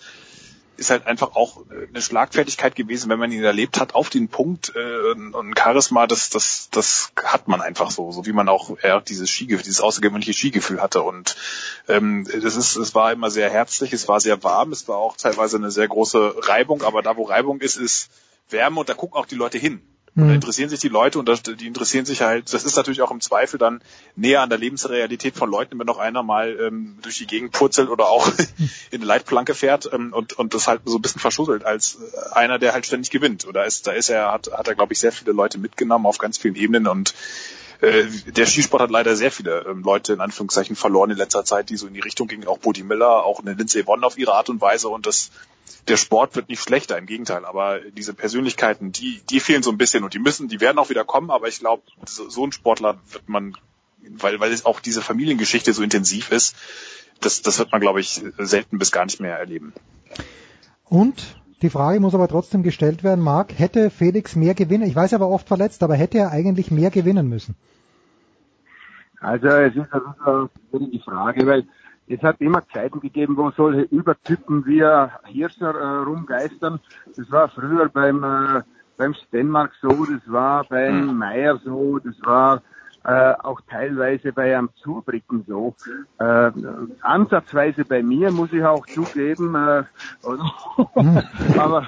ist 0.79 0.89
halt 0.89 1.05
einfach 1.05 1.35
auch 1.35 1.61
äh, 1.69 1.87
eine 1.87 2.01
Schlagfertigkeit 2.01 2.75
gewesen, 2.75 3.09
wenn 3.09 3.19
man 3.19 3.31
ihn 3.31 3.43
erlebt 3.43 3.79
hat, 3.79 3.93
auf 3.93 4.09
den 4.09 4.29
Punkt 4.29 4.73
äh, 4.75 5.11
und 5.11 5.57
Charisma, 5.57 6.07
das, 6.07 6.29
das, 6.29 6.69
das 6.71 7.11
hat 7.23 7.47
man 7.47 7.61
einfach 7.61 7.91
so, 7.91 8.11
so 8.11 8.25
wie 8.25 8.33
man 8.33 8.49
auch 8.49 8.77
er 8.81 9.01
dieses 9.01 9.29
Skigefühl, 9.29 9.63
dieses 9.63 9.81
außergewöhnliche 9.81 10.33
Skigefühl 10.33 10.81
hatte. 10.81 11.03
Und 11.03 11.35
ähm, 11.87 12.25
das 12.41 12.55
ist, 12.55 12.75
es 12.75 12.95
war 12.95 13.11
immer 13.11 13.29
sehr 13.29 13.49
herzlich, 13.49 13.93
es 13.93 14.07
war 14.07 14.19
sehr 14.19 14.41
warm, 14.43 14.71
es 14.71 14.87
war 14.87 14.97
auch 14.97 15.17
teilweise 15.17 15.57
eine 15.57 15.71
sehr 15.71 15.87
große 15.87 16.35
Reibung, 16.47 16.81
aber 16.81 17.01
da 17.01 17.17
wo 17.17 17.23
Reibung 17.23 17.61
ist, 17.61 17.75
ist 17.75 18.09
Wärme 18.49 18.79
und 18.79 18.89
da 18.89 18.93
gucken 18.93 19.17
auch 19.17 19.25
die 19.25 19.35
Leute 19.35 19.57
hin. 19.57 19.81
Und 20.21 20.27
da 20.27 20.29
mhm. 20.29 20.35
interessieren 20.35 20.69
sich 20.69 20.79
die 20.79 20.89
Leute 20.89 21.19
und 21.19 21.27
das, 21.27 21.43
die 21.43 21.67
interessieren 21.67 22.05
sich 22.05 22.21
halt, 22.21 22.53
das 22.53 22.63
ist 22.63 22.75
natürlich 22.75 23.01
auch 23.01 23.11
im 23.11 23.21
Zweifel 23.21 23.57
dann 23.57 23.81
näher 24.15 24.41
an 24.41 24.49
der 24.49 24.57
Lebensrealität 24.57 25.35
von 25.35 25.49
Leuten, 25.49 25.79
wenn 25.79 25.87
noch 25.87 25.97
einer 25.97 26.23
mal 26.23 26.57
ähm, 26.59 26.97
durch 27.01 27.17
die 27.17 27.27
Gegend 27.27 27.51
purzelt 27.51 27.89
oder 27.89 28.09
auch 28.09 28.27
in 28.91 29.01
eine 29.01 29.05
Leitplanke 29.05 29.53
fährt 29.53 29.89
ähm, 29.91 30.13
und, 30.13 30.33
und 30.33 30.53
das 30.53 30.67
halt 30.67 30.81
so 30.85 30.97
ein 30.97 31.01
bisschen 31.01 31.21
verschusselt 31.21 31.65
als 31.65 31.97
äh, 32.13 32.35
einer, 32.35 32.59
der 32.59 32.73
halt 32.73 32.85
ständig 32.85 33.09
gewinnt. 33.11 33.47
Oder 33.47 33.65
ist, 33.65 33.87
da 33.87 33.91
ist 33.91 34.09
er, 34.09 34.31
hat, 34.31 34.51
hat 34.51 34.67
er, 34.67 34.75
glaube 34.75 34.93
ich, 34.93 34.99
sehr 34.99 35.11
viele 35.11 35.31
Leute 35.31 35.57
mitgenommen 35.57 36.05
auf 36.05 36.17
ganz 36.17 36.37
vielen 36.37 36.55
Ebenen 36.55 36.87
und 36.87 37.13
äh, 37.81 38.05
der 38.27 38.45
Skisport 38.45 38.81
hat 38.81 38.91
leider 38.91 39.15
sehr 39.15 39.31
viele 39.31 39.65
ähm, 39.69 39.83
Leute 39.83 40.13
in 40.13 40.19
Anführungszeichen 40.19 40.75
verloren 40.75 41.11
in 41.11 41.17
letzter 41.17 41.45
Zeit, 41.45 41.69
die 41.69 41.77
so 41.77 41.87
in 41.87 41.93
die 41.93 42.01
Richtung 42.01 42.27
gingen. 42.27 42.47
Auch 42.47 42.57
Bodi 42.57 42.83
Miller, 42.83 43.23
auch 43.23 43.39
eine 43.39 43.53
Lindsay 43.53 43.85
Vonn 43.85 44.03
auf 44.03 44.17
ihre 44.17 44.33
Art 44.33 44.49
und 44.49 44.59
Weise. 44.59 44.89
Und 44.89 45.05
das, 45.05 45.31
der 45.87 45.97
Sport 45.97 46.35
wird 46.35 46.49
nicht 46.49 46.61
schlechter, 46.61 46.97
im 46.97 47.05
Gegenteil. 47.05 47.45
Aber 47.45 47.79
diese 47.79 48.13
Persönlichkeiten, 48.13 48.91
die, 48.91 49.21
die 49.29 49.39
fehlen 49.39 49.63
so 49.63 49.71
ein 49.71 49.77
bisschen 49.77 50.03
und 50.03 50.13
die 50.13 50.19
müssen, 50.19 50.47
die 50.47 50.61
werden 50.61 50.77
auch 50.77 50.89
wieder 50.89 51.05
kommen. 51.05 51.31
Aber 51.31 51.47
ich 51.47 51.59
glaube, 51.59 51.83
so, 52.05 52.29
so 52.29 52.45
ein 52.45 52.51
Sportler 52.51 52.99
wird 53.11 53.27
man, 53.27 53.55
weil, 54.01 54.39
weil 54.39 54.51
es 54.51 54.65
auch 54.65 54.79
diese 54.79 55.01
Familiengeschichte 55.01 55.73
so 55.73 55.83
intensiv 55.83 56.31
ist, 56.31 56.55
das, 57.21 57.41
das 57.41 57.59
wird 57.59 57.71
man, 57.71 57.81
glaube 57.81 57.99
ich, 57.99 58.21
selten 58.37 58.77
bis 58.79 58.91
gar 58.91 59.05
nicht 59.05 59.19
mehr 59.19 59.37
erleben. 59.37 59.73
Und 60.85 61.39
die 61.61 61.69
Frage 61.69 61.99
muss 61.99 62.15
aber 62.15 62.27
trotzdem 62.27 62.63
gestellt 62.63 63.03
werden, 63.03 63.23
Marc, 63.23 63.57
hätte 63.57 63.89
Felix 63.89 64.35
mehr 64.35 64.55
gewinnen? 64.55 64.87
Ich 64.87 64.95
weiß, 64.95 65.11
er 65.11 65.19
war 65.19 65.29
oft 65.29 65.47
verletzt, 65.47 65.83
aber 65.83 65.95
hätte 65.95 66.17
er 66.17 66.31
eigentlich 66.31 66.71
mehr 66.71 66.89
gewinnen 66.89 67.27
müssen? 67.27 67.55
Also 69.19 69.47
es 69.47 69.75
ist 69.75 69.91
also 69.91 70.49
die 70.73 71.01
Frage, 71.03 71.45
weil 71.45 71.67
es 72.09 72.21
hat 72.23 72.41
immer 72.41 72.63
Zeiten 72.73 72.99
gegeben, 72.99 73.37
wo 73.37 73.51
solche 73.51 73.81
Übertypen 73.81 74.65
wie 74.65 74.83
Hirscher 75.25 75.75
äh, 75.75 76.03
rumgeistern. 76.03 76.79
Das 77.15 77.31
war 77.31 77.49
früher 77.49 77.87
beim 77.89 78.23
äh, 78.23 78.61
beim 78.99 79.13
Stenmark 79.13 79.71
so, 79.81 80.05
das 80.05 80.21
war 80.25 80.65
beim 80.65 81.09
hm. 81.09 81.17
Meier 81.17 81.57
so, 81.63 81.99
das 81.99 82.15
war 82.21 82.61
äh, 83.05 83.33
auch 83.41 83.61
teilweise 83.61 84.33
bei 84.33 84.55
einem 84.55 84.69
Zubricken 84.75 85.45
so. 85.47 85.73
Äh, 86.19 86.51
ansatzweise 87.01 87.85
bei 87.85 88.03
mir, 88.03 88.29
muss 88.29 88.51
ich 88.51 88.63
auch 88.63 88.85
zugeben. 88.85 89.55
Äh, 89.55 89.83
aber 91.57 91.87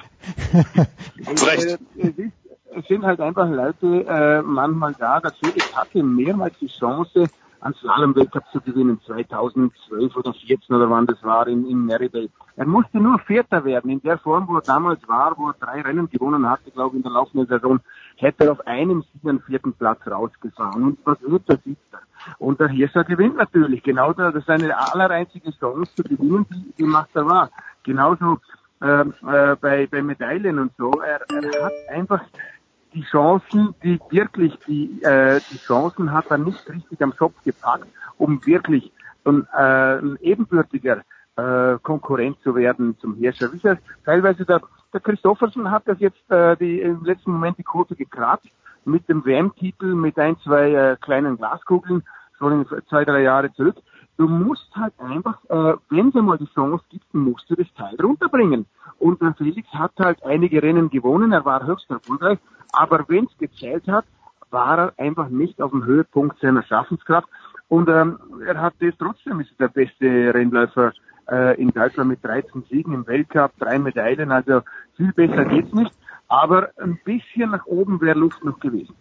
äh, 0.52 1.76
es, 1.96 2.18
ist, 2.18 2.32
es 2.74 2.86
sind 2.88 3.04
halt 3.04 3.20
einfach 3.20 3.48
Leute 3.48 4.06
äh, 4.08 4.42
manchmal 4.42 4.94
da. 4.98 5.20
Der 5.20 5.32
Felix 5.32 5.76
hatte 5.76 6.02
mehrmals 6.02 6.58
die 6.60 6.68
Chance, 6.68 7.26
einen 7.62 7.74
Slalom-Weltcup 7.74 8.44
zu 8.52 8.60
gewinnen, 8.60 9.00
2012 9.06 10.16
oder 10.16 10.32
2014 10.32 10.76
oder 10.76 10.90
wann 10.90 11.06
das 11.06 11.22
war 11.22 11.46
in, 11.46 11.68
in 11.68 11.86
Meribel. 11.86 12.28
Er 12.56 12.66
musste 12.66 12.98
nur 12.98 13.18
Vierter 13.20 13.64
werden. 13.64 13.90
In 13.90 14.02
der 14.02 14.18
Form, 14.18 14.48
wo 14.48 14.56
er 14.56 14.62
damals 14.62 15.06
war, 15.08 15.36
wo 15.38 15.48
er 15.48 15.54
drei 15.58 15.80
Rennen 15.80 16.10
gewonnen 16.10 16.48
hatte, 16.48 16.70
glaube 16.70 16.90
ich, 16.90 16.96
in 16.96 17.02
der 17.02 17.12
laufenden 17.12 17.48
Saison, 17.48 17.80
hätte 18.16 18.44
er 18.44 18.52
auf 18.52 18.66
einem 18.66 19.02
Sieg 19.02 19.28
einen 19.28 19.40
vierten 19.40 19.72
Platz 19.72 20.00
rausgefahren. 20.06 20.82
Und 20.82 20.98
was 21.04 21.18
wird 21.22 21.48
der 21.48 21.58
Siebter? 21.64 22.00
Und 22.38 22.60
der 22.60 22.68
Hirscher 22.68 23.04
gewinnt 23.04 23.36
natürlich. 23.36 23.82
Genau 23.82 24.12
das 24.12 24.34
ist 24.34 24.46
seine 24.46 24.76
allereinzige 24.76 25.52
Chance 25.52 25.94
zu 25.94 26.02
gewinnen, 26.02 26.46
die, 26.50 26.74
die 26.78 26.84
macht 26.84 27.10
er 27.14 27.26
wahr. 27.26 27.50
Genauso 27.84 28.38
äh, 28.80 29.02
äh, 29.02 29.56
bei, 29.60 29.86
bei 29.86 30.02
Medaillen 30.02 30.58
und 30.58 30.72
so. 30.76 30.90
Er, 31.00 31.20
er 31.30 31.64
hat 31.64 31.72
einfach 31.90 32.22
die 32.94 33.02
Chancen, 33.04 33.74
die 33.82 34.00
wirklich, 34.10 34.58
die, 34.66 35.02
äh, 35.02 35.40
die 35.50 35.58
Chancen 35.58 36.12
hat 36.12 36.30
er 36.30 36.38
nicht 36.38 36.68
richtig 36.68 37.02
am 37.02 37.12
Schopf 37.12 37.34
gepackt, 37.44 37.86
um 38.18 38.44
wirklich 38.46 38.92
ein, 39.24 39.46
äh, 39.52 39.98
ein 39.98 40.18
ebenbürtiger 40.20 41.02
äh, 41.36 41.78
Konkurrent 41.82 42.38
zu 42.42 42.54
werden 42.54 42.96
zum 42.98 43.16
Herrscher. 43.16 43.52
Wie 43.52 43.58
gesagt, 43.58 43.82
teilweise 44.04 44.44
der, 44.44 44.60
der 44.92 45.00
Christoffersen 45.00 45.70
hat 45.70 45.84
das 45.86 45.98
jetzt 46.00 46.30
äh, 46.30 46.56
die, 46.56 46.80
im 46.80 47.04
letzten 47.04 47.32
Moment 47.32 47.58
die 47.58 47.64
Quote 47.64 47.96
gekratzt 47.96 48.48
mit 48.84 49.08
dem 49.08 49.24
WM-Titel, 49.24 49.94
mit 49.94 50.18
ein, 50.18 50.36
zwei 50.40 50.72
äh, 50.72 50.96
kleinen 51.00 51.36
Glaskugeln, 51.36 52.02
schon 52.38 52.66
zwei, 52.88 53.04
drei 53.04 53.22
Jahre 53.22 53.52
zurück. 53.52 53.76
Du 54.16 54.28
musst 54.28 54.68
halt 54.76 54.92
einfach, 54.98 55.38
äh, 55.48 55.74
wenn 55.90 56.08
es 56.08 56.16
einmal 56.16 56.38
die 56.38 56.52
Chance 56.54 56.84
gibt, 56.90 57.12
musst 57.14 57.48
du 57.48 57.54
das 57.54 57.72
Teil 57.74 57.96
runterbringen. 58.00 58.66
Und 58.98 59.20
der 59.20 59.34
Felix 59.34 59.68
hat 59.72 59.92
halt 59.98 60.22
einige 60.22 60.62
Rennen 60.62 60.90
gewonnen, 60.90 61.32
er 61.32 61.44
war 61.44 61.66
höchst 61.66 61.90
erfolgreich, 61.90 62.38
aber 62.72 63.04
wenn 63.08 63.24
es 63.24 63.38
gezählt 63.38 63.88
hat, 63.88 64.04
war 64.50 64.78
er 64.78 64.92
einfach 64.98 65.28
nicht 65.28 65.60
auf 65.60 65.70
dem 65.70 65.84
Höhepunkt 65.84 66.38
seiner 66.40 66.62
Schaffenskraft. 66.62 67.28
Und 67.68 67.88
ähm, 67.88 68.18
er 68.46 68.60
hat 68.60 68.74
das 68.80 68.94
trotzdem 68.98 69.40
ist 69.40 69.58
der 69.58 69.68
beste 69.68 70.34
Rennläufer 70.34 70.92
äh, 71.30 71.60
in 71.60 71.70
Deutschland 71.70 72.10
mit 72.10 72.24
13 72.24 72.64
Siegen 72.68 72.92
im 72.92 73.06
Weltcup, 73.06 73.52
drei 73.58 73.78
Medaillen, 73.78 74.30
also 74.30 74.60
viel 74.96 75.12
besser 75.12 75.44
geht's 75.46 75.72
nicht. 75.72 75.92
Aber 76.28 76.70
ein 76.76 76.98
bisschen 77.04 77.50
nach 77.50 77.66
oben 77.66 78.00
wäre 78.00 78.18
Luft 78.18 78.44
noch 78.44 78.58
gewesen. 78.60 78.94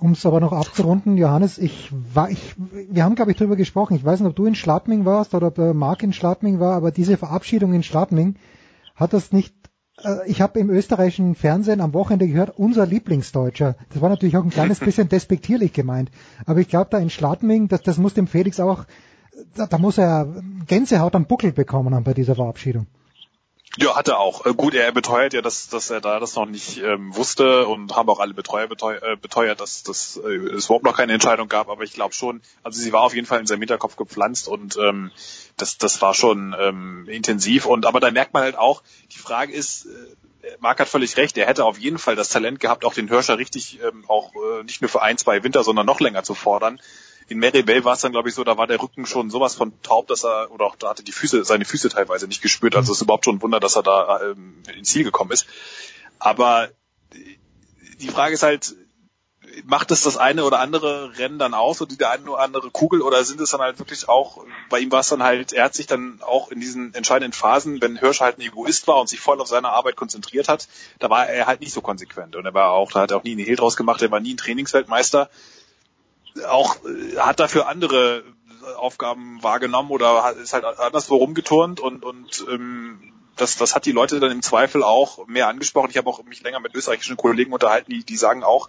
Um 0.00 0.12
es 0.12 0.24
aber 0.24 0.40
noch 0.40 0.52
abzurunden, 0.52 1.18
Johannes, 1.18 1.58
ich 1.58 1.92
war, 1.92 2.30
ich, 2.30 2.54
wir 2.56 3.04
haben 3.04 3.16
glaube 3.16 3.32
ich 3.32 3.36
darüber 3.36 3.56
gesprochen. 3.56 3.96
Ich 3.96 4.04
weiß 4.04 4.20
nicht, 4.20 4.30
ob 4.30 4.34
du 4.34 4.46
in 4.46 4.54
Schladming 4.54 5.04
warst 5.04 5.34
oder 5.34 5.48
ob 5.48 5.58
äh, 5.58 5.74
Marc 5.74 6.02
in 6.02 6.14
Schladming 6.14 6.58
war, 6.58 6.74
aber 6.74 6.90
diese 6.90 7.18
Verabschiedung 7.18 7.74
in 7.74 7.82
Schladming 7.82 8.36
hat 8.96 9.12
das 9.12 9.30
nicht. 9.30 9.54
Äh, 10.02 10.26
ich 10.26 10.40
habe 10.40 10.58
im 10.58 10.70
österreichischen 10.70 11.34
Fernsehen 11.34 11.82
am 11.82 11.92
Wochenende 11.92 12.26
gehört, 12.26 12.58
unser 12.58 12.86
Lieblingsdeutscher. 12.86 13.76
Das 13.90 14.00
war 14.00 14.08
natürlich 14.08 14.38
auch 14.38 14.42
ein 14.42 14.48
kleines 14.48 14.80
bisschen 14.86 15.10
despektierlich 15.10 15.74
gemeint, 15.74 16.10
aber 16.46 16.60
ich 16.60 16.68
glaube 16.68 16.88
da 16.90 16.96
in 16.98 17.10
Schladming, 17.10 17.68
das, 17.68 17.82
das 17.82 17.98
muss 17.98 18.14
dem 18.14 18.26
Felix 18.26 18.58
auch, 18.58 18.86
da, 19.54 19.66
da 19.66 19.76
muss 19.76 19.98
er 19.98 20.42
Gänsehaut 20.66 21.14
am 21.14 21.26
Buckel 21.26 21.52
bekommen 21.52 21.94
haben 21.94 22.04
bei 22.04 22.14
dieser 22.14 22.36
Verabschiedung. 22.36 22.86
Ja, 23.76 23.94
hat 23.94 24.08
er 24.08 24.18
auch. 24.18 24.46
Äh, 24.46 24.54
gut, 24.54 24.74
er 24.74 24.90
beteuert 24.90 25.32
ja, 25.32 25.42
dass, 25.42 25.68
dass 25.68 25.90
er 25.90 26.00
da 26.00 26.18
das 26.18 26.34
noch 26.34 26.46
nicht 26.46 26.78
ähm, 26.78 27.14
wusste 27.14 27.66
und 27.68 27.94
haben 27.94 28.08
auch 28.08 28.18
alle 28.18 28.34
Betreuer 28.34 28.66
beteuert, 28.66 29.02
äh, 29.04 29.16
beteuert 29.16 29.60
dass, 29.60 29.84
dass 29.84 30.16
äh, 30.16 30.28
es 30.28 30.64
überhaupt 30.66 30.84
noch 30.84 30.96
keine 30.96 31.12
Entscheidung 31.12 31.48
gab. 31.48 31.68
Aber 31.68 31.84
ich 31.84 31.92
glaube 31.92 32.12
schon, 32.12 32.40
also 32.64 32.80
sie 32.80 32.92
war 32.92 33.02
auf 33.02 33.14
jeden 33.14 33.28
Fall 33.28 33.38
in 33.38 33.46
seinem 33.46 33.60
Hinterkopf 33.60 33.94
gepflanzt 33.94 34.48
und 34.48 34.76
ähm, 34.76 35.12
das, 35.56 35.78
das 35.78 36.02
war 36.02 36.14
schon 36.14 36.54
ähm, 36.58 37.06
intensiv. 37.08 37.66
Und 37.66 37.86
aber 37.86 38.00
da 38.00 38.10
merkt 38.10 38.34
man 38.34 38.42
halt 38.42 38.58
auch, 38.58 38.82
die 39.12 39.18
Frage 39.18 39.52
ist, 39.52 39.86
äh, 39.86 40.48
Marc 40.58 40.80
hat 40.80 40.88
völlig 40.88 41.16
recht, 41.16 41.38
er 41.38 41.46
hätte 41.46 41.64
auf 41.64 41.78
jeden 41.78 41.98
Fall 41.98 42.16
das 42.16 42.28
Talent 42.28 42.58
gehabt, 42.58 42.84
auch 42.84 42.94
den 42.94 43.06
Hirscher 43.06 43.38
richtig 43.38 43.78
ähm, 43.84 44.04
auch 44.08 44.32
äh, 44.34 44.64
nicht 44.64 44.82
nur 44.82 44.88
für 44.88 45.02
ein, 45.02 45.16
zwei 45.16 45.44
Winter, 45.44 45.62
sondern 45.62 45.86
noch 45.86 46.00
länger 46.00 46.24
zu 46.24 46.34
fordern 46.34 46.80
in 47.30 47.38
Meribel 47.38 47.84
war 47.84 47.94
es 47.94 48.00
dann, 48.00 48.10
glaube 48.10 48.28
ich, 48.28 48.34
so, 48.34 48.42
da 48.42 48.58
war 48.58 48.66
der 48.66 48.82
Rücken 48.82 49.06
schon 49.06 49.30
sowas 49.30 49.54
von 49.54 49.72
taub, 49.82 50.08
dass 50.08 50.24
er, 50.24 50.50
oder 50.50 50.66
auch 50.66 50.74
da 50.74 50.90
hatte 50.90 51.04
die 51.04 51.12
Füße, 51.12 51.44
seine 51.44 51.64
Füße 51.64 51.88
teilweise 51.88 52.26
nicht 52.26 52.42
gespürt. 52.42 52.74
Also 52.74 52.90
es 52.90 52.98
ist 52.98 53.02
überhaupt 53.02 53.24
schon 53.24 53.36
ein 53.36 53.42
Wunder, 53.42 53.60
dass 53.60 53.76
er 53.76 53.84
da 53.84 54.20
ähm, 54.20 54.62
ins 54.76 54.90
Ziel 54.90 55.04
gekommen 55.04 55.30
ist. 55.30 55.46
Aber 56.18 56.68
die 58.00 58.08
Frage 58.08 58.34
ist 58.34 58.42
halt, 58.42 58.74
macht 59.64 59.92
es 59.92 60.02
das 60.02 60.16
eine 60.16 60.44
oder 60.44 60.58
andere 60.58 61.18
Rennen 61.18 61.38
dann 61.38 61.54
aus 61.54 61.80
oder 61.80 61.94
die 61.94 62.04
eine 62.04 62.28
oder 62.28 62.40
andere 62.40 62.70
Kugel 62.70 63.00
oder 63.00 63.22
sind 63.24 63.40
es 63.40 63.50
dann 63.50 63.60
halt 63.60 63.78
wirklich 63.78 64.08
auch, 64.08 64.44
bei 64.68 64.80
ihm 64.80 64.90
war 64.90 65.00
es 65.00 65.08
dann 65.08 65.22
halt, 65.22 65.52
er 65.52 65.64
hat 65.64 65.74
sich 65.74 65.86
dann 65.86 66.20
auch 66.22 66.50
in 66.50 66.60
diesen 66.60 66.94
entscheidenden 66.94 67.32
Phasen, 67.32 67.80
wenn 67.80 67.96
Hirsch 67.96 68.20
halt 68.20 68.38
ein 68.38 68.42
Egoist 68.42 68.88
war 68.88 69.00
und 69.00 69.08
sich 69.08 69.20
voll 69.20 69.40
auf 69.40 69.48
seine 69.48 69.70
Arbeit 69.70 69.94
konzentriert 69.94 70.48
hat, 70.48 70.68
da 70.98 71.10
war 71.10 71.28
er 71.28 71.46
halt 71.46 71.60
nicht 71.60 71.72
so 71.72 71.80
konsequent 71.80 72.34
und 72.34 72.44
er 72.44 72.54
war 72.54 72.72
auch, 72.72 72.90
da 72.90 73.02
hat 73.02 73.12
er 73.12 73.18
auch 73.18 73.24
nie 73.24 73.32
einen 73.32 73.44
Hehl 73.44 73.56
draus 73.56 73.76
gemacht, 73.76 74.02
er 74.02 74.10
war 74.10 74.20
nie 74.20 74.34
ein 74.34 74.38
Trainingsweltmeister 74.38 75.30
auch 76.48 76.76
äh, 76.84 77.16
hat 77.18 77.40
dafür 77.40 77.68
andere 77.68 78.24
Aufgaben 78.76 79.42
wahrgenommen 79.42 79.90
oder 79.90 80.34
ist 80.36 80.52
halt 80.52 80.64
anderswo 80.64 81.16
rumgeturnt 81.16 81.80
und, 81.80 82.04
und 82.04 82.44
ähm, 82.50 83.12
das, 83.36 83.56
das 83.56 83.74
hat 83.74 83.86
die 83.86 83.92
Leute 83.92 84.20
dann 84.20 84.30
im 84.30 84.42
Zweifel 84.42 84.82
auch 84.82 85.26
mehr 85.26 85.48
angesprochen. 85.48 85.90
Ich 85.90 85.96
habe 85.96 86.10
auch 86.10 86.22
mich 86.24 86.42
länger 86.42 86.60
mit 86.60 86.74
österreichischen 86.74 87.16
Kollegen 87.16 87.52
unterhalten, 87.52 87.90
die, 87.90 88.04
die 88.04 88.16
sagen 88.16 88.44
auch, 88.44 88.68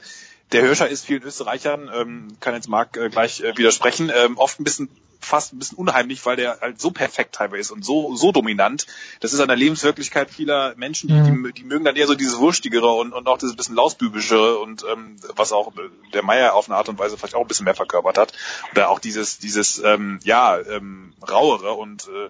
der 0.51 0.61
Hirscher 0.61 0.89
ist 0.89 1.05
vielen 1.05 1.23
Österreichern, 1.23 1.89
ähm, 1.93 2.37
kann 2.39 2.53
jetzt 2.53 2.67
Marc 2.67 2.97
äh, 2.97 3.09
gleich 3.09 3.41
äh, 3.41 3.57
widersprechen, 3.57 4.11
ähm, 4.13 4.37
oft 4.37 4.59
ein 4.59 4.63
bisschen 4.63 4.89
fast 5.21 5.53
ein 5.53 5.59
bisschen 5.59 5.77
unheimlich, 5.77 6.25
weil 6.25 6.35
der 6.35 6.59
halt 6.61 6.81
so 6.81 6.91
perfekt 6.91 7.35
teilweise 7.35 7.61
ist 7.61 7.71
und 7.71 7.85
so 7.85 8.15
so 8.15 8.31
dominant. 8.31 8.87
Das 9.19 9.33
ist 9.33 9.39
an 9.39 9.47
der 9.47 9.57
Lebenswirklichkeit 9.57 10.31
vieler 10.31 10.73
Menschen, 10.75 11.09
die, 11.09 11.13
mhm. 11.13 11.43
die, 11.45 11.53
die 11.53 11.63
mögen 11.63 11.85
dann 11.85 11.95
eher 11.95 12.07
so 12.07 12.15
dieses 12.15 12.39
Wurstigere 12.39 12.91
und, 12.91 13.13
und 13.13 13.27
auch 13.27 13.37
dieses 13.37 13.55
bisschen 13.55 13.75
Lausbübischere 13.75 14.57
und 14.57 14.83
ähm, 14.91 15.17
was 15.35 15.51
auch 15.51 15.71
der 16.13 16.23
Meier 16.23 16.55
auf 16.55 16.67
eine 16.67 16.77
Art 16.77 16.89
und 16.89 16.99
Weise 16.99 17.17
vielleicht 17.17 17.35
auch 17.35 17.41
ein 17.41 17.47
bisschen 17.47 17.65
mehr 17.65 17.75
verkörpert 17.75 18.17
hat. 18.17 18.33
Oder 18.71 18.89
auch 18.89 18.99
dieses, 18.99 19.37
dieses 19.37 19.79
ähm, 19.79 20.19
ja, 20.23 20.59
ähm, 20.59 21.13
rauere 21.29 21.73
und 21.73 22.07
äh, 22.07 22.29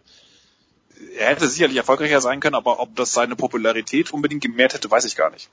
er 1.18 1.30
hätte 1.30 1.48
sicherlich 1.48 1.78
erfolgreicher 1.78 2.22
sein 2.22 2.42
können, 2.42 2.56
aber 2.56 2.80
ob 2.80 2.96
das 2.96 3.14
seine 3.14 3.36
Popularität 3.36 4.12
unbedingt 4.12 4.44
gemehrt 4.44 4.74
hätte, 4.74 4.92
weiß 4.92 5.06
ich 5.06 5.16
gar 5.16 5.32
nicht. 5.32 5.50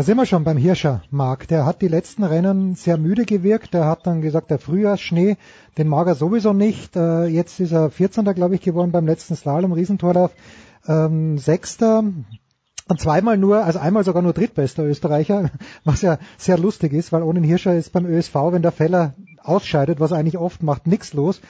Da 0.00 0.04
sind 0.04 0.16
wir 0.16 0.24
schon 0.24 0.44
beim 0.44 0.56
Hirscher, 0.56 1.02
Marc. 1.10 1.46
Der 1.48 1.66
hat 1.66 1.82
die 1.82 1.86
letzten 1.86 2.24
Rennen 2.24 2.74
sehr 2.74 2.96
müde 2.96 3.26
gewirkt. 3.26 3.74
Der 3.74 3.84
hat 3.84 4.06
dann 4.06 4.22
gesagt, 4.22 4.50
der 4.50 4.58
Frühjahrsschnee, 4.58 5.36
den 5.76 5.88
mag 5.88 6.06
er 6.06 6.14
sowieso 6.14 6.54
nicht. 6.54 6.96
Äh, 6.96 7.26
jetzt 7.26 7.60
ist 7.60 7.72
er 7.72 7.90
14. 7.90 8.24
glaube 8.32 8.54
ich 8.54 8.62
geworden 8.62 8.92
beim 8.92 9.04
letzten 9.04 9.36
Slalom, 9.36 9.72
Riesentorlauf. 9.72 10.30
Ähm, 10.86 11.36
Sechster. 11.36 12.02
Und 12.88 12.98
zweimal 12.98 13.36
nur, 13.36 13.62
also 13.62 13.78
einmal 13.78 14.02
sogar 14.02 14.22
nur 14.22 14.32
drittbester 14.32 14.84
Österreicher, 14.84 15.50
was 15.84 16.00
ja 16.00 16.16
sehr 16.38 16.56
lustig 16.56 16.94
ist, 16.94 17.12
weil 17.12 17.22
ohne 17.22 17.40
Hirscher 17.40 17.74
ist 17.74 17.92
beim 17.92 18.06
ÖSV, 18.06 18.34
wenn 18.52 18.62
der 18.62 18.72
Feller 18.72 19.12
ausscheidet, 19.42 20.00
was 20.00 20.12
er 20.12 20.16
eigentlich 20.16 20.38
oft 20.38 20.62
macht, 20.62 20.86
nichts 20.86 21.12
los. 21.12 21.42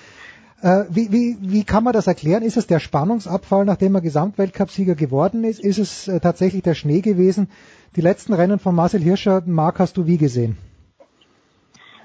Äh, 0.63 0.85
wie, 0.91 1.11
wie, 1.11 1.39
wie 1.41 1.65
kann 1.65 1.85
man 1.85 1.95
das 1.95 2.07
erklären? 2.07 2.43
Ist 2.43 2.59
es 2.59 2.67
der 2.67 2.81
Spannungsabfall, 2.81 3.65
nachdem 3.65 3.95
er 3.95 4.03
Gesamtweltcupsieger 4.03 4.95
geworden 4.95 5.45
ist? 5.45 5.59
Ist 5.59 5.79
es 5.79 6.07
äh, 6.07 6.21
tatsächlich 6.21 6.63
der 6.63 6.75
Schnee 6.75 7.01
gewesen? 7.01 7.49
Die 7.97 8.03
letzten 8.03 8.35
Rennen 8.35 8.59
von 8.59 8.75
Marcel 8.75 9.01
Hirscher, 9.01 9.43
Marc, 9.47 9.79
hast 9.79 9.97
du 9.97 10.07
wie 10.07 10.19
gesehen? 10.19 10.59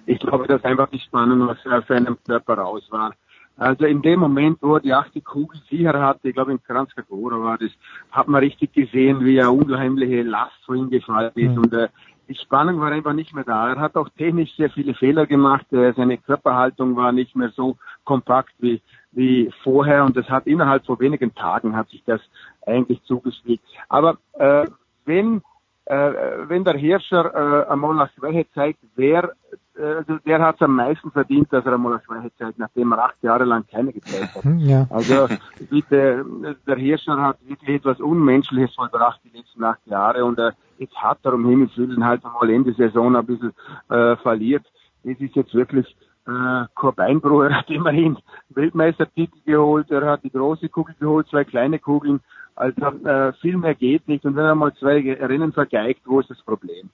Ich 0.06 0.20
glaube, 0.20 0.48
dass 0.48 0.64
einfach 0.64 0.90
die 0.90 1.00
Spannung 1.00 1.50
aus 1.50 1.58
seinem 1.88 2.18
Körper 2.24 2.56
raus 2.56 2.84
war. 2.92 3.14
Also 3.58 3.86
in 3.86 4.02
dem 4.02 4.20
Moment, 4.20 4.58
wo 4.62 4.76
er 4.76 4.82
die 4.82 4.94
achte 4.94 5.22
Kugel 5.22 5.60
sicher 5.70 5.94
hatte, 6.02 6.28
ich 6.28 6.36
glaube 6.36 6.52
in 6.52 6.62
Kranzkagora 6.62 7.42
war 7.42 7.58
das, 7.58 7.72
hat 8.12 8.28
man 8.28 8.42
richtig 8.42 8.74
gesehen, 8.74 9.24
wie 9.24 9.40
eine 9.40 9.52
unheimliche 9.52 10.24
Last 10.24 10.56
vor 10.66 10.76
ihm 10.76 10.90
gefallen 10.90 11.32
ist. 11.36 11.52
Mhm. 11.52 11.58
Und 11.58 11.74
äh, 11.74 11.88
die 12.28 12.36
Spannung 12.36 12.80
war 12.80 12.92
einfach 12.92 13.14
nicht 13.14 13.34
mehr 13.34 13.44
da. 13.44 13.70
Er 13.70 13.80
hat 13.80 13.96
auch 13.96 14.10
technisch 14.10 14.56
sehr 14.58 14.70
viele 14.70 14.94
Fehler 14.94 15.26
gemacht. 15.26 15.72
Äh, 15.72 15.94
seine 15.96 16.18
Körperhaltung 16.18 16.96
war 16.96 17.12
nicht 17.12 17.36
mehr 17.36 17.52
so 17.56 17.78
kompakt 18.06 18.54
wie, 18.60 18.82
wie 19.12 19.52
vorher. 19.64 20.06
Und 20.06 20.16
das 20.16 20.30
hat 20.30 20.48
innerhalb 20.48 20.86
von 20.86 21.00
wenigen 21.00 21.34
Tagen 21.36 21.76
hat 21.76 21.90
sich 21.90 22.04
das 22.06 22.22
eigentlich 22.66 23.04
zugespielt. 23.04 23.60
Aber 23.90 24.18
äh, 24.40 24.66
wenn 25.06 25.42
äh, 25.86 26.12
wenn 26.48 26.64
der 26.64 26.76
Hirscher 26.76 27.34
äh, 27.34 27.72
einmal 27.72 27.92
eine 27.92 28.10
Schwäche 28.18 28.48
zeigt, 28.56 28.80
wer, 28.96 29.34
also 29.78 30.18
der 30.26 30.42
hat 30.42 30.56
es 30.56 30.62
am 30.62 30.76
meisten 30.76 31.12
verdient, 31.12 31.52
dass 31.52 31.66
er 31.66 31.74
einmal 31.74 31.94
eine 31.94 32.02
Schwäche 32.04 32.32
zeigt, 32.38 32.58
nachdem 32.58 32.92
er 32.94 33.06
acht 33.06 33.22
Jahre 33.22 33.44
lang 33.44 33.66
keine 33.70 33.94
gezeigt 33.94 34.36
hat. 34.36 34.44
Hm, 34.44 34.60
ja. 34.60 34.88
Also 34.90 35.28
bitte, 35.70 36.26
der 36.66 36.76
Hirscher 36.78 37.22
hat 37.22 37.38
wirklich 37.48 37.76
etwas 37.76 38.00
Unmenschliches 38.00 38.74
vollbracht 38.74 39.22
die 39.26 39.38
letzten 39.38 39.64
acht 39.64 39.86
Jahre 39.86 40.26
und 40.26 40.40
äh, 40.40 40.54
jetzt 40.80 40.96
hat 40.96 41.20
er 41.24 41.34
um 41.34 41.48
Himmels 41.48 41.78
Willen 41.78 42.04
halt 42.04 42.26
einmal 42.26 42.50
Ende 42.50 42.74
Saison 42.74 43.16
ein 43.16 43.26
bisschen 43.26 43.54
äh, 43.90 44.16
verliert. 44.16 44.66
Das 45.04 45.20
ist 45.20 45.36
jetzt 45.36 45.54
wirklich 45.54 45.96
äh, 46.28 46.66
kein 46.76 46.96
Beinbruch. 46.96 47.44
Er 47.44 47.60
hat 47.60 47.70
immerhin 47.70 48.18
Weltmeistertitel 48.50 49.38
geholt, 49.46 49.92
er 49.92 50.06
hat 50.06 50.24
die 50.24 50.32
große 50.32 50.70
Kugel 50.70 50.96
geholt, 51.00 51.28
zwei 51.30 51.44
kleine 51.44 51.80
Kugeln. 51.80 52.22
Also 52.56 52.82
äh, 52.82 53.34
viel 53.42 53.58
mehr 53.58 53.76
geht 53.76 54.08
nicht. 54.08 54.26
Und 54.26 54.36
wenn 54.36 54.46
er 54.46 54.56
mal 54.56 54.74
zwei 54.76 55.00
Rennen 55.14 55.54
vergeigt, 55.54 56.02
wo 56.06 56.20
ist 56.20 56.30
das 56.30 56.42
Problem? 56.42 56.90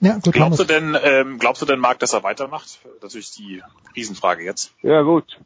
Ja, 0.00 0.18
gut, 0.18 0.34
glaubst 0.34 0.60
du 0.60 0.64
denn, 0.64 0.96
ähm, 1.02 1.38
glaubst 1.38 1.62
du 1.62 1.66
denn, 1.66 1.80
Marc, 1.80 1.98
dass 2.00 2.12
er 2.12 2.22
weitermacht? 2.22 2.80
Das 3.00 3.14
ist 3.14 3.38
die 3.38 3.62
Riesenfrage 3.94 4.44
jetzt. 4.44 4.74
Ja 4.82 5.02
gut. 5.02 5.38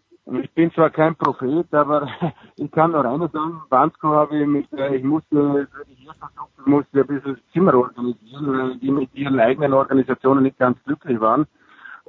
Ich 0.42 0.50
bin 0.52 0.72
zwar 0.72 0.90
kein 0.90 1.16
Prophet, 1.16 1.72
aber 1.72 2.08
ich 2.56 2.70
kann 2.70 2.92
nur 2.92 3.04
eines 3.04 3.32
sagen. 3.32 3.62
Bansko 3.68 4.08
habe 4.08 4.38
ich 4.38 4.46
mit, 4.46 4.72
äh, 4.72 4.96
ich 4.96 5.04
musste, 5.04 5.68
ich 5.88 6.66
musste 6.66 7.00
ein 7.00 7.06
bisschen 7.06 7.38
Zimmer 7.52 7.74
organisieren, 7.74 8.52
weil 8.52 8.76
die 8.78 8.90
mit 8.90 9.14
ihren 9.14 9.40
eigenen 9.40 9.72
Organisationen 9.72 10.42
nicht 10.42 10.58
ganz 10.58 10.78
glücklich 10.84 11.20
waren. 11.20 11.46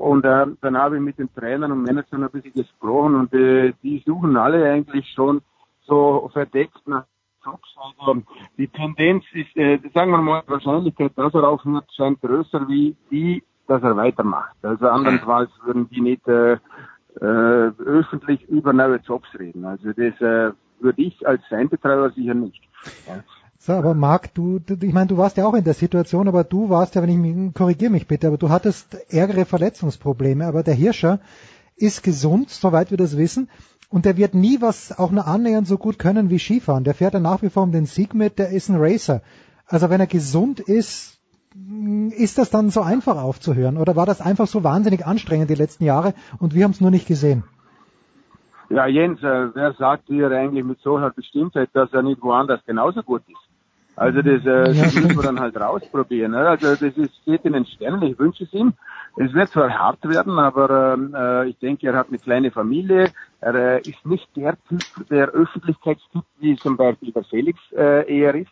Und 0.02 0.26
äh, 0.26 0.48
dann 0.62 0.78
habe 0.78 0.96
ich 0.96 1.02
mit 1.02 1.20
den 1.20 1.32
Trainern 1.34 1.72
und 1.72 1.84
Managern 1.84 2.24
ein 2.24 2.32
bisschen 2.32 2.54
gesprochen 2.54 3.16
und 3.16 3.34
äh, 3.34 3.72
die 3.84 4.02
suchen 4.04 4.36
alle 4.36 4.68
eigentlich 4.68 5.08
schon 5.14 5.42
so 5.84 6.28
verdeckt 6.34 6.88
nach 6.88 7.06
Jobs. 7.46 7.76
Also 8.00 8.24
die 8.58 8.68
Tendenz 8.68 9.24
ist, 9.34 9.56
äh, 9.56 9.80
sagen 9.94 10.10
wir 10.10 10.18
mal, 10.18 10.42
die 10.42 10.52
Wahrscheinlichkeit, 10.52 11.12
dass 11.16 11.34
er 11.36 11.48
aufhört, 11.48 11.86
scheint 11.96 12.20
größer 12.20 12.68
wie 12.68 12.96
die, 13.12 13.44
dass 13.68 13.84
er 13.84 13.96
weitermacht. 13.96 14.56
Also 14.64 14.88
andernfalls 14.88 15.52
würden 15.66 15.88
die 15.90 16.02
nicht 16.02 16.28
äh, 16.28 16.54
äh, 16.54 17.72
öffentlich 17.86 18.42
über 18.50 18.74
neue 18.74 18.98
Jobs 18.98 19.30
reden. 19.38 19.66
Also 19.66 19.90
das 19.90 20.20
äh, 20.20 20.52
würde 20.80 21.02
ich 21.02 21.28
als 21.28 21.42
Seinbetreiber 21.48 22.10
sicher 22.10 22.34
nicht. 22.34 22.64
Ja. 23.06 23.24
So, 23.64 23.74
aber 23.74 23.94
Marc, 23.94 24.34
du, 24.34 24.60
ich 24.82 24.92
meine, 24.92 25.06
du 25.06 25.18
warst 25.18 25.38
ja 25.38 25.46
auch 25.46 25.54
in 25.54 25.64
der 25.64 25.76
Situation, 25.76 26.28
aber 26.28 26.44
du 26.44 26.72
warst 26.72 26.96
ja, 26.96 27.04
wenn 27.04 27.10
ich 27.10 27.18
mich, 27.18 27.54
korrigiere 27.54 27.92
mich 27.92 28.08
bitte, 28.08 28.26
aber 28.26 28.40
du 28.40 28.50
hattest 28.50 28.98
ärgere 29.14 29.46
Verletzungsprobleme, 29.46 30.48
aber 30.48 30.64
der 30.64 30.74
Hirscher 30.74 31.20
ist 31.76 32.02
gesund, 32.02 32.50
soweit 32.50 32.90
wir 32.90 32.98
das 32.98 33.18
wissen. 33.18 33.52
Und 33.88 34.06
der 34.06 34.18
wird 34.18 34.34
nie 34.34 34.62
was 34.62 34.98
auch 34.98 35.12
nur 35.12 35.28
annähernd 35.28 35.68
so 35.68 35.78
gut 35.78 36.00
können 36.00 36.32
wie 36.32 36.40
Skifahren. 36.40 36.86
Der 36.86 36.96
fährt 36.96 37.14
ja 37.14 37.20
nach 37.20 37.44
wie 37.44 37.52
vor 37.52 37.62
um 37.62 37.72
den 37.72 37.86
Sieg 37.86 38.16
mit, 38.16 38.40
der 38.40 38.50
ist 38.50 38.68
ein 38.68 38.78
Racer. 38.80 39.22
Also 39.68 39.92
wenn 39.92 40.00
er 40.00 40.08
gesund 40.08 40.60
ist, 40.60 41.20
ist 42.18 42.40
das 42.40 42.50
dann 42.50 42.72
so 42.72 42.82
einfach 42.82 43.22
aufzuhören? 43.22 43.78
Oder 43.78 43.96
war 43.96 44.08
das 44.08 44.22
einfach 44.22 44.48
so 44.48 44.64
wahnsinnig 44.64 45.06
anstrengend 45.06 45.52
die 45.52 45.56
letzten 45.56 45.84
Jahre 45.84 46.16
und 46.40 46.56
wir 46.56 46.64
haben 46.64 46.72
es 46.72 46.82
nur 46.82 46.90
nicht 46.90 47.08
gesehen? 47.08 47.44
Ja, 48.70 48.88
Jens, 48.88 49.22
äh, 49.22 49.54
wer 49.54 49.74
sagt 49.74 50.10
dir 50.10 50.32
eigentlich 50.32 50.64
mit 50.64 50.80
so 50.80 50.96
einer 50.96 51.12
Bestimmtheit, 51.12 51.70
dass 51.74 51.94
er 51.94 52.02
nicht 52.02 52.24
woanders 52.24 52.66
genauso 52.66 53.04
gut 53.04 53.22
ist? 53.28 53.51
Also 53.96 54.22
das, 54.22 54.46
äh, 54.46 54.74
das 54.74 54.96
müssen 54.96 55.16
wir 55.16 55.24
dann 55.24 55.40
halt 55.40 55.60
rausprobieren. 55.60 56.32
Ne? 56.32 56.48
Also 56.48 56.76
das 56.76 56.98
ist, 56.98 57.16
steht 57.22 57.46
in 57.46 57.54
den 57.54 57.66
Sternen, 57.66 58.04
ich 58.04 58.18
wünsche 58.18 58.44
es 58.46 58.54
ihm. 58.54 58.74
Es 59.18 59.34
wird 59.34 59.50
zwar 59.50 59.70
hart 59.70 60.08
werden, 60.08 60.40
aber 60.40 60.94
ähm, 60.94 61.14
äh, 61.14 61.50
ich 61.50 61.58
denke, 61.60 61.88
er 61.88 61.98
hat 61.98 62.08
eine 62.08 62.18
kleine 62.18 62.52
Familie. 62.52 63.12
Er 63.42 63.56
äh, 63.56 63.82
ist 63.82 64.06
nicht 64.06 64.28
der 64.38 64.56
Typ, 64.70 64.82
der 65.10 65.28
Öffentlichkeitstyp, 65.30 66.24
wie 66.40 66.56
zum 66.56 66.78
Beispiel 66.78 67.12
der 67.12 67.26
Felix 67.26 67.60
äh, 67.74 68.10
eher 68.10 68.36
ist. 68.36 68.52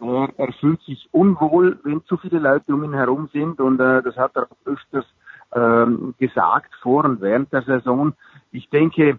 Er, 0.00 0.28
er 0.36 0.52
fühlt 0.54 0.82
sich 0.82 1.08
unwohl, 1.12 1.78
wenn 1.84 2.04
zu 2.06 2.16
viele 2.16 2.40
Leute 2.40 2.74
um 2.74 2.82
ihn 2.82 2.94
herum 2.94 3.28
sind 3.32 3.60
und 3.60 3.78
äh, 3.78 4.02
das 4.02 4.16
hat 4.16 4.34
er 4.34 4.44
auch 4.50 4.66
öfters 4.66 5.06
ähm, 5.54 6.14
gesagt 6.18 6.74
vor 6.82 7.04
und 7.04 7.20
während 7.20 7.52
der 7.52 7.62
Saison. 7.62 8.14
Ich 8.50 8.68
denke, 8.70 9.18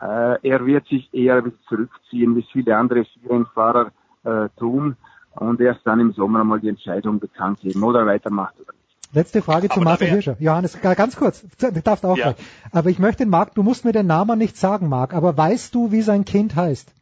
äh, 0.00 0.48
er 0.48 0.66
wird 0.66 0.86
sich 0.86 1.12
eher 1.12 1.44
zurückziehen, 1.68 2.34
wie 2.36 2.46
viele 2.50 2.76
andere 2.76 3.04
Skirennfahrer 3.04 3.92
äh, 4.24 4.48
tun 4.58 4.96
und 5.34 5.60
erst 5.60 5.80
dann 5.84 6.00
im 6.00 6.12
Sommer 6.12 6.44
mal 6.44 6.60
die 6.60 6.68
Entscheidung 6.68 7.18
bekannt 7.18 7.60
geben 7.60 7.82
oder 7.82 8.06
weitermacht 8.06 8.54
oder 8.60 8.72
nicht. 8.72 9.14
Letzte 9.14 9.42
Frage 9.42 9.68
zu 9.68 9.80
Marcel 9.80 10.08
Hirscher. 10.08 10.36
Johannes, 10.38 10.80
ganz 10.80 11.16
kurz, 11.16 11.44
du 11.58 11.82
darfst 11.82 12.04
auch 12.04 12.16
ja. 12.16 12.32
gleich. 12.32 12.46
Aber 12.72 12.88
ich 12.88 12.98
möchte 12.98 13.26
Marc, 13.26 13.54
du 13.54 13.62
musst 13.62 13.84
mir 13.84 13.92
den 13.92 14.06
Namen 14.06 14.38
nicht 14.38 14.56
sagen, 14.56 14.88
Marc, 14.88 15.12
aber 15.12 15.36
weißt 15.36 15.74
du, 15.74 15.92
wie 15.92 16.02
sein 16.02 16.24
Kind 16.24 16.56
heißt? 16.56 16.92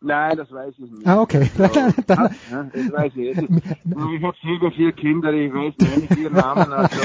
Nein, 0.00 0.36
das 0.36 0.52
weiß 0.52 0.74
ich 0.76 0.90
nicht. 0.90 1.06
Ah, 1.06 1.20
okay. 1.20 1.50
Also, 1.58 1.80
dann, 2.06 2.34
ja, 2.50 2.62
das 2.64 2.92
weiß 2.92 3.12
ich. 3.16 3.36
ich 3.38 4.22
habe 4.22 4.36
selber 4.42 4.70
vier 4.72 4.92
Kinder, 4.92 5.32
ich 5.32 5.52
weiß 5.52 5.74
nicht 5.78 6.14
vier 6.14 6.30
Namen, 6.30 6.72
also 6.72 6.96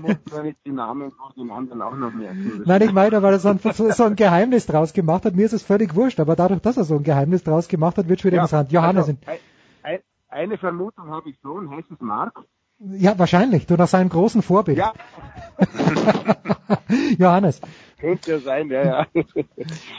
muss 0.00 0.16
mir 0.32 0.42
nicht 0.44 0.58
die 0.64 0.70
Namen 0.70 1.10
von 1.10 1.32
den 1.36 1.50
anderen 1.50 1.82
auch 1.82 1.96
noch 1.96 2.12
merken. 2.12 2.62
Nein, 2.64 2.82
ich 2.82 2.92
meine, 2.92 3.22
weil 3.22 3.34
er 3.34 3.40
so 3.40 3.48
ein, 3.48 3.58
so 3.58 4.04
ein 4.04 4.16
Geheimnis 4.16 4.66
draus 4.66 4.92
gemacht 4.92 5.24
hat, 5.24 5.34
mir 5.34 5.46
ist 5.46 5.52
es 5.52 5.62
völlig 5.62 5.96
wurscht, 5.96 6.20
aber 6.20 6.36
dadurch, 6.36 6.60
dass 6.60 6.76
er 6.76 6.84
so 6.84 6.94
ein 6.96 7.02
Geheimnis 7.02 7.42
draus 7.42 7.66
gemacht 7.68 7.98
hat, 7.98 8.08
wird 8.08 8.20
schon 8.20 8.30
wieder 8.30 8.38
ja, 8.38 8.44
interessant. 8.44 8.72
Johannes. 8.72 9.08
Also, 9.08 9.40
ein, 9.82 9.98
eine 10.28 10.58
Vermutung 10.58 11.10
habe 11.10 11.28
ich 11.28 11.36
schon, 11.42 11.70
heißt 11.70 11.90
es 11.90 12.00
Mark? 12.00 12.44
Ja, 12.78 13.16
wahrscheinlich, 13.18 13.66
du 13.66 13.76
nach 13.76 13.86
seinem 13.86 14.08
großen 14.08 14.42
Vorbild. 14.42 14.78
Ja. 14.78 14.92
Johannes. 17.18 17.60
Könnte 18.02 18.32
ja 18.32 18.40
sein, 18.40 18.68
ja, 18.68 18.84
ja. 18.84 19.06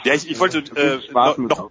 Ja, 0.04 0.12
ich, 0.12 0.30
ich 0.30 0.38
wollte 0.38 0.58
äh, 0.76 0.98
noch, 1.14 1.38
noch, 1.38 1.70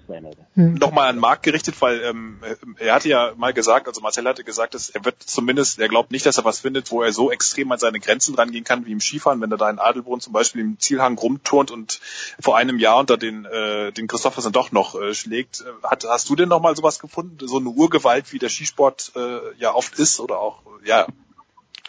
noch 0.56 0.92
mal 0.92 1.08
an 1.08 1.20
Marc 1.20 1.44
gerichtet, 1.44 1.80
weil 1.80 2.02
ähm, 2.02 2.40
er 2.80 2.96
hatte 2.96 3.08
ja 3.08 3.34
mal 3.38 3.54
gesagt, 3.54 3.88
also 3.88 4.02
Marcel 4.02 4.28
hatte 4.28 4.44
gesagt, 4.44 4.74
dass 4.74 4.90
er 4.90 5.06
wird 5.06 5.22
zumindest, 5.22 5.80
er 5.80 5.90
glaubt 5.90 6.12
nicht, 6.12 6.26
dass 6.26 6.40
er 6.40 6.44
was 6.44 6.62
findet, 6.62 6.90
wo 6.90 7.04
er 7.04 7.14
so 7.14 7.32
extrem 7.32 7.72
an 7.72 7.78
seine 7.78 8.00
Grenzen 8.00 8.34
rangehen 8.34 8.64
kann 8.64 8.88
wie 8.88 8.94
im 8.94 9.00
Skifahren, 9.00 9.42
wenn 9.42 9.52
er 9.52 9.60
da 9.60 9.70
in 9.70 9.78
Adelbrunn 9.78 10.22
zum 10.22 10.34
Beispiel 10.34 10.62
im 10.62 10.80
Zielhang 10.80 11.20
rumturnt 11.20 11.70
und 11.70 12.02
vor 12.40 12.58
einem 12.58 12.80
Jahr 12.80 12.98
unter 12.98 13.18
den 13.18 13.46
äh, 13.46 13.92
den 13.92 14.08
Christophersen 14.08 14.52
doch 14.52 14.72
noch 14.72 15.00
äh, 15.00 15.14
schlägt. 15.14 15.64
Hat, 15.84 16.04
hast 16.04 16.32
du 16.32 16.36
denn 16.36 16.50
noch 16.50 16.62
mal 16.62 16.76
sowas 16.76 16.98
gefunden, 16.98 17.48
so 17.48 17.58
eine 17.60 17.70
Urgewalt, 17.70 18.34
wie 18.34 18.40
der 18.40 18.50
Skisport 18.50 19.12
äh, 19.16 19.56
ja 19.60 19.76
oft 19.76 20.00
ist 20.00 20.20
oder 20.20 20.40
auch 20.40 20.64
ja 20.84 21.06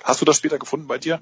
Hast 0.04 0.20
du 0.20 0.26
das 0.26 0.36
später 0.36 0.58
gefunden 0.58 0.86
bei 0.86 0.98
dir? 0.98 1.20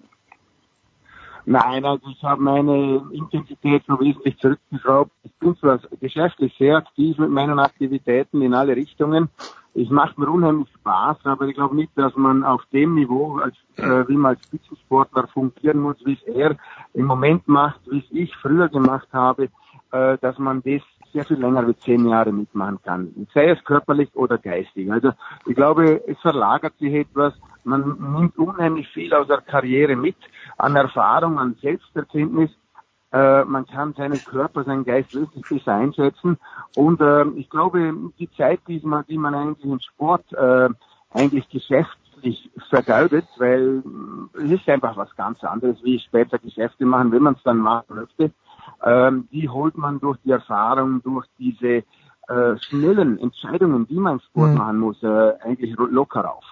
Nein, 1.45 1.85
also 1.85 2.09
ich 2.09 2.23
habe 2.23 2.41
meine 2.41 3.03
Intensität 3.13 3.83
so 3.87 3.99
wesentlich 3.99 4.39
zurückgeschraubt. 4.39 5.11
Ich 5.25 5.33
bin 5.35 5.57
zwar 5.57 5.81
geschäftlich 6.01 6.55
sehr 6.57 6.77
aktiv 6.77 7.19
mit 7.19 7.31
meinen 7.31 7.59
Aktivitäten 7.59 8.43
in 8.43 8.55
alle 8.55 8.77
Richtungen. 8.77 9.29
Ich 9.75 9.91
mache 9.91 10.21
mir 10.21 10.29
unheimlich 10.29 10.69
Spaß, 10.75 11.19
aber 11.25 11.47
ich 11.47 11.55
glaube 11.55 11.75
nicht, 11.75 11.93
dass 11.97 12.15
man 12.15 12.45
auf 12.45 12.63
dem 12.73 12.95
Niveau, 12.95 13.39
als, 13.39 13.57
äh, 13.77 14.07
wie 14.07 14.17
man 14.17 14.35
als 14.35 14.43
Spitzensportler 14.45 15.27
fungieren 15.29 15.81
muss, 15.81 15.97
wie 16.05 16.13
es 16.13 16.23
er 16.23 16.57
im 16.93 17.07
Moment 17.07 17.49
macht, 17.49 17.81
wie 17.91 17.99
es 17.99 18.05
ich 18.11 18.37
früher 18.37 18.69
gemacht 18.69 19.09
habe, 19.13 19.49
äh, 19.93 20.19
dass 20.21 20.39
man 20.39 20.63
das 20.63 20.83
sehr 21.13 21.25
viel 21.25 21.39
länger 21.39 21.67
wie 21.69 21.77
zehn 21.77 22.09
Jahre 22.09 22.33
mitmachen 22.33 22.81
kann, 22.83 23.27
sei 23.35 23.51
es 23.51 23.63
körperlich 23.65 24.15
oder 24.15 24.39
geistig. 24.39 24.91
Also 24.91 25.13
ich 25.47 25.55
glaube, 25.55 26.03
es 26.07 26.19
verlagert 26.21 26.77
sich 26.79 26.95
etwas, 26.95 27.35
man 27.65 27.97
nimmt 27.99 28.39
unheimlich 28.39 28.89
viel 28.89 29.13
aus 29.15 29.29
der 29.29 29.41
Karriere 29.41 29.97
mit, 29.97 30.17
an 30.59 30.77
Erfahrung, 30.77 31.39
an 31.39 31.57
Selbsterkenntnis. 31.61 32.51
Äh, 33.13 33.45
man 33.45 33.67
kann 33.67 33.95
seinen 33.95 34.19
Körper, 34.25 34.65
seinen 34.65 34.85
Geist 34.85 35.15
wirklich 35.15 35.45
besser 35.49 35.75
einschätzen. 35.75 36.39
Und 36.77 37.01
äh, 37.01 37.25
ich 37.37 37.49
glaube, 37.51 37.95
die 38.19 38.31
Zeit, 38.33 38.61
die 38.67 38.81
man, 38.83 39.05
die 39.07 39.19
man 39.19 39.35
eigentlich 39.35 39.65
im 39.65 39.81
Sport 39.81 40.33
äh, 40.33 40.71
eigentlich 41.11 41.49
geschäftlich 41.51 42.51
vergeudet, 42.71 43.27
weil 43.37 43.83
es 44.35 44.51
ist 44.51 44.69
einfach 44.69 44.97
was 44.97 45.15
ganz 45.17 45.45
anderes, 45.45 45.77
wie 45.83 45.99
später 45.99 46.39
Geschäfte 46.39 46.87
machen, 46.87 47.13
wenn 47.13 47.23
man 47.23 47.35
es 47.35 47.43
dann 47.43 47.59
machen 47.59 47.97
möchte. 47.97 48.33
Ähm, 48.85 49.29
die 49.33 49.49
holt 49.49 49.77
man 49.77 50.01
durch 50.01 50.19
die 50.25 50.31
Erfahrung, 50.31 51.03
durch 51.03 51.27
diese 51.39 51.85
äh, 52.29 52.57
schnellen 52.69 53.19
Entscheidungen, 53.19 53.87
die 53.87 53.99
man 53.99 54.15
im 54.15 54.21
Sport 54.21 54.51
mhm. 54.51 54.57
machen 54.57 54.79
muss, 54.79 55.03
äh, 55.03 55.33
eigentlich 55.43 55.75
locker 55.77 56.35
auf. 56.35 56.45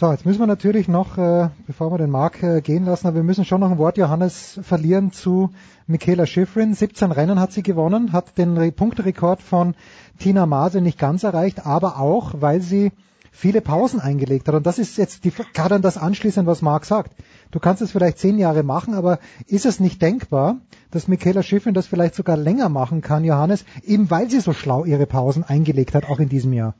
So, 0.00 0.10
jetzt 0.10 0.24
müssen 0.24 0.40
wir 0.40 0.46
natürlich 0.46 0.88
noch, 0.88 1.18
äh, 1.18 1.50
bevor 1.66 1.92
wir 1.92 1.98
den 1.98 2.08
Marc 2.08 2.42
äh, 2.42 2.62
gehen 2.62 2.86
lassen, 2.86 3.06
aber 3.06 3.16
wir 3.16 3.22
müssen 3.22 3.44
schon 3.44 3.60
noch 3.60 3.70
ein 3.70 3.76
Wort, 3.76 3.98
Johannes, 3.98 4.58
verlieren 4.62 5.12
zu 5.12 5.50
Michaela 5.86 6.24
Schifrin. 6.24 6.72
17 6.72 7.12
Rennen 7.12 7.38
hat 7.38 7.52
sie 7.52 7.62
gewonnen, 7.62 8.12
hat 8.12 8.38
den 8.38 8.56
Re 8.56 8.72
Punkterekord 8.72 9.42
von 9.42 9.74
Tina 10.18 10.46
Maase 10.46 10.80
nicht 10.80 10.98
ganz 10.98 11.22
erreicht, 11.22 11.66
aber 11.66 11.98
auch, 11.98 12.32
weil 12.40 12.62
sie 12.62 12.92
viele 13.30 13.60
Pausen 13.60 14.00
eingelegt 14.00 14.48
hat. 14.48 14.54
Und 14.54 14.66
das 14.66 14.78
ist 14.78 14.98
jetzt 14.98 15.24
die, 15.24 15.30
gerade 15.30 15.76
an 15.76 15.82
das 15.82 15.96
anschließend, 15.96 16.46
was 16.46 16.62
Marc 16.62 16.84
sagt. 16.84 17.12
Du 17.50 17.58
kannst 17.58 17.82
es 17.82 17.92
vielleicht 17.92 18.18
zehn 18.18 18.38
Jahre 18.38 18.62
machen, 18.62 18.94
aber 18.94 19.18
ist 19.46 19.66
es 19.66 19.80
nicht 19.80 20.02
denkbar, 20.02 20.58
dass 20.90 21.08
Michaela 21.08 21.42
Schifrin 21.42 21.74
das 21.74 21.86
vielleicht 21.86 22.14
sogar 22.14 22.36
länger 22.36 22.68
machen 22.68 23.00
kann, 23.00 23.24
Johannes, 23.24 23.64
eben 23.84 24.10
weil 24.10 24.30
sie 24.30 24.40
so 24.40 24.52
schlau 24.52 24.84
ihre 24.84 25.06
Pausen 25.06 25.44
eingelegt 25.44 25.94
hat, 25.94 26.08
auch 26.08 26.18
in 26.18 26.28
diesem 26.28 26.52
Jahr? 26.52 26.74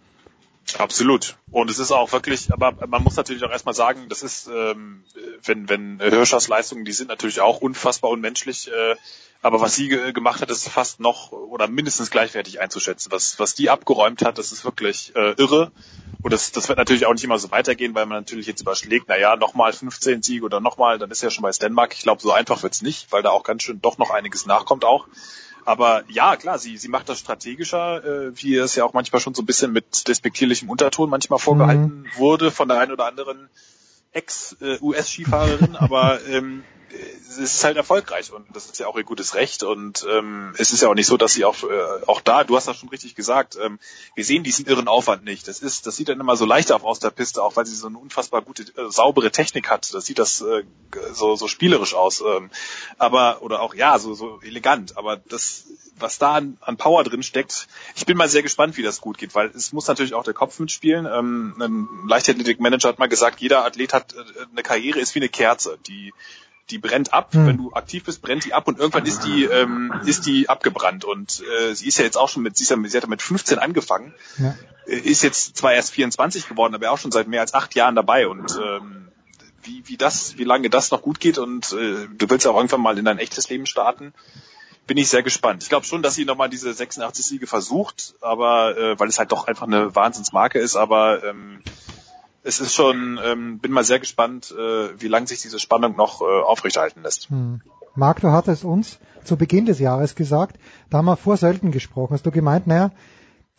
Absolut. 0.78 1.36
Und 1.51 1.70
es 1.70 1.78
ist 1.78 1.90
auch 1.90 2.12
wirklich, 2.12 2.52
aber 2.52 2.86
man 2.86 3.02
muss 3.02 3.16
natürlich 3.16 3.43
auch 3.44 3.51
erstmal 3.51 3.74
sagen, 3.74 4.09
das 4.09 4.22
ist, 4.22 4.48
ähm, 4.48 5.02
wenn, 5.44 5.68
wenn 5.68 5.98
Hirschers 6.01 6.48
Leistungen, 6.48 6.85
die 6.85 6.93
sind 6.93 7.09
natürlich 7.09 7.40
auch 7.40 7.60
unfassbar 7.60 8.10
unmenschlich, 8.10 8.68
äh, 8.68 8.97
aber 9.43 9.61
was 9.61 9.75
sie 9.75 9.89
ge 9.89 10.12
gemacht 10.12 10.43
hat, 10.43 10.51
ist 10.51 10.69
fast 10.69 11.01
noch 11.01 11.33
oder 11.33 11.67
mindestens 11.67 12.11
gleichwertig 12.11 12.61
einzuschätzen. 12.61 13.11
Was, 13.11 13.39
was 13.39 13.55
die 13.55 13.71
abgeräumt 13.71 14.23
hat, 14.23 14.37
das 14.37 14.53
ist 14.53 14.65
wirklich 14.65 15.15
äh, 15.17 15.33
irre. 15.33 15.73
Und 16.23 16.33
das, 16.33 16.53
das 16.53 16.69
wird 16.69 16.77
natürlich 16.77 17.07
auch 17.07 17.15
nicht 17.15 17.25
immer 17.25 17.39
so 17.39 17.51
weitergehen, 17.51 17.95
weil 17.95 18.05
man 18.05 18.19
natürlich 18.19 18.47
jetzt 18.47 18.61
überschlägt, 18.61 19.09
naja, 19.09 19.37
nochmal 19.37 19.73
15 19.73 20.23
Siege 20.23 20.45
oder 20.45 20.61
nochmal, 20.61 20.99
dann 20.99 21.11
ist 21.11 21.23
ja 21.23 21.31
schon 21.31 21.43
bei 21.43 21.53
Stenmark. 21.53 21.95
Ich 21.95 22.03
glaube, 22.03 22.21
so 22.21 22.33
einfach 22.33 22.62
wird's 22.62 22.83
nicht, 22.83 23.11
weil 23.12 23.23
da 23.23 23.31
auch 23.31 23.43
ganz 23.43 23.62
schön 23.62 23.81
doch 23.81 23.97
noch 23.97 24.11
einiges 24.11 24.45
nachkommt 24.45 24.85
auch. 24.85 25.07
Aber 25.65 26.03
ja, 26.09 26.37
klar, 26.37 26.59
sie, 26.59 26.77
sie 26.77 26.89
macht 26.89 27.09
das 27.09 27.19
strategischer, 27.19 28.05
äh, 28.05 28.33
wie 28.35 28.57
es 28.57 28.75
ja 28.75 28.85
auch 28.85 28.93
manchmal 28.93 29.21
schon 29.21 29.35
so 29.35 29.43
ein 29.43 29.47
bisschen 29.47 29.73
mit 29.73 30.09
despektierlichem 30.09 30.69
Unterton 30.69 31.09
manchmal 31.09 31.39
vorgehalten 31.39 32.03
mhm. 32.03 32.19
wurde 32.19 32.51
von 32.51 32.69
der 32.69 32.81
einen 32.81 32.93
oder 32.93 33.07
anderen 33.07 33.49
Ex-US-Skifahrerin. 34.12 35.77
Aber 35.79 36.19
ähm, 36.27 36.65
es 36.93 37.39
ist 37.39 37.65
halt 37.65 37.77
erfolgreich 37.77 38.33
und 38.33 38.45
das 38.55 38.67
ist 38.67 38.79
ja 38.79 38.87
auch 38.87 38.97
ihr 38.97 39.05
gutes 39.05 39.35
Recht 39.35 39.62
und 39.62 40.07
ähm, 40.11 40.55
es 40.59 40.73
ist 40.73 40.83
ja 40.83 40.89
auch 40.89 40.95
nicht 40.95 41.07
so, 41.07 41.17
dass 41.17 41.33
sie 41.33 41.45
auch 41.45 41.62
äh, 41.62 42.05
auch 42.07 42.21
da, 42.21 42.45
du 42.45 42.57
hast 42.57 42.67
das 42.67 42.77
schon 42.77 42.89
richtig 42.89 43.15
gesagt, 43.15 43.57
ähm, 43.62 43.79
wir 44.15 44.25
sehen 44.25 44.43
diesen 44.43 44.67
irren 44.67 44.89
Aufwand 44.89 45.25
nicht. 45.25 45.47
Das 45.47 45.61
ist, 45.61 45.87
das 45.87 45.97
sieht 45.97 46.09
dann 46.09 46.21
immer 46.21 46.37
so 46.37 46.45
leicht 46.45 46.73
auf 46.73 46.85
aus 46.85 46.99
der 46.99 47.11
Piste, 47.11 47.43
auch 47.43 47.57
weil 47.57 47.67
sie 47.67 47.77
so 47.77 47.87
eine 47.87 47.99
unfassbar 47.99 48.43
gute, 48.43 48.62
äh, 48.62 48.91
saubere 48.91 49.31
Technik 49.31 49.71
hat. 49.71 49.93
Das 49.95 50.07
sieht 50.07 50.19
das 50.19 50.41
äh, 50.41 50.65
so 51.12 51.37
so 51.37 51.49
spielerisch 51.49 51.95
aus, 51.95 52.21
ähm, 52.21 52.51
aber 52.99 53.43
oder 53.43 53.61
auch 53.61 53.75
ja 53.75 53.99
so 53.99 54.15
so 54.15 54.41
elegant. 54.43 54.97
Aber 54.97 55.17
das, 55.17 55.65
was 55.97 56.19
da 56.19 56.35
an, 56.35 56.59
an 56.61 56.77
Power 56.77 57.05
drin 57.05 57.23
steckt, 57.23 57.69
ich 57.95 58.07
bin 58.07 58.17
mal 58.17 58.29
sehr 58.29 58.43
gespannt, 58.43 58.77
wie 58.77 58.83
das 58.83 59.01
gut 59.01 59.19
geht, 59.19 59.35
weil 59.35 59.49
es 59.49 59.73
muss 59.73 59.87
natürlich 59.87 60.15
auch 60.15 60.25
der 60.25 60.35
Kopf 60.35 60.59
mitspielen. 60.59 61.07
Ähm, 61.07 61.55
ein 61.61 62.09
Leichtathletikmanager 62.09 62.89
hat 62.89 62.99
mal 62.99 63.09
gesagt, 63.09 63.41
jeder 63.41 63.65
Athlet 63.65 63.93
hat 63.93 64.15
äh, 64.15 64.19
eine 64.51 64.62
Karriere 64.62 64.99
ist 64.99 65.15
wie 65.15 65.21
eine 65.21 65.29
Kerze, 65.29 65.79
die 65.87 66.12
die 66.71 66.79
brennt 66.79 67.13
ab. 67.13 67.35
Hm. 67.35 67.47
Wenn 67.47 67.57
du 67.57 67.73
aktiv 67.73 68.05
bist, 68.05 68.23
brennt 68.23 68.45
die 68.45 68.55
ab 68.55 68.69
und 68.69 68.79
irgendwann 68.79 69.07
ist 69.07 69.25
die, 69.25 69.45
ähm, 69.45 69.93
ist 70.05 70.27
die 70.27 70.49
abgebrannt. 70.49 71.05
Und 71.05 71.43
äh, 71.61 71.75
sie 71.75 71.89
ist 71.89 71.99
ja 71.99 72.05
jetzt 72.05 72.17
auch 72.17 72.29
schon 72.29 72.43
mit, 72.43 72.57
sie, 72.57 72.65
ist 72.65 72.71
ja, 72.71 72.77
sie 72.83 72.97
hat 72.97 73.05
ja 73.05 73.09
mit 73.11 73.23
15 73.23 73.59
angefangen, 73.59 74.15
ja. 74.39 74.55
Äh, 74.87 74.97
ist 74.97 75.23
jetzt 75.23 75.57
zwar 75.57 75.73
erst 75.73 75.93
24 75.93 76.49
geworden, 76.49 76.75
aber 76.75 76.91
auch 76.91 76.99
schon 76.99 77.13
seit 77.13 77.29
mehr 77.29 77.41
als 77.41 77.55
acht 77.55 77.75
Jahren 77.75 77.95
dabei. 77.95 78.29
Und 78.29 78.59
ähm, 78.63 79.09
wie, 79.63 79.83
wie 79.87 79.97
das, 79.97 80.39
wie 80.39 80.45
lange 80.45 80.71
das 80.71 80.91
noch 80.91 81.03
gut 81.03 81.21
geht 81.21 81.39
und 81.39 81.73
äh, 81.73 82.09
du 82.17 82.31
willst 82.31 82.47
auch 82.47 82.57
irgendwann 82.57 82.81
mal 82.81 82.99
in 82.99 83.05
dein 83.05 83.19
echtes 83.19 83.49
Leben 83.49 83.67
starten, 83.67 84.15
bin 84.87 84.97
ich 84.97 85.09
sehr 85.09 85.23
gespannt. 85.23 85.63
Ich 85.63 85.69
glaube 85.69 85.87
schon, 85.87 86.03
dass 86.03 86.15
sie 86.15 86.25
nochmal 86.25 86.49
diese 86.49 86.73
86 86.73 87.25
Siege 87.25 87.47
versucht, 87.47 88.15
aber 88.21 88.77
äh, 88.77 88.99
weil 88.99 89.09
es 89.09 89.19
halt 89.19 89.31
doch 89.33 89.47
einfach 89.47 89.67
eine 89.67 89.95
Wahnsinnsmarke 89.95 90.59
ist, 90.59 90.77
aber 90.77 91.23
ähm, 91.23 91.63
es 92.43 92.61
ist 92.61 92.75
schon, 92.75 93.21
ähm, 93.25 93.59
bin 93.59 93.73
mal 93.73 93.85
sehr 93.85 93.99
gespannt, 93.99 94.55
äh, 94.57 95.01
wie 95.01 95.09
lange 95.09 95.27
sich 95.27 95.43
diese 95.43 95.59
Spannung 95.59 95.97
noch 95.97 96.23
äh, 96.23 96.25
aufrechterhalten 96.25 97.03
lässt. 97.03 97.29
Hm. 97.31 97.61
Marc, 97.95 98.21
du 98.21 98.31
hattest 98.31 98.65
uns 98.65 98.99
zu 99.25 99.37
Beginn 99.37 99.67
des 99.67 99.79
Jahres 99.79 100.15
gesagt, 100.15 100.59
da 100.89 100.99
haben 100.99 101.07
wir 101.07 101.17
vor 101.17 101.37
Sölden 101.37 101.73
gesprochen, 101.73 102.15
hast 102.15 102.25
du 102.25 102.31
gemeint, 102.31 102.67
naja, 102.67 102.93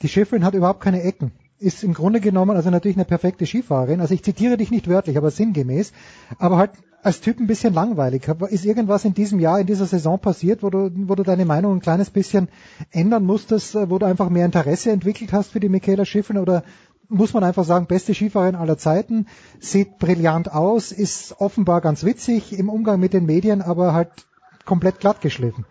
die 0.02 0.08
Schifferin 0.08 0.44
hat 0.44 0.56
überhaupt 0.56 0.82
keine 0.82 1.04
Ecken. 1.04 1.32
ist 1.60 1.84
im 1.84 1.94
Grunde 1.94 2.20
genommen 2.20 2.56
also 2.56 2.72
natürlich 2.72 2.98
eine 2.98 3.06
perfekte 3.06 3.46
Skifahrerin. 3.46 4.02
Also 4.02 4.16
ich 4.16 4.24
zitiere 4.24 4.58
dich 4.58 4.72
nicht 4.72 4.88
wörtlich, 4.88 5.18
aber 5.18 5.30
sinngemäß. 5.30 5.94
Aber 6.40 6.58
halt 6.58 6.72
als 7.04 7.22
Typ 7.22 7.40
ein 7.40 7.48
bisschen 7.48 7.74
langweilig. 7.74 8.28
Ist 8.50 8.66
irgendwas 8.66 9.06
in 9.06 9.14
diesem 9.14 9.40
Jahr, 9.40 9.60
in 9.60 9.68
dieser 9.68 9.86
Saison 9.86 10.20
passiert, 10.20 10.64
wo 10.64 10.70
du, 10.70 10.92
wo 11.08 11.16
du 11.16 11.24
deine 11.24 11.46
Meinung 11.46 11.76
ein 11.76 11.82
kleines 11.82 12.10
bisschen 12.10 12.50
ändern 12.92 13.26
musstest, 13.26 13.76
wo 13.76 13.98
du 13.98 14.06
einfach 14.06 14.30
mehr 14.30 14.46
Interesse 14.46 14.92
entwickelt 14.92 15.34
hast 15.34 15.52
für 15.52 15.60
die 15.60 15.70
Michaela 15.70 16.06
Schiffrin 16.06 16.38
oder 16.38 16.64
muss 17.12 17.34
man 17.34 17.44
einfach 17.44 17.66
sagen, 17.66 17.88
beste 17.88 18.14
Skifahrerin 18.14 18.56
aller 18.56 18.78
Zeiten, 18.78 19.28
sieht 19.60 20.00
brillant 20.00 20.52
aus, 20.52 20.92
ist 20.92 21.36
offenbar 21.40 21.82
ganz 21.82 22.06
witzig 22.06 22.58
im 22.58 22.70
Umgang 22.70 23.00
mit 23.00 23.14
den 23.14 23.26
Medien, 23.26 23.62
aber 23.62 23.94
halt 23.94 24.10
komplett 24.66 25.00
glatt 25.00 25.22
geschliffen. 25.22 25.66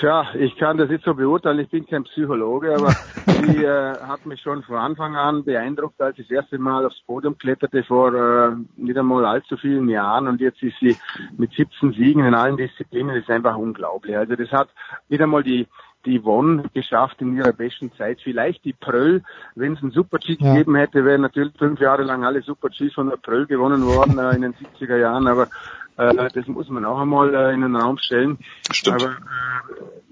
Tja, 0.00 0.28
ich 0.34 0.56
kann 0.56 0.78
das 0.78 0.88
nicht 0.88 1.04
so 1.04 1.12
beurteilen, 1.12 1.58
ich 1.58 1.68
bin 1.68 1.86
kein 1.86 2.04
Psychologe, 2.04 2.74
aber 2.74 2.88
sie 3.26 3.62
äh, 3.62 3.98
hat 4.00 4.24
mich 4.24 4.40
schon 4.40 4.62
von 4.62 4.76
Anfang 4.76 5.14
an 5.14 5.44
beeindruckt, 5.44 6.00
als 6.00 6.18
ich 6.18 6.26
das 6.26 6.36
erste 6.36 6.58
Mal 6.58 6.86
aufs 6.86 7.02
Podium 7.02 7.36
kletterte 7.36 7.84
vor 7.84 8.14
äh, 8.14 8.56
nicht 8.76 8.96
einmal 8.96 9.26
allzu 9.26 9.58
vielen 9.58 9.90
Jahren 9.90 10.26
und 10.26 10.40
jetzt 10.40 10.62
ist 10.62 10.78
sie 10.80 10.96
mit 11.36 11.52
17 11.52 11.92
Siegen 11.92 12.24
in 12.24 12.34
allen 12.34 12.56
Disziplinen, 12.56 13.14
das 13.14 13.24
ist 13.24 13.30
einfach 13.30 13.58
unglaublich. 13.58 14.16
Also 14.16 14.36
das 14.36 14.50
hat 14.52 14.70
wieder 15.10 15.26
mal 15.26 15.42
die 15.42 15.66
die 16.06 16.24
Won 16.24 16.68
geschafft 16.74 17.20
in 17.20 17.36
ihrer 17.36 17.52
besten 17.52 17.92
Zeit. 17.92 18.20
Vielleicht 18.22 18.64
die 18.64 18.72
Pröll, 18.72 19.22
wenn 19.54 19.74
es 19.74 19.82
einen 19.82 19.90
Super-G 19.90 20.36
ja. 20.38 20.52
gegeben 20.52 20.74
hätte, 20.76 21.04
wären 21.04 21.20
natürlich 21.22 21.52
fünf 21.58 21.80
Jahre 21.80 22.02
lang 22.02 22.24
alle 22.24 22.42
Super-Gs 22.42 22.94
von 22.94 23.10
der 23.10 23.16
Pröll 23.16 23.46
gewonnen 23.46 23.84
worden 23.84 24.18
äh, 24.18 24.34
in 24.34 24.42
den 24.42 24.54
70er 24.54 24.96
Jahren, 24.96 25.26
aber 25.26 25.48
äh, 25.96 26.30
das 26.32 26.46
muss 26.46 26.68
man 26.68 26.84
auch 26.84 27.00
einmal 27.00 27.34
äh, 27.34 27.52
in 27.52 27.60
den 27.60 27.76
Raum 27.76 27.98
stellen. 27.98 28.38
Stimmt. 28.72 29.02
Aber 29.02 29.12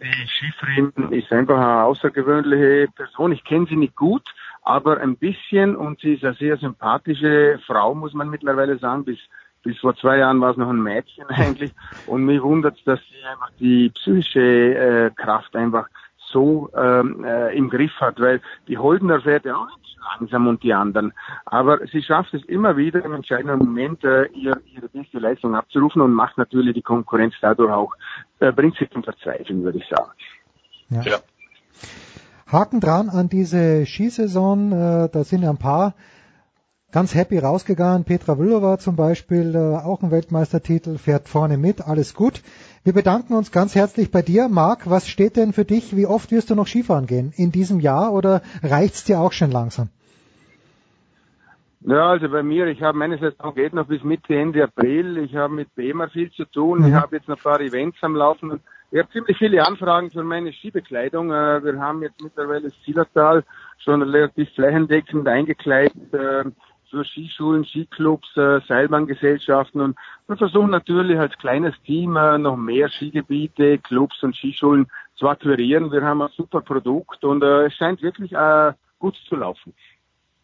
äh, 0.00 0.04
die 0.04 0.28
Schifferin 0.28 1.12
ist 1.12 1.32
einfach 1.32 1.56
eine 1.56 1.84
außergewöhnliche 1.84 2.88
Person. 2.94 3.32
Ich 3.32 3.44
kenne 3.44 3.66
sie 3.68 3.76
nicht 3.76 3.96
gut, 3.96 4.22
aber 4.62 5.00
ein 5.00 5.16
bisschen 5.16 5.76
und 5.76 6.00
sie 6.00 6.14
ist 6.14 6.24
eine 6.24 6.34
sehr 6.34 6.58
sympathische 6.58 7.58
Frau, 7.66 7.94
muss 7.94 8.12
man 8.12 8.28
mittlerweile 8.28 8.78
sagen, 8.78 9.04
bis 9.04 9.18
bis 9.62 9.78
vor 9.78 9.96
zwei 9.96 10.18
Jahren 10.18 10.40
war 10.40 10.52
es 10.52 10.56
noch 10.56 10.68
ein 10.68 10.82
Mädchen 10.82 11.26
eigentlich 11.28 11.72
und 12.06 12.24
mich 12.24 12.42
wundert 12.42 12.78
dass 12.86 13.00
sie 13.00 13.26
einfach 13.26 13.50
die 13.58 13.90
psychische 13.90 14.40
äh, 14.40 15.10
Kraft 15.10 15.54
einfach 15.56 15.88
so 16.30 16.70
ähm, 16.76 17.24
äh, 17.24 17.56
im 17.56 17.70
Griff 17.70 17.92
hat, 18.00 18.20
weil 18.20 18.40
die 18.66 18.78
Holdener 18.78 19.20
fährt 19.20 19.44
ja 19.44 19.56
auch 19.56 19.66
nicht 19.66 19.96
langsam 20.20 20.46
und 20.46 20.62
die 20.62 20.72
anderen. 20.72 21.12
Aber 21.46 21.78
sie 21.90 22.02
schafft 22.02 22.34
es 22.34 22.44
immer 22.44 22.76
wieder 22.76 23.04
im 23.04 23.14
entscheidenden 23.14 23.58
Moment, 23.58 24.04
äh, 24.04 24.26
ihr, 24.26 24.60
ihre 24.74 24.88
beste 24.88 25.18
Leistung 25.18 25.54
abzurufen 25.54 26.02
und 26.02 26.12
macht 26.12 26.38
natürlich 26.38 26.74
die 26.74 26.82
Konkurrenz 26.82 27.34
dadurch 27.40 27.72
auch, 27.72 27.94
äh, 28.40 28.52
bringt 28.52 28.76
sie 28.78 28.88
zum 28.90 29.02
Verzweifeln, 29.02 29.62
würde 29.62 29.78
ich 29.78 29.88
sagen. 29.88 30.10
Ja. 30.90 31.02
ja. 31.02 31.18
Haken 32.46 32.80
dran 32.80 33.10
an 33.10 33.28
diese 33.28 33.84
Skisaison, 33.84 34.72
äh, 34.72 35.08
da 35.10 35.24
sind 35.24 35.42
ja 35.42 35.50
ein 35.50 35.58
paar 35.58 35.94
ganz 36.90 37.14
happy 37.14 37.38
rausgegangen. 37.38 38.04
Petra 38.04 38.36
Vlhova 38.36 38.78
zum 38.78 38.96
Beispiel, 38.96 39.54
äh, 39.54 39.58
auch 39.58 40.02
ein 40.02 40.10
Weltmeistertitel, 40.10 40.98
fährt 40.98 41.28
vorne 41.28 41.58
mit, 41.58 41.86
alles 41.86 42.14
gut. 42.14 42.42
Wir 42.84 42.92
bedanken 42.92 43.34
uns 43.34 43.52
ganz 43.52 43.74
herzlich 43.74 44.10
bei 44.10 44.22
dir. 44.22 44.48
Marc, 44.48 44.88
was 44.88 45.08
steht 45.08 45.36
denn 45.36 45.52
für 45.52 45.64
dich? 45.64 45.96
Wie 45.96 46.06
oft 46.06 46.30
wirst 46.30 46.50
du 46.50 46.54
noch 46.54 46.66
Skifahren 46.66 47.06
gehen? 47.06 47.32
In 47.36 47.52
diesem 47.52 47.80
Jahr 47.80 48.12
oder 48.12 48.42
reicht's 48.62 49.04
dir 49.04 49.20
auch 49.20 49.32
schon 49.32 49.50
langsam? 49.50 49.90
Ja, 51.80 52.10
also 52.10 52.28
bei 52.28 52.42
mir, 52.42 52.66
ich 52.66 52.82
habe 52.82 52.98
meine 52.98 53.18
Saison 53.18 53.54
geht 53.54 53.72
noch 53.72 53.86
bis 53.86 54.02
Mitte, 54.02 54.34
Ende 54.34 54.64
April. 54.64 55.18
Ich 55.18 55.34
habe 55.36 55.54
mit 55.54 55.74
BEMA 55.74 56.08
viel 56.08 56.30
zu 56.32 56.44
tun. 56.44 56.80
Ich 56.80 56.90
mhm. 56.90 56.94
habe 56.94 57.16
jetzt 57.16 57.28
noch 57.28 57.36
ein 57.36 57.42
paar 57.42 57.60
Events 57.60 57.98
am 58.02 58.16
Laufen. 58.16 58.60
Ich 58.90 58.98
habe 58.98 59.10
ziemlich 59.10 59.36
viele 59.36 59.64
Anfragen 59.64 60.10
für 60.10 60.24
meine 60.24 60.52
Skibekleidung. 60.52 61.30
Äh, 61.30 61.62
wir 61.62 61.78
haben 61.78 62.02
jetzt 62.02 62.20
mittlerweile 62.20 62.62
das 62.62 62.82
Zillertal 62.84 63.44
schon 63.78 64.02
relativ 64.02 64.48
flächendeckend 64.54 65.28
eingekleidet 65.28 66.12
äh, 66.88 66.90
für 66.90 67.04
Skischulen, 67.04 67.64
Skiclubs, 67.64 68.28
äh, 68.36 68.60
Seilbahngesellschaften 68.66 69.80
und 69.80 69.96
wir 70.26 70.36
versuchen 70.36 70.70
natürlich 70.70 71.18
als 71.18 71.36
kleines 71.38 71.74
Team 71.84 72.12
noch 72.12 72.56
mehr 72.56 72.88
Skigebiete, 72.90 73.78
Clubs 73.78 74.22
und 74.22 74.36
Skischulen 74.36 74.88
zu 75.16 75.28
akquirieren. 75.28 75.90
Wir 75.90 76.02
haben 76.02 76.20
ein 76.20 76.28
super 76.36 76.60
Produkt 76.60 77.24
und 77.24 77.42
es 77.42 77.72
scheint 77.74 78.02
wirklich 78.02 78.34
gut 78.98 79.16
zu 79.26 79.36
laufen. 79.36 79.72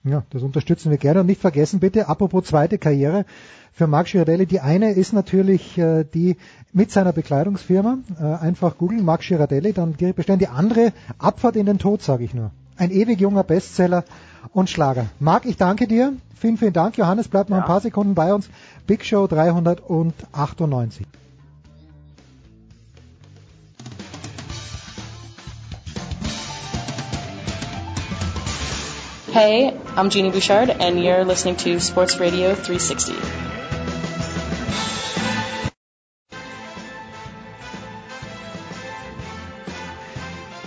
Ja, 0.05 0.23
das 0.31 0.43
unterstützen 0.43 0.91
wir 0.91 0.99
gerne. 0.99 1.21
Und 1.21 1.27
nicht 1.27 1.41
vergessen 1.41 1.81
bitte, 1.81 2.09
apropos 2.09 2.45
zweite 2.45 2.77
Karriere 2.77 3.25
für 3.73 3.87
Marc 3.87 4.09
Girardelli, 4.09 4.45
die 4.47 4.61
eine 4.61 4.93
ist 4.93 5.15
natürlich 5.15 5.79
äh, 5.79 6.05
die 6.05 6.37
mit 6.73 6.91
seiner 6.91 7.13
Bekleidungsfirma. 7.13 7.99
Äh, 8.21 8.25
einfach 8.25 8.77
googeln, 8.77 9.05
Marc 9.05 9.23
Girardelli, 9.23 9.73
dann 9.73 9.97
direkt 9.97 10.17
bestellen. 10.17 10.39
Die 10.39 10.49
andere, 10.49 10.93
Abfahrt 11.19 11.57
in 11.57 11.65
den 11.65 11.79
Tod, 11.79 12.03
sage 12.03 12.25
ich 12.25 12.35
nur. 12.35 12.51
Ein 12.77 12.91
ewig 12.91 13.21
junger 13.21 13.45
Bestseller 13.45 14.05
und 14.53 14.69
Schlager. 14.69 15.07
Marc, 15.21 15.47
ich 15.47 15.57
danke 15.57 15.87
dir. 15.87 16.15
Vielen, 16.39 16.59
vielen 16.59 16.73
Dank. 16.73 16.99
Johannes, 16.99 17.29
bleibt 17.29 17.49
noch 17.51 17.57
ja. 17.59 17.63
ein 17.63 17.67
paar 17.67 17.81
Sekunden 17.81 18.15
bei 18.15 18.35
uns. 18.35 18.49
Big 18.87 19.05
Show 19.05 19.27
398. 19.27 21.07
Hey, 29.33 29.73
I'm 29.97 30.11
Jeannie 30.11 30.31
Bouchard, 30.31 30.71
and 30.71 31.01
you're 31.01 31.25
listening 31.25 31.57
to 31.57 31.81
Sports 31.81 32.21
Radio 32.21 32.55
360. 32.55 33.64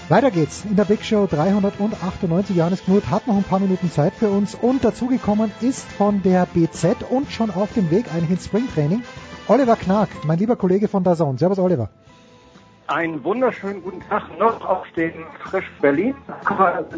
Weiter 0.09 0.31
geht's 0.31 0.63
in 0.63 0.77
der 0.77 0.85
Big 0.85 1.03
Show 1.03 1.27
398. 1.27 2.55
Johannes 2.55 2.85
Knut 2.85 3.09
hat 3.11 3.27
noch 3.27 3.35
ein 3.35 3.43
paar 3.43 3.59
Minuten 3.59 3.91
Zeit 3.91 4.13
für 4.13 4.29
uns 4.29 4.55
und 4.55 4.85
dazugekommen 4.85 5.51
ist 5.59 5.85
von 5.85 6.23
der 6.23 6.45
BZ 6.45 7.03
und 7.09 7.29
schon 7.29 7.51
auf 7.51 7.73
dem 7.73 7.91
Weg 7.91 8.05
eigentlich 8.13 8.29
ins 8.29 8.45
Springtraining 8.45 9.03
Oliver 9.49 9.75
Knark, 9.75 10.07
mein 10.23 10.39
lieber 10.39 10.55
Kollege 10.55 10.87
von 10.87 11.03
Dazon. 11.03 11.37
Servus 11.37 11.59
Oliver. 11.59 11.89
Einen 12.87 13.21
wunderschönen 13.25 13.83
guten 13.83 13.99
Tag 13.99 14.39
noch 14.39 14.63
auf 14.63 14.85
den 14.95 15.11
frisch 15.43 15.69
Berlin. 15.81 16.15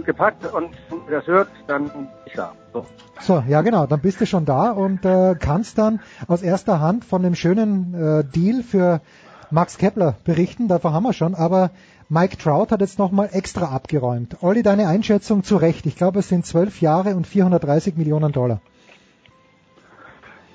gepackt 0.06 0.46
und 0.54 0.70
wenn 0.92 1.00
ihr 1.08 1.18
das 1.18 1.26
hört, 1.26 1.50
dann 1.66 2.10
ich 2.28 2.34
da. 2.34 2.54
So. 2.74 2.86
so, 3.22 3.44
ja 3.48 3.64
genau, 3.64 3.88
dann 3.88 4.02
bist 4.02 4.22
du 4.22 4.28
schon 4.28 4.46
da 4.46 4.70
und 4.70 5.04
äh, 5.04 5.34
kannst 5.34 5.80
dann 5.80 6.00
aus 6.28 6.44
erster 6.44 6.80
Hand 6.80 7.06
von 7.06 7.24
dem 7.24 7.34
schönen 7.34 7.96
äh, 7.96 8.24
Deal 8.24 8.62
für 8.62 9.02
Max 9.50 9.80
Kepler 9.80 10.14
berichten, 10.26 10.68
davon 10.68 10.94
haben 10.94 11.04
wir 11.04 11.14
schon, 11.14 11.34
aber 11.34 11.72
Mike 12.12 12.38
Trout 12.38 12.72
hat 12.72 12.82
jetzt 12.82 12.98
nochmal 12.98 13.30
extra 13.34 13.68
abgeräumt. 13.68 14.38
Olli, 14.42 14.64
deine 14.64 14.88
Einschätzung 14.88 15.44
zu 15.44 15.58
Recht. 15.58 15.86
Ich 15.86 15.96
glaube, 15.96 16.20
es 16.20 16.28
sind 16.28 16.44
zwölf 16.44 16.82
Jahre 16.82 17.16
und 17.16 17.28
430 17.28 17.98
Millionen 17.98 18.32
Dollar. 18.32 18.62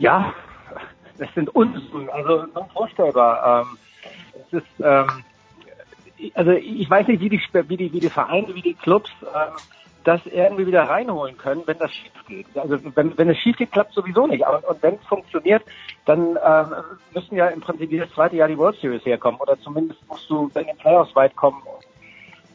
Ja, 0.00 0.34
das 1.16 1.32
sind 1.34 1.54
Unsummen, 1.54 2.10
also 2.10 2.44
unvorstellbar. 2.54 3.62
Ähm, 3.62 3.78
es 4.34 4.62
ist, 4.62 4.80
ähm, 4.80 5.06
also 6.34 6.50
ich 6.50 6.90
weiß 6.90 7.06
nicht, 7.06 7.20
wie 7.20 7.28
die, 7.28 7.40
wie 7.68 7.76
die, 7.76 7.92
wie 7.92 8.00
die 8.00 8.10
Vereine, 8.10 8.52
wie 8.52 8.62
die 8.62 8.74
Clubs 8.74 9.12
ähm, 9.22 9.52
das 10.04 10.20
irgendwie 10.26 10.66
wieder 10.66 10.82
reinholen 10.82 11.36
können, 11.38 11.62
wenn 11.66 11.78
das 11.78 11.90
schief 11.92 12.12
geht. 12.28 12.46
Also 12.56 12.78
wenn, 12.94 13.16
wenn 13.16 13.30
es 13.30 13.38
schief 13.38 13.56
geht, 13.56 13.72
klappt 13.72 13.92
sowieso 13.92 14.26
nicht. 14.26 14.46
Aber, 14.46 14.68
und 14.68 14.82
wenn 14.82 14.94
es 14.94 15.06
funktioniert, 15.06 15.62
dann 16.04 16.36
äh, 16.36 16.64
müssen 17.14 17.36
ja 17.36 17.48
im 17.48 17.60
Prinzip 17.60 17.90
jedes 17.90 18.10
zweite 18.12 18.36
Jahr 18.36 18.48
die 18.48 18.58
World 18.58 18.76
Series 18.80 19.04
herkommen. 19.04 19.40
Oder 19.40 19.58
zumindest 19.60 20.06
musst 20.08 20.28
du 20.28 20.50
in 20.54 20.66
den 20.66 20.76
Playoffs 20.76 21.14
weit 21.16 21.34
kommen. 21.34 21.62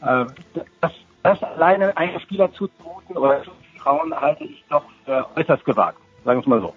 Äh, 0.01 0.25
das, 0.81 0.91
das 1.23 1.43
alleine 1.43 1.97
einem 1.97 2.19
Spieler 2.19 2.51
zuzumuten 2.53 3.17
oder 3.17 3.43
zu 3.43 3.51
trauen, 3.81 4.13
halte 4.13 4.43
ich 4.43 4.63
doch 4.69 4.83
für 5.05 5.27
äußerst 5.35 5.65
gewagt. 5.65 5.97
Sagen 6.23 6.39
wir 6.39 6.41
es 6.41 6.47
mal 6.47 6.61
so. 6.61 6.73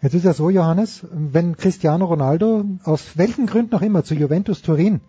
Jetzt 0.00 0.14
ist 0.14 0.24
ja 0.24 0.34
so, 0.34 0.50
Johannes, 0.50 1.06
wenn 1.10 1.56
Cristiano 1.56 2.04
Ronaldo 2.04 2.64
aus 2.84 3.16
welchen 3.16 3.46
Gründen 3.46 3.74
auch 3.74 3.82
immer 3.82 4.04
zu 4.04 4.14
Juventus 4.14 4.60
Turin 4.60 5.00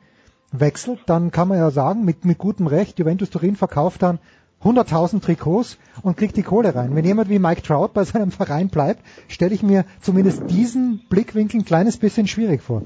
wechselt, 0.51 1.01
dann 1.07 1.31
kann 1.31 1.49
man 1.49 1.57
ja 1.57 1.69
sagen, 1.69 2.05
mit, 2.05 2.23
mit 2.23 2.37
gutem 2.37 2.67
Recht, 2.67 2.97
Juventus 2.97 3.29
Turin 3.29 3.57
verkauft 3.57 4.01
dann 4.01 4.19
100.000 4.65 5.21
Trikots 5.21 5.77
und 6.01 6.17
kriegt 6.17 6.35
die 6.35 6.43
Kohle 6.43 6.73
rein. 6.73 6.95
Wenn 6.95 7.05
jemand 7.05 7.29
wie 7.29 7.39
Mike 7.39 7.61
Trout 7.61 7.89
bei 7.93 8.03
seinem 8.03 8.31
Verein 8.31 8.69
bleibt, 8.69 9.05
stelle 9.27 9.53
ich 9.53 9.61
mir 9.61 9.85
zumindest 10.01 10.41
diesen 10.49 11.05
Blickwinkel 11.07 11.61
ein 11.61 11.65
kleines 11.65 11.97
bisschen 11.97 12.27
schwierig 12.27 12.63
vor. 12.63 12.81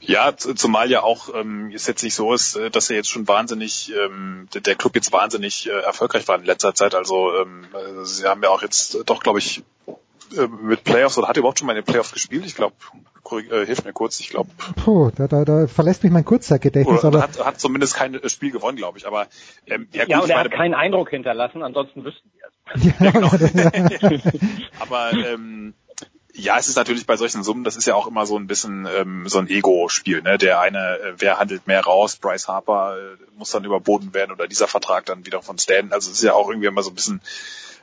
Ja, 0.00 0.36
zumal 0.36 0.90
ja 0.90 1.02
auch 1.02 1.34
ähm, 1.34 1.70
es 1.74 1.86
jetzt 1.86 2.02
nicht 2.02 2.14
so 2.14 2.34
ist, 2.34 2.56
äh, 2.56 2.70
dass 2.70 2.90
er 2.90 2.96
jetzt 2.96 3.10
schon 3.10 3.28
wahnsinnig, 3.28 3.92
ähm, 3.94 4.48
der 4.52 4.74
Club 4.74 4.94
jetzt 4.94 5.12
wahnsinnig 5.12 5.68
äh, 5.68 5.70
erfolgreich 5.70 6.26
war 6.28 6.38
in 6.38 6.44
letzter 6.44 6.74
Zeit. 6.74 6.94
Also 6.94 7.32
ähm, 7.34 7.66
äh, 7.72 8.04
sie 8.04 8.26
haben 8.26 8.42
ja 8.42 8.50
auch 8.50 8.62
jetzt 8.62 8.98
doch, 9.06 9.22
glaube 9.22 9.38
ich, 9.38 9.62
äh, 10.36 10.46
mit 10.46 10.84
Playoffs 10.84 11.18
oder 11.18 11.28
hat 11.28 11.36
er 11.36 11.40
überhaupt 11.40 11.58
schon 11.58 11.66
mal 11.66 11.76
in 11.76 11.82
den 11.82 11.86
Playoffs 11.86 12.12
gespielt? 12.12 12.44
Ich 12.44 12.54
glaube, 12.54 12.74
äh, 13.32 13.66
hilf 13.66 13.84
mir 13.84 13.92
kurz, 13.92 14.20
ich 14.20 14.30
glaube. 14.30 14.50
Puh, 14.76 15.10
da, 15.16 15.28
da, 15.28 15.44
da 15.44 15.66
verlässt 15.66 16.02
mich 16.02 16.12
mein 16.12 16.24
Kurzzeitgedächtnis. 16.24 17.04
aber 17.04 17.22
hat, 17.22 17.44
hat 17.44 17.60
zumindest 17.60 17.94
kein 17.94 18.14
äh, 18.14 18.28
Spiel 18.28 18.50
gewonnen, 18.50 18.76
glaube 18.76 18.98
ich. 18.98 19.06
Aber 19.06 19.26
ähm, 19.66 19.88
ja, 19.92 20.04
gut, 20.04 20.10
ja 20.10 20.20
und 20.20 20.30
er 20.30 20.40
hat 20.40 20.50
keinen 20.50 20.74
Eindruck 20.74 21.10
hinterlassen, 21.10 21.62
ansonsten 21.62 22.04
wüssten 22.04 22.30
wir 22.34 22.46
es. 22.46 22.50
Ja, 23.00 23.10
genau. 23.10 23.30
aber 24.78 25.12
ähm, 25.12 25.74
Ja, 26.34 26.58
es 26.58 26.68
ist 26.68 26.76
natürlich 26.76 27.06
bei 27.06 27.16
solchen 27.16 27.42
Summen, 27.42 27.64
das 27.64 27.76
ist 27.76 27.86
ja 27.86 27.94
auch 27.94 28.06
immer 28.06 28.26
so 28.26 28.36
ein 28.36 28.46
bisschen 28.46 28.86
ähm, 28.96 29.24
so 29.26 29.38
ein 29.38 29.48
Ego-Spiel. 29.48 30.22
Ne? 30.22 30.38
Der 30.38 30.60
eine, 30.60 30.98
äh, 30.98 31.14
wer 31.18 31.38
handelt 31.38 31.66
mehr 31.66 31.82
raus? 31.82 32.16
Bryce 32.16 32.48
Harper 32.48 32.96
äh, 32.96 33.16
muss 33.36 33.50
dann 33.50 33.64
überboten 33.64 34.14
werden 34.14 34.30
oder 34.32 34.46
dieser 34.46 34.68
Vertrag 34.68 35.06
dann 35.06 35.26
wieder 35.26 35.42
von 35.42 35.58
Stan. 35.58 35.92
Also 35.92 36.10
es 36.10 36.18
ist 36.18 36.24
ja 36.24 36.34
auch 36.34 36.48
irgendwie 36.48 36.68
immer 36.68 36.82
so 36.82 36.90
ein 36.90 36.94
bisschen 36.94 37.20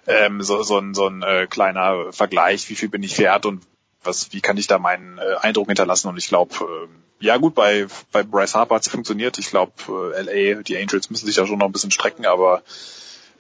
ähm, 0.07 0.41
so, 0.41 0.63
so 0.63 0.77
ein, 0.77 0.93
so 0.93 1.07
ein 1.07 1.21
äh, 1.21 1.47
kleiner 1.47 2.13
Vergleich, 2.13 2.69
wie 2.69 2.75
viel 2.75 2.89
bin 2.89 3.03
ich 3.03 3.19
wert 3.19 3.45
und 3.45 3.61
was, 4.03 4.33
wie 4.33 4.41
kann 4.41 4.57
ich 4.57 4.67
da 4.67 4.79
meinen 4.79 5.17
äh, 5.17 5.35
Eindruck 5.41 5.67
hinterlassen? 5.67 6.07
Und 6.07 6.17
ich 6.17 6.27
glaube, 6.27 6.55
äh, 6.55 7.25
ja 7.25 7.37
gut, 7.37 7.55
bei, 7.55 7.87
bei 8.11 8.23
Bryce 8.23 8.55
Harper 8.55 8.75
hat 8.75 8.83
es 8.83 8.89
funktioniert. 8.91 9.37
Ich 9.39 9.49
glaube, 9.49 9.73
äh, 10.15 10.21
LA, 10.53 10.61
die 10.63 10.77
Angels 10.77 11.09
müssen 11.09 11.25
sich 11.25 11.35
da 11.35 11.47
schon 11.47 11.59
noch 11.59 11.65
ein 11.65 11.71
bisschen 11.71 11.91
strecken, 11.91 12.25
aber 12.25 12.61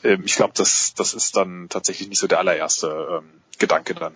äh, 0.03 0.17
ich 0.23 0.35
glaube, 0.35 0.53
das, 0.55 0.93
das 0.95 1.13
ist 1.13 1.35
dann 1.35 1.67
tatsächlich 1.69 2.09
nicht 2.09 2.19
so 2.19 2.27
der 2.27 2.39
allererste 2.39 3.21
ähm, 3.21 3.29
Gedanke 3.57 3.93
dann. 3.93 4.13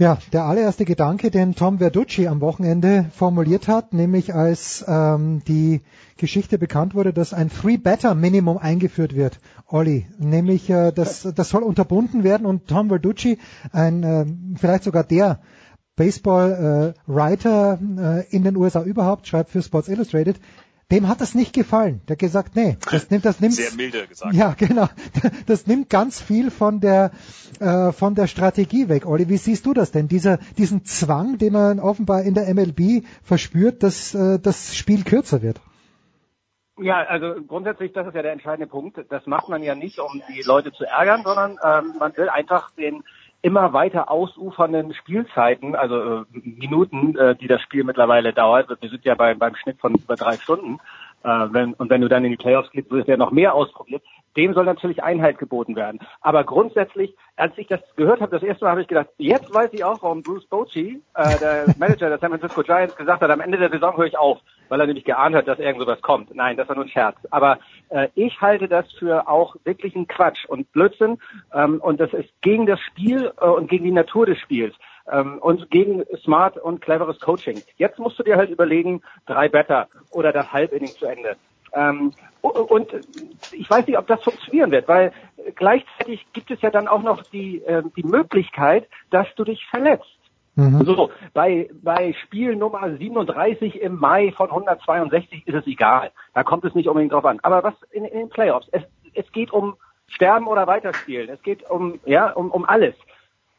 Ja, 0.00 0.18
der 0.32 0.44
allererste 0.44 0.84
Gedanke, 0.84 1.32
den 1.32 1.56
Tom 1.56 1.78
Verducci 1.78 2.28
am 2.28 2.40
Wochenende 2.40 3.10
formuliert 3.16 3.66
hat, 3.66 3.92
nämlich 3.92 4.32
als 4.32 4.84
ähm, 4.86 5.42
die 5.48 5.80
Geschichte 6.16 6.56
bekannt 6.56 6.94
wurde, 6.94 7.12
dass 7.12 7.32
ein 7.32 7.50
Three-Better-Minimum 7.50 8.58
eingeführt 8.58 9.16
wird, 9.16 9.40
Olli. 9.68 10.06
Nämlich, 10.18 10.68
äh, 10.70 10.92
das, 10.92 11.28
das 11.34 11.50
soll 11.50 11.62
unterbunden 11.62 12.24
werden 12.24 12.46
und 12.46 12.66
Tom 12.66 12.88
Verducci, 12.88 13.38
ein 13.72 14.02
äh, 14.02 14.26
vielleicht 14.58 14.84
sogar 14.84 15.04
der 15.04 15.40
Baseball-Writer 15.96 17.78
äh, 17.98 18.34
in 18.34 18.44
den 18.44 18.56
USA 18.56 18.82
überhaupt, 18.82 19.26
schreibt 19.26 19.50
für 19.50 19.62
Sports 19.62 19.88
Illustrated, 19.88 20.40
dem 20.90 21.06
hat 21.06 21.20
das 21.20 21.34
nicht 21.34 21.52
gefallen. 21.52 22.00
Der 22.08 22.14
hat 22.14 22.20
gesagt, 22.20 22.56
nee, 22.56 22.78
das 22.90 23.10
nimmt, 23.10 23.24
das 23.26 23.40
nimmt 23.40 23.54
sehr 23.56 23.74
milde 23.74 24.06
gesagt. 24.06 24.34
Ja, 24.34 24.54
genau. 24.56 24.88
Das 25.46 25.66
nimmt 25.66 25.90
ganz 25.90 26.20
viel 26.20 26.50
von 26.50 26.80
der 26.80 27.10
äh, 27.60 27.92
von 27.92 28.14
der 28.14 28.26
Strategie 28.26 28.88
weg. 28.88 29.04
Olli, 29.04 29.28
wie 29.28 29.36
siehst 29.36 29.66
du 29.66 29.74
das 29.74 29.90
denn? 29.90 30.08
Dieser 30.08 30.38
diesen 30.56 30.86
Zwang, 30.86 31.36
den 31.36 31.52
man 31.52 31.78
offenbar 31.78 32.22
in 32.22 32.32
der 32.32 32.52
MLB 32.54 33.04
verspürt, 33.22 33.82
dass 33.82 34.14
äh, 34.14 34.38
das 34.38 34.74
Spiel 34.76 35.04
kürzer 35.04 35.42
wird. 35.42 35.60
Ja, 36.80 36.98
also 37.02 37.34
grundsätzlich, 37.46 37.92
das 37.92 38.06
ist 38.06 38.14
ja 38.14 38.22
der 38.22 38.32
entscheidende 38.32 38.68
Punkt. 38.68 38.98
Das 39.10 39.26
macht 39.26 39.48
man 39.48 39.62
ja 39.62 39.74
nicht, 39.74 39.98
um 39.98 40.22
die 40.28 40.42
Leute 40.42 40.72
zu 40.72 40.84
ärgern, 40.84 41.22
sondern 41.24 41.58
ähm, 41.64 41.94
man 41.98 42.16
will 42.16 42.28
einfach 42.28 42.70
den 42.72 43.02
immer 43.42 43.72
weiter 43.72 44.10
ausufernden 44.10 44.94
Spielzeiten, 44.94 45.74
also 45.74 46.22
äh, 46.22 46.24
Minuten, 46.32 47.16
äh, 47.16 47.36
die 47.36 47.46
das 47.46 47.62
Spiel 47.62 47.84
mittlerweile 47.84 48.32
dauert. 48.32 48.68
Wir 48.80 48.90
sind 48.90 49.04
ja 49.04 49.14
bei, 49.14 49.34
beim 49.34 49.54
Schnitt 49.56 49.80
von 49.80 49.94
über 49.94 50.16
drei 50.16 50.36
Stunden. 50.36 50.78
Äh, 51.22 51.28
wenn, 51.50 51.74
und 51.74 51.90
wenn 51.90 52.00
du 52.00 52.08
dann 52.08 52.24
in 52.24 52.32
die 52.32 52.36
Playoffs 52.36 52.70
gehst, 52.70 52.90
wird 52.90 53.08
ja 53.08 53.16
noch 53.16 53.30
mehr 53.30 53.54
ausprobiert. 53.54 54.02
Dem 54.38 54.54
soll 54.54 54.64
natürlich 54.64 55.02
Einhalt 55.02 55.38
geboten 55.38 55.74
werden. 55.74 55.98
Aber 56.20 56.44
grundsätzlich, 56.44 57.14
als 57.36 57.52
ich 57.58 57.66
das 57.66 57.80
gehört 57.96 58.20
habe, 58.20 58.30
das 58.30 58.42
erste 58.44 58.64
Mal 58.64 58.70
habe 58.70 58.82
ich 58.82 58.88
gedacht, 58.88 59.08
jetzt 59.18 59.52
weiß 59.52 59.70
ich 59.72 59.82
auch, 59.82 60.00
warum 60.02 60.22
Bruce 60.22 60.46
Bochy, 60.46 61.02
äh, 61.14 61.38
der 61.38 61.66
Manager 61.78 62.08
der 62.08 62.18
San 62.18 62.30
Francisco 62.30 62.62
Giants, 62.62 62.94
gesagt 62.94 63.20
hat, 63.20 63.30
am 63.30 63.40
Ende 63.40 63.58
der 63.58 63.70
Saison 63.70 63.96
höre 63.96 64.06
ich 64.06 64.16
auf, 64.16 64.38
weil 64.68 64.80
er 64.80 64.86
nämlich 64.86 65.04
geahnt 65.04 65.34
hat, 65.34 65.48
dass 65.48 65.58
irgend 65.58 65.80
sowas 65.80 66.00
kommt. 66.02 66.32
Nein, 66.34 66.56
das 66.56 66.68
war 66.68 66.76
nur 66.76 66.84
ein 66.84 66.90
Scherz. 66.90 67.16
Aber 67.30 67.58
äh, 67.88 68.08
ich 68.14 68.40
halte 68.40 68.68
das 68.68 68.90
für 68.92 69.28
auch 69.28 69.56
wirklich 69.64 69.96
ein 69.96 70.06
Quatsch 70.06 70.44
und 70.46 70.70
Blödsinn. 70.72 71.18
Ähm, 71.52 71.80
und 71.80 71.98
das 71.98 72.12
ist 72.12 72.30
gegen 72.40 72.66
das 72.66 72.80
Spiel 72.80 73.32
äh, 73.40 73.44
und 73.44 73.68
gegen 73.68 73.84
die 73.84 73.90
Natur 73.90 74.24
des 74.24 74.38
Spiels 74.38 74.74
ähm, 75.10 75.38
und 75.38 75.70
gegen 75.70 76.04
smart 76.22 76.58
und 76.58 76.80
cleveres 76.80 77.18
Coaching. 77.20 77.60
Jetzt 77.76 77.98
musst 77.98 78.18
du 78.18 78.22
dir 78.22 78.36
halt 78.36 78.50
überlegen, 78.50 79.02
drei 79.26 79.48
Better 79.48 79.88
oder 80.12 80.32
das 80.32 80.52
Halbinning 80.52 80.90
zu 80.90 81.06
Ende. 81.06 81.36
Ähm, 81.72 82.12
und 82.40 82.88
ich 83.52 83.68
weiß 83.68 83.86
nicht, 83.86 83.98
ob 83.98 84.06
das 84.06 84.22
funktionieren 84.22 84.70
wird, 84.70 84.88
weil 84.88 85.12
gleichzeitig 85.56 86.26
gibt 86.32 86.50
es 86.50 86.60
ja 86.62 86.70
dann 86.70 86.88
auch 86.88 87.02
noch 87.02 87.22
die, 87.22 87.62
äh, 87.62 87.82
die 87.96 88.04
Möglichkeit, 88.04 88.88
dass 89.10 89.26
du 89.36 89.44
dich 89.44 89.64
verletzt. 89.66 90.18
Mhm. 90.54 90.84
So, 90.84 91.10
bei, 91.34 91.70
bei 91.82 92.14
Spiel 92.24 92.56
Nummer 92.56 92.96
37 92.96 93.80
im 93.80 93.96
Mai 93.96 94.32
von 94.36 94.48
162 94.48 95.46
ist 95.46 95.54
es 95.54 95.66
egal. 95.66 96.10
Da 96.34 96.42
kommt 96.42 96.64
es 96.64 96.74
nicht 96.74 96.88
unbedingt 96.88 97.12
drauf 97.12 97.24
an. 97.24 97.38
Aber 97.42 97.62
was 97.62 97.74
in, 97.90 98.04
in 98.04 98.18
den 98.18 98.28
Playoffs? 98.28 98.68
Es, 98.72 98.82
es 99.14 99.30
geht 99.32 99.52
um 99.52 99.76
Sterben 100.08 100.46
oder 100.46 100.66
Weiterspielen. 100.66 101.28
Es 101.28 101.42
geht 101.42 101.68
um, 101.70 102.00
ja, 102.06 102.30
um, 102.30 102.50
um 102.50 102.64
alles. 102.64 102.94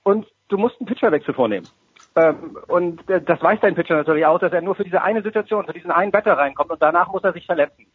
Und 0.03 0.27
du 0.49 0.57
musst 0.57 0.79
einen 0.79 0.88
Pitcherwechsel 0.88 1.33
vornehmen. 1.33 1.67
Ähm, 2.15 2.57
und 2.67 3.01
das 3.07 3.41
weiß 3.41 3.59
dein 3.61 3.75
Pitcher 3.75 3.95
natürlich 3.95 4.25
auch, 4.25 4.39
dass 4.39 4.51
er 4.51 4.61
nur 4.61 4.75
für 4.75 4.83
diese 4.83 5.01
eine 5.01 5.21
Situation, 5.21 5.65
für 5.65 5.73
diesen 5.73 5.91
einen 5.91 6.11
Wetter 6.11 6.38
reinkommt 6.38 6.71
und 6.71 6.81
danach 6.81 7.09
muss 7.11 7.23
er 7.23 7.33
sich 7.33 7.45
verletzen. 7.45 7.85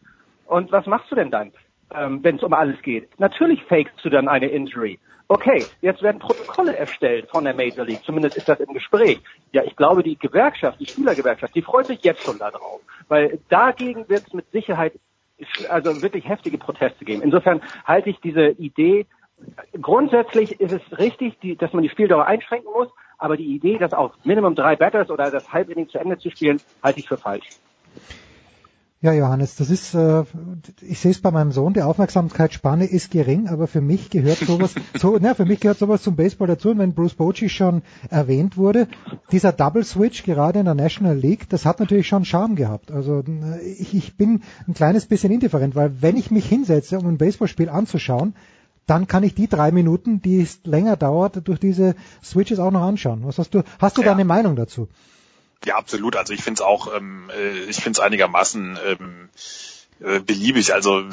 Und 0.47 0.73
was 0.73 0.87
machst 0.87 1.11
du 1.11 1.15
denn 1.15 1.31
dann, 1.31 1.53
ähm, 1.95 2.23
wenn 2.23 2.37
es 2.37 2.43
um 2.43 2.53
alles 2.53 2.81
geht? 2.83 3.09
Natürlich 3.19 3.63
fakest 3.65 4.05
du 4.05 4.11
dann 4.11 4.29
eine 4.29 4.49
Injury. 4.49 4.99
Okay, 5.27 5.65
jetzt 5.81 6.03
werden 6.03 6.19
Protokolle 6.19 6.77
erstellt 6.77 7.31
von 7.31 7.45
der 7.45 7.55
Major 7.55 7.87
League, 7.87 8.05
zumindest 8.05 8.37
ist 8.37 8.49
das 8.49 8.61
im 8.61 8.75
Gespräch. 8.75 9.21
Ja, 9.53 9.65
ich 9.65 9.75
glaube, 9.75 10.03
die 10.03 10.19
Gewerkschaft, 10.19 10.79
die 10.79 10.87
Spielergewerkschaft, 10.87 11.55
die 11.55 11.63
freut 11.63 11.87
sich 11.87 12.03
jetzt 12.03 12.23
schon 12.23 12.39
darauf, 12.39 12.83
weil 13.09 13.39
dagegen 13.49 14.07
wird 14.09 14.27
es 14.27 14.35
mit 14.35 14.51
Sicherheit 14.51 14.93
also 15.69 16.03
wirklich 16.03 16.29
heftige 16.29 16.59
Proteste 16.59 17.05
geben. 17.05 17.23
Insofern 17.23 17.63
halte 17.85 18.11
ich 18.11 18.21
diese 18.21 18.49
Idee, 18.51 19.07
grundsätzlich 19.81 20.61
ist 20.61 20.73
es 20.73 20.99
richtig, 20.99 21.39
die, 21.41 21.57
dass 21.57 21.73
man 21.73 21.83
die 21.83 21.89
Spieldauer 21.89 22.27
einschränken 22.27 22.71
muss, 22.73 22.89
aber 23.19 23.37
die 23.37 23.55
Idee, 23.55 23.79
das 23.79 23.93
auf 23.93 24.13
Minimum 24.25 24.55
drei 24.55 24.77
Batters 24.77 25.11
oder 25.11 25.31
das 25.31 25.53
Halbinning 25.53 25.89
zu 25.89 25.99
Ende 25.99 26.19
zu 26.19 26.31
spielen, 26.31 26.61
halte 26.83 27.01
ich 27.01 27.09
für 27.09 27.17
falsch. 27.17 27.49
Ja, 29.05 29.13
Johannes, 29.13 29.57
das 29.57 29.69
ist, 29.69 29.93
äh, 29.93 30.25
ich 30.81 30.99
sehe 30.99 31.11
es 31.11 31.21
bei 31.21 31.31
meinem 31.31 31.53
Sohn, 31.53 31.75
die 31.75 31.83
Aufmerksamkeitsspanne 31.83 32.87
ist 32.87 33.11
gering, 33.11 33.49
aber 33.49 33.67
für 33.67 33.83
mich 33.83 34.09
gehört 34.09 34.39
sowas, 34.39 34.75
so, 34.99 35.19
na, 35.21 35.35
für 35.35 35.45
mich 35.45 35.61
gehört 35.61 35.77
sowas 35.77 36.03
zum 36.03 36.17
Baseball 36.17 36.49
dazu. 36.49 36.71
Und 36.71 36.79
wenn 36.79 36.95
Bruce 36.95 37.13
Bochy 37.13 37.51
schon 37.51 37.83
erwähnt 38.09 38.57
wurde, 38.57 38.89
dieser 39.31 39.53
Double 39.53 39.85
Switch 39.85 40.23
gerade 40.23 40.61
in 40.61 40.65
der 40.65 40.75
National 40.75 41.19
League, 41.19 41.51
das 41.51 41.67
hat 41.67 41.81
natürlich 41.81 42.09
schon 42.09 42.25
Charme 42.25 42.57
gehabt. 42.57 42.91
Also 42.91 43.23
ich, 43.79 43.95
ich 43.95 44.17
bin 44.17 44.41
ein 44.67 44.73
kleines 44.73 45.05
bisschen 45.05 45.31
indifferent, 45.31 45.75
weil 45.75 46.01
wenn 46.01 46.17
ich 46.17 46.31
mich 46.31 46.49
hinsetze, 46.49 46.99
um 46.99 47.07
ein 47.07 47.19
Baseballspiel 47.19 47.69
anzuschauen, 47.69 48.33
dann 48.87 49.07
kann 49.07 49.23
ich 49.23 49.35
die 49.35 49.49
drei 49.49 49.71
Minuten, 49.71 50.23
die 50.23 50.41
es 50.41 50.61
länger 50.65 50.97
dauert, 50.97 51.47
durch 51.47 51.61
diese 51.61 51.95
Switches 52.23 52.59
auch 52.59 52.71
noch 52.71 52.81
anschauen. 52.81 53.21
Was 53.25 53.37
hast 53.37 53.53
du, 53.53 53.65
hast 53.79 53.99
du 53.99 54.01
ja. 54.01 54.07
da 54.07 54.13
eine 54.15 54.25
Meinung 54.25 54.57
dazu? 54.57 54.89
Ja, 55.65 55.77
absolut. 55.77 56.17
Also 56.17 56.33
ich 56.33 56.43
finde 56.43 56.59
es 56.59 56.61
auch, 56.61 56.95
ähm, 56.95 57.31
äh, 57.35 57.65
ich 57.65 57.77
finde 57.77 57.99
es 57.99 58.01
einigermaßen 58.01 58.79
ähm, 58.85 59.29
äh, 60.01 60.21
beliebig. 60.21 60.75
Also 60.75 61.05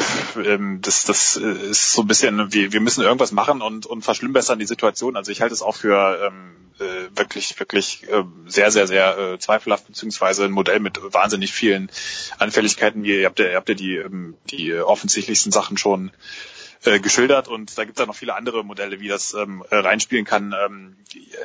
ähm, 0.43 0.79
das, 0.81 1.05
das 1.05 1.37
äh, 1.37 1.69
ist 1.69 1.93
so 1.93 2.01
ein 2.01 2.07
bisschen, 2.07 2.51
wir, 2.51 2.73
wir 2.73 2.81
müssen 2.81 3.03
irgendwas 3.03 3.31
machen 3.31 3.61
und, 3.61 3.85
und 3.85 4.01
verschlimmbessern 4.01 4.59
die 4.59 4.65
Situation. 4.65 5.15
Also 5.15 5.31
ich 5.31 5.41
halte 5.41 5.53
es 5.53 5.61
auch 5.61 5.75
für 5.75 6.19
ähm, 6.27 6.55
äh, 6.79 7.09
wirklich, 7.15 7.59
wirklich 7.59 8.09
äh, 8.09 8.23
sehr, 8.47 8.71
sehr, 8.71 8.87
sehr 8.87 9.17
äh, 9.17 9.39
zweifelhaft, 9.39 9.87
beziehungsweise 9.87 10.45
ein 10.45 10.51
Modell 10.51 10.79
mit 10.79 10.99
wahnsinnig 11.13 11.53
vielen 11.53 11.89
Anfälligkeiten. 12.39 13.05
Ihr 13.05 13.25
habt 13.25 13.39
ja, 13.39 13.49
ihr 13.49 13.55
habt 13.55 13.69
ja 13.69 13.75
die, 13.75 13.95
ähm, 13.95 14.35
die 14.49 14.73
offensichtlichsten 14.73 15.51
Sachen 15.51 15.77
schon 15.77 16.11
äh, 16.83 16.99
geschildert 16.99 17.47
und 17.47 17.77
da 17.77 17.85
gibt 17.85 17.97
es 17.97 18.01
ja 18.01 18.07
noch 18.07 18.15
viele 18.15 18.35
andere 18.35 18.63
Modelle, 18.63 18.99
wie 18.99 19.07
das 19.07 19.33
ähm, 19.33 19.63
äh, 19.69 19.75
reinspielen 19.75 20.25
kann. 20.25 20.53
Ähm, 20.65 20.97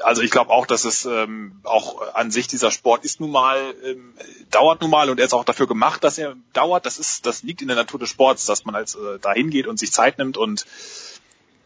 also 0.03 0.23
ich 0.23 0.31
glaube 0.31 0.51
auch, 0.51 0.67
dass 0.67 0.85
es 0.85 1.05
ähm, 1.05 1.61
auch 1.65 2.15
an 2.15 2.31
sich 2.31 2.47
dieser 2.47 2.71
Sport 2.71 3.05
ist 3.05 3.21
nun 3.21 3.31
mal, 3.31 3.75
ähm, 3.85 4.15
dauert 4.51 4.81
nun 4.81 4.91
mal 4.91 5.11
und 5.11 5.19
er 5.19 5.27
ist 5.27 5.35
auch 5.35 5.45
dafür 5.45 5.67
gemacht, 5.67 6.05
dass 6.05 6.17
er 6.17 6.37
dauert. 6.53 6.87
Das 6.87 6.99
ist, 6.99 7.27
das 7.27 7.43
liegt 7.43 7.61
in 7.61 7.69
der 7.69 7.77
Natur 7.77 8.01
des 8.01 8.09
Sports, 8.09 8.47
dass 8.47 8.65
man 8.65 8.75
als 8.75 8.95
äh, 8.95 9.19
dahin 9.21 9.51
geht 9.51 9.67
und 9.67 9.79
sich 9.79 9.93
Zeit 9.93 10.19
nimmt 10.19 10.39
und 10.39 10.65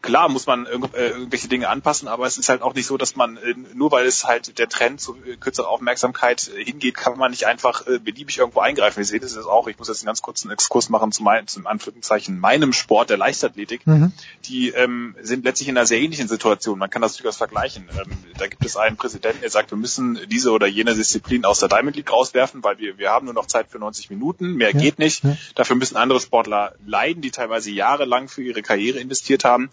klar 0.03 0.29
muss 0.29 0.47
man 0.47 0.67
irg 0.67 0.95
äh, 0.95 1.09
irgendwelche 1.09 1.49
Dinge 1.49 1.69
anpassen, 1.69 2.09
aber 2.09 2.27
es 2.27 2.39
ist 2.39 2.49
halt 2.49 2.63
auch 2.63 2.75
nicht 2.75 2.87
so, 2.87 2.97
dass 2.97 3.17
man 3.17 3.37
äh, 3.37 3.55
nur 3.75 3.91
weil 3.91 4.07
es 4.07 4.25
halt 4.25 4.59
der 4.59 4.69
Trend 4.69 5.01
zu 5.01 5.17
äh, 5.27 5.37
kürzerer 5.37 5.69
Aufmerksamkeit 5.69 6.51
äh, 6.57 6.65
hingeht, 6.65 6.95
kann 6.95 7.19
man 7.19 7.31
nicht 7.31 7.47
einfach 7.47 7.87
äh, 7.87 7.99
beliebig 7.99 8.39
irgendwo 8.39 8.61
eingreifen. 8.61 8.99
Wir 8.99 9.05
sehen 9.05 9.21
das 9.21 9.35
jetzt 9.35 9.47
auch. 9.47 9.67
Ich 9.69 9.79
muss 9.79 9.89
jetzt 9.89 10.03
einen 10.03 10.07
ganz 10.07 10.23
kurzen 10.23 10.51
Exkurs 10.51 10.89
machen 10.89 11.13
zu 11.13 11.23
meinem, 11.23 11.47
zum 11.47 11.67
Anführungszeichen 11.67 12.39
meinem 12.39 12.73
Sport, 12.73 13.11
der 13.11 13.17
Leichtathletik. 13.17 13.87
Mhm. 13.87 14.13
Die 14.47 14.69
ähm, 14.71 15.17
sind 15.21 15.45
letztlich 15.45 15.69
in 15.69 15.77
einer 15.77 15.87
sehr 15.87 16.01
ähnlichen 16.01 16.29
Situation. 16.29 16.79
Man 16.79 16.91
kann 16.91 17.03
das 17.03 17.17
durchaus 17.17 17.37
vergleichen. 17.37 17.89
Ähm, 17.99 18.11
da 18.39 18.47
gibt 18.47 18.65
es 18.65 18.77
einen 18.77 18.97
Präsidenten, 18.97 19.41
der 19.41 19.51
sagt, 19.51 19.71
wir 19.71 19.79
müssen 19.79 20.19
diese 20.29 20.53
oder 20.53 20.67
jene 20.67 20.95
Disziplin 20.95 21.45
aus 21.45 21.61
der 21.61 21.69
Diamond 21.69 21.97
League 21.97 22.13
rauswerfen, 22.13 22.63
weil 22.63 22.79
wir 22.79 22.99
wir 22.99 23.11
haben 23.11 23.25
nur 23.25 23.35
noch 23.35 23.47
Zeit 23.47 23.69
für 23.69 23.79
90 23.79 24.11
Minuten. 24.11 24.55
Mehr 24.55 24.73
ja. 24.73 24.79
geht 24.79 24.99
nicht. 24.99 25.25
Ja. 25.25 25.37
Dafür 25.55 25.77
müssen 25.77 25.97
andere 25.97 26.21
Sportler 26.21 26.75
leiden, 26.87 27.23
die 27.23 27.31
teilweise 27.31 27.71
jahrelang 27.71 28.29
für 28.29 28.43
ihre 28.43 28.63
Karriere 28.63 28.99
investiert 28.99 29.45
haben. 29.45 29.71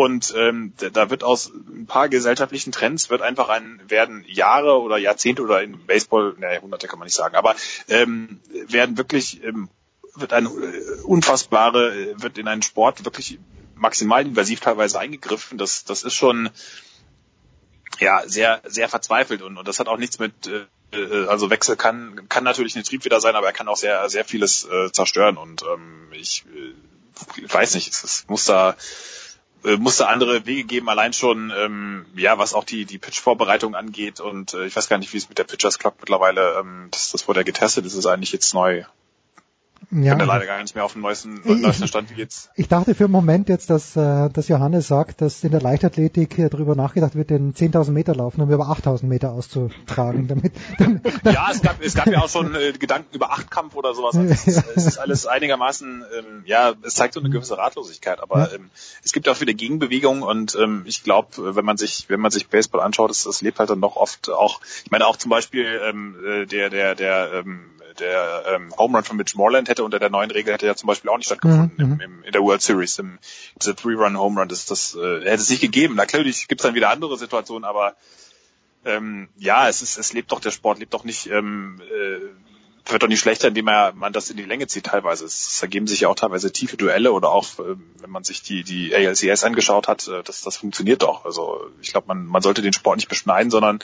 Und 0.00 0.32
ähm, 0.34 0.72
da 0.94 1.10
wird 1.10 1.22
aus 1.22 1.52
ein 1.52 1.84
paar 1.84 2.08
gesellschaftlichen 2.08 2.72
Trends 2.72 3.10
wird 3.10 3.20
einfach 3.20 3.50
ein 3.50 3.82
werden 3.86 4.24
Jahre 4.26 4.80
oder 4.80 4.96
Jahrzehnte 4.96 5.42
oder 5.42 5.62
in 5.62 5.84
Baseball, 5.84 6.34
naja, 6.38 6.54
Jahrhunderte 6.54 6.88
kann 6.88 6.98
man 6.98 7.04
nicht 7.04 7.14
sagen, 7.14 7.36
aber 7.36 7.54
ähm, 7.86 8.40
werden 8.66 8.96
wirklich 8.96 9.44
ähm, 9.44 9.68
wird 10.14 10.32
eine 10.32 10.48
äh, 10.48 11.02
unfassbare 11.02 12.14
wird 12.16 12.38
in 12.38 12.48
einen 12.48 12.62
Sport 12.62 13.04
wirklich 13.04 13.40
maximal 13.74 14.24
invasiv 14.24 14.60
teilweise 14.60 14.98
eingegriffen. 14.98 15.58
Das 15.58 15.84
das 15.84 16.02
ist 16.02 16.14
schon 16.14 16.48
ja 17.98 18.26
sehr 18.26 18.62
sehr 18.64 18.88
verzweifelt 18.88 19.42
und, 19.42 19.58
und 19.58 19.68
das 19.68 19.80
hat 19.80 19.88
auch 19.88 19.98
nichts 19.98 20.18
mit 20.18 20.32
äh, 20.46 21.26
also 21.26 21.50
Wechsel 21.50 21.76
kann 21.76 22.26
kann 22.30 22.44
natürlich 22.44 22.74
ein 22.74 22.84
Triebfeder 22.84 23.20
sein, 23.20 23.36
aber 23.36 23.48
er 23.48 23.52
kann 23.52 23.68
auch 23.68 23.76
sehr 23.76 24.08
sehr 24.08 24.24
vieles 24.24 24.64
äh, 24.64 24.90
zerstören 24.92 25.36
und 25.36 25.62
ähm, 25.62 26.08
ich 26.12 26.46
äh, 26.46 27.52
weiß 27.52 27.74
nicht, 27.74 27.92
es, 27.92 28.02
es 28.02 28.24
muss 28.28 28.46
da 28.46 28.70
äh, 28.70 28.74
musste 29.76 30.08
andere 30.08 30.46
Wege 30.46 30.64
geben, 30.64 30.88
allein 30.88 31.12
schon, 31.12 31.52
ähm, 31.56 32.06
ja, 32.16 32.38
was 32.38 32.54
auch 32.54 32.64
die, 32.64 32.84
die 32.84 32.98
Pitch-Vorbereitung 32.98 33.74
angeht. 33.74 34.20
Und 34.20 34.54
äh, 34.54 34.66
ich 34.66 34.76
weiß 34.76 34.88
gar 34.88 34.98
nicht, 34.98 35.12
wie 35.12 35.18
es 35.18 35.28
mit 35.28 35.38
der 35.38 35.44
Pitchers 35.44 35.78
Clock 35.78 35.96
mittlerweile, 36.00 36.58
ähm, 36.58 36.88
das, 36.90 37.12
das 37.12 37.28
wurde 37.28 37.40
ja 37.40 37.44
getestet, 37.44 37.84
das 37.84 37.94
ist 37.94 38.06
eigentlich 38.06 38.32
jetzt 38.32 38.54
neu 38.54 38.84
Ja, 39.90 40.14
bin 40.14 40.20
da 40.20 40.24
leider 40.24 40.46
gar 40.46 40.60
nicht 40.62 40.74
mehr 40.74 40.84
auf 40.84 40.92
dem 40.92 41.02
neuesten, 41.02 41.40
neuesten 41.44 41.88
Stand 41.88 42.16
jetzt. 42.16 42.50
Ich 42.54 42.68
dachte 42.68 42.94
für 42.94 43.04
einen 43.04 43.12
Moment 43.12 43.48
jetzt, 43.48 43.70
dass, 43.70 43.96
äh, 43.96 44.28
dass 44.28 44.46
Johannes 44.46 44.86
sagt, 44.86 45.20
dass 45.20 45.42
in 45.42 45.50
der 45.50 45.60
Leichtathletik 45.60 46.36
darüber 46.50 46.76
nachgedacht 46.76 47.16
wird, 47.16 47.30
den 47.30 47.54
10.000 47.54 47.90
Meter 47.90 48.14
laufen, 48.14 48.40
um 48.40 48.50
über 48.50 48.66
8.000 48.66 49.06
Meter 49.06 49.32
auszutragen. 49.32 50.28
Damit, 50.28 50.52
damit, 50.78 51.02
Ja, 51.24 51.48
es 51.50 51.62
gab, 51.62 51.82
es 51.82 51.94
gab 51.94 52.06
ja 52.06 52.20
auch 52.20 52.28
schon 52.28 52.54
äh, 52.54 52.72
Gedanken 52.72 53.14
über 53.16 53.32
Achtkampf 53.32 53.74
oder 53.74 53.94
sowas. 53.94 54.16
Also 54.16 54.32
es, 54.32 54.46
ist, 54.46 54.64
es 54.76 54.86
ist 54.86 54.98
alles 54.98 55.26
einigermaßen, 55.26 56.04
ähm, 56.18 56.42
ja, 56.44 56.74
es 56.82 56.94
zeigt 56.94 57.14
so 57.14 57.20
eine 57.20 57.30
gewisse 57.30 57.58
Ratlosigkeit, 57.58 58.20
aber 58.20 58.52
ähm, 58.54 58.70
es 59.02 59.12
gibt 59.12 59.28
auch 59.28 59.40
wieder 59.40 59.54
Gegenbewegungen 59.54 60.22
und 60.22 60.56
ähm, 60.60 60.82
ich 60.86 61.02
glaube, 61.02 61.56
wenn 61.56 61.64
man 61.64 61.78
sich, 61.78 62.04
wenn 62.08 62.20
man 62.20 62.30
sich 62.30 62.48
Baseball 62.48 62.80
anschaut, 62.80 63.10
das, 63.10 63.24
das 63.24 63.42
lebt 63.42 63.58
halt 63.58 63.70
dann 63.70 63.80
doch 63.80 63.96
oft 63.96 64.30
auch, 64.30 64.60
ich 64.84 64.90
meine 64.90 65.06
auch 65.06 65.16
zum 65.16 65.30
Beispiel 65.30 65.80
ähm, 65.84 66.16
äh, 66.24 66.46
der, 66.46 66.70
der, 66.70 66.94
der, 66.94 67.32
ähm, 67.32 67.70
der 68.00 68.44
ähm, 68.48 68.74
Home 68.76 68.96
Run 68.96 69.04
von 69.04 69.16
Mitch 69.16 69.36
Moreland 69.36 69.68
hätte 69.68 69.84
unter 69.84 69.98
der 69.98 70.10
neuen 70.10 70.30
Regel 70.30 70.52
hätte 70.52 70.66
ja 70.66 70.74
zum 70.74 70.86
Beispiel 70.86 71.10
auch 71.10 71.16
nicht 71.16 71.26
stattgefunden 71.26 71.74
Mhm, 71.76 71.92
im, 71.92 72.00
im, 72.00 72.24
in 72.24 72.32
der 72.32 72.42
World 72.42 72.62
Series. 72.62 72.98
Im, 72.98 73.18
dieser 73.60 73.76
Three-Run 73.76 74.18
Home 74.18 74.40
Run, 74.40 74.48
das, 74.48 74.66
das 74.66 74.94
äh, 74.94 75.20
hätte 75.20 75.42
es 75.42 75.50
nicht 75.50 75.60
gegeben. 75.60 75.94
Natürlich 75.94 76.48
gibt 76.48 76.60
es 76.60 76.64
dann 76.64 76.74
wieder 76.74 76.90
andere 76.90 77.16
Situationen, 77.18 77.64
aber 77.64 77.94
ähm, 78.84 79.28
ja, 79.36 79.68
es 79.68 79.82
ist, 79.82 79.98
es 79.98 80.12
lebt 80.12 80.32
doch 80.32 80.40
der 80.40 80.50
Sport, 80.50 80.78
lebt 80.78 80.94
doch 80.94 81.04
nicht, 81.04 81.26
ähm, 81.26 81.80
äh, 81.82 82.90
wird 82.90 83.02
doch 83.02 83.08
nicht 83.08 83.20
schlechter, 83.20 83.48
indem 83.48 83.68
er, 83.68 83.92
man 83.92 84.12
das 84.12 84.30
in 84.30 84.36
die 84.36 84.44
Länge 84.44 84.66
zieht 84.66 84.86
teilweise. 84.86 85.24
Es 85.24 85.60
ergeben 85.62 85.86
sich 85.86 86.00
ja 86.00 86.08
auch 86.08 86.14
teilweise 86.14 86.50
tiefe 86.50 86.76
Duelle 86.76 87.12
oder 87.12 87.30
auch, 87.30 87.44
äh, 87.58 87.76
wenn 88.00 88.10
man 88.10 88.24
sich 88.24 88.42
die, 88.42 88.64
die 88.64 88.94
ALCS 88.94 89.44
angeschaut 89.44 89.86
hat, 89.86 90.08
äh, 90.08 90.22
das, 90.22 90.42
das 90.42 90.56
funktioniert 90.56 91.02
doch. 91.02 91.24
Also 91.24 91.70
ich 91.82 91.92
glaube, 91.92 92.08
man, 92.08 92.26
man 92.26 92.42
sollte 92.42 92.62
den 92.62 92.72
Sport 92.72 92.96
nicht 92.96 93.08
beschneiden, 93.08 93.50
sondern 93.50 93.80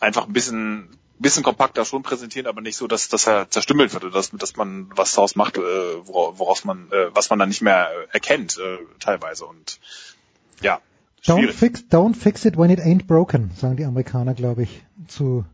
einfach 0.00 0.26
ein 0.26 0.32
bisschen 0.32 0.88
bisschen 1.18 1.42
kompakter 1.42 1.84
schon 1.84 2.02
präsentieren, 2.02 2.46
aber 2.46 2.60
nicht 2.60 2.76
so, 2.76 2.86
dass, 2.86 3.08
dass 3.08 3.26
er 3.26 3.48
zerstümmelt 3.50 3.92
wird 3.94 4.04
oder 4.04 4.12
dass, 4.12 4.30
dass 4.30 4.56
man 4.56 4.90
was 4.94 5.14
daraus 5.14 5.36
macht, 5.36 5.56
äh, 5.56 5.60
woraus 5.60 6.64
man, 6.64 6.88
äh, 6.90 7.14
was 7.14 7.30
man 7.30 7.38
dann 7.38 7.48
nicht 7.48 7.62
mehr 7.62 7.88
erkennt, 8.12 8.58
äh, 8.58 8.78
teilweise. 8.98 9.46
Und 9.46 9.80
ja, 10.60 10.80
don't 11.24 11.52
fix, 11.52 11.84
don't 11.90 12.14
fix 12.14 12.44
it 12.44 12.58
when 12.58 12.70
it 12.70 12.80
ain't 12.80 13.06
broken, 13.06 13.50
sagen 13.56 13.76
die 13.76 13.84
Amerikaner, 13.84 14.34
glaube 14.34 14.64
ich, 14.64 14.84
zu 15.08 15.44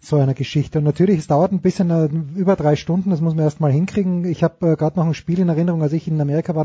so 0.00 0.16
einer 0.16 0.34
Geschichte. 0.34 0.78
Und 0.78 0.84
natürlich, 0.84 1.18
es 1.18 1.26
dauert 1.26 1.50
ein 1.50 1.60
bisschen, 1.60 1.90
äh, 1.90 2.38
über 2.38 2.54
drei 2.54 2.76
Stunden, 2.76 3.10
das 3.10 3.20
muss 3.20 3.34
man 3.34 3.44
erst 3.44 3.60
mal 3.60 3.72
hinkriegen. 3.72 4.24
Ich 4.24 4.44
habe 4.44 4.72
äh, 4.72 4.76
gerade 4.76 4.98
noch 4.98 5.06
ein 5.06 5.14
Spiel 5.14 5.40
in 5.40 5.48
Erinnerung, 5.48 5.82
als 5.82 5.92
ich 5.92 6.06
in 6.06 6.20
Amerika 6.20 6.54
war, 6.54 6.64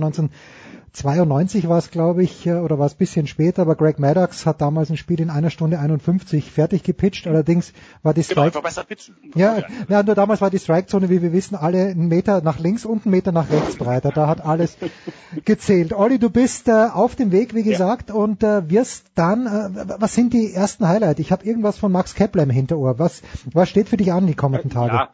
1992 0.95 1.67
war 1.69 1.79
es, 1.79 1.89
glaube 1.89 2.21
ich, 2.21 2.45
äh, 2.45 2.53
oder 2.53 2.77
war 2.77 2.85
es 2.85 2.93
ein 2.93 2.97
bisschen 2.97 3.25
später, 3.25 3.63
aber 3.63 3.75
Greg 3.75 3.97
Maddox 3.97 4.45
hat 4.45 4.61
damals 4.61 4.91
ein 4.91 4.97
Spiel 4.97 5.19
in 5.21 5.31
einer 5.31 5.49
Stunde 5.49 5.79
51 5.79 6.51
fertig 6.51 6.83
gepitcht. 6.83 7.25
Allerdings 7.25 7.73
war 8.03 8.13
die 8.13 8.21
Genau, 8.21 8.31
Strike... 8.33 8.45
einfach 8.45 8.61
besser 8.61 8.83
pitchen. 8.83 9.15
Ja, 9.33 9.57
ja, 9.89 10.03
nur 10.03 10.13
damals 10.13 10.39
war 10.41 10.51
die 10.51 10.59
Strikezone, 10.59 11.09
wie 11.09 11.23
wir 11.23 11.33
wissen, 11.33 11.55
alle 11.55 11.87
einen 11.87 12.09
Meter 12.09 12.41
nach 12.41 12.59
links 12.59 12.85
und 12.85 13.05
einen 13.05 13.11
Meter 13.11 13.31
nach 13.31 13.49
rechts 13.49 13.77
breiter. 13.77 14.11
Da 14.11 14.27
hat 14.27 14.45
alles 14.45 14.77
gezählt. 15.45 15.93
Olli, 15.93 16.19
du 16.19 16.29
bist 16.29 16.67
äh, 16.67 16.89
auf 16.93 17.15
dem 17.15 17.31
Weg, 17.31 17.55
wie 17.55 17.63
gesagt, 17.63 18.11
und 18.11 18.43
äh, 18.43 18.69
wirst 18.69 19.05
dann, 19.15 19.47
äh, 19.47 19.95
was 19.97 20.13
sind 20.13 20.31
die 20.31 20.53
ersten 20.53 20.87
Highlights? 20.87 21.19
Ich 21.19 21.31
habe 21.31 21.43
irgendwas 21.43 21.75
von 21.75 21.91
Max 21.91 22.13
Kepler 22.13 22.43
im 22.43 22.51
Hinterohr. 22.51 22.99
Was, 22.99 23.23
was 23.51 23.67
steht 23.67 23.89
für 23.89 23.97
dich 23.97 24.13
an 24.13 24.27
die 24.27 24.35
kommenden 24.35 24.69
Tage? 24.69 24.93
Ja. 24.93 25.09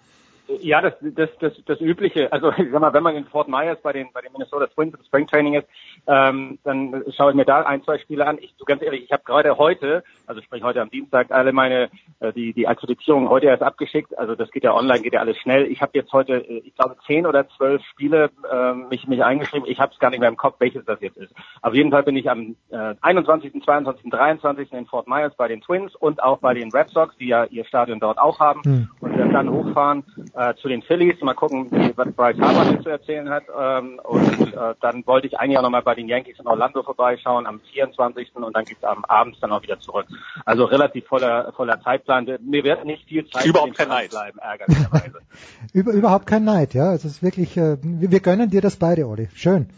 Ja, 0.61 0.81
das, 0.81 0.93
das, 1.01 1.29
das, 1.39 1.53
das 1.65 1.81
Übliche. 1.81 2.31
Also 2.31 2.51
ich 2.57 2.71
sag 2.71 2.81
mal, 2.81 2.93
wenn 2.93 3.03
man 3.03 3.15
in 3.15 3.25
Fort 3.25 3.47
Myers 3.47 3.77
bei 3.81 3.93
den 3.93 4.11
bei 4.13 4.21
den 4.21 4.31
Minnesota 4.31 4.67
Twins 4.67 4.93
im 4.95 5.03
Springtraining 5.03 5.55
ist, 5.55 5.67
ähm, 6.07 6.59
dann 6.63 7.03
schaue 7.15 7.31
ich 7.31 7.35
mir 7.35 7.45
da 7.45 7.61
ein, 7.61 7.83
zwei 7.83 7.97
Spiele 7.97 8.25
an. 8.25 8.37
Ich, 8.39 8.53
so 8.57 8.65
ganz 8.65 8.81
ehrlich, 8.81 9.03
ich 9.03 9.11
habe 9.11 9.23
gerade 9.23 9.57
heute, 9.57 10.03
also 10.25 10.41
sprich 10.41 10.63
heute 10.63 10.81
am 10.81 10.89
Dienstag, 10.89 11.31
alle 11.31 11.51
meine 11.51 11.89
äh, 12.19 12.31
die 12.33 12.53
die 12.53 12.67
Akkreditierung 12.67 13.29
heute 13.29 13.47
erst 13.47 13.63
abgeschickt. 13.63 14.17
Also 14.17 14.35
das 14.35 14.51
geht 14.51 14.63
ja 14.63 14.73
online, 14.73 15.01
geht 15.01 15.13
ja 15.13 15.19
alles 15.19 15.37
schnell. 15.37 15.65
Ich 15.65 15.81
habe 15.81 15.91
jetzt 15.93 16.13
heute, 16.13 16.35
äh, 16.37 16.61
ich 16.65 16.75
glaube, 16.75 16.95
zehn 17.05 17.25
oder 17.25 17.47
zwölf 17.49 17.83
Spiele 17.85 18.29
äh, 18.49 18.73
mich 18.73 19.07
mich 19.07 19.23
eingeschrieben. 19.23 19.67
Ich 19.67 19.79
habe 19.79 19.93
es 19.93 19.99
gar 19.99 20.09
nicht 20.09 20.19
mehr 20.19 20.29
im 20.29 20.37
Kopf, 20.37 20.55
welches 20.59 20.85
das 20.85 21.01
jetzt 21.01 21.17
ist. 21.17 21.33
Auf 21.61 21.73
jeden 21.73 21.91
Fall 21.91 22.03
bin 22.03 22.15
ich 22.15 22.29
am 22.29 22.55
äh, 22.69 22.95
21., 23.01 23.63
22., 23.63 24.09
23. 24.09 24.73
in 24.73 24.85
Fort 24.85 25.07
Myers 25.07 25.35
bei 25.35 25.47
den 25.47 25.61
Twins 25.61 25.95
und 25.95 26.23
auch 26.23 26.39
bei 26.39 26.53
den 26.53 26.71
Red 26.71 26.89
Sox, 26.89 27.15
die 27.17 27.27
ja 27.27 27.45
ihr 27.45 27.65
Stadion 27.65 27.99
dort 27.99 28.17
auch 28.17 28.39
haben 28.39 28.61
Hm. 28.69 28.87
und 29.01 29.17
dann 29.17 29.49
hochfahren 29.49 30.03
äh, 30.33 30.53
zu 30.55 30.67
den 30.67 30.81
Phillies. 30.81 31.19
Mal 31.21 31.33
gucken, 31.33 31.69
was 31.95 32.11
Bryce 32.13 32.39
Harper 32.39 32.81
zu 32.81 32.89
erzählen 32.89 33.29
hat. 33.29 33.43
Ähm, 33.57 33.99
und 34.03 34.53
äh, 34.53 34.75
dann 34.81 35.05
wollte 35.05 35.27
ich 35.27 35.39
eigentlich 35.39 35.57
auch 35.57 35.63
nochmal 35.63 35.81
bei 35.81 35.95
den 35.95 36.07
Yankees 36.07 36.39
in 36.39 36.47
Orlando 36.47 36.83
vorbeischauen 36.83 37.45
am 37.45 37.59
24. 37.59 38.35
und 38.35 38.55
dann 38.55 38.65
geht's 38.65 38.83
am 38.83 39.05
Abend 39.05 39.37
dann 39.41 39.51
auch 39.51 39.61
wieder 39.61 39.79
zurück. 39.79 40.07
Also 40.45 40.65
relativ 40.65 41.05
voller 41.07 41.51
voller 41.53 41.81
Zeitplan. 41.81 42.25
Mir 42.41 42.63
wird 42.63 42.85
nicht 42.85 43.07
viel 43.07 43.27
Zeit 43.27 43.45
Überhaupt 43.45 43.75
kein 43.75 43.87
Verein 43.87 44.09
bleiben, 44.09 44.39
ärgerlicherweise. 44.39 45.19
Über, 45.73 45.91
überhaupt 45.91 46.27
kein 46.27 46.43
Neid, 46.43 46.73
ja. 46.73 46.93
Es 46.93 47.05
ist 47.05 47.21
wirklich, 47.21 47.57
äh, 47.57 47.77
wir, 47.81 48.11
wir 48.11 48.19
gönnen 48.19 48.49
dir 48.49 48.61
das 48.61 48.77
beide, 48.77 49.07
Olli. 49.07 49.29
Schön. 49.33 49.69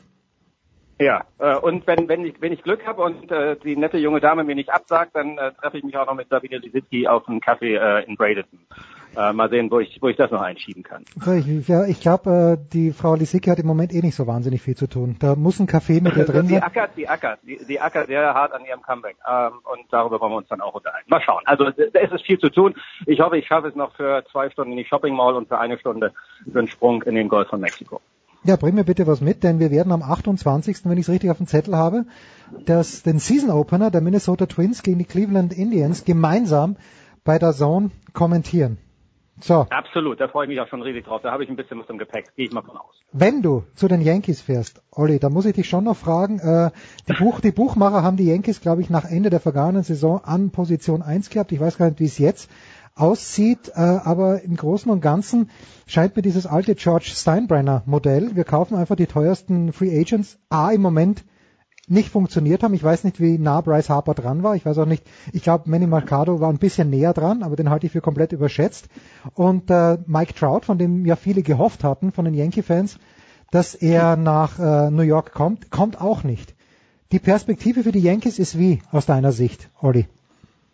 Ja, 1.02 1.24
äh, 1.40 1.56
und 1.56 1.88
wenn, 1.88 2.08
wenn, 2.08 2.24
ich, 2.26 2.40
wenn 2.42 2.54
ich 2.54 2.62
Glück 2.62 2.86
habe 2.86 3.02
und 3.02 3.32
äh, 3.32 3.56
die 3.56 3.76
nette 3.76 3.98
junge 3.98 4.20
Dame 4.20 4.44
mir 4.44 4.54
nicht 4.54 4.72
absagt, 4.72 5.16
dann 5.16 5.36
äh, 5.40 5.52
treffe 5.54 5.80
ich 5.80 5.84
mich 5.84 5.98
auch 5.98 6.06
noch 6.06 6.14
mit 6.14 6.30
Sabine 6.30 6.60
Lisicki 6.60 7.08
auf 7.08 7.28
einen 7.28 7.42
Kaffee 7.42 7.76
äh, 7.76 8.04
in 8.06 8.16
Bradenton. 8.16 8.60
Äh, 9.18 9.34
mal 9.34 9.50
sehen, 9.50 9.72
wo 9.72 9.80
ich, 9.80 9.98
wo 10.00 10.10
ich 10.10 10.16
das 10.16 10.30
noch 10.30 10.42
einschieben 10.42 10.84
kann. 10.84 11.04
Ich, 11.36 11.68
ja, 11.68 11.86
ich 11.86 12.00
glaube, 12.02 12.60
äh, 12.60 12.70
die 12.72 12.92
Frau 12.92 13.16
Lisicki 13.16 13.50
hat 13.50 13.58
im 13.58 13.66
Moment 13.66 13.92
eh 13.94 14.02
nicht 14.02 14.16
so 14.16 14.28
wahnsinnig 14.28 14.62
viel 14.62 14.76
zu 14.76 14.86
tun. 14.86 15.16
Da 15.20 15.36
muss 15.36 15.60
ein 15.60 15.66
Kaffee 15.66 16.02
mit 16.02 16.16
ihr 16.16 16.26
drin 16.26 16.48
die 16.48 16.54
sein. 16.54 16.64
ackert, 16.64 16.92
die 16.96 17.10
ackert, 17.10 17.40
die, 17.42 17.58
die 17.68 17.82
ackert 17.82 18.06
sehr 18.06 18.34
hart 18.36 18.54
an 18.54 18.64
ihrem 18.64 18.84
Comeback. 18.84 19.18
Ähm, 19.28 19.54
und 19.64 19.82
darüber 19.90 20.22
wollen 20.22 20.34
wir 20.34 20.38
uns 20.38 20.50
dann 20.50 20.62
auch 20.62 20.76
unterhalten. 20.76 21.10
Mal 21.10 21.22
schauen. 21.22 21.42
Also 21.46 21.72
da 21.72 22.00
ist 22.00 22.14
es 22.14 22.22
viel 22.22 22.38
zu 22.38 22.50
tun. 22.50 22.76
Ich 23.08 23.20
hoffe, 23.20 23.40
ich 23.40 23.48
schaffe 23.48 23.70
es 23.70 23.76
noch 23.76 23.96
für 23.96 24.24
zwei 24.32 24.52
Stunden 24.52 24.74
in 24.74 24.78
die 24.78 24.86
Shopping 24.86 25.16
Mall 25.16 25.34
und 25.34 25.48
für 25.48 25.58
eine 25.58 25.80
Stunde 25.80 26.14
für 26.50 26.60
einen 26.60 26.68
Sprung 26.68 27.02
in 27.02 27.16
den 27.16 27.28
Golf 27.28 27.50
von 27.50 27.60
Mexiko. 27.60 28.02
Ja, 28.44 28.56
bring 28.56 28.74
mir 28.74 28.84
bitte 28.84 29.06
was 29.06 29.22
mit, 29.22 29.44
denn 29.44 29.60
wir 29.60 29.70
werden 29.70 29.92
am 29.92 30.02
28., 30.02 30.86
wenn 30.86 30.98
ich 30.98 31.06
es 31.06 31.10
richtig 31.10 31.30
auf 31.30 31.38
dem 31.38 31.46
Zettel 31.46 31.76
habe, 31.76 32.06
das, 32.66 33.04
den 33.04 33.20
Season 33.20 33.52
Opener 33.52 33.92
der 33.92 34.02
Minnesota 34.02 34.48
Twins 34.48 34.82
gegen 34.82 34.98
die 34.98 35.06
Cleveland 35.06 35.54
Indians 35.54 36.06
gemeinsam 36.06 36.76
bei 37.24 37.38
der 37.38 37.54
Zone 37.54 37.92
kommentieren. 38.14 38.80
So, 39.40 39.66
Absolut, 39.70 40.20
da 40.20 40.28
freue 40.28 40.46
ich 40.46 40.50
mich 40.50 40.60
auch 40.60 40.68
schon 40.68 40.82
riesig 40.82 41.06
drauf. 41.06 41.22
Da 41.22 41.32
habe 41.32 41.44
ich 41.44 41.50
ein 41.50 41.56
bisschen 41.56 41.80
was 41.80 41.90
im 41.90 41.98
Gepäck, 41.98 42.36
gehe 42.36 42.46
ich 42.46 42.52
mal 42.52 42.62
von 42.62 42.78
aus. 42.78 43.02
wenn 43.12 43.42
du 43.42 43.64
zu 43.76 43.88
den 43.88 44.02
Yankees 44.02 44.42
fährst, 44.42 44.82
Olli, 44.92 45.20
da 45.20 45.30
muss 45.30 45.46
ich 45.46 45.54
dich 45.54 45.68
schon 45.68 45.84
noch 45.84 45.98
fragen, 45.98 46.40
äh, 46.40 46.72
die, 47.08 47.14
Buch, 47.14 47.40
die 47.40 47.52
Buchmacher 47.52 48.04
haben 48.04 48.18
die 48.18 48.26
Yankees, 48.26 48.62
glaube 48.62 48.82
ich, 48.82 48.90
nach 48.90 49.06
Ende 49.06 49.30
der 49.30 49.40
vergangenen 49.40 49.84
Saison 49.84 50.22
an 50.24 50.52
Position 50.52 51.02
1 51.02 51.30
gehabt. 51.30 51.52
Ich 51.52 51.60
weiß 51.60 51.78
gar 51.78 51.88
nicht, 51.88 52.00
wie 52.00 52.06
es 52.06 52.18
jetzt 52.18 52.50
aussieht, 52.96 53.72
äh, 53.76 53.80
aber 53.80 54.44
im 54.44 54.56
Großen 54.56 54.92
und 54.92 55.02
Ganzen 55.02 55.50
scheint 55.88 56.16
mir 56.16 56.22
dieses 56.22 56.46
alte 56.46 56.76
George 56.76 57.12
Steinbrenner 57.14 57.84
Modell, 57.86 58.36
wir 58.36 58.44
kaufen 58.44 58.76
einfach 58.76 58.96
die 58.96 59.08
teuersten 59.08 59.74
Free 59.74 60.00
Agents, 60.00 60.38
A 60.50 60.72
im 60.72 60.82
Moment 60.82 61.24
nicht 61.88 62.10
funktioniert 62.10 62.64
haben. 62.64 62.74
Ich 62.74 62.84
weiß 62.84 63.04
nicht, 63.04 63.20
wie 63.20 63.38
nah 63.38 63.62
Bryce 63.62 63.90
Harper 63.90 64.14
dran 64.14 64.44
war. 64.44 64.56
Ich 64.56 64.66
weiß 64.66 64.78
auch 64.78 64.86
nicht, 64.86 65.04
ich 65.34 65.44
glaube, 65.44 65.70
Manny 65.70 65.88
Mercado 65.88 66.40
war 66.40 66.50
ein 66.50 66.58
bisschen 66.58 66.90
näher 66.90 67.14
dran, 67.14 67.44
aber 67.44 67.56
den 67.56 67.70
halte 67.70 67.86
ich 67.86 67.92
für 67.92 68.02
komplett 68.02 68.32
überschätzt. 68.32 68.88
Und 69.34 69.70
äh, 69.70 69.98
Mike 70.06 70.34
Trout, 70.34 70.62
von 70.62 70.78
dem 70.78 71.06
ja 71.06 71.16
viele 71.16 71.44
gehofft 71.44 71.84
hatten, 71.84 72.12
von 72.12 72.26
den 72.26 72.34
Yankee-Fans, 72.34 72.98
dass 73.52 73.76
er 73.76 74.16
nach 74.16 74.58
äh, 74.60 74.90
New 74.90 75.04
York 75.04 75.34
kommt, 75.34 75.70
kommt 75.70 76.00
auch 76.00 76.24
nicht. 76.24 76.56
Die 77.12 77.20
Perspektive 77.20 77.84
für 77.84 77.92
die 77.92 78.00
Yankees 78.00 78.40
ist 78.40 78.58
wie 78.58 78.82
aus 78.92 79.06
deiner 79.06 79.34
Sicht, 79.34 79.70
Olli? 79.82 80.08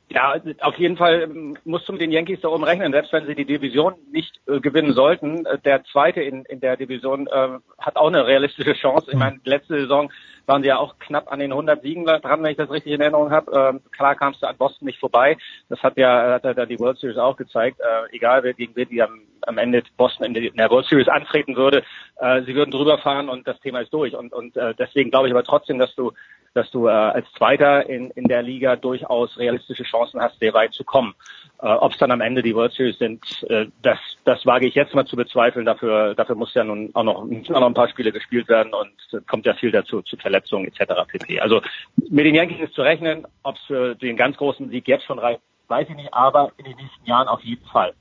Ja, 0.10 0.36
auf 0.61 0.77
jeden 0.77 0.95
Fall 0.95 1.24
ähm, 1.24 1.58
musst 1.66 1.88
du 1.88 1.92
mit 1.92 2.02
den 2.02 2.11
Yankees 2.11 2.40
da 2.42 2.48
oben 2.48 2.64
rechnen, 2.64 2.94
selbst 2.94 3.11
wenn 3.11 3.26
sie 3.26 3.36
die 3.36 3.45
Division 3.45 3.95
nicht 4.10 4.40
äh, 4.48 4.61
gewinnen 4.61 4.94
sollten. 4.94 5.45
Äh, 5.45 5.60
der 5.60 5.84
Zweite 5.84 6.22
in, 6.22 6.45
in 6.45 6.61
der 6.61 6.77
Division 6.77 7.27
äh, 7.27 7.60
hat 7.77 7.98
auch 7.98 8.08
eine 8.08 8.26
realistische 8.26 8.74
Chance. 8.74 9.11
Ich 9.11 9.18
meine, 9.18 9.40
letzte 9.44 9.77
Saison 9.77 10.10
waren 10.45 10.61
sie 10.61 10.69
ja 10.69 10.77
auch 10.77 10.98
knapp 11.00 11.30
an 11.30 11.40
den 11.40 11.52
100 11.52 11.82
Siegen 11.82 12.06
dran, 12.06 12.42
wenn 12.42 12.52
ich 12.52 12.58
das 12.58 12.69
richtig 12.69 12.94
in 12.94 13.02
Erinnerung 13.02 13.32
habe. 13.32 13.52
Ähm, 13.52 13.82
klar 13.92 14.16
kamst 14.16 14.42
du 14.42 14.48
an 14.48 14.56
Boston 14.56 14.86
nicht 14.86 15.00
vorbei. 15.00 15.38
Das 15.68 15.84
hat 15.84 15.98
ja 15.98 16.36
hat 16.36 16.45
ja 16.45 16.53
da 16.53 16.66
die 16.66 16.80
World 16.80 16.98
Series 17.00 17.18
auch 17.18 17.36
gezeigt. 17.36 17.82
Äh, 17.82 18.16
egal 18.16 18.44
wer 18.44 18.53
gegen 18.53 18.77
wen 18.77 18.88
die 18.88 19.02
am, 19.02 19.24
am 19.42 19.58
Ende 19.58 19.84
Boston 19.98 20.34
in 20.34 20.56
der 20.56 20.69
World 20.69 20.88
Series 20.88 21.10
antreten 21.10 21.58
würde, 21.58 21.84
äh, 22.22 22.44
sie 22.44 22.56
würden 22.56 22.72
drüber 22.72 22.98
fahren 22.98 23.27
und 23.27 23.45
das 23.45 23.60
Thema 23.60 23.82
ist 23.82 23.94
durch. 23.94 24.16
Und, 24.16 24.32
und 24.32 24.56
äh, 24.56 24.74
deswegen 24.80 25.11
glaube 25.11 25.27
ich 25.27 25.34
aber 25.34 25.44
trotzdem, 25.44 25.80
dass 25.80 25.94
du 25.95 26.14
dass 26.53 26.69
du 26.72 26.88
äh, 26.88 26.92
als 26.92 27.26
Zweiter 27.38 27.88
in, 27.90 28.11
in 28.11 28.26
der 28.26 28.42
Liga 28.42 28.76
durchaus 28.76 29.38
realistische 29.38 29.84
Chancen 29.84 30.22
hast, 30.22 30.40
sehr 30.40 30.53
weit 30.53 30.74
zu 30.74 30.84
kommen. 30.84 31.14
Äh, 31.61 31.67
Ob 31.67 31.92
es 31.92 31.98
dann 31.98 32.11
am 32.11 32.22
Ende 32.22 32.42
die 32.42 32.56
World 32.56 32.74
Series 32.74 32.98
sind, 32.98 33.22
äh, 33.50 33.67
das, 33.82 34.00
das 34.26 34.45
wage 34.45 34.67
ich 34.67 34.76
jetzt 34.76 34.93
mal 34.93 35.06
zu 35.06 35.16
bezweifeln. 35.16 35.66
Dafür, 35.66 36.16
dafür 36.16 36.35
muss 36.35 36.53
ja 36.53 36.64
nun 36.64 36.92
auch 36.93 37.03
noch, 37.03 37.16
auch 37.24 37.59
noch 37.59 37.67
ein 37.67 37.74
paar 37.74 37.90
Spiele 37.90 38.11
gespielt 38.11 38.48
werden 38.48 38.74
und 38.74 38.92
äh, 39.14 39.22
kommt 39.27 39.45
ja 39.45 39.53
viel 39.53 39.72
dazu, 39.72 40.01
zu 40.01 40.17
Verletzungen 40.17 40.67
etc. 40.67 40.93
pp. 41.08 41.40
Also 41.40 41.61
mit 42.09 42.26
den 42.26 42.35
Yankees 42.35 42.59
ist 42.61 42.74
zu 42.74 42.82
rechnen, 42.82 43.26
ob 43.43 43.56
es 43.56 43.61
für 43.64 43.95
den 43.95 44.17
ganz 44.17 44.38
großen 44.38 44.69
Sieg 44.69 44.88
jetzt 44.88 45.06
schon 45.06 45.19
reicht, 45.19 45.42
weiß 45.67 45.88
ich 45.90 45.95
nicht, 45.95 46.14
aber 46.14 46.51
in 46.58 46.66
den 46.66 46.76
nächsten 46.76 47.06
Jahren 47.06 47.27
auf 47.27 47.42
jeden 47.42 47.66
Fall. 47.66 47.93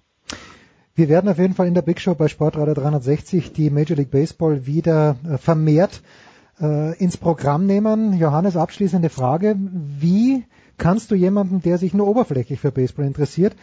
Wir 0.95 1.11
werden 1.11 1.29
auf 1.29 1.37
jeden 1.37 1.53
Fall 1.53 1.67
in 1.67 1.75
der 1.75 1.83
Big 1.83 2.01
Show 2.01 2.15
bei 2.15 2.27
Sportradio 2.27 2.73
360 2.73 3.53
die 3.53 3.69
Major 3.69 3.99
League 3.99 4.11
Baseball 4.11 4.65
wieder 4.65 5.17
äh, 5.31 5.37
vermehrt 5.37 6.01
äh, 6.61 6.97
ins 6.99 7.17
Programm 7.17 7.67
nehmen. 7.67 8.19
Johannes, 8.19 8.57
abschließende 8.57 9.09
Frage. 9.09 9.57
Wie 9.59 10.45
kannst 10.79 11.11
du 11.11 11.15
jemanden, 11.15 11.63
der 11.63 11.79
sich 11.79 11.95
nur 11.95 12.07
oberflächlich 12.07 12.61
für 12.61 12.73
Baseball 12.73 13.07
interessiert, 13.07 13.57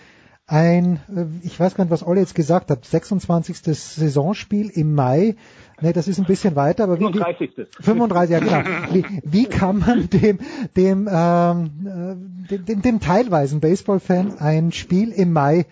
ein, 0.45 0.99
äh, 1.15 1.25
ich 1.45 1.59
weiß 1.59 1.75
gar 1.75 1.85
nicht, 1.85 1.91
was 1.91 2.05
Olli 2.05 2.19
jetzt 2.19 2.35
gesagt 2.35 2.69
hat, 2.69 2.85
26. 2.85 3.57
Saisonspiel 3.57 4.69
im 4.69 4.93
Mai, 4.93 5.35
ne, 5.81 5.93
das 5.93 6.07
ist 6.07 6.19
ein 6.19 6.25
bisschen 6.25 6.55
weiter, 6.55 6.83
aber 6.83 6.99
wie, 6.99 7.03
35. 7.03 7.57
Wie, 7.57 7.83
35, 7.83 8.31
ja 8.31 8.39
genau. 8.39 8.69
Wie, 8.91 9.05
wie 9.23 9.45
kann 9.45 9.79
man 9.79 10.09
dem, 10.09 10.39
dem, 10.75 11.07
ähm, 11.11 12.45
dem, 12.49 12.65
dem, 12.65 12.81
dem 12.81 12.99
teilweisen 12.99 13.61
Baseball-Fan 13.61 14.39
ein 14.39 14.71
Spiel 14.71 15.11
im 15.11 15.31
Mai 15.31 15.65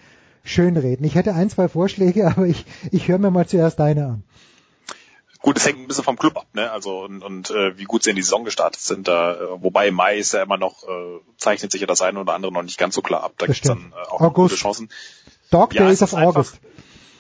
schönreden? 0.44 1.06
Ich 1.06 1.16
hätte 1.16 1.34
ein, 1.34 1.50
zwei 1.50 1.68
Vorschläge, 1.68 2.28
aber 2.36 2.48
ich, 2.48 2.66
ich 2.92 3.08
höre 3.08 3.20
mir 3.20 3.32
mal 3.32 3.48
zuerst 3.48 3.80
deine 3.80 4.06
an. 4.06 4.24
Gut, 5.42 5.58
es 5.58 5.66
hängt 5.66 5.80
ein 5.80 5.88
bisschen 5.88 6.04
vom 6.04 6.18
Club 6.18 6.38
ab, 6.38 6.46
ne? 6.54 6.72
Also 6.72 7.00
und, 7.04 7.24
und 7.24 7.50
äh, 7.50 7.78
wie 7.78 7.86
gut 7.86 8.04
sie 8.04 8.12
in 8.12 8.16
die 8.16 8.22
Saison 8.22 8.44
gestartet 8.46 8.80
sind. 8.82 9.08
Da, 9.08 9.34
äh, 9.34 9.48
wobei 9.64 9.90
Mai 9.92 10.18
ist 10.18 10.34
ja 10.34 10.44
immer 10.44 10.58
noch, 10.58 10.84
äh, 10.84 11.20
zeichnet 11.38 11.72
sich 11.72 11.82
ja 11.82 11.88
das 11.88 12.02
eine 12.02 12.20
oder 12.20 12.34
andere 12.34 12.52
noch 12.52 12.62
nicht 12.62 12.78
ganz 12.78 12.94
so 12.94 13.02
klar 13.02 13.24
ab. 13.24 13.34
Da 13.40 13.48
gibt 13.48 13.58
es 13.58 13.68
dann 13.68 13.92
äh, 13.92 14.08
auch 14.10 14.34
gute 14.34 14.56
Chancen. 14.56 14.90
Dog 15.50 15.74
Ja, 15.74 15.86
of 15.86 15.92
ist 15.92 16.02
einfach- 16.04 16.22
August. 16.22 16.60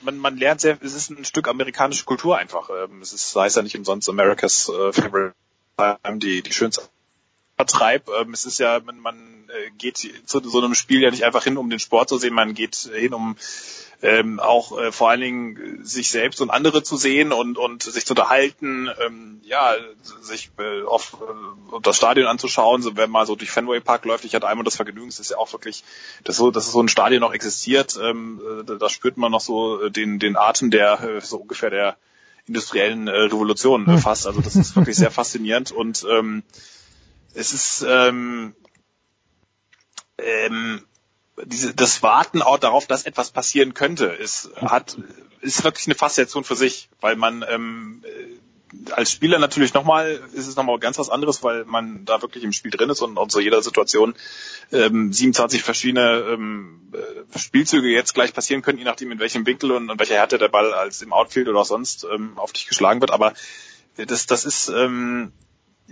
Man, 0.03 0.17
man 0.17 0.38
lernt 0.38 0.61
sehr, 0.61 0.77
es 0.82 0.93
ist 0.95 1.09
ein 1.11 1.25
Stück 1.25 1.48
amerikanische 1.48 2.06
Kultur 2.06 2.38
einfach. 2.38 2.69
Ähm, 2.69 3.01
es 3.01 3.14
ist, 3.14 3.35
heißt 3.35 3.56
ja 3.56 3.61
nicht 3.64 3.77
umsonst 3.77 4.08
America's 4.09 4.69
äh, 4.69 4.93
Favorite 4.93 5.33
Time, 5.77 6.17
die, 6.19 6.41
die 6.43 6.53
schönste 6.53 6.82
Vertreib. 7.62 8.10
Ähm, 8.10 8.34
es 8.34 8.46
ist 8.46 8.60
ja, 8.60 8.80
man, 8.80 9.00
man 9.00 9.16
äh, 9.50 9.72
geht 9.78 9.98
zu 9.98 10.40
so 10.40 10.58
einem 10.60 10.74
Spiel 10.74 11.02
ja 11.02 11.12
nicht 11.12 11.24
einfach 11.24 11.44
hin, 11.44 11.58
um 11.58 11.70
den 11.70 11.80
Sport 11.80 12.10
zu 12.10 12.18
sehen, 12.18 12.34
man 12.34 12.54
geht 12.56 12.76
hin, 12.76 13.14
um 13.14 13.36
ähm, 14.04 14.40
auch 14.40 14.80
äh, 14.80 14.92
vor 14.92 15.12
allen 15.12 15.22
Dingen 15.22 15.86
sich 15.86 16.10
selbst 16.10 16.42
und 16.42 16.50
andere 16.50 16.82
zu 16.82 16.98
sehen 16.98 17.32
und, 17.32 17.60
und 17.60 17.84
sich 17.84 18.04
zu 18.04 18.14
unterhalten, 18.14 18.90
ähm, 19.06 19.42
ja, 19.44 19.76
sich 20.22 20.50
äh, 20.58 20.84
auf 20.86 21.18
äh, 21.22 21.80
das 21.84 21.98
Stadion 21.98 22.26
anzuschauen, 22.26 22.82
so, 22.82 22.98
wenn 22.98 23.12
man 23.12 23.28
so 23.28 23.36
durch 23.36 23.52
Fenway 23.52 23.80
Park 23.80 24.06
läuft. 24.06 24.26
Ich 24.26 24.34
hatte 24.34 24.48
einmal 24.48 24.64
das 24.64 24.78
Vergnügen, 24.78 25.10
es 25.10 25.20
ist 25.20 25.30
ja 25.30 25.38
auch 25.38 25.54
wirklich, 25.54 25.84
dass 26.24 26.38
so, 26.38 26.50
dass 26.50 26.72
so 26.72 26.82
ein 26.82 26.90
Stadion 26.90 27.22
noch 27.22 27.34
existiert, 27.34 28.00
ähm, 28.02 28.42
äh, 28.44 28.64
da, 28.64 28.76
da 28.76 28.90
spürt 28.90 29.18
man 29.18 29.32
noch 29.32 29.42
so 29.42 29.84
äh, 29.84 29.92
den, 29.92 30.18
den 30.18 30.36
Atem 30.36 30.72
der 30.72 31.00
äh, 31.02 31.22
so 31.22 31.38
ungefähr 31.38 31.70
der 31.70 31.96
industriellen 32.48 33.08
äh, 33.08 33.12
Revolution 33.12 33.88
äh, 33.88 33.98
fast. 33.98 34.26
Also 34.26 34.42
das 34.42 34.56
ist 34.56 34.76
wirklich 34.76 34.96
sehr 34.96 35.12
faszinierend 35.22 35.72
und 35.72 36.06
ähm, 36.10 36.44
es 37.34 37.53
ist 37.53 37.85
ähm, 37.88 38.56
ähm, 40.18 40.85
diese, 41.45 41.74
das 41.74 42.03
Warten 42.03 42.42
auch 42.42 42.60
darauf, 42.60 42.88
dass 42.88 43.06
etwas 43.06 43.32
passieren 43.32 43.74
könnte, 43.74 44.06
ist, 44.06 44.51
hat, 44.58 44.98
ist 45.42 45.64
wirklich 45.64 45.88
eine 45.88 45.95
Faszination 45.95 46.43
für 46.43 46.56
sich, 46.56 46.90
weil 47.00 47.16
man 47.16 47.43
ähm, 47.48 48.03
äh, 48.06 48.92
als 48.92 49.11
Spieler 49.11 49.40
natürlich 49.40 49.74
nochmal, 49.74 50.22
ist 50.34 50.48
es 50.48 50.56
nochmal 50.56 50.80
ganz 50.80 50.98
was 50.98 51.10
anderes, 51.10 51.43
weil 51.43 51.66
man 51.66 52.06
da 52.06 52.22
wirklich 52.22 52.43
im 52.43 52.53
Spiel 52.53 52.72
drin 52.72 52.90
ist 52.90 53.01
und, 53.01 53.18
und 53.18 53.32
so 53.32 53.40
jeder 53.40 53.61
Situation 53.61 54.16
ähm, 54.72 55.11
27 55.11 55.61
verschiedene 55.64 56.26
ähm, 56.30 56.93
äh, 56.93 57.38
Spielzüge 57.38 57.90
jetzt 57.90 58.14
gleich 58.14 58.34
passieren 58.34 58.61
können, 58.61 58.77
je 58.77 58.85
nachdem 58.85 59.11
in 59.11 59.19
welchem 59.19 59.45
Winkel 59.45 59.72
und, 59.72 59.90
und 59.90 60.00
welcher 60.00 60.16
Härte 60.16 60.38
der 60.38 60.48
Ball 60.48 60.74
als 60.74 61.01
im 61.01 61.11
Outfield 61.11 61.50
oder 61.50 61.66
sonst 61.66 62.06
ähm, 62.14 62.38
auf 62.38 62.53
dich 62.53 62.68
geschlagen 62.68 63.01
wird. 63.01 63.11
Aber 63.11 63.34
das, 63.98 64.26
das 64.26 64.45
ist 64.45 64.69
ähm, 64.69 65.34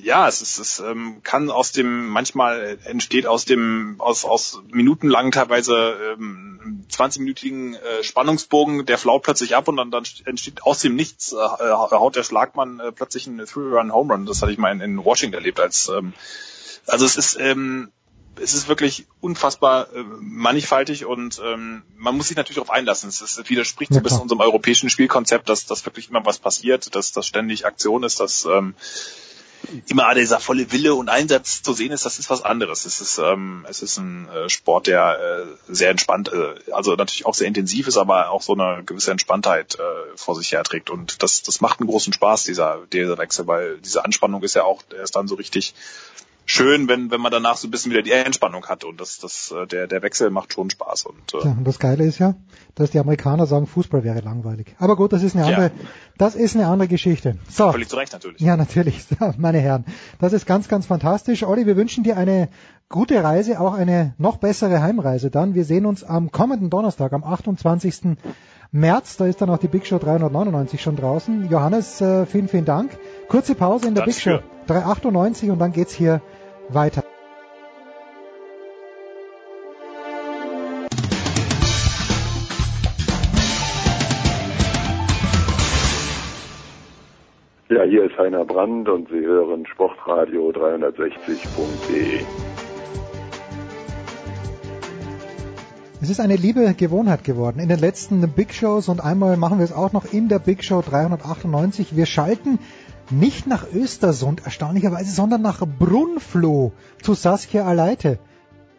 ja, 0.01 0.27
es 0.27 0.41
ist, 0.41 0.59
es 0.59 0.79
ähm, 0.79 1.21
kann 1.23 1.51
aus 1.51 1.71
dem, 1.71 2.07
manchmal 2.09 2.79
entsteht 2.85 3.25
aus 3.25 3.45
dem, 3.45 3.95
aus, 3.99 4.25
aus 4.25 4.61
minutenlangen, 4.71 5.31
teilweise 5.31 6.13
ähm, 6.13 6.85
20-minütigen 6.91 7.75
äh, 7.75 8.03
Spannungsbogen, 8.03 8.85
der 8.85 8.97
flaut 8.97 9.23
plötzlich 9.23 9.55
ab 9.55 9.67
und 9.67 9.77
dann, 9.77 9.91
dann 9.91 10.03
entsteht 10.25 10.63
aus 10.63 10.79
dem 10.79 10.95
Nichts, 10.95 11.33
äh, 11.33 11.35
haut 11.35 12.15
der 12.15 12.23
Schlagmann 12.23 12.79
äh, 12.79 12.91
plötzlich 12.91 13.27
einen 13.27 13.45
Three-Run-Home-Run. 13.45 14.25
Das 14.25 14.41
hatte 14.41 14.51
ich 14.51 14.57
mal 14.57 14.71
in, 14.71 14.81
in 14.81 15.03
Washington 15.03 15.35
erlebt 15.35 15.59
als, 15.59 15.89
ähm, 15.89 16.13
also 16.87 17.05
es 17.05 17.17
ist, 17.17 17.37
ähm, 17.39 17.91
es 18.41 18.53
ist 18.53 18.67
wirklich 18.67 19.05
unfassbar 19.19 19.93
äh, 19.93 20.03
mannigfaltig 20.19 21.05
und 21.05 21.41
ähm, 21.43 21.83
man 21.97 22.15
muss 22.15 22.29
sich 22.29 22.37
natürlich 22.37 22.55
darauf 22.55 22.71
einlassen. 22.71 23.09
Es, 23.09 23.21
ist, 23.21 23.37
es 23.37 23.49
widerspricht 23.49 23.93
so 23.93 23.99
ein 23.99 24.03
bisschen 24.03 24.21
unserem 24.21 24.41
europäischen 24.41 24.89
Spielkonzept, 24.89 25.49
dass, 25.49 25.65
dass 25.65 25.85
wirklich 25.85 26.09
immer 26.09 26.25
was 26.25 26.39
passiert, 26.39 26.95
dass, 26.95 27.11
dass 27.11 27.27
ständig 27.27 27.65
Aktion 27.65 28.03
ist, 28.03 28.19
dass 28.19 28.45
ähm, 28.45 28.75
immer 29.87 30.13
dieser 30.15 30.39
volle 30.39 30.71
Wille 30.71 30.95
und 30.95 31.09
Einsatz 31.09 31.61
zu 31.61 31.73
sehen 31.73 31.91
ist, 31.91 32.05
das 32.05 32.19
ist 32.19 32.29
was 32.29 32.41
anderes. 32.43 32.85
Es 32.85 33.01
ist, 33.01 33.17
ähm, 33.17 33.65
es 33.69 33.81
ist 33.81 33.97
ein 33.97 34.27
äh, 34.29 34.49
Sport, 34.49 34.87
der 34.87 35.19
äh, 35.19 35.73
sehr 35.73 35.89
entspannt, 35.89 36.31
äh, 36.31 36.71
also 36.71 36.95
natürlich 36.95 37.25
auch 37.25 37.33
sehr 37.33 37.47
intensiv 37.47 37.87
ist, 37.87 37.97
aber 37.97 38.29
auch 38.29 38.41
so 38.41 38.53
eine 38.53 38.83
gewisse 38.83 39.11
Entspanntheit 39.11 39.75
äh, 39.75 40.17
vor 40.17 40.35
sich 40.35 40.51
herträgt. 40.51 40.89
Und 40.89 41.21
das, 41.23 41.43
das 41.43 41.61
macht 41.61 41.79
einen 41.79 41.89
großen 41.89 42.13
Spaß, 42.13 42.43
dieser, 42.43 42.79
dieser 42.91 43.17
Wechsel, 43.17 43.47
weil 43.47 43.77
diese 43.77 44.03
Anspannung 44.05 44.43
ist 44.43 44.55
ja 44.55 44.63
auch 44.63 44.83
erst 44.97 45.15
dann 45.15 45.27
so 45.27 45.35
richtig 45.35 45.73
schön, 46.49 46.87
wenn, 46.87 47.11
wenn 47.11 47.21
man 47.21 47.31
danach 47.31 47.57
so 47.57 47.67
ein 47.67 47.71
bisschen 47.71 47.91
wieder 47.91 48.01
die 48.01 48.11
Entspannung 48.11 48.65
hat. 48.65 48.83
Und 48.83 48.99
das, 48.99 49.19
das, 49.19 49.53
äh, 49.55 49.67
der, 49.67 49.87
der 49.87 50.01
Wechsel 50.01 50.31
macht 50.31 50.53
schon 50.53 50.69
Spaß. 50.69 51.03
Und, 51.05 51.33
äh, 51.35 51.45
Ja, 51.45 51.51
und 51.51 51.63
das 51.65 51.77
Geile 51.79 52.03
ist 52.03 52.17
ja, 52.17 52.33
dass 52.75 52.89
die 52.91 52.99
Amerikaner 52.99 53.45
sagen, 53.45 53.67
Fußball 53.67 54.03
wäre 54.03 54.21
langweilig. 54.21 54.75
Aber 54.79 54.95
gut, 54.95 55.13
das 55.13 55.21
ist 55.23 55.35
eine 55.35 55.49
Ja. 55.49 55.55
andere, 55.55 55.71
das 56.17 56.35
ist 56.35 56.55
eine 56.55 56.67
andere 56.67 56.87
Geschichte. 56.87 57.37
So. 57.49 57.71
völlig 57.71 57.87
zu 57.89 57.95
Recht 57.97 58.13
natürlich. 58.13 58.41
Ja, 58.41 58.57
natürlich, 58.57 59.05
Ja, 59.19 59.33
meine 59.37 59.59
Herren. 59.59 59.85
Das 60.19 60.33
ist 60.33 60.45
ganz, 60.47 60.67
ganz 60.67 60.87
fantastisch. 60.87 61.43
Olli, 61.43 61.65
wir 61.67 61.77
wünschen 61.77 62.03
dir 62.03 62.17
eine 62.17 62.49
gute 62.89 63.23
Reise, 63.23 63.59
auch 63.59 63.73
eine 63.73 64.15
noch 64.17 64.37
bessere 64.37 64.81
Heimreise 64.81 65.29
dann. 65.29 65.53
Wir 65.53 65.65
sehen 65.65 65.85
uns 65.85 66.03
am 66.03 66.31
kommenden 66.31 66.71
Donnerstag, 66.71 67.13
am 67.13 67.23
28. 67.23 68.17
März. 68.71 69.17
Da 69.17 69.25
ist 69.27 69.41
dann 69.41 69.49
auch 69.51 69.59
die 69.59 69.67
Big 69.67 69.85
Show 69.85 69.99
399 69.99 70.81
schon 70.81 70.95
draußen. 70.95 71.49
Johannes, 71.49 72.01
äh, 72.01 72.25
vielen, 72.25 72.47
vielen 72.47 72.65
Dank. 72.65 72.97
Kurze 73.27 73.53
Pause 73.55 73.87
in 73.87 73.93
der 73.95 74.05
Danke 74.05 74.15
Big 74.15 74.21
Show 74.23 74.39
398 74.67 75.51
und 75.51 75.59
dann 75.59 75.71
geht's 75.71 75.93
hier 75.93 76.21
weiter. 76.73 77.03
Ja, 87.69 87.83
hier 87.83 88.05
ist 88.05 88.17
Heiner 88.17 88.45
Brandt 88.45 88.89
und 88.89 89.09
Sie 89.09 89.19
hören 89.19 89.65
Sportradio 89.67 90.49
360.de. 90.49 92.25
Es 96.01 96.09
ist 96.09 96.19
eine 96.19 96.37
liebe 96.37 96.73
Gewohnheit 96.73 97.23
geworden. 97.23 97.59
In 97.59 97.69
den 97.69 97.77
letzten 97.77 98.27
Big 98.29 98.53
Shows 98.53 98.89
und 98.89 99.03
einmal 99.03 99.37
machen 99.37 99.59
wir 99.59 99.65
es 99.65 99.71
auch 99.71 99.91
noch 99.91 100.11
in 100.11 100.29
der 100.29 100.39
Big 100.39 100.63
Show 100.63 100.81
398. 100.81 101.95
Wir 101.95 102.05
schalten 102.05 102.57
nicht 103.11 103.47
nach 103.47 103.65
Östersund 103.73 104.45
erstaunlicherweise, 104.45 105.11
sondern 105.11 105.41
nach 105.41 105.61
Brunfloh 105.65 106.71
zu 107.01 107.13
Saskia 107.13 107.65
Aleite. 107.65 108.19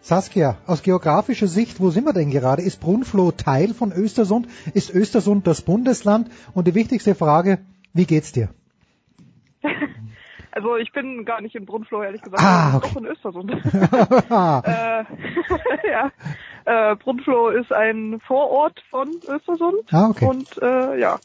Saskia, 0.03 0.57
aus 0.67 0.83
geografischer 0.83 1.47
Sicht, 1.47 1.79
wo 1.81 1.91
sind 1.91 2.05
wir 2.05 2.13
denn 2.13 2.31
gerade? 2.31 2.63
Ist 2.63 2.81
Brunfloh 2.81 3.33
Teil 3.33 3.75
von 3.75 3.93
Östersund? 3.93 4.49
Ist 4.73 4.95
Östersund 4.95 5.47
das 5.47 5.63
Bundesland? 5.63 6.31
Und 6.55 6.67
die 6.67 6.75
wichtigste 6.75 7.15
Frage, 7.15 7.59
wie 7.93 8.07
geht's 8.07 8.33
dir? 8.33 8.49
Also 10.53 10.77
ich 10.77 10.91
bin 10.93 11.25
gar 11.25 11.41
nicht 11.41 11.55
in 11.55 11.65
Brunfloh, 11.65 12.03
ehrlich 12.03 12.23
gesagt. 12.23 12.43
Ah, 12.43 12.81
Ich 12.85 12.91
bin 12.91 12.91
okay. 12.91 12.91
doch 12.93 13.01
in 13.01 13.07
Östersund. 13.07 13.51
äh, 14.65 15.91
ja. 15.91 16.11
Äh, 16.65 16.97
Brunfloh 16.97 17.51
ist 17.51 17.73
ein 17.73 18.21
Vorort 18.27 18.83
von 18.91 19.09
Östersund. 19.29 19.85
Ah, 19.93 20.09
okay. 20.11 20.27
Und 20.27 20.61
äh, 20.61 20.99
ja. 20.99 21.21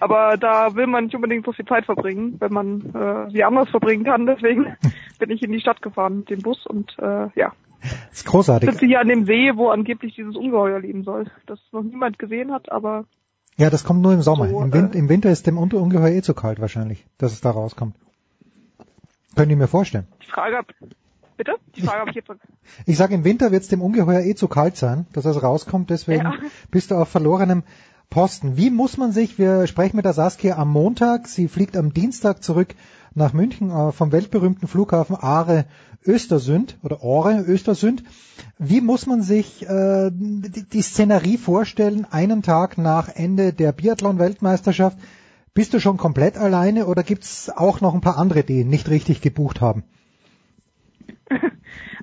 Aber 0.00 0.36
da 0.36 0.74
will 0.74 0.86
man 0.86 1.04
nicht 1.04 1.14
unbedingt 1.14 1.44
so 1.46 1.52
viel 1.52 1.64
Zeit 1.64 1.84
verbringen, 1.86 2.36
wenn 2.40 2.52
man 2.52 2.94
äh, 2.94 3.30
sie 3.32 3.44
anders 3.44 3.68
verbringen 3.70 4.04
kann. 4.04 4.26
Deswegen 4.26 4.76
bin 5.18 5.30
ich 5.30 5.42
in 5.42 5.52
die 5.52 5.60
Stadt 5.60 5.82
gefahren 5.82 6.18
mit 6.18 6.30
dem 6.30 6.42
Bus 6.42 6.66
und 6.66 6.96
äh, 6.98 7.28
ja. 7.34 7.52
Das 7.80 8.18
ist 8.20 8.24
großartig. 8.26 8.70
Sitze 8.70 8.86
hier 8.86 9.00
an 9.00 9.08
dem 9.08 9.26
See, 9.26 9.52
wo 9.54 9.68
angeblich 9.70 10.14
dieses 10.14 10.34
Ungeheuer 10.36 10.80
leben 10.80 11.04
soll. 11.04 11.26
Das 11.46 11.60
noch 11.72 11.82
niemand 11.82 12.18
gesehen 12.18 12.52
hat, 12.52 12.70
aber 12.72 13.04
Ja, 13.56 13.70
das 13.70 13.84
kommt 13.84 14.00
nur 14.02 14.12
im 14.12 14.22
Sommer. 14.22 14.48
So, 14.48 14.60
Im, 14.60 14.72
Win 14.72 14.92
äh, 14.92 14.98
Im 14.98 15.08
Winter 15.08 15.30
ist 15.30 15.46
dem 15.46 15.56
Ungeheuer 15.58 16.08
eh 16.10 16.22
zu 16.22 16.34
kalt 16.34 16.60
wahrscheinlich, 16.60 17.06
dass 17.18 17.32
es 17.32 17.40
da 17.40 17.50
rauskommt. 17.50 17.94
Könnte 19.36 19.52
ich 19.52 19.58
mir 19.58 19.68
vorstellen. 19.68 20.06
die 20.22 20.30
Frage 20.30 20.56
hab, 20.56 20.66
bitte? 21.36 21.56
Die 21.76 21.82
Frage 21.82 22.00
habe 22.00 22.10
ich 22.10 22.16
jetzt 22.16 22.30
Ich 22.86 22.96
sage, 22.96 23.14
im 23.14 23.24
Winter 23.24 23.52
wird 23.52 23.62
es 23.62 23.68
dem 23.68 23.82
Ungeheuer 23.82 24.20
eh 24.20 24.34
zu 24.34 24.48
kalt 24.48 24.76
sein, 24.76 25.06
dass 25.12 25.26
es 25.26 25.42
rauskommt, 25.42 25.90
deswegen 25.90 26.24
Ja. 26.24 26.32
bist 26.70 26.90
du 26.90 26.94
auf 26.96 27.08
verlorenem 27.08 27.62
Posten. 28.10 28.56
Wie 28.56 28.70
muss 28.70 28.96
man 28.96 29.12
sich, 29.12 29.38
wir 29.38 29.66
sprechen 29.66 29.96
mit 29.96 30.04
der 30.04 30.12
Saskia 30.12 30.56
am 30.56 30.70
Montag, 30.70 31.28
sie 31.28 31.48
fliegt 31.48 31.76
am 31.76 31.92
Dienstag 31.92 32.42
zurück 32.42 32.74
nach 33.14 33.32
München 33.32 33.70
äh, 33.70 33.92
vom 33.92 34.12
weltberühmten 34.12 34.68
Flughafen 34.68 35.16
Aare 35.16 35.66
Östersund 36.06 36.78
oder 36.82 37.02
Ore 37.02 37.44
Östersund. 37.46 38.04
Wie 38.58 38.80
muss 38.80 39.06
man 39.06 39.22
sich 39.22 39.68
äh, 39.68 40.10
die, 40.12 40.68
die 40.68 40.82
Szenerie 40.82 41.36
vorstellen, 41.36 42.06
einen 42.08 42.42
Tag 42.42 42.78
nach 42.78 43.08
Ende 43.08 43.52
der 43.52 43.72
Biathlon-Weltmeisterschaft? 43.72 44.98
Bist 45.52 45.74
du 45.74 45.80
schon 45.80 45.96
komplett 45.96 46.36
alleine 46.36 46.86
oder 46.86 47.02
gibt's 47.02 47.50
auch 47.50 47.80
noch 47.80 47.94
ein 47.94 48.02
paar 48.02 48.18
andere, 48.18 48.44
die 48.44 48.64
nicht 48.64 48.88
richtig 48.88 49.20
gebucht 49.20 49.60
haben? 49.60 49.84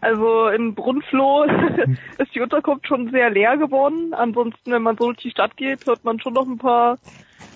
Also 0.01 0.47
in 0.47 0.75
Brunfloh 0.75 1.43
ist 2.17 2.35
die 2.35 2.41
Unterkunft 2.41 2.87
schon 2.87 3.09
sehr 3.11 3.29
leer 3.29 3.55
geworden. 3.55 4.13
Ansonsten, 4.13 4.71
wenn 4.71 4.81
man 4.81 4.97
so 4.97 5.05
durch 5.05 5.19
die 5.19 5.31
Stadt 5.31 5.55
geht, 5.55 5.85
hört 5.85 6.03
man 6.03 6.19
schon 6.19 6.33
noch 6.33 6.45
ein 6.45 6.57
paar 6.57 6.97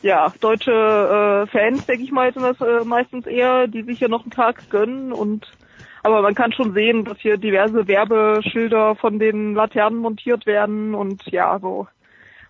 ja, 0.01 0.31
deutsche 0.39 0.71
äh, 0.71 1.47
Fans, 1.47 1.85
denke 1.85 2.03
ich 2.03 2.11
mal, 2.11 2.31
sind 2.33 2.43
das 2.43 2.61
äh, 2.61 2.85
meistens 2.85 3.25
eher, 3.25 3.67
die 3.67 3.83
sich 3.83 3.99
hier 3.99 4.07
noch 4.07 4.21
einen 4.21 4.31
Tag 4.31 4.69
gönnen 4.69 5.11
und 5.11 5.45
aber 6.03 6.21
man 6.21 6.35
kann 6.35 6.53
schon 6.53 6.73
sehen, 6.73 7.03
dass 7.03 7.17
hier 7.19 7.35
diverse 7.37 7.85
Werbeschilder 7.85 8.95
von 8.95 9.19
den 9.19 9.55
Laternen 9.55 9.99
montiert 9.99 10.45
werden 10.45 10.95
und 10.95 11.25
ja, 11.25 11.59
so 11.59 11.87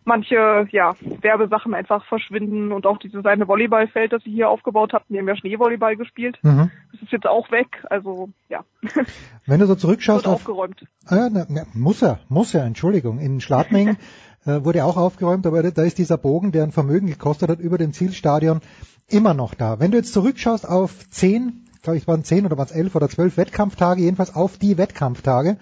manche 0.08 0.68
ja, 0.72 0.96
Werbesachen 1.22 1.74
einfach 1.74 2.04
verschwinden 2.06 2.72
und 2.72 2.86
auch 2.88 2.98
dieses 2.98 3.26
eine 3.26 3.48
Volleyballfeld, 3.48 4.14
das 4.14 4.24
sie 4.24 4.32
hier 4.32 4.50
aufgebaut 4.50 4.94
hatten, 4.94 5.14
die 5.14 5.20
haben 5.20 5.28
ja 5.28 5.36
Schneevolleyball 5.36 5.96
gespielt. 5.96 6.40
Mhm. 6.42 6.72
Das 6.92 7.02
ist 7.02 7.12
jetzt 7.12 7.28
auch 7.28 7.52
weg, 7.52 7.86
also 7.90 8.30
ja. 8.50 8.64
Wenn 9.46 9.60
du 9.60 9.68
so 9.68 9.76
zurückschaust 9.76 10.26
Wird 10.26 10.34
auf, 10.34 10.42
aufgeräumt. 10.42 10.86
Ah, 11.06 11.30
na, 11.32 11.46
na, 11.50 11.64
muss 11.74 12.02
er, 12.02 12.22
muss 12.30 12.54
er, 12.54 12.66
Entschuldigung. 12.66 13.20
In 13.20 13.42
Schladming 13.42 13.98
äh, 14.46 14.64
wurde 14.64 14.84
auch 14.86 14.98
aufgeräumt, 14.98 15.46
aber 15.46 15.62
da 15.72 15.84
ist 15.84 15.98
dieser 15.98 16.18
Bogen, 16.18 16.52
der 16.52 16.64
ein 16.64 16.72
Vermögen 16.72 17.08
gekostet 17.08 17.50
hat, 17.50 17.60
über 17.60 17.78
dem 17.78 17.94
Zielstadion 17.94 18.62
immer 19.10 19.34
noch 19.34 19.54
da. 19.54 19.80
Wenn 19.80 19.92
du 19.92 19.98
jetzt 19.98 20.14
zurückschaust 20.14 20.68
auf 20.68 21.10
zehn, 21.10 21.66
glaube 21.82 21.98
ich, 21.98 22.08
waren 22.08 22.24
zehn 22.24 22.46
oder 22.46 22.58
waren 22.58 22.68
es 22.68 22.72
elf 22.72 22.96
oder 22.96 23.10
zwölf 23.10 23.38
Wettkampftage, 23.38 24.02
jedenfalls 24.02 24.36
auf 24.36 24.58
die 24.58 24.78
Wettkampftage, 24.78 25.58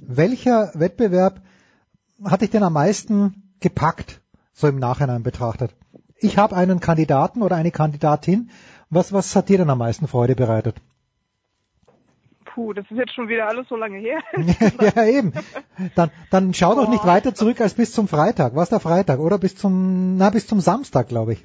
welcher 0.00 0.70
Wettbewerb 0.74 1.42
hat 2.24 2.42
dich 2.42 2.50
denn 2.50 2.62
am 2.62 2.72
meisten 2.72 3.41
gepackt, 3.62 4.20
so 4.52 4.68
im 4.68 4.78
Nachhinein 4.78 5.22
betrachtet? 5.22 5.74
Ich 6.18 6.38
habe 6.38 6.56
einen 6.56 6.80
Kandidaten 6.80 7.42
oder 7.42 7.56
eine 7.56 7.70
Kandidatin. 7.70 8.50
Was, 8.90 9.12
was 9.12 9.34
hat 9.34 9.48
dir 9.48 9.58
denn 9.58 9.70
am 9.70 9.78
meisten 9.78 10.06
Freude 10.06 10.36
bereitet? 10.36 10.76
Puh, 12.44 12.74
das 12.74 12.84
ist 12.90 12.98
jetzt 12.98 13.14
schon 13.14 13.28
wieder 13.28 13.48
alles 13.48 13.66
so 13.68 13.76
lange 13.76 13.98
her. 13.98 14.20
ja, 14.94 15.04
eben. 15.04 15.32
Dann, 15.94 16.10
dann 16.30 16.52
schau 16.52 16.74
doch 16.74 16.88
nicht 16.88 17.06
weiter 17.06 17.34
zurück 17.34 17.60
als 17.60 17.74
bis 17.74 17.92
zum 17.92 18.08
Freitag. 18.08 18.54
Was 18.54 18.68
der 18.68 18.80
Freitag? 18.80 19.20
Oder 19.20 19.38
bis 19.38 19.56
zum, 19.56 20.18
na, 20.18 20.30
bis 20.30 20.46
zum 20.46 20.60
Samstag, 20.60 21.08
glaube 21.08 21.32
ich. 21.32 21.44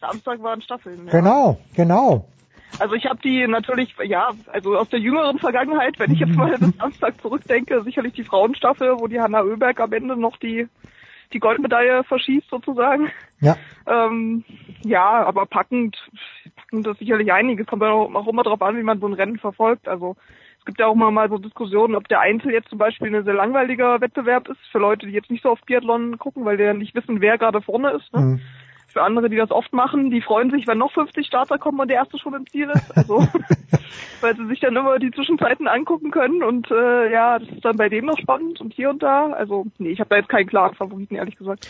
Samstag 0.00 0.42
waren 0.42 0.62
Staffeln. 0.62 1.06
Ja. 1.06 1.12
Genau, 1.12 1.58
genau. 1.74 2.28
Also 2.78 2.94
ich 2.94 3.06
habe 3.06 3.20
die 3.22 3.46
natürlich, 3.46 3.94
ja, 4.04 4.30
also 4.52 4.76
aus 4.76 4.88
der 4.88 4.98
jüngeren 4.98 5.38
Vergangenheit, 5.38 5.98
wenn 5.98 6.12
ich 6.12 6.20
jetzt 6.20 6.34
mal 6.34 6.56
bis 6.58 6.76
Samstag 6.76 7.20
zurückdenke, 7.20 7.82
sicherlich 7.82 8.14
die 8.14 8.24
Frauenstaffel, 8.24 8.94
wo 8.98 9.06
die 9.06 9.20
Hanna 9.20 9.42
Oeberg 9.42 9.80
am 9.80 9.92
Ende 9.92 10.16
noch 10.16 10.36
die 10.36 10.68
die 11.32 11.40
Goldmedaille 11.40 12.04
verschießt 12.04 12.48
sozusagen. 12.48 13.10
Ja. 13.40 13.56
Ähm, 13.86 14.44
ja, 14.84 15.24
aber 15.24 15.46
packend, 15.46 15.96
packend 16.56 16.86
ist 16.86 16.98
sicherlich 16.98 17.32
einiges. 17.32 17.66
Kommt 17.66 17.82
ja 17.82 17.90
auch, 17.90 18.14
auch 18.14 18.28
immer 18.28 18.42
darauf 18.42 18.62
an, 18.62 18.76
wie 18.76 18.82
man 18.82 19.00
so 19.00 19.06
ein 19.06 19.14
Rennen 19.14 19.38
verfolgt. 19.38 19.88
Also 19.88 20.16
es 20.58 20.64
gibt 20.64 20.80
ja 20.80 20.86
auch 20.86 20.94
immer 20.94 21.10
mal 21.10 21.28
so 21.28 21.38
Diskussionen, 21.38 21.94
ob 21.94 22.08
der 22.08 22.20
Einzel 22.20 22.52
jetzt 22.52 22.68
zum 22.68 22.78
Beispiel 22.78 23.14
ein 23.14 23.24
sehr 23.24 23.34
langweiliger 23.34 24.00
Wettbewerb 24.00 24.48
ist 24.48 24.60
für 24.70 24.78
Leute, 24.78 25.06
die 25.06 25.12
jetzt 25.12 25.30
nicht 25.30 25.42
so 25.42 25.50
auf 25.50 25.60
Biathlon 25.62 26.18
gucken, 26.18 26.44
weil 26.44 26.56
die 26.56 26.62
ja 26.62 26.72
nicht 26.72 26.94
wissen, 26.94 27.20
wer 27.20 27.36
gerade 27.36 27.60
vorne 27.60 27.90
ist. 27.90 28.12
Ne? 28.14 28.20
Mhm. 28.20 28.40
Für 28.94 29.02
andere, 29.02 29.28
die 29.28 29.36
das 29.36 29.50
oft 29.50 29.72
machen, 29.72 30.12
die 30.12 30.20
freuen 30.20 30.52
sich, 30.52 30.68
wenn 30.68 30.78
noch 30.78 30.92
50 30.92 31.26
Starter 31.26 31.58
kommen 31.58 31.80
und 31.80 31.88
der 31.88 31.96
erste 31.96 32.16
schon 32.16 32.32
im 32.32 32.46
Ziel 32.46 32.70
ist. 32.70 32.96
Also, 32.96 33.26
weil 34.20 34.36
sie 34.36 34.46
sich 34.46 34.60
dann 34.60 34.76
immer 34.76 35.00
die 35.00 35.10
Zwischenzeiten 35.10 35.66
angucken 35.66 36.12
können 36.12 36.44
und 36.44 36.70
äh, 36.70 37.10
ja, 37.10 37.40
das 37.40 37.48
ist 37.48 37.64
dann 37.64 37.76
bei 37.76 37.88
dem 37.88 38.06
noch 38.06 38.18
spannend 38.18 38.60
und 38.60 38.72
hier 38.72 38.90
und 38.90 39.02
da. 39.02 39.32
Also, 39.32 39.66
nee, 39.78 39.90
ich 39.90 39.98
habe 39.98 40.10
da 40.10 40.16
jetzt 40.16 40.28
keinen 40.28 40.46
klaren 40.46 40.76
Favoriten, 40.76 41.16
ehrlich 41.16 41.34
gesagt. 41.34 41.68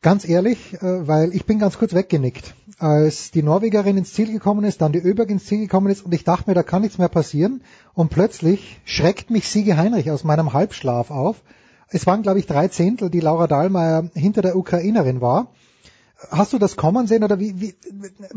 Ganz 0.00 0.28
ehrlich, 0.28 0.74
äh, 0.74 1.08
weil 1.08 1.34
ich 1.34 1.44
bin 1.44 1.58
ganz 1.58 1.76
kurz 1.76 1.92
weggenickt. 1.92 2.54
Als 2.78 3.32
die 3.32 3.42
Norwegerin 3.42 3.96
ins 3.96 4.12
Ziel 4.12 4.30
gekommen 4.30 4.62
ist, 4.62 4.80
dann 4.80 4.92
die 4.92 5.00
Öberg 5.00 5.28
ins 5.28 5.46
Ziel 5.46 5.58
gekommen 5.58 5.90
ist 5.90 6.06
und 6.06 6.14
ich 6.14 6.22
dachte 6.22 6.48
mir, 6.50 6.54
da 6.54 6.62
kann 6.62 6.82
nichts 6.82 6.98
mehr 6.98 7.08
passieren. 7.08 7.64
Und 7.94 8.10
plötzlich 8.10 8.80
schreckt 8.84 9.30
mich 9.30 9.48
Siege 9.48 9.76
Heinrich 9.76 10.08
aus 10.12 10.22
meinem 10.22 10.52
Halbschlaf 10.52 11.10
auf. 11.10 11.42
Es 11.88 12.06
waren, 12.06 12.22
glaube 12.22 12.38
ich, 12.38 12.46
drei 12.46 12.68
Zehntel, 12.68 13.10
die 13.10 13.18
Laura 13.18 13.48
Dahlmeier 13.48 14.08
hinter 14.14 14.40
der 14.42 14.54
Ukrainerin 14.54 15.20
war. 15.20 15.48
Hast 16.30 16.52
du 16.52 16.58
das 16.58 16.76
kommen 16.76 17.06
sehen 17.06 17.24
oder 17.24 17.38
wie, 17.40 17.60
wie 17.60 17.74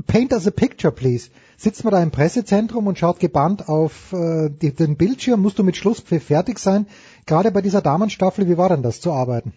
paint 0.08 0.34
us 0.34 0.48
a 0.48 0.52
picture, 0.52 0.92
please. 0.92 1.30
Sitzt 1.58 1.84
man 1.84 1.92
da 1.94 2.02
im 2.02 2.12
Pressezentrum 2.12 2.88
und 2.88 2.98
schaut 2.98 3.20
gebannt 3.20 3.70
auf 3.70 4.12
äh, 4.14 4.50
die, 4.50 4.74
den 4.74 4.98
Bildschirm, 4.98 5.42
musst 5.42 5.60
du 5.60 5.64
mit 5.64 5.78
Schlusspfiff 5.78 6.26
fertig 6.26 6.60
sein. 6.60 6.88
Gerade 7.26 7.52
bei 7.52 7.62
dieser 7.62 7.82
Damenstaffel, 7.82 8.48
wie 8.50 8.58
war 8.58 8.70
denn 8.70 8.84
das 8.84 9.02
zu 9.02 9.12
arbeiten? 9.12 9.54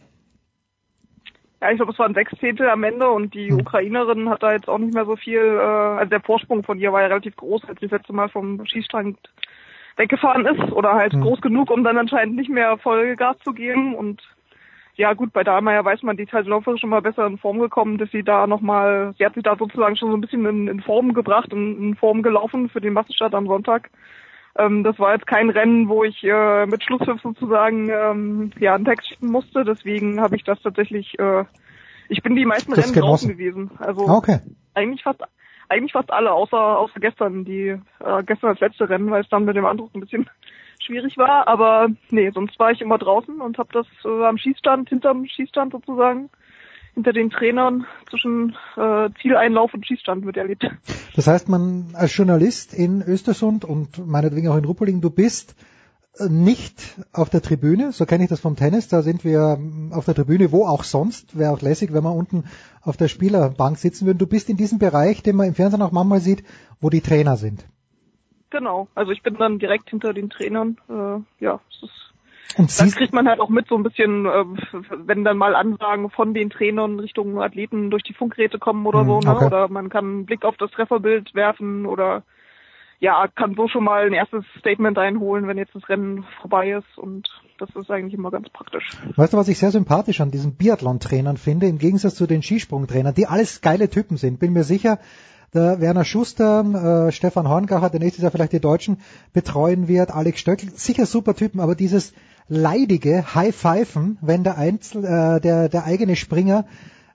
Ja, 1.60 1.70
ich 1.70 1.76
glaube, 1.76 1.92
es 1.92 1.98
waren 1.98 2.14
sechs 2.14 2.32
Zehntel 2.38 2.68
am 2.68 2.84
Ende 2.84 3.10
und 3.10 3.34
die 3.34 3.50
Hm. 3.50 3.60
Ukrainerin 3.60 4.28
hat 4.28 4.42
da 4.42 4.52
jetzt 4.52 4.68
auch 4.68 4.78
nicht 4.78 4.94
mehr 4.94 5.06
so 5.06 5.16
viel, 5.16 5.40
äh, 5.40 5.98
also 5.98 6.10
der 6.10 6.20
Vorsprung 6.20 6.62
von 6.62 6.78
ihr 6.78 6.92
war 6.92 7.00
ja 7.00 7.08
relativ 7.08 7.34
groß, 7.36 7.64
als 7.66 7.80
sie 7.80 7.86
das 7.86 7.98
letzte 7.98 8.12
Mal 8.12 8.28
vom 8.28 8.64
Schießstrang 8.64 9.16
weggefahren 9.96 10.46
ist 10.46 10.72
oder 10.72 10.94
halt 10.94 11.12
Hm. 11.14 11.22
groß 11.22 11.40
genug, 11.40 11.70
um 11.70 11.82
dann 11.82 11.98
anscheinend 11.98 12.36
nicht 12.36 12.50
mehr 12.50 12.78
voll 12.78 13.16
Gas 13.16 13.36
zu 13.42 13.52
geben 13.52 13.96
und 13.96 14.22
ja 14.98 15.12
gut, 15.14 15.32
bei 15.32 15.44
Dahlmeier 15.44 15.84
weiß 15.84 16.02
man, 16.02 16.16
die 16.16 16.24
ist 16.24 16.32
halt 16.32 16.48
läuferisch 16.48 16.80
schon 16.80 16.90
mal 16.90 17.00
besser 17.00 17.24
in 17.24 17.38
Form 17.38 17.60
gekommen, 17.60 17.98
dass 17.98 18.10
sie 18.10 18.24
da 18.24 18.48
nochmal, 18.48 19.14
sie 19.16 19.24
hat 19.24 19.34
sich 19.34 19.44
da 19.44 19.56
sozusagen 19.56 19.96
schon 19.96 20.10
so 20.10 20.16
ein 20.16 20.20
bisschen 20.20 20.44
in, 20.44 20.66
in 20.66 20.80
Form 20.80 21.14
gebracht 21.14 21.52
und 21.52 21.78
in 21.78 21.94
Form 21.94 22.22
gelaufen 22.22 22.68
für 22.68 22.80
den 22.80 22.94
Massenstart 22.94 23.32
am 23.32 23.46
Sonntag. 23.46 23.90
Ähm, 24.58 24.82
das 24.82 24.98
war 24.98 25.14
jetzt 25.14 25.28
kein 25.28 25.50
Rennen, 25.50 25.88
wo 25.88 26.02
ich 26.02 26.24
äh, 26.24 26.66
mit 26.66 26.82
Schlusspfiff 26.82 27.22
sozusagen 27.22 27.88
ähm, 27.90 28.50
ja 28.58 28.74
einen 28.74 28.84
Text 28.84 29.08
schicken 29.08 29.28
musste, 29.28 29.64
deswegen 29.64 30.20
habe 30.20 30.34
ich 30.34 30.42
das 30.42 30.60
tatsächlich, 30.62 31.16
äh, 31.20 31.44
ich 32.08 32.20
bin 32.24 32.34
die 32.34 32.44
meisten 32.44 32.72
Das 32.72 32.84
Rennen 32.84 33.00
draußen 33.00 33.28
gewesen. 33.28 33.70
Also 33.78 34.02
Okay. 34.02 34.40
eigentlich 34.74 35.04
fast 35.04 35.22
eigentlich 35.68 35.92
fast 35.92 36.10
alle, 36.10 36.32
außer 36.32 36.78
außer 36.78 36.98
gestern, 36.98 37.44
die 37.44 37.68
äh, 37.68 38.22
gestern 38.24 38.50
das 38.50 38.60
letzte 38.60 38.88
Rennen, 38.88 39.10
weil 39.10 39.22
es 39.22 39.28
dann 39.28 39.44
mit 39.44 39.54
dem 39.54 39.66
Andruck 39.66 39.94
ein 39.94 40.00
bisschen 40.00 40.28
schwierig 40.88 41.16
war. 41.16 41.46
Aber 41.46 41.88
nee, 42.10 42.30
sonst 42.30 42.58
war 42.58 42.72
ich 42.72 42.80
immer 42.80 42.98
draußen 42.98 43.40
und 43.40 43.58
habe 43.58 43.68
das 43.72 43.86
äh, 44.04 44.24
am 44.24 44.38
Schießstand, 44.38 44.88
hinterm 44.88 45.26
Schießstand 45.26 45.72
sozusagen, 45.72 46.30
hinter 46.94 47.12
den 47.12 47.30
Trainern 47.30 47.86
zwischen 48.10 48.56
äh, 48.76 49.10
Zieleinlauf 49.22 49.72
und 49.74 49.86
Schießstand 49.86 50.24
wird 50.26 50.36
erlebt. 50.36 50.66
Das 51.14 51.26
heißt, 51.26 51.48
man 51.48 51.90
als 51.94 52.16
Journalist 52.16 52.74
in 52.74 53.02
Östersund 53.02 53.64
und 53.64 54.04
meinetwegen 54.06 54.48
auch 54.48 54.56
in 54.56 54.64
Ruppolding, 54.64 55.00
du 55.00 55.10
bist 55.10 55.54
äh, 56.18 56.28
nicht 56.28 56.96
auf 57.12 57.30
der 57.30 57.42
Tribüne, 57.42 57.92
so 57.92 58.06
kenne 58.06 58.24
ich 58.24 58.30
das 58.30 58.40
vom 58.40 58.56
Tennis, 58.56 58.88
da 58.88 59.02
sind 59.02 59.24
wir 59.24 59.58
ähm, 59.58 59.92
auf 59.92 60.06
der 60.06 60.14
Tribüne, 60.14 60.50
wo 60.50 60.66
auch 60.66 60.82
sonst, 60.82 61.38
wäre 61.38 61.52
auch 61.52 61.60
lässig, 61.60 61.92
wenn 61.92 62.02
wir 62.02 62.14
unten 62.14 62.44
auf 62.82 62.96
der 62.96 63.08
Spielerbank 63.08 63.78
sitzen 63.78 64.06
würden. 64.06 64.18
Du 64.18 64.26
bist 64.26 64.48
in 64.48 64.56
diesem 64.56 64.78
Bereich, 64.78 65.22
den 65.22 65.36
man 65.36 65.46
im 65.46 65.54
Fernsehen 65.54 65.82
auch 65.82 65.92
manchmal 65.92 66.20
sieht, 66.20 66.42
wo 66.80 66.90
die 66.90 67.02
Trainer 67.02 67.36
sind. 67.36 67.64
Genau, 68.50 68.88
also 68.94 69.12
ich 69.12 69.22
bin 69.22 69.34
dann 69.36 69.58
direkt 69.58 69.90
hinter 69.90 70.12
den 70.14 70.30
Trainern. 70.30 70.78
Äh, 70.88 71.44
ja, 71.44 71.60
es 71.70 71.82
ist 71.82 72.12
Und 72.56 72.80
dann 72.80 72.90
kriegt 72.90 73.12
man 73.12 73.28
halt 73.28 73.40
auch 73.40 73.50
mit 73.50 73.68
so 73.68 73.76
ein 73.76 73.82
bisschen, 73.82 74.24
äh, 74.26 74.44
wenn 75.06 75.22
dann 75.24 75.36
mal 75.36 75.54
Ansagen 75.54 76.08
von 76.10 76.32
den 76.34 76.48
Trainern 76.50 76.98
Richtung 76.98 77.40
Athleten 77.42 77.90
durch 77.90 78.02
die 78.02 78.14
Funkgeräte 78.14 78.58
kommen 78.58 78.86
oder 78.86 79.04
so, 79.04 79.18
Mhm, 79.20 79.26
ne? 79.26 79.34
okay. 79.36 79.46
Oder 79.46 79.68
man 79.68 79.90
kann 79.90 80.04
einen 80.04 80.26
Blick 80.26 80.44
auf 80.44 80.56
das 80.56 80.70
Trefferbild 80.70 81.34
werfen 81.34 81.84
oder 81.86 82.22
ja, 83.00 83.28
kann 83.28 83.54
so 83.54 83.68
schon 83.68 83.84
mal 83.84 84.06
ein 84.06 84.12
erstes 84.12 84.44
Statement 84.58 84.98
einholen, 84.98 85.46
wenn 85.46 85.56
jetzt 85.56 85.72
das 85.74 85.88
Rennen 85.88 86.24
vorbei 86.40 86.72
ist 86.72 86.98
und 86.98 87.28
das 87.58 87.68
ist 87.76 87.90
eigentlich 87.90 88.14
immer 88.14 88.30
ganz 88.32 88.48
praktisch. 88.48 88.90
weißt 89.14 89.34
du, 89.34 89.36
was 89.36 89.46
ich 89.48 89.58
sehr 89.58 89.70
sympathisch 89.70 90.20
an 90.20 90.32
diesen 90.32 90.56
Biathlon-Trainern 90.56 91.36
finde, 91.36 91.66
im 91.66 91.78
Gegensatz 91.78 92.16
zu 92.16 92.26
den 92.26 92.42
Skisprungtrainern, 92.42 93.14
die 93.14 93.26
alles 93.26 93.60
geile 93.60 93.88
Typen 93.88 94.16
sind, 94.16 94.40
bin 94.40 94.52
mir 94.52 94.64
sicher, 94.64 94.98
der 95.54 95.80
Werner 95.80 96.04
Schuster, 96.04 97.06
äh, 97.08 97.12
Stefan 97.12 97.48
Horngacher, 97.48 97.90
der 97.90 98.00
nächstes 98.00 98.22
Jahr 98.22 98.30
vielleicht 98.30 98.52
die 98.52 98.60
Deutschen 98.60 98.98
betreuen 99.32 99.88
wird, 99.88 100.10
Alex 100.10 100.40
Stöckl, 100.40 100.70
sicher 100.74 101.06
super 101.06 101.34
Typen, 101.34 101.60
aber 101.60 101.74
dieses 101.74 102.12
leidige 102.48 103.34
High-Pfeifen, 103.34 104.18
wenn 104.20 104.44
der, 104.44 104.58
Einzel, 104.58 105.04
äh, 105.04 105.40
der, 105.40 105.68
der 105.68 105.84
eigene 105.84 106.16
Springer 106.16 106.66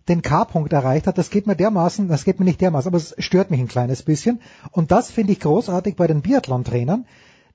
den 0.08 0.22
K-Punkt 0.22 0.74
erreicht 0.74 1.08
hat, 1.08 1.18
das 1.18 1.30
geht 1.30 1.48
mir 1.48 1.56
dermaßen, 1.56 2.08
das 2.08 2.26
geht 2.26 2.40
mir 2.40 2.46
nicht 2.46 2.62
dermaßen, 2.62 2.90
aber 2.90 2.98
es 2.98 3.16
stört 3.20 3.52
mich 3.52 3.60
ein 3.60 3.68
kleines 3.68 4.04
bisschen. 4.04 4.42
Und 4.72 4.92
das 4.92 5.10
finde 5.10 5.32
ich 5.34 5.40
großartig 5.40 5.96
bei 5.96 6.08
den 6.08 6.22
Biathlon-Trainern, 6.22 7.06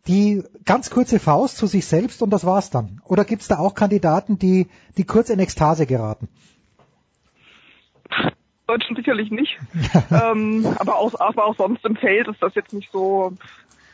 die 0.07 0.43
ganz 0.65 0.89
kurze 0.91 1.19
Faust 1.19 1.59
zu 1.59 1.67
sich 1.67 1.85
selbst 1.87 2.23
und 2.23 2.31
das 2.31 2.45
war's 2.45 2.71
dann. 2.71 3.03
Oder 3.05 3.25
gibt's 3.25 3.49
da 3.49 3.59
auch 3.59 3.75
Kandidaten, 3.75 4.39
die, 4.39 4.69
die 4.97 5.05
kurz 5.05 5.29
in 5.29 5.39
Ekstase 5.39 5.85
geraten? 5.85 6.29
Deutschen 8.69 8.97
sicherlich 8.97 9.31
nicht. 9.31 9.59
ähm, 10.11 10.67
aber, 10.79 10.97
auch, 10.97 11.19
aber 11.19 11.47
auch 11.47 11.57
sonst 11.57 11.85
im 11.85 11.97
Feld 11.97 12.29
ist 12.29 12.43
das 12.43 12.55
jetzt 12.55 12.73
nicht 12.73 12.91
so. 12.93 13.33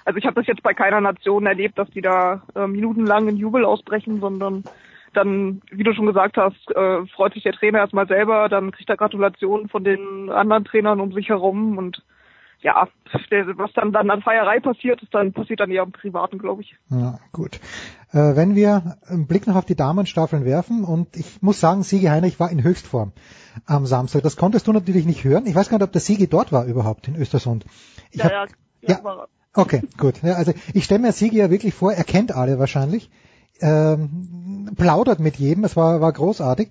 Also 0.05 0.19
ich 0.19 0.27
habe 0.27 0.35
das 0.35 0.47
jetzt 0.47 0.63
bei 0.63 0.75
keiner 0.75 1.01
Nation 1.01 1.47
erlebt, 1.47 1.79
dass 1.79 1.89
die 1.91 2.03
da 2.03 2.43
äh, 2.55 2.67
minutenlang 2.67 3.29
in 3.29 3.39
Jubel 3.39 3.65
ausbrechen, 3.65 4.21
sondern 4.21 4.65
dann, 5.15 5.63
wie 5.71 5.85
du 5.85 5.95
schon 5.95 6.07
gesagt 6.07 6.37
hast, 6.37 6.71
äh, 6.73 7.07
freut 7.07 7.35
sich 7.35 7.45
der 7.45 7.53
Trainer 7.53 7.79
erstmal 7.79 8.09
selber, 8.09 8.49
dann 8.49 8.73
kriegt 8.73 8.91
er 8.91 8.97
Gratulationen 8.97 9.69
von 9.69 9.85
den 9.85 10.29
anderen 10.29 10.65
Trainern 10.65 11.01
um 11.01 11.13
sich 11.13 11.29
herum 11.29 11.79
und 11.79 12.03
ja, 12.61 12.89
der, 13.31 13.59
was 13.59 13.73
dann, 13.75 13.93
dann 13.93 14.11
an 14.11 14.23
Feierei 14.23 14.59
passiert, 14.59 15.03
ist 15.03 15.15
dann 15.15 15.33
passiert 15.33 15.61
dann 15.61 15.71
eher 15.71 15.83
im 15.83 15.93
Privaten, 15.93 16.39
glaube 16.39 16.63
ich. 16.63 16.75
Ja, 16.89 17.19
gut. 17.31 17.61
Äh, 18.15 18.37
wenn 18.37 18.55
wir 18.55 18.97
einen 19.09 19.27
Blick 19.27 19.49
noch 19.49 19.57
auf 19.57 19.65
die 19.65 19.75
Damenstaffeln 19.75 20.45
werfen 20.45 20.85
und 20.85 21.17
ich 21.17 21.43
muss 21.43 21.59
sagen, 21.59 21.83
Siege 21.83 22.13
Heinrich 22.13 22.39
war 22.39 22.49
in 22.49 22.63
Höchstform 22.63 23.13
am 23.67 23.87
Samstag. 23.87 24.23
Das 24.23 24.37
konntest 24.37 24.69
du 24.69 24.73
natürlich 24.73 25.05
nicht 25.05 25.25
hören. 25.25 25.47
Ich 25.47 25.55
weiß 25.55 25.69
gar 25.69 25.79
nicht, 25.79 25.85
ob 25.85 25.93
der 25.93 26.01
Siege 26.01 26.29
dort 26.29 26.53
war 26.53 26.65
überhaupt 26.65 27.09
in 27.09 27.17
Östersund. 27.17 27.65
Ich 28.13 28.21
ja, 28.21 28.27
hab, 28.27 28.51
ja, 28.83 29.01
ja. 29.03 29.27
Okay, 29.53 29.83
gut. 29.99 30.23
Ja, 30.23 30.35
also 30.35 30.53
ich 30.73 30.85
stelle 30.85 31.01
mir 31.01 31.13
Sigi 31.13 31.39
ja 31.39 31.51
wirklich 31.51 31.75
vor, 31.75 31.93
er 31.93 32.05
kennt 32.05 32.33
alle 32.33 32.61
wahrscheinlich, 32.61 33.11
ähm, 33.61 34.71
plaudert 34.77 35.19
mit 35.19 35.37
jedem, 35.37 35.65
es 35.65 35.77
war, 35.77 36.01
war 36.01 36.13
großartig. 36.13 36.71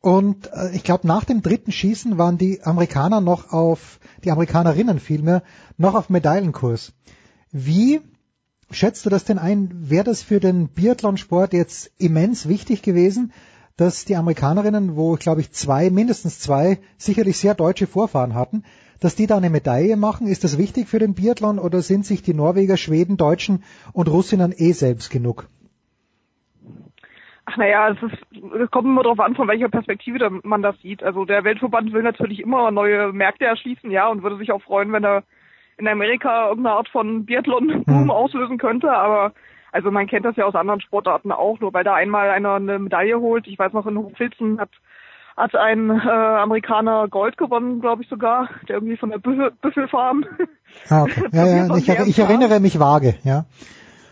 Und 0.00 0.52
äh, 0.52 0.70
ich 0.74 0.84
glaube, 0.84 1.08
nach 1.08 1.24
dem 1.24 1.42
dritten 1.42 1.72
Schießen 1.72 2.18
waren 2.18 2.38
die 2.38 2.62
Amerikaner 2.62 3.20
noch 3.20 3.52
auf, 3.52 3.98
die 4.22 4.30
Amerikanerinnen 4.30 5.00
vielmehr, 5.00 5.42
noch 5.76 5.94
auf 5.94 6.08
Medaillenkurs. 6.08 6.92
Wie 7.50 8.00
schätzt 8.70 9.06
du 9.06 9.10
das 9.10 9.24
denn 9.24 9.38
ein? 9.38 9.70
Wäre 9.72 10.04
das 10.04 10.22
für 10.22 10.40
den 10.40 10.68
Biathlonsport 10.68 11.52
jetzt 11.52 11.92
immens 11.98 12.48
wichtig 12.48 12.82
gewesen, 12.82 13.32
dass 13.76 14.04
die 14.04 14.16
Amerikanerinnen, 14.16 14.96
wo 14.96 15.14
ich 15.14 15.20
glaube 15.20 15.40
ich 15.40 15.52
zwei, 15.52 15.90
mindestens 15.90 16.38
zwei, 16.38 16.78
sicherlich 16.96 17.38
sehr 17.38 17.54
deutsche 17.54 17.86
Vorfahren 17.86 18.34
hatten, 18.34 18.64
dass 19.00 19.16
die 19.16 19.26
da 19.26 19.36
eine 19.36 19.50
Medaille 19.50 19.96
machen? 19.96 20.26
Ist 20.26 20.44
das 20.44 20.58
wichtig 20.58 20.88
für 20.88 20.98
den 20.98 21.14
Biathlon 21.14 21.58
oder 21.58 21.82
sind 21.82 22.06
sich 22.06 22.22
die 22.22 22.34
Norweger, 22.34 22.76
Schweden, 22.76 23.16
Deutschen 23.16 23.64
und 23.92 24.08
Russinnen 24.08 24.54
eh 24.56 24.72
selbst 24.72 25.10
genug? 25.10 25.48
Ach 27.46 27.56
naja, 27.58 27.90
es, 27.90 28.02
ist, 28.02 28.16
es 28.62 28.70
kommt 28.70 28.86
immer 28.86 29.02
darauf 29.02 29.20
an, 29.20 29.34
von 29.34 29.48
welcher 29.48 29.68
Perspektive 29.68 30.30
man 30.42 30.62
das 30.62 30.80
sieht. 30.80 31.02
Also 31.02 31.26
der 31.26 31.44
Weltverband 31.44 31.92
will 31.92 32.02
natürlich 32.02 32.40
immer 32.40 32.70
neue 32.70 33.12
Märkte 33.12 33.44
erschließen, 33.44 33.90
ja, 33.90 34.08
und 34.08 34.22
würde 34.22 34.38
sich 34.38 34.50
auch 34.50 34.62
freuen, 34.62 34.92
wenn 34.92 35.04
er 35.04 35.24
in 35.76 35.88
Amerika 35.88 36.48
irgendeine 36.48 36.76
Art 36.76 36.88
von 36.88 37.24
Biathlon-Boom 37.24 38.10
auslösen 38.10 38.58
könnte, 38.58 38.90
aber 38.90 39.32
also 39.72 39.90
man 39.90 40.06
kennt 40.06 40.24
das 40.24 40.36
ja 40.36 40.44
aus 40.44 40.54
anderen 40.54 40.80
Sportarten 40.80 41.32
auch, 41.32 41.58
nur 41.60 41.72
weil 41.72 41.84
da 41.84 41.94
einmal 41.94 42.30
einer 42.30 42.54
eine 42.54 42.78
Medaille 42.78 43.18
holt. 43.18 43.48
Ich 43.48 43.58
weiß 43.58 43.72
noch, 43.72 43.86
in 43.86 43.98
Hochfilzen 43.98 44.60
hat 44.60 44.70
hat 45.36 45.54
ein 45.56 45.90
äh, 45.90 46.08
Amerikaner 46.08 47.08
Gold 47.08 47.36
gewonnen, 47.36 47.80
glaube 47.80 48.02
ich 48.02 48.08
sogar, 48.08 48.48
der 48.68 48.76
irgendwie 48.76 48.96
von 48.96 49.10
der 49.10 49.18
Büffel, 49.18 49.50
Büffelfarm. 49.60 50.24
Ah, 50.88 51.02
okay. 51.02 51.24
ja, 51.32 51.46
ja, 51.46 51.76
ich, 51.76 51.88
ich 51.88 52.18
erinnere 52.18 52.60
mich 52.60 52.78
vage, 52.78 53.16
ja. 53.24 53.44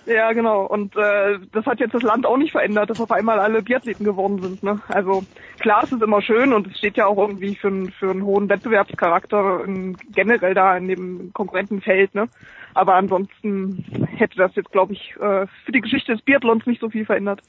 Ja, 0.06 0.32
genau. 0.32 0.66
Und 0.66 0.96
äh, 0.96 1.38
das 1.52 1.64
hat 1.66 1.78
jetzt 1.78 1.94
das 1.94 2.02
Land 2.02 2.26
auch 2.26 2.36
nicht 2.36 2.52
verändert, 2.52 2.90
dass 2.90 3.00
auf 3.00 3.12
einmal 3.12 3.38
alle 3.38 3.62
Biathleten 3.62 4.04
geworden 4.04 4.42
sind. 4.42 4.62
Ne? 4.62 4.80
Also 4.88 5.22
klar, 5.60 5.84
es 5.84 5.92
ist 5.92 6.02
immer 6.02 6.22
schön 6.22 6.52
und 6.52 6.66
es 6.66 6.78
steht 6.78 6.96
ja 6.96 7.06
auch 7.06 7.18
irgendwie 7.18 7.54
für, 7.54 7.70
für 7.98 8.10
einen 8.10 8.24
hohen 8.24 8.48
Wettbewerbscharakter 8.48 9.64
in, 9.64 9.96
generell 10.12 10.54
da 10.54 10.76
in 10.76 10.88
dem 10.88 11.32
Konkurrentenfeld. 11.32 12.14
Ne? 12.14 12.28
Aber 12.74 12.94
ansonsten 12.94 13.84
hätte 14.16 14.36
das 14.38 14.54
jetzt, 14.56 14.72
glaube 14.72 14.94
ich, 14.94 15.14
äh, 15.20 15.46
für 15.64 15.72
die 15.72 15.80
Geschichte 15.80 16.12
des 16.12 16.22
Biathlons 16.22 16.66
nicht 16.66 16.80
so 16.80 16.90
viel 16.90 17.06
verändert. 17.06 17.42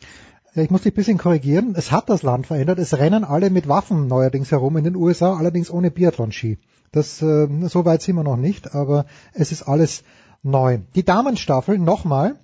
Ich 0.56 0.70
muss 0.70 0.84
dich 0.84 0.92
ein 0.92 0.96
bisschen 0.96 1.18
korrigieren. 1.18 1.74
Es 1.76 1.92
hat 1.92 2.10
das 2.10 2.22
Land 2.22 2.46
verändert. 2.46 2.78
Es 2.78 2.96
rennen 2.96 3.24
alle 3.24 3.50
mit 3.50 3.68
Waffen 3.68 4.08
neuerdings 4.08 4.52
herum 4.52 4.78
in 4.78 4.84
den 4.84 4.96
USA, 4.96 5.36
allerdings 5.36 5.72
ohne 5.72 5.90
Biathlon-Ski. 5.90 6.60
Das, 6.92 7.24
äh, 7.24 7.48
so 7.68 7.86
weit 7.86 8.04
sind 8.04 8.16
wir 8.16 8.24
noch 8.24 8.38
nicht, 8.38 8.76
aber 8.76 9.08
es 9.34 9.52
ist 9.52 9.64
alles 9.64 10.04
neu. 10.44 10.80
Die 10.96 11.04
Damenstaffel, 11.04 11.80
nochmal, 11.80 12.40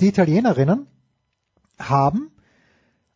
die 0.00 0.08
Italienerinnen 0.08 0.86
haben, 1.78 2.30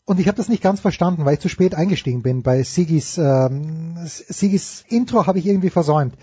und 0.04 0.18
ich 0.18 0.26
habe 0.26 0.36
das 0.36 0.48
nicht 0.48 0.62
ganz 0.62 0.80
verstanden, 0.80 1.24
weil 1.24 1.34
ich 1.34 1.40
zu 1.40 1.48
spät 1.48 1.74
eingestiegen 1.74 2.22
bin. 2.22 2.42
Bei 2.42 2.62
Sigis, 2.64 3.18
ähm, 3.18 3.94
Sigis 4.04 4.84
Intro 4.88 5.26
habe 5.26 5.38
ich 5.38 5.46
irgendwie 5.46 5.70
versäumt. 5.70 6.14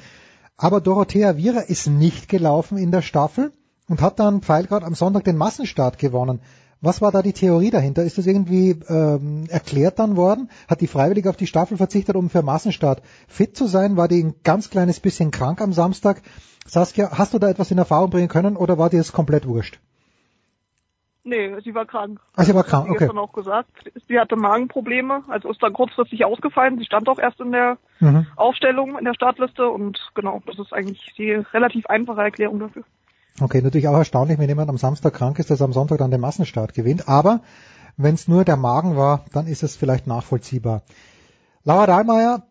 Aber 0.57 0.81
Dorothea 0.81 1.37
Viera 1.37 1.61
ist 1.61 1.87
nicht 1.87 2.27
gelaufen 2.27 2.77
in 2.77 2.91
der 2.91 3.01
Staffel 3.01 3.53
und 3.87 4.01
hat 4.01 4.19
dann 4.19 4.41
Pfeilgrad 4.41 4.83
am 4.83 4.95
Sonntag 4.95 5.23
den 5.23 5.37
Massenstart 5.37 5.97
gewonnen. 5.97 6.41
Was 6.81 7.01
war 7.01 7.11
da 7.11 7.21
die 7.21 7.33
Theorie 7.33 7.71
dahinter? 7.71 8.03
Ist 8.03 8.17
das 8.17 8.25
irgendwie 8.25 8.71
ähm, 8.87 9.45
erklärt 9.49 9.99
dann 9.99 10.15
worden? 10.15 10.49
Hat 10.69 10.79
die 10.79 10.87
freiwillig 10.87 11.27
auf 11.27 11.35
die 11.35 11.47
Staffel 11.47 11.75
verzichtet, 11.75 12.15
um 12.15 12.29
für 12.29 12.41
Massenstart 12.41 13.01
fit 13.27 13.57
zu 13.57 13.65
sein? 13.65 13.97
War 13.97 14.07
die 14.07 14.23
ein 14.23 14.35
ganz 14.43 14.69
kleines 14.69 15.01
bisschen 15.01 15.31
krank 15.31 15.61
am 15.61 15.73
Samstag? 15.73 16.21
Saskia, 16.65 17.17
hast 17.17 17.33
du 17.33 17.39
da 17.39 17.49
etwas 17.49 17.71
in 17.71 17.77
Erfahrung 17.77 18.11
bringen 18.11 18.29
können 18.29 18.55
oder 18.55 18.77
war 18.77 18.89
dir 18.89 18.99
das 18.99 19.11
komplett 19.11 19.45
wurscht? 19.45 19.79
Nee, 21.25 21.59
sie 21.63 21.75
war 21.75 21.85
krank. 21.85 22.21
Ach, 22.35 22.43
sie 22.43 22.55
war 22.55 22.63
krank, 22.63 22.89
okay. 22.89 22.99
gestern 22.99 23.17
auch 23.17 23.33
gesagt. 23.33 23.69
Sie 24.07 24.17
hatte 24.17 24.37
Magenprobleme, 24.37 25.23
also 25.27 25.49
ist 25.49 25.61
dann 25.61 25.73
kurzfristig 25.73 26.23
ausgefallen. 26.23 26.77
Sie 26.79 26.85
stand 26.85 27.09
auch 27.09 27.19
erst 27.19 27.41
in 27.41 27.51
der 27.51 27.77
Mhm. 27.99 28.25
Aufstellung, 28.37 28.97
in 28.97 29.03
der 29.03 29.13
Startliste 29.13 29.67
und 29.67 29.99
genau, 30.15 30.41
das 30.45 30.57
ist 30.57 30.73
eigentlich 30.73 31.13
die 31.17 31.31
relativ 31.31 31.85
einfache 31.87 32.21
Erklärung 32.21 32.59
dafür. 32.59 32.83
Okay, 33.41 33.61
natürlich 33.61 33.87
auch 33.87 33.97
erstaunlich, 33.97 34.37
wenn 34.37 34.49
jemand 34.49 34.69
am 34.69 34.77
Samstag 34.77 35.13
krank 35.13 35.39
ist, 35.39 35.49
dass 35.49 35.61
er 35.61 35.65
am 35.65 35.73
Sonntag 35.73 35.99
dann 35.99 36.11
den 36.11 36.21
Massenstart 36.21 36.73
gewinnt. 36.73 37.07
Aber 37.07 37.41
wenn 37.95 38.15
es 38.15 38.27
nur 38.27 38.45
der 38.45 38.57
Magen 38.57 38.95
war, 38.95 39.25
dann 39.33 39.47
ist 39.47 39.63
es 39.63 39.75
vielleicht 39.75 40.07
nachvollziehbar. 40.07 40.83
Laura 41.63 41.85
Dahlmeier, 41.85 42.43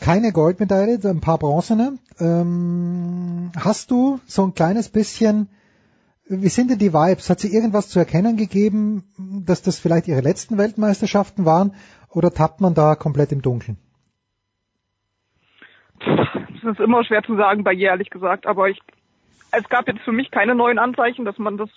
keine 0.00 0.32
Goldmedaille, 0.32 1.00
ein 1.04 1.20
paar 1.20 1.38
Bronzene. 1.38 1.98
Ähm, 2.18 3.50
hast 3.56 3.90
du 3.90 4.20
so 4.26 4.44
ein 4.44 4.54
kleines 4.54 4.88
bisschen, 4.88 5.48
wie 6.28 6.48
sind 6.48 6.70
denn 6.70 6.78
die 6.78 6.92
Vibes? 6.92 7.28
Hat 7.28 7.40
sie 7.40 7.52
irgendwas 7.52 7.88
zu 7.88 7.98
erkennen 7.98 8.36
gegeben, 8.36 9.04
dass 9.44 9.62
das 9.62 9.78
vielleicht 9.78 10.06
ihre 10.06 10.20
letzten 10.20 10.58
Weltmeisterschaften 10.58 11.44
waren? 11.44 11.74
Oder 12.10 12.30
tappt 12.30 12.60
man 12.60 12.74
da 12.74 12.94
komplett 12.94 13.32
im 13.32 13.42
Dunkeln? 13.42 13.78
Das 15.98 16.72
ist 16.72 16.80
immer 16.80 17.04
schwer 17.04 17.22
zu 17.22 17.36
sagen 17.36 17.64
bei 17.64 17.72
ihr, 17.72 17.88
ehrlich 17.88 18.10
gesagt, 18.10 18.46
aber 18.46 18.68
ich, 18.68 18.78
es 19.52 19.68
gab 19.68 19.88
jetzt 19.88 20.02
für 20.02 20.12
mich 20.12 20.30
keine 20.30 20.54
neuen 20.54 20.78
Anzeichen, 20.78 21.24
dass 21.24 21.38
man 21.38 21.56
das, 21.56 21.70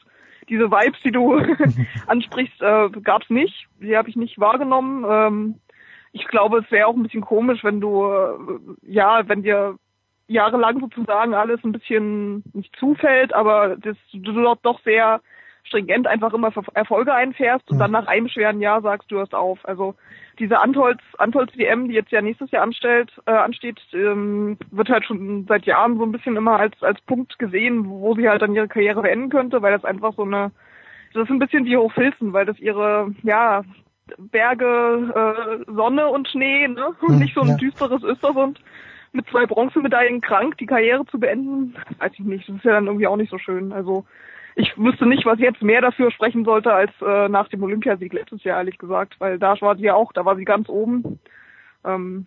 diese 0.49 0.71
Vibes, 0.71 0.99
die 1.03 1.11
du 1.11 1.39
ansprichst, 2.07 2.61
äh, 2.61 2.89
gab 3.01 3.23
es 3.23 3.29
nicht. 3.29 3.67
Die 3.79 3.97
habe 3.97 4.09
ich 4.09 4.15
nicht 4.15 4.39
wahrgenommen. 4.39 5.05
Ähm, 5.07 5.59
ich 6.11 6.27
glaube, 6.27 6.59
es 6.59 6.71
wäre 6.71 6.87
auch 6.87 6.95
ein 6.95 7.03
bisschen 7.03 7.21
komisch, 7.21 7.63
wenn 7.63 7.81
du, 7.81 8.05
äh, 8.05 8.37
ja, 8.83 9.27
wenn 9.27 9.43
dir 9.43 9.75
jahrelang 10.27 10.79
sozusagen 10.79 11.33
alles 11.33 11.63
ein 11.63 11.71
bisschen 11.71 12.43
nicht 12.53 12.75
zufällt, 12.77 13.33
aber 13.33 13.75
das, 13.77 13.97
du 14.13 14.31
dort 14.31 14.59
doch 14.63 14.79
sehr 14.83 15.21
stringent 15.63 16.07
einfach 16.07 16.33
immer 16.33 16.51
Erfolge 16.73 17.13
einfährst 17.13 17.69
und 17.71 17.79
dann 17.79 17.91
nach 17.91 18.07
einem 18.07 18.27
schweren 18.27 18.61
Jahr 18.61 18.81
sagst, 18.81 19.11
du 19.11 19.17
hörst 19.17 19.33
auf. 19.33 19.59
Also 19.63 19.95
diese 20.39 20.59
Antolz, 20.59 20.99
Antolz 21.17 21.55
WM, 21.57 21.87
die 21.87 21.93
jetzt 21.93 22.11
ja 22.11 22.21
nächstes 22.21 22.51
Jahr 22.51 22.63
anstellt, 22.63 23.11
äh, 23.25 23.31
ansteht, 23.31 23.79
ähm, 23.93 24.57
wird 24.71 24.89
halt 24.89 25.05
schon 25.05 25.45
seit 25.47 25.65
Jahren 25.65 25.97
so 25.97 26.03
ein 26.03 26.11
bisschen 26.11 26.35
immer 26.35 26.59
als 26.59 26.81
als 26.81 26.99
Punkt 27.01 27.37
gesehen, 27.39 27.87
wo 27.87 28.15
sie 28.15 28.27
halt 28.27 28.41
dann 28.41 28.55
ihre 28.55 28.67
Karriere 28.67 29.01
beenden 29.01 29.29
könnte, 29.29 29.61
weil 29.61 29.73
das 29.73 29.85
einfach 29.85 30.13
so 30.15 30.23
eine 30.23 30.51
das 31.13 31.25
ist 31.25 31.29
ein 31.29 31.39
bisschen 31.39 31.65
wie 31.65 31.77
Hochfilzen, 31.77 32.33
weil 32.33 32.45
das 32.45 32.59
ihre 32.59 33.13
ja 33.21 33.63
Berge, 34.17 35.63
äh, 35.67 35.71
Sonne 35.71 36.07
und 36.07 36.27
Schnee, 36.27 36.67
ne? 36.67 36.93
Und 37.01 37.19
nicht 37.19 37.35
so 37.35 37.41
ein 37.41 37.49
ja. 37.49 37.55
düsteres 37.55 38.03
Östersund 38.03 38.59
mit 39.11 39.27
zwei 39.29 39.45
Bronzemedaillen 39.45 40.21
krank 40.21 40.57
die 40.57 40.65
Karriere 40.65 41.05
zu 41.05 41.19
beenden, 41.19 41.75
weiß 41.99 42.13
ich 42.13 42.19
nicht. 42.19 42.49
Das 42.49 42.55
ist 42.57 42.65
ja 42.65 42.73
dann 42.73 42.87
irgendwie 42.87 43.07
auch 43.07 43.15
nicht 43.15 43.29
so 43.29 43.37
schön. 43.37 43.71
Also 43.71 44.05
ich 44.55 44.77
wüsste 44.77 45.05
nicht, 45.07 45.25
was 45.25 45.39
jetzt 45.39 45.61
mehr 45.61 45.81
dafür 45.81 46.11
sprechen 46.11 46.45
sollte 46.45 46.71
als 46.73 46.91
äh, 47.01 47.27
nach 47.29 47.47
dem 47.49 47.63
Olympiasieg 47.63 48.13
letztes 48.13 48.43
Jahr, 48.43 48.57
ehrlich 48.59 48.77
gesagt, 48.77 49.15
weil 49.19 49.39
da 49.39 49.55
war 49.61 49.75
sie 49.75 49.83
ja 49.83 49.95
auch, 49.95 50.13
da 50.13 50.25
war 50.25 50.35
sie 50.35 50.45
ganz 50.45 50.69
oben. 50.69 51.19
Ähm, 51.85 52.25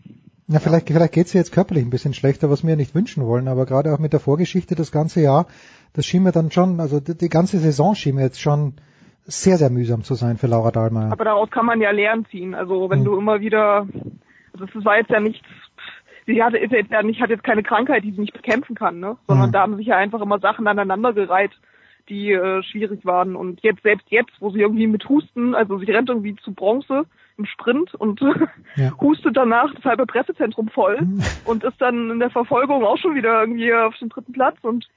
Ja, 0.49 0.59
vielleicht, 0.61 0.89
vielleicht 0.89 1.13
geht's 1.13 1.35
ihr 1.35 1.41
jetzt 1.41 1.53
körperlich 1.53 1.85
ein 1.85 1.91
bisschen 1.91 2.15
schlechter, 2.15 2.51
was 2.51 2.67
wir 2.67 2.77
nicht 2.77 2.95
wünschen 2.95 3.25
wollen, 3.27 3.49
aber 3.49 3.67
gerade 3.67 3.93
auch 3.93 3.99
mit 3.99 4.13
der 4.13 4.21
Vorgeschichte 4.21 4.75
das 4.75 4.93
ganze 4.93 5.21
Jahr, 5.21 5.47
das 5.95 6.05
schien 6.07 6.23
mir 6.23 6.33
dann 6.33 6.51
schon, 6.51 6.81
also 6.81 7.01
die, 7.01 7.17
die 7.17 7.29
ganze 7.29 7.59
Saison 7.59 7.95
schien 7.95 8.17
mir 8.17 8.23
jetzt 8.23 8.41
schon 8.41 8.75
sehr, 9.25 9.57
sehr 9.57 9.71
mühsam 9.71 10.05
zu 10.05 10.15
sein 10.15 10.37
für 10.37 10.47
Laura 10.47 10.71
Dahlmeier. 10.71 11.11
aber 11.11 11.25
daraus 11.25 11.51
kann 11.51 11.67
man 11.67 11.81
ja 11.81 11.91
Lehren 11.91 12.27
ziehen. 12.27 12.55
Also 12.55 12.91
wenn 12.91 13.03
du 13.03 13.17
immer 13.19 13.41
wieder, 13.41 13.87
also 14.53 14.67
das 14.73 14.85
war 14.85 14.99
jetzt 14.99 15.11
ja 15.11 15.19
nichts, 15.19 15.45
sie 16.27 16.43
hatte 16.43 16.59
ist 16.59 16.73
ja 16.91 17.03
nicht, 17.03 17.21
hat 17.21 17.31
jetzt 17.31 17.43
keine 17.43 17.65
Krankheit, 17.65 18.05
die 18.05 18.13
sie 18.13 18.21
nicht 18.21 18.35
bekämpfen 18.35 18.77
kann, 18.77 19.01
ne? 19.01 19.17
Sondern 19.27 19.49
Mhm. 19.49 19.53
da 19.53 19.61
haben 19.63 19.77
sich 19.77 19.87
ja 19.87 19.97
einfach 19.97 20.21
immer 20.21 20.39
Sachen 20.39 20.67
aneinandergereiht, 20.69 21.51
die 22.09 22.33
äh, 22.33 22.62
schwierig 22.62 23.05
waren. 23.05 23.36
Und 23.36 23.62
jetzt, 23.62 23.83
selbst 23.83 24.07
jetzt, 24.10 24.33
wo 24.41 24.51
sie 24.51 24.60
irgendwie 24.60 24.86
mit 24.86 25.09
Husten, 25.09 25.55
also 25.55 25.78
sie 25.78 25.91
rennt 25.91 26.09
irgendwie 26.09 26.36
zu 26.36 26.52
Bronze 26.52 27.05
im 27.36 27.47
Sprint 27.47 27.94
und 27.94 28.20
hustet 29.01 29.36
danach 29.36 29.75
das 29.75 29.85
halbe 29.85 30.07
Pressezentrum 30.07 30.68
voll 30.68 31.07
und 31.44 31.65
ist 31.65 31.81
dann 31.81 32.10
in 32.10 32.18
der 32.18 32.31
Verfolgung 32.31 32.85
auch 32.85 32.99
schon 32.99 33.15
wieder 33.15 33.41
irgendwie 33.41 33.73
auf 33.75 33.97
dem 33.99 34.09
dritten 34.09 34.33
Platz 34.33 34.57
und 34.62 34.89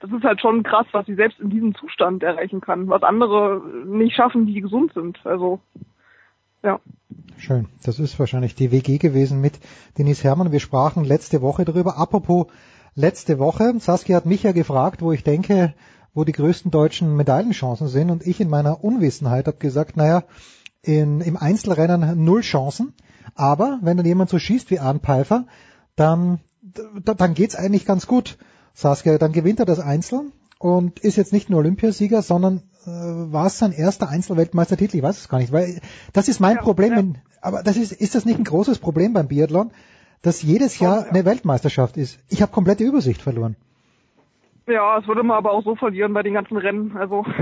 das 0.00 0.10
ist 0.12 0.24
halt 0.24 0.40
schon 0.40 0.62
krass, 0.62 0.86
was 0.92 1.04
sie 1.06 1.14
selbst 1.14 1.40
in 1.40 1.50
diesem 1.50 1.74
Zustand 1.74 2.22
erreichen 2.22 2.60
kann, 2.60 2.88
was 2.88 3.02
andere 3.02 3.60
nicht 3.86 4.16
schaffen, 4.16 4.46
die 4.46 4.60
gesund 4.60 4.92
sind. 4.94 5.18
Also 5.24 5.60
ja. 6.62 6.80
Schön. 7.38 7.68
Das 7.84 7.98
ist 7.98 8.18
wahrscheinlich 8.18 8.54
die 8.54 8.70
WG 8.70 8.98
gewesen 8.98 9.40
mit 9.40 9.58
Denise 9.98 10.24
Herrmann. 10.24 10.52
Wir 10.52 10.60
sprachen 10.60 11.04
letzte 11.04 11.42
Woche 11.42 11.64
darüber. 11.64 11.98
Apropos 11.98 12.46
letzte 12.94 13.38
Woche. 13.38 13.74
Saskia 13.78 14.16
hat 14.16 14.26
mich 14.26 14.42
ja 14.42 14.52
gefragt, 14.52 15.02
wo 15.02 15.12
ich 15.12 15.24
denke, 15.24 15.74
wo 16.14 16.24
die 16.24 16.32
größten 16.32 16.70
deutschen 16.70 17.16
Medaillenchancen 17.16 17.88
sind. 17.88 18.10
Und 18.10 18.26
ich 18.26 18.40
in 18.40 18.48
meiner 18.48 18.82
Unwissenheit 18.82 19.46
habe 19.46 19.58
gesagt, 19.58 19.96
naja, 19.96 20.24
in, 20.82 21.20
im 21.20 21.36
Einzelrennen 21.36 22.24
null 22.24 22.40
Chancen. 22.40 22.94
Aber 23.34 23.78
wenn 23.82 23.96
dann 23.96 24.06
jemand 24.06 24.30
so 24.30 24.38
schießt 24.38 24.70
wie 24.70 24.78
Arne 24.78 25.00
Pfeiffer, 25.00 25.46
dann, 25.96 26.40
dann 27.04 27.34
geht's 27.34 27.56
eigentlich 27.56 27.86
ganz 27.86 28.06
gut. 28.06 28.38
Saskia, 28.74 29.18
dann 29.18 29.32
gewinnt 29.32 29.60
er 29.60 29.66
das 29.66 29.80
Einzel 29.80 30.32
und 30.58 31.00
ist 31.00 31.16
jetzt 31.16 31.32
nicht 31.32 31.50
nur 31.50 31.60
Olympiasieger, 31.60 32.22
sondern 32.22 32.62
äh, 32.84 32.90
war 32.90 33.46
es 33.46 33.58
sein 33.58 33.72
erster 33.72 34.08
Einzelweltmeistertitel? 34.08 34.96
Ich 34.96 35.02
weiß 35.02 35.18
es 35.18 35.28
gar 35.28 35.38
nicht, 35.38 35.52
weil 35.52 35.80
das 36.12 36.28
ist 36.28 36.40
mein 36.40 36.58
Problem. 36.58 36.92
In, 36.94 37.18
aber 37.40 37.62
das 37.62 37.76
ist, 37.76 37.92
ist 37.92 38.14
das 38.14 38.24
nicht 38.24 38.38
ein 38.38 38.44
großes 38.44 38.78
Problem 38.78 39.12
beim 39.12 39.28
Biathlon, 39.28 39.70
dass 40.22 40.42
jedes 40.42 40.78
Jahr 40.78 41.06
eine 41.06 41.24
Weltmeisterschaft 41.24 41.96
ist? 41.96 42.18
Ich 42.28 42.42
habe 42.42 42.52
komplette 42.52 42.84
Übersicht 42.84 43.22
verloren. 43.22 43.56
Ja, 44.72 44.98
es 44.98 45.06
würde 45.06 45.22
man 45.22 45.36
aber 45.36 45.52
auch 45.52 45.64
so 45.64 45.74
verlieren 45.74 46.12
bei 46.12 46.22
den 46.22 46.34
ganzen 46.34 46.56
Rennen. 46.56 46.96
Also, 46.96 47.24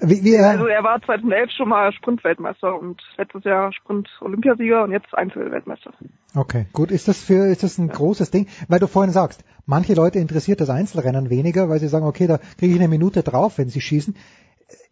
Wie, 0.00 0.24
wie, 0.24 0.34
äh, 0.34 0.42
also 0.42 0.66
er 0.66 0.82
war 0.84 1.00
2011 1.00 1.50
schon 1.52 1.68
mal 1.68 1.92
Sprintweltmeister 1.92 2.78
und 2.78 3.00
letztes 3.16 3.44
Jahr 3.44 3.72
Sprint-Olympiasieger 3.72 4.84
und 4.84 4.92
jetzt 4.92 5.12
Einzelweltmeister. 5.14 5.92
okay, 6.34 6.66
gut. 6.72 6.90
Ist 6.90 7.08
das 7.08 7.22
für, 7.22 7.46
ist 7.46 7.62
das 7.62 7.78
ein 7.78 7.88
großes 7.88 8.30
Ding? 8.30 8.46
Weil 8.68 8.80
du 8.80 8.86
vorhin 8.86 9.12
sagst, 9.12 9.44
manche 9.64 9.94
Leute 9.94 10.18
interessiert 10.18 10.60
das 10.60 10.70
Einzelrennen 10.70 11.30
weniger, 11.30 11.68
weil 11.68 11.78
sie 11.78 11.88
sagen, 11.88 12.06
okay, 12.06 12.26
da 12.26 12.38
kriege 12.58 12.74
ich 12.74 12.78
eine 12.78 12.88
Minute 12.88 13.22
drauf, 13.22 13.58
wenn 13.58 13.68
sie 13.68 13.80
schießen. 13.80 14.16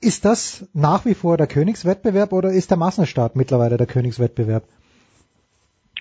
Ist 0.01 0.25
das 0.25 0.69
nach 0.73 1.05
wie 1.05 1.15
vor 1.15 1.37
der 1.37 1.49
Königswettbewerb 1.49 2.33
oder 2.33 2.51
ist 2.51 2.71
der 2.71 2.79
Massenstart 2.79 3.37
mittlerweile 3.37 3.77
der 3.77 3.87
Königswettbewerb? 3.87 4.65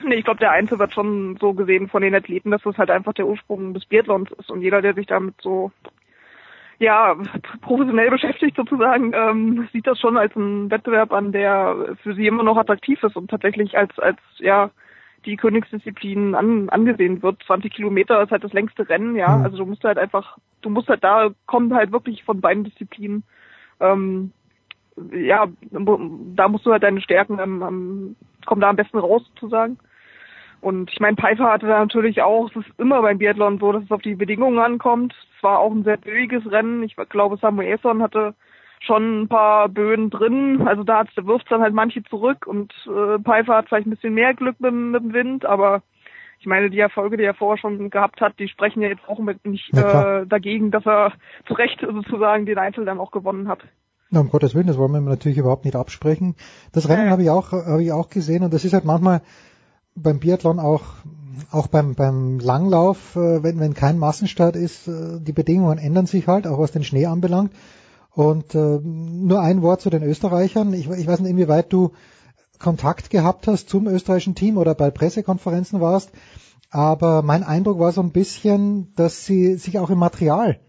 Nee, 0.01 0.15
ich 0.15 0.25
glaube, 0.25 0.39
der 0.39 0.51
Einzel 0.51 0.79
wird 0.79 0.93
schon 0.93 1.37
so 1.39 1.53
gesehen 1.53 1.87
von 1.87 2.01
den 2.01 2.15
Athleten, 2.15 2.51
dass 2.51 2.63
das 2.63 2.77
halt 2.77 2.89
einfach 2.89 3.13
der 3.13 3.27
Ursprung 3.27 3.73
des 3.73 3.85
Biathlons 3.85 4.31
ist 4.31 4.49
und 4.49 4.61
jeder, 4.61 4.81
der 4.81 4.93
sich 4.93 5.07
damit 5.07 5.35
so 5.41 5.71
ja 6.79 7.15
professionell 7.61 8.09
beschäftigt 8.09 8.57
sozusagen, 8.57 9.13
ähm, 9.13 9.69
sieht 9.71 9.87
das 9.87 9.99
schon 9.99 10.17
als 10.17 10.35
einen 10.35 10.71
Wettbewerb 10.71 11.13
an, 11.13 11.31
der 11.31 11.95
für 12.01 12.15
sie 12.15 12.27
immer 12.27 12.43
noch 12.43 12.57
attraktiv 12.57 13.01
ist 13.03 13.15
und 13.15 13.29
tatsächlich 13.29 13.77
als 13.77 13.97
als 13.99 14.17
ja 14.39 14.71
die 15.25 15.37
Königsdisziplin 15.37 16.35
an, 16.35 16.69
angesehen 16.69 17.21
wird. 17.21 17.41
20 17.45 17.73
Kilometer 17.73 18.21
ist 18.21 18.31
halt 18.31 18.43
das 18.43 18.51
längste 18.53 18.89
Rennen, 18.89 19.15
ja. 19.15 19.37
Mhm. 19.37 19.43
Also 19.45 19.57
du 19.57 19.65
musst 19.65 19.83
halt 19.83 19.97
einfach, 19.97 20.37
du 20.61 20.69
musst 20.69 20.89
halt 20.89 21.03
da 21.03 21.29
kommen 21.45 21.73
halt 21.73 21.91
wirklich 21.91 22.23
von 22.23 22.41
beiden 22.41 22.65
Disziplinen. 22.65 23.23
Ähm, 23.79 24.33
ja, 25.11 25.47
da 25.71 26.47
musst 26.49 26.65
du 26.65 26.71
halt 26.71 26.83
deine 26.83 27.01
Stärken 27.01 27.39
am, 27.39 27.63
am 27.63 28.15
kommen 28.45 28.61
da 28.61 28.69
am 28.69 28.75
besten 28.75 28.97
raus 28.97 29.23
sozusagen. 29.33 29.77
Und 30.61 30.91
ich 30.91 30.99
meine, 30.99 31.17
Pfeiffer 31.17 31.51
hatte 31.51 31.67
da 31.67 31.79
natürlich 31.79 32.21
auch, 32.21 32.49
es 32.49 32.55
ist 32.55 32.79
immer 32.79 33.01
beim 33.01 33.17
Biathlon 33.17 33.59
so, 33.59 33.73
dass 33.73 33.83
es 33.83 33.91
auf 33.91 34.01
die 34.01 34.15
Bedingungen 34.15 34.59
ankommt. 34.59 35.13
Es 35.35 35.43
war 35.43 35.59
auch 35.59 35.71
ein 35.71 35.83
sehr 35.83 35.97
böiges 35.97 36.49
Rennen. 36.49 36.83
Ich 36.83 36.95
glaube, 36.95 37.35
Samuelson 37.37 38.01
hatte 38.01 38.33
schon 38.79 39.23
ein 39.23 39.27
paar 39.27 39.67
Böen 39.67 40.09
drin. 40.09 40.61
Also 40.65 40.83
da 40.83 41.03
wirft 41.15 41.51
dann 41.51 41.61
halt 41.61 41.73
manche 41.73 42.03
zurück 42.03 42.47
und 42.47 42.73
äh, 42.85 43.19
Pfeiffer 43.19 43.55
hat 43.55 43.67
vielleicht 43.67 43.87
ein 43.87 43.91
bisschen 43.91 44.13
mehr 44.13 44.33
Glück 44.33 44.59
mit, 44.59 44.71
dem- 44.71 44.91
mit 44.91 45.03
dem 45.03 45.13
Wind, 45.13 45.45
aber 45.45 45.81
ich 46.39 46.45
meine, 46.45 46.69
die 46.69 46.79
Erfolge, 46.79 47.15
die 47.15 47.23
er 47.23 47.33
vorher 47.33 47.57
schon 47.57 47.89
gehabt 47.89 48.19
hat, 48.19 48.37
die 48.37 48.49
sprechen 48.49 48.81
ja 48.81 48.89
jetzt 48.89 49.07
auch 49.07 49.19
mit 49.19 49.45
nicht 49.45 49.73
äh, 49.73 50.25
dagegen, 50.25 50.71
dass 50.71 50.85
er 50.85 51.13
zu 51.47 51.53
Recht 51.53 51.79
sozusagen 51.79 52.45
den 52.45 52.57
Einzel 52.57 52.83
dann 52.83 52.99
auch 52.99 53.11
gewonnen 53.11 53.47
hat. 53.47 53.59
Na, 54.13 54.19
um 54.19 54.29
Gottes 54.29 54.53
Willen, 54.53 54.67
das 54.67 54.77
wollen 54.77 54.91
wir 54.91 55.01
natürlich 55.01 55.39
überhaupt 55.39 55.65
nicht 55.65 55.75
absprechen. 55.75 56.35
Das 56.71 56.87
Rennen 56.87 57.09
habe 57.09 57.23
ich 57.23 57.31
auch, 57.31 57.51
habe 57.51 57.81
ich 57.83 57.91
auch 57.91 58.09
gesehen 58.09 58.43
und 58.43 58.53
das 58.53 58.63
ist 58.63 58.73
halt 58.73 58.85
manchmal 58.85 59.23
beim 59.95 60.19
Biathlon 60.19 60.59
auch, 60.59 60.83
auch 61.49 61.65
beim, 61.65 61.95
beim 61.95 62.37
Langlauf, 62.37 63.15
äh, 63.15 63.41
wenn, 63.41 63.59
wenn 63.59 63.73
kein 63.73 63.97
Massenstart 63.97 64.55
ist, 64.55 64.87
äh, 64.87 65.19
die 65.19 65.31
Bedingungen 65.31 65.79
ändern 65.79 66.05
sich 66.05 66.27
halt, 66.27 66.45
auch 66.45 66.59
was 66.59 66.71
den 66.71 66.83
Schnee 66.83 67.07
anbelangt. 67.07 67.53
Und 68.11 68.53
äh, 68.53 68.79
nur 68.83 69.41
ein 69.41 69.63
Wort 69.63 69.81
zu 69.81 69.89
den 69.89 70.03
Österreichern. 70.03 70.73
Ich, 70.73 70.87
ich 70.87 71.07
weiß 71.07 71.21
nicht, 71.21 71.31
inwieweit 71.31 71.73
du 71.73 71.93
Kontakt 72.59 73.09
gehabt 73.09 73.47
hast 73.47 73.67
zum 73.67 73.87
österreichischen 73.87 74.35
Team 74.35 74.59
oder 74.59 74.75
bei 74.75 74.91
Pressekonferenzen 74.91 75.81
warst, 75.81 76.11
aber 76.69 77.23
mein 77.23 77.41
Eindruck 77.41 77.79
war 77.79 77.91
so 77.91 78.01
ein 78.01 78.11
bisschen, 78.11 78.93
dass 78.95 79.25
sie 79.25 79.55
sich 79.55 79.79
auch 79.79 79.89
im 79.89 79.97
Material 79.97 80.59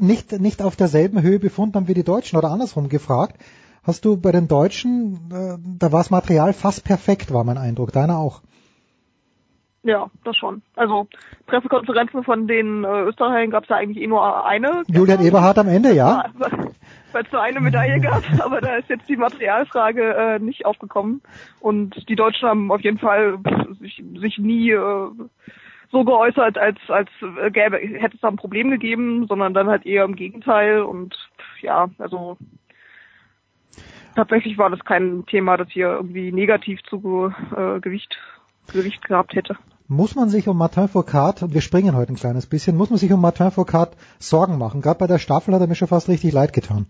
nicht, 0.00 0.32
nicht 0.32 0.62
auf 0.62 0.76
derselben 0.76 1.22
Höhe 1.22 1.38
befunden 1.38 1.76
haben 1.76 1.88
wie 1.88 1.94
die 1.94 2.04
Deutschen 2.04 2.38
oder 2.38 2.50
andersrum 2.50 2.88
gefragt. 2.88 3.36
Hast 3.84 4.04
du 4.04 4.16
bei 4.16 4.30
den 4.30 4.46
Deutschen, 4.48 5.30
äh, 5.32 5.58
da 5.78 5.90
war 5.90 6.00
das 6.00 6.10
Material 6.10 6.52
fast 6.52 6.84
perfekt, 6.84 7.32
war 7.32 7.44
mein 7.44 7.58
Eindruck. 7.58 7.92
Deiner 7.92 8.18
auch. 8.18 8.42
Ja, 9.84 10.06
das 10.22 10.36
schon. 10.36 10.62
Also 10.76 11.08
Pressekonferenzen 11.46 12.22
von 12.22 12.46
den 12.46 12.84
äh, 12.84 13.02
Österreichern 13.02 13.50
gab 13.50 13.64
es 13.64 13.68
ja 13.68 13.76
eigentlich 13.76 14.02
eh 14.02 14.06
nur 14.06 14.46
eine. 14.46 14.84
Julian 14.86 15.24
Eberhardt 15.24 15.58
am 15.58 15.68
Ende, 15.68 15.92
ja. 15.92 16.26
Weil 17.12 17.24
es 17.24 17.32
nur 17.32 17.42
eine 17.42 17.60
Medaille 17.60 18.00
gab, 18.00 18.22
aber 18.40 18.60
da 18.60 18.76
ist 18.76 18.88
jetzt 18.88 19.08
die 19.08 19.16
Materialfrage 19.16 20.14
äh, 20.14 20.38
nicht 20.38 20.64
aufgekommen. 20.64 21.20
Und 21.58 22.08
die 22.08 22.14
Deutschen 22.14 22.48
haben 22.48 22.70
auf 22.70 22.80
jeden 22.82 22.98
Fall 22.98 23.38
sich, 23.80 24.02
sich 24.20 24.38
nie 24.38 24.70
äh, 24.70 25.10
so 25.92 26.04
geäußert, 26.04 26.58
als 26.58 26.78
als 26.88 27.10
gäbe, 27.52 27.76
hätte 27.76 28.16
es 28.16 28.20
da 28.20 28.28
ein 28.28 28.36
Problem 28.36 28.70
gegeben, 28.70 29.26
sondern 29.28 29.54
dann 29.54 29.68
halt 29.68 29.86
eher 29.86 30.04
im 30.04 30.16
Gegenteil. 30.16 30.82
Und 30.82 31.16
ja, 31.60 31.88
also 31.98 32.38
tatsächlich 34.16 34.58
war 34.58 34.70
das 34.70 34.80
kein 34.84 35.24
Thema, 35.26 35.56
das 35.56 35.68
hier 35.70 35.88
irgendwie 35.88 36.32
negativ 36.32 36.82
zu 36.84 37.32
äh, 37.56 37.78
Gewicht 37.80 38.18
Gewicht 38.72 39.06
gehabt 39.06 39.34
hätte. 39.34 39.56
Muss 39.88 40.14
man 40.14 40.30
sich 40.30 40.48
um 40.48 40.56
Martin 40.56 40.88
Foucault, 40.88 41.42
und 41.42 41.52
wir 41.52 41.60
springen 41.60 41.94
heute 41.94 42.12
ein 42.12 42.16
kleines 42.16 42.46
bisschen, 42.46 42.76
muss 42.76 42.88
man 42.88 42.98
sich 42.98 43.12
um 43.12 43.20
Martin 43.20 43.50
Foucault 43.50 43.90
Sorgen 44.18 44.56
machen? 44.56 44.80
Gerade 44.80 44.98
bei 44.98 45.06
der 45.06 45.18
Staffel 45.18 45.52
hat 45.52 45.60
er 45.60 45.66
mir 45.66 45.74
schon 45.74 45.88
fast 45.88 46.08
richtig 46.08 46.32
leid 46.32 46.52
getan. 46.52 46.86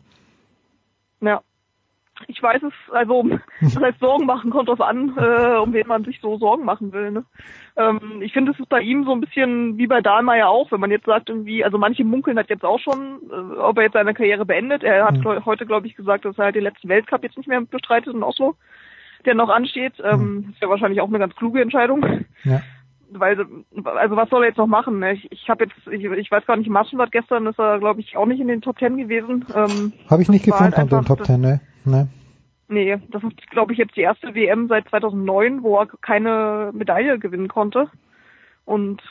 Ja. 1.20 1.42
Ich 2.28 2.42
weiß 2.42 2.62
es, 2.62 2.72
also 2.92 3.28
das 3.60 3.76
heißt 3.76 4.00
Sorgen 4.00 4.26
machen 4.26 4.50
kommt 4.50 4.68
drauf 4.68 4.80
an, 4.80 5.16
äh, 5.16 5.58
um 5.58 5.72
wen 5.72 5.86
man 5.86 6.04
sich 6.04 6.20
so 6.20 6.38
Sorgen 6.38 6.64
machen 6.64 6.92
will. 6.92 7.10
Ne? 7.10 7.24
Ähm, 7.76 8.20
ich 8.20 8.32
finde, 8.32 8.52
es 8.52 8.60
ist 8.60 8.68
bei 8.68 8.80
ihm 8.80 9.04
so 9.04 9.12
ein 9.12 9.20
bisschen 9.20 9.78
wie 9.78 9.86
bei 9.86 10.00
Dahlmeier 10.00 10.48
auch, 10.48 10.70
wenn 10.72 10.80
man 10.80 10.90
jetzt 10.90 11.06
sagt 11.06 11.28
irgendwie, 11.28 11.64
also 11.64 11.78
manche 11.78 12.04
munkeln 12.04 12.38
hat 12.38 12.50
jetzt 12.50 12.64
auch 12.64 12.78
schon, 12.80 13.20
äh, 13.30 13.58
ob 13.58 13.78
er 13.78 13.84
jetzt 13.84 13.94
seine 13.94 14.14
Karriere 14.14 14.44
beendet. 14.44 14.82
Er 14.82 15.04
hat 15.04 15.18
Mhm. 15.18 15.44
heute, 15.44 15.66
glaube 15.66 15.86
ich, 15.86 15.96
gesagt, 15.96 16.24
dass 16.24 16.38
er 16.38 16.46
halt 16.46 16.54
den 16.56 16.64
letzten 16.64 16.88
Weltcup 16.88 17.22
jetzt 17.22 17.36
nicht 17.36 17.48
mehr 17.48 17.60
bestreitet 17.60 18.14
in 18.14 18.22
Oslo, 18.22 18.54
der 19.24 19.34
noch 19.34 19.48
ansteht. 19.48 19.94
Ähm, 20.04 20.48
ist 20.52 20.60
ja 20.60 20.68
wahrscheinlich 20.68 21.00
auch 21.00 21.08
eine 21.08 21.18
ganz 21.18 21.34
kluge 21.34 21.62
Entscheidung. 21.62 22.04
Ja. 22.44 22.60
Weil, 23.14 23.46
also 23.84 24.16
was 24.16 24.30
soll 24.30 24.42
er 24.42 24.48
jetzt 24.48 24.56
noch 24.56 24.66
machen? 24.66 24.98
Ne? 24.98 25.12
Ich, 25.12 25.30
ich 25.30 25.48
habe 25.50 25.64
jetzt, 25.64 25.76
ich, 25.90 26.04
ich 26.04 26.30
weiß 26.30 26.46
gar 26.46 26.56
nicht, 26.56 26.70
Maschenblatt 26.70 27.12
gestern 27.12 27.46
ist 27.46 27.58
er, 27.58 27.78
glaube 27.78 28.00
ich, 28.00 28.16
auch 28.16 28.26
nicht 28.26 28.40
in 28.40 28.48
den 28.48 28.62
Top 28.62 28.78
Ten 28.78 28.96
gewesen. 28.96 29.44
Ähm, 29.54 29.92
Habe 30.08 30.22
ich 30.22 30.28
nicht 30.28 30.48
war 30.48 30.60
halt 30.60 30.72
gefunden 30.72 30.94
unter 30.94 31.02
den 31.02 31.16
Top 31.16 31.24
Ten, 31.26 31.40
ne? 31.40 31.60
Ne? 31.84 32.08
Nee, 32.68 32.98
das 33.10 33.22
ist, 33.22 33.50
glaube 33.50 33.72
ich, 33.72 33.78
jetzt 33.78 33.96
die 33.96 34.00
erste 34.00 34.34
WM 34.34 34.68
seit 34.68 34.88
2009, 34.88 35.62
wo 35.62 35.78
er 35.78 35.86
keine 36.00 36.70
Medaille 36.72 37.18
gewinnen 37.18 37.48
konnte. 37.48 37.90
Und 38.64 39.02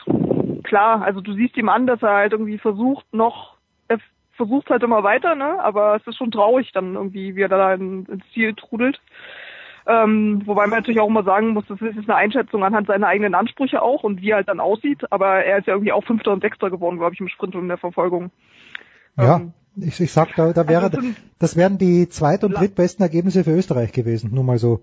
klar, 0.64 1.02
also 1.02 1.20
du 1.20 1.32
siehst 1.34 1.56
ihm 1.56 1.68
an, 1.68 1.86
dass 1.86 2.02
er 2.02 2.14
halt 2.14 2.32
irgendwie 2.32 2.58
versucht 2.58 3.06
noch, 3.12 3.56
er 3.88 3.98
versucht 4.32 4.70
halt 4.70 4.82
immer 4.82 5.04
weiter, 5.04 5.34
ne? 5.34 5.62
Aber 5.62 5.96
es 5.96 6.06
ist 6.06 6.16
schon 6.16 6.32
traurig 6.32 6.72
dann 6.72 6.94
irgendwie, 6.94 7.36
wie 7.36 7.42
er 7.42 7.48
da 7.48 7.74
in, 7.74 8.04
ins 8.06 8.24
Ziel 8.32 8.54
trudelt. 8.54 9.00
Ähm, 9.86 10.42
wobei 10.44 10.66
man 10.66 10.78
natürlich 10.78 11.00
auch 11.00 11.08
immer 11.08 11.24
sagen 11.24 11.48
muss, 11.48 11.64
das 11.66 11.80
ist 11.80 11.96
jetzt 11.96 12.08
eine 12.08 12.16
Einschätzung 12.16 12.64
anhand 12.64 12.86
seiner 12.86 13.08
eigenen 13.08 13.34
Ansprüche 13.34 13.82
auch 13.82 14.04
und 14.04 14.22
wie 14.22 14.30
er 14.30 14.36
halt 14.36 14.48
dann 14.48 14.60
aussieht. 14.60 15.10
Aber 15.12 15.44
er 15.44 15.58
ist 15.58 15.66
ja 15.66 15.74
irgendwie 15.74 15.92
auch 15.92 16.04
Fünfter 16.04 16.32
und 16.32 16.40
Sechster 16.40 16.70
geworden, 16.70 16.98
glaube 16.98 17.14
ich, 17.14 17.20
im 17.20 17.28
Sprint 17.28 17.54
und 17.54 17.62
in 17.62 17.68
der 17.68 17.78
Verfolgung. 17.78 18.30
Ja, 19.16 19.36
Ähm, 19.36 19.52
ich, 19.76 20.00
ich 20.00 20.12
sag, 20.12 20.34
da, 20.36 20.52
da 20.52 20.68
wäre, 20.68 20.84
also 20.84 21.00
sind- 21.00 21.16
das 21.38 21.56
wären 21.56 21.78
die 21.78 22.08
zweit- 22.08 22.44
und 22.44 22.52
drittbesten 22.58 23.02
Ergebnisse 23.02 23.44
für 23.44 23.52
Österreich 23.52 23.92
gewesen, 23.92 24.30
nur 24.34 24.44
mal 24.44 24.58
so. 24.58 24.80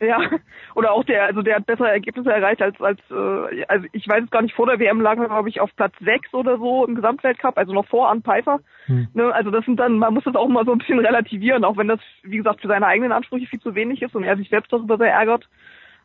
Ja, 0.00 0.18
oder 0.74 0.92
auch 0.92 1.04
der, 1.04 1.26
also 1.26 1.42
der 1.42 1.56
hat 1.56 1.66
bessere 1.66 1.90
Ergebnisse 1.90 2.32
erreicht 2.32 2.60
als, 2.60 2.80
als 2.80 2.98
äh, 3.10 3.64
also 3.68 3.86
ich 3.92 4.08
weiß 4.08 4.24
es 4.24 4.30
gar 4.30 4.42
nicht, 4.42 4.54
vor 4.54 4.66
der 4.66 4.80
WM 4.80 5.00
lag 5.00 5.16
er, 5.16 5.28
glaube 5.28 5.48
ich, 5.48 5.60
auf 5.60 5.70
Platz 5.76 5.94
6 6.00 6.34
oder 6.34 6.58
so 6.58 6.84
im 6.86 6.96
Gesamtweltcup, 6.96 7.56
also 7.56 7.72
noch 7.72 7.86
vor 7.86 8.10
an 8.10 8.22
Pfeiffer. 8.22 8.60
Hm. 8.86 9.08
Ne, 9.14 9.32
also 9.32 9.50
das 9.50 9.64
sind 9.64 9.78
dann, 9.78 9.98
man 9.98 10.12
muss 10.12 10.24
das 10.24 10.34
auch 10.34 10.48
mal 10.48 10.64
so 10.64 10.72
ein 10.72 10.78
bisschen 10.78 10.98
relativieren, 10.98 11.64
auch 11.64 11.76
wenn 11.76 11.88
das, 11.88 12.00
wie 12.24 12.38
gesagt, 12.38 12.60
für 12.62 12.68
seine 12.68 12.86
eigenen 12.86 13.12
Ansprüche 13.12 13.46
viel 13.46 13.60
zu 13.60 13.74
wenig 13.76 14.02
ist 14.02 14.16
und 14.16 14.24
er 14.24 14.36
sich 14.36 14.48
selbst 14.48 14.72
darüber 14.72 14.98
sehr 14.98 15.12
ärgert. 15.12 15.48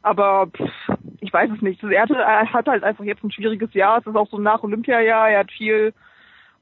Aber 0.03 0.47
pff, 0.47 0.95
ich 1.19 1.33
weiß 1.33 1.49
es 1.55 1.61
nicht. 1.63 1.83
Er, 1.83 2.03
hatte, 2.03 2.15
er 2.15 2.53
hat 2.53 2.67
halt 2.67 2.83
einfach 2.83 3.03
jetzt 3.03 3.23
ein 3.23 3.31
schwieriges 3.31 3.73
Jahr. 3.73 3.97
Es 3.97 4.05
ist 4.05 4.15
auch 4.15 4.29
so 4.29 4.37
ein 4.37 4.43
Nach-Olympia-Jahr. 4.43 5.31
Er 5.31 5.39
hat 5.39 5.51
viel 5.51 5.93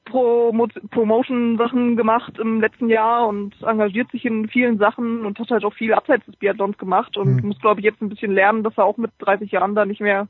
Promo 0.06 0.68
Promotion-Sachen 0.92 1.98
gemacht 1.98 2.38
im 2.40 2.62
letzten 2.62 2.90
Jahr 2.90 3.28
und 3.28 3.56
engagiert 3.64 4.12
sich 4.12 4.26
in 4.26 4.48
vielen 4.48 4.78
Sachen 4.78 5.26
und 5.26 5.38
hat 5.40 5.50
halt 5.50 5.66
auch 5.66 5.74
viel 5.74 5.94
abseits 5.94 6.26
des 6.26 6.36
Biathlons 6.36 6.78
gemacht 6.78 7.18
und 7.18 7.42
Mhm. 7.44 7.50
muss, 7.50 7.60
glaube 7.60 7.80
ich, 7.80 7.86
jetzt 7.86 8.02
ein 8.02 8.10
bisschen 8.10 8.32
lernen, 8.32 8.64
dass 8.64 8.78
er 8.78 8.86
auch 8.86 8.98
mit 8.98 9.12
30 9.20 9.52
Jahren 9.52 9.76
da 9.76 9.86
nicht 9.86 10.02
mehr 10.02 10.28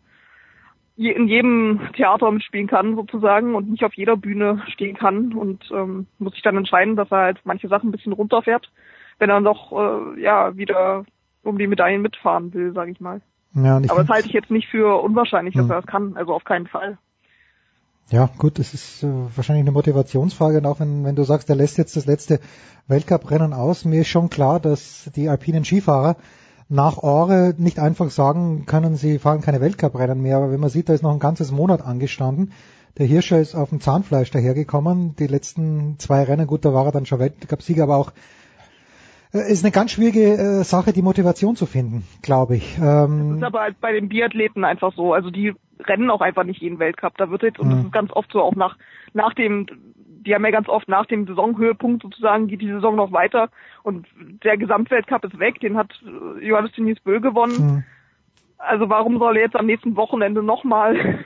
je, 0.95 1.11
in 1.11 1.27
jedem 1.27 1.79
Theater 1.93 2.31
mitspielen 2.31 2.67
kann 2.67 2.95
sozusagen 2.95 3.53
und 3.55 3.69
nicht 3.69 3.83
auf 3.83 3.93
jeder 3.93 4.15
Bühne 4.17 4.63
stehen 4.69 4.95
kann 4.95 5.33
und 5.33 5.69
ähm, 5.71 6.07
muss 6.19 6.33
sich 6.33 6.41
dann 6.41 6.57
entscheiden, 6.57 6.95
dass 6.95 7.11
er 7.11 7.17
halt 7.19 7.39
manche 7.43 7.67
Sachen 7.67 7.89
ein 7.89 7.91
bisschen 7.91 8.13
runterfährt, 8.13 8.71
wenn 9.19 9.29
er 9.29 9.41
noch 9.41 9.71
äh, 9.73 10.21
ja 10.21 10.55
wieder 10.55 11.05
um 11.43 11.57
die 11.57 11.67
Medaillen 11.67 12.01
mitfahren 12.01 12.53
will, 12.53 12.73
sage 12.73 12.91
ich 12.91 12.99
mal. 12.99 13.21
Ja, 13.53 13.75
Aber 13.75 14.01
das 14.01 14.09
halte 14.09 14.27
ich 14.27 14.33
jetzt 14.33 14.51
nicht 14.51 14.67
für 14.69 15.01
unwahrscheinlich, 15.01 15.55
dass 15.55 15.65
Hm. 15.65 15.71
er 15.71 15.81
das 15.81 15.85
kann, 15.85 16.17
also 16.17 16.33
auf 16.33 16.43
keinen 16.43 16.67
Fall. 16.67 16.97
Ja, 18.11 18.29
gut, 18.37 18.59
das 18.59 18.73
ist 18.73 19.03
äh, 19.03 19.07
wahrscheinlich 19.35 19.63
eine 19.63 19.71
Motivationsfrage 19.71 20.59
und 20.59 20.65
auch 20.67 20.79
wenn, 20.79 21.03
wenn 21.03 21.15
du 21.15 21.23
sagst, 21.23 21.49
er 21.49 21.55
lässt 21.55 21.77
jetzt 21.77 21.95
das 21.95 22.05
letzte 22.05 22.39
Weltcuprennen 22.87 23.51
aus, 23.53 23.83
mir 23.83 24.01
ist 24.01 24.09
schon 24.09 24.29
klar, 24.29 24.59
dass 24.59 25.09
die 25.15 25.27
alpinen 25.27 25.65
Skifahrer 25.65 26.15
nach 26.69 26.97
Ore 26.97 27.55
nicht 27.57 27.79
einfach 27.79 28.11
sagen 28.11 28.65
können, 28.65 28.95
sie 28.95 29.17
fahren 29.17 29.41
keine 29.41 29.61
Weltcuprennen 29.61 30.21
mehr, 30.21 30.37
aber 30.37 30.51
wenn 30.51 30.59
man 30.59 30.69
sieht, 30.69 30.89
da 30.89 30.93
ist 30.93 31.01
noch 31.03 31.13
ein 31.13 31.19
ganzes 31.19 31.51
Monat 31.51 31.81
angestanden. 31.81 32.51
Der 32.97 33.07
Hirscher 33.07 33.39
ist 33.39 33.55
auf 33.55 33.69
dem 33.69 33.81
Zahnfleisch 33.81 34.31
dahergekommen, 34.31 35.15
die 35.17 35.27
letzten 35.27 35.97
zwei 35.99 36.23
Rennen, 36.23 36.47
gut, 36.47 36.63
da 36.63 36.73
war 36.73 36.85
er 36.85 36.91
dann 36.91 37.05
schon 37.05 37.19
Weltcupsieger, 37.19 37.83
aber 37.83 37.97
auch 37.97 38.13
äh, 39.33 39.51
ist 39.51 39.63
eine 39.65 39.71
ganz 39.71 39.91
schwierige 39.91 40.37
äh, 40.37 40.63
Sache, 40.63 40.93
die 40.93 41.01
Motivation 41.01 41.55
zu 41.55 41.65
finden, 41.65 42.03
glaube 42.21 42.55
ich. 42.55 42.77
Das 42.79 43.09
Ähm, 43.09 43.37
ist 43.37 43.43
aber 43.43 43.67
bei 43.81 43.91
den 43.91 44.09
Biathleten 44.09 44.63
einfach 44.63 44.93
so. 44.95 45.13
Also 45.13 45.29
die 45.29 45.53
rennen 45.79 46.09
auch 46.09 46.21
einfach 46.21 46.43
nicht 46.43 46.61
jeden 46.61 46.79
Weltcup. 46.79 47.17
Da 47.17 47.29
wird 47.29 47.43
jetzt, 47.43 47.59
und 47.59 47.69
das 47.69 47.79
ist 47.79 47.91
ganz 47.91 48.11
oft 48.11 48.31
so 48.31 48.41
auch 48.41 48.55
nach, 48.55 48.77
nach 49.13 49.33
dem, 49.33 49.67
die 50.25 50.33
haben 50.33 50.45
ja 50.45 50.51
ganz 50.51 50.69
oft 50.69 50.87
nach 50.87 51.05
dem 51.05 51.27
Saisonhöhepunkt 51.27 52.03
sozusagen, 52.03 52.47
geht 52.47 52.61
die 52.61 52.71
Saison 52.71 52.95
noch 52.95 53.11
weiter 53.11 53.49
und 53.83 54.07
der 54.43 54.57
Gesamtweltcup 54.57 55.25
ist 55.25 55.39
weg, 55.39 55.59
den 55.59 55.77
hat 55.77 55.91
äh, 56.03 56.45
Johannes 56.45 56.71
Denis 56.73 56.99
Bö 56.99 57.19
gewonnen. 57.19 57.85
Also 58.57 58.89
warum 58.89 59.19
soll 59.19 59.37
er 59.37 59.43
jetzt 59.43 59.55
am 59.55 59.65
nächsten 59.65 59.95
Wochenende 59.95 60.41
nochmal 60.41 61.23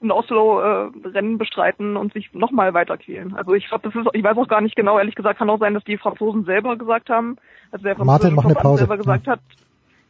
in 0.00 0.10
Oslo 0.10 0.60
äh, 0.60 0.90
Rennen 1.04 1.38
bestreiten 1.38 1.96
und 1.96 2.12
sich 2.12 2.34
nochmal 2.34 2.74
weiter 2.74 2.98
quälen? 2.98 3.34
Also 3.34 3.54
ich 3.54 3.68
glaube, 3.68 3.88
das 3.88 3.94
ist, 3.94 4.10
ich 4.12 4.24
weiß 4.24 4.36
auch 4.36 4.48
gar 4.48 4.60
nicht 4.60 4.76
genau, 4.76 4.98
ehrlich 4.98 5.14
gesagt, 5.14 5.38
kann 5.38 5.48
auch 5.48 5.60
sein, 5.60 5.74
dass 5.74 5.84
die 5.84 5.96
Franzosen 5.96 6.44
selber 6.44 6.76
gesagt 6.76 7.08
haben, 7.08 7.36
also 7.70 7.84
der 7.84 7.96
Martin, 7.98 8.34
französische 8.34 8.34
mach 8.34 8.44
eine 8.44 8.54
Verband 8.54 8.62
Pause. 8.62 8.78
selber 8.78 8.96
gesagt 8.98 9.28
hat, 9.28 9.40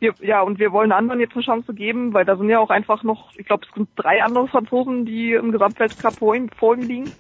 wir, 0.02 0.14
ja, 0.20 0.42
und 0.42 0.58
wir 0.58 0.72
wollen 0.72 0.92
anderen 0.92 1.20
jetzt 1.20 1.34
eine 1.34 1.44
Chance 1.44 1.72
geben, 1.72 2.12
weil 2.12 2.24
da 2.24 2.36
sind 2.36 2.50
ja 2.50 2.58
auch 2.58 2.70
einfach 2.70 3.02
noch, 3.04 3.34
ich 3.36 3.46
glaube, 3.46 3.64
es 3.66 3.74
sind 3.74 3.88
drei 3.96 4.22
andere 4.22 4.48
Franzosen, 4.48 5.06
die 5.06 5.32
im 5.32 5.52
Gesamtweltcup 5.52 6.18
vor 6.18 6.34
ihm, 6.34 6.50
vor 6.50 6.74
ihm 6.74 6.82
liegen. 6.82 7.12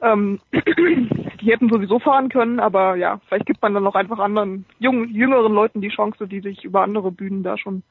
Ähm, 0.00 0.40
die 0.52 1.52
hätten 1.52 1.68
sowieso 1.68 1.98
fahren 1.98 2.28
können, 2.28 2.58
aber 2.60 2.96
ja, 2.96 3.20
vielleicht 3.28 3.46
gibt 3.46 3.62
man 3.62 3.74
dann 3.74 3.82
noch 3.82 3.94
einfach 3.94 4.18
anderen 4.18 4.64
jungen, 4.78 5.14
jüngeren 5.14 5.52
Leuten 5.52 5.80
die 5.80 5.90
Chance, 5.90 6.26
die 6.26 6.40
sich 6.40 6.64
über 6.64 6.82
andere 6.82 7.12
Bühnen 7.12 7.42
da 7.42 7.58
schon 7.58 7.82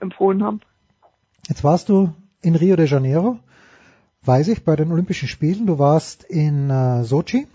empfohlen 0.00 0.42
haben. 0.42 0.60
Jetzt 1.48 1.62
warst 1.62 1.88
du 1.88 2.12
in 2.42 2.56
Rio 2.56 2.76
de 2.76 2.86
Janeiro, 2.86 3.38
weiß 4.24 4.48
ich, 4.48 4.64
bei 4.64 4.74
den 4.74 4.90
Olympischen 4.90 5.28
Spielen. 5.28 5.66
Du 5.66 5.78
warst 5.78 6.24
in 6.24 6.70
äh, 6.70 7.04
Sochi. 7.04 7.46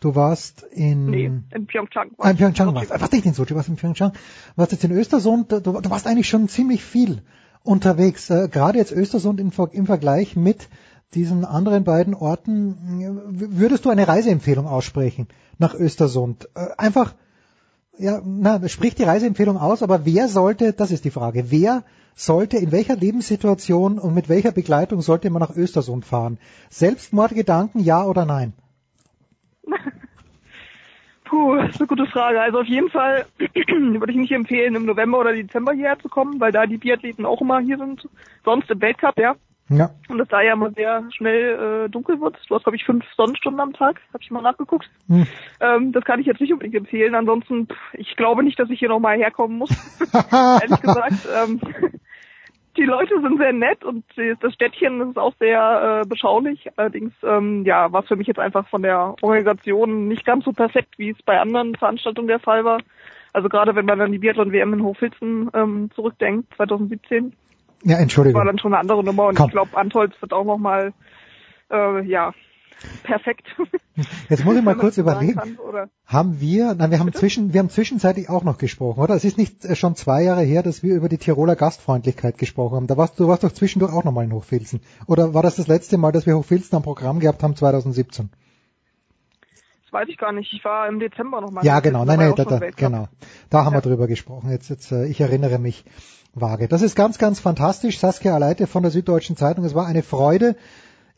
Du 0.00 0.14
warst 0.14 0.62
in, 0.62 1.06
Nee, 1.06 1.26
in 1.26 1.66
Pyeongchang. 1.66 2.12
Ah, 2.18 2.30
in 2.30 2.36
Pyeongchang 2.36 2.72
warst. 2.74 2.90
Was 2.90 3.10
nicht 3.10 3.26
in 3.26 3.34
Sochi, 3.34 3.54
warst 3.54 3.68
in 3.68 3.76
Pyeongchang. 3.76 4.12
Warst 4.54 4.72
jetzt 4.72 4.84
in 4.84 4.92
Östersund. 4.92 5.50
Du, 5.50 5.60
du 5.60 5.90
warst 5.90 6.06
eigentlich 6.06 6.28
schon 6.28 6.48
ziemlich 6.48 6.84
viel 6.84 7.22
unterwegs. 7.64 8.30
Äh, 8.30 8.48
gerade 8.48 8.78
jetzt 8.78 8.92
Östersund 8.92 9.40
im, 9.40 9.52
im 9.72 9.86
Vergleich 9.86 10.36
mit 10.36 10.68
diesen 11.14 11.44
anderen 11.44 11.84
beiden 11.84 12.14
Orten. 12.14 12.76
Würdest 13.30 13.84
du 13.84 13.90
eine 13.90 14.06
Reiseempfehlung 14.06 14.66
aussprechen 14.66 15.28
nach 15.58 15.74
Östersund? 15.74 16.48
Äh, 16.54 16.68
einfach, 16.76 17.14
ja, 17.98 18.20
na, 18.24 18.68
sprich 18.68 18.94
die 18.94 19.04
Reiseempfehlung 19.04 19.56
aus, 19.56 19.82
aber 19.82 20.04
wer 20.04 20.28
sollte, 20.28 20.72
das 20.72 20.92
ist 20.92 21.04
die 21.04 21.10
Frage, 21.10 21.50
wer 21.50 21.82
sollte, 22.14 22.56
in 22.58 22.72
welcher 22.72 22.96
Lebenssituation 22.96 23.98
und 23.98 24.14
mit 24.14 24.28
welcher 24.28 24.52
Begleitung 24.52 25.02
sollte 25.02 25.30
man 25.30 25.40
nach 25.40 25.56
Östersund 25.56 26.04
fahren? 26.04 26.38
Selbstmordgedanken, 26.70 27.82
ja 27.82 28.04
oder 28.04 28.24
nein? 28.24 28.52
Puh, 31.24 31.56
das 31.56 31.70
ist 31.70 31.80
eine 31.80 31.86
gute 31.86 32.06
Frage. 32.06 32.40
Also 32.40 32.60
auf 32.60 32.66
jeden 32.66 32.90
Fall 32.90 33.26
würde 33.38 34.12
ich 34.12 34.18
nicht 34.18 34.32
empfehlen, 34.32 34.74
im 34.74 34.86
November 34.86 35.18
oder 35.20 35.32
Dezember 35.32 35.72
hierher 35.72 35.98
zu 35.98 36.08
kommen, 36.08 36.40
weil 36.40 36.52
da 36.52 36.66
die 36.66 36.78
Biathleten 36.78 37.26
auch 37.26 37.40
immer 37.40 37.60
hier 37.60 37.76
sind. 37.76 38.08
Sonst 38.44 38.70
im 38.70 38.80
Weltcup, 38.80 39.18
ja. 39.18 39.36
Ja. 39.70 39.90
Und 40.08 40.18
es 40.18 40.28
da 40.28 40.40
ja 40.40 40.54
immer 40.54 40.70
sehr 40.70 41.04
schnell 41.10 41.84
äh, 41.84 41.90
dunkel 41.90 42.20
wird. 42.22 42.38
Du 42.48 42.54
hast, 42.54 42.62
glaube 42.62 42.76
ich, 42.76 42.84
fünf 42.84 43.04
Sonnenstunden 43.16 43.60
am 43.60 43.74
Tag. 43.74 44.00
Habe 44.14 44.22
ich 44.22 44.30
mal 44.30 44.40
nachgeguckt. 44.40 44.88
Hm. 45.08 45.26
Ähm, 45.60 45.92
das 45.92 46.04
kann 46.04 46.20
ich 46.20 46.26
jetzt 46.26 46.40
nicht 46.40 46.52
unbedingt 46.52 46.74
empfehlen. 46.74 47.14
Ansonsten, 47.14 47.66
pff, 47.66 47.76
ich 47.92 48.16
glaube 48.16 48.42
nicht, 48.42 48.58
dass 48.58 48.70
ich 48.70 48.78
hier 48.78 48.88
nochmal 48.88 49.18
herkommen 49.18 49.58
muss. 49.58 49.70
Ehrlich 50.32 50.80
gesagt. 50.80 51.28
Ähm, 51.36 51.60
die 52.78 52.84
Leute 52.84 53.20
sind 53.20 53.38
sehr 53.38 53.52
nett 53.52 53.84
und 53.84 54.04
das 54.40 54.54
Städtchen 54.54 55.10
ist 55.10 55.18
auch 55.18 55.34
sehr 55.38 56.02
äh, 56.04 56.08
beschaulich. 56.08 56.68
Allerdings, 56.76 57.12
ähm, 57.22 57.64
ja, 57.64 57.92
war 57.92 58.02
es 58.02 58.08
für 58.08 58.16
mich 58.16 58.26
jetzt 58.28 58.38
einfach 58.38 58.68
von 58.68 58.82
der 58.82 59.14
Organisation 59.20 60.08
nicht 60.08 60.24
ganz 60.24 60.44
so 60.44 60.52
perfekt, 60.52 60.94
wie 60.98 61.10
es 61.10 61.22
bei 61.24 61.40
anderen 61.40 61.74
Veranstaltungen 61.74 62.28
der 62.28 62.38
Fall 62.38 62.64
war. 62.64 62.78
Also 63.32 63.48
gerade 63.48 63.74
wenn 63.74 63.84
man 63.86 64.00
an 64.00 64.12
die 64.12 64.18
Biathlon-WM 64.18 64.72
in 64.72 64.82
Hochfilzen 64.82 65.50
ähm, 65.54 65.90
zurückdenkt, 65.94 66.54
2017, 66.56 67.32
Ja, 67.82 67.98
Entschuldigung. 67.98 68.38
war 68.38 68.46
dann 68.46 68.58
schon 68.58 68.72
eine 68.72 68.80
andere 68.80 69.04
Nummer 69.04 69.26
und 69.26 69.34
Komm. 69.36 69.46
ich 69.46 69.52
glaube, 69.52 69.76
Antolz 69.76 70.14
wird 70.20 70.32
auch 70.32 70.44
nochmal, 70.44 70.92
äh, 71.70 72.02
ja, 72.04 72.32
perfekt. 73.02 73.46
Jetzt 74.28 74.44
muss 74.44 74.56
ich 74.56 74.62
mal 74.62 74.76
kurz 74.76 74.98
überlegen. 74.98 75.34
kann? 75.34 75.90
Haben 76.06 76.40
wir, 76.40 76.74
nein, 76.74 76.90
wir 76.90 76.98
haben 76.98 77.12
zwischen, 77.12 77.52
wir 77.52 77.60
haben 77.60 77.70
zwischenzeitlich 77.70 78.28
auch 78.28 78.44
noch 78.44 78.58
gesprochen, 78.58 79.00
oder? 79.00 79.14
Es 79.14 79.24
ist 79.24 79.38
nicht 79.38 79.64
äh, 79.64 79.74
schon 79.74 79.96
zwei 79.96 80.22
Jahre 80.22 80.42
her, 80.42 80.62
dass 80.62 80.82
wir 80.82 80.94
über 80.94 81.08
die 81.08 81.18
Tiroler 81.18 81.56
Gastfreundlichkeit 81.56 82.38
gesprochen 82.38 82.76
haben. 82.76 82.86
Da 82.86 82.96
warst 82.96 83.18
du, 83.18 83.28
warst 83.28 83.44
doch 83.44 83.52
zwischendurch 83.52 83.92
auch 83.92 84.04
nochmal 84.04 84.24
in 84.24 84.32
Hochfilzen. 84.32 84.80
Oder 85.06 85.34
war 85.34 85.42
das 85.42 85.56
das 85.56 85.66
letzte 85.66 85.98
Mal, 85.98 86.12
dass 86.12 86.26
wir 86.26 86.36
Hochfilzen 86.36 86.76
am 86.76 86.82
Programm 86.82 87.20
gehabt 87.20 87.42
haben, 87.42 87.56
2017? 87.56 88.30
Das 89.84 89.92
weiß 89.92 90.08
ich 90.08 90.18
gar 90.18 90.32
nicht. 90.32 90.52
Ich 90.52 90.64
war 90.64 90.86
im 90.86 91.00
Dezember 91.00 91.40
nochmal. 91.40 91.64
Ja, 91.64 91.80
genau, 91.80 92.04
nein, 92.04 92.18
nein, 92.18 92.34
da, 92.36 92.44
da, 92.44 92.58
genau. 92.76 93.08
Da 93.48 93.64
haben 93.64 93.74
wir 93.74 93.80
drüber 93.80 94.06
gesprochen. 94.06 94.50
Jetzt, 94.50 94.68
jetzt, 94.68 94.92
äh, 94.92 95.06
ich 95.06 95.20
erinnere 95.20 95.58
mich 95.58 95.84
vage. 96.34 96.68
Das 96.68 96.82
ist 96.82 96.94
ganz, 96.94 97.18
ganz 97.18 97.40
fantastisch. 97.40 97.98
Saskia 97.98 98.34
Aleite 98.34 98.66
von 98.66 98.82
der 98.82 98.92
Süddeutschen 98.92 99.36
Zeitung. 99.36 99.64
Es 99.64 99.74
war 99.74 99.86
eine 99.86 100.02
Freude, 100.02 100.56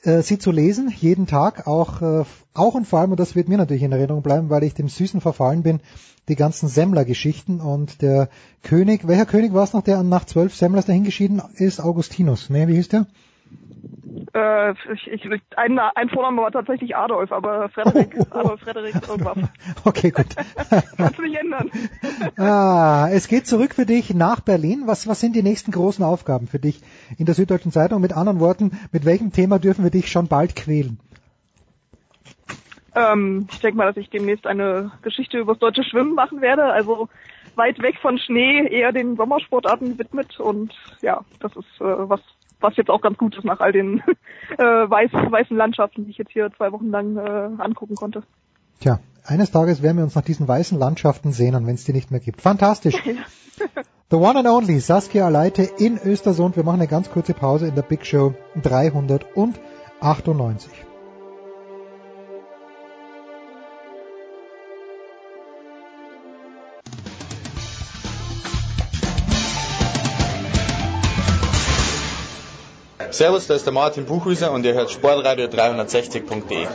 äh, 0.03 0.23
sie 0.23 0.39
zu 0.39 0.51
lesen, 0.51 0.93
jeden 0.97 1.27
Tag, 1.27 1.67
auch, 1.67 2.03
äh, 2.03 2.25
auch 2.55 2.75
und 2.75 2.87
vor 2.87 3.01
allem, 3.01 3.11
und 3.13 3.21
das 3.21 3.35
wird 3.35 3.49
mir 3.49 3.59
natürlich 3.59 3.83
in 3.83 3.93
Erinnerung 3.93 4.23
bleiben, 4.23 4.51
weil 4.51 4.63
ich 4.63 4.75
dem 4.75 4.89
Süßen 4.89 5.21
verfallen 5.21 5.63
bin, 5.63 5.81
die 6.29 6.37
ganzen 6.37 6.69
Semmler-Geschichten 6.69 7.61
und 7.61 8.03
der 8.03 8.29
König, 8.63 9.07
welcher 9.07 9.27
König 9.27 9.53
war 9.53 9.65
es 9.65 9.73
noch, 9.73 9.83
der 9.83 10.03
nach 10.03 10.25
zwölf 10.25 10.55
Semmlers 10.55 10.87
dahingeschieden 10.87 11.43
ist? 11.55 11.81
Augustinus, 11.81 12.51
ne, 12.51 12.69
wie 12.69 12.75
hieß 12.75 12.89
der? 12.89 13.07
Äh, 14.33 14.73
ich, 14.93 15.07
ich, 15.07 15.41
ein, 15.57 15.79
ein 15.79 16.09
Vorname 16.09 16.43
war 16.43 16.53
tatsächlich 16.53 16.97
Adolf, 16.97 17.33
aber 17.33 17.69
Frederik, 17.71 18.17
Adolf 18.31 18.61
Frederik 18.61 18.95
irgendwas. 19.09 19.39
Okay, 19.85 20.11
gut. 20.11 20.27
Kannst 20.97 21.19
du 21.19 21.23
nicht 21.23 21.39
ändern. 21.39 21.71
Ah, 22.37 23.09
es 23.11 23.29
geht 23.29 23.47
zurück 23.47 23.75
für 23.75 23.87
dich 23.87 24.15
nach 24.15 24.41
Berlin. 24.41 24.83
Was, 24.87 25.09
was 25.09 25.21
sind 25.21 25.35
die 25.35 25.43
nächsten 25.43 25.73
großen 25.73 26.05
Aufgaben 26.05 26.49
für 26.49 26.59
dich 26.59 26.81
in 27.19 27.27
der 27.27 27.35
Süddeutschen 27.35 27.73
Zeitung? 27.73 28.01
Mit 28.01 28.13
anderen 28.13 28.41
Worten, 28.41 28.79
mit 28.93 29.05
welchem 29.05 29.33
Thema 29.33 29.59
dürfen 29.59 29.85
wir 29.85 29.91
dich 29.91 30.11
schon 30.11 30.29
bald 30.29 30.55
quälen? 30.55 30.99
Ähm, 32.95 33.49
ich 33.51 33.61
denke 33.61 33.77
mal, 33.77 33.87
dass 33.87 33.97
ich 33.97 34.11
demnächst 34.11 34.47
eine 34.47 34.93
Geschichte 35.03 35.39
über 35.39 35.53
das 35.55 35.61
deutsche 35.61 35.85
Schwimmen 35.85 36.15
machen 36.15 36.41
werde. 36.41 36.65
Also 36.65 37.09
weit 37.55 37.81
weg 37.83 37.97
von 38.01 38.19
Schnee, 38.19 38.67
eher 38.67 38.93
den 38.93 39.17
Sommersportarten 39.17 39.93
gewidmet. 39.93 40.39
Und 40.39 40.75
ja, 41.01 41.21
das 41.41 41.57
ist 41.57 41.81
äh, 41.81 42.09
was, 42.09 42.21
was 42.61 42.77
jetzt 42.77 42.91
auch 42.91 43.01
ganz 43.01 43.19
gut 43.19 43.37
ist 43.37 43.45
nach 43.45 43.61
all 43.61 43.73
den 43.73 44.03
äh, 44.59 44.63
weiß, 44.63 45.13
weißen 45.13 45.57
Landschaften, 45.57 46.05
die 46.05 46.11
ich 46.11 46.19
jetzt 46.19 46.33
hier 46.33 46.51
zwei 46.57 46.73
Wochen 46.73 46.91
lang 46.91 47.17
äh, 47.17 47.63
angucken 47.63 47.95
konnte. 47.95 48.23
Tja, 48.81 48.99
eines 49.25 49.51
Tages 49.51 49.83
werden 49.83 49.99
wir 49.99 50.05
uns 50.05 50.15
nach 50.15 50.23
diesen 50.23 50.49
weißen 50.49 50.79
Landschaften 50.79 51.33
sehnen, 51.33 51.67
wenn 51.67 51.75
es 51.75 51.85
die 51.85 51.93
nicht 51.93 52.11
mehr 52.11 52.21
gibt. 52.21 52.41
Fantastisch. 52.41 52.95
The 54.11 54.17
one 54.17 54.39
and 54.39 54.49
only 54.49 54.81
Saskia 54.81 55.27
Aleite 55.27 55.63
in 55.63 55.99
Östersund. 55.99 56.57
Wir 56.57 56.65
machen 56.65 56.81
eine 56.81 56.89
ganz 56.89 57.11
kurze 57.11 57.33
Pause 57.33 57.69
in 57.69 57.77
der 57.77 57.83
Big 57.83 58.05
Show 58.05 58.35
398. 58.61 60.90
Servus, 73.21 73.47
da 73.47 73.55
ist 73.55 73.67
der 73.67 73.75
Martin 73.75 74.07
Buchhüser 74.07 74.51
und 74.51 74.65
ihr 74.65 74.73
hört 74.73 74.91
Sportradio 74.91 75.45
360.de. 75.45 76.67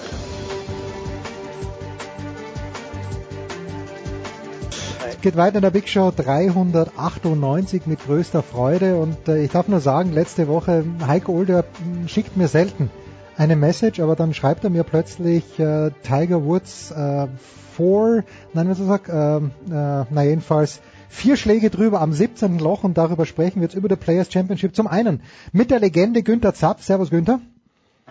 Es 5.09 5.22
geht 5.22 5.38
weiter 5.38 5.56
in 5.56 5.64
der 5.64 5.72
Big 5.72 5.90
Show 5.90 6.14
398 6.15 7.88
mit 7.88 8.06
größter 8.06 8.43
Freude 8.43 8.98
und 8.98 9.27
äh, 9.27 9.41
ich 9.41 9.49
darf 9.49 9.67
nur 9.67 9.80
sagen, 9.80 10.14
letzte 10.14 10.48
Woche, 10.48 10.85
Heiko 11.07 11.32
Older 11.32 11.64
schickt 12.06 12.38
mir 12.38 12.48
selten 12.48 12.91
eine 13.38 13.56
Message, 13.56 13.99
aber 13.99 14.15
dann 14.15 14.35
schreibt 14.35 14.64
er 14.64 14.69
mir 14.69 14.83
plötzlich 14.83 15.57
äh, 15.57 15.90
Tiger 16.03 16.43
Woods 16.43 16.91
äh, 16.91 17.25
four, 17.75 18.24
nein, 18.53 18.69
was 18.69 18.80
er 18.80 18.85
sagt, 18.85 19.09
äh, 19.09 19.38
äh, 19.38 20.06
na 20.11 20.24
jedenfalls 20.24 20.80
vier 21.09 21.38
Schläge 21.38 21.69
drüber 21.69 22.01
am 22.01 22.14
17. 22.14 22.59
Loch 22.59 22.84
und 22.84 22.98
darüber 22.98 23.25
sprechen 23.25 23.61
wir 23.61 23.64
jetzt 23.64 23.75
über 23.75 23.88
der 23.88 23.95
Players 23.95 24.32
Championship. 24.32 24.75
Zum 24.75 24.88
einen 24.88 25.22
mit 25.51 25.72
der 25.72 25.80
Legende 25.80 26.24
Günther 26.24 26.53
Zapp. 26.53 26.82
Servus 26.82 27.09
Günther. 27.09 27.40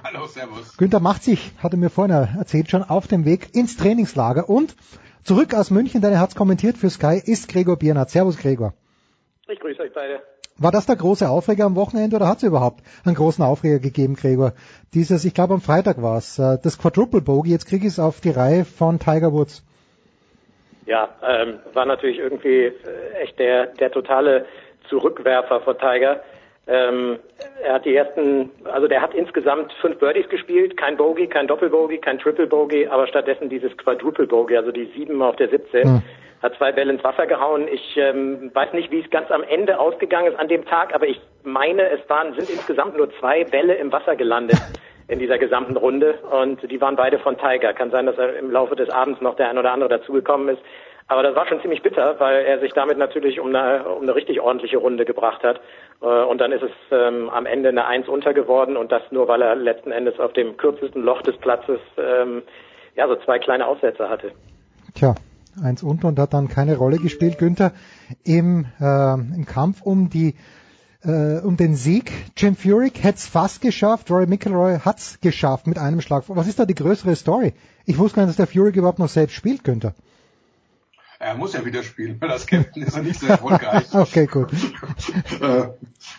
Hallo, 0.03 0.27
servus. 0.27 0.77
Günther 0.77 1.01
macht 1.01 1.23
sich, 1.23 1.53
hat 1.59 1.73
er 1.73 1.79
mir 1.79 1.91
vorhin 1.91 2.15
erzählt, 2.15 2.71
schon 2.71 2.83
auf 2.83 3.07
dem 3.07 3.25
Weg 3.25 3.55
ins 3.55 3.77
Trainingslager 3.77 4.51
und 4.51 4.77
zurück 5.23 5.55
aus 5.55 5.71
München, 5.71 6.03
denn 6.03 6.13
er 6.13 6.21
hat's 6.21 6.35
kommentiert 6.35 6.77
für 6.77 6.91
Sky, 6.91 7.23
ist 7.25 7.49
Gregor 7.49 7.77
Biernat. 7.77 8.11
Servus 8.11 8.37
Gregor. 8.37 8.75
Ich 9.49 9.61
grüße 9.61 9.81
euch 9.81 9.93
beide. 9.95 10.21
War 10.57 10.71
das 10.71 10.87
der 10.87 10.97
große 10.97 11.29
Aufreger 11.29 11.65
am 11.65 11.75
Wochenende 11.75 12.15
oder 12.17 12.29
hat 12.29 12.39
es 12.39 12.45
überhaupt 12.45 12.85
einen 13.05 13.17
großen 13.17 13.43
Aufreger 13.43 13.81
gegeben, 13.81 14.15
Gregor? 14.15 14.53
Dieses, 14.93 15.25
ich 15.25 15.35
glaube 15.35 15.55
am 15.55 15.61
Freitag 15.61 16.01
war 16.01 16.17
es, 16.17 16.37
das 16.37 16.79
Quadruple 16.79 17.23
Bogey, 17.23 17.51
jetzt 17.51 17.67
kriege 17.67 17.87
ich 17.87 17.95
es 17.95 17.99
auf 17.99 18.21
die 18.21 18.31
Reihe 18.31 18.65
von 18.65 19.01
Tiger 19.01 19.33
Woods. 19.33 19.65
Ja, 20.87 21.09
ähm, 21.27 21.59
war 21.73 21.87
natürlich 21.87 22.19
irgendwie 22.19 22.65
äh, 22.65 22.73
echt 23.23 23.39
der, 23.39 23.67
der 23.67 23.91
totale 23.91 24.47
Zurückwerfer 24.89 25.61
von 25.61 25.79
Tiger. 25.79 26.21
Ähm, 26.67 27.19
er 27.63 27.75
hat 27.75 27.85
die 27.85 27.95
ersten, 27.95 28.51
also 28.65 28.89
der 28.89 29.03
hat 29.03 29.15
insgesamt 29.15 29.73
fünf 29.81 29.99
Birdies 29.99 30.29
gespielt, 30.29 30.77
kein 30.77 30.97
Bogey, 30.97 31.27
kein 31.27 31.47
Doppelbogey, 31.47 31.99
kein 31.99 32.19
Triple 32.19 32.47
Bogey, 32.47 32.87
aber 32.87 33.07
stattdessen 33.07 33.51
dieses 33.51 33.77
Quadruple 33.77 34.27
Bogey, 34.27 34.57
also 34.57 34.73
die 34.73 34.91
sieben 34.97 35.21
auf 35.21 35.37
der 35.37 35.49
17, 35.49 35.83
Hm. 35.83 36.03
hat 36.43 36.55
zwei 36.57 36.73
Bälle 36.73 36.93
ins 36.93 37.05
Wasser 37.05 37.27
gehauen. 37.27 37.69
Ich 37.69 37.97
ähm, 37.97 38.51
weiß 38.55 38.73
nicht, 38.73 38.91
wie 38.91 39.01
es 39.01 39.11
ganz 39.11 39.31
am 39.31 39.43
Ende 39.43 39.79
ausgegangen 39.79 40.33
ist 40.33 40.39
an 40.39 40.49
dem 40.49 40.65
Tag, 40.65 40.95
aber 40.95 41.07
ich 41.07 41.21
meine, 41.43 41.91
es 41.91 42.01
waren 42.09 42.33
sind 42.35 42.49
insgesamt 42.49 42.97
nur 42.97 43.11
zwei 43.19 43.45
Bälle 43.45 43.75
im 43.75 43.93
Wasser 43.93 44.17
gelandet 44.17 44.59
in 45.09 45.19
dieser 45.19 45.39
gesamten 45.39 45.77
Runde 45.77 46.15
und 46.31 46.71
die 46.71 46.81
waren 46.81 46.97
beide 46.97 47.19
von 47.19 47.37
Tiger. 47.37 47.73
Kann 47.75 47.91
sein, 47.91 48.07
dass 48.07 48.17
er 48.17 48.39
im 48.39 48.51
Laufe 48.51 48.77
des 48.77 48.89
Abends 48.91 49.21
noch 49.21 49.37
der 49.37 49.51
ein 49.51 49.59
oder 49.59 49.73
andere 49.73 49.91
dazugekommen 49.91 50.49
ist. 50.49 50.63
Aber 51.07 51.23
das 51.23 51.37
war 51.37 51.47
schon 51.47 51.61
ziemlich 51.61 51.83
bitter, 51.83 52.19
weil 52.19 52.45
er 52.47 52.61
sich 52.61 52.73
damit 52.73 52.97
natürlich 52.97 53.39
um 53.39 53.55
eine, 53.55 53.87
um 53.87 54.03
eine 54.03 54.15
richtig 54.15 54.41
ordentliche 54.41 54.79
Runde 54.79 55.05
gebracht 55.05 55.43
hat. 55.43 55.61
Äh, 56.01 56.07
und 56.07 56.41
dann 56.41 56.51
ist 56.53 56.63
es 56.63 56.71
ähm, 56.91 57.29
am 57.29 57.45
Ende 57.45 57.69
eine 57.69 57.87
Eins 57.87 58.09
unter 58.09 58.33
geworden 58.33 58.77
und 58.77 58.91
das 58.91 59.03
nur, 59.11 59.29
weil 59.29 59.43
er 59.43 59.55
letzten 59.55 59.93
Endes 59.93 60.19
auf 60.19 60.33
dem 60.33 60.57
kürzesten 60.57 61.03
Loch 61.03 61.21
des 61.23 61.37
Platzes 61.37 61.79
ähm, 61.99 62.43
ja 62.97 63.07
so 63.07 63.17
zwei 63.17 63.39
kleine 63.39 63.67
Aussätze 63.67 64.09
hatte. 64.09 64.33
Tja, 64.95 65.15
eins 65.63 65.83
unter 65.83 66.09
und 66.09 66.19
hat 66.19 66.33
dann 66.33 66.49
keine 66.49 66.79
Rolle 66.79 66.97
gespielt. 66.97 67.39
Günther 67.39 67.73
im, 68.25 68.65
äh, 68.81 69.15
im 69.15 69.45
Kampf 69.47 69.83
um 69.83 70.09
die 70.09 70.35
äh, 71.05 71.41
um 71.41 71.57
den 71.57 71.77
Sieg. 71.77 72.13
Jim 72.37 72.57
Furyk 72.57 73.03
hätte 73.03 73.19
es 73.19 73.27
fast 73.27 73.61
geschafft, 73.61 74.11
Rory 74.11 74.27
McIlroy 74.27 74.79
hat's 74.85 75.19
geschafft 75.21 75.67
mit 75.67 75.79
einem 75.79 76.01
Schlag. 76.01 76.25
Was 76.29 76.47
ist 76.47 76.59
da 76.59 76.67
die 76.67 76.75
größere 76.75 77.15
Story? 77.17 77.53
Ich 77.87 77.99
wusste 77.99 78.17
gar 78.17 78.23
nicht, 78.27 78.39
dass 78.39 78.49
der 78.49 78.53
Furyk 78.53 78.77
überhaupt 78.77 78.99
noch 78.99 79.09
selbst 79.09 79.35
spielt, 79.35 79.65
Günther. 79.65 79.95
Er 81.21 81.37
muss 81.37 81.55
ja 81.55 81.65
wieder 81.65 81.83
spielen, 81.83 82.21
weil 82.21 82.31
als 82.31 82.47
Captain 82.47 82.83
ist 82.83 82.97
er 82.97 83.03
nicht 83.03 83.19
so 83.19 83.27
erfolgreich. 83.27 83.87
okay, 83.95 84.27
gut. 84.27 84.53
äh, 85.41 85.69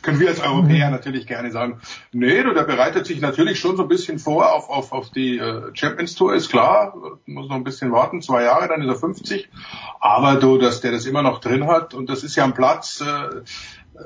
können 0.02 0.20
wir 0.20 0.30
als 0.30 0.40
Europäer 0.40 0.90
natürlich 0.90 1.28
gerne 1.28 1.52
sagen, 1.52 1.80
nee, 2.12 2.42
du, 2.42 2.54
der 2.54 2.64
bereitet 2.64 3.06
sich 3.06 3.22
natürlich 3.22 3.60
schon 3.60 3.78
so 3.78 3.84
ein 3.84 3.88
bisschen 3.88 4.18
vor 4.18 4.54
auf, 4.54 4.68
auf, 4.70 4.94
auf 4.94 5.12
die 5.12 5.38
äh, 5.38 5.70
Champions 5.74 6.16
Tour, 6.16 6.34
ist 6.34 6.50
klar, 6.50 6.96
muss 7.26 7.50
noch 7.50 7.56
ein 7.56 7.64
bisschen 7.64 7.92
warten, 7.92 8.24
zwei 8.24 8.44
Jahre, 8.44 8.68
dann 8.68 8.82
ist 8.82 8.88
er 8.88 8.96
50. 8.96 9.50
Aber 10.00 10.38
du, 10.38 10.58
dass 10.58 10.82
der 10.82 10.92
das 10.92 11.06
immer 11.06 11.22
noch 11.22 11.40
drin 11.40 11.68
hat 11.68 11.94
und 11.94 12.10
das 12.10 12.24
ist 12.24 12.36
ja 12.36 12.44
ein 12.44 12.56
Platz, 12.56 13.02
äh, 13.02 13.42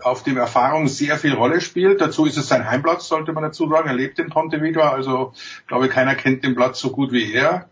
auf 0.03 0.23
dem 0.23 0.37
Erfahrung 0.37 0.87
sehr 0.87 1.17
viel 1.17 1.33
Rolle 1.33 1.61
spielt. 1.61 2.01
Dazu 2.01 2.25
ist 2.25 2.37
es 2.37 2.47
sein 2.47 2.69
Heimplatz, 2.69 3.07
sollte 3.07 3.33
man 3.33 3.43
dazu 3.43 3.69
sagen. 3.69 3.87
Er 3.87 3.95
lebt 3.95 4.19
in 4.19 4.29
Ponte 4.29 4.61
Vedra, 4.61 4.89
also 4.89 5.33
glaube 5.67 5.89
keiner 5.89 6.15
kennt 6.15 6.43
den 6.43 6.55
Platz 6.55 6.79
so 6.79 6.91
gut 6.91 7.11
wie 7.11 7.33
er 7.33 7.69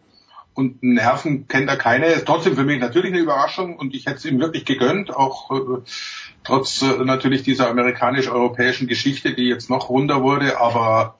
und 0.57 0.81
Nerven 0.81 1.47
kennt 1.47 1.69
er 1.69 1.77
keine. 1.77 2.07
Ist 2.07 2.25
trotzdem 2.25 2.55
für 2.55 2.63
mich 2.63 2.79
natürlich 2.79 3.13
eine 3.13 3.21
Überraschung 3.21 3.77
und 3.77 3.93
ich 3.93 4.07
hätte 4.07 4.17
es 4.17 4.25
ihm 4.25 4.39
wirklich 4.39 4.65
gegönnt, 4.65 5.15
auch 5.15 5.51
äh, 5.51 5.81
trotz 6.43 6.81
äh, 6.81 7.03
natürlich 7.03 7.43
dieser 7.43 7.69
amerikanisch-europäischen 7.69 8.87
Geschichte, 8.87 9.35
die 9.35 9.47
jetzt 9.47 9.69
noch 9.69 9.89
runder 9.89 10.23
wurde, 10.23 10.59
aber 10.59 11.19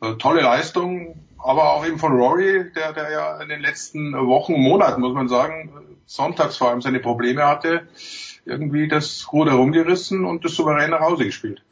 äh, 0.00 0.14
tolle 0.14 0.42
Leistung, 0.42 1.14
aber 1.38 1.74
auch 1.74 1.86
eben 1.86 2.00
von 2.00 2.12
Rory, 2.12 2.72
der, 2.74 2.92
der 2.92 3.10
ja 3.12 3.40
in 3.40 3.48
den 3.48 3.60
letzten 3.60 4.14
Wochen, 4.14 4.54
Monaten, 4.54 5.00
muss 5.00 5.14
man 5.14 5.28
sagen, 5.28 5.72
sonntags 6.06 6.56
vor 6.56 6.70
allem 6.70 6.82
seine 6.82 6.98
Probleme 6.98 7.46
hatte, 7.46 7.86
irgendwie 8.44 8.88
das 8.88 9.32
Ruder 9.32 9.52
rumgerissen 9.52 10.24
und 10.24 10.44
das 10.44 10.54
souverän 10.54 10.90
nach 10.90 11.00
Hause 11.00 11.24
gespielt. 11.24 11.62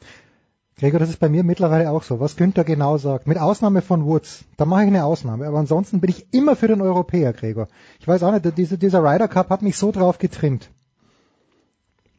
Gregor, 0.78 0.98
das 0.98 1.10
ist 1.10 1.20
bei 1.20 1.28
mir 1.28 1.44
mittlerweile 1.44 1.90
auch 1.90 2.02
so, 2.02 2.20
was 2.20 2.36
Günther 2.36 2.64
genau 2.64 2.96
sagt. 2.96 3.26
Mit 3.26 3.38
Ausnahme 3.38 3.82
von 3.82 4.06
Woods, 4.06 4.44
da 4.56 4.64
mache 4.64 4.82
ich 4.82 4.86
eine 4.86 5.04
Ausnahme. 5.04 5.46
Aber 5.46 5.58
ansonsten 5.58 6.00
bin 6.00 6.08
ich 6.08 6.26
immer 6.32 6.56
für 6.56 6.68
den 6.68 6.80
Europäer, 6.80 7.34
Gregor. 7.34 7.68
Ich 7.98 8.08
weiß 8.08 8.22
auch 8.22 8.32
nicht, 8.32 8.56
diese, 8.56 8.78
dieser 8.78 9.02
Ryder 9.04 9.28
Cup 9.28 9.50
hat 9.50 9.60
mich 9.60 9.76
so 9.76 9.92
drauf 9.92 10.18
getrimmt. 10.18 10.70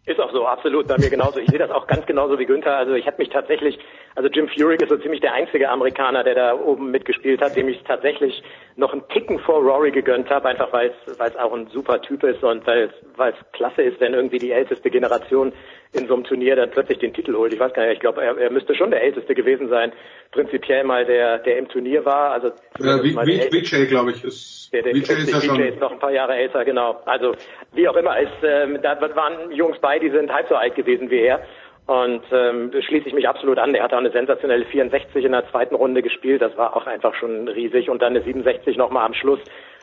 Ist 0.04 0.20
auch 0.20 0.32
so, 0.34 0.48
absolut, 0.48 0.88
bei 0.88 0.98
mir 0.98 1.12
genauso. 1.12 1.40
Ich 1.40 1.50
sehe 1.50 1.60
das 1.60 1.70
auch 1.70 1.86
ganz 1.86 2.08
genauso 2.08 2.40
wie 2.40 2.46
Günther. 2.46 2.76
Also 2.76 2.94
ich 2.94 3.06
habe 3.06 3.18
mich 3.20 3.30
tatsächlich, 3.30 3.78
also 4.16 4.30
Jim 4.30 4.48
Furyk 4.48 4.82
ist 4.82 4.90
so 4.90 4.98
ziemlich 4.98 5.22
der 5.22 5.34
einzige 5.34 5.70
Amerikaner, 5.70 6.24
der 6.24 6.34
da 6.34 6.54
oben 6.56 6.90
mitgespielt 6.90 7.40
hat, 7.40 7.56
dem 7.56 7.68
ich 7.68 7.84
tatsächlich 7.84 8.42
noch 8.78 8.94
einen 8.94 9.08
Ticken 9.10 9.38
vor 9.38 9.62
Rory 9.62 9.92
gegönnt 9.92 10.28
habe, 10.32 10.50
einfach 10.50 10.74
weil 10.74 10.92
es 11.06 11.36
auch 11.36 11.54
ein 11.54 11.68
super 11.68 12.02
Typ 12.02 12.24
ist 12.24 12.44
und 12.44 12.66
weil 12.66 12.90
es 13.18 13.52
klasse 13.52 13.84
ist, 13.84 14.00
wenn 14.00 14.16
irgendwie 14.16 14.40
die 14.40 14.52
älteste 14.52 14.90
Generation 14.90 15.54
in 15.94 16.08
so 16.08 16.14
einem 16.14 16.24
Turnier 16.24 16.56
dann 16.56 16.72
plötzlich 16.72 17.00
den 17.00 17.14
Titel 17.14 17.36
holt. 17.36 17.54
Ich 17.54 17.60
weiß 17.60 17.74
gar 17.74 17.84
nicht, 17.84 17.96
ich 17.96 18.00
glaube, 18.00 18.22
er, 18.22 18.38
er 18.38 18.50
müsste 18.50 18.76
schon 18.76 18.92
der 18.92 19.02
älteste 19.02 19.36
gewesen 19.36 19.68
sein, 19.70 19.92
prinzipiell 20.32 20.84
mal 20.84 21.06
der, 21.06 21.40
der 21.40 21.58
im 21.58 21.68
Turnier 21.68 22.06
war. 22.06 22.32
Also 22.32 22.52
ja, 22.80 23.04
wie, 23.04 23.16
wie, 23.16 23.52
Vijay, 23.52 23.86
glaube 23.88 24.12
ich, 24.12 24.24
ist 24.24 24.70
der, 24.72 24.84
der 24.84 24.94
Vijay 24.94 25.24
ist, 25.24 25.34
ja 25.34 25.42
schon 25.42 25.60
ist 25.62 25.80
noch 25.80 25.92
ein 25.92 26.00
paar 26.00 26.14
Jahre 26.14 26.36
älter, 26.36 26.64
genau. 26.64 27.02
Also 27.06 27.34
wie 27.74 27.88
auch 27.90 27.96
immer, 27.98 28.18
ist, 28.20 28.32
ähm, 28.44 28.80
da 28.82 29.00
waren 29.16 29.52
Jungs 29.52 29.80
bei, 29.80 30.00
die 30.00 30.10
sind 30.10 30.32
halb 30.32 30.48
so 30.48 30.56
alt 30.56 30.76
gewesen 30.76 31.10
wie 31.10 31.20
er. 31.20 31.42
Und 31.88 32.24
ähm, 32.32 32.72
schließe 32.72 33.08
ich 33.08 33.14
mich 33.14 33.28
absolut 33.28 33.58
an. 33.58 33.76
Er 33.76 33.84
hat 33.84 33.94
auch 33.94 33.98
eine 33.98 34.12
sensationelle 34.12 34.66
64 34.66 35.26
in 35.26 35.34
der 35.34 35.50
zweiten 35.50 35.76
Runde 35.76 36.02
gespielt. 36.02 36.42
Das 36.42 36.56
war 36.56 36.76
auch 36.78 36.88
einfach 36.88 37.14
schon 37.16 37.50
riesig. 37.50 37.90
Und 37.90 38.02
dann 38.02 38.16
eine 38.16 38.24
67 38.24 38.78
nochmal 38.78 39.06
am 39.06 39.14
Schluss 39.14 39.40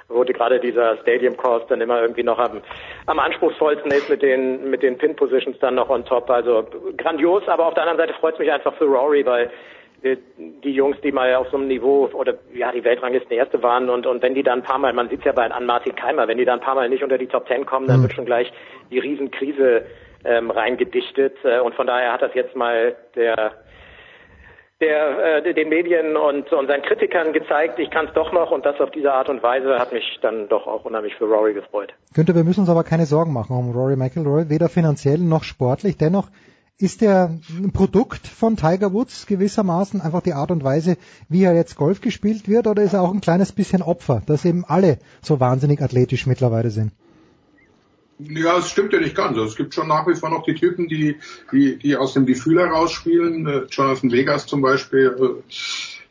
wurde 0.09 0.33
gerade 0.33 0.59
dieser 0.59 0.97
Stadium 0.99 1.37
Course 1.37 1.67
dann 1.69 1.81
immer 1.81 2.01
irgendwie 2.01 2.23
noch 2.23 2.39
am, 2.39 2.63
am 3.07 3.19
anspruchsvollsten 3.19 3.91
ist 3.91 4.09
mit 4.09 4.23
den 4.23 4.71
mit 4.71 4.83
den 4.83 4.97
Pin 4.97 5.15
Positions 5.15 5.59
dann 5.61 5.75
noch 5.75 5.91
on 5.91 6.05
top. 6.05 6.31
Also 6.31 6.67
grandios, 6.97 7.47
aber 7.47 7.67
auf 7.67 7.75
der 7.75 7.83
anderen 7.85 7.99
Seite 7.99 8.19
freut 8.19 8.35
es 8.35 8.41
mich 8.41 8.51
einfach 8.51 8.75
für 8.75 8.87
Rory, 8.87 9.25
weil 9.27 9.51
die 10.03 10.71
Jungs, 10.71 10.97
die 11.03 11.11
mal 11.11 11.35
auf 11.35 11.49
so 11.51 11.57
einem 11.57 11.67
Niveau 11.67 12.09
oder 12.13 12.35
ja 12.55 12.71
die 12.71 12.85
Weltranglisten 12.85 13.37
erste 13.37 13.63
waren 13.63 13.91
und 13.91 14.07
und 14.07 14.23
wenn 14.23 14.35
die 14.35 14.45
dann 14.45 14.61
ein 14.61 14.65
paar 14.65 14.79
Mal, 14.79 14.93
man 14.93 15.09
sieht 15.09 15.25
ja 15.25 15.33
bei 15.33 15.51
an 15.51 15.67
Martin 15.67 15.95
Keimer, 15.97 16.29
wenn 16.29 16.39
die 16.39 16.45
dann 16.45 16.61
ein 16.61 16.65
paar 16.65 16.77
Mal 16.77 16.89
nicht 16.89 17.03
unter 17.03 17.19
die 17.19 17.27
Top 17.27 17.47
Ten 17.47 17.67
kommen, 17.67 17.89
dann 17.89 17.99
mhm. 17.99 18.03
wird 18.03 18.15
schon 18.15 18.25
gleich 18.25 18.53
die 18.91 19.01
Riesenkrise 19.01 19.87
ähm, 20.25 20.51
reingedichtet 20.51 21.37
äh, 21.45 21.59
und 21.59 21.75
von 21.75 21.87
daher 21.87 22.13
hat 22.13 22.23
das 22.23 22.33
jetzt 22.35 22.55
mal 22.55 22.95
der 23.17 23.53
der 24.81 25.45
äh, 25.45 25.55
den 25.55 25.69
Medien 25.69 26.17
und, 26.17 26.53
und 26.53 26.67
seinen 26.69 26.83
Kritikern 26.83 27.33
gezeigt, 27.33 27.79
ich 27.79 27.91
kann 27.91 28.07
es 28.07 28.15
doch 28.15 28.33
noch 28.33 28.51
und 28.51 28.65
das 28.65 28.81
auf 28.81 28.91
diese 28.91 29.13
Art 29.13 29.29
und 29.29 29.43
Weise 29.43 29.79
hat 29.79 29.93
mich 29.93 30.05
dann 30.23 30.49
doch 30.49 30.67
auch 30.67 30.85
unheimlich 30.85 31.15
für 31.17 31.25
Rory 31.25 31.55
gefreut. 31.55 31.93
Günther, 32.15 32.35
wir 32.35 32.45
müssen 32.45 32.61
uns 32.61 32.71
aber 32.71 32.85
keine 32.85 33.07
Sorgen 33.07 33.33
machen 33.33 33.57
um 33.57 33.73
Rory 33.73 33.97
McIlroy, 33.97 34.49
weder 34.49 34.69
finanziell 34.69 35.19
noch 35.19 35.43
sportlich. 35.43 35.97
Dennoch 35.97 36.29
ist 36.79 37.03
er 37.03 37.31
ein 37.51 37.73
Produkt 37.73 38.29
von 38.29 38.57
Tiger 38.57 38.93
Woods 38.93 39.27
gewissermaßen 39.27 40.01
einfach 40.01 40.23
die 40.23 40.33
Art 40.33 40.53
und 40.53 40.63
Weise, 40.63 40.97
wie 41.29 41.43
er 41.43 41.55
jetzt 41.55 41.77
Golf 41.77 42.01
gespielt 42.01 42.49
wird, 42.49 42.69
oder 42.69 42.83
ist 42.83 42.93
er 42.93 43.03
auch 43.03 43.13
ein 43.13 43.21
kleines 43.21 43.51
bisschen 43.51 43.83
Opfer, 43.83 44.23
dass 44.27 44.45
eben 44.45 44.65
alle 44.65 44.99
so 45.21 45.41
wahnsinnig 45.41 45.83
athletisch 45.83 46.27
mittlerweile 46.27 46.71
sind? 46.71 46.93
Ja, 48.19 48.59
es 48.59 48.69
stimmt 48.69 48.93
ja 48.93 49.01
nicht 49.01 49.15
ganz. 49.15 49.37
Also 49.37 49.45
es 49.45 49.57
gibt 49.57 49.75
schon 49.75 49.87
nach 49.87 50.07
wie 50.09 50.15
vor 50.15 50.31
noch 50.31 50.43
die 50.43 50.55
Typen, 50.55 50.89
die, 50.89 51.17
die, 51.53 51.77
die 51.77 51.97
aus 51.97 52.15
dem 52.15 52.27
Gefühl 52.27 52.59
heraus 52.59 52.93
spielen. 52.93 53.47
Äh, 53.47 53.67
Jonathan 53.71 54.11
Vegas 54.11 54.47
zum 54.47 54.61
Beispiel, 54.61 55.15
äh, 55.21 55.53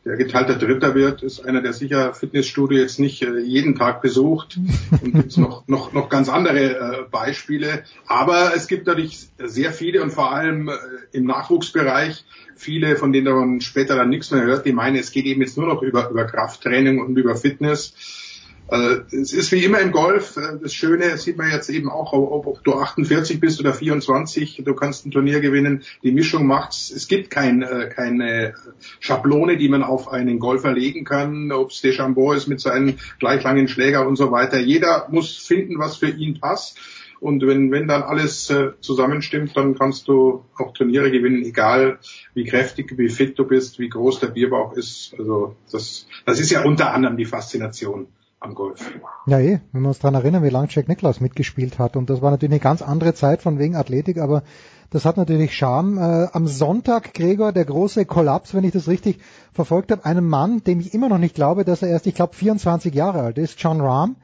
der 0.06 0.16
geteilter 0.16 0.54
Dritter 0.54 0.94
wird, 0.94 1.22
ist 1.22 1.44
einer, 1.44 1.60
der 1.60 1.74
sicher 1.74 2.14
Fitnessstudio 2.14 2.78
jetzt 2.78 2.98
nicht 2.98 3.22
äh, 3.22 3.40
jeden 3.40 3.74
Tag 3.74 4.00
besucht. 4.00 4.58
Und 5.02 5.12
gibt 5.12 5.36
noch, 5.36 5.68
noch, 5.68 5.92
noch 5.92 6.08
ganz 6.08 6.30
andere 6.30 7.08
Beispiele. 7.10 7.82
Aber 8.06 8.52
es 8.56 8.68
gibt 8.68 8.86
natürlich 8.86 9.28
sehr 9.38 9.72
viele 9.72 10.02
und 10.02 10.10
vor 10.10 10.32
allem 10.32 10.70
im 11.12 11.24
Nachwuchsbereich 11.24 12.24
viele, 12.56 12.96
von 12.96 13.12
denen 13.12 13.34
man 13.34 13.60
später 13.60 13.96
dann 13.96 14.08
nichts 14.08 14.30
mehr 14.30 14.42
hört, 14.42 14.64
die 14.64 14.72
meinen, 14.72 14.96
es 14.96 15.12
geht 15.12 15.26
eben 15.26 15.42
jetzt 15.42 15.58
nur 15.58 15.66
noch 15.66 15.82
über, 15.82 16.08
über 16.10 16.24
Krafttraining 16.24 17.00
und 17.00 17.16
über 17.16 17.36
Fitness. 17.36 17.92
Also, 18.68 19.00
es 19.10 19.32
ist 19.32 19.50
wie 19.50 19.64
immer 19.64 19.80
im 19.80 19.92
Golf, 19.92 20.36
äh, 20.36 20.58
das 20.62 20.74
Schöne 20.74 21.16
sieht 21.16 21.38
man 21.38 21.50
jetzt 21.50 21.70
eben 21.70 21.88
auch, 21.88 22.12
ob, 22.12 22.62
du 22.64 22.74
48 22.74 23.40
bist 23.40 23.60
oder 23.60 23.72
24, 23.72 24.62
du 24.62 24.74
kannst 24.74 25.06
ein 25.06 25.10
Turnier 25.10 25.40
gewinnen, 25.40 25.84
die 26.02 26.12
Mischung 26.12 26.46
macht's. 26.46 26.90
Es 26.90 27.08
gibt 27.08 27.30
kein, 27.30 27.62
äh, 27.62 27.90
keine 27.94 28.54
Schablone, 29.00 29.56
die 29.56 29.70
man 29.70 29.82
auf 29.82 30.08
einen 30.08 30.38
Golfer 30.38 30.72
legen 30.72 31.04
kann, 31.04 31.50
ob 31.50 31.70
es 31.70 31.80
Deschambeau 31.80 32.34
ist 32.34 32.46
mit 32.46 32.60
seinen 32.60 32.98
gleich 33.18 33.42
langen 33.42 33.68
Schläger 33.68 34.06
und 34.06 34.16
so 34.16 34.30
weiter. 34.30 34.58
Jeder 34.58 35.08
muss 35.10 35.38
finden, 35.38 35.78
was 35.78 35.96
für 35.96 36.10
ihn 36.10 36.38
passt. 36.38 36.78
Und 37.20 37.44
wenn, 37.46 37.72
wenn 37.72 37.88
dann 37.88 38.02
alles 38.02 38.50
äh, 38.50 38.72
zusammenstimmt, 38.80 39.56
dann 39.56 39.76
kannst 39.76 40.06
du 40.08 40.44
auch 40.56 40.72
Turniere 40.72 41.10
gewinnen, 41.10 41.42
egal 41.42 41.98
wie 42.34 42.44
kräftig, 42.44 42.96
wie 42.96 43.08
fit 43.08 43.38
du 43.38 43.44
bist, 43.44 43.78
wie 43.78 43.88
groß 43.88 44.20
der 44.20 44.28
Bierbauch 44.28 44.74
ist. 44.74 45.14
Also 45.18 45.56
das, 45.72 46.06
das 46.26 46.38
ist 46.38 46.50
ja 46.50 46.64
unter 46.64 46.92
anderem 46.92 47.16
die 47.16 47.24
Faszination 47.24 48.08
am 48.40 48.54
Golf. 48.54 48.92
Ja, 49.26 49.40
eh, 49.40 49.60
wenn 49.72 49.82
wir 49.82 49.88
uns 49.88 49.98
daran 49.98 50.14
erinnern, 50.14 50.42
wie 50.42 50.50
lange 50.50 50.68
Jack 50.70 50.88
Nicklaus 50.88 51.20
mitgespielt 51.20 51.78
hat. 51.78 51.96
Und 51.96 52.08
das 52.08 52.22
war 52.22 52.30
natürlich 52.30 52.52
eine 52.52 52.60
ganz 52.60 52.82
andere 52.82 53.14
Zeit 53.14 53.42
von 53.42 53.58
wegen 53.58 53.74
Athletik, 53.74 54.18
aber 54.18 54.42
das 54.90 55.04
hat 55.04 55.16
natürlich 55.16 55.54
Charme. 55.54 55.98
Äh, 55.98 56.28
am 56.32 56.46
Sonntag, 56.46 57.14
Gregor, 57.14 57.52
der 57.52 57.64
große 57.64 58.06
Kollaps, 58.06 58.54
wenn 58.54 58.64
ich 58.64 58.72
das 58.72 58.88
richtig 58.88 59.18
verfolgt 59.52 59.90
habe, 59.90 60.04
einem 60.04 60.28
Mann, 60.28 60.62
dem 60.64 60.80
ich 60.80 60.94
immer 60.94 61.08
noch 61.08 61.18
nicht 61.18 61.34
glaube, 61.34 61.64
dass 61.64 61.82
er 61.82 61.88
erst, 61.88 62.06
ich 62.06 62.14
glaube, 62.14 62.34
24 62.34 62.94
Jahre 62.94 63.22
alt 63.22 63.38
ist, 63.38 63.60
John 63.60 63.80
Rahm. 63.80 64.16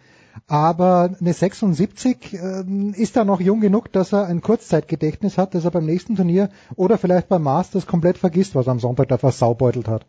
Aber 0.49 1.11
eine 1.21 1.33
76 1.33 2.35
äh, 2.35 2.65
ist 2.95 3.17
da 3.17 3.25
noch 3.25 3.41
jung 3.41 3.61
genug, 3.61 3.93
dass 3.93 4.13
er 4.13 4.27
ein 4.27 4.41
Kurzzeitgedächtnis 4.41 5.39
hat, 5.39 5.55
dass 5.55 5.65
er 5.65 5.71
beim 5.71 5.87
nächsten 5.87 6.17
Turnier 6.17 6.51
oder 6.77 6.99
vielleicht 6.99 7.29
beim 7.29 7.43
Masters 7.43 7.87
komplett 7.87 8.19
vergisst, 8.19 8.55
was 8.55 8.67
er 8.67 8.73
am 8.73 8.81
Sonntag 8.81 9.09
da 9.09 9.19
versaubeutelt 9.19 9.89
hat. 9.89 10.07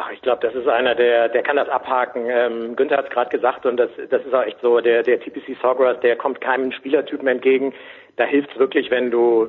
Ach, 0.00 0.12
ich 0.12 0.22
glaube, 0.22 0.46
das 0.46 0.54
ist 0.54 0.68
einer, 0.68 0.94
der, 0.94 1.28
der 1.28 1.42
kann 1.42 1.56
das 1.56 1.68
abhaken. 1.68 2.26
Ähm, 2.30 2.76
Günther 2.76 2.98
hat 2.98 3.06
es 3.06 3.10
gerade 3.10 3.30
gesagt 3.30 3.66
und 3.66 3.76
das, 3.76 3.90
das 4.10 4.24
ist 4.24 4.32
auch 4.32 4.44
echt 4.44 4.60
so. 4.60 4.80
Der, 4.80 5.02
der 5.02 5.18
TPC 5.18 5.56
Sawgrass, 5.60 5.98
der 6.00 6.14
kommt 6.14 6.40
keinem 6.40 6.70
Spielertypen 6.70 7.26
entgegen. 7.26 7.74
Da 8.16 8.24
hilft 8.24 8.52
es 8.52 8.58
wirklich, 8.58 8.92
wenn 8.92 9.10
du, 9.10 9.48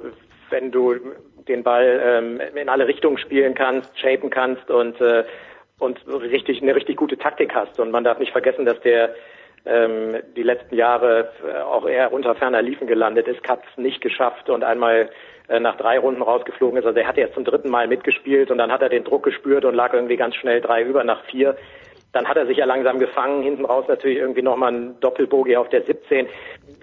wenn 0.49 0.71
du 0.71 0.95
den 1.47 1.63
Ball 1.63 2.01
ähm, 2.03 2.41
in 2.55 2.67
alle 2.67 2.87
Richtungen 2.87 3.19
spielen 3.19 3.53
kannst, 3.53 3.97
shapen 3.99 4.31
kannst 4.31 4.71
und 4.71 4.99
äh, 5.01 5.23
und 5.79 5.99
richtig 6.07 6.61
eine 6.61 6.75
richtig 6.75 6.97
gute 6.97 7.17
Taktik 7.17 7.53
hast. 7.55 7.79
Und 7.79 7.91
man 7.91 8.03
darf 8.03 8.19
nicht 8.19 8.31
vergessen, 8.31 8.65
dass 8.65 8.79
der 8.81 9.15
ähm, 9.65 10.17
die 10.35 10.43
letzten 10.43 10.75
Jahre 10.75 11.31
äh, 11.47 11.61
auch 11.61 11.87
eher 11.87 12.11
unter 12.11 12.35
ferner 12.35 12.61
Liefen 12.61 12.87
gelandet 12.87 13.27
ist, 13.27 13.47
hat 13.47 13.61
es 13.69 13.77
nicht 13.77 14.01
geschafft 14.01 14.49
und 14.49 14.63
einmal 14.63 15.09
äh, 15.49 15.59
nach 15.59 15.77
drei 15.77 15.99
Runden 15.99 16.21
rausgeflogen 16.21 16.77
ist. 16.77 16.85
Also 16.85 16.99
er 16.99 17.07
hat 17.07 17.17
jetzt 17.17 17.33
zum 17.33 17.43
dritten 17.43 17.69
Mal 17.69 17.87
mitgespielt 17.87 18.51
und 18.51 18.57
dann 18.57 18.71
hat 18.71 18.81
er 18.81 18.89
den 18.89 19.03
Druck 19.03 19.23
gespürt 19.23 19.65
und 19.65 19.73
lag 19.73 19.93
irgendwie 19.93 20.17
ganz 20.17 20.35
schnell 20.35 20.61
drei 20.61 20.83
über 20.83 21.03
nach 21.03 21.23
vier. 21.25 21.57
Dann 22.11 22.27
hat 22.27 22.37
er 22.37 22.47
sich 22.47 22.57
ja 22.57 22.65
langsam 22.65 22.97
gefangen, 22.97 23.43
hinten 23.43 23.65
raus 23.65 23.85
natürlich 23.87 24.17
irgendwie 24.17 24.41
nochmal 24.41 24.73
ein 24.73 24.99
Doppelbogie 24.99 25.57
auf 25.57 25.69
der 25.69 25.83
17. 25.83 26.27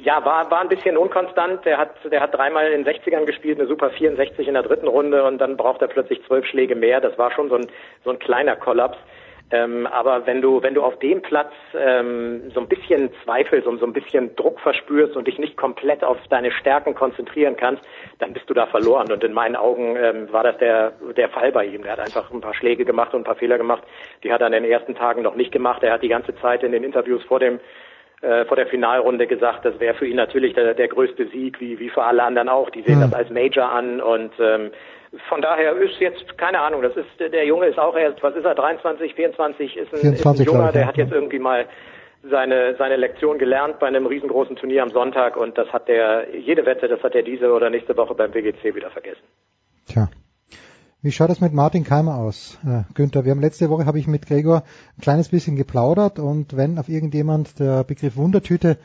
Ja, 0.00 0.24
war, 0.24 0.50
war 0.50 0.60
ein 0.60 0.68
bisschen 0.68 0.96
unkonstant. 0.96 1.64
Der 1.64 1.78
hat, 1.78 1.90
der 2.10 2.20
hat 2.20 2.34
dreimal 2.34 2.70
in 2.70 2.84
60ern 2.84 3.24
gespielt, 3.24 3.58
eine 3.58 3.66
super 3.66 3.90
64 3.90 4.46
in 4.46 4.54
der 4.54 4.62
dritten 4.62 4.86
Runde 4.86 5.24
und 5.24 5.38
dann 5.38 5.56
braucht 5.56 5.82
er 5.82 5.88
plötzlich 5.88 6.24
zwölf 6.26 6.46
Schläge 6.46 6.76
mehr. 6.76 7.00
Das 7.00 7.18
war 7.18 7.32
schon 7.32 7.48
so 7.48 7.56
ein, 7.56 7.66
so 8.04 8.10
ein 8.10 8.18
kleiner 8.18 8.56
Kollaps. 8.56 8.98
Ähm, 9.52 9.86
aber 9.86 10.26
wenn 10.26 10.42
du, 10.42 10.60
wenn 10.62 10.74
du 10.74 10.82
auf 10.82 10.98
dem 10.98 11.22
Platz 11.22 11.52
ähm, 11.78 12.50
so 12.52 12.60
ein 12.60 12.66
bisschen 12.66 13.10
zweifelst 13.22 13.68
und 13.68 13.78
so 13.78 13.86
ein 13.86 13.92
bisschen 13.92 14.34
Druck 14.34 14.58
verspürst 14.58 15.14
und 15.16 15.28
dich 15.28 15.38
nicht 15.38 15.56
komplett 15.56 16.02
auf 16.02 16.18
deine 16.30 16.50
Stärken 16.50 16.96
konzentrieren 16.96 17.56
kannst, 17.56 17.82
dann 18.18 18.32
bist 18.32 18.50
du 18.50 18.54
da 18.54 18.66
verloren. 18.66 19.12
Und 19.12 19.22
in 19.22 19.32
meinen 19.32 19.54
Augen 19.54 19.96
ähm, 19.96 20.32
war 20.32 20.42
das 20.42 20.58
der, 20.58 20.94
der 21.16 21.28
Fall 21.28 21.52
bei 21.52 21.64
ihm. 21.64 21.84
Er 21.84 21.92
hat 21.92 22.00
einfach 22.00 22.32
ein 22.32 22.40
paar 22.40 22.54
Schläge 22.54 22.84
gemacht 22.84 23.14
und 23.14 23.20
ein 23.20 23.24
paar 23.24 23.36
Fehler 23.36 23.56
gemacht. 23.56 23.84
Die 24.24 24.32
hat 24.32 24.40
er 24.40 24.48
in 24.48 24.52
den 24.52 24.64
ersten 24.64 24.96
Tagen 24.96 25.22
noch 25.22 25.36
nicht 25.36 25.52
gemacht. 25.52 25.82
Er 25.84 25.92
hat 25.92 26.02
die 26.02 26.08
ganze 26.08 26.34
Zeit 26.36 26.64
in 26.64 26.72
den 26.72 26.82
Interviews 26.82 27.22
vor 27.24 27.38
dem 27.38 27.60
äh, 28.22 28.46
vor 28.46 28.56
der 28.56 28.66
Finalrunde 28.66 29.26
gesagt, 29.26 29.64
das 29.66 29.78
wäre 29.78 29.94
für 29.94 30.06
ihn 30.06 30.16
natürlich 30.16 30.54
der, 30.54 30.72
der 30.72 30.88
größte 30.88 31.26
Sieg, 31.28 31.60
wie, 31.60 31.78
wie 31.78 31.90
für 31.90 32.02
alle 32.02 32.22
anderen 32.22 32.48
auch. 32.48 32.70
Die 32.70 32.82
sehen 32.82 32.96
Mhm. 32.96 33.02
das 33.02 33.12
als 33.12 33.30
Major 33.30 33.70
an 33.70 34.00
und 34.00 34.32
ähm, 34.40 34.70
von 35.28 35.42
daher 35.42 35.76
ist 35.76 35.98
jetzt, 36.00 36.38
keine 36.38 36.60
Ahnung, 36.60 36.82
das 36.82 36.96
ist, 36.96 37.08
der 37.18 37.44
Junge 37.44 37.66
ist 37.66 37.78
auch 37.78 37.96
erst, 37.96 38.22
was 38.22 38.34
ist 38.34 38.44
er, 38.44 38.54
23, 38.54 39.14
24, 39.14 39.76
ist 39.76 39.92
ein, 39.92 40.00
24, 40.00 40.46
ist 40.46 40.52
ein 40.52 40.54
Junger, 40.54 40.72
der 40.72 40.86
hat 40.86 40.96
jetzt 40.96 41.12
irgendwie 41.12 41.38
mal 41.38 41.66
seine, 42.30 42.74
seine 42.76 42.96
Lektion 42.96 43.38
gelernt 43.38 43.78
bei 43.78 43.86
einem 43.86 44.06
riesengroßen 44.06 44.56
Turnier 44.56 44.82
am 44.82 44.90
Sonntag 44.90 45.36
und 45.36 45.56
das 45.58 45.68
hat 45.72 45.88
der, 45.88 46.34
jede 46.36 46.66
Wette, 46.66 46.88
das 46.88 47.02
hat 47.02 47.14
er 47.14 47.22
diese 47.22 47.52
oder 47.52 47.70
nächste 47.70 47.96
Woche 47.96 48.14
beim 48.14 48.34
WGC 48.34 48.74
wieder 48.74 48.90
vergessen. 48.90 49.22
Tja. 49.86 50.08
Wie 51.02 51.12
schaut 51.12 51.30
es 51.30 51.40
mit 51.40 51.52
Martin 51.52 51.84
Keimer 51.84 52.16
aus, 52.16 52.58
äh, 52.66 52.82
Günther? 52.94 53.24
Wir 53.24 53.30
haben 53.30 53.40
letzte 53.40 53.70
Woche 53.70 53.86
habe 53.86 53.98
ich 53.98 54.08
mit 54.08 54.26
Gregor 54.26 54.64
ein 54.98 55.02
kleines 55.02 55.28
bisschen 55.28 55.54
geplaudert 55.54 56.18
und 56.18 56.56
wenn 56.56 56.78
auf 56.78 56.88
irgendjemand 56.88 57.60
der 57.60 57.84
Begriff 57.84 58.16
Wundertüte 58.16 58.78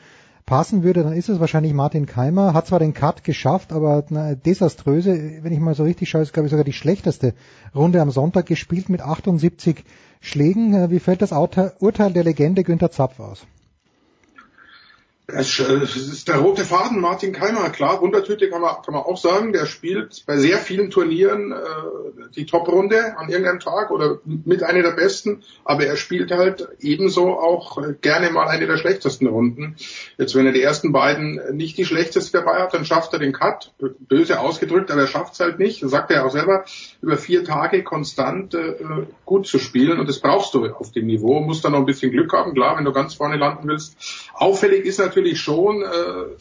passen 0.46 0.82
würde, 0.82 1.02
dann 1.02 1.12
ist 1.12 1.28
es 1.28 1.40
wahrscheinlich 1.40 1.72
Martin 1.72 2.06
Keimer. 2.06 2.54
Hat 2.54 2.66
zwar 2.66 2.78
den 2.78 2.94
Cut 2.94 3.24
geschafft, 3.24 3.72
aber 3.72 4.04
eine 4.10 4.36
desaströse, 4.36 5.42
wenn 5.42 5.52
ich 5.52 5.60
mal 5.60 5.74
so 5.74 5.84
richtig 5.84 6.08
schaue, 6.10 6.22
ist 6.22 6.32
glaube 6.32 6.46
ich 6.46 6.50
sogar 6.50 6.64
die 6.64 6.72
schlechteste 6.72 7.34
Runde 7.74 8.00
am 8.00 8.10
Sonntag 8.10 8.46
gespielt 8.46 8.88
mit 8.88 9.00
78 9.00 9.84
Schlägen. 10.20 10.74
Äh, 10.74 10.90
Wie 10.90 11.00
fällt 11.00 11.22
das 11.22 11.32
Urteil 11.32 11.72
Urteil 11.78 12.12
der 12.12 12.24
Legende 12.24 12.64
Günther 12.64 12.90
Zapf 12.90 13.20
aus? 13.20 13.46
Es 15.28 15.60
ist 15.60 16.26
der 16.26 16.38
rote 16.38 16.64
Faden, 16.64 17.00
Martin 17.00 17.32
Keimer, 17.32 17.70
klar, 17.70 18.00
Wundertüte 18.00 18.50
kann 18.50 18.60
man, 18.60 18.82
kann 18.84 18.92
man 18.92 19.04
auch 19.04 19.16
sagen, 19.16 19.52
der 19.52 19.66
spielt 19.66 20.24
bei 20.26 20.36
sehr 20.36 20.58
vielen 20.58 20.90
Turnieren 20.90 21.52
äh, 21.52 22.28
die 22.34 22.44
Top-Runde 22.44 23.16
an 23.16 23.28
irgendeinem 23.28 23.60
Tag 23.60 23.92
oder 23.92 24.18
mit 24.24 24.64
einer 24.64 24.82
der 24.82 24.90
besten, 24.90 25.44
aber 25.64 25.86
er 25.86 25.96
spielt 25.96 26.32
halt 26.32 26.66
ebenso 26.80 27.38
auch 27.38 27.78
äh, 27.78 27.94
gerne 28.00 28.30
mal 28.30 28.48
eine 28.48 28.66
der 28.66 28.78
schlechtesten 28.78 29.28
Runden. 29.28 29.76
Jetzt, 30.18 30.34
wenn 30.34 30.44
er 30.44 30.52
die 30.52 30.60
ersten 30.60 30.90
beiden 30.90 31.40
nicht 31.52 31.78
die 31.78 31.84
schlechteste 31.84 32.38
dabei 32.38 32.60
hat, 32.60 32.74
dann 32.74 32.84
schafft 32.84 33.12
er 33.12 33.20
den 33.20 33.32
Cut, 33.32 33.72
böse 34.00 34.40
ausgedrückt, 34.40 34.90
aber 34.90 35.02
er 35.02 35.06
schafft 35.06 35.34
es 35.34 35.40
halt 35.40 35.60
nicht, 35.60 35.84
das 35.84 35.92
sagt 35.92 36.10
er 36.10 36.26
auch 36.26 36.32
selber, 36.32 36.64
über 37.00 37.16
vier 37.16 37.44
Tage 37.44 37.84
konstant 37.84 38.54
äh, 38.54 38.74
gut 39.24 39.46
zu 39.46 39.60
spielen 39.60 40.00
und 40.00 40.08
das 40.08 40.18
brauchst 40.18 40.52
du 40.54 40.66
auf 40.66 40.90
dem 40.90 41.06
Niveau, 41.06 41.40
musst 41.40 41.64
dann 41.64 41.72
noch 41.72 41.78
ein 41.78 41.86
bisschen 41.86 42.10
Glück 42.10 42.32
haben, 42.32 42.54
klar, 42.54 42.76
wenn 42.76 42.84
du 42.84 42.92
ganz 42.92 43.14
vorne 43.14 43.36
landen 43.36 43.68
willst. 43.68 43.96
Auffällig 44.34 44.84
ist 44.84 44.98
natürlich 44.98 45.11
schon, 45.36 45.82
äh, 45.82 46.36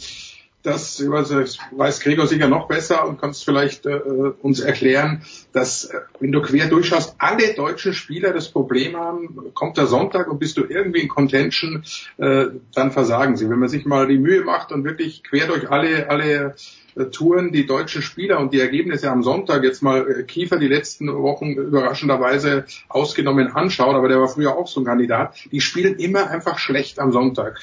dass, 0.63 0.99
ich 0.99 1.09
weiß, 1.09 2.01
Gregor 2.01 2.27
sicher 2.27 2.47
noch 2.47 2.67
besser 2.67 3.07
und 3.07 3.19
kannst 3.19 3.45
vielleicht 3.45 3.85
äh, 3.85 3.99
uns 4.41 4.59
erklären, 4.59 5.23
dass, 5.53 5.85
äh, 5.85 6.01
wenn 6.19 6.31
du 6.31 6.41
quer 6.41 6.67
durchschaust, 6.67 7.15
alle 7.17 7.53
deutschen 7.53 7.93
Spieler 7.93 8.33
das 8.33 8.49
Problem 8.49 8.95
haben, 8.95 9.53
kommt 9.53 9.77
der 9.77 9.87
Sonntag 9.87 10.27
und 10.27 10.39
bist 10.39 10.57
du 10.57 10.63
irgendwie 10.63 11.01
in 11.01 11.07
Contention, 11.07 11.83
äh, 12.17 12.47
dann 12.75 12.91
versagen 12.91 13.37
sie. 13.37 13.49
Wenn 13.49 13.59
man 13.59 13.69
sich 13.69 13.85
mal 13.85 14.07
die 14.07 14.19
Mühe 14.19 14.43
macht 14.43 14.71
und 14.71 14.83
wirklich 14.83 15.23
quer 15.23 15.47
durch 15.47 15.69
alle, 15.69 16.09
alle 16.09 16.55
äh, 16.90 16.90
Touren 17.11 17.51
die 17.51 17.65
deutschen 17.65 18.01
Spieler 18.01 18.39
und 18.39 18.53
die 18.53 18.59
Ergebnisse 18.59 19.09
am 19.09 19.23
Sonntag 19.23 19.63
jetzt 19.63 19.81
mal 19.81 20.09
äh, 20.09 20.23
Kiefer 20.23 20.57
die 20.57 20.67
letzten 20.67 21.11
Wochen 21.11 21.51
überraschenderweise 21.51 22.65
ausgenommen 22.89 23.47
anschaut, 23.47 23.95
aber 23.95 24.07
der 24.07 24.19
war 24.19 24.27
früher 24.27 24.55
auch 24.57 24.67
so 24.67 24.81
ein 24.81 24.85
Kandidat, 24.85 25.35
die 25.51 25.61
spielen 25.61 25.95
immer 25.95 26.29
einfach 26.29 26.57
schlecht 26.57 26.99
am 26.99 27.11
Sonntag, 27.11 27.59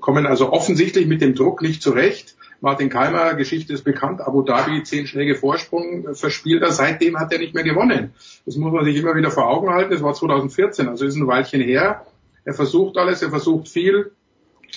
kommen 0.00 0.26
also 0.26 0.52
offensichtlich 0.52 1.06
mit 1.06 1.20
dem 1.20 1.34
Druck 1.34 1.62
nicht 1.62 1.82
zurecht. 1.82 2.36
Martin 2.60 2.88
Keimer, 2.88 3.34
Geschichte 3.34 3.74
ist 3.74 3.84
bekannt, 3.84 4.22
Abu 4.22 4.42
Dhabi, 4.42 4.82
zehn 4.82 5.06
Schläge 5.06 5.34
Vorsprung, 5.34 6.08
äh, 6.08 6.14
verspielt 6.14 6.62
er, 6.62 6.72
seitdem 6.72 7.18
hat 7.18 7.32
er 7.32 7.38
nicht 7.38 7.54
mehr 7.54 7.64
gewonnen. 7.64 8.14
Das 8.46 8.56
muss 8.56 8.72
man 8.72 8.84
sich 8.84 8.96
immer 8.96 9.14
wieder 9.14 9.30
vor 9.30 9.48
Augen 9.48 9.70
halten, 9.70 9.90
das 9.90 10.02
war 10.02 10.14
2014, 10.14 10.88
also 10.88 11.04
ist 11.04 11.16
ein 11.16 11.26
Weilchen 11.26 11.60
her. 11.60 12.06
Er 12.44 12.54
versucht 12.54 12.96
alles, 12.96 13.22
er 13.22 13.30
versucht 13.30 13.68
viel, 13.68 14.12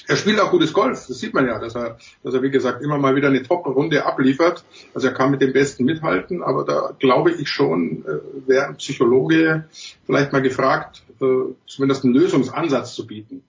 er 0.07 0.15
spielt 0.15 0.39
auch 0.39 0.51
gutes 0.51 0.73
Golf, 0.73 1.05
das 1.07 1.19
sieht 1.19 1.33
man 1.33 1.45
ja, 1.45 1.59
dass 1.59 1.75
er, 1.75 1.97
dass 2.23 2.33
er 2.33 2.41
wie 2.41 2.49
gesagt 2.49 2.81
immer 2.81 2.97
mal 2.97 3.15
wieder 3.15 3.27
eine 3.27 3.43
Top-Runde 3.43 4.05
abliefert. 4.05 4.63
Also 4.93 5.07
er 5.07 5.13
kann 5.13 5.31
mit 5.31 5.41
dem 5.41 5.53
Besten 5.53 5.85
mithalten, 5.85 6.41
aber 6.41 6.65
da 6.65 6.93
glaube 6.99 7.31
ich 7.31 7.49
schon, 7.49 8.05
äh, 8.05 8.47
wäre 8.47 8.67
ein 8.67 8.77
Psychologe 8.77 9.65
vielleicht 10.05 10.31
mal 10.31 10.41
gefragt, 10.41 11.03
äh, 11.21 11.25
zumindest 11.67 12.03
einen 12.03 12.13
Lösungsansatz 12.13 12.93
zu 12.95 13.05
bieten. 13.05 13.43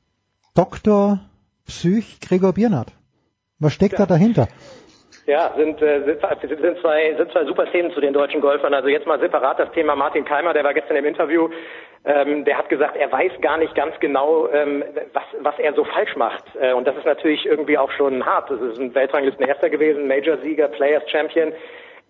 Dr. 0.55 1.21
Psych 1.67 2.21
Gregor 2.21 2.53
Biernat. 2.53 2.93
Was 3.59 3.75
steckt 3.75 3.99
da 3.99 4.07
dahinter? 4.07 4.49
Ja, 5.31 5.55
sind, 5.57 5.81
äh, 5.81 6.03
sind, 6.03 6.21
zwei, 6.81 7.15
sind 7.17 7.31
zwei 7.31 7.45
super 7.45 7.65
Themen 7.71 7.93
zu 7.93 8.01
den 8.01 8.13
deutschen 8.13 8.41
Golfern. 8.41 8.75
Also 8.75 8.89
jetzt 8.89 9.07
mal 9.07 9.21
separat 9.21 9.61
das 9.61 9.71
Thema 9.71 9.95
Martin 9.95 10.25
Keimer, 10.25 10.53
der 10.53 10.65
war 10.65 10.75
gestern 10.75 10.97
im 10.97 11.05
Interview. 11.05 11.49
Ähm, 12.05 12.45
der 12.45 12.59
hat 12.59 12.69
gesagt, 12.69 12.97
er 12.97 13.13
weiß 13.13 13.41
gar 13.41 13.57
nicht 13.57 13.73
ganz 13.77 13.95
genau, 14.01 14.49
ähm, 14.49 14.83
was, 15.13 15.23
was 15.39 15.57
er 15.61 15.73
so 15.75 15.85
falsch 15.85 16.17
macht. 16.17 16.43
Äh, 16.61 16.73
und 16.73 16.85
das 16.85 16.97
ist 16.97 17.07
natürlich 17.07 17.47
irgendwie 17.47 17.79
auch 17.79 17.93
schon 17.93 18.27
hart. 18.27 18.51
Das 18.51 18.61
ist 18.61 18.81
ein 18.81 18.93
Weltranglisten-Erster 18.93 19.71
gewesen, 19.71 20.09
Major-Sieger, 20.09 20.67
Players 20.67 21.09
Champion, 21.09 21.53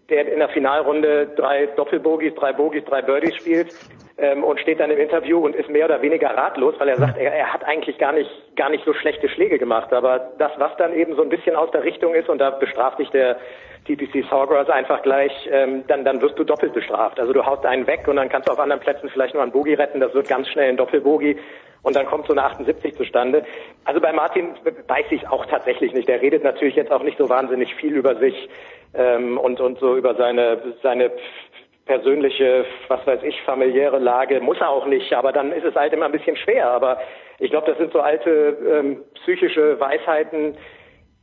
der 0.08 0.32
in 0.32 0.39
der 0.39 0.49
Finalrunde 0.49 1.26
drei 1.36 1.66
Doppelbogies, 1.76 2.34
drei 2.36 2.55
Bogies, 2.55 2.86
drei 2.86 3.02
Birdies 3.02 3.36
spielt 3.36 3.74
ähm, 4.20 4.44
und 4.44 4.60
steht 4.60 4.81
dann 4.81 4.90
im 4.90 4.99
Interview 4.99 5.39
und 5.39 5.55
ist 5.55 5.68
mehr 5.68 5.86
oder 5.86 6.02
weniger 6.02 6.31
ratlos, 6.31 6.74
weil 6.78 6.89
er 6.89 6.97
sagt, 6.97 7.18
er, 7.18 7.32
er 7.32 7.52
hat 7.52 7.65
eigentlich 7.65 7.99
gar 7.99 8.12
nicht, 8.12 8.31
gar 8.57 8.70
nicht 8.70 8.84
so 8.84 8.92
schlechte 8.92 9.28
Schläge 9.28 9.58
gemacht. 9.58 9.92
Aber 9.92 10.31
das, 10.39 10.52
was 10.58 10.76
dann 10.76 10.94
eben 10.94 11.16
so 11.16 11.23
ein 11.23 11.28
bisschen 11.28 11.57
aus 11.57 11.70
der 11.70 11.84
Richtung 11.84 12.15
ist, 12.15 12.28
und 12.28 12.39
da 12.39 12.50
bestraft 12.50 12.99
dich 12.99 13.10
der 13.10 13.39
TPC 13.86 14.24
Sawgrass 14.28 14.68
einfach 14.68 15.02
gleich, 15.02 15.32
ähm, 15.50 15.84
dann, 15.86 16.05
dann 16.05 16.20
wirst 16.20 16.39
du 16.39 16.44
doppelt 16.44 16.74
bestraft. 16.74 17.18
Also 17.18 17.32
du 17.32 17.44
haust 17.44 17.65
einen 17.65 17.86
weg 17.86 18.07
und 18.07 18.16
dann 18.16 18.28
kannst 18.28 18.49
du 18.49 18.52
auf 18.52 18.58
anderen 18.58 18.81
Plätzen 18.81 19.08
vielleicht 19.08 19.34
nur 19.34 19.42
einen 19.42 19.52
Bogie 19.52 19.74
retten, 19.74 20.00
das 20.00 20.15
wird 20.15 20.28
ganz 20.28 20.49
schnell 20.49 20.68
ein 20.68 20.76
Doppelbogie 20.76 21.36
und 21.82 21.97
dann 21.97 22.07
kommt 22.07 22.26
so 22.26 22.32
eine 22.32 22.44
78 22.44 22.94
zustande. 22.97 23.44
Also 23.84 24.00
bei 24.00 24.12
Martin 24.12 24.50
weiß 24.86 25.07
ich 25.10 25.26
auch 25.28 25.47
tatsächlich 25.47 25.92
nicht. 25.94 26.08
Der 26.08 26.20
redet 26.20 26.44
natürlich 26.44 26.76
jetzt 26.76 26.92
auch 26.92 27.02
nicht 27.02 27.18
so 27.18 27.28
wahnsinnig 27.28 27.74
viel 27.76 27.94
über 27.94 28.16
sich 28.16 28.49
ähm, 28.94 29.39
und, 29.39 29.60
und 29.60 29.78
so 29.78 29.97
über 29.97 30.15
seine, 30.15 30.58
seine 30.82 31.10
persönliche, 31.91 32.65
was 32.86 33.05
weiß 33.05 33.20
ich, 33.25 33.43
familiäre 33.43 33.99
Lage. 33.99 34.41
Muss 34.41 34.60
er 34.60 34.70
auch 34.70 34.86
nicht, 34.86 35.12
aber 35.12 35.33
dann 35.33 35.51
ist 35.51 35.65
es 35.65 35.75
halt 35.75 35.93
immer 35.93 36.07
ein 36.07 36.12
bisschen 36.12 36.36
schwer. 36.36 36.70
Aber 36.70 36.99
ich 37.41 37.51
glaube, 37.51 37.67
das 37.67 37.78
sind 37.78 37.93
so 37.93 37.99
alte 37.99 38.57
ähm, 38.65 39.02
psychische 39.15 39.81
Weisheiten, 39.81 40.57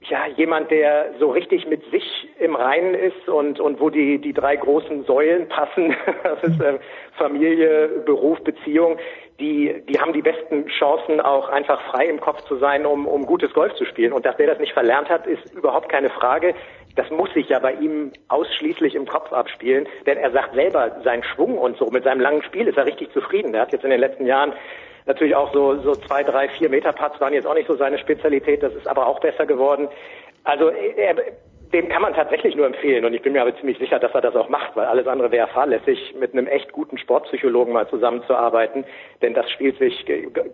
ja, 0.01 0.27
jemand, 0.35 0.69
der 0.69 1.13
so 1.19 1.31
richtig 1.31 1.67
mit 1.67 1.89
sich 1.89 2.03
im 2.39 2.55
Reinen 2.55 2.93
ist 2.93 3.27
und, 3.29 3.59
und 3.59 3.79
wo 3.79 3.89
die, 3.89 4.19
die 4.19 4.33
drei 4.33 4.55
großen 4.57 5.05
Säulen 5.05 5.47
passen, 5.47 5.95
das 6.23 6.43
ist 6.43 6.61
äh, 6.61 6.79
Familie, 7.17 8.03
Beruf, 8.05 8.39
Beziehung, 8.43 8.97
die, 9.39 9.83
die 9.89 9.99
haben 9.99 10.13
die 10.13 10.21
besten 10.21 10.67
Chancen, 10.67 11.21
auch 11.21 11.49
einfach 11.49 11.81
frei 11.91 12.07
im 12.07 12.19
Kopf 12.19 12.41
zu 12.43 12.57
sein, 12.57 12.85
um, 12.85 13.07
um 13.07 13.25
gutes 13.25 13.53
Golf 13.53 13.73
zu 13.75 13.85
spielen. 13.85 14.11
Und 14.11 14.25
dass 14.25 14.35
der 14.37 14.47
das 14.47 14.59
nicht 14.59 14.73
verlernt 14.73 15.09
hat, 15.09 15.25
ist 15.25 15.53
überhaupt 15.53 15.89
keine 15.89 16.09
Frage. 16.09 16.53
Das 16.97 17.09
muss 17.09 17.33
sich 17.33 17.47
ja 17.47 17.59
bei 17.59 17.73
ihm 17.73 18.11
ausschließlich 18.27 18.95
im 18.95 19.05
Kopf 19.05 19.31
abspielen, 19.31 19.87
denn 20.05 20.17
er 20.17 20.31
sagt 20.31 20.53
selber, 20.53 20.97
sein 21.03 21.23
Schwung 21.23 21.57
und 21.57 21.77
so, 21.77 21.85
mit 21.85 22.03
seinem 22.03 22.19
langen 22.19 22.43
Spiel 22.43 22.67
ist 22.67 22.77
er 22.77 22.85
richtig 22.85 23.13
zufrieden. 23.13 23.53
Er 23.53 23.61
hat 23.61 23.71
jetzt 23.71 23.85
in 23.85 23.91
den 23.91 24.01
letzten 24.01 24.25
Jahren 24.25 24.51
Natürlich 25.07 25.35
auch 25.35 25.53
so, 25.53 25.77
so 25.83 25.95
zwei, 25.95 26.21
drei, 26.21 26.49
vier 26.49 26.67
Meter 26.67 26.91
Putts 26.91 27.21
waren 27.21 27.33
jetzt 27.33 27.47
auch 27.47 27.53
nicht 27.53 27.67
so 27.67 27.77
seine 27.77 27.97
Spezialität. 27.97 28.61
Das 28.61 28.75
ist 28.75 28.87
aber 28.87 29.07
auch 29.07 29.21
besser 29.21 29.45
geworden. 29.45 29.87
Also 30.43 30.67
er, 30.67 31.15
dem 31.73 31.87
kann 31.87 32.01
man 32.01 32.13
tatsächlich 32.13 32.55
nur 32.55 32.65
empfehlen 32.65 33.05
und 33.05 33.13
ich 33.13 33.21
bin 33.21 33.33
mir 33.33 33.41
aber 33.41 33.55
ziemlich 33.57 33.77
sicher, 33.77 33.99
dass 33.99 34.13
er 34.13 34.21
das 34.21 34.35
auch 34.35 34.49
macht, 34.49 34.75
weil 34.75 34.85
alles 34.85 35.07
andere 35.07 35.31
wäre 35.31 35.47
fahrlässig, 35.47 36.13
mit 36.19 36.33
einem 36.33 36.47
echt 36.47 36.71
guten 36.71 36.97
Sportpsychologen 36.97 37.73
mal 37.73 37.87
zusammenzuarbeiten, 37.89 38.85
denn 39.21 39.33
das 39.33 39.49
spielt 39.51 39.77
sich 39.77 40.05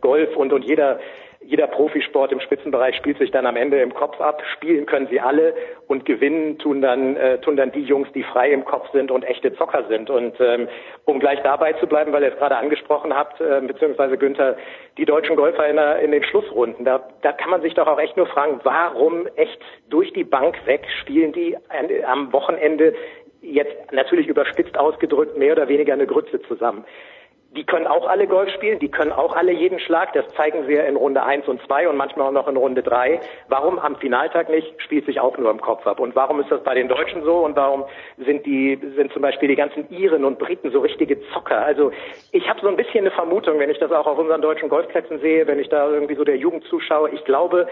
Golf 0.01 0.35
und 0.35 0.53
und 0.53 0.63
jeder 0.65 0.99
jeder 1.45 1.67
Profisport 1.67 2.31
im 2.31 2.39
Spitzenbereich 2.39 2.95
spielt 2.95 3.17
sich 3.17 3.31
dann 3.31 3.45
am 3.45 3.55
Ende 3.55 3.81
im 3.81 3.93
Kopf 3.93 4.19
ab. 4.21 4.41
Spielen 4.53 4.85
können 4.85 5.07
sie 5.07 5.19
alle 5.19 5.53
und 5.87 6.05
gewinnen 6.05 6.57
tun 6.59 6.81
dann 6.81 7.15
äh, 7.15 7.39
tun 7.39 7.57
dann 7.57 7.71
die 7.71 7.83
Jungs, 7.83 8.07
die 8.13 8.23
frei 8.23 8.51
im 8.51 8.65
Kopf 8.65 8.89
sind 8.91 9.11
und 9.11 9.23
echte 9.23 9.53
Zocker 9.55 9.85
sind. 9.87 10.09
Und 10.09 10.39
ähm, 10.39 10.67
um 11.05 11.19
gleich 11.19 11.41
dabei 11.41 11.73
zu 11.73 11.87
bleiben, 11.87 12.11
weil 12.13 12.23
ihr 12.23 12.33
es 12.33 12.37
gerade 12.37 12.57
angesprochen 12.57 13.15
habt, 13.15 13.41
äh, 13.41 13.61
beziehungsweise 13.61 14.17
Günther, 14.17 14.57
die 14.97 15.05
deutschen 15.05 15.35
Golfer 15.35 15.67
in, 15.67 15.75
der, 15.75 15.99
in 15.99 16.11
den 16.11 16.23
Schlussrunden, 16.23 16.85
da, 16.85 17.07
da 17.21 17.31
kann 17.31 17.49
man 17.49 17.61
sich 17.61 17.73
doch 17.73 17.87
auch 17.87 17.99
echt 17.99 18.17
nur 18.17 18.27
fragen, 18.27 18.59
warum 18.63 19.27
echt 19.35 19.61
durch 19.89 20.11
die 20.13 20.23
Bank 20.23 20.55
weg 20.65 20.85
spielen 21.01 21.33
die 21.33 21.55
an, 21.69 21.89
am 22.05 22.33
Wochenende 22.33 22.93
jetzt 23.41 23.91
natürlich 23.91 24.27
überspitzt 24.27 24.77
ausgedrückt 24.77 25.37
mehr 25.37 25.51
oder 25.51 25.67
weniger 25.67 25.93
eine 25.93 26.07
Grütze 26.07 26.41
zusammen. 26.43 26.85
Die 27.55 27.63
können 27.65 27.85
auch 27.85 28.07
alle 28.07 28.25
Golf 28.25 28.49
spielen, 28.49 28.79
die 28.79 28.89
können 28.89 29.11
auch 29.11 29.35
alle 29.35 29.51
jeden 29.51 29.79
Schlag, 29.79 30.11
das 30.13 30.27
zeigen 30.35 30.65
sie 30.65 30.73
in 30.73 30.95
Runde 30.95 31.21
1 31.21 31.47
und 31.47 31.61
2 31.67 31.87
und 31.87 31.97
manchmal 31.97 32.27
auch 32.27 32.31
noch 32.31 32.47
in 32.47 32.57
Runde 32.57 32.81
3. 32.81 33.19
Warum 33.47 33.77
am 33.77 33.95
Finaltag 33.97 34.49
nicht, 34.49 34.73
spielt 34.81 35.05
sich 35.05 35.19
auch 35.19 35.37
nur 35.37 35.51
im 35.51 35.61
Kopf 35.61 35.85
ab. 35.85 35.99
Und 35.99 36.15
warum 36.15 36.39
ist 36.39 36.49
das 36.49 36.63
bei 36.63 36.73
den 36.73 36.87
Deutschen 36.87 37.23
so 37.23 37.45
und 37.45 37.55
warum 37.55 37.85
sind 38.17 38.45
die, 38.47 38.79
sind 38.95 39.13
zum 39.13 39.21
Beispiel 39.21 39.49
die 39.49 39.55
ganzen 39.55 39.87
Iren 39.91 40.25
und 40.25 40.39
Briten 40.39 40.71
so 40.71 40.79
richtige 40.79 41.19
Zocker? 41.31 41.63
Also 41.63 41.91
ich 42.31 42.49
habe 42.49 42.59
so 42.59 42.67
ein 42.67 42.75
bisschen 42.75 43.01
eine 43.01 43.11
Vermutung, 43.11 43.59
wenn 43.59 43.69
ich 43.69 43.77
das 43.77 43.91
auch 43.91 44.07
auf 44.07 44.17
unseren 44.17 44.41
deutschen 44.41 44.69
Golfplätzen 44.69 45.19
sehe, 45.19 45.45
wenn 45.45 45.59
ich 45.59 45.69
da 45.69 45.87
irgendwie 45.87 46.15
so 46.15 46.23
der 46.23 46.37
Jugend 46.37 46.63
zuschaue, 46.65 47.11
ich 47.11 47.23
glaube, 47.23 47.67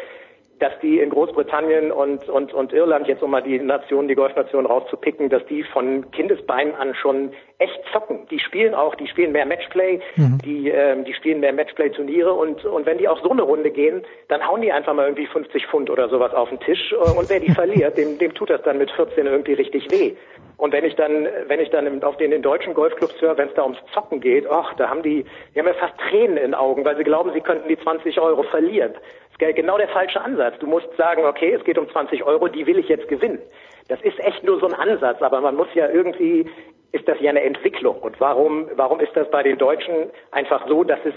dass 0.61 0.73
die 0.81 0.99
in 0.99 1.09
Großbritannien 1.09 1.91
und, 1.91 2.30
und, 2.30 2.53
und 2.53 2.72
Irland, 2.72 3.07
jetzt 3.07 3.23
um 3.23 3.31
mal 3.31 3.41
die 3.41 3.57
Nationen, 3.59 4.07
die 4.07 4.15
Golfnationen 4.15 4.67
rauszupicken, 4.67 5.30
dass 5.30 5.43
die 5.48 5.64
von 5.64 6.09
Kindesbeinen 6.11 6.75
an 6.75 6.93
schon 6.93 7.31
echt 7.57 7.80
zocken. 7.91 8.27
Die 8.30 8.40
spielen 8.40 8.75
auch, 8.75 8.93
die 8.95 9.07
spielen 9.07 9.31
mehr 9.31 9.45
Matchplay, 9.45 9.99
mhm. 10.15 10.38
die, 10.45 10.69
ähm, 10.69 11.03
die 11.03 11.14
spielen 11.14 11.40
mehr 11.40 11.53
Matchplay-Turniere 11.53 12.31
und, 12.31 12.64
und 12.64 12.85
wenn 12.85 12.99
die 12.99 13.07
auf 13.07 13.19
so 13.22 13.31
eine 13.31 13.41
Runde 13.41 13.72
gehen, 13.72 14.03
dann 14.27 14.48
hauen 14.48 14.61
die 14.61 14.72
einfach 14.72 14.93
mal 14.93 15.06
irgendwie 15.06 15.27
50 15.27 15.65
Pfund 15.65 15.90
oder 15.90 16.09
sowas 16.09 16.33
auf 16.33 16.49
den 16.49 16.59
Tisch 16.59 16.93
und 16.93 17.30
wer 17.30 17.40
die 17.40 17.51
verliert, 17.56 17.98
dem, 17.98 18.19
dem 18.19 18.33
tut 18.33 18.51
das 18.51 18.61
dann 18.61 18.77
mit 18.77 18.91
14 18.91 19.25
irgendwie 19.25 19.53
richtig 19.53 19.90
weh. 19.91 20.14
Und 20.57 20.73
wenn 20.73 20.85
ich 20.85 20.95
dann, 20.95 21.27
wenn 21.48 21.59
ich 21.59 21.72
dann 21.72 22.03
auf 22.03 22.17
den, 22.17 22.30
den 22.30 22.43
deutschen 22.43 22.75
Golfclubs 22.75 23.19
höre, 23.19 23.35
wenn 23.35 23.48
es 23.48 23.56
da 23.56 23.64
ums 23.64 23.80
Zocken 23.95 24.22
geht, 24.22 24.45
ach, 24.48 24.75
da 24.75 24.90
haben 24.90 25.01
die, 25.01 25.25
die 25.56 25.59
haben 25.59 25.65
ja 25.65 25.73
fast 25.73 25.95
Tränen 25.98 26.38
in 26.38 26.51
den 26.51 26.53
Augen, 26.53 26.85
weil 26.85 26.98
sie 26.98 27.03
glauben, 27.03 27.31
sie 27.33 27.41
könnten 27.41 27.67
die 27.67 27.80
20 27.80 28.19
Euro 28.19 28.43
verlieren 28.43 28.93
genau 29.50 29.78
der 29.78 29.88
falsche 29.90 30.22
Ansatz. 30.22 30.58
Du 30.60 30.68
musst 30.68 30.88
sagen, 30.98 31.26
okay, 31.26 31.53
es 31.53 31.64
geht 31.64 31.78
um 31.78 31.90
20 31.90 32.24
Euro, 32.24 32.48
die 32.48 32.66
will 32.68 32.78
ich 32.78 32.88
jetzt 32.88 33.08
gewinnen. 33.08 33.40
Das 33.88 34.00
ist 34.02 34.20
echt 34.20 34.44
nur 34.44 34.60
so 34.60 34.68
ein 34.68 34.74
Ansatz, 34.74 35.22
aber 35.22 35.42
man 35.42 35.56
muss 35.56 35.68
ja 35.74 35.90
irgendwie, 35.90 36.45
ist 36.92 37.08
das 37.08 37.20
ja 37.20 37.32
eine 37.32 37.42
Entwicklung. 37.42 37.98
Und 38.00 38.20
warum, 38.22 38.70
warum 38.76 39.00
ist 39.00 39.16
das 39.16 39.30
bei 39.32 39.44
den 39.44 39.58
Deutschen 39.58 40.11
einfach 40.32 40.68
so, 40.68 40.84
dass 40.84 41.00
es 41.03 41.16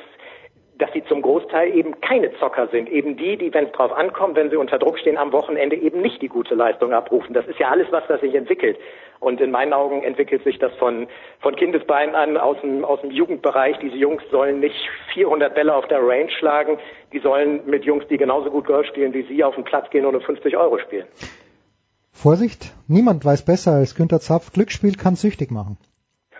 dass 0.78 0.92
sie 0.92 1.04
zum 1.04 1.22
Großteil 1.22 1.74
eben 1.74 2.00
keine 2.00 2.32
Zocker 2.38 2.66
sind. 2.68 2.88
Eben 2.88 3.16
die, 3.16 3.36
die, 3.36 3.54
wenn 3.54 3.66
es 3.66 3.72
drauf 3.72 3.92
ankommt, 3.92 4.36
wenn 4.36 4.50
sie 4.50 4.56
unter 4.56 4.78
Druck 4.78 4.98
stehen, 4.98 5.16
am 5.16 5.32
Wochenende 5.32 5.76
eben 5.76 6.00
nicht 6.00 6.20
die 6.20 6.28
gute 6.28 6.54
Leistung 6.54 6.92
abrufen. 6.92 7.32
Das 7.32 7.46
ist 7.46 7.58
ja 7.58 7.70
alles, 7.70 7.86
was 7.92 8.04
das 8.08 8.20
sich 8.20 8.34
entwickelt. 8.34 8.76
Und 9.24 9.40
in 9.40 9.50
meinen 9.50 9.72
Augen 9.72 10.02
entwickelt 10.02 10.44
sich 10.44 10.58
das 10.58 10.72
von, 10.74 11.06
von 11.40 11.56
Kindesbeinen 11.56 12.14
an 12.14 12.36
aus 12.36 12.58
dem, 12.62 12.84
aus 12.84 13.00
dem 13.00 13.10
Jugendbereich. 13.10 13.78
Diese 13.80 13.96
Jungs 13.96 14.22
sollen 14.30 14.60
nicht 14.60 14.76
400 15.14 15.54
Bälle 15.54 15.74
auf 15.74 15.88
der 15.88 16.00
Range 16.00 16.30
schlagen. 16.38 16.76
Die 17.12 17.20
sollen 17.20 17.62
mit 17.66 17.84
Jungs, 17.84 18.04
die 18.10 18.18
genauso 18.18 18.50
gut 18.50 18.66
Golf 18.66 18.86
spielen 18.86 19.14
wie 19.14 19.22
sie, 19.22 19.42
auf 19.42 19.54
den 19.54 19.64
Platz 19.64 19.88
gehen 19.90 20.04
und 20.04 20.14
um 20.14 20.20
50 20.20 20.56
Euro 20.58 20.78
spielen. 20.78 21.06
Vorsicht, 22.12 22.74
niemand 22.86 23.24
weiß 23.24 23.46
besser 23.46 23.72
als 23.72 23.94
Günther 23.94 24.20
Zapf, 24.20 24.52
Glücksspiel 24.52 24.94
kann 24.94 25.16
süchtig 25.16 25.50
machen. 25.50 25.78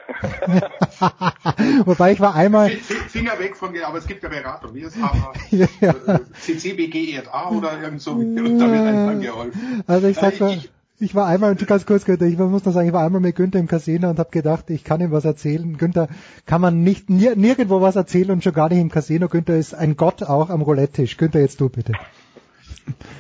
Wobei 1.87 2.13
ich 2.13 2.21
war 2.21 2.35
einmal. 2.35 2.69
Finger 2.69 3.39
weg 3.39 3.57
von, 3.57 3.75
aber 3.83 3.99
es 3.99 4.07
gibt 4.07 4.23
ja 4.23 4.29
Beratung. 4.29 4.75
Wie 4.75 4.83
ist 4.83 4.97
ja. 5.51 5.67
Äh, 6.07 6.21
CCBG 6.35 7.15
ERA 7.17 7.51
oder 7.51 7.81
irgend 7.81 8.03
so, 8.03 8.13
und 8.13 8.37
da 8.37 8.43
wird 8.43 8.61
einem 8.61 9.07
dann 9.07 9.21
geholfen. 9.21 9.85
Also 9.87 10.07
ich 10.09 10.17
sag 10.17 10.39
mal, 10.41 10.53
ich 10.53 10.71
war 11.15 11.27
einmal, 11.27 11.55
ganz 11.57 11.87
kurz, 11.87 12.05
Günther, 12.05 12.27
ich 12.27 12.39
muss 12.39 12.65
noch 12.65 12.73
sagen, 12.73 12.87
ich 12.87 12.93
war 12.93 13.05
einmal 13.05 13.21
mit 13.21 13.37
Günther 13.37 13.59
im 13.59 13.67
Casino 13.67 14.11
und 14.11 14.19
habe 14.19 14.31
gedacht, 14.31 14.71
ich 14.71 14.85
kann 14.85 15.01
ihm 15.01 15.11
was 15.11 15.25
erzählen. 15.25 15.77
Günther 15.77 16.09
kann 16.47 16.61
man 16.61 16.83
nicht 16.83 17.11
nirgendwo 17.11 17.81
was 17.81 17.97
erzählen 17.97 18.31
und 18.31 18.45
schon 18.45 18.53
gar 18.53 18.69
nicht 18.69 18.81
im 18.81 18.91
Casino. 18.91 19.29
Günther 19.29 19.57
ist 19.57 19.75
ein 19.75 19.97
Gott 19.97 20.23
auch 20.23 20.51
am 20.51 20.63
Roulette-Tisch. 20.63 21.17
Günther, 21.17 21.41
jetzt 21.41 21.61
du 21.61 21.69
bitte. 21.69 21.93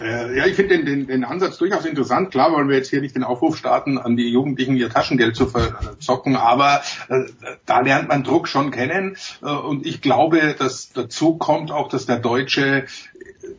Äh, 0.02 0.36
ja, 0.36 0.46
ich 0.46 0.54
finde 0.54 0.76
den, 0.76 0.86
den, 0.86 1.06
den 1.06 1.24
Ansatz 1.24 1.58
durchaus 1.58 1.86
interessant. 1.86 2.30
Klar 2.30 2.52
wollen 2.52 2.68
wir 2.68 2.76
jetzt 2.76 2.90
hier 2.90 3.00
nicht 3.00 3.16
den 3.16 3.24
Aufruf 3.24 3.56
starten, 3.56 3.98
an 3.98 4.16
die 4.16 4.28
Jugendlichen 4.28 4.76
ihr 4.76 4.90
Taschengeld 4.90 5.36
zu 5.36 5.46
verzocken, 5.46 6.36
aber 6.36 6.82
äh, 7.08 7.24
da 7.64 7.80
lernt 7.80 8.08
man 8.08 8.24
Druck 8.24 8.46
schon 8.46 8.70
kennen. 8.70 9.16
Äh, 9.42 9.46
und 9.46 9.86
ich 9.86 10.02
glaube, 10.02 10.54
dass 10.58 10.92
dazu 10.92 11.36
kommt 11.36 11.70
auch, 11.70 11.88
dass 11.88 12.06
der 12.06 12.18
Deutsche 12.18 12.84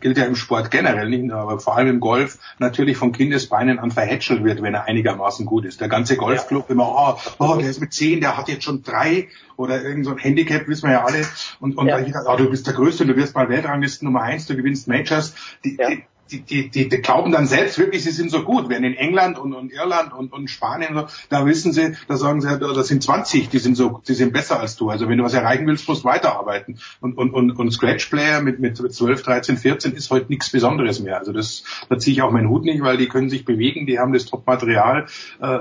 gilt 0.06 0.20
ja 0.20 0.26
im 0.26 0.36
Sport 0.36 0.70
generell 0.70 1.10
nicht 1.10 1.24
nur, 1.24 1.38
aber 1.38 1.60
vor 1.60 1.76
allem 1.76 1.88
im 1.88 2.00
Golf 2.00 2.38
natürlich 2.60 2.96
von 2.96 3.12
Kindesbeinen 3.12 3.80
an 3.80 3.90
verhätschelt 3.90 4.44
wird, 4.44 4.62
wenn 4.62 4.76
er 4.76 4.84
einigermaßen 4.84 5.48
gut 5.48 5.66
ist. 5.66 5.82
Der 5.82 5.88
ganze 5.88 6.16
Golfclub 6.16 6.70
immer, 6.70 6.88
oh, 6.88 7.20
oh, 7.40 7.56
der 7.58 7.72
ist 7.72 7.82
mit 7.82 7.92
zehn, 7.92 8.22
der 8.22 8.38
hat 8.38 8.48
jetzt 8.48 8.66
schon 8.66 8.84
drei 8.84 9.30
oder 9.58 9.82
irgend 9.82 10.06
so 10.06 10.12
ein 10.12 10.20
Handicap, 10.20 10.68
wissen 10.68 10.90
wir 10.90 10.94
ja 10.94 11.06
alle. 11.06 11.26
Und, 11.60 11.76
und 11.76 11.88
ja. 11.88 12.00
da, 12.00 12.32
oh, 12.32 12.38
du 12.38 12.52
bist 12.52 12.68
der 12.68 12.76
Größte, 12.76 13.08
du 13.08 13.16
wirst 13.16 13.34
mal 13.34 13.50
Weltranglisten 13.50 14.06
Nummer 14.06 14.22
eins, 14.22 14.46
du 14.46 14.56
gewinnst 14.56 14.88
Majors. 14.88 15.34
Die, 15.64 15.76
ja. 15.76 15.90
die, 15.90 16.04
die, 16.32 16.42
die, 16.42 16.70
die, 16.70 16.90
die 16.90 16.98
glauben 16.98 17.32
dann 17.32 17.46
selbst 17.46 17.78
wirklich, 17.78 18.04
sie 18.04 18.12
sind 18.12 18.32
so 18.32 18.44
gut. 18.44 18.70
Während 18.70 18.86
in 18.86 18.96
England 18.96 19.38
und, 19.38 19.54
und 19.54 19.72
Irland 19.72 20.14
und, 20.14 20.34
und 20.34 20.50
Spanien, 20.50 21.06
da 21.30 21.46
wissen 21.46 21.72
sie, 21.72 21.96
da 22.08 22.18
sagen 22.18 22.42
sie, 22.42 22.58
das 22.58 22.88
sind 22.88 23.04
20, 23.04 23.50
die 23.50 23.60
sind 23.60 23.76
so, 23.76 24.02
die 24.08 24.14
sind 24.14 24.34
besser 24.34 24.60
als 24.60 24.76
du. 24.76 24.90
Also 24.90 25.08
wenn 25.08 25.18
du 25.18 25.24
was 25.24 25.34
erreichen 25.34 25.68
willst, 25.68 25.88
musst 25.88 26.04
du 26.04 26.08
weiterarbeiten. 26.08 26.80
Und, 27.00 27.18
und, 27.18 27.32
und, 27.32 27.52
und 27.52 27.72
Scratch 27.72 28.08
Player 28.08 28.42
mit, 28.42 28.60
mit 28.60 28.78
12, 28.78 29.22
13, 29.22 29.58
14 29.58 29.94
ist 29.94 30.10
heute 30.12 30.28
nichts 30.30 30.50
Besonderes 30.50 31.00
mehr. 31.00 31.18
Also 31.18 31.32
das, 31.32 31.64
da 31.90 31.98
ziehe 31.98 32.14
ich 32.14 32.22
auch 32.22 32.32
meinen 32.32 32.50
Hut 32.50 32.64
nicht, 32.64 32.82
weil 32.82 32.98
die 32.98 33.08
können 33.08 33.30
sich 33.30 33.46
bewegen, 33.46 33.86
die 33.86 34.00
haben 34.00 34.14
das 34.14 34.26
Top-Material. 34.26 35.06
Äh, 35.42 35.58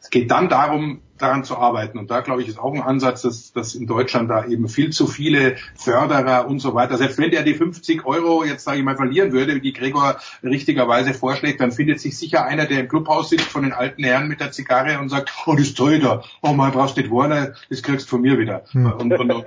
es 0.00 0.10
geht 0.10 0.30
dann 0.30 0.48
darum, 0.48 1.00
daran 1.18 1.44
zu 1.44 1.56
arbeiten. 1.56 1.98
Und 1.98 2.10
da 2.10 2.20
glaube 2.20 2.42
ich 2.42 2.48
ist 2.48 2.58
auch 2.58 2.74
ein 2.74 2.82
Ansatz, 2.82 3.22
dass, 3.22 3.52
dass 3.52 3.74
in 3.74 3.86
Deutschland 3.86 4.30
da 4.30 4.44
eben 4.46 4.68
viel 4.68 4.90
zu 4.90 5.06
viele 5.06 5.56
Förderer 5.74 6.46
und 6.48 6.58
so 6.58 6.74
weiter, 6.74 6.98
selbst 6.98 7.18
wenn 7.18 7.30
der 7.30 7.42
die 7.42 7.54
50 7.54 8.04
Euro 8.04 8.44
jetzt 8.44 8.64
sage 8.64 8.78
ich 8.78 8.84
mal 8.84 8.96
verlieren 8.96 9.32
würde, 9.32 9.54
wie 9.54 9.60
die 9.60 9.72
Gregor 9.72 10.16
richtigerweise 10.42 11.14
vorschlägt, 11.14 11.60
dann 11.60 11.72
findet 11.72 12.00
sich 12.00 12.16
sicher 12.16 12.44
einer, 12.44 12.66
der 12.66 12.80
im 12.80 12.88
Clubhaus 12.88 13.30
sitzt 13.30 13.46
von 13.46 13.62
den 13.62 13.72
alten 13.72 14.02
Herren 14.04 14.28
mit 14.28 14.40
der 14.40 14.52
Zigarre 14.52 14.98
und 14.98 15.08
sagt, 15.08 15.32
oh, 15.46 15.54
das 15.54 15.68
ist 15.68 15.76
teuer, 15.76 16.24
oh 16.40 16.52
mal 16.52 16.70
brauchst 16.70 16.96
nicht 16.96 17.10
Warner, 17.10 17.52
das 17.70 17.82
kriegst 17.82 18.06
du 18.06 18.10
von 18.10 18.22
mir 18.22 18.38
wieder. 18.38 18.64
Hm. 18.72 18.86
Und, 18.92 19.12
und, 19.12 19.30
und, 19.30 19.46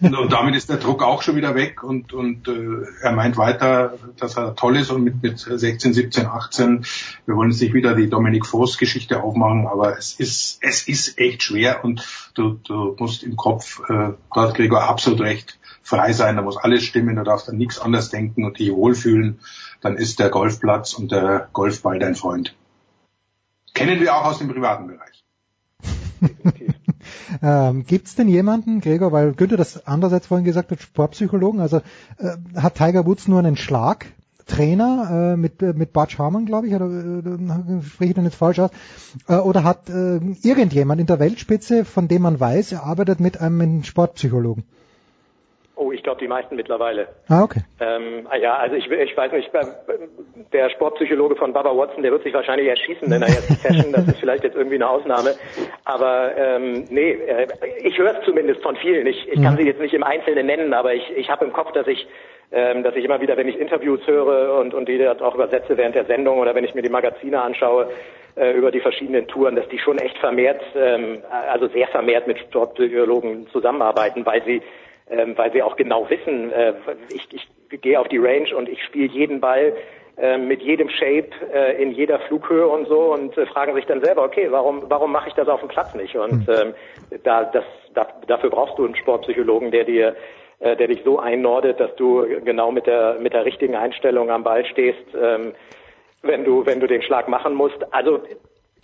und, 0.00 0.16
und, 0.16 0.32
damit 0.32 0.54
ist 0.56 0.68
der 0.68 0.78
Druck 0.78 1.02
auch 1.02 1.22
schon 1.22 1.36
wieder 1.36 1.54
weg 1.54 1.82
und, 1.82 2.12
und 2.12 2.48
äh, 2.48 2.86
er 3.02 3.12
meint 3.12 3.36
weiter, 3.36 3.94
dass 4.18 4.36
er 4.36 4.54
toll 4.56 4.76
ist 4.76 4.90
und 4.90 5.04
mit, 5.04 5.22
mit 5.22 5.38
16, 5.38 5.94
17, 5.94 6.26
18, 6.26 6.84
wir 7.26 7.36
wollen 7.36 7.50
jetzt 7.50 7.60
nicht 7.60 7.74
wieder 7.74 7.94
die 7.94 8.08
Dominik 8.08 8.46
Voss 8.46 8.78
Geschichte 8.78 9.22
aufmachen, 9.22 9.66
aber 9.66 9.96
es 9.98 10.12
ist 10.22 10.58
es 10.62 10.88
ist 10.88 11.18
echt 11.18 11.42
schwer 11.42 11.84
und 11.84 12.06
du, 12.34 12.54
du 12.54 12.96
musst 12.98 13.22
im 13.22 13.36
Kopf, 13.36 13.80
äh, 13.88 14.12
da 14.34 14.40
hat 14.40 14.54
Gregor 14.54 14.84
absolut 14.84 15.20
recht, 15.20 15.58
frei 15.82 16.12
sein, 16.12 16.36
da 16.36 16.42
muss 16.42 16.56
alles 16.56 16.84
stimmen, 16.84 17.16
du 17.16 17.24
darfst 17.24 17.48
an 17.48 17.58
nichts 17.58 17.78
anders 17.78 18.08
denken 18.08 18.44
und 18.44 18.58
dich 18.58 18.72
wohlfühlen, 18.72 19.40
dann 19.80 19.96
ist 19.96 20.18
der 20.18 20.30
Golfplatz 20.30 20.94
und 20.94 21.12
der 21.12 21.48
Golfball 21.52 21.98
dein 21.98 22.14
Freund. 22.14 22.54
Kennen 23.74 24.00
wir 24.00 24.14
auch 24.14 24.24
aus 24.24 24.38
dem 24.38 24.48
privaten 24.48 24.86
Bereich. 24.86 25.24
ähm, 27.42 27.84
Gibt 27.84 28.06
es 28.06 28.14
denn 28.14 28.28
jemanden, 28.28 28.80
Gregor, 28.80 29.12
weil 29.12 29.32
Günther 29.32 29.56
das 29.56 29.86
andererseits 29.86 30.28
vorhin 30.28 30.44
gesagt 30.44 30.70
hat, 30.70 30.80
Sportpsychologen, 30.80 31.60
also 31.60 31.78
äh, 32.18 32.36
hat 32.56 32.76
Tiger 32.76 33.04
Woods 33.06 33.28
nur 33.28 33.40
einen 33.40 33.56
Schlag 33.56 34.06
Trainer 34.52 35.32
äh, 35.32 35.36
mit, 35.36 35.62
äh, 35.62 35.72
mit 35.72 35.92
Bart 35.92 36.18
Harmon, 36.18 36.44
glaube 36.44 36.66
ich, 36.68 36.74
oder 36.74 36.86
äh, 36.86 37.82
spreche 37.82 38.10
ich 38.10 38.14
denn 38.14 38.24
jetzt 38.24 38.36
falsch 38.36 38.58
aus, 38.58 38.70
äh, 39.28 39.36
oder 39.36 39.64
hat 39.64 39.88
äh, 39.88 40.16
irgendjemand 40.42 41.00
in 41.00 41.06
der 41.06 41.18
Weltspitze, 41.18 41.84
von 41.84 42.06
dem 42.08 42.22
man 42.22 42.38
weiß, 42.38 42.72
er 42.72 42.84
arbeitet 42.84 43.20
mit 43.20 43.40
einem 43.40 43.82
Sportpsychologen? 43.82 44.64
Oh, 45.82 45.90
ich 45.90 46.02
glaube 46.04 46.20
die 46.20 46.28
meisten 46.28 46.54
mittlerweile. 46.54 47.08
Ah, 47.28 47.42
okay. 47.42 47.60
Ähm, 47.80 48.28
ja, 48.40 48.54
also 48.54 48.76
ich, 48.76 48.88
ich 48.88 49.16
weiß 49.16 49.32
nicht, 49.32 49.50
der 50.52 50.70
Sportpsychologe 50.70 51.34
von 51.34 51.52
Baba 51.52 51.76
Watson, 51.76 52.02
der 52.02 52.12
wird 52.12 52.22
sich 52.22 52.32
wahrscheinlich 52.32 52.68
erschießen 52.68 53.12
in 53.12 53.20
der 53.20 53.28
ersten 53.28 53.54
Session. 53.54 53.92
Das 53.92 54.06
ist 54.06 54.20
vielleicht 54.20 54.44
jetzt 54.44 54.54
irgendwie 54.54 54.76
eine 54.76 54.88
Ausnahme. 54.88 55.34
Aber 55.84 56.36
ähm, 56.36 56.84
nee, 56.88 57.12
äh, 57.12 57.48
ich 57.82 57.98
höre 57.98 58.16
es 58.16 58.24
zumindest 58.24 58.62
von 58.62 58.76
vielen. 58.76 59.08
Ich, 59.08 59.26
ich 59.28 59.42
kann 59.42 59.54
mhm. 59.54 59.58
sie 59.58 59.66
jetzt 59.66 59.80
nicht 59.80 59.94
im 59.94 60.04
Einzelnen 60.04 60.46
nennen, 60.46 60.72
aber 60.72 60.94
ich, 60.94 61.10
ich 61.16 61.28
habe 61.28 61.44
im 61.44 61.52
Kopf, 61.52 61.72
dass 61.72 61.88
ich 61.88 62.06
ähm, 62.52 62.82
dass 62.82 62.94
ich 62.94 63.04
immer 63.04 63.20
wieder, 63.20 63.36
wenn 63.38 63.48
ich 63.48 63.58
Interviews 63.58 64.06
höre 64.06 64.60
und, 64.60 64.74
und 64.74 64.86
die 64.86 65.08
auch 65.08 65.34
übersetze 65.34 65.76
während 65.76 65.94
der 65.94 66.04
Sendung 66.04 66.38
oder 66.38 66.54
wenn 66.54 66.64
ich 66.64 66.74
mir 66.74 66.82
die 66.82 66.90
Magazine 66.90 67.40
anschaue, 67.40 67.88
äh, 68.34 68.52
über 68.52 68.70
die 68.70 68.80
verschiedenen 68.80 69.26
Touren, 69.26 69.56
dass 69.56 69.68
die 69.68 69.78
schon 69.78 69.98
echt 69.98 70.16
vermehrt, 70.18 70.62
ähm, 70.74 71.18
also 71.50 71.68
sehr 71.68 71.88
vermehrt 71.88 72.26
mit 72.26 72.38
Sportpsychologen 72.38 73.46
zusammenarbeiten, 73.48 74.24
weil 74.24 74.42
sie 74.44 74.62
ähm, 75.10 75.36
weil 75.36 75.52
sie 75.52 75.62
auch 75.62 75.76
genau 75.76 76.08
wissen, 76.08 76.52
äh, 76.52 76.74
ich, 77.10 77.28
ich 77.32 77.80
gehe 77.80 77.98
auf 77.98 78.08
die 78.08 78.18
Range 78.18 78.54
und 78.56 78.68
ich 78.68 78.82
spiele 78.84 79.08
jeden 79.12 79.40
Ball 79.40 79.74
äh, 80.18 80.36
mit 80.36 80.62
jedem 80.62 80.90
Shape 80.90 81.30
äh, 81.52 81.82
in 81.82 81.92
jeder 81.92 82.20
Flughöhe 82.20 82.66
und 82.66 82.86
so 82.86 83.12
und 83.14 83.36
äh, 83.38 83.46
fragen 83.46 83.74
sich 83.74 83.86
dann 83.86 84.04
selber, 84.04 84.24
okay, 84.24 84.48
warum 84.50 84.82
warum 84.88 85.10
mache 85.10 85.28
ich 85.28 85.34
das 85.34 85.48
auf 85.48 85.60
dem 85.60 85.70
Platz 85.70 85.94
nicht? 85.94 86.14
Und 86.16 86.46
hm. 86.46 86.54
ähm, 86.54 86.74
da 87.24 87.44
das 87.44 87.64
da, 87.94 88.06
dafür 88.26 88.50
brauchst 88.50 88.78
du 88.78 88.84
einen 88.84 88.94
Sportpsychologen, 88.94 89.70
der 89.70 89.84
dir 89.84 90.14
äh, 90.60 90.76
der 90.76 90.88
dich 90.88 91.02
so 91.02 91.18
einnordet, 91.18 91.80
dass 91.80 91.96
du 91.96 92.26
genau 92.44 92.70
mit 92.70 92.86
der 92.86 93.16
mit 93.20 93.32
der 93.32 93.46
richtigen 93.46 93.74
Einstellung 93.74 94.30
am 94.30 94.44
Ball 94.44 94.66
stehst, 94.66 95.02
ähm, 95.18 95.54
wenn 96.20 96.44
du 96.44 96.66
wenn 96.66 96.78
du 96.78 96.86
den 96.86 97.02
Schlag 97.02 97.26
machen 97.28 97.54
musst. 97.54 97.78
Also 97.90 98.20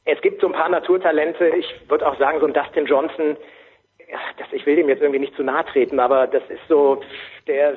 es 0.06 0.20
gibt 0.22 0.40
so 0.40 0.46
ein 0.46 0.54
paar 0.54 0.70
Naturtalente. 0.70 1.46
Ich 1.48 1.66
würde 1.90 2.08
auch 2.08 2.18
sagen, 2.18 2.40
so 2.40 2.46
ein 2.46 2.54
Dustin 2.54 2.86
Johnson. 2.86 3.36
Das, 4.38 4.48
ich 4.52 4.64
will 4.66 4.76
dem 4.76 4.88
jetzt 4.88 5.02
irgendwie 5.02 5.20
nicht 5.20 5.36
zu 5.36 5.42
nahe 5.42 5.64
treten, 5.66 6.00
aber 6.00 6.26
das 6.26 6.42
ist 6.48 6.66
so 6.68 7.00
der 7.46 7.76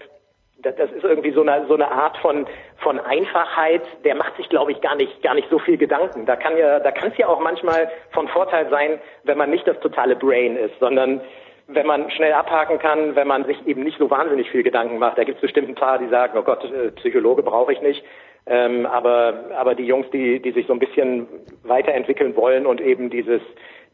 das 0.63 0.75
das 0.75 0.91
ist 0.91 1.03
irgendwie 1.03 1.31
so 1.31 1.41
eine 1.41 1.65
so 1.67 1.73
eine 1.73 1.91
Art 1.91 2.17
von 2.17 2.45
von 2.77 2.99
Einfachheit. 2.99 3.83
Der 4.03 4.15
macht 4.15 4.35
sich, 4.37 4.47
glaube 4.49 4.71
ich, 4.71 4.81
gar 4.81 4.95
nicht 4.95 5.21
gar 5.21 5.33
nicht 5.33 5.49
so 5.49 5.59
viel 5.59 5.77
Gedanken. 5.77 6.25
Da 6.25 6.35
kann 6.35 6.57
ja 6.57 6.79
da 6.79 6.91
kann 6.91 7.11
es 7.11 7.17
ja 7.17 7.27
auch 7.27 7.39
manchmal 7.39 7.89
von 8.11 8.27
Vorteil 8.27 8.69
sein, 8.69 8.99
wenn 9.23 9.37
man 9.37 9.49
nicht 9.49 9.67
das 9.67 9.79
totale 9.79 10.15
Brain 10.15 10.55
ist, 10.55 10.77
sondern 10.79 11.21
wenn 11.67 11.87
man 11.87 12.09
schnell 12.11 12.33
abhaken 12.33 12.79
kann, 12.79 13.15
wenn 13.15 13.27
man 13.27 13.45
sich 13.45 13.65
eben 13.65 13.83
nicht 13.83 13.97
so 13.97 14.09
wahnsinnig 14.09 14.49
viel 14.49 14.63
Gedanken 14.63 14.97
macht. 14.97 15.17
Da 15.17 15.23
gibt 15.23 15.37
es 15.37 15.41
bestimmt 15.41 15.69
ein 15.69 15.75
paar, 15.75 15.99
die 15.99 16.07
sagen, 16.07 16.37
oh 16.37 16.43
Gott, 16.43 16.63
äh, 16.65 16.91
Psychologe 16.91 17.43
brauche 17.43 17.73
ich 17.73 17.81
nicht. 17.81 18.03
Ähm, 18.47 18.85
aber, 18.85 19.45
aber 19.55 19.75
die 19.75 19.85
Jungs, 19.85 20.09
die, 20.11 20.41
die 20.41 20.51
sich 20.51 20.65
so 20.67 20.73
ein 20.73 20.79
bisschen 20.79 21.27
weiterentwickeln 21.63 22.35
wollen 22.35 22.65
und 22.65 22.81
eben 22.81 23.09
dieses, 23.09 23.41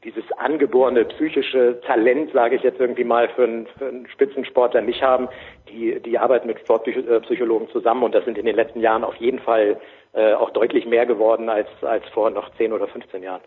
dieses 0.07 0.23
angeborene 0.37 1.03
psychische 1.03 1.81
Talent, 1.85 2.31
sage 2.31 2.55
ich 2.55 2.63
jetzt 2.63 2.79
irgendwie 2.79 3.03
mal, 3.03 3.27
für 3.35 3.43
einen, 3.43 3.67
für 3.77 3.89
einen 3.89 4.07
Spitzensportler 4.07 4.81
nicht 4.81 5.01
haben, 5.01 5.27
die, 5.69 5.99
die 5.99 6.17
arbeiten 6.17 6.47
mit 6.47 6.59
Sportpsychologen 6.61 7.67
zusammen 7.69 8.03
und 8.03 8.15
das 8.15 8.23
sind 8.23 8.37
in 8.37 8.45
den 8.45 8.55
letzten 8.55 8.79
Jahren 8.79 9.03
auf 9.03 9.15
jeden 9.15 9.39
Fall 9.39 9.81
äh, 10.13 10.33
auch 10.33 10.51
deutlich 10.51 10.85
mehr 10.85 11.05
geworden 11.05 11.49
als, 11.49 11.67
als 11.81 12.05
vor 12.13 12.29
noch 12.29 12.49
10 12.55 12.71
oder 12.71 12.87
15 12.87 13.21
Jahren. 13.21 13.41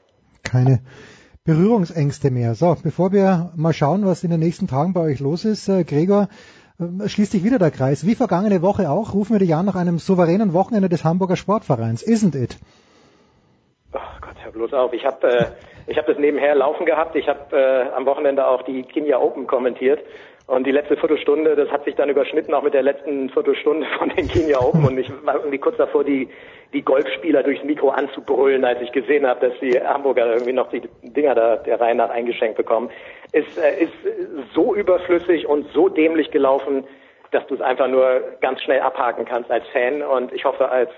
Keine 0.44 0.80
Berührungsängste 1.44 2.30
mehr. 2.30 2.54
So, 2.54 2.76
bevor 2.82 3.10
wir 3.10 3.52
mal 3.56 3.72
schauen, 3.72 4.04
was 4.04 4.22
in 4.22 4.30
den 4.30 4.40
nächsten 4.40 4.68
Tagen 4.68 4.92
bei 4.92 5.00
euch 5.00 5.20
los 5.20 5.46
ist, 5.46 5.66
äh, 5.66 5.84
Gregor, 5.84 6.28
äh, 6.78 7.08
schließt 7.08 7.32
sich 7.32 7.42
wieder 7.42 7.58
der 7.58 7.70
Kreis. 7.70 8.06
Wie 8.06 8.14
vergangene 8.14 8.60
Woche 8.60 8.90
auch, 8.90 9.14
rufen 9.14 9.32
wir 9.32 9.40
dich 9.40 9.54
an 9.54 9.64
nach 9.64 9.76
einem 9.76 9.98
souveränen 9.98 10.52
Wochenende 10.52 10.90
des 10.90 11.04
Hamburger 11.04 11.36
Sportvereins. 11.36 12.06
Isn't 12.06 12.36
it? 12.36 12.58
Ach 13.92 14.20
Gott, 14.20 14.36
hör 14.42 14.52
bloß 14.52 14.74
auf. 14.74 14.92
Ich 14.92 15.06
habe 15.06 15.26
äh, 15.26 15.46
ich 15.90 15.98
hab 15.98 16.06
das 16.06 16.18
nebenher 16.18 16.54
laufen 16.54 16.86
gehabt. 16.86 17.16
Ich 17.16 17.28
habe 17.28 17.56
äh, 17.56 17.96
am 17.96 18.06
Wochenende 18.06 18.46
auch 18.46 18.62
die 18.62 18.84
Kenia 18.84 19.18
Open 19.18 19.48
kommentiert. 19.48 20.00
Und 20.46 20.64
die 20.66 20.70
letzte 20.70 20.96
Viertelstunde, 20.96 21.56
das 21.56 21.68
hat 21.70 21.84
sich 21.84 21.96
dann 21.96 22.08
überschnitten 22.08 22.54
auch 22.54 22.62
mit 22.62 22.74
der 22.74 22.82
letzten 22.82 23.28
Viertelstunde 23.30 23.86
von 23.98 24.08
den 24.10 24.28
Kenia 24.28 24.58
Open. 24.60 24.84
Und 24.86 24.98
ich 24.98 25.10
war 25.24 25.34
irgendwie 25.34 25.58
kurz 25.58 25.76
davor, 25.78 26.04
die, 26.04 26.28
die 26.72 26.82
Golfspieler 26.82 27.42
durchs 27.42 27.64
Mikro 27.64 27.90
anzubrüllen, 27.90 28.64
als 28.64 28.80
ich 28.80 28.92
gesehen 28.92 29.26
habe, 29.26 29.48
dass 29.48 29.58
die 29.58 29.80
Hamburger 29.80 30.26
irgendwie 30.26 30.52
noch 30.52 30.70
die 30.70 30.82
Dinger 31.02 31.34
da 31.34 31.56
der 31.56 31.80
Reihe 31.80 31.96
nach 31.96 32.10
eingeschenkt 32.10 32.56
bekommen. 32.56 32.88
Es 33.32 33.44
äh, 33.58 33.84
ist 33.84 33.92
so 34.54 34.76
überflüssig 34.76 35.46
und 35.46 35.66
so 35.72 35.88
dämlich 35.88 36.30
gelaufen, 36.30 36.84
dass 37.32 37.44
du 37.48 37.56
es 37.56 37.60
einfach 37.60 37.88
nur 37.88 38.22
ganz 38.40 38.62
schnell 38.62 38.80
abhaken 38.80 39.24
kannst 39.24 39.50
als 39.50 39.66
Fan. 39.72 40.02
Und 40.02 40.32
ich 40.32 40.44
hoffe, 40.44 40.68
als 40.68 40.90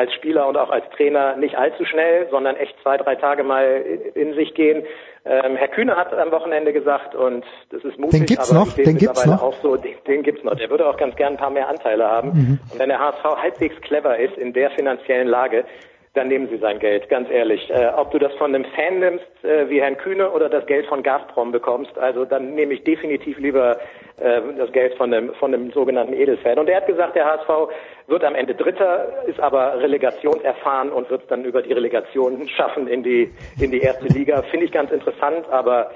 als 0.00 0.14
Spieler 0.14 0.48
und 0.48 0.56
auch 0.56 0.70
als 0.70 0.88
Trainer 0.96 1.36
nicht 1.36 1.56
allzu 1.56 1.84
schnell, 1.84 2.26
sondern 2.30 2.56
echt 2.56 2.74
zwei, 2.82 2.96
drei 2.96 3.16
Tage 3.16 3.44
mal 3.44 3.84
in 4.14 4.34
sich 4.34 4.54
gehen. 4.54 4.82
Ähm, 5.26 5.56
Herr 5.56 5.68
Kühne 5.68 5.94
hat 5.94 6.14
am 6.14 6.32
Wochenende 6.32 6.72
gesagt, 6.72 7.14
und 7.14 7.44
das 7.70 7.84
ist 7.84 7.98
mutig, 7.98 8.20
den 8.20 8.26
gibt's 8.26 8.50
aber 8.50 8.60
noch, 8.60 8.72
den 8.72 8.96
gibt's 8.96 9.02
mittlerweile 9.02 9.32
noch. 9.32 9.42
auch 9.42 9.62
so, 9.62 9.76
den, 9.76 9.94
den 10.06 10.22
gibt's 10.22 10.42
noch. 10.42 10.54
Der 10.54 10.70
würde 10.70 10.88
auch 10.88 10.96
ganz 10.96 11.14
gern 11.16 11.34
ein 11.34 11.36
paar 11.36 11.50
mehr 11.50 11.68
Anteile 11.68 12.08
haben. 12.08 12.28
Mhm. 12.30 12.58
Und 12.72 12.78
wenn 12.78 12.88
der 12.88 12.98
HSV 12.98 13.24
halbwegs 13.42 13.78
clever 13.82 14.18
ist 14.18 14.38
in 14.38 14.54
der 14.54 14.70
finanziellen 14.70 15.28
Lage, 15.28 15.66
dann 16.14 16.28
nehmen 16.28 16.48
sie 16.48 16.56
sein 16.56 16.78
Geld, 16.78 17.10
ganz 17.10 17.28
ehrlich. 17.30 17.68
Äh, 17.68 17.90
ob 17.94 18.10
du 18.10 18.18
das 18.18 18.32
von 18.36 18.54
einem 18.54 18.64
Fan 18.74 19.00
nimmst, 19.00 19.44
äh, 19.44 19.68
wie 19.68 19.82
Herrn 19.82 19.98
Kühne, 19.98 20.30
oder 20.30 20.48
das 20.48 20.64
Geld 20.64 20.86
von 20.86 21.02
Gazprom 21.02 21.52
bekommst, 21.52 21.98
also 21.98 22.24
dann 22.24 22.54
nehme 22.54 22.72
ich 22.72 22.84
definitiv 22.84 23.38
lieber 23.38 23.76
das 24.20 24.72
Geld 24.72 24.94
von 24.94 25.12
einem, 25.12 25.34
von 25.34 25.54
einem 25.54 25.72
sogenannten 25.72 26.12
Edelfan. 26.12 26.58
Und 26.58 26.68
er 26.68 26.76
hat 26.76 26.86
gesagt, 26.86 27.16
der 27.16 27.24
HSV 27.24 27.48
wird 28.06 28.24
am 28.24 28.34
Ende 28.34 28.54
Dritter, 28.54 29.24
ist 29.26 29.40
aber 29.40 29.80
relegationserfahren 29.80 30.90
und 30.92 31.08
wird 31.10 31.22
es 31.22 31.28
dann 31.28 31.44
über 31.44 31.62
die 31.62 31.72
Relegation 31.72 32.46
schaffen 32.48 32.86
in 32.86 33.02
die, 33.02 33.30
in 33.58 33.70
die 33.70 33.80
erste 33.80 34.06
Liga. 34.08 34.42
Finde 34.42 34.66
ich 34.66 34.72
ganz 34.72 34.90
interessant, 34.90 35.48
aber 35.50 35.90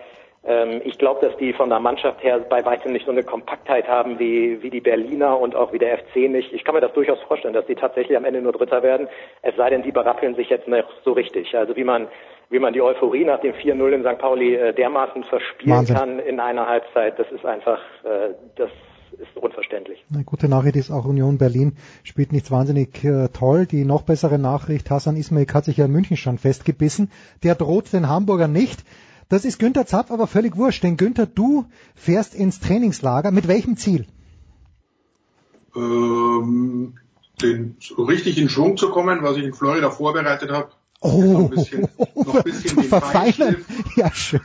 ähm, 0.46 0.82
ich 0.84 0.98
glaube, 0.98 1.26
dass 1.26 1.36
die 1.38 1.52
von 1.52 1.70
der 1.70 1.80
Mannschaft 1.80 2.22
her 2.22 2.38
bei 2.38 2.64
weitem 2.64 2.92
nicht 2.92 3.06
so 3.06 3.12
eine 3.12 3.22
Kompaktheit 3.22 3.88
haben 3.88 4.18
wie, 4.18 4.62
wie 4.62 4.70
die 4.70 4.80
Berliner 4.80 5.38
und 5.38 5.54
auch 5.54 5.72
wie 5.72 5.78
der 5.78 5.98
FC 5.98 6.16
nicht. 6.28 6.52
Ich 6.52 6.64
kann 6.64 6.74
mir 6.74 6.80
das 6.80 6.92
durchaus 6.92 7.20
vorstellen, 7.22 7.54
dass 7.54 7.66
die 7.66 7.74
tatsächlich 7.74 8.16
am 8.16 8.24
Ende 8.24 8.42
nur 8.42 8.52
Dritter 8.52 8.82
werden, 8.82 9.08
es 9.42 9.56
sei 9.56 9.70
denn, 9.70 9.82
die 9.82 9.92
berappeln 9.92 10.34
sich 10.34 10.50
jetzt 10.50 10.68
noch 10.68 10.84
so 11.04 11.12
richtig. 11.12 11.56
Also 11.56 11.76
wie 11.76 11.84
man 11.84 12.08
wie 12.50 12.58
man 12.58 12.72
die 12.72 12.82
Euphorie 12.82 13.24
nach 13.24 13.40
dem 13.40 13.54
4-0 13.54 13.92
in 13.92 14.02
St. 14.02 14.18
Pauli 14.18 14.54
äh, 14.54 14.74
dermaßen 14.74 15.24
verspielen 15.24 15.76
Wahnsinn. 15.76 15.96
kann 15.96 16.18
in 16.18 16.40
einer 16.40 16.66
Halbzeit, 16.66 17.18
das 17.18 17.26
ist 17.32 17.44
einfach, 17.44 17.78
äh, 18.04 18.34
das 18.56 18.70
ist 19.18 19.36
unverständlich. 19.36 20.04
Eine 20.12 20.24
gute 20.24 20.48
Nachricht 20.48 20.76
ist 20.76 20.90
auch 20.90 21.04
Union 21.04 21.38
Berlin 21.38 21.76
spielt 22.02 22.32
nicht 22.32 22.50
wahnsinnig 22.50 23.04
äh, 23.04 23.28
toll. 23.28 23.66
Die 23.66 23.84
noch 23.84 24.02
bessere 24.02 24.38
Nachricht, 24.38 24.90
Hassan 24.90 25.16
Ismail 25.16 25.46
hat 25.52 25.64
sich 25.64 25.76
ja 25.76 25.84
in 25.84 25.92
München 25.92 26.16
schon 26.16 26.38
festgebissen. 26.38 27.10
Der 27.42 27.54
droht 27.54 27.92
den 27.92 28.08
Hamburgern 28.08 28.52
nicht. 28.52 28.84
Das 29.28 29.44
ist 29.44 29.58
Günther 29.58 29.86
Zapf 29.86 30.10
aber 30.10 30.26
völlig 30.26 30.56
wurscht, 30.56 30.82
denn 30.82 30.96
Günther, 30.96 31.26
du 31.26 31.64
fährst 31.94 32.34
ins 32.34 32.60
Trainingslager. 32.60 33.30
Mit 33.30 33.48
welchem 33.48 33.76
Ziel? 33.76 34.06
Ähm, 35.74 36.94
den, 37.42 37.76
so 37.80 38.04
richtig 38.04 38.38
in 38.38 38.48
Schwung 38.48 38.76
zu 38.76 38.90
kommen, 38.90 39.22
was 39.22 39.36
ich 39.36 39.44
in 39.44 39.54
Florida 39.54 39.90
vorbereitet 39.90 40.50
habe. 40.50 40.70
Oh, 41.06 41.20
Noch 41.22 41.40
ein 41.44 41.50
bisschen, 41.50 41.88
noch 42.14 42.34
ein 42.36 42.42
bisschen 42.44 42.68
zu 42.70 42.82
verfeinern. 42.84 43.64
Ja, 43.94 44.10
schön. 44.14 44.40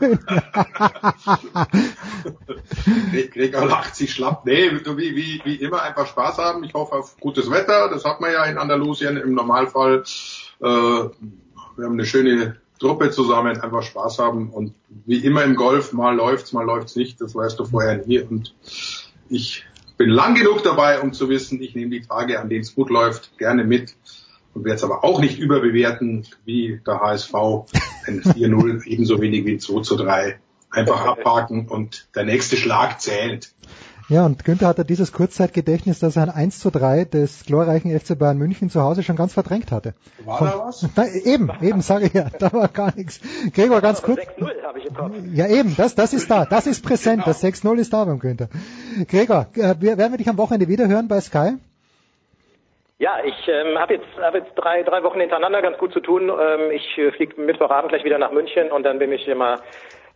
Gre- 3.12 3.30
Gregor 3.32 3.66
lacht 3.66 3.96
sich 3.96 4.14
schlapp. 4.14 4.46
Nee, 4.46 4.70
wie, 4.72 5.16
wie, 5.16 5.42
wie 5.46 5.56
immer 5.56 5.82
einfach 5.84 6.06
Spaß 6.08 6.38
haben. 6.38 6.64
Ich 6.66 6.74
hoffe 6.74 6.96
auf 6.96 7.18
gutes 7.18 7.50
Wetter. 7.50 7.90
Das 7.90 8.04
hat 8.04 8.20
man 8.22 8.32
ja 8.34 8.44
in 8.46 8.58
Andalusien 8.58 9.16
im 9.18 9.34
Normalfall. 9.36 10.04
Äh, 10.62 10.66
wir 10.66 11.12
haben 11.86 11.94
eine 11.94 12.06
schöne 12.06 12.58
Truppe 12.78 13.10
zusammen, 13.12 13.60
einfach 13.62 13.84
Spaß 13.84 14.20
haben. 14.20 14.50
Und 14.50 14.74
wie 15.06 15.20
immer 15.20 15.44
im 15.46 15.56
Golf, 15.56 15.94
mal 15.94 16.14
läuft's, 16.16 16.52
mal 16.52 16.66
läuft's 16.66 16.96
nicht. 16.98 17.22
Das 17.22 17.36
weißt 17.36 17.58
du 17.58 17.66
vorher 17.66 18.06
nie. 18.06 18.20
Und 18.20 18.54
ich 19.30 19.64
bin 19.98 20.10
lang 20.10 20.36
genug 20.36 20.64
dabei, 20.64 21.00
um 21.00 21.14
zu 21.14 21.30
wissen, 21.30 21.62
ich 21.62 21.74
nehme 21.76 21.92
die 21.92 22.02
Tage, 22.02 22.40
an 22.40 22.50
denen 22.50 22.62
es 22.62 22.76
gut 22.76 22.90
läuft, 22.90 23.38
gerne 23.38 23.64
mit. 23.64 23.96
Und 24.60 24.66
werde 24.66 24.76
es 24.76 24.84
aber 24.84 25.06
auch 25.06 25.22
nicht 25.22 25.40
überbewerten, 25.40 26.28
wie 26.44 26.82
der 26.86 27.00
HSV. 27.00 27.34
Ein 28.06 28.22
4-0 28.22 28.86
ebenso 28.88 29.22
wenig 29.22 29.46
wie 29.46 29.54
ein 29.54 29.60
2 29.62 29.82
zu 29.84 29.96
3. 29.96 30.38
Einfach 30.70 31.06
abhaken 31.06 31.70
und 31.70 32.10
der 32.14 32.26
nächste 32.26 32.58
Schlag 32.58 33.00
zählt. 33.00 33.54
Ja, 34.10 34.26
und 34.26 34.44
Günther 34.44 34.68
hat 34.68 34.78
ja 34.78 34.84
dieses 34.84 35.14
Kurzzeitgedächtnis, 35.14 36.00
dass 36.00 36.18
er 36.18 36.24
ein 36.24 36.30
1 36.30 36.60
zu 36.60 36.72
3 36.72 37.06
des 37.06 37.46
glorreichen 37.46 37.98
FC 37.98 38.20
Bayern 38.20 38.38
München 38.38 38.70
zu 38.70 38.82
Hause 38.82 39.02
schon 39.02 39.16
ganz 39.16 39.32
verdrängt 39.34 39.72
hatte. 39.72 39.94
War 40.26 40.40
da 40.42 40.60
was? 40.68 40.86
Nein, 40.98 41.10
eben, 41.24 41.50
eben, 41.62 41.82
sage 41.82 42.08
ich 42.08 42.14
ja, 42.14 42.30
da 42.38 42.52
war 42.52 42.68
gar 42.68 42.94
nichts. 42.98 43.22
Gregor, 43.54 43.80
ganz 43.80 44.02
kurz. 44.02 44.20
6-0 44.20 44.64
habe 44.68 44.80
ich 44.80 44.86
im 44.88 44.94
Kopf. 44.94 45.14
Ja, 45.34 45.48
eben, 45.48 45.74
das, 45.78 45.96
das 45.96 46.14
ist 46.14 46.30
da, 46.30 46.44
das 46.46 46.68
ist 46.68 46.84
präsent, 46.84 47.24
das 47.26 47.42
6-0 47.42 47.78
ist 47.78 47.94
da 47.94 48.04
beim 48.04 48.20
Günther. 48.20 48.50
Gregor, 49.08 49.48
äh, 49.54 49.76
wir- 49.80 49.98
werden 49.98 50.12
wir 50.12 50.18
dich 50.18 50.28
am 50.30 50.38
Wochenende 50.38 50.68
wieder 50.68 50.88
hören 50.90 51.08
bei 51.08 51.22
Sky? 51.22 51.54
Ja, 53.02 53.20
ich 53.24 53.48
ähm, 53.48 53.80
habe 53.80 53.94
jetzt, 53.94 54.08
hab 54.22 54.36
jetzt 54.36 54.52
drei, 54.56 54.84
drei 54.84 55.02
Wochen 55.04 55.22
hintereinander 55.22 55.62
ganz 55.62 55.78
gut 55.78 55.94
zu 55.94 56.02
tun. 56.02 56.30
Ähm, 56.30 56.70
ich 56.70 56.98
äh, 56.98 57.12
fliege 57.14 57.40
Mittwochabend 57.40 57.94
gleich 57.94 58.04
wieder 58.04 58.18
nach 58.18 58.32
München 58.32 58.70
und 58.72 58.84
dann 58.84 59.00
bin 59.00 59.14
ich 59.14 59.26
immer 59.26 59.62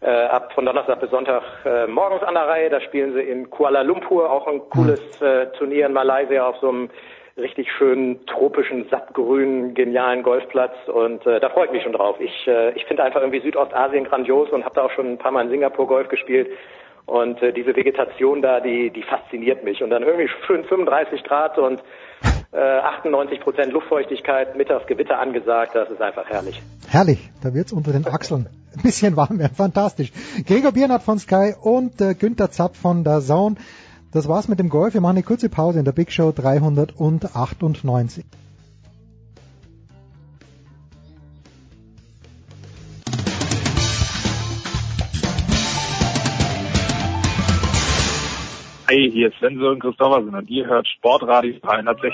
äh, 0.02 0.10
ab 0.10 0.52
von 0.54 0.66
Donnerstag 0.66 1.00
bis 1.00 1.10
Sonntag 1.10 1.44
äh, 1.64 1.88
morgens 1.88 2.24
an 2.24 2.34
der 2.34 2.46
Reihe. 2.46 2.70
Da 2.70 2.82
spielen 2.82 3.14
sie 3.14 3.22
in 3.22 3.50
Kuala 3.50 3.84
Lumpur, 3.84 4.30
auch 4.30 4.48
ein 4.48 4.68
cooles 4.70 5.00
äh, 5.22 5.46
Turnier 5.58 5.86
in 5.86 5.94
Malaysia 5.94 6.46
auf 6.46 6.58
so 6.58 6.68
einem 6.68 6.90
richtig 7.38 7.72
schönen 7.72 8.26
tropischen, 8.26 8.90
sattgrünen, 8.90 9.74
genialen 9.76 10.22
Golfplatz 10.22 10.76
und 10.88 11.26
äh, 11.26 11.40
da 11.40 11.50
freue 11.52 11.68
ich 11.68 11.72
mich 11.72 11.84
schon 11.84 11.94
drauf. 11.94 12.18
Ich, 12.20 12.48
äh, 12.48 12.72
ich 12.74 12.84
finde 12.84 13.04
einfach 13.06 13.22
irgendwie 13.22 13.40
Südostasien 13.40 14.04
grandios 14.04 14.50
und 14.50 14.66
habe 14.66 14.76
da 14.76 14.84
auch 14.84 14.92
schon 14.92 15.14
ein 15.14 15.18
paar 15.18 15.32
Mal 15.32 15.46
in 15.46 15.52
Singapur 15.52 15.88
Golf 15.88 16.10
gespielt 16.10 16.50
und 17.06 17.42
äh, 17.42 17.54
diese 17.54 17.76
Vegetation 17.76 18.42
da, 18.42 18.60
die, 18.60 18.90
die 18.90 19.04
fasziniert 19.04 19.64
mich 19.64 19.82
und 19.82 19.90
dann 19.90 20.04
irgendwie 20.04 20.30
schön 20.46 20.66
35 20.66 21.24
Grad 21.24 21.58
und 21.58 21.82
98 22.60 23.40
Prozent 23.42 23.74
Luftfeuchtigkeit, 23.74 24.56
mittags 24.56 24.86
Gewitter 24.88 25.20
angesagt, 25.20 25.76
das 25.76 25.90
ist 25.90 26.02
einfach 26.02 26.26
herrlich. 26.26 26.62
Herrlich, 26.88 27.30
da 27.42 27.54
wird's 27.54 27.74
unter 27.74 27.92
den 27.92 28.06
Achseln 28.06 28.48
ein 28.76 28.82
bisschen 28.84 29.16
warm 29.16 29.40
werden, 29.40 29.56
fantastisch. 29.56 30.12
Gregor 30.46 30.72
Biernat 30.72 31.04
von 31.04 31.20
Sky 31.20 31.54
und 31.60 32.02
äh, 32.02 32.16
Günther 32.16 32.52
Zapp 32.52 32.76
von 32.76 33.04
der 33.04 33.22
Zone. 33.22 33.56
Das 34.12 34.28
war's 34.28 34.48
mit 34.48 34.60
dem 34.60 34.70
Golf. 34.70 34.94
Wir 34.94 35.02
machen 35.02 35.18
eine 35.18 35.24
kurze 35.24 35.50
Pause 35.50 35.80
in 35.80 35.86
der 35.86 35.92
Big 35.92 36.12
Show 36.12 36.32
398. 36.32 38.26
Hi, 48.94 49.10
hier 49.12 49.30
ist 49.30 49.40
Sven 49.40 49.60
und 49.60 49.80
Christoffersen 49.80 50.36
und 50.36 50.48
ihr 50.52 50.68
hört 50.68 50.88
Sportradio 50.88 51.56
360. 51.64 52.14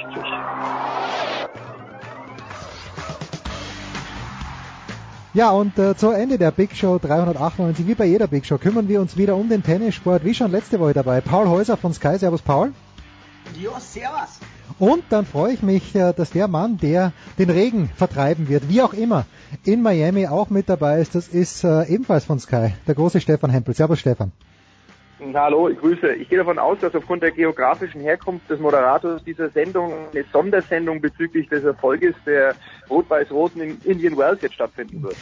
Ja, 5.33 5.51
und 5.51 5.77
äh, 5.77 5.97
zu 5.97 6.11
Ende 6.11 6.37
der 6.37 6.51
Big 6.51 6.73
Show 6.73 6.97
398, 6.97 7.85
wie 7.85 7.95
bei 7.95 8.05
jeder 8.05 8.27
Big 8.27 8.45
Show, 8.45 8.57
kümmern 8.57 8.87
wir 8.87 9.01
uns 9.01 9.17
wieder 9.17 9.35
um 9.35 9.49
den 9.49 9.61
Tennissport, 9.61 10.23
wie 10.23 10.33
schon 10.33 10.51
letzte 10.51 10.79
Woche 10.79 10.93
dabei. 10.93 11.19
Paul 11.19 11.49
Häuser 11.49 11.75
von 11.75 11.91
Sky, 11.91 12.17
Servus 12.17 12.41
Paul. 12.41 12.71
Jo, 13.61 13.71
servus. 13.79 14.39
Und 14.79 15.03
dann 15.09 15.25
freue 15.25 15.55
ich 15.55 15.61
mich, 15.61 15.93
äh, 15.95 16.13
dass 16.13 16.31
der 16.31 16.47
Mann, 16.47 16.77
der 16.77 17.11
den 17.37 17.49
Regen 17.49 17.89
vertreiben 17.93 18.47
wird, 18.47 18.69
wie 18.69 18.81
auch 18.81 18.93
immer, 18.93 19.25
in 19.65 19.81
Miami 19.81 20.27
auch 20.27 20.49
mit 20.49 20.69
dabei 20.69 21.01
ist. 21.01 21.13
Das 21.13 21.27
ist 21.27 21.65
äh, 21.65 21.83
ebenfalls 21.89 22.23
von 22.23 22.39
Sky, 22.39 22.73
der 22.87 22.95
große 22.95 23.19
Stefan 23.19 23.49
Hempel. 23.49 23.73
Servus 23.73 23.99
Stefan. 23.99 24.31
Hallo, 25.33 25.67
ich 25.67 25.77
grüße. 25.77 26.13
Ich 26.13 26.29
gehe 26.29 26.37
davon 26.37 26.59
aus, 26.59 26.79
dass 26.79 26.95
aufgrund 26.95 27.23
der 27.23 27.31
geografischen 27.31 28.01
Herkunft 28.01 28.49
des 28.49 28.59
Moderators 28.59 29.23
dieser 29.23 29.49
Sendung 29.49 29.91
eine 30.13 30.23
Sondersendung 30.31 31.01
bezüglich 31.01 31.49
des 31.49 31.63
Erfolges 31.63 32.15
der 32.25 32.55
Rot-Weiß-Roten 32.89 33.59
in 33.61 33.81
Indian 33.83 34.17
Wells 34.17 34.41
jetzt 34.41 34.55
stattfinden 34.55 35.03
wird. 35.03 35.15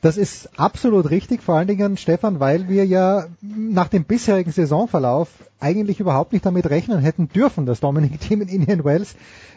Das 0.00 0.16
ist 0.16 0.58
absolut 0.58 1.10
richtig, 1.10 1.42
vor 1.42 1.56
allen 1.56 1.68
Dingen, 1.68 1.96
Stefan, 1.96 2.40
weil 2.40 2.68
wir 2.68 2.84
ja 2.86 3.26
nach 3.40 3.88
dem 3.88 4.04
bisherigen 4.04 4.50
Saisonverlauf 4.50 5.28
eigentlich 5.60 6.00
überhaupt 6.00 6.32
nicht 6.32 6.44
damit 6.44 6.68
rechnen 6.70 6.98
hätten 6.98 7.28
dürfen, 7.28 7.66
dass 7.66 7.78
Dominic 7.78 8.18
Team 8.20 8.40
in 8.40 8.48
Indian 8.48 8.84
Wells 8.84 9.14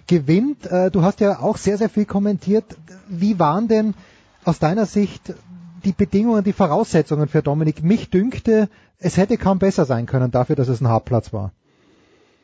gewinnt. 0.07 0.67
Äh, 0.67 0.91
du 0.91 1.01
hast 1.01 1.19
ja 1.19 1.40
auch 1.40 1.57
sehr, 1.57 1.77
sehr 1.77 1.90
viel 1.90 2.06
kommentiert. 2.06 2.65
Wie 3.07 3.40
waren 3.40 3.67
denn 3.67 3.95
aus 4.43 4.59
deiner 4.59 4.85
Sicht 4.85 5.33
die 5.85 5.93
Bedingungen, 5.93 6.43
die 6.43 6.53
Voraussetzungen 6.53 7.27
für 7.27 7.41
Dominik? 7.41 7.83
Mich 7.83 8.09
dünkte, 8.09 8.69
es 8.99 9.17
hätte 9.17 9.38
kaum 9.38 9.59
besser 9.59 9.85
sein 9.85 10.05
können 10.05 10.31
dafür, 10.31 10.55
dass 10.55 10.67
es 10.67 10.81
ein 10.81 10.89
Hauptplatz 10.89 11.31
war. 11.33 11.51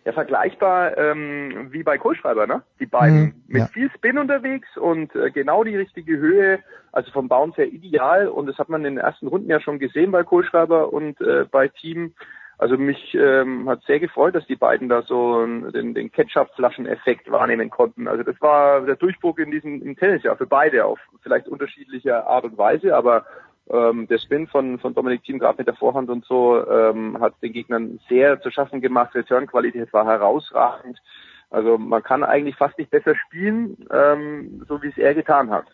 Ja, 0.03 0.13
vergleichbar 0.13 0.97
ähm, 0.97 1.67
wie 1.69 1.83
bei 1.83 1.99
Kohlschreiber, 1.99 2.47
ne? 2.47 2.63
Die 2.79 2.87
beiden 2.87 3.21
Mhm, 3.21 3.33
mit 3.47 3.59
ja. 3.59 3.67
viel 3.67 3.91
Spin 3.91 4.17
unterwegs 4.17 4.67
und 4.75 5.15
äh, 5.15 5.29
genau 5.29 5.63
die 5.63 5.77
richtige 5.77 6.17
Höhe, 6.17 6.59
also 6.91 7.11
vom 7.11 7.27
Bounce 7.27 7.57
her 7.57 7.67
ideal 7.67 8.27
und 8.27 8.47
das 8.47 8.57
hat 8.57 8.69
man 8.69 8.83
in 8.83 8.95
den 8.95 9.03
ersten 9.03 9.27
Runden 9.27 9.49
ja 9.49 9.59
schon 9.59 9.77
gesehen 9.77 10.11
bei 10.11 10.23
Kohlschreiber 10.23 10.91
und 10.91 11.21
äh, 11.21 11.45
bei 11.49 11.67
Team. 11.67 12.13
Also 12.61 12.77
mich 12.77 13.15
ähm, 13.15 13.67
hat 13.67 13.81
sehr 13.87 13.99
gefreut, 13.99 14.35
dass 14.35 14.45
die 14.45 14.55
beiden 14.55 14.87
da 14.87 15.01
so 15.01 15.43
den, 15.43 15.95
den 15.95 16.11
Ketchup-Flaschen-Effekt 16.11 17.31
wahrnehmen 17.31 17.71
konnten. 17.71 18.07
Also 18.07 18.21
das 18.21 18.39
war 18.39 18.81
der 18.81 18.97
Durchbruch 18.97 19.39
in 19.39 19.49
diesem 19.49 19.81
im 19.81 19.95
Tennis 19.97 20.21
ja 20.21 20.35
für 20.35 20.45
beide 20.45 20.85
auf 20.85 20.99
vielleicht 21.23 21.47
unterschiedlicher 21.47 22.27
Art 22.27 22.43
und 22.43 22.59
Weise, 22.59 22.95
aber 22.95 23.25
ähm, 23.67 24.07
der 24.07 24.19
Spin 24.19 24.45
von, 24.45 24.77
von 24.77 24.93
Dominik 24.93 25.23
Thiem 25.23 25.39
gerade 25.39 25.57
mit 25.57 25.65
der 25.65 25.73
Vorhand 25.73 26.11
und 26.11 26.23
so 26.25 26.63
ähm, 26.69 27.19
hat 27.19 27.33
den 27.41 27.51
Gegnern 27.51 27.99
sehr 28.07 28.39
zu 28.41 28.51
schaffen 28.51 28.79
gemacht. 28.79 29.15
Returnqualität 29.15 29.91
war 29.91 30.05
herausragend. 30.05 31.01
Also 31.49 31.79
man 31.79 32.03
kann 32.03 32.23
eigentlich 32.23 32.57
fast 32.57 32.77
nicht 32.77 32.91
besser 32.91 33.15
spielen, 33.15 33.87
ähm, 33.91 34.63
so 34.67 34.83
wie 34.83 34.89
es 34.89 34.99
er 34.99 35.15
getan 35.15 35.49
hat. 35.49 35.65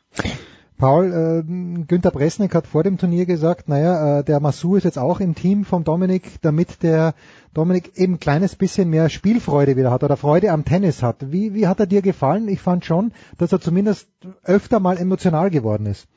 Paul, 0.78 1.12
äh, 1.12 1.84
Günther 1.88 2.12
Bresnik 2.12 2.54
hat 2.54 2.68
vor 2.68 2.84
dem 2.84 2.98
Turnier 2.98 3.26
gesagt, 3.26 3.68
naja, 3.68 4.20
äh, 4.20 4.24
der 4.24 4.40
Massou 4.40 4.76
ist 4.76 4.84
jetzt 4.84 5.00
auch 5.00 5.20
im 5.20 5.34
Team 5.34 5.66
vom 5.66 5.84
Dominik, 5.84 6.42
damit 6.42 6.84
der 6.84 7.16
Dominik 7.54 7.98
eben 7.98 8.14
ein 8.14 8.20
kleines 8.20 8.56
bisschen 8.56 8.90
mehr 8.90 9.10
Spielfreude 9.10 9.76
wieder 9.76 9.90
hat 9.90 10.04
oder 10.04 10.18
Freude 10.18 10.52
am 10.52 10.66
Tennis 10.66 11.02
hat. 11.02 11.32
Wie, 11.32 11.56
wie 11.56 11.68
hat 11.68 11.80
er 11.80 11.88
dir 11.88 12.04
gefallen? 12.04 12.48
Ich 12.48 12.62
fand 12.62 12.86
schon, 12.86 13.12
dass 13.38 13.52
er 13.52 13.60
zumindest 13.60 14.08
öfter 14.44 14.80
mal 14.80 14.98
emotional 14.98 15.50
geworden 15.50 15.88
ist. 15.88 16.08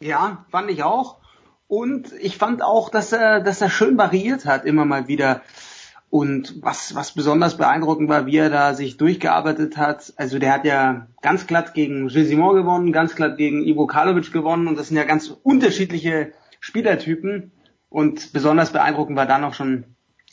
Ja, 0.00 0.44
fand 0.50 0.70
ich 0.70 0.82
auch. 0.82 1.18
Und 1.66 2.12
ich 2.20 2.38
fand 2.38 2.62
auch, 2.62 2.88
dass 2.88 3.12
er, 3.12 3.40
dass 3.40 3.60
er 3.60 3.68
schön 3.68 3.98
variiert 3.98 4.46
hat, 4.46 4.64
immer 4.64 4.86
mal 4.86 5.06
wieder. 5.08 5.42
Und 6.10 6.62
was, 6.62 6.94
was 6.94 7.12
besonders 7.12 7.58
beeindruckend 7.58 8.08
war, 8.08 8.24
wie 8.24 8.38
er 8.38 8.48
da 8.48 8.72
sich 8.72 8.96
durchgearbeitet 8.96 9.76
hat. 9.76 10.14
Also 10.16 10.38
der 10.38 10.54
hat 10.54 10.64
ja 10.64 11.06
ganz 11.20 11.46
glatt 11.46 11.74
gegen 11.74 12.08
Gilles 12.08 12.30
gewonnen, 12.30 12.92
ganz 12.92 13.14
glatt 13.14 13.36
gegen 13.36 13.62
Ivo 13.62 13.86
Karlovic 13.86 14.32
gewonnen. 14.32 14.68
Und 14.68 14.78
das 14.78 14.88
sind 14.88 14.96
ja 14.96 15.04
ganz 15.04 15.28
unterschiedliche 15.42 16.32
Spielertypen. 16.60 17.52
Und 17.90 18.32
besonders 18.32 18.72
beeindruckend 18.72 19.16
war 19.16 19.26
dann 19.26 19.44
auch 19.44 19.52
schon 19.52 19.84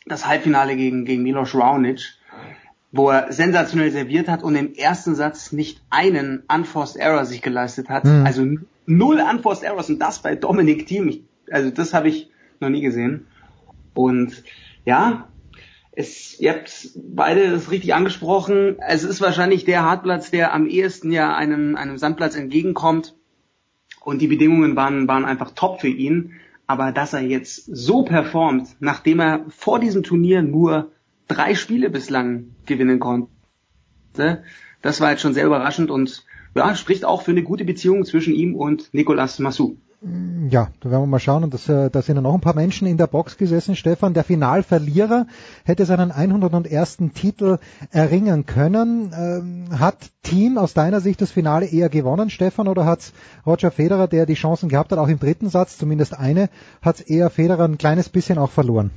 das 0.06 0.28
Halbfinale 0.28 0.78
gegen, 0.78 1.04
gegen 1.04 1.24
Milos 1.24 1.54
Raonic, 1.56 2.20
wo 2.92 3.10
er 3.10 3.34
sensationell 3.34 3.92
serviert 3.92 4.30
hat 4.30 4.44
und 4.44 4.56
im 4.56 4.74
ersten 4.74 5.16
Satz 5.16 5.52
nicht 5.52 5.82
einen 5.90 6.44
Unforced 6.48 6.95
Error 6.95 7.26
sich 7.26 7.42
geleistet 7.42 7.90
hat. 7.90 8.06
Mhm. 8.06 8.26
Also 8.26 8.45
null 8.86 9.20
Unforced 9.20 9.64
Errors 9.64 9.90
und 9.90 10.00
das 10.00 10.20
bei 10.20 10.36
Dominic 10.36 10.88
Thiem. 10.88 11.26
Also 11.52 11.70
das 11.70 11.94
habe 11.94 12.08
ich 12.08 12.30
noch 12.60 12.70
nie 12.70 12.82
gesehen. 12.82 13.28
Und 13.94 14.44
ja, 14.86 15.28
es, 15.96 16.40
ihr 16.40 16.54
habt 16.54 16.90
beide 16.96 17.42
es 17.42 17.72
richtig 17.72 17.94
angesprochen. 17.94 18.78
Es 18.86 19.04
ist 19.04 19.22
wahrscheinlich 19.22 19.66
der 19.66 19.84
Hartplatz, 19.84 20.30
der 20.30 20.54
am 20.54 20.68
ehesten 20.68 21.12
ja 21.12 21.36
einem, 21.36 21.76
einem 21.76 21.98
Sandplatz 21.98 22.36
entgegenkommt. 22.36 23.16
Und 24.02 24.22
die 24.22 24.28
Bedingungen 24.28 24.76
waren, 24.76 25.08
waren 25.08 25.26
einfach 25.26 25.52
top 25.52 25.82
für 25.82 25.88
ihn. 25.88 26.34
Aber 26.68 26.92
dass 26.92 27.14
er 27.14 27.22
jetzt 27.22 27.66
so 27.66 28.04
performt, 28.04 28.76
nachdem 28.80 29.20
er 29.20 29.46
vor 29.50 29.80
diesem 29.80 30.04
Turnier 30.04 30.42
nur 30.42 30.92
drei 31.28 31.56
Spiele 31.56 31.90
bislang 31.90 32.56
gewinnen 32.66 33.00
konnte, 33.00 34.44
das 34.82 35.02
war 35.02 35.12
jetzt 35.12 35.22
schon 35.22 35.34
sehr 35.34 35.46
überraschend 35.46 35.92
und 35.92 36.26
ja, 36.56 36.76
spricht 36.76 37.06
auch 37.06 37.22
für 37.22 37.32
eine 37.32 37.44
gute 37.44 37.66
Beziehung 37.66 38.06
zwischen 38.06 38.34
ihm 38.34 38.56
und 38.56 38.94
Nicolas 38.94 39.40
Massou. 39.40 39.78
Ja, 40.02 40.70
da 40.82 40.92
werden 40.92 41.04
wir 41.04 41.08
mal 41.08 41.20
schauen. 41.20 41.44
Und 41.44 41.54
das, 41.54 41.68
äh, 41.68 41.90
da 41.90 42.02
sind 42.02 42.16
ja 42.16 42.22
noch 42.22 42.34
ein 42.34 42.42
paar 42.42 42.56
Menschen 42.56 42.88
in 42.88 42.98
der 42.98 43.08
Box 43.08 43.38
gesessen. 43.38 43.76
Stefan, 43.76 44.14
der 44.14 44.24
Finalverlierer, 44.24 45.26
hätte 45.64 45.86
seinen 45.86 46.12
101. 46.12 47.14
Titel 47.14 47.58
erringen 47.92 48.46
können. 48.46 49.12
Ähm, 49.18 49.80
hat 49.80 50.12
Team 50.22 50.58
aus 50.58 50.74
deiner 50.74 51.02
Sicht 51.02 51.22
das 51.22 51.32
Finale 51.32 51.66
eher 51.66 51.90
gewonnen, 51.90 52.30
Stefan, 52.30 52.68
oder 52.68 52.86
hat 52.86 53.14
Roger 53.46 53.72
Federer, 53.72 54.08
der 54.08 54.26
die 54.26 54.34
Chancen 54.34 54.70
gehabt 54.70 54.92
hat, 54.92 55.00
auch 55.00 55.08
im 55.08 55.20
dritten 55.20 55.50
Satz, 55.50 55.78
zumindest 55.78 56.18
eine, 56.18 56.50
hat 56.82 57.10
eher 57.10 57.30
Federer 57.30 57.66
ein 57.66 57.78
kleines 57.78 58.10
bisschen 58.10 58.38
auch 58.38 58.52
verloren? 58.52 58.92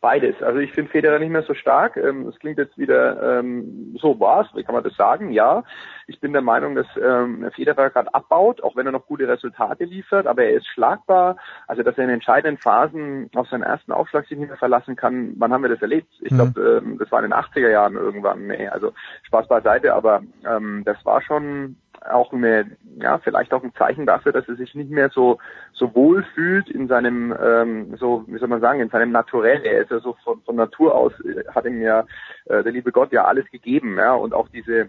Beides. 0.00 0.40
Also 0.42 0.58
ich 0.60 0.72
finde 0.72 0.90
Federer 0.90 1.18
nicht 1.18 1.30
mehr 1.30 1.42
so 1.42 1.54
stark. 1.54 1.96
Ähm, 1.96 2.28
Es 2.28 2.38
klingt 2.38 2.58
jetzt 2.58 2.76
wieder 2.78 3.38
ähm, 3.40 3.96
so 3.98 4.20
war's. 4.20 4.46
Wie 4.54 4.62
kann 4.62 4.74
man 4.74 4.84
das 4.84 4.94
sagen? 4.94 5.30
Ja. 5.30 5.64
Ich 6.06 6.20
bin 6.20 6.32
der 6.32 6.42
Meinung, 6.42 6.74
dass 6.76 6.86
ähm, 7.02 7.50
Federer 7.54 7.90
gerade 7.90 8.14
abbaut, 8.14 8.62
auch 8.62 8.76
wenn 8.76 8.86
er 8.86 8.92
noch 8.92 9.06
gute 9.06 9.26
Resultate 9.26 9.84
liefert, 9.84 10.26
aber 10.28 10.44
er 10.44 10.52
ist 10.58 10.66
schlagbar. 10.68 11.36
Also 11.66 11.82
dass 11.82 11.98
er 11.98 12.04
in 12.04 12.10
entscheidenden 12.10 12.58
Phasen 12.60 13.28
auf 13.34 13.48
seinen 13.48 13.62
ersten 13.64 13.90
Aufschlag 13.90 14.26
sich 14.26 14.38
nicht 14.38 14.48
mehr 14.48 14.58
verlassen 14.58 14.94
kann. 14.96 15.32
Wann 15.38 15.52
haben 15.52 15.62
wir 15.62 15.70
das 15.70 15.82
erlebt? 15.82 16.12
Ich 16.20 16.30
Mhm. 16.30 16.36
glaube, 16.36 16.82
ähm, 16.84 16.98
das 16.98 17.10
war 17.10 17.18
in 17.24 17.30
den 17.30 17.38
80er 17.38 17.70
Jahren 17.70 17.94
irgendwann. 17.94 18.46
Nee, 18.46 18.68
also 18.68 18.92
Spaß 19.24 19.48
beiseite, 19.48 19.94
aber 19.94 20.22
ähm, 20.48 20.82
das 20.84 21.04
war 21.04 21.22
schon 21.22 21.76
auch 22.10 22.32
eine, 22.32 22.66
ja, 23.00 23.18
vielleicht 23.18 23.52
auch 23.52 23.62
ein 23.62 23.74
Zeichen 23.74 24.06
dafür, 24.06 24.32
dass 24.32 24.48
er 24.48 24.56
sich 24.56 24.74
nicht 24.74 24.90
mehr 24.90 25.10
so 25.10 25.38
so 25.72 25.94
wohl 25.94 26.24
fühlt 26.34 26.68
in 26.68 26.88
seinem, 26.88 27.34
ähm, 27.42 27.96
so 27.96 28.24
wie 28.26 28.38
soll 28.38 28.48
man 28.48 28.60
sagen, 28.60 28.80
in 28.80 28.88
seinem 28.88 29.12
Naturell. 29.12 29.62
Er 29.64 29.82
ist 29.82 29.90
ja 29.90 30.00
so 30.00 30.16
von, 30.24 30.40
von 30.42 30.56
Natur 30.56 30.94
aus 30.94 31.12
äh, 31.20 31.44
hat 31.54 31.66
ihm 31.66 31.82
ja 31.82 32.00
äh, 32.46 32.62
der 32.62 32.72
liebe 32.72 32.92
Gott 32.92 33.12
ja 33.12 33.24
alles 33.24 33.50
gegeben, 33.50 33.96
ja, 33.98 34.14
und 34.14 34.34
auch 34.34 34.48
diese 34.48 34.88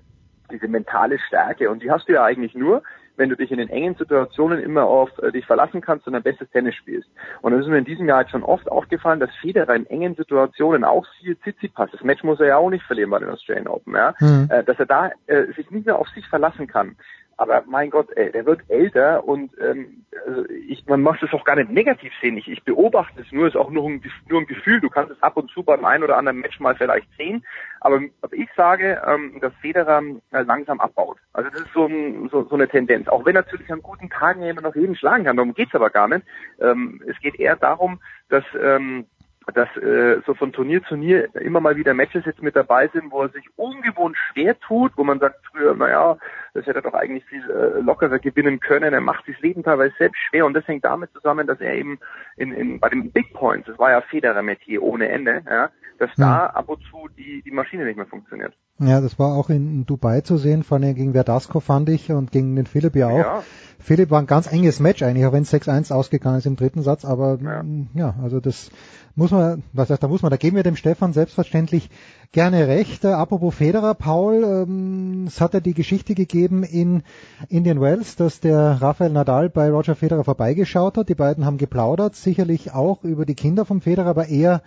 diese 0.51 0.67
mentale 0.67 1.19
Stärke. 1.19 1.69
Und 1.69 1.83
die 1.83 1.91
hast 1.91 2.07
du 2.07 2.13
ja 2.13 2.23
eigentlich 2.23 2.55
nur, 2.55 2.81
wenn 3.17 3.29
du 3.29 3.35
dich 3.35 3.51
in 3.51 3.57
den 3.57 3.69
engen 3.69 3.95
Situationen 3.95 4.59
immer 4.59 4.85
auf 4.85 5.09
äh, 5.21 5.31
dich 5.31 5.45
verlassen 5.45 5.81
kannst 5.81 6.07
und 6.07 6.13
dein 6.13 6.23
bestes 6.23 6.49
Tennis 6.51 6.75
spielst. 6.75 7.09
Und 7.41 7.51
das 7.51 7.61
ist 7.61 7.67
mir 7.67 7.77
in 7.77 7.85
diesem 7.85 8.07
Jahr 8.07 8.17
halt 8.17 8.29
schon 8.29 8.43
oft 8.43 8.69
aufgefallen, 8.71 9.19
dass 9.19 9.29
Federer 9.41 9.75
in 9.75 9.85
engen 9.87 10.15
Situationen 10.15 10.83
auch 10.83 11.05
viel 11.19 11.35
Tsitsipas, 11.37 11.91
das 11.91 12.03
Match 12.03 12.23
muss 12.23 12.39
er 12.39 12.47
ja 12.47 12.57
auch 12.57 12.69
nicht 12.69 12.85
verlieren 12.85 13.09
bei 13.09 13.19
den 13.19 13.29
Australian 13.29 13.67
Open, 13.67 13.93
ja, 13.95 14.13
Mhm. 14.19 14.47
äh, 14.49 14.63
dass 14.63 14.79
er 14.79 14.85
da 14.85 15.11
äh, 15.27 15.45
sich 15.55 15.69
nicht 15.71 15.85
mehr 15.85 15.99
auf 15.99 16.07
sich 16.09 16.27
verlassen 16.27 16.67
kann. 16.67 16.95
Aber 17.38 17.64
mein 17.67 17.91
Gott, 17.91 18.09
ey, 18.16 18.32
der 18.32 18.45
wird 18.48 18.61
älter 18.67 19.24
und 19.24 19.51
ähm, 19.61 20.03
also 20.25 20.43
ich, 20.49 20.85
man 20.88 21.01
muss 21.01 21.22
es 21.22 21.32
auch 21.33 21.43
gar 21.43 21.56
nicht 21.56 21.69
negativ 21.69 22.11
sehen. 22.19 22.35
Ich, 22.35 22.48
ich 22.48 22.64
beobachte 22.64 23.22
es 23.22 23.32
nur, 23.32 23.48
ist 23.48 23.56
auch 23.56 23.69
nur 23.69 23.88
ein, 23.88 24.01
nur 24.27 24.41
ein 24.41 24.48
Gefühl. 24.48 24.82
Du 24.82 24.90
kannst 24.90 25.11
es 25.11 25.22
ab 25.22 25.38
und 25.38 25.51
zu 25.51 25.61
beim 25.61 25.85
einen 25.85 26.03
oder 26.03 26.17
anderen 26.17 26.40
Match 26.40 26.59
mal 26.59 26.75
vielleicht 26.75 27.07
sehen. 27.16 27.45
Aber, 27.82 28.01
aber 28.22 28.33
ich 28.33 28.49
sage, 28.57 28.99
ähm, 29.06 29.40
dass 29.40 29.53
Federer 29.61 30.01
äh, 30.32 30.41
langsam 30.41 30.80
abbaut. 30.80 31.17
Also 31.33 31.51
das 31.51 31.61
ist 31.61 31.74
so, 31.74 31.85
ein, 31.85 32.27
so, 32.30 32.43
so 32.43 32.56
eine 32.56 32.67
Tendenz. 32.67 33.07
Auch 33.07 33.24
wenn 33.24 33.35
natürlich 33.35 33.72
an 33.72 33.83
guten 33.83 34.09
Tagen 34.09 34.41
immer 34.41 34.61
noch 34.61 34.75
jeden 34.75 34.95
schlagen 34.95 35.25
kann. 35.25 35.38
Darum 35.38 35.53
geht's 35.53 35.75
aber 35.75 35.91
gar 35.91 36.07
nicht. 36.07 36.25
Ähm, 36.59 37.03
es 37.07 37.19
geht 37.19 37.40
eher 37.40 37.56
darum, 37.56 37.99
dass 38.30 38.43
ähm, 38.59 39.06
dass 39.53 39.69
äh, 39.77 40.22
so 40.26 40.34
von 40.34 40.51
Turnier 40.51 40.82
zu 40.84 40.90
Turnier 40.90 41.34
immer 41.35 41.61
mal 41.61 41.77
wieder 41.77 41.93
Matches 41.93 42.26
jetzt 42.26 42.42
mit 42.42 42.56
dabei 42.56 42.90
sind, 42.90 43.11
wo 43.11 43.22
er 43.22 43.30
sich 43.30 43.45
ungewohnt 43.56 44.17
schwer 44.17 44.59
tut, 44.59 44.92
wo 44.98 45.03
man 45.03 45.19
sagt 45.19 45.40
früher, 45.51 45.74
naja, 45.74 46.17
das 46.53 46.66
hätte 46.66 46.80
er 46.80 46.82
doch 46.82 46.93
eigentlich 46.93 47.26
viel 47.26 47.43
äh, 47.50 47.80
lockerer 47.80 48.19
gewinnen 48.19 48.59
können. 48.59 48.93
Er 48.93 49.01
macht 49.01 49.26
sich 49.26 49.35
das 49.35 49.43
Leben 49.43 49.64
teilweise 49.64 49.93
selbst 49.98 50.19
schwer 50.30 50.45
und 50.45 50.53
das 50.53 50.67
hängt 50.67 50.84
damit 50.85 51.11
zusammen, 51.14 51.48
dass 51.48 51.61
er 51.61 51.74
eben 51.76 52.00
in, 52.35 52.51
in 52.51 52.80
bei 52.80 52.90
den 52.90 53.11
Big 53.11 53.34
Points, 53.34 53.67
das 53.67 53.80
war 53.80 53.92
ja 53.92 54.01
Federer 54.01 54.42
Metier 54.42 54.84
ohne 54.84 55.08
Ende, 55.08 55.43
ja, 55.50 55.69
dass 55.98 56.14
da 56.16 56.48
ab 56.48 56.67
und 56.69 56.84
zu 56.92 57.08
die, 57.17 57.42
die 57.42 57.51
Maschine 57.51 57.85
nicht 57.85 57.98
mehr 57.98 58.06
funktioniert. 58.06 58.53
Ja, 58.80 59.01
das 59.01 59.17
war 59.17 59.35
auch 59.35 59.49
in 59.49 59.85
Dubai 59.88 60.22
zu 60.22 60.38
sehen, 60.38 60.64
vor 60.64 60.77
allem 60.77 60.93
gegen 60.93 61.14
Verdasco 61.14 61.59
fand 61.59 61.89
ich 61.89 62.11
und 62.11 62.31
gegen 62.31 62.56
den 62.56 62.67
Philipp 62.67 62.95
ja 62.95 63.07
auch. 63.07 63.17
Ja. 63.17 63.43
Philipp 63.80 64.11
war 64.11 64.19
ein 64.19 64.27
ganz 64.27 64.51
enges 64.51 64.80
Match 64.80 65.01
eigentlich, 65.01 65.25
auch 65.25 65.33
wenn 65.33 65.43
es 65.43 65.53
6-1 65.53 65.91
ausgegangen 65.91 66.38
ist 66.38 66.45
im 66.45 66.57
dritten 66.57 66.83
Satz, 66.83 67.03
aber 67.03 67.39
ja. 67.41 67.64
ja, 67.95 68.15
also 68.22 68.39
das 68.39 68.69
muss 69.15 69.31
man, 69.31 69.64
was 69.73 69.89
heißt, 69.89 70.03
da 70.03 70.07
muss 70.07 70.22
man, 70.22 70.30
da 70.30 70.38
geben 70.38 70.57
wir 70.57 70.64
dem 70.64 70.75
Stefan 70.75 71.11
selbstverständlich 71.11 71.89
gerne 72.31 72.67
recht. 72.67 73.03
Äh, 73.03 73.07
apropos 73.07 73.56
Federer, 73.56 73.95
Paul, 73.95 74.43
ähm, 74.43 75.25
es 75.25 75.41
hat 75.41 75.56
ja 75.56 75.59
die 75.59 75.73
Geschichte 75.73 76.14
gegeben 76.14 76.61
in 76.61 77.01
Indian 77.49 77.81
Wells, 77.81 78.15
dass 78.15 78.39
der 78.39 78.80
Rafael 78.80 79.11
Nadal 79.11 79.49
bei 79.49 79.72
Roger 79.72 79.95
Federer 79.95 80.23
vorbeigeschaut 80.23 80.97
hat. 80.97 81.09
Die 81.09 81.15
beiden 81.15 81.45
haben 81.45 81.57
geplaudert, 81.57 82.15
sicherlich 82.15 82.73
auch 82.73 83.03
über 83.03 83.25
die 83.25 83.33
Kinder 83.33 83.65
vom 83.65 83.81
Federer, 83.81 84.09
aber 84.09 84.27
eher 84.27 84.61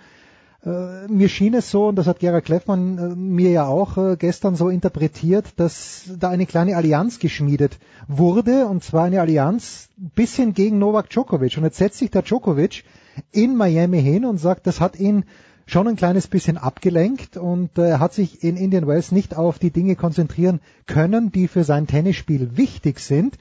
mir 1.09 1.29
schien 1.29 1.55
es 1.55 1.71
so, 1.71 1.89
und 1.89 1.97
das 1.97 2.07
hat 2.07 2.19
Gerhard 2.19 2.45
Kleffmann 2.45 2.99
äh, 2.99 3.15
mir 3.15 3.51
ja 3.51 3.67
auch 3.67 3.97
äh, 3.97 4.17
gestern 4.17 4.57
so 4.57 4.69
interpretiert, 4.69 5.47
dass 5.57 6.11
da 6.19 6.29
eine 6.29 6.45
kleine 6.45 6.77
Allianz 6.77 7.19
geschmiedet 7.19 7.79
wurde, 8.09 8.67
und 8.67 8.85
zwar 8.85 9.05
eine 9.05 9.23
Allianz 9.23 9.89
bisschen 9.97 10.53
gegen 10.53 10.79
Novak 10.79 11.09
Djokovic. 11.09 11.57
Und 11.57 11.65
jetzt 11.65 11.79
setzt 11.79 11.99
sich 11.99 12.11
der 12.11 12.23
Djokovic 12.23 12.85
in 13.33 13.57
Miami 13.57 14.03
hin 14.03 14.27
und 14.27 14.39
sagt, 14.39 14.67
das 14.67 14.81
hat 14.81 15.01
ihn 15.01 15.25
schon 15.65 15.89
ein 15.89 15.97
kleines 15.97 16.27
bisschen 16.27 16.59
abgelenkt 16.59 17.37
und 17.37 17.79
äh, 17.79 17.91
er 17.91 18.01
hat 18.01 18.13
sich 18.13 18.45
in 18.45 18.57
Indian 18.57 18.87
Wells 18.87 19.13
nicht 19.13 19.37
auf 19.37 19.59
die 19.59 19.71
Dinge 19.71 19.97
konzentrieren 19.97 20.61
können, 20.87 21.33
die 21.33 21.49
für 21.49 21.65
sein 21.65 21.87
Tennisspiel 21.87 22.57
wichtig 22.57 23.01
sind. 23.01 23.39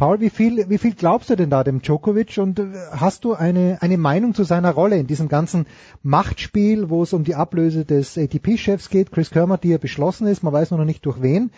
Paul, 0.00 0.18
wie 0.20 0.30
viel, 0.30 0.70
wie 0.70 0.78
viel 0.78 0.94
glaubst 0.94 1.28
du 1.28 1.36
denn 1.36 1.50
da 1.50 1.62
dem 1.62 1.82
Djokovic 1.82 2.38
und 2.38 2.58
äh, 2.58 2.68
hast 2.90 3.22
du 3.26 3.34
eine, 3.34 3.82
eine 3.82 3.98
Meinung 3.98 4.32
zu 4.32 4.44
seiner 4.44 4.70
Rolle 4.70 4.96
in 4.96 5.06
diesem 5.06 5.28
ganzen 5.28 5.66
Machtspiel, 6.02 6.88
wo 6.88 7.02
es 7.02 7.12
um 7.12 7.22
die 7.22 7.34
Ablöse 7.34 7.84
des 7.84 8.16
ATP-Chefs 8.16 8.88
geht, 8.88 9.12
Chris 9.12 9.30
Kermer, 9.30 9.58
die 9.58 9.68
ja 9.68 9.76
beschlossen 9.76 10.26
ist, 10.26 10.42
man 10.42 10.54
weiß 10.54 10.70
noch 10.70 10.82
nicht 10.86 11.04
durch 11.04 11.20
wen. 11.20 11.50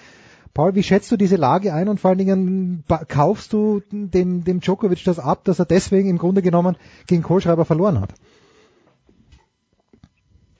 Paul, 0.54 0.74
wie 0.74 0.82
schätzt 0.82 1.12
du 1.12 1.16
diese 1.16 1.36
Lage 1.36 1.72
ein 1.72 1.88
und 1.88 2.00
vor 2.00 2.08
allen 2.08 2.18
Dingen 2.18 2.82
kaufst 3.06 3.52
du 3.52 3.80
dem, 3.92 4.42
dem 4.42 4.58
Djokovic 4.58 5.04
das 5.04 5.20
ab, 5.20 5.44
dass 5.44 5.60
er 5.60 5.66
deswegen 5.66 6.08
im 6.08 6.18
Grunde 6.18 6.42
genommen 6.42 6.74
gegen 7.06 7.22
Kohlschreiber 7.22 7.64
verloren 7.64 8.00
hat? 8.00 8.12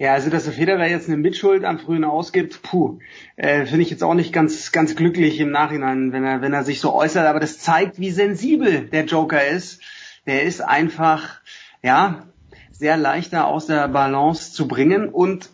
Ja, 0.03 0.15
also 0.15 0.31
dass 0.31 0.43
der 0.43 0.53
Federer 0.53 0.89
jetzt 0.89 1.07
eine 1.07 1.17
Mitschuld 1.17 1.65
am 1.65 1.79
frühen 1.79 2.03
ausgibt, 2.03 2.63
puh, 2.63 2.99
äh, 3.37 3.67
finde 3.67 3.83
ich 3.83 3.91
jetzt 3.91 4.03
auch 4.03 4.15
nicht 4.15 4.33
ganz 4.33 4.73
ganz 4.73 4.97
glücklich 4.97 5.39
im 5.39 5.53
Nachhinein, 5.53 6.11
wenn 6.11 6.25
er 6.25 6.43
wenn 6.43 6.53
er 6.53 6.65
sich 6.65 6.81
so 6.81 6.93
äußert. 6.93 7.25
Aber 7.25 7.39
das 7.39 7.61
zeigt, 7.61 8.01
wie 8.01 8.11
sensibel 8.11 8.89
der 8.89 9.05
Joker 9.05 9.47
ist. 9.47 9.81
Der 10.27 10.43
ist 10.43 10.61
einfach 10.61 11.41
ja 11.85 12.27
sehr 12.73 12.97
leichter 12.97 13.47
aus 13.47 13.67
der 13.67 13.87
Balance 13.87 14.53
zu 14.53 14.67
bringen. 14.67 15.09
Und 15.09 15.51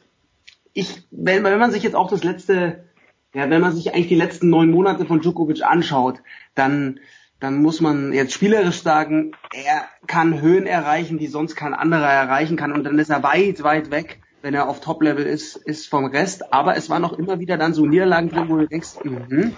ich, 0.73 1.07
wenn, 1.11 1.45
wenn 1.45 1.59
man 1.59 1.71
sich 1.71 1.83
jetzt 1.83 1.95
auch 1.95 2.09
das 2.09 2.25
letzte, 2.25 2.87
ja, 3.35 3.51
wenn 3.51 3.61
man 3.61 3.77
sich 3.77 3.93
eigentlich 3.93 4.09
die 4.09 4.15
letzten 4.15 4.49
neun 4.49 4.71
Monate 4.71 5.05
von 5.05 5.21
Djokovic 5.21 5.63
anschaut, 5.63 6.23
dann 6.55 7.01
dann 7.39 7.61
muss 7.61 7.83
man 7.83 8.15
jetzt 8.15 8.33
spielerisch 8.33 8.81
sagen, 8.83 9.33
er 9.53 9.85
kann 10.07 10.41
Höhen 10.41 10.67
erreichen, 10.67 11.19
die 11.19 11.27
sonst 11.27 11.55
kein 11.55 11.75
anderer 11.75 12.11
erreichen 12.11 12.57
kann. 12.57 12.73
Und 12.73 12.85
dann 12.85 12.99
ist 12.99 13.11
er 13.11 13.23
weit, 13.23 13.63
weit 13.63 13.91
weg 13.91 14.23
wenn 14.43 14.55
er 14.55 14.69
auf 14.69 14.81
Top-Level 14.81 15.25
ist, 15.25 15.57
ist 15.57 15.89
vom 15.89 16.07
Rest. 16.07 16.53
Aber 16.53 16.77
es 16.77 16.91
waren 16.91 17.03
noch 17.03 17.19
immer 17.19 17.41
wieder 17.41 17.57
dann 17.57 17.75
so 17.75 17.87
Niederlagen 17.87 18.29
drin, 18.29 18.49
wo 18.49 18.57
du 18.57 18.67
denkst, 18.67 18.97
mh, 19.03 19.51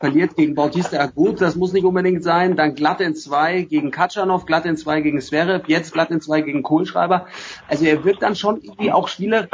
verliert 0.00 0.36
gegen 0.36 0.54
Bautista 0.54 0.98
Agut, 0.98 1.40
das 1.40 1.56
muss 1.56 1.72
nicht 1.72 1.84
unbedingt 1.84 2.22
sein. 2.22 2.56
Dann 2.56 2.74
glatt 2.74 3.00
in 3.00 3.14
zwei 3.14 3.62
gegen 3.62 3.90
Katschanov, 3.90 4.46
glatt 4.46 4.66
in 4.66 4.76
zwei 4.76 5.00
gegen 5.00 5.20
Zverev, 5.20 5.64
jetzt 5.68 5.92
glatt 5.92 6.10
in 6.10 6.20
zwei 6.20 6.40
gegen 6.40 6.62
Kohlschreiber. 6.62 7.26
Also 7.68 7.84
er 7.84 8.04
wird 8.04 8.22
dann 8.22 8.36
schon 8.36 8.60
irgendwie 8.60 8.92
auch 8.92 9.08
Spieler 9.08 9.48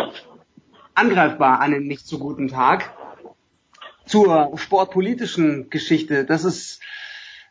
angreifbar 0.94 1.60
an 1.60 1.74
einem 1.74 1.86
nicht 1.86 2.07
so 2.07 2.18
guten 2.18 2.49
Tag. 2.49 2.92
Zur 4.07 4.52
sportpolitischen 4.57 5.70
Geschichte, 5.70 6.24
das 6.24 6.44
ist 6.44 6.81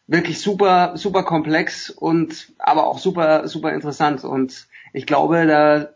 wirklich 0.07 0.41
super, 0.41 0.93
super 0.95 1.23
komplex 1.23 1.89
und 1.89 2.51
aber 2.57 2.87
auch 2.87 2.99
super, 2.99 3.47
super 3.47 3.71
interessant. 3.71 4.25
Und 4.25 4.67
ich 4.91 5.05
glaube, 5.05 5.45
da 5.45 5.89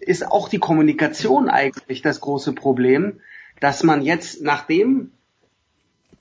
ist 0.00 0.26
auch 0.26 0.48
die 0.48 0.58
Kommunikation 0.58 1.48
eigentlich 1.48 2.02
das 2.02 2.20
große 2.20 2.52
Problem, 2.52 3.20
dass 3.60 3.82
man 3.82 4.02
jetzt, 4.02 4.42
nachdem 4.42 5.12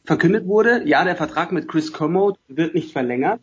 verkündet 0.05 0.47
wurde, 0.47 0.83
ja, 0.85 1.03
der 1.03 1.15
Vertrag 1.15 1.51
mit 1.51 1.67
Chris 1.67 1.93
Kermode 1.93 2.39
wird 2.47 2.75
nicht 2.75 2.91
verlängert, 2.91 3.39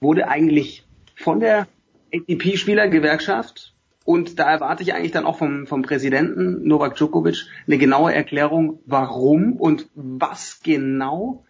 wurde 0.00 0.28
eigentlich 0.28 0.86
von 1.16 1.40
der 1.40 1.66
ATP-Spielergewerkschaft 2.14 3.74
und 4.04 4.38
da 4.38 4.48
erwarte 4.50 4.84
ich 4.84 4.94
eigentlich 4.94 5.12
dann 5.12 5.26
auch 5.26 5.38
vom, 5.38 5.66
vom 5.66 5.82
Präsidenten 5.82 6.66
Novak 6.66 6.94
Djokovic 6.96 7.46
eine 7.66 7.76
genaue 7.76 8.14
Erklärung, 8.14 8.78
warum 8.86 9.54
und 9.54 9.88
was 9.94 10.60
genau 10.62 11.44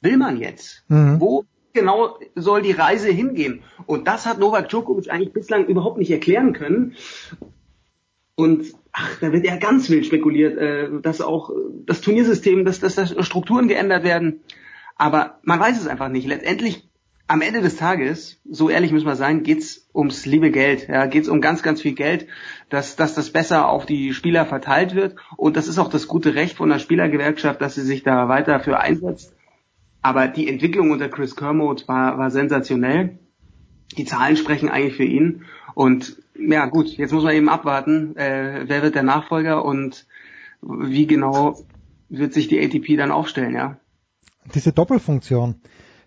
will 0.00 0.16
man 0.16 0.36
jetzt? 0.36 0.84
Mhm. 0.88 1.20
Wo 1.20 1.44
genau 1.74 2.18
soll 2.34 2.62
die 2.62 2.72
Reise 2.72 3.10
hingehen? 3.10 3.62
Und 3.86 4.08
das 4.08 4.24
hat 4.24 4.38
Novak 4.38 4.70
Djokovic 4.70 5.10
eigentlich 5.10 5.32
bislang 5.32 5.66
überhaupt 5.66 5.98
nicht 5.98 6.10
erklären 6.10 6.54
können. 6.54 6.96
Und 8.36 8.66
ach, 8.92 9.18
da 9.20 9.32
wird 9.32 9.44
ja 9.44 9.56
ganz 9.56 9.90
wild 9.90 10.06
spekuliert, 10.06 10.56
äh, 10.56 10.88
dass 11.02 11.20
auch 11.20 11.50
das 11.84 12.00
Turniersystem, 12.00 12.64
dass, 12.64 12.80
dass 12.80 12.94
da 12.94 13.06
Strukturen 13.22 13.68
geändert 13.68 14.04
werden. 14.04 14.40
Aber 14.96 15.38
man 15.42 15.60
weiß 15.60 15.78
es 15.78 15.86
einfach 15.86 16.08
nicht. 16.08 16.26
Letztendlich, 16.26 16.88
am 17.26 17.40
Ende 17.40 17.62
des 17.62 17.76
Tages, 17.76 18.40
so 18.48 18.68
ehrlich 18.68 18.92
müssen 18.92 19.06
wir 19.06 19.16
sein, 19.16 19.42
geht's 19.42 19.88
ums 19.94 20.26
liebe 20.26 20.50
Geld. 20.50 20.88
Ja, 20.88 21.06
geht's 21.06 21.28
um 21.28 21.40
ganz, 21.40 21.62
ganz 21.62 21.80
viel 21.80 21.94
Geld, 21.94 22.26
dass, 22.68 22.96
dass 22.96 23.14
das 23.14 23.30
besser 23.30 23.68
auf 23.68 23.86
die 23.86 24.12
Spieler 24.12 24.46
verteilt 24.46 24.94
wird. 24.94 25.16
Und 25.36 25.56
das 25.56 25.68
ist 25.68 25.78
auch 25.78 25.88
das 25.88 26.06
gute 26.06 26.34
Recht 26.34 26.56
von 26.56 26.68
der 26.68 26.78
Spielergewerkschaft, 26.78 27.60
dass 27.60 27.74
sie 27.74 27.82
sich 27.82 28.02
da 28.02 28.28
weiter 28.28 28.60
für 28.60 28.78
einsetzt. 28.78 29.34
Aber 30.04 30.28
die 30.28 30.48
Entwicklung 30.48 30.90
unter 30.90 31.08
Chris 31.08 31.34
Kermode 31.34 31.88
war, 31.88 32.18
war 32.18 32.30
sensationell. 32.30 33.18
Die 33.96 34.04
Zahlen 34.04 34.36
sprechen 34.36 34.68
eigentlich 34.68 34.96
für 34.96 35.04
ihn. 35.04 35.46
Und 35.74 36.20
ja 36.38 36.66
gut, 36.66 36.88
jetzt 36.88 37.14
muss 37.14 37.24
man 37.24 37.34
eben 37.34 37.48
abwarten, 37.48 38.14
äh, 38.16 38.64
wer 38.66 38.82
wird 38.82 38.96
der 38.96 39.02
Nachfolger 39.02 39.64
und 39.64 40.06
wie 40.60 41.06
genau 41.06 41.56
wird 42.10 42.34
sich 42.34 42.48
die 42.48 42.62
ATP 42.62 42.98
dann 42.98 43.12
aufstellen, 43.12 43.54
ja. 43.54 43.78
Diese 44.54 44.72
Doppelfunktion, 44.72 45.54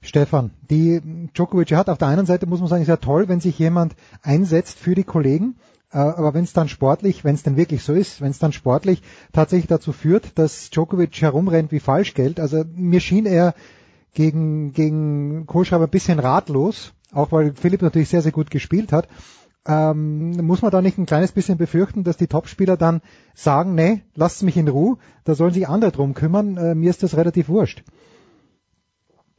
Stefan, 0.04 0.52
die 0.70 1.02
Djokovic 1.36 1.72
hat, 1.72 1.90
auf 1.90 1.98
der 1.98 2.10
einen 2.10 2.28
Seite 2.28 2.46
muss 2.46 2.60
man 2.60 2.70
sagen, 2.70 2.84
ist 2.84 2.90
ja 2.90 2.98
toll, 2.98 3.28
wenn 3.28 3.40
sich 3.40 3.58
jemand 3.58 3.96
einsetzt 4.22 4.78
für 4.78 4.94
die 4.94 5.06
Kollegen, 5.06 5.56
äh, 5.92 5.98
aber 5.98 6.36
wenn 6.36 6.44
es 6.44 6.54
dann 6.54 6.70
sportlich, 6.70 7.24
wenn 7.24 7.34
es 7.34 7.42
denn 7.42 7.58
wirklich 7.58 7.82
so 7.82 7.94
ist, 7.94 8.22
wenn 8.22 8.30
es 8.30 8.38
dann 8.38 8.54
sportlich 8.54 9.02
tatsächlich 9.34 9.68
dazu 9.68 9.92
führt, 9.92 10.38
dass 10.38 10.70
Djokovic 10.70 11.20
herumrennt 11.20 11.72
wie 11.72 11.80
Falschgeld, 11.80 12.40
also 12.40 12.64
mir 12.76 13.00
schien 13.00 13.26
er 13.26 13.56
gegen, 14.18 14.74
gegen 14.74 15.46
Kohlschreiber 15.46 15.84
ein 15.84 15.92
bisschen 15.92 16.18
ratlos, 16.18 16.96
auch 17.14 17.32
weil 17.32 17.54
Philipp 17.54 17.84
natürlich 17.84 18.10
sehr, 18.10 18.24
sehr 18.24 18.32
gut 18.32 18.50
gespielt 18.50 18.92
hat. 18.92 19.08
Ähm, 19.68 20.32
muss 20.44 20.64
man 20.64 20.72
da 20.72 20.82
nicht 20.82 20.98
ein 20.98 21.06
kleines 21.06 21.34
bisschen 21.34 21.60
befürchten, 21.60 22.04
dass 22.04 22.18
die 22.18 22.26
Topspieler 22.28 22.78
dann 22.78 23.02
sagen, 23.36 23.76
nee, 23.76 24.02
lasst 24.16 24.42
mich 24.42 24.58
in 24.58 24.70
Ruhe, 24.70 24.98
da 25.24 25.36
sollen 25.36 25.54
sich 25.54 25.68
andere 25.68 25.92
drum 25.92 26.16
kümmern, 26.16 26.58
äh, 26.58 26.74
mir 26.74 26.90
ist 26.90 27.04
das 27.04 27.16
relativ 27.16 27.48
wurscht. 27.48 27.84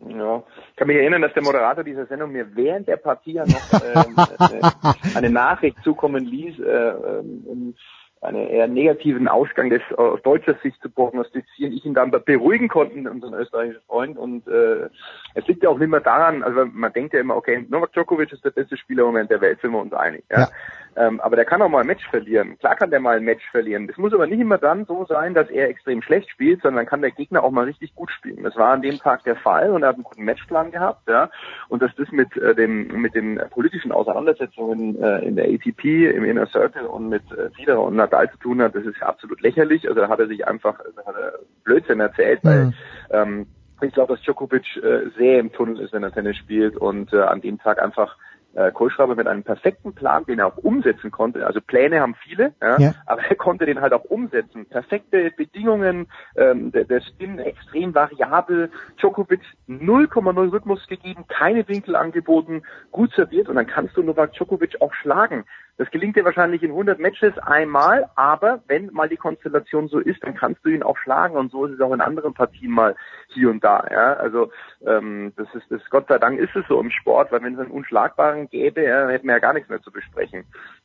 Ja, 0.06 0.44
ich 0.70 0.76
kann 0.76 0.86
mich 0.86 0.96
erinnern, 0.96 1.22
dass 1.22 1.32
der 1.32 1.42
Moderator 1.42 1.82
dieser 1.82 2.06
Sendung 2.06 2.30
mir 2.30 2.54
während 2.54 2.86
der 2.86 2.98
Partie 2.98 3.34
noch 3.34 3.82
ähm, 3.82 4.14
äh, 4.60 5.16
eine 5.16 5.30
Nachricht 5.30 5.78
zukommen 5.82 6.24
ließ, 6.24 6.60
äh, 6.60 6.62
ähm, 6.62 7.74
einen 8.20 8.48
eher 8.48 8.66
negativen 8.66 9.28
Ausgang 9.28 9.70
des 9.70 9.82
aus 9.96 10.20
deutscher 10.22 10.54
Sicht 10.62 10.80
zu 10.82 10.90
prognostizieren, 10.90 11.72
ich 11.72 11.84
ihn 11.84 11.94
dann 11.94 12.10
beruhigen 12.10 12.68
konnten, 12.68 13.06
unseren 13.06 13.34
österreichischen 13.34 13.82
Freund. 13.86 14.18
Und 14.18 14.46
äh, 14.48 14.88
es 15.34 15.46
liegt 15.46 15.62
ja 15.62 15.68
auch 15.68 15.78
nicht 15.78 15.90
mehr 15.90 16.00
daran, 16.00 16.42
also 16.42 16.66
man 16.66 16.92
denkt 16.92 17.14
ja 17.14 17.20
immer, 17.20 17.36
okay, 17.36 17.64
Novak 17.68 17.92
Djokovic 17.92 18.32
ist 18.32 18.44
der 18.44 18.50
beste 18.50 18.76
Spieler 18.76 19.02
im 19.02 19.08
Moment 19.08 19.30
der 19.30 19.40
Welt, 19.40 19.60
sind 19.60 19.72
wir 19.72 19.80
uns 19.80 19.92
einig. 19.92 20.24
Ja? 20.30 20.40
ja. 20.40 20.48
Ähm, 20.96 21.20
aber 21.20 21.36
der 21.36 21.44
kann 21.44 21.62
auch 21.62 21.68
mal 21.68 21.80
ein 21.80 21.86
Match 21.86 22.06
verlieren. 22.08 22.58
Klar 22.58 22.76
kann 22.76 22.90
der 22.90 23.00
mal 23.00 23.16
ein 23.16 23.24
Match 23.24 23.44
verlieren. 23.50 23.88
Es 23.88 23.96
muss 23.96 24.12
aber 24.12 24.26
nicht 24.26 24.40
immer 24.40 24.58
dann 24.58 24.84
so 24.84 25.04
sein, 25.06 25.34
dass 25.34 25.48
er 25.50 25.68
extrem 25.68 26.02
schlecht 26.02 26.30
spielt, 26.30 26.62
sondern 26.62 26.86
kann 26.86 27.02
der 27.02 27.10
Gegner 27.10 27.44
auch 27.44 27.50
mal 27.50 27.64
richtig 27.64 27.94
gut 27.94 28.10
spielen. 28.10 28.42
Das 28.42 28.56
war 28.56 28.72
an 28.72 28.82
dem 28.82 28.98
Tag 28.98 29.24
der 29.24 29.36
Fall 29.36 29.70
und 29.70 29.82
er 29.82 29.90
hat 29.90 29.96
einen 29.96 30.04
guten 30.04 30.24
Matchplan 30.24 30.70
gehabt, 30.70 31.08
ja. 31.08 31.30
Und 31.68 31.82
dass 31.82 31.94
das 31.96 32.10
mit 32.10 32.36
äh, 32.36 32.54
dem 32.54 33.00
mit 33.00 33.14
den 33.14 33.40
politischen 33.50 33.92
Auseinandersetzungen 33.92 35.00
äh, 35.02 35.18
in 35.20 35.36
der 35.36 35.46
ATP, 35.46 36.10
im 36.14 36.24
Inner 36.24 36.46
Circle 36.46 36.86
und 36.86 37.08
mit 37.08 37.22
äh, 37.32 37.50
Federer 37.50 37.82
und 37.82 37.96
Nadal 37.96 38.30
zu 38.30 38.38
tun 38.38 38.62
hat, 38.62 38.74
das 38.74 38.84
ist 38.84 39.02
absolut 39.02 39.40
lächerlich. 39.40 39.88
Also 39.88 40.00
da 40.00 40.08
hat 40.08 40.20
er 40.20 40.28
sich 40.28 40.46
einfach 40.46 40.78
also 40.80 40.98
hat 41.06 41.16
er 41.16 41.38
Blödsinn 41.64 42.00
erzählt, 42.00 42.42
mhm. 42.44 42.48
weil 42.48 42.72
ähm, 43.10 43.46
ich 43.80 43.92
glaube, 43.92 44.14
dass 44.14 44.22
Djokovic 44.22 44.76
äh, 44.76 45.10
sehr 45.16 45.38
im 45.38 45.52
Tunnel 45.52 45.80
ist, 45.80 45.92
wenn 45.92 46.02
er 46.02 46.12
Tennis 46.12 46.36
spielt 46.36 46.76
und 46.76 47.12
äh, 47.12 47.20
an 47.20 47.40
dem 47.40 47.58
Tag 47.58 47.80
einfach 47.80 48.16
äh, 48.54 48.72
Kohlschreiber 48.72 49.14
mit 49.14 49.26
einem 49.26 49.42
perfekten 49.42 49.94
Plan, 49.94 50.24
den 50.24 50.38
er 50.38 50.46
auch 50.46 50.56
umsetzen 50.56 51.10
konnte. 51.10 51.46
Also 51.46 51.60
Pläne 51.60 52.00
haben 52.00 52.14
viele, 52.14 52.54
ja, 52.62 52.78
ja. 52.78 52.94
aber 53.06 53.22
er 53.22 53.36
konnte 53.36 53.66
den 53.66 53.80
halt 53.80 53.92
auch 53.92 54.04
umsetzen. 54.04 54.66
Perfekte 54.66 55.30
Bedingungen, 55.36 56.08
ähm, 56.36 56.72
der, 56.72 56.84
der 56.84 57.00
Spin 57.00 57.38
extrem 57.38 57.94
variabel, 57.94 58.70
Djokovic 58.98 59.42
0,0 59.68 60.52
Rhythmus 60.52 60.86
gegeben, 60.86 61.24
keine 61.28 61.68
Winkel 61.68 61.94
angeboten, 61.96 62.62
gut 62.90 63.12
serviert 63.12 63.48
und 63.48 63.56
dann 63.56 63.66
kannst 63.66 63.96
du 63.96 64.02
Novak 64.02 64.32
Djokovic 64.32 64.80
auch 64.80 64.94
schlagen. 64.94 65.44
Das 65.78 65.88
gelingt 65.92 66.16
dir 66.16 66.24
wahrscheinlich 66.24 66.64
in 66.64 66.72
100 66.72 66.98
Matches 66.98 67.38
einmal, 67.38 68.10
aber 68.16 68.60
wenn 68.66 68.92
mal 68.92 69.08
die 69.08 69.16
Konstellation 69.16 69.86
so 69.86 70.00
ist, 70.00 70.20
dann 70.24 70.34
kannst 70.34 70.64
du 70.64 70.70
ihn 70.70 70.82
auch 70.82 70.98
schlagen 70.98 71.36
und 71.36 71.52
so 71.52 71.66
ist 71.66 71.74
es 71.74 71.80
auch 71.80 71.94
in 71.94 72.00
anderen 72.00 72.34
Partien 72.34 72.72
mal 72.72 72.96
hier 73.28 73.48
und 73.48 73.62
da. 73.62 73.86
Ja? 73.88 74.14
Also 74.14 74.50
ähm, 74.84 75.32
das 75.36 75.46
ist 75.54 75.70
das 75.70 75.80
Gott 75.88 76.08
sei 76.08 76.18
Dank 76.18 76.40
ist 76.40 76.54
es 76.56 76.66
so 76.66 76.80
im 76.80 76.90
Sport, 76.90 77.30
weil 77.30 77.42
wenn 77.44 77.54
es 77.54 77.60
einen 77.60 77.70
Unschlagbaren 77.70 78.50
gäbe, 78.50 78.82
ja, 78.82 79.08
hätten 79.08 79.28
wir 79.28 79.34
ja 79.34 79.38
gar 79.38 79.52
nichts 79.52 79.68
mehr 79.68 79.80
zu 79.80 79.92
besprechen. 79.92 80.44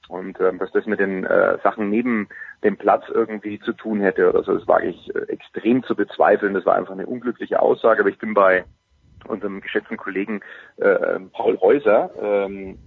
Und 0.10 0.40
ähm, 0.40 0.60
dass 0.60 0.72
das 0.74 0.86
mit 0.86 1.00
den 1.00 1.26
äh, 1.26 1.58
Sachen 1.64 1.90
neben 1.90 2.30
dem 2.64 2.78
Platz 2.78 3.06
irgendwie 3.10 3.60
zu 3.62 3.74
tun 3.74 4.00
hätte 4.00 4.30
oder 4.30 4.44
so, 4.44 4.54
das 4.56 4.68
wage 4.68 4.90
ich 4.90 5.16
äh, 5.16 5.24
extrem 5.24 5.84
zu 5.84 5.96
bezweifeln. 5.96 6.54
Das 6.54 6.68
war 6.68 6.76
einfach 6.76 6.94
eine 6.94 7.08
unglückliche 7.08 7.60
Aussage, 7.60 8.02
aber 8.02 8.10
ich 8.10 8.20
bin 8.20 8.36
bei 8.36 8.64
unserem 9.28 9.62
geschätzten 9.62 9.98
Kollegen 9.98 10.42
äh, 10.78 11.20
Paul 11.32 11.58
Häuser. 11.60 12.12
Ähm, 12.22 12.78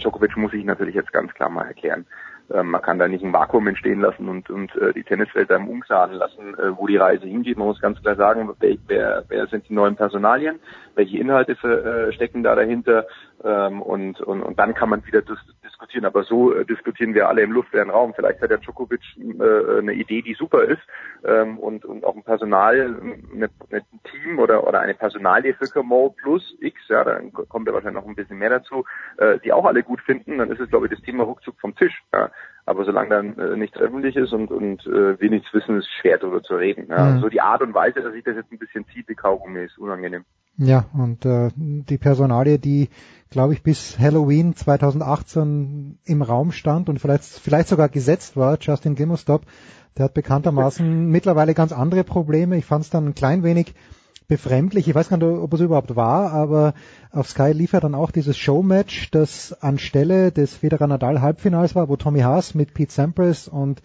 Djokovic 0.00 0.36
muss 0.36 0.52
ich 0.52 0.64
natürlich 0.64 0.94
jetzt 0.94 1.12
ganz 1.12 1.32
klar 1.34 1.48
mal 1.48 1.66
erklären. 1.66 2.06
Ähm, 2.52 2.70
man 2.70 2.82
kann 2.82 2.98
da 2.98 3.08
nicht 3.08 3.24
ein 3.24 3.32
Vakuum 3.32 3.66
entstehen 3.66 4.00
lassen 4.00 4.28
und, 4.28 4.50
und 4.50 4.74
äh, 4.76 4.92
die 4.92 5.02
Tenniswelt 5.02 5.50
da 5.50 5.56
im 5.56 5.68
Umsaden 5.68 6.16
lassen, 6.16 6.54
äh, 6.58 6.76
wo 6.76 6.86
die 6.86 6.98
Reise 6.98 7.26
hingeht. 7.26 7.56
Man 7.56 7.68
muss 7.68 7.80
ganz 7.80 8.00
klar 8.02 8.16
sagen, 8.16 8.50
wer, 8.60 8.76
wer, 8.86 9.24
wer 9.28 9.46
sind 9.46 9.68
die 9.68 9.74
neuen 9.74 9.96
Personalien, 9.96 10.60
welche 10.94 11.18
Inhalte 11.18 11.56
für, 11.56 12.08
äh, 12.08 12.12
stecken 12.12 12.42
da 12.42 12.54
dahinter 12.54 13.06
ähm, 13.42 13.80
und, 13.80 14.20
und, 14.20 14.42
und 14.42 14.58
dann 14.58 14.74
kann 14.74 14.90
man 14.90 15.06
wieder 15.06 15.22
dis 15.22 15.38
diskutieren. 15.64 16.04
Aber 16.04 16.22
so 16.24 16.54
äh, 16.54 16.64
diskutieren 16.64 17.14
wir 17.14 17.28
alle 17.28 17.42
im 17.42 17.52
luftleeren 17.52 17.90
Raum. 17.90 18.12
Vielleicht 18.14 18.42
hat 18.42 18.50
der 18.50 18.58
Djokovic 18.58 19.00
äh, 19.18 19.78
eine 19.78 19.94
Idee, 19.94 20.22
die 20.22 20.34
super 20.34 20.64
ist 20.64 20.82
ähm, 21.24 21.58
und, 21.58 21.84
und 21.84 22.04
auch 22.04 22.14
ein 22.14 22.24
Personal, 22.24 22.96
eine, 23.34 23.50
ein 23.70 23.82
Team 24.10 24.38
oder, 24.38 24.66
oder 24.66 24.80
eine 24.80 24.94
Personalie 24.94 25.54
für 25.54 25.82
Mo 25.82 26.14
plus 26.22 26.56
X, 26.60 26.80
ja, 26.88 27.04
dann 27.04 27.32
kommt 27.32 27.66
ja 27.66 27.74
wahrscheinlich 27.74 28.02
noch 28.02 28.08
ein 28.08 28.14
bisschen 28.14 28.38
mehr 28.38 28.50
dazu, 28.50 28.84
äh, 29.16 29.38
die 29.40 29.52
auch 29.52 29.64
alle 29.64 29.82
gut 29.82 30.00
finden, 30.02 30.38
dann 30.38 30.50
ist 30.50 30.60
es, 30.60 30.68
glaube 30.68 30.86
ich, 30.86 30.92
das 30.92 31.02
Thema 31.02 31.24
ruckzuck 31.24 31.58
vom 31.60 31.74
Tisch. 31.74 32.02
Ja. 32.12 32.30
Aber 32.66 32.84
solange 32.84 33.10
dann 33.10 33.38
äh, 33.38 33.56
nichts 33.56 33.76
öffentlich 33.76 34.16
ist 34.16 34.32
und, 34.32 34.50
und 34.50 34.86
äh, 34.86 35.20
wir 35.20 35.30
nichts 35.30 35.52
wissen, 35.52 35.76
ist 35.76 35.84
es 35.84 36.00
schwer 36.00 36.18
darüber 36.18 36.42
zu 36.42 36.54
reden. 36.54 36.86
Ja. 36.88 37.04
Mhm. 37.04 37.20
So 37.20 37.28
die 37.28 37.42
Art 37.42 37.60
und 37.60 37.74
Weise, 37.74 38.00
dass 38.00 38.12
sich 38.12 38.24
das 38.24 38.36
jetzt 38.36 38.50
ein 38.50 38.58
bisschen 38.58 38.86
zieht 38.86 39.08
wie 39.08 39.14
Kaugummi, 39.14 39.64
ist 39.64 39.78
unangenehm. 39.78 40.24
Ja, 40.56 40.86
und 40.94 41.26
äh, 41.26 41.50
die 41.56 41.98
Personalie, 41.98 42.58
die, 42.58 42.88
glaube 43.30 43.54
ich, 43.54 43.62
bis 43.62 43.98
Halloween 43.98 44.54
2018 44.54 45.98
im 46.04 46.22
Raum 46.22 46.52
stand 46.52 46.88
und 46.88 47.00
vielleicht, 47.00 47.24
vielleicht 47.24 47.68
sogar 47.68 47.88
gesetzt 47.88 48.36
war, 48.36 48.56
Justin 48.60 48.94
Gimmelstop, 48.94 49.42
der 49.98 50.06
hat 50.06 50.14
bekanntermaßen 50.14 51.06
mittlerweile 51.10 51.54
ganz 51.54 51.72
andere 51.72 52.04
Probleme. 52.04 52.56
Ich 52.56 52.64
fand 52.64 52.84
es 52.84 52.90
dann 52.90 53.06
ein 53.08 53.14
klein 53.14 53.42
wenig 53.42 53.74
befremdlich. 54.26 54.88
Ich 54.88 54.94
weiß 54.94 55.08
gar 55.08 55.16
nicht, 55.18 55.26
ob 55.26 55.52
es 55.52 55.60
überhaupt 55.60 55.96
war, 55.96 56.32
aber 56.32 56.74
auf 57.10 57.28
Sky 57.28 57.52
lief 57.52 57.72
ja 57.72 57.80
dann 57.80 57.94
auch 57.94 58.10
dieses 58.10 58.36
Showmatch, 58.36 59.10
das 59.10 59.52
anstelle 59.62 60.32
des 60.32 60.54
Federer 60.54 60.86
Nadal 60.86 61.20
Halbfinals 61.20 61.74
war, 61.74 61.88
wo 61.88 61.96
Tommy 61.96 62.20
Haas 62.20 62.54
mit 62.54 62.74
Pete 62.74 62.92
Sampras 62.92 63.48
und 63.48 63.82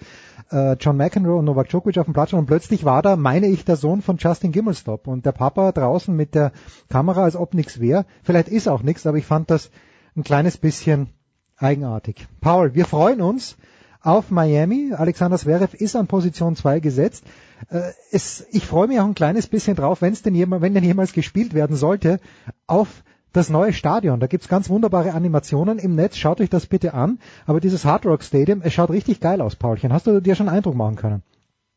äh, 0.51 0.73
John 0.79 0.97
McEnroe 0.97 1.37
und 1.37 1.45
Novak 1.45 1.69
Djokovic 1.69 1.97
auf 1.97 2.05
dem 2.05 2.13
Platz 2.13 2.33
und 2.33 2.45
plötzlich 2.45 2.85
war 2.85 3.01
da, 3.01 3.15
meine 3.15 3.47
ich, 3.47 3.65
der 3.65 3.75
Sohn 3.75 4.01
von 4.01 4.17
Justin 4.17 4.51
Gimmelstop 4.51 5.07
und 5.07 5.25
der 5.25 5.33
Papa 5.33 5.71
draußen 5.71 6.15
mit 6.15 6.35
der 6.35 6.51
Kamera, 6.89 7.23
als 7.23 7.35
ob 7.35 7.53
nichts 7.53 7.79
wäre. 7.79 8.05
Vielleicht 8.23 8.47
ist 8.47 8.67
auch 8.67 8.81
nichts, 8.81 9.05
aber 9.05 9.17
ich 9.17 9.25
fand 9.25 9.51
das 9.51 9.69
ein 10.15 10.23
kleines 10.23 10.57
bisschen 10.57 11.09
eigenartig. 11.57 12.27
Paul, 12.41 12.73
wir 12.73 12.85
freuen 12.85 13.21
uns 13.21 13.57
auf 14.01 14.31
Miami. 14.31 14.93
Alexander 14.93 15.37
Zverev 15.37 15.75
ist 15.75 15.95
an 15.95 16.07
Position 16.07 16.55
2 16.55 16.79
gesetzt. 16.79 17.23
Äh, 17.69 17.91
es, 18.11 18.45
ich 18.51 18.65
freue 18.65 18.87
mich 18.87 18.99
auch 18.99 19.05
ein 19.05 19.15
kleines 19.15 19.47
bisschen 19.47 19.75
drauf, 19.75 20.01
wenn 20.01 20.13
es 20.13 20.21
denn 20.21 20.35
jemals, 20.35 20.61
denn 20.61 20.83
jemals 20.83 21.13
gespielt 21.13 21.53
werden 21.53 21.75
sollte, 21.75 22.19
auf 22.67 23.03
das 23.33 23.49
neue 23.49 23.73
Stadion. 23.73 24.19
Da 24.19 24.27
gibt's 24.27 24.47
ganz 24.47 24.69
wunderbare 24.69 25.13
Animationen 25.13 25.77
im 25.77 25.95
Netz. 25.95 26.17
Schaut 26.17 26.41
euch 26.41 26.49
das 26.49 26.65
bitte 26.65 26.93
an. 26.93 27.19
Aber 27.45 27.59
dieses 27.59 27.85
Hard 27.85 28.05
Rock 28.05 28.23
Stadium, 28.23 28.61
es 28.63 28.73
schaut 28.73 28.89
richtig 28.89 29.19
geil 29.19 29.41
aus, 29.41 29.55
Paulchen. 29.55 29.93
Hast 29.93 30.07
du 30.07 30.19
dir 30.19 30.35
schon 30.35 30.49
Eindruck 30.49 30.75
machen 30.75 30.95
können? 30.95 31.21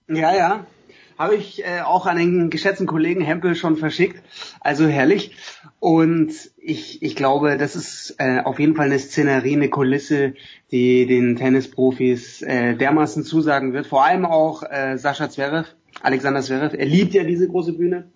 Ja, 0.08 0.34
ja. 0.34 0.66
Habe 1.18 1.34
ich 1.34 1.64
äh, 1.64 1.82
auch 1.82 2.06
an 2.06 2.16
den 2.16 2.50
geschätzten 2.50 2.86
Kollegen 2.86 3.20
Hempel 3.20 3.54
schon 3.54 3.76
verschickt. 3.76 4.22
Also 4.60 4.86
herrlich. 4.86 5.36
Und 5.78 6.32
ich, 6.64 7.02
ich 7.02 7.16
glaube, 7.16 7.56
das 7.56 7.74
ist 7.74 8.14
äh, 8.18 8.40
auf 8.40 8.58
jeden 8.60 8.76
Fall 8.76 8.86
eine 8.86 8.98
Szenerie, 8.98 9.54
eine 9.54 9.68
Kulisse, 9.68 10.34
die 10.70 11.06
den 11.06 11.36
Tennisprofis 11.36 12.42
äh, 12.42 12.76
dermaßen 12.76 13.24
zusagen 13.24 13.72
wird. 13.72 13.86
Vor 13.86 14.04
allem 14.04 14.24
auch 14.24 14.62
äh, 14.62 14.96
Sascha 14.96 15.28
Zverev, 15.28 15.68
Alexander 16.02 16.40
Zverev. 16.40 16.76
Er 16.76 16.86
liebt 16.86 17.14
ja 17.14 17.24
diese 17.24 17.48
große 17.48 17.72
Bühne. 17.72 18.10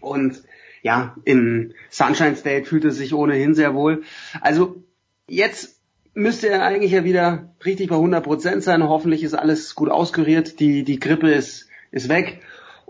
Und 0.00 0.42
ja, 0.82 1.16
in 1.24 1.74
Sunshine 1.90 2.34
State 2.34 2.64
fühlt 2.64 2.84
er 2.84 2.90
sich 2.90 3.14
ohnehin 3.14 3.54
sehr 3.54 3.74
wohl. 3.74 4.02
Also 4.40 4.82
jetzt 5.28 5.80
müsste 6.14 6.48
er 6.48 6.64
eigentlich 6.64 6.92
ja 6.92 7.04
wieder 7.04 7.54
richtig 7.64 7.88
bei 7.88 7.96
100 7.96 8.24
Prozent 8.24 8.62
sein. 8.64 8.82
Hoffentlich 8.82 9.22
ist 9.22 9.34
alles 9.34 9.76
gut 9.76 9.88
auskuriert. 9.88 10.58
Die, 10.58 10.82
die 10.82 10.98
Grippe 10.98 11.30
ist, 11.30 11.68
ist 11.92 12.08
weg. 12.08 12.40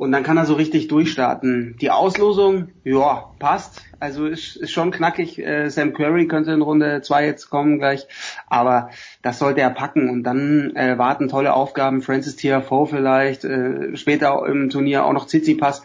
Und 0.02 0.10
dann 0.10 0.24
kann 0.24 0.36
er 0.36 0.46
so 0.46 0.54
richtig 0.54 0.88
durchstarten. 0.88 1.76
Die 1.80 1.92
Auslosung, 1.92 2.70
ja, 2.82 3.30
passt. 3.38 3.82
Also 4.00 4.26
ist, 4.26 4.56
ist 4.56 4.72
schon 4.72 4.90
knackig. 4.90 5.38
Äh, 5.38 5.70
Sam 5.70 5.92
Curry 5.92 6.26
könnte 6.26 6.50
in 6.50 6.60
Runde 6.60 7.02
zwei 7.02 7.24
jetzt 7.24 7.50
kommen 7.50 7.78
gleich. 7.78 8.08
Aber 8.48 8.90
das 9.22 9.38
sollte 9.38 9.60
er 9.60 9.70
packen. 9.70 10.10
Und 10.10 10.24
dann 10.24 10.74
äh, 10.74 10.98
warten 10.98 11.28
tolle 11.28 11.54
Aufgaben. 11.54 12.02
Francis 12.02 12.34
TFO 12.34 12.86
vielleicht. 12.86 13.44
Äh, 13.44 13.96
später 13.96 14.44
im 14.44 14.70
Turnier 14.70 15.04
auch 15.04 15.12
noch 15.12 15.26
Tsitsipas. 15.26 15.84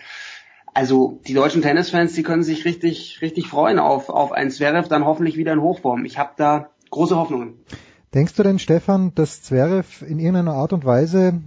Also 0.73 1.21
die 1.27 1.35
deutschen 1.35 1.61
Tennisfans, 1.61 2.13
die 2.13 2.23
können 2.23 2.41
sich 2.41 2.65
richtig, 2.65 3.19
richtig 3.21 3.47
freuen 3.47 3.77
auf, 3.77 4.09
auf 4.09 4.31
ein 4.31 4.49
Zverev, 4.49 4.87
dann 4.89 5.05
hoffentlich 5.05 5.37
wieder 5.37 5.53
in 5.53 5.61
Hochform. 5.61 6.05
Ich 6.05 6.17
habe 6.17 6.31
da 6.37 6.71
große 6.89 7.15
Hoffnungen. 7.15 7.53
Denkst 8.15 8.33
du 8.33 8.41
denn, 8.41 8.57
Stefan, 8.57 9.13
dass 9.13 9.43
Zverev 9.43 10.03
in 10.03 10.17
irgendeiner 10.17 10.53
Art 10.53 10.73
und 10.73 10.85
Weise 10.85 11.39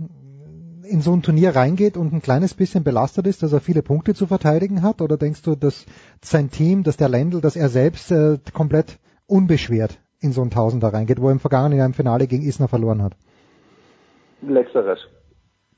in 0.84 1.00
so 1.00 1.12
ein 1.12 1.22
Turnier 1.22 1.54
reingeht 1.54 1.96
und 1.96 2.12
ein 2.12 2.22
kleines 2.22 2.54
bisschen 2.54 2.84
belastet 2.84 3.26
ist, 3.26 3.42
dass 3.42 3.52
er 3.52 3.60
viele 3.60 3.82
Punkte 3.82 4.14
zu 4.14 4.26
verteidigen 4.26 4.82
hat? 4.82 5.00
Oder 5.00 5.16
denkst 5.16 5.42
du, 5.42 5.54
dass 5.54 5.86
sein 6.22 6.50
Team, 6.50 6.82
dass 6.82 6.96
der 6.96 7.08
Lendl, 7.08 7.40
dass 7.40 7.56
er 7.56 7.68
selbst 7.68 8.10
äh, 8.10 8.38
komplett 8.52 8.98
unbeschwert 9.26 9.98
in 10.20 10.32
so 10.32 10.42
ein 10.42 10.50
Tausender 10.50 10.88
reingeht, 10.88 11.20
wo 11.20 11.26
er 11.26 11.32
im 11.32 11.40
vergangenen 11.40 11.78
Jahr 11.78 11.86
im 11.86 11.94
Finale 11.94 12.26
gegen 12.26 12.42
Isner 12.42 12.68
verloren 12.68 13.02
hat? 13.02 13.14
Letzteres. 14.42 15.00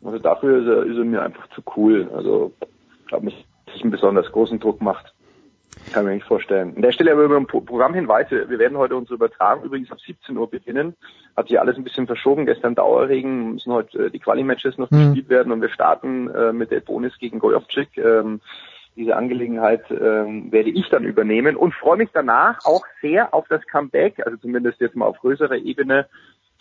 Also 0.05 0.19
dafür 0.19 0.59
ist 0.61 0.67
er, 0.67 0.91
ist 0.91 0.99
er 0.99 1.05
mir 1.05 1.23
einfach 1.23 1.49
zu 1.55 1.63
cool. 1.77 2.11
Also 2.15 2.53
ich 3.01 3.07
glaube 3.07 3.27
nicht, 3.27 3.47
dass 3.67 3.77
es 3.77 3.83
einen 3.83 3.93
besonders 3.93 4.31
großen 4.33 4.59
Druck 4.59 4.81
macht. 4.81 5.15
Kann 5.93 6.05
mir 6.05 6.15
nicht 6.15 6.27
vorstellen. 6.27 6.75
An 6.77 6.83
der 6.83 6.93
Stelle 6.93 7.13
aber 7.13 7.25
über 7.25 7.37
ein 7.37 7.47
Programmhinweis. 7.47 8.31
Wir 8.31 8.59
werden 8.59 8.79
heute 8.79 8.97
unsere 8.97 9.17
Übertragung 9.17 9.65
übrigens 9.65 9.91
ab 9.91 10.01
17 10.01 10.37
Uhr 10.37 10.49
beginnen. 10.49 10.95
Hat 11.37 11.49
sich 11.49 11.61
alles 11.61 11.77
ein 11.77 11.85
bisschen 11.85 12.07
verschoben. 12.07 12.47
Gestern 12.47 12.75
Dauerregen, 12.75 13.55
müssen 13.55 13.73
heute 13.73 14.07
äh, 14.07 14.11
die 14.11 14.19
Quali-Matches 14.19 14.79
noch 14.79 14.91
mhm. 14.91 15.07
gespielt 15.07 15.29
werden 15.29 15.53
und 15.53 15.61
wir 15.61 15.71
starten 15.71 16.31
äh, 16.31 16.53
mit 16.53 16.71
der 16.71 16.81
Bonus 16.81 17.19
gegen 17.19 17.39
Gojovcik. 17.39 17.99
Ähm, 17.99 18.41
diese 18.97 19.17
Angelegenheit 19.17 19.85
ähm, 19.91 20.53
werde 20.53 20.71
ich 20.71 20.89
dann 20.91 21.05
übernehmen 21.05 21.57
und 21.57 21.75
freue 21.75 21.97
mich 21.97 22.11
danach 22.13 22.65
auch 22.65 22.85
sehr 23.01 23.33
auf 23.33 23.49
das 23.49 23.67
Comeback, 23.67 24.25
also 24.25 24.37
zumindest 24.37 24.81
jetzt 24.81 24.97
mal 24.97 25.07
auf 25.07 25.19
größerer 25.21 25.57
Ebene 25.57 26.07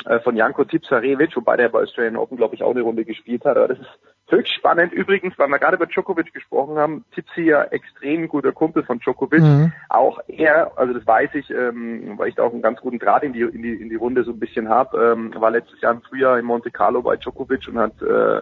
äh, 0.05 0.19
von 0.19 0.35
Janko 0.37 0.63
Tipsarevic, 0.63 1.35
wobei 1.35 1.57
der 1.57 1.69
bei 1.69 1.81
Australian 1.81 2.15
Open, 2.15 2.37
glaube 2.37 2.55
ich, 2.55 2.63
auch 2.63 2.71
eine 2.71 2.81
Runde 2.81 3.05
gespielt 3.05 3.43
hat. 3.45 3.57
Aber 3.57 3.67
das 3.67 3.79
ist 3.79 3.99
höchst 4.31 4.53
spannend. 4.53 4.93
Übrigens, 4.93 5.37
weil 5.37 5.47
wir 5.47 5.59
gerade 5.59 5.75
über 5.77 5.85
Djokovic 5.85 6.33
gesprochen 6.33 6.77
haben, 6.77 7.05
Tipsi 7.13 7.41
ja 7.41 7.63
extrem 7.63 8.27
guter 8.27 8.51
Kumpel 8.51 8.83
von 8.83 8.99
Djokovic. 8.99 9.41
Mhm. 9.41 9.73
Auch 9.89 10.19
er, 10.27 10.77
also 10.77 10.93
das 10.93 11.05
weiß 11.05 11.31
ich, 11.35 11.49
ähm, 11.49 12.13
weil 12.17 12.29
ich 12.29 12.35
da 12.35 12.43
auch 12.43 12.53
einen 12.53 12.61
ganz 12.61 12.79
guten 12.81 12.99
Draht 12.99 13.23
in 13.23 13.33
die, 13.33 13.41
in 13.41 13.61
die, 13.61 13.73
in 13.73 13.89
die 13.89 13.95
Runde 13.95 14.23
so 14.23 14.31
ein 14.31 14.39
bisschen 14.39 14.69
habe, 14.69 15.13
ähm, 15.13 15.33
war 15.35 15.51
letztes 15.51 15.81
Jahr 15.81 15.93
im 15.93 16.01
Frühjahr 16.01 16.39
in 16.39 16.45
Monte 16.45 16.71
Carlo 16.71 17.01
bei 17.01 17.17
Djokovic 17.17 17.67
und 17.67 17.77
hat 17.77 18.01
äh, 18.01 18.37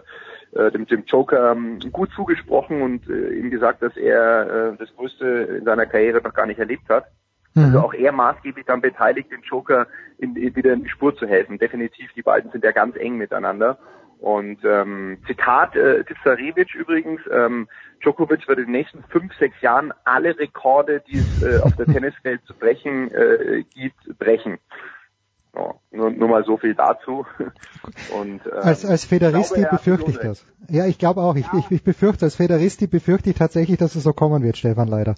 äh 0.58 0.70
dem, 0.70 0.86
dem 0.86 1.04
Joker 1.04 1.52
ähm, 1.52 1.78
gut 1.92 2.10
zugesprochen 2.12 2.82
und 2.82 3.08
äh, 3.08 3.34
ihm 3.34 3.50
gesagt, 3.50 3.82
dass 3.82 3.96
er 3.96 4.72
äh, 4.72 4.76
das 4.78 4.94
Größte 4.96 5.26
in 5.58 5.64
seiner 5.64 5.86
Karriere 5.86 6.20
noch 6.22 6.34
gar 6.34 6.46
nicht 6.46 6.58
erlebt 6.58 6.88
hat. 6.88 7.06
Also 7.54 7.68
mhm. 7.68 7.74
Also 7.74 7.86
auch 7.86 7.94
er 7.94 8.12
maßgeblich 8.12 8.66
dann 8.66 8.80
beteiligt, 8.80 9.30
den 9.30 9.42
Joker 9.42 9.86
in, 10.18 10.36
in, 10.36 10.54
wieder 10.54 10.72
in 10.72 10.84
die 10.84 10.88
Spur 10.88 11.16
zu 11.16 11.26
helfen. 11.26 11.58
Definitiv, 11.58 12.12
die 12.14 12.22
beiden 12.22 12.50
sind 12.50 12.64
ja 12.64 12.72
ganz 12.72 12.96
eng 12.96 13.16
miteinander. 13.16 13.78
Und 14.20 14.58
ähm, 14.64 15.18
Zitat 15.26 15.74
äh, 15.76 16.04
Tipsarevic 16.04 16.74
übrigens, 16.74 17.22
ähm, 17.32 17.68
Djokovic 18.02 18.46
wird 18.48 18.58
in 18.58 18.66
den 18.66 18.72
nächsten 18.72 19.02
fünf, 19.04 19.32
sechs 19.38 19.58
Jahren 19.62 19.94
alle 20.04 20.38
Rekorde, 20.38 21.02
die 21.08 21.18
es 21.18 21.42
äh, 21.42 21.60
auf 21.60 21.74
der 21.76 21.86
Tenniswelt 21.92 22.42
zu 22.44 22.52
brechen 22.54 23.10
äh, 23.12 23.64
gibt, 23.74 24.18
brechen. 24.18 24.58
Ja, 25.54 25.74
nur, 25.90 26.10
nur 26.10 26.28
mal 26.28 26.44
so 26.44 26.58
viel 26.58 26.74
dazu. 26.74 27.26
Und, 28.14 28.46
ähm, 28.46 28.52
als 28.52 28.84
als 28.84 29.06
Federisti 29.06 29.66
befürchte 29.68 30.10
ich 30.10 30.18
das. 30.18 30.44
Ja, 30.68 30.86
ich 30.86 30.98
glaube 30.98 31.22
auch. 31.22 31.34
Ich, 31.34 31.46
ja. 31.46 31.58
ich, 31.58 31.70
ich 31.70 31.82
befürchte, 31.82 32.26
als 32.26 32.36
Federisti 32.36 32.86
befürchte 32.86 33.30
ich 33.30 33.36
tatsächlich, 33.36 33.78
dass 33.78 33.96
es 33.96 34.02
so 34.02 34.12
kommen 34.12 34.42
wird, 34.42 34.58
Stefan, 34.58 34.86
leider. 34.86 35.14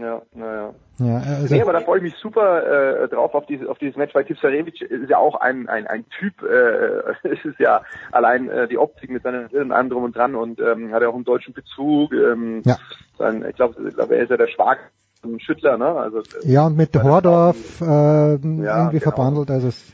Ja, 0.00 0.22
naja. 0.32 0.74
Ja, 0.98 1.16
also 1.18 1.54
nee, 1.54 1.62
aber 1.62 1.72
da 1.72 1.80
freue 1.80 1.98
ich 1.98 2.02
mich 2.02 2.14
super 2.16 3.02
äh, 3.02 3.08
drauf 3.08 3.34
auf 3.34 3.46
dieses 3.46 3.66
auf 3.66 3.78
dieses 3.78 3.96
Match, 3.96 4.14
weil 4.14 4.24
Tipsarevic 4.24 4.80
ist 4.80 5.10
ja 5.10 5.18
auch 5.18 5.40
ein 5.40 5.68
ein, 5.68 5.86
ein 5.86 6.04
Typ, 6.10 6.42
äh, 6.42 7.12
es 7.28 7.44
ist 7.44 7.58
ja 7.58 7.82
allein 8.12 8.48
äh, 8.48 8.68
die 8.68 8.78
Optik 8.78 9.10
mit 9.10 9.22
seinen 9.22 9.46
Rillen 9.46 9.72
allem 9.72 9.90
drum 9.90 10.04
und 10.04 10.16
dran 10.16 10.34
und 10.34 10.60
ähm, 10.60 10.92
hat 10.92 11.02
ja 11.02 11.08
auch 11.08 11.14
einen 11.14 11.24
deutschen 11.24 11.54
Bezug. 11.54 12.12
Ähm, 12.12 12.62
ja. 12.64 12.76
Sein, 13.18 13.44
ich 13.48 13.56
glaube, 13.56 13.90
glaub, 13.92 14.10
er 14.10 14.22
ist 14.22 14.30
ja 14.30 14.36
der 14.36 14.48
Schwager 14.48 14.80
Schüttler, 15.38 15.76
ne? 15.76 15.86
Also 15.86 16.22
Ja, 16.44 16.66
und 16.66 16.76
mit 16.76 16.94
Hordorf 16.96 17.80
äh, 17.80 17.84
irgendwie 17.84 18.98
genau. 18.98 19.00
verbandelt, 19.00 19.50
also 19.50 19.68
es 19.68 19.92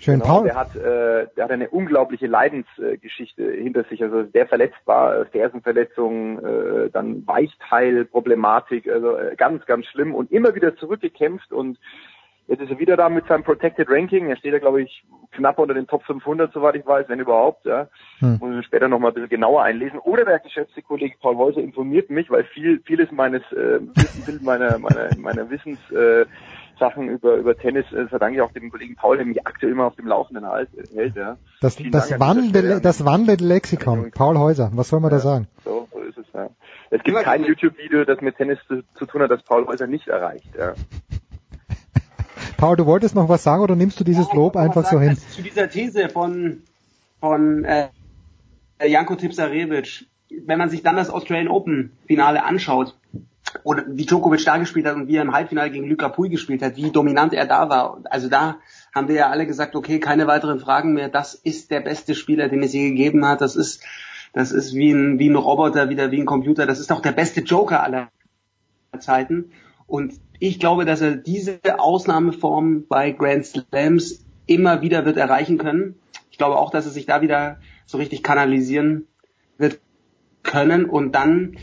schön. 0.00 0.20
Genau, 0.20 0.38
Paul, 0.38 0.44
der 0.44 0.54
hat, 0.56 0.74
äh, 0.76 1.26
der 1.36 1.44
hat 1.44 1.50
eine 1.50 1.70
unglaubliche 1.70 2.26
Leidensgeschichte 2.26 3.50
hinter 3.52 3.84
sich. 3.84 4.02
Also 4.02 4.22
der 4.24 4.46
verletzt 4.46 4.78
war, 4.86 5.20
äh, 5.20 5.24
Fersenverletzung, 5.26 6.38
äh, 6.44 6.90
dann 6.90 7.26
Weichteilproblematik, 7.26 8.88
also 8.88 9.16
äh, 9.16 9.36
ganz, 9.36 9.64
ganz 9.66 9.86
schlimm 9.86 10.14
und 10.14 10.32
immer 10.32 10.54
wieder 10.54 10.76
zurückgekämpft 10.76 11.52
und 11.52 11.78
jetzt 12.46 12.62
ist 12.62 12.70
er 12.70 12.78
wieder 12.80 12.96
da 12.96 13.08
mit 13.08 13.26
seinem 13.28 13.44
Protected 13.44 13.88
Ranking. 13.88 14.28
Er 14.28 14.36
steht 14.36 14.52
da, 14.52 14.58
glaube 14.58 14.82
ich, 14.82 15.04
knapp 15.30 15.58
unter 15.60 15.74
den 15.74 15.86
Top 15.86 16.02
500, 16.04 16.52
soweit 16.52 16.74
ich 16.74 16.84
weiß, 16.84 17.08
wenn 17.08 17.20
überhaupt. 17.20 17.64
Ja. 17.64 17.88
Hm. 18.18 18.38
Muss 18.40 18.58
ich 18.58 18.66
später 18.66 18.88
noch 18.88 18.98
mal 18.98 19.08
ein 19.08 19.14
bisschen 19.14 19.28
genauer 19.28 19.62
einlesen. 19.62 20.00
Oder 20.00 20.24
der 20.24 20.40
geschätzte 20.40 20.82
Kollege 20.82 21.14
Paul 21.20 21.36
Häuser 21.36 21.60
informiert 21.60 22.10
mich, 22.10 22.28
weil 22.28 22.42
viel, 22.44 22.80
vieles 22.84 23.12
meines, 23.12 23.42
äh, 23.52 23.78
Wissen- 24.26 24.44
meiner, 24.44 24.78
meiner, 24.78 25.10
meiner 25.16 25.48
Wissens, 25.48 25.78
äh, 25.92 26.26
Sachen 26.80 27.08
über, 27.08 27.36
über 27.36 27.56
Tennis 27.56 27.86
äh, 27.92 28.08
verdanke 28.08 28.36
ich 28.36 28.42
auch 28.42 28.50
dem 28.50 28.70
Kollegen 28.70 28.96
Paul, 28.96 29.18
der 29.18 29.26
mich 29.26 29.46
aktuell 29.46 29.70
immer 29.70 29.84
auf 29.84 29.94
dem 29.94 30.08
Laufenden 30.08 30.46
halt, 30.46 30.68
hält. 30.92 31.14
Ja. 31.14 31.36
das, 31.60 31.76
Vielen 31.76 31.92
das, 31.92 32.06
Stelle. 32.06 32.80
das 32.80 33.04
wandelnde 33.04 33.44
Lexikon. 33.44 34.10
Paul 34.10 34.38
Häuser, 34.38 34.70
was 34.74 34.88
soll 34.88 34.98
man 34.98 35.12
da 35.12 35.20
sagen? 35.20 35.46
So, 35.64 35.86
so 35.92 36.00
ist 36.00 36.18
es, 36.18 36.26
ja. 36.34 36.48
Es 36.90 37.04
gibt 37.04 37.16
kein 37.18 37.44
YouTube-Video, 37.44 38.04
das 38.04 38.20
mit 38.20 38.36
Tennis 38.36 38.58
zu, 38.66 38.82
zu 38.94 39.06
tun 39.06 39.22
hat, 39.22 39.30
das 39.30 39.44
Paul 39.44 39.66
Häuser 39.66 39.86
nicht 39.86 40.08
erreicht. 40.08 40.48
Ja. 40.58 40.74
Paul, 42.56 42.76
du 42.76 42.86
wolltest 42.86 43.14
noch 43.14 43.28
was 43.28 43.44
sagen 43.44 43.62
oder 43.62 43.76
nimmst 43.76 44.00
du 44.00 44.04
dieses 44.04 44.32
Lob 44.32 44.56
einfach 44.56 44.84
so 44.84 44.98
hin? 44.98 45.16
Zu 45.16 45.42
dieser 45.42 45.70
These 45.70 46.08
von, 46.08 46.62
von 47.20 47.64
äh, 47.64 47.88
Janko 48.84 49.14
Tipsarevic, 49.14 50.06
wenn 50.44 50.58
man 50.58 50.70
sich 50.70 50.82
dann 50.82 50.96
das 50.96 51.10
Australian 51.10 51.48
Open 51.48 51.92
Finale 52.06 52.42
anschaut, 52.44 52.96
oder 53.62 53.84
wie 53.88 54.06
Djokovic 54.06 54.44
da 54.44 54.58
gespielt 54.58 54.86
hat 54.86 54.96
und 54.96 55.08
wie 55.08 55.16
er 55.16 55.22
im 55.22 55.32
Halbfinale 55.32 55.70
gegen 55.70 55.88
Luka 55.88 56.08
Pui 56.08 56.28
gespielt 56.28 56.62
hat, 56.62 56.76
wie 56.76 56.90
dominant 56.90 57.32
er 57.34 57.46
da 57.46 57.68
war. 57.68 58.00
Also 58.04 58.28
da 58.28 58.58
haben 58.94 59.08
wir 59.08 59.14
ja 59.14 59.30
alle 59.30 59.46
gesagt, 59.46 59.76
okay, 59.76 60.00
keine 60.00 60.26
weiteren 60.26 60.60
Fragen 60.60 60.94
mehr. 60.94 61.08
Das 61.08 61.34
ist 61.34 61.70
der 61.70 61.80
beste 61.80 62.14
Spieler, 62.14 62.48
den 62.48 62.62
es 62.62 62.72
je 62.72 62.90
gegeben 62.90 63.24
hat. 63.26 63.40
Das 63.40 63.56
ist, 63.56 63.82
das 64.32 64.52
ist 64.52 64.74
wie 64.74 64.92
ein, 64.92 65.18
wie 65.18 65.28
ein 65.28 65.36
Roboter, 65.36 65.88
wieder 65.88 66.10
wie 66.10 66.20
ein 66.20 66.26
Computer. 66.26 66.66
Das 66.66 66.80
ist 66.80 66.90
doch 66.90 67.00
der 67.00 67.12
beste 67.12 67.40
Joker 67.40 67.82
aller 67.82 68.08
Zeiten. 68.98 69.52
Und 69.86 70.14
ich 70.38 70.58
glaube, 70.58 70.84
dass 70.84 71.00
er 71.00 71.16
diese 71.16 71.60
Ausnahmeform 71.78 72.86
bei 72.88 73.10
Grand 73.10 73.44
Slams 73.44 74.24
immer 74.46 74.82
wieder 74.82 75.04
wird 75.04 75.16
erreichen 75.16 75.58
können. 75.58 75.96
Ich 76.30 76.38
glaube 76.38 76.56
auch, 76.56 76.70
dass 76.70 76.86
er 76.86 76.92
sich 76.92 77.06
da 77.06 77.20
wieder 77.20 77.58
so 77.86 77.98
richtig 77.98 78.22
kanalisieren 78.22 79.06
wird 79.58 79.80
können 80.42 80.86
und 80.86 81.12
dann 81.12 81.56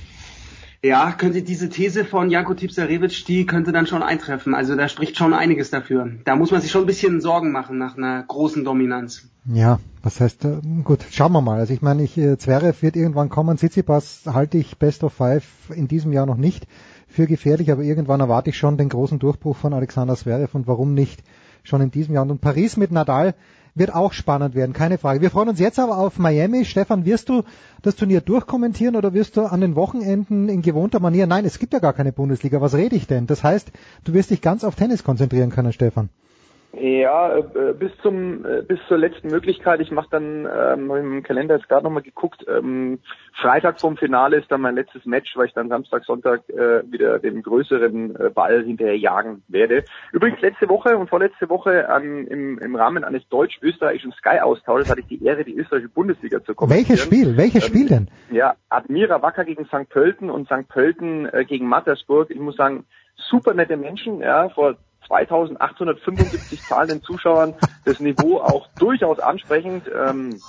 ja, 0.84 1.12
könnte 1.12 1.42
diese 1.42 1.70
These 1.70 2.06
von 2.06 2.30
Janko 2.30 2.54
Tipsarevic, 2.54 3.26
die 3.26 3.46
könnte 3.46 3.72
dann 3.72 3.88
schon 3.88 4.04
eintreffen. 4.04 4.54
Also 4.54 4.76
da 4.76 4.88
spricht 4.88 5.18
schon 5.18 5.34
einiges 5.34 5.72
dafür. 5.72 6.10
Da 6.24 6.36
muss 6.36 6.52
man 6.52 6.62
sich 6.62 6.72
schon 6.72 6.84
ein 6.84 6.88
bisschen 6.88 7.20
Sorgen 7.20 7.52
machen 7.52 7.78
nach 7.78 7.98
einer 7.98 8.24
großen 8.24 8.64
Dominanz. 8.64 9.28
Ja, 9.52 9.80
was 10.04 10.20
heißt, 10.20 10.46
äh, 10.46 10.62
gut, 10.84 11.00
schauen 11.10 11.32
wir 11.32 11.42
mal. 11.42 11.60
Also 11.60 11.74
ich 11.74 11.82
meine, 11.82 12.04
ich, 12.04 12.18
äh, 12.18 12.38
Zverev 12.38 12.82
wird 12.82 12.96
irgendwann 12.96 13.30
kommen. 13.30 13.58
Tsitsipas 13.58 14.24
halte 14.28 14.58
ich 14.58 14.78
Best 14.78 15.04
of 15.04 15.14
Five 15.14 15.46
in 15.74 15.88
diesem 15.88 16.14
Jahr 16.14 16.26
noch 16.26 16.38
nicht 16.38 16.68
für 17.08 17.26
gefährlich, 17.26 17.72
aber 17.72 17.82
irgendwann 17.82 18.20
erwarte 18.20 18.50
ich 18.50 18.58
schon 18.58 18.78
den 18.78 18.90
großen 18.90 19.20
Durchbruch 19.20 19.56
von 19.56 19.74
Alexander 19.74 20.16
Zverev 20.16 20.54
und 20.54 20.68
warum 20.68 20.94
nicht 20.94 21.24
schon 21.64 21.82
in 21.82 21.92
diesem 21.92 22.14
Jahr. 22.14 22.30
Und 22.30 22.42
Paris 22.42 22.78
mit 22.78 22.92
Nadal 22.92 23.34
wird 23.78 23.94
auch 23.94 24.14
spannend 24.14 24.56
werden, 24.56 24.74
keine 24.74 24.98
Frage. 24.98 25.22
Wir 25.22 25.32
freuen 25.32 25.50
uns 25.50 25.60
jetzt 25.60 25.80
aber 25.80 25.98
auf 25.98 26.20
Miami. 26.20 26.66
Stefan, 26.66 27.06
wirst 27.06 27.30
du 27.30 27.44
das 27.82 27.96
Turnier 27.96 28.22
durchkommentieren 28.22 28.96
oder 28.96 29.14
wirst 29.14 29.38
du 29.38 29.42
an 29.42 29.62
den 29.62 29.76
Wochenenden 29.76 30.50
in 30.50 30.62
gewohnter 30.62 31.00
Manier? 31.00 31.28
Nein, 31.28 31.46
es 31.46 31.60
gibt 31.60 31.74
ja 31.74 31.80
gar 31.80 31.94
keine 31.94 32.12
Bundesliga. 32.12 32.62
Was 32.62 32.74
rede 32.74 32.96
ich 32.96 33.08
denn? 33.08 33.28
Das 33.28 33.44
heißt, 33.44 33.72
du 34.04 34.14
wirst 34.14 34.32
dich 34.32 34.42
ganz 34.42 34.64
auf 34.64 34.76
Tennis 34.76 35.04
konzentrieren 35.04 35.50
können, 35.50 35.74
Stefan. 35.74 36.10
Ja, 36.80 37.38
äh, 37.38 37.74
bis 37.74 37.92
zum 38.02 38.46
äh, 38.46 38.62
bis 38.62 38.80
zur 38.88 38.98
letzten 38.98 39.30
Möglichkeit. 39.30 39.80
Ich 39.80 39.92
mache 39.92 40.10
dann 40.12 40.48
ähm, 40.48 40.92
im 40.92 41.24
Kalender 41.24 41.56
jetzt 41.56 41.68
gerade 41.68 41.84
nochmal 41.84 42.04
geguckt. 42.04 42.46
Ähm, 42.48 43.00
Freitag 43.34 43.80
vom 43.80 43.98
Finale 43.98 44.38
ist 44.38 44.52
dann 44.52 44.62
mein 44.62 44.76
letztes 44.76 45.06
Match, 45.06 45.36
weil 45.36 45.48
ich 45.48 45.54
dann 45.54 45.70
Samstag, 45.70 46.04
Sonntag 46.06 46.48
äh, 46.50 46.84
wieder 46.92 47.20
den 47.20 47.42
größeren 47.42 48.16
äh, 48.16 48.30
Ball 48.30 48.64
hinterher 48.64 48.98
jagen 48.98 49.44
werde. 49.48 49.86
Übrigens 50.12 50.42
letzte 50.42 50.70
Woche 50.70 50.98
und 50.98 51.10
vorletzte 51.10 51.50
Woche 51.50 51.88
ähm, 51.90 52.28
im, 52.28 52.60
im 52.60 52.76
Rahmen 52.76 53.04
eines 53.04 53.28
deutsch-österreichischen 53.30 54.12
Sky-Austausches 54.12 54.90
hatte 54.90 55.02
ich 55.02 55.08
die 55.08 55.24
Ehre, 55.24 55.44
die 55.44 55.56
österreichische 55.58 55.94
Bundesliga 55.94 56.44
zu 56.44 56.54
kommentieren. 56.54 56.90
Welches 56.90 57.04
Spiel? 57.06 57.38
Welches 57.38 57.64
Ähm, 57.64 57.70
Spiel 57.70 57.88
denn? 57.90 58.08
Ja, 58.32 58.56
Admira 58.70 59.22
Wacker 59.22 59.46
gegen 59.46 59.66
St. 59.66 59.90
Pölten 59.90 60.30
und 60.30 60.48
St. 60.48 60.68
Pölten 60.68 61.28
äh, 61.28 61.46
gegen 61.46 61.68
Mattersburg. 61.68 62.30
Ich 62.30 62.40
muss 62.40 62.56
sagen, 62.56 62.86
super 63.16 63.54
nette 63.54 63.78
Menschen, 63.78 64.20
ja, 64.20 64.50
vor 64.50 64.76
2875 65.08 66.66
zahlenden 66.66 67.02
Zuschauern, 67.02 67.56
das 67.86 68.00
Niveau 68.00 68.38
auch 68.38 68.68
durchaus 68.78 69.20
ansprechend. 69.20 69.90
Ähm, 69.94 70.42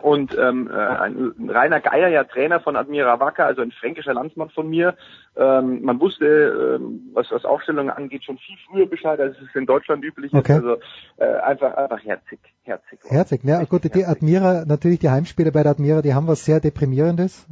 und 0.00 0.32
ähm, 0.38 0.70
äh, 0.72 0.76
ein, 0.76 1.34
ein 1.38 1.50
Rainer 1.50 1.80
Geier, 1.80 2.08
ja 2.08 2.24
Trainer 2.24 2.60
von 2.60 2.76
Admira 2.76 3.18
Wacker, 3.20 3.46
also 3.46 3.62
ein 3.62 3.72
fränkischer 3.72 4.14
Landsmann 4.14 4.50
von 4.50 4.68
mir. 4.68 4.94
Ähm, 5.36 5.82
man 5.82 6.00
wusste, 6.00 6.78
ähm, 6.80 7.10
was, 7.14 7.26
was 7.30 7.44
Aufstellungen 7.44 7.90
angeht, 7.90 8.24
schon 8.24 8.38
viel 8.38 8.56
früher 8.68 8.86
Bescheid, 8.86 9.20
als 9.20 9.36
es 9.38 9.54
in 9.54 9.66
Deutschland 9.66 10.04
üblich 10.04 10.32
Okay. 10.32 10.52
ist. 10.52 10.64
Also 10.64 10.76
äh, 11.16 11.40
einfach, 11.40 11.74
einfach 11.74 11.98
herzig, 12.04 12.38
herzig. 12.62 13.00
Herzig, 13.08 13.40
ja 13.44 13.64
gut, 13.64 13.82
die 13.92 14.04
Admira, 14.04 14.64
natürlich 14.66 15.00
die 15.00 15.10
Heimspiele 15.10 15.52
bei 15.52 15.62
der 15.62 15.72
Admira, 15.72 16.02
die 16.02 16.14
haben 16.14 16.28
was 16.28 16.44
sehr 16.44 16.60
Deprimierendes. 16.60 17.46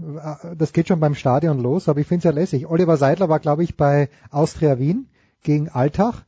Das 0.56 0.72
geht 0.72 0.88
schon 0.88 1.00
beim 1.00 1.14
Stadion 1.14 1.60
los, 1.60 1.88
aber 1.88 2.00
ich 2.00 2.06
finde 2.06 2.18
es 2.18 2.24
ja 2.24 2.30
lässig. 2.30 2.68
Oliver 2.68 2.96
Seidler 2.96 3.28
war, 3.28 3.40
glaube 3.40 3.64
ich, 3.64 3.76
bei 3.76 4.08
Austria 4.30 4.78
Wien 4.78 5.08
gegen 5.42 5.68
Altach. 5.68 6.22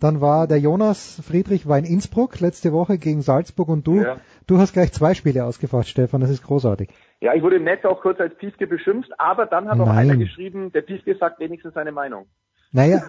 Dann 0.00 0.20
war 0.22 0.46
der 0.46 0.58
Jonas 0.58 1.20
Friedrich 1.26 1.68
war 1.68 1.78
in 1.78 1.84
Innsbruck 1.84 2.40
letzte 2.40 2.72
Woche 2.72 2.96
gegen 2.98 3.20
Salzburg 3.20 3.68
und 3.68 3.86
du, 3.86 4.00
Ja. 4.02 4.16
du 4.46 4.58
hast 4.58 4.72
gleich 4.72 4.92
zwei 4.92 5.12
Spiele 5.14 5.44
ausgefacht, 5.44 5.88
Stefan, 5.88 6.22
das 6.22 6.30
ist 6.30 6.42
großartig. 6.42 6.88
Ja, 7.20 7.34
ich 7.34 7.42
wurde 7.42 7.56
im 7.56 7.64
Netz 7.64 7.84
auch 7.84 8.00
kurz 8.00 8.18
als 8.18 8.34
Pieske 8.36 8.66
beschimpft, 8.66 9.10
aber 9.18 9.44
dann 9.46 9.68
hat 9.68 9.78
auch 9.78 9.86
Nein. 9.86 10.10
einer 10.10 10.16
geschrieben, 10.16 10.72
der 10.72 10.80
Pieske 10.80 11.14
sagt 11.16 11.38
wenigstens 11.38 11.74
seine 11.74 11.92
Meinung. 11.92 12.26
Naja, 12.72 13.02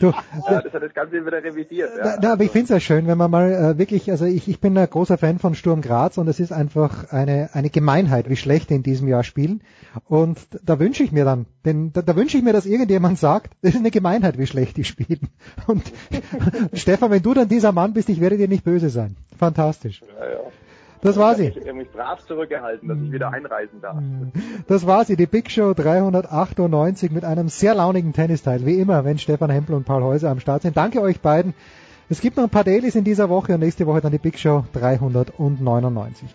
du, 0.00 0.06
Ja, 0.50 0.60
das 0.60 0.72
hat 0.72 0.82
das 0.82 0.92
Ganze 0.92 1.24
wieder 1.24 1.42
revidiert. 1.42 1.90
Ja. 1.96 2.04
Na, 2.04 2.16
na, 2.20 2.32
aber 2.32 2.42
ich 2.42 2.50
finde 2.50 2.64
es 2.64 2.70
ja 2.70 2.80
schön, 2.80 3.06
wenn 3.06 3.16
man 3.16 3.30
mal 3.30 3.52
äh, 3.52 3.78
wirklich, 3.78 4.10
also 4.10 4.24
ich, 4.24 4.48
ich 4.48 4.60
bin 4.60 4.76
ein 4.76 4.90
großer 4.90 5.18
Fan 5.18 5.38
von 5.38 5.54
Sturm 5.54 5.82
Graz 5.82 6.18
und 6.18 6.26
es 6.26 6.40
ist 6.40 6.52
einfach 6.52 7.12
eine, 7.12 7.50
eine 7.52 7.70
Gemeinheit, 7.70 8.28
wie 8.28 8.36
schlecht 8.36 8.70
die 8.70 8.74
in 8.74 8.82
diesem 8.82 9.06
Jahr 9.06 9.22
spielen. 9.22 9.62
Und 10.06 10.40
da 10.64 10.80
wünsche 10.80 11.04
ich 11.04 11.12
mir 11.12 11.24
dann, 11.24 11.46
denn 11.64 11.92
da, 11.92 12.02
da 12.02 12.16
wünsche 12.16 12.36
ich 12.38 12.42
mir, 12.42 12.52
dass 12.52 12.66
irgendjemand 12.66 13.18
sagt, 13.18 13.52
das 13.62 13.74
ist 13.74 13.80
eine 13.80 13.92
Gemeinheit, 13.92 14.36
wie 14.36 14.46
schlecht 14.46 14.76
die 14.76 14.84
spielen. 14.84 15.28
Und 15.68 15.84
Stefan, 16.72 17.12
wenn 17.12 17.22
du 17.22 17.34
dann 17.34 17.48
dieser 17.48 17.70
Mann 17.70 17.92
bist, 17.92 18.08
ich 18.08 18.20
werde 18.20 18.36
dir 18.36 18.48
nicht 18.48 18.64
böse 18.64 18.90
sein. 18.90 19.16
Fantastisch. 19.38 20.02
Ja, 20.18 20.28
ja. 20.28 20.38
Das 21.04 21.18
war 21.18 21.34
sie. 21.34 21.48
habe 21.48 21.54
mich, 21.54 21.62
ich 21.62 21.68
hab 21.68 21.76
mich 21.76 21.90
brav 21.90 22.26
zurückgehalten, 22.26 22.88
dass 22.88 22.98
ich 22.98 23.12
wieder 23.12 23.30
einreisen 23.30 23.82
darf. 23.82 23.96
Das 24.66 24.86
war 24.86 25.04
sie, 25.04 25.16
die 25.16 25.26
Big 25.26 25.50
Show 25.50 25.74
398 25.74 27.10
mit 27.10 27.26
einem 27.26 27.50
sehr 27.50 27.74
launigen 27.74 28.14
Tennisteil, 28.14 28.64
wie 28.64 28.80
immer, 28.80 29.04
wenn 29.04 29.18
Stefan 29.18 29.50
Hempel 29.50 29.74
und 29.74 29.84
Paul 29.84 30.02
Häuser 30.02 30.30
am 30.30 30.40
Start 30.40 30.62
sind. 30.62 30.78
Danke 30.78 31.02
euch 31.02 31.20
beiden. 31.20 31.52
Es 32.08 32.22
gibt 32.22 32.38
noch 32.38 32.44
ein 32.44 32.50
paar 32.50 32.64
Dailies 32.64 32.94
in 32.94 33.04
dieser 33.04 33.28
Woche 33.28 33.52
und 33.52 33.60
nächste 33.60 33.86
Woche 33.86 34.00
dann 34.00 34.12
die 34.12 34.18
Big 34.18 34.38
Show 34.38 34.64
399. 34.72 36.34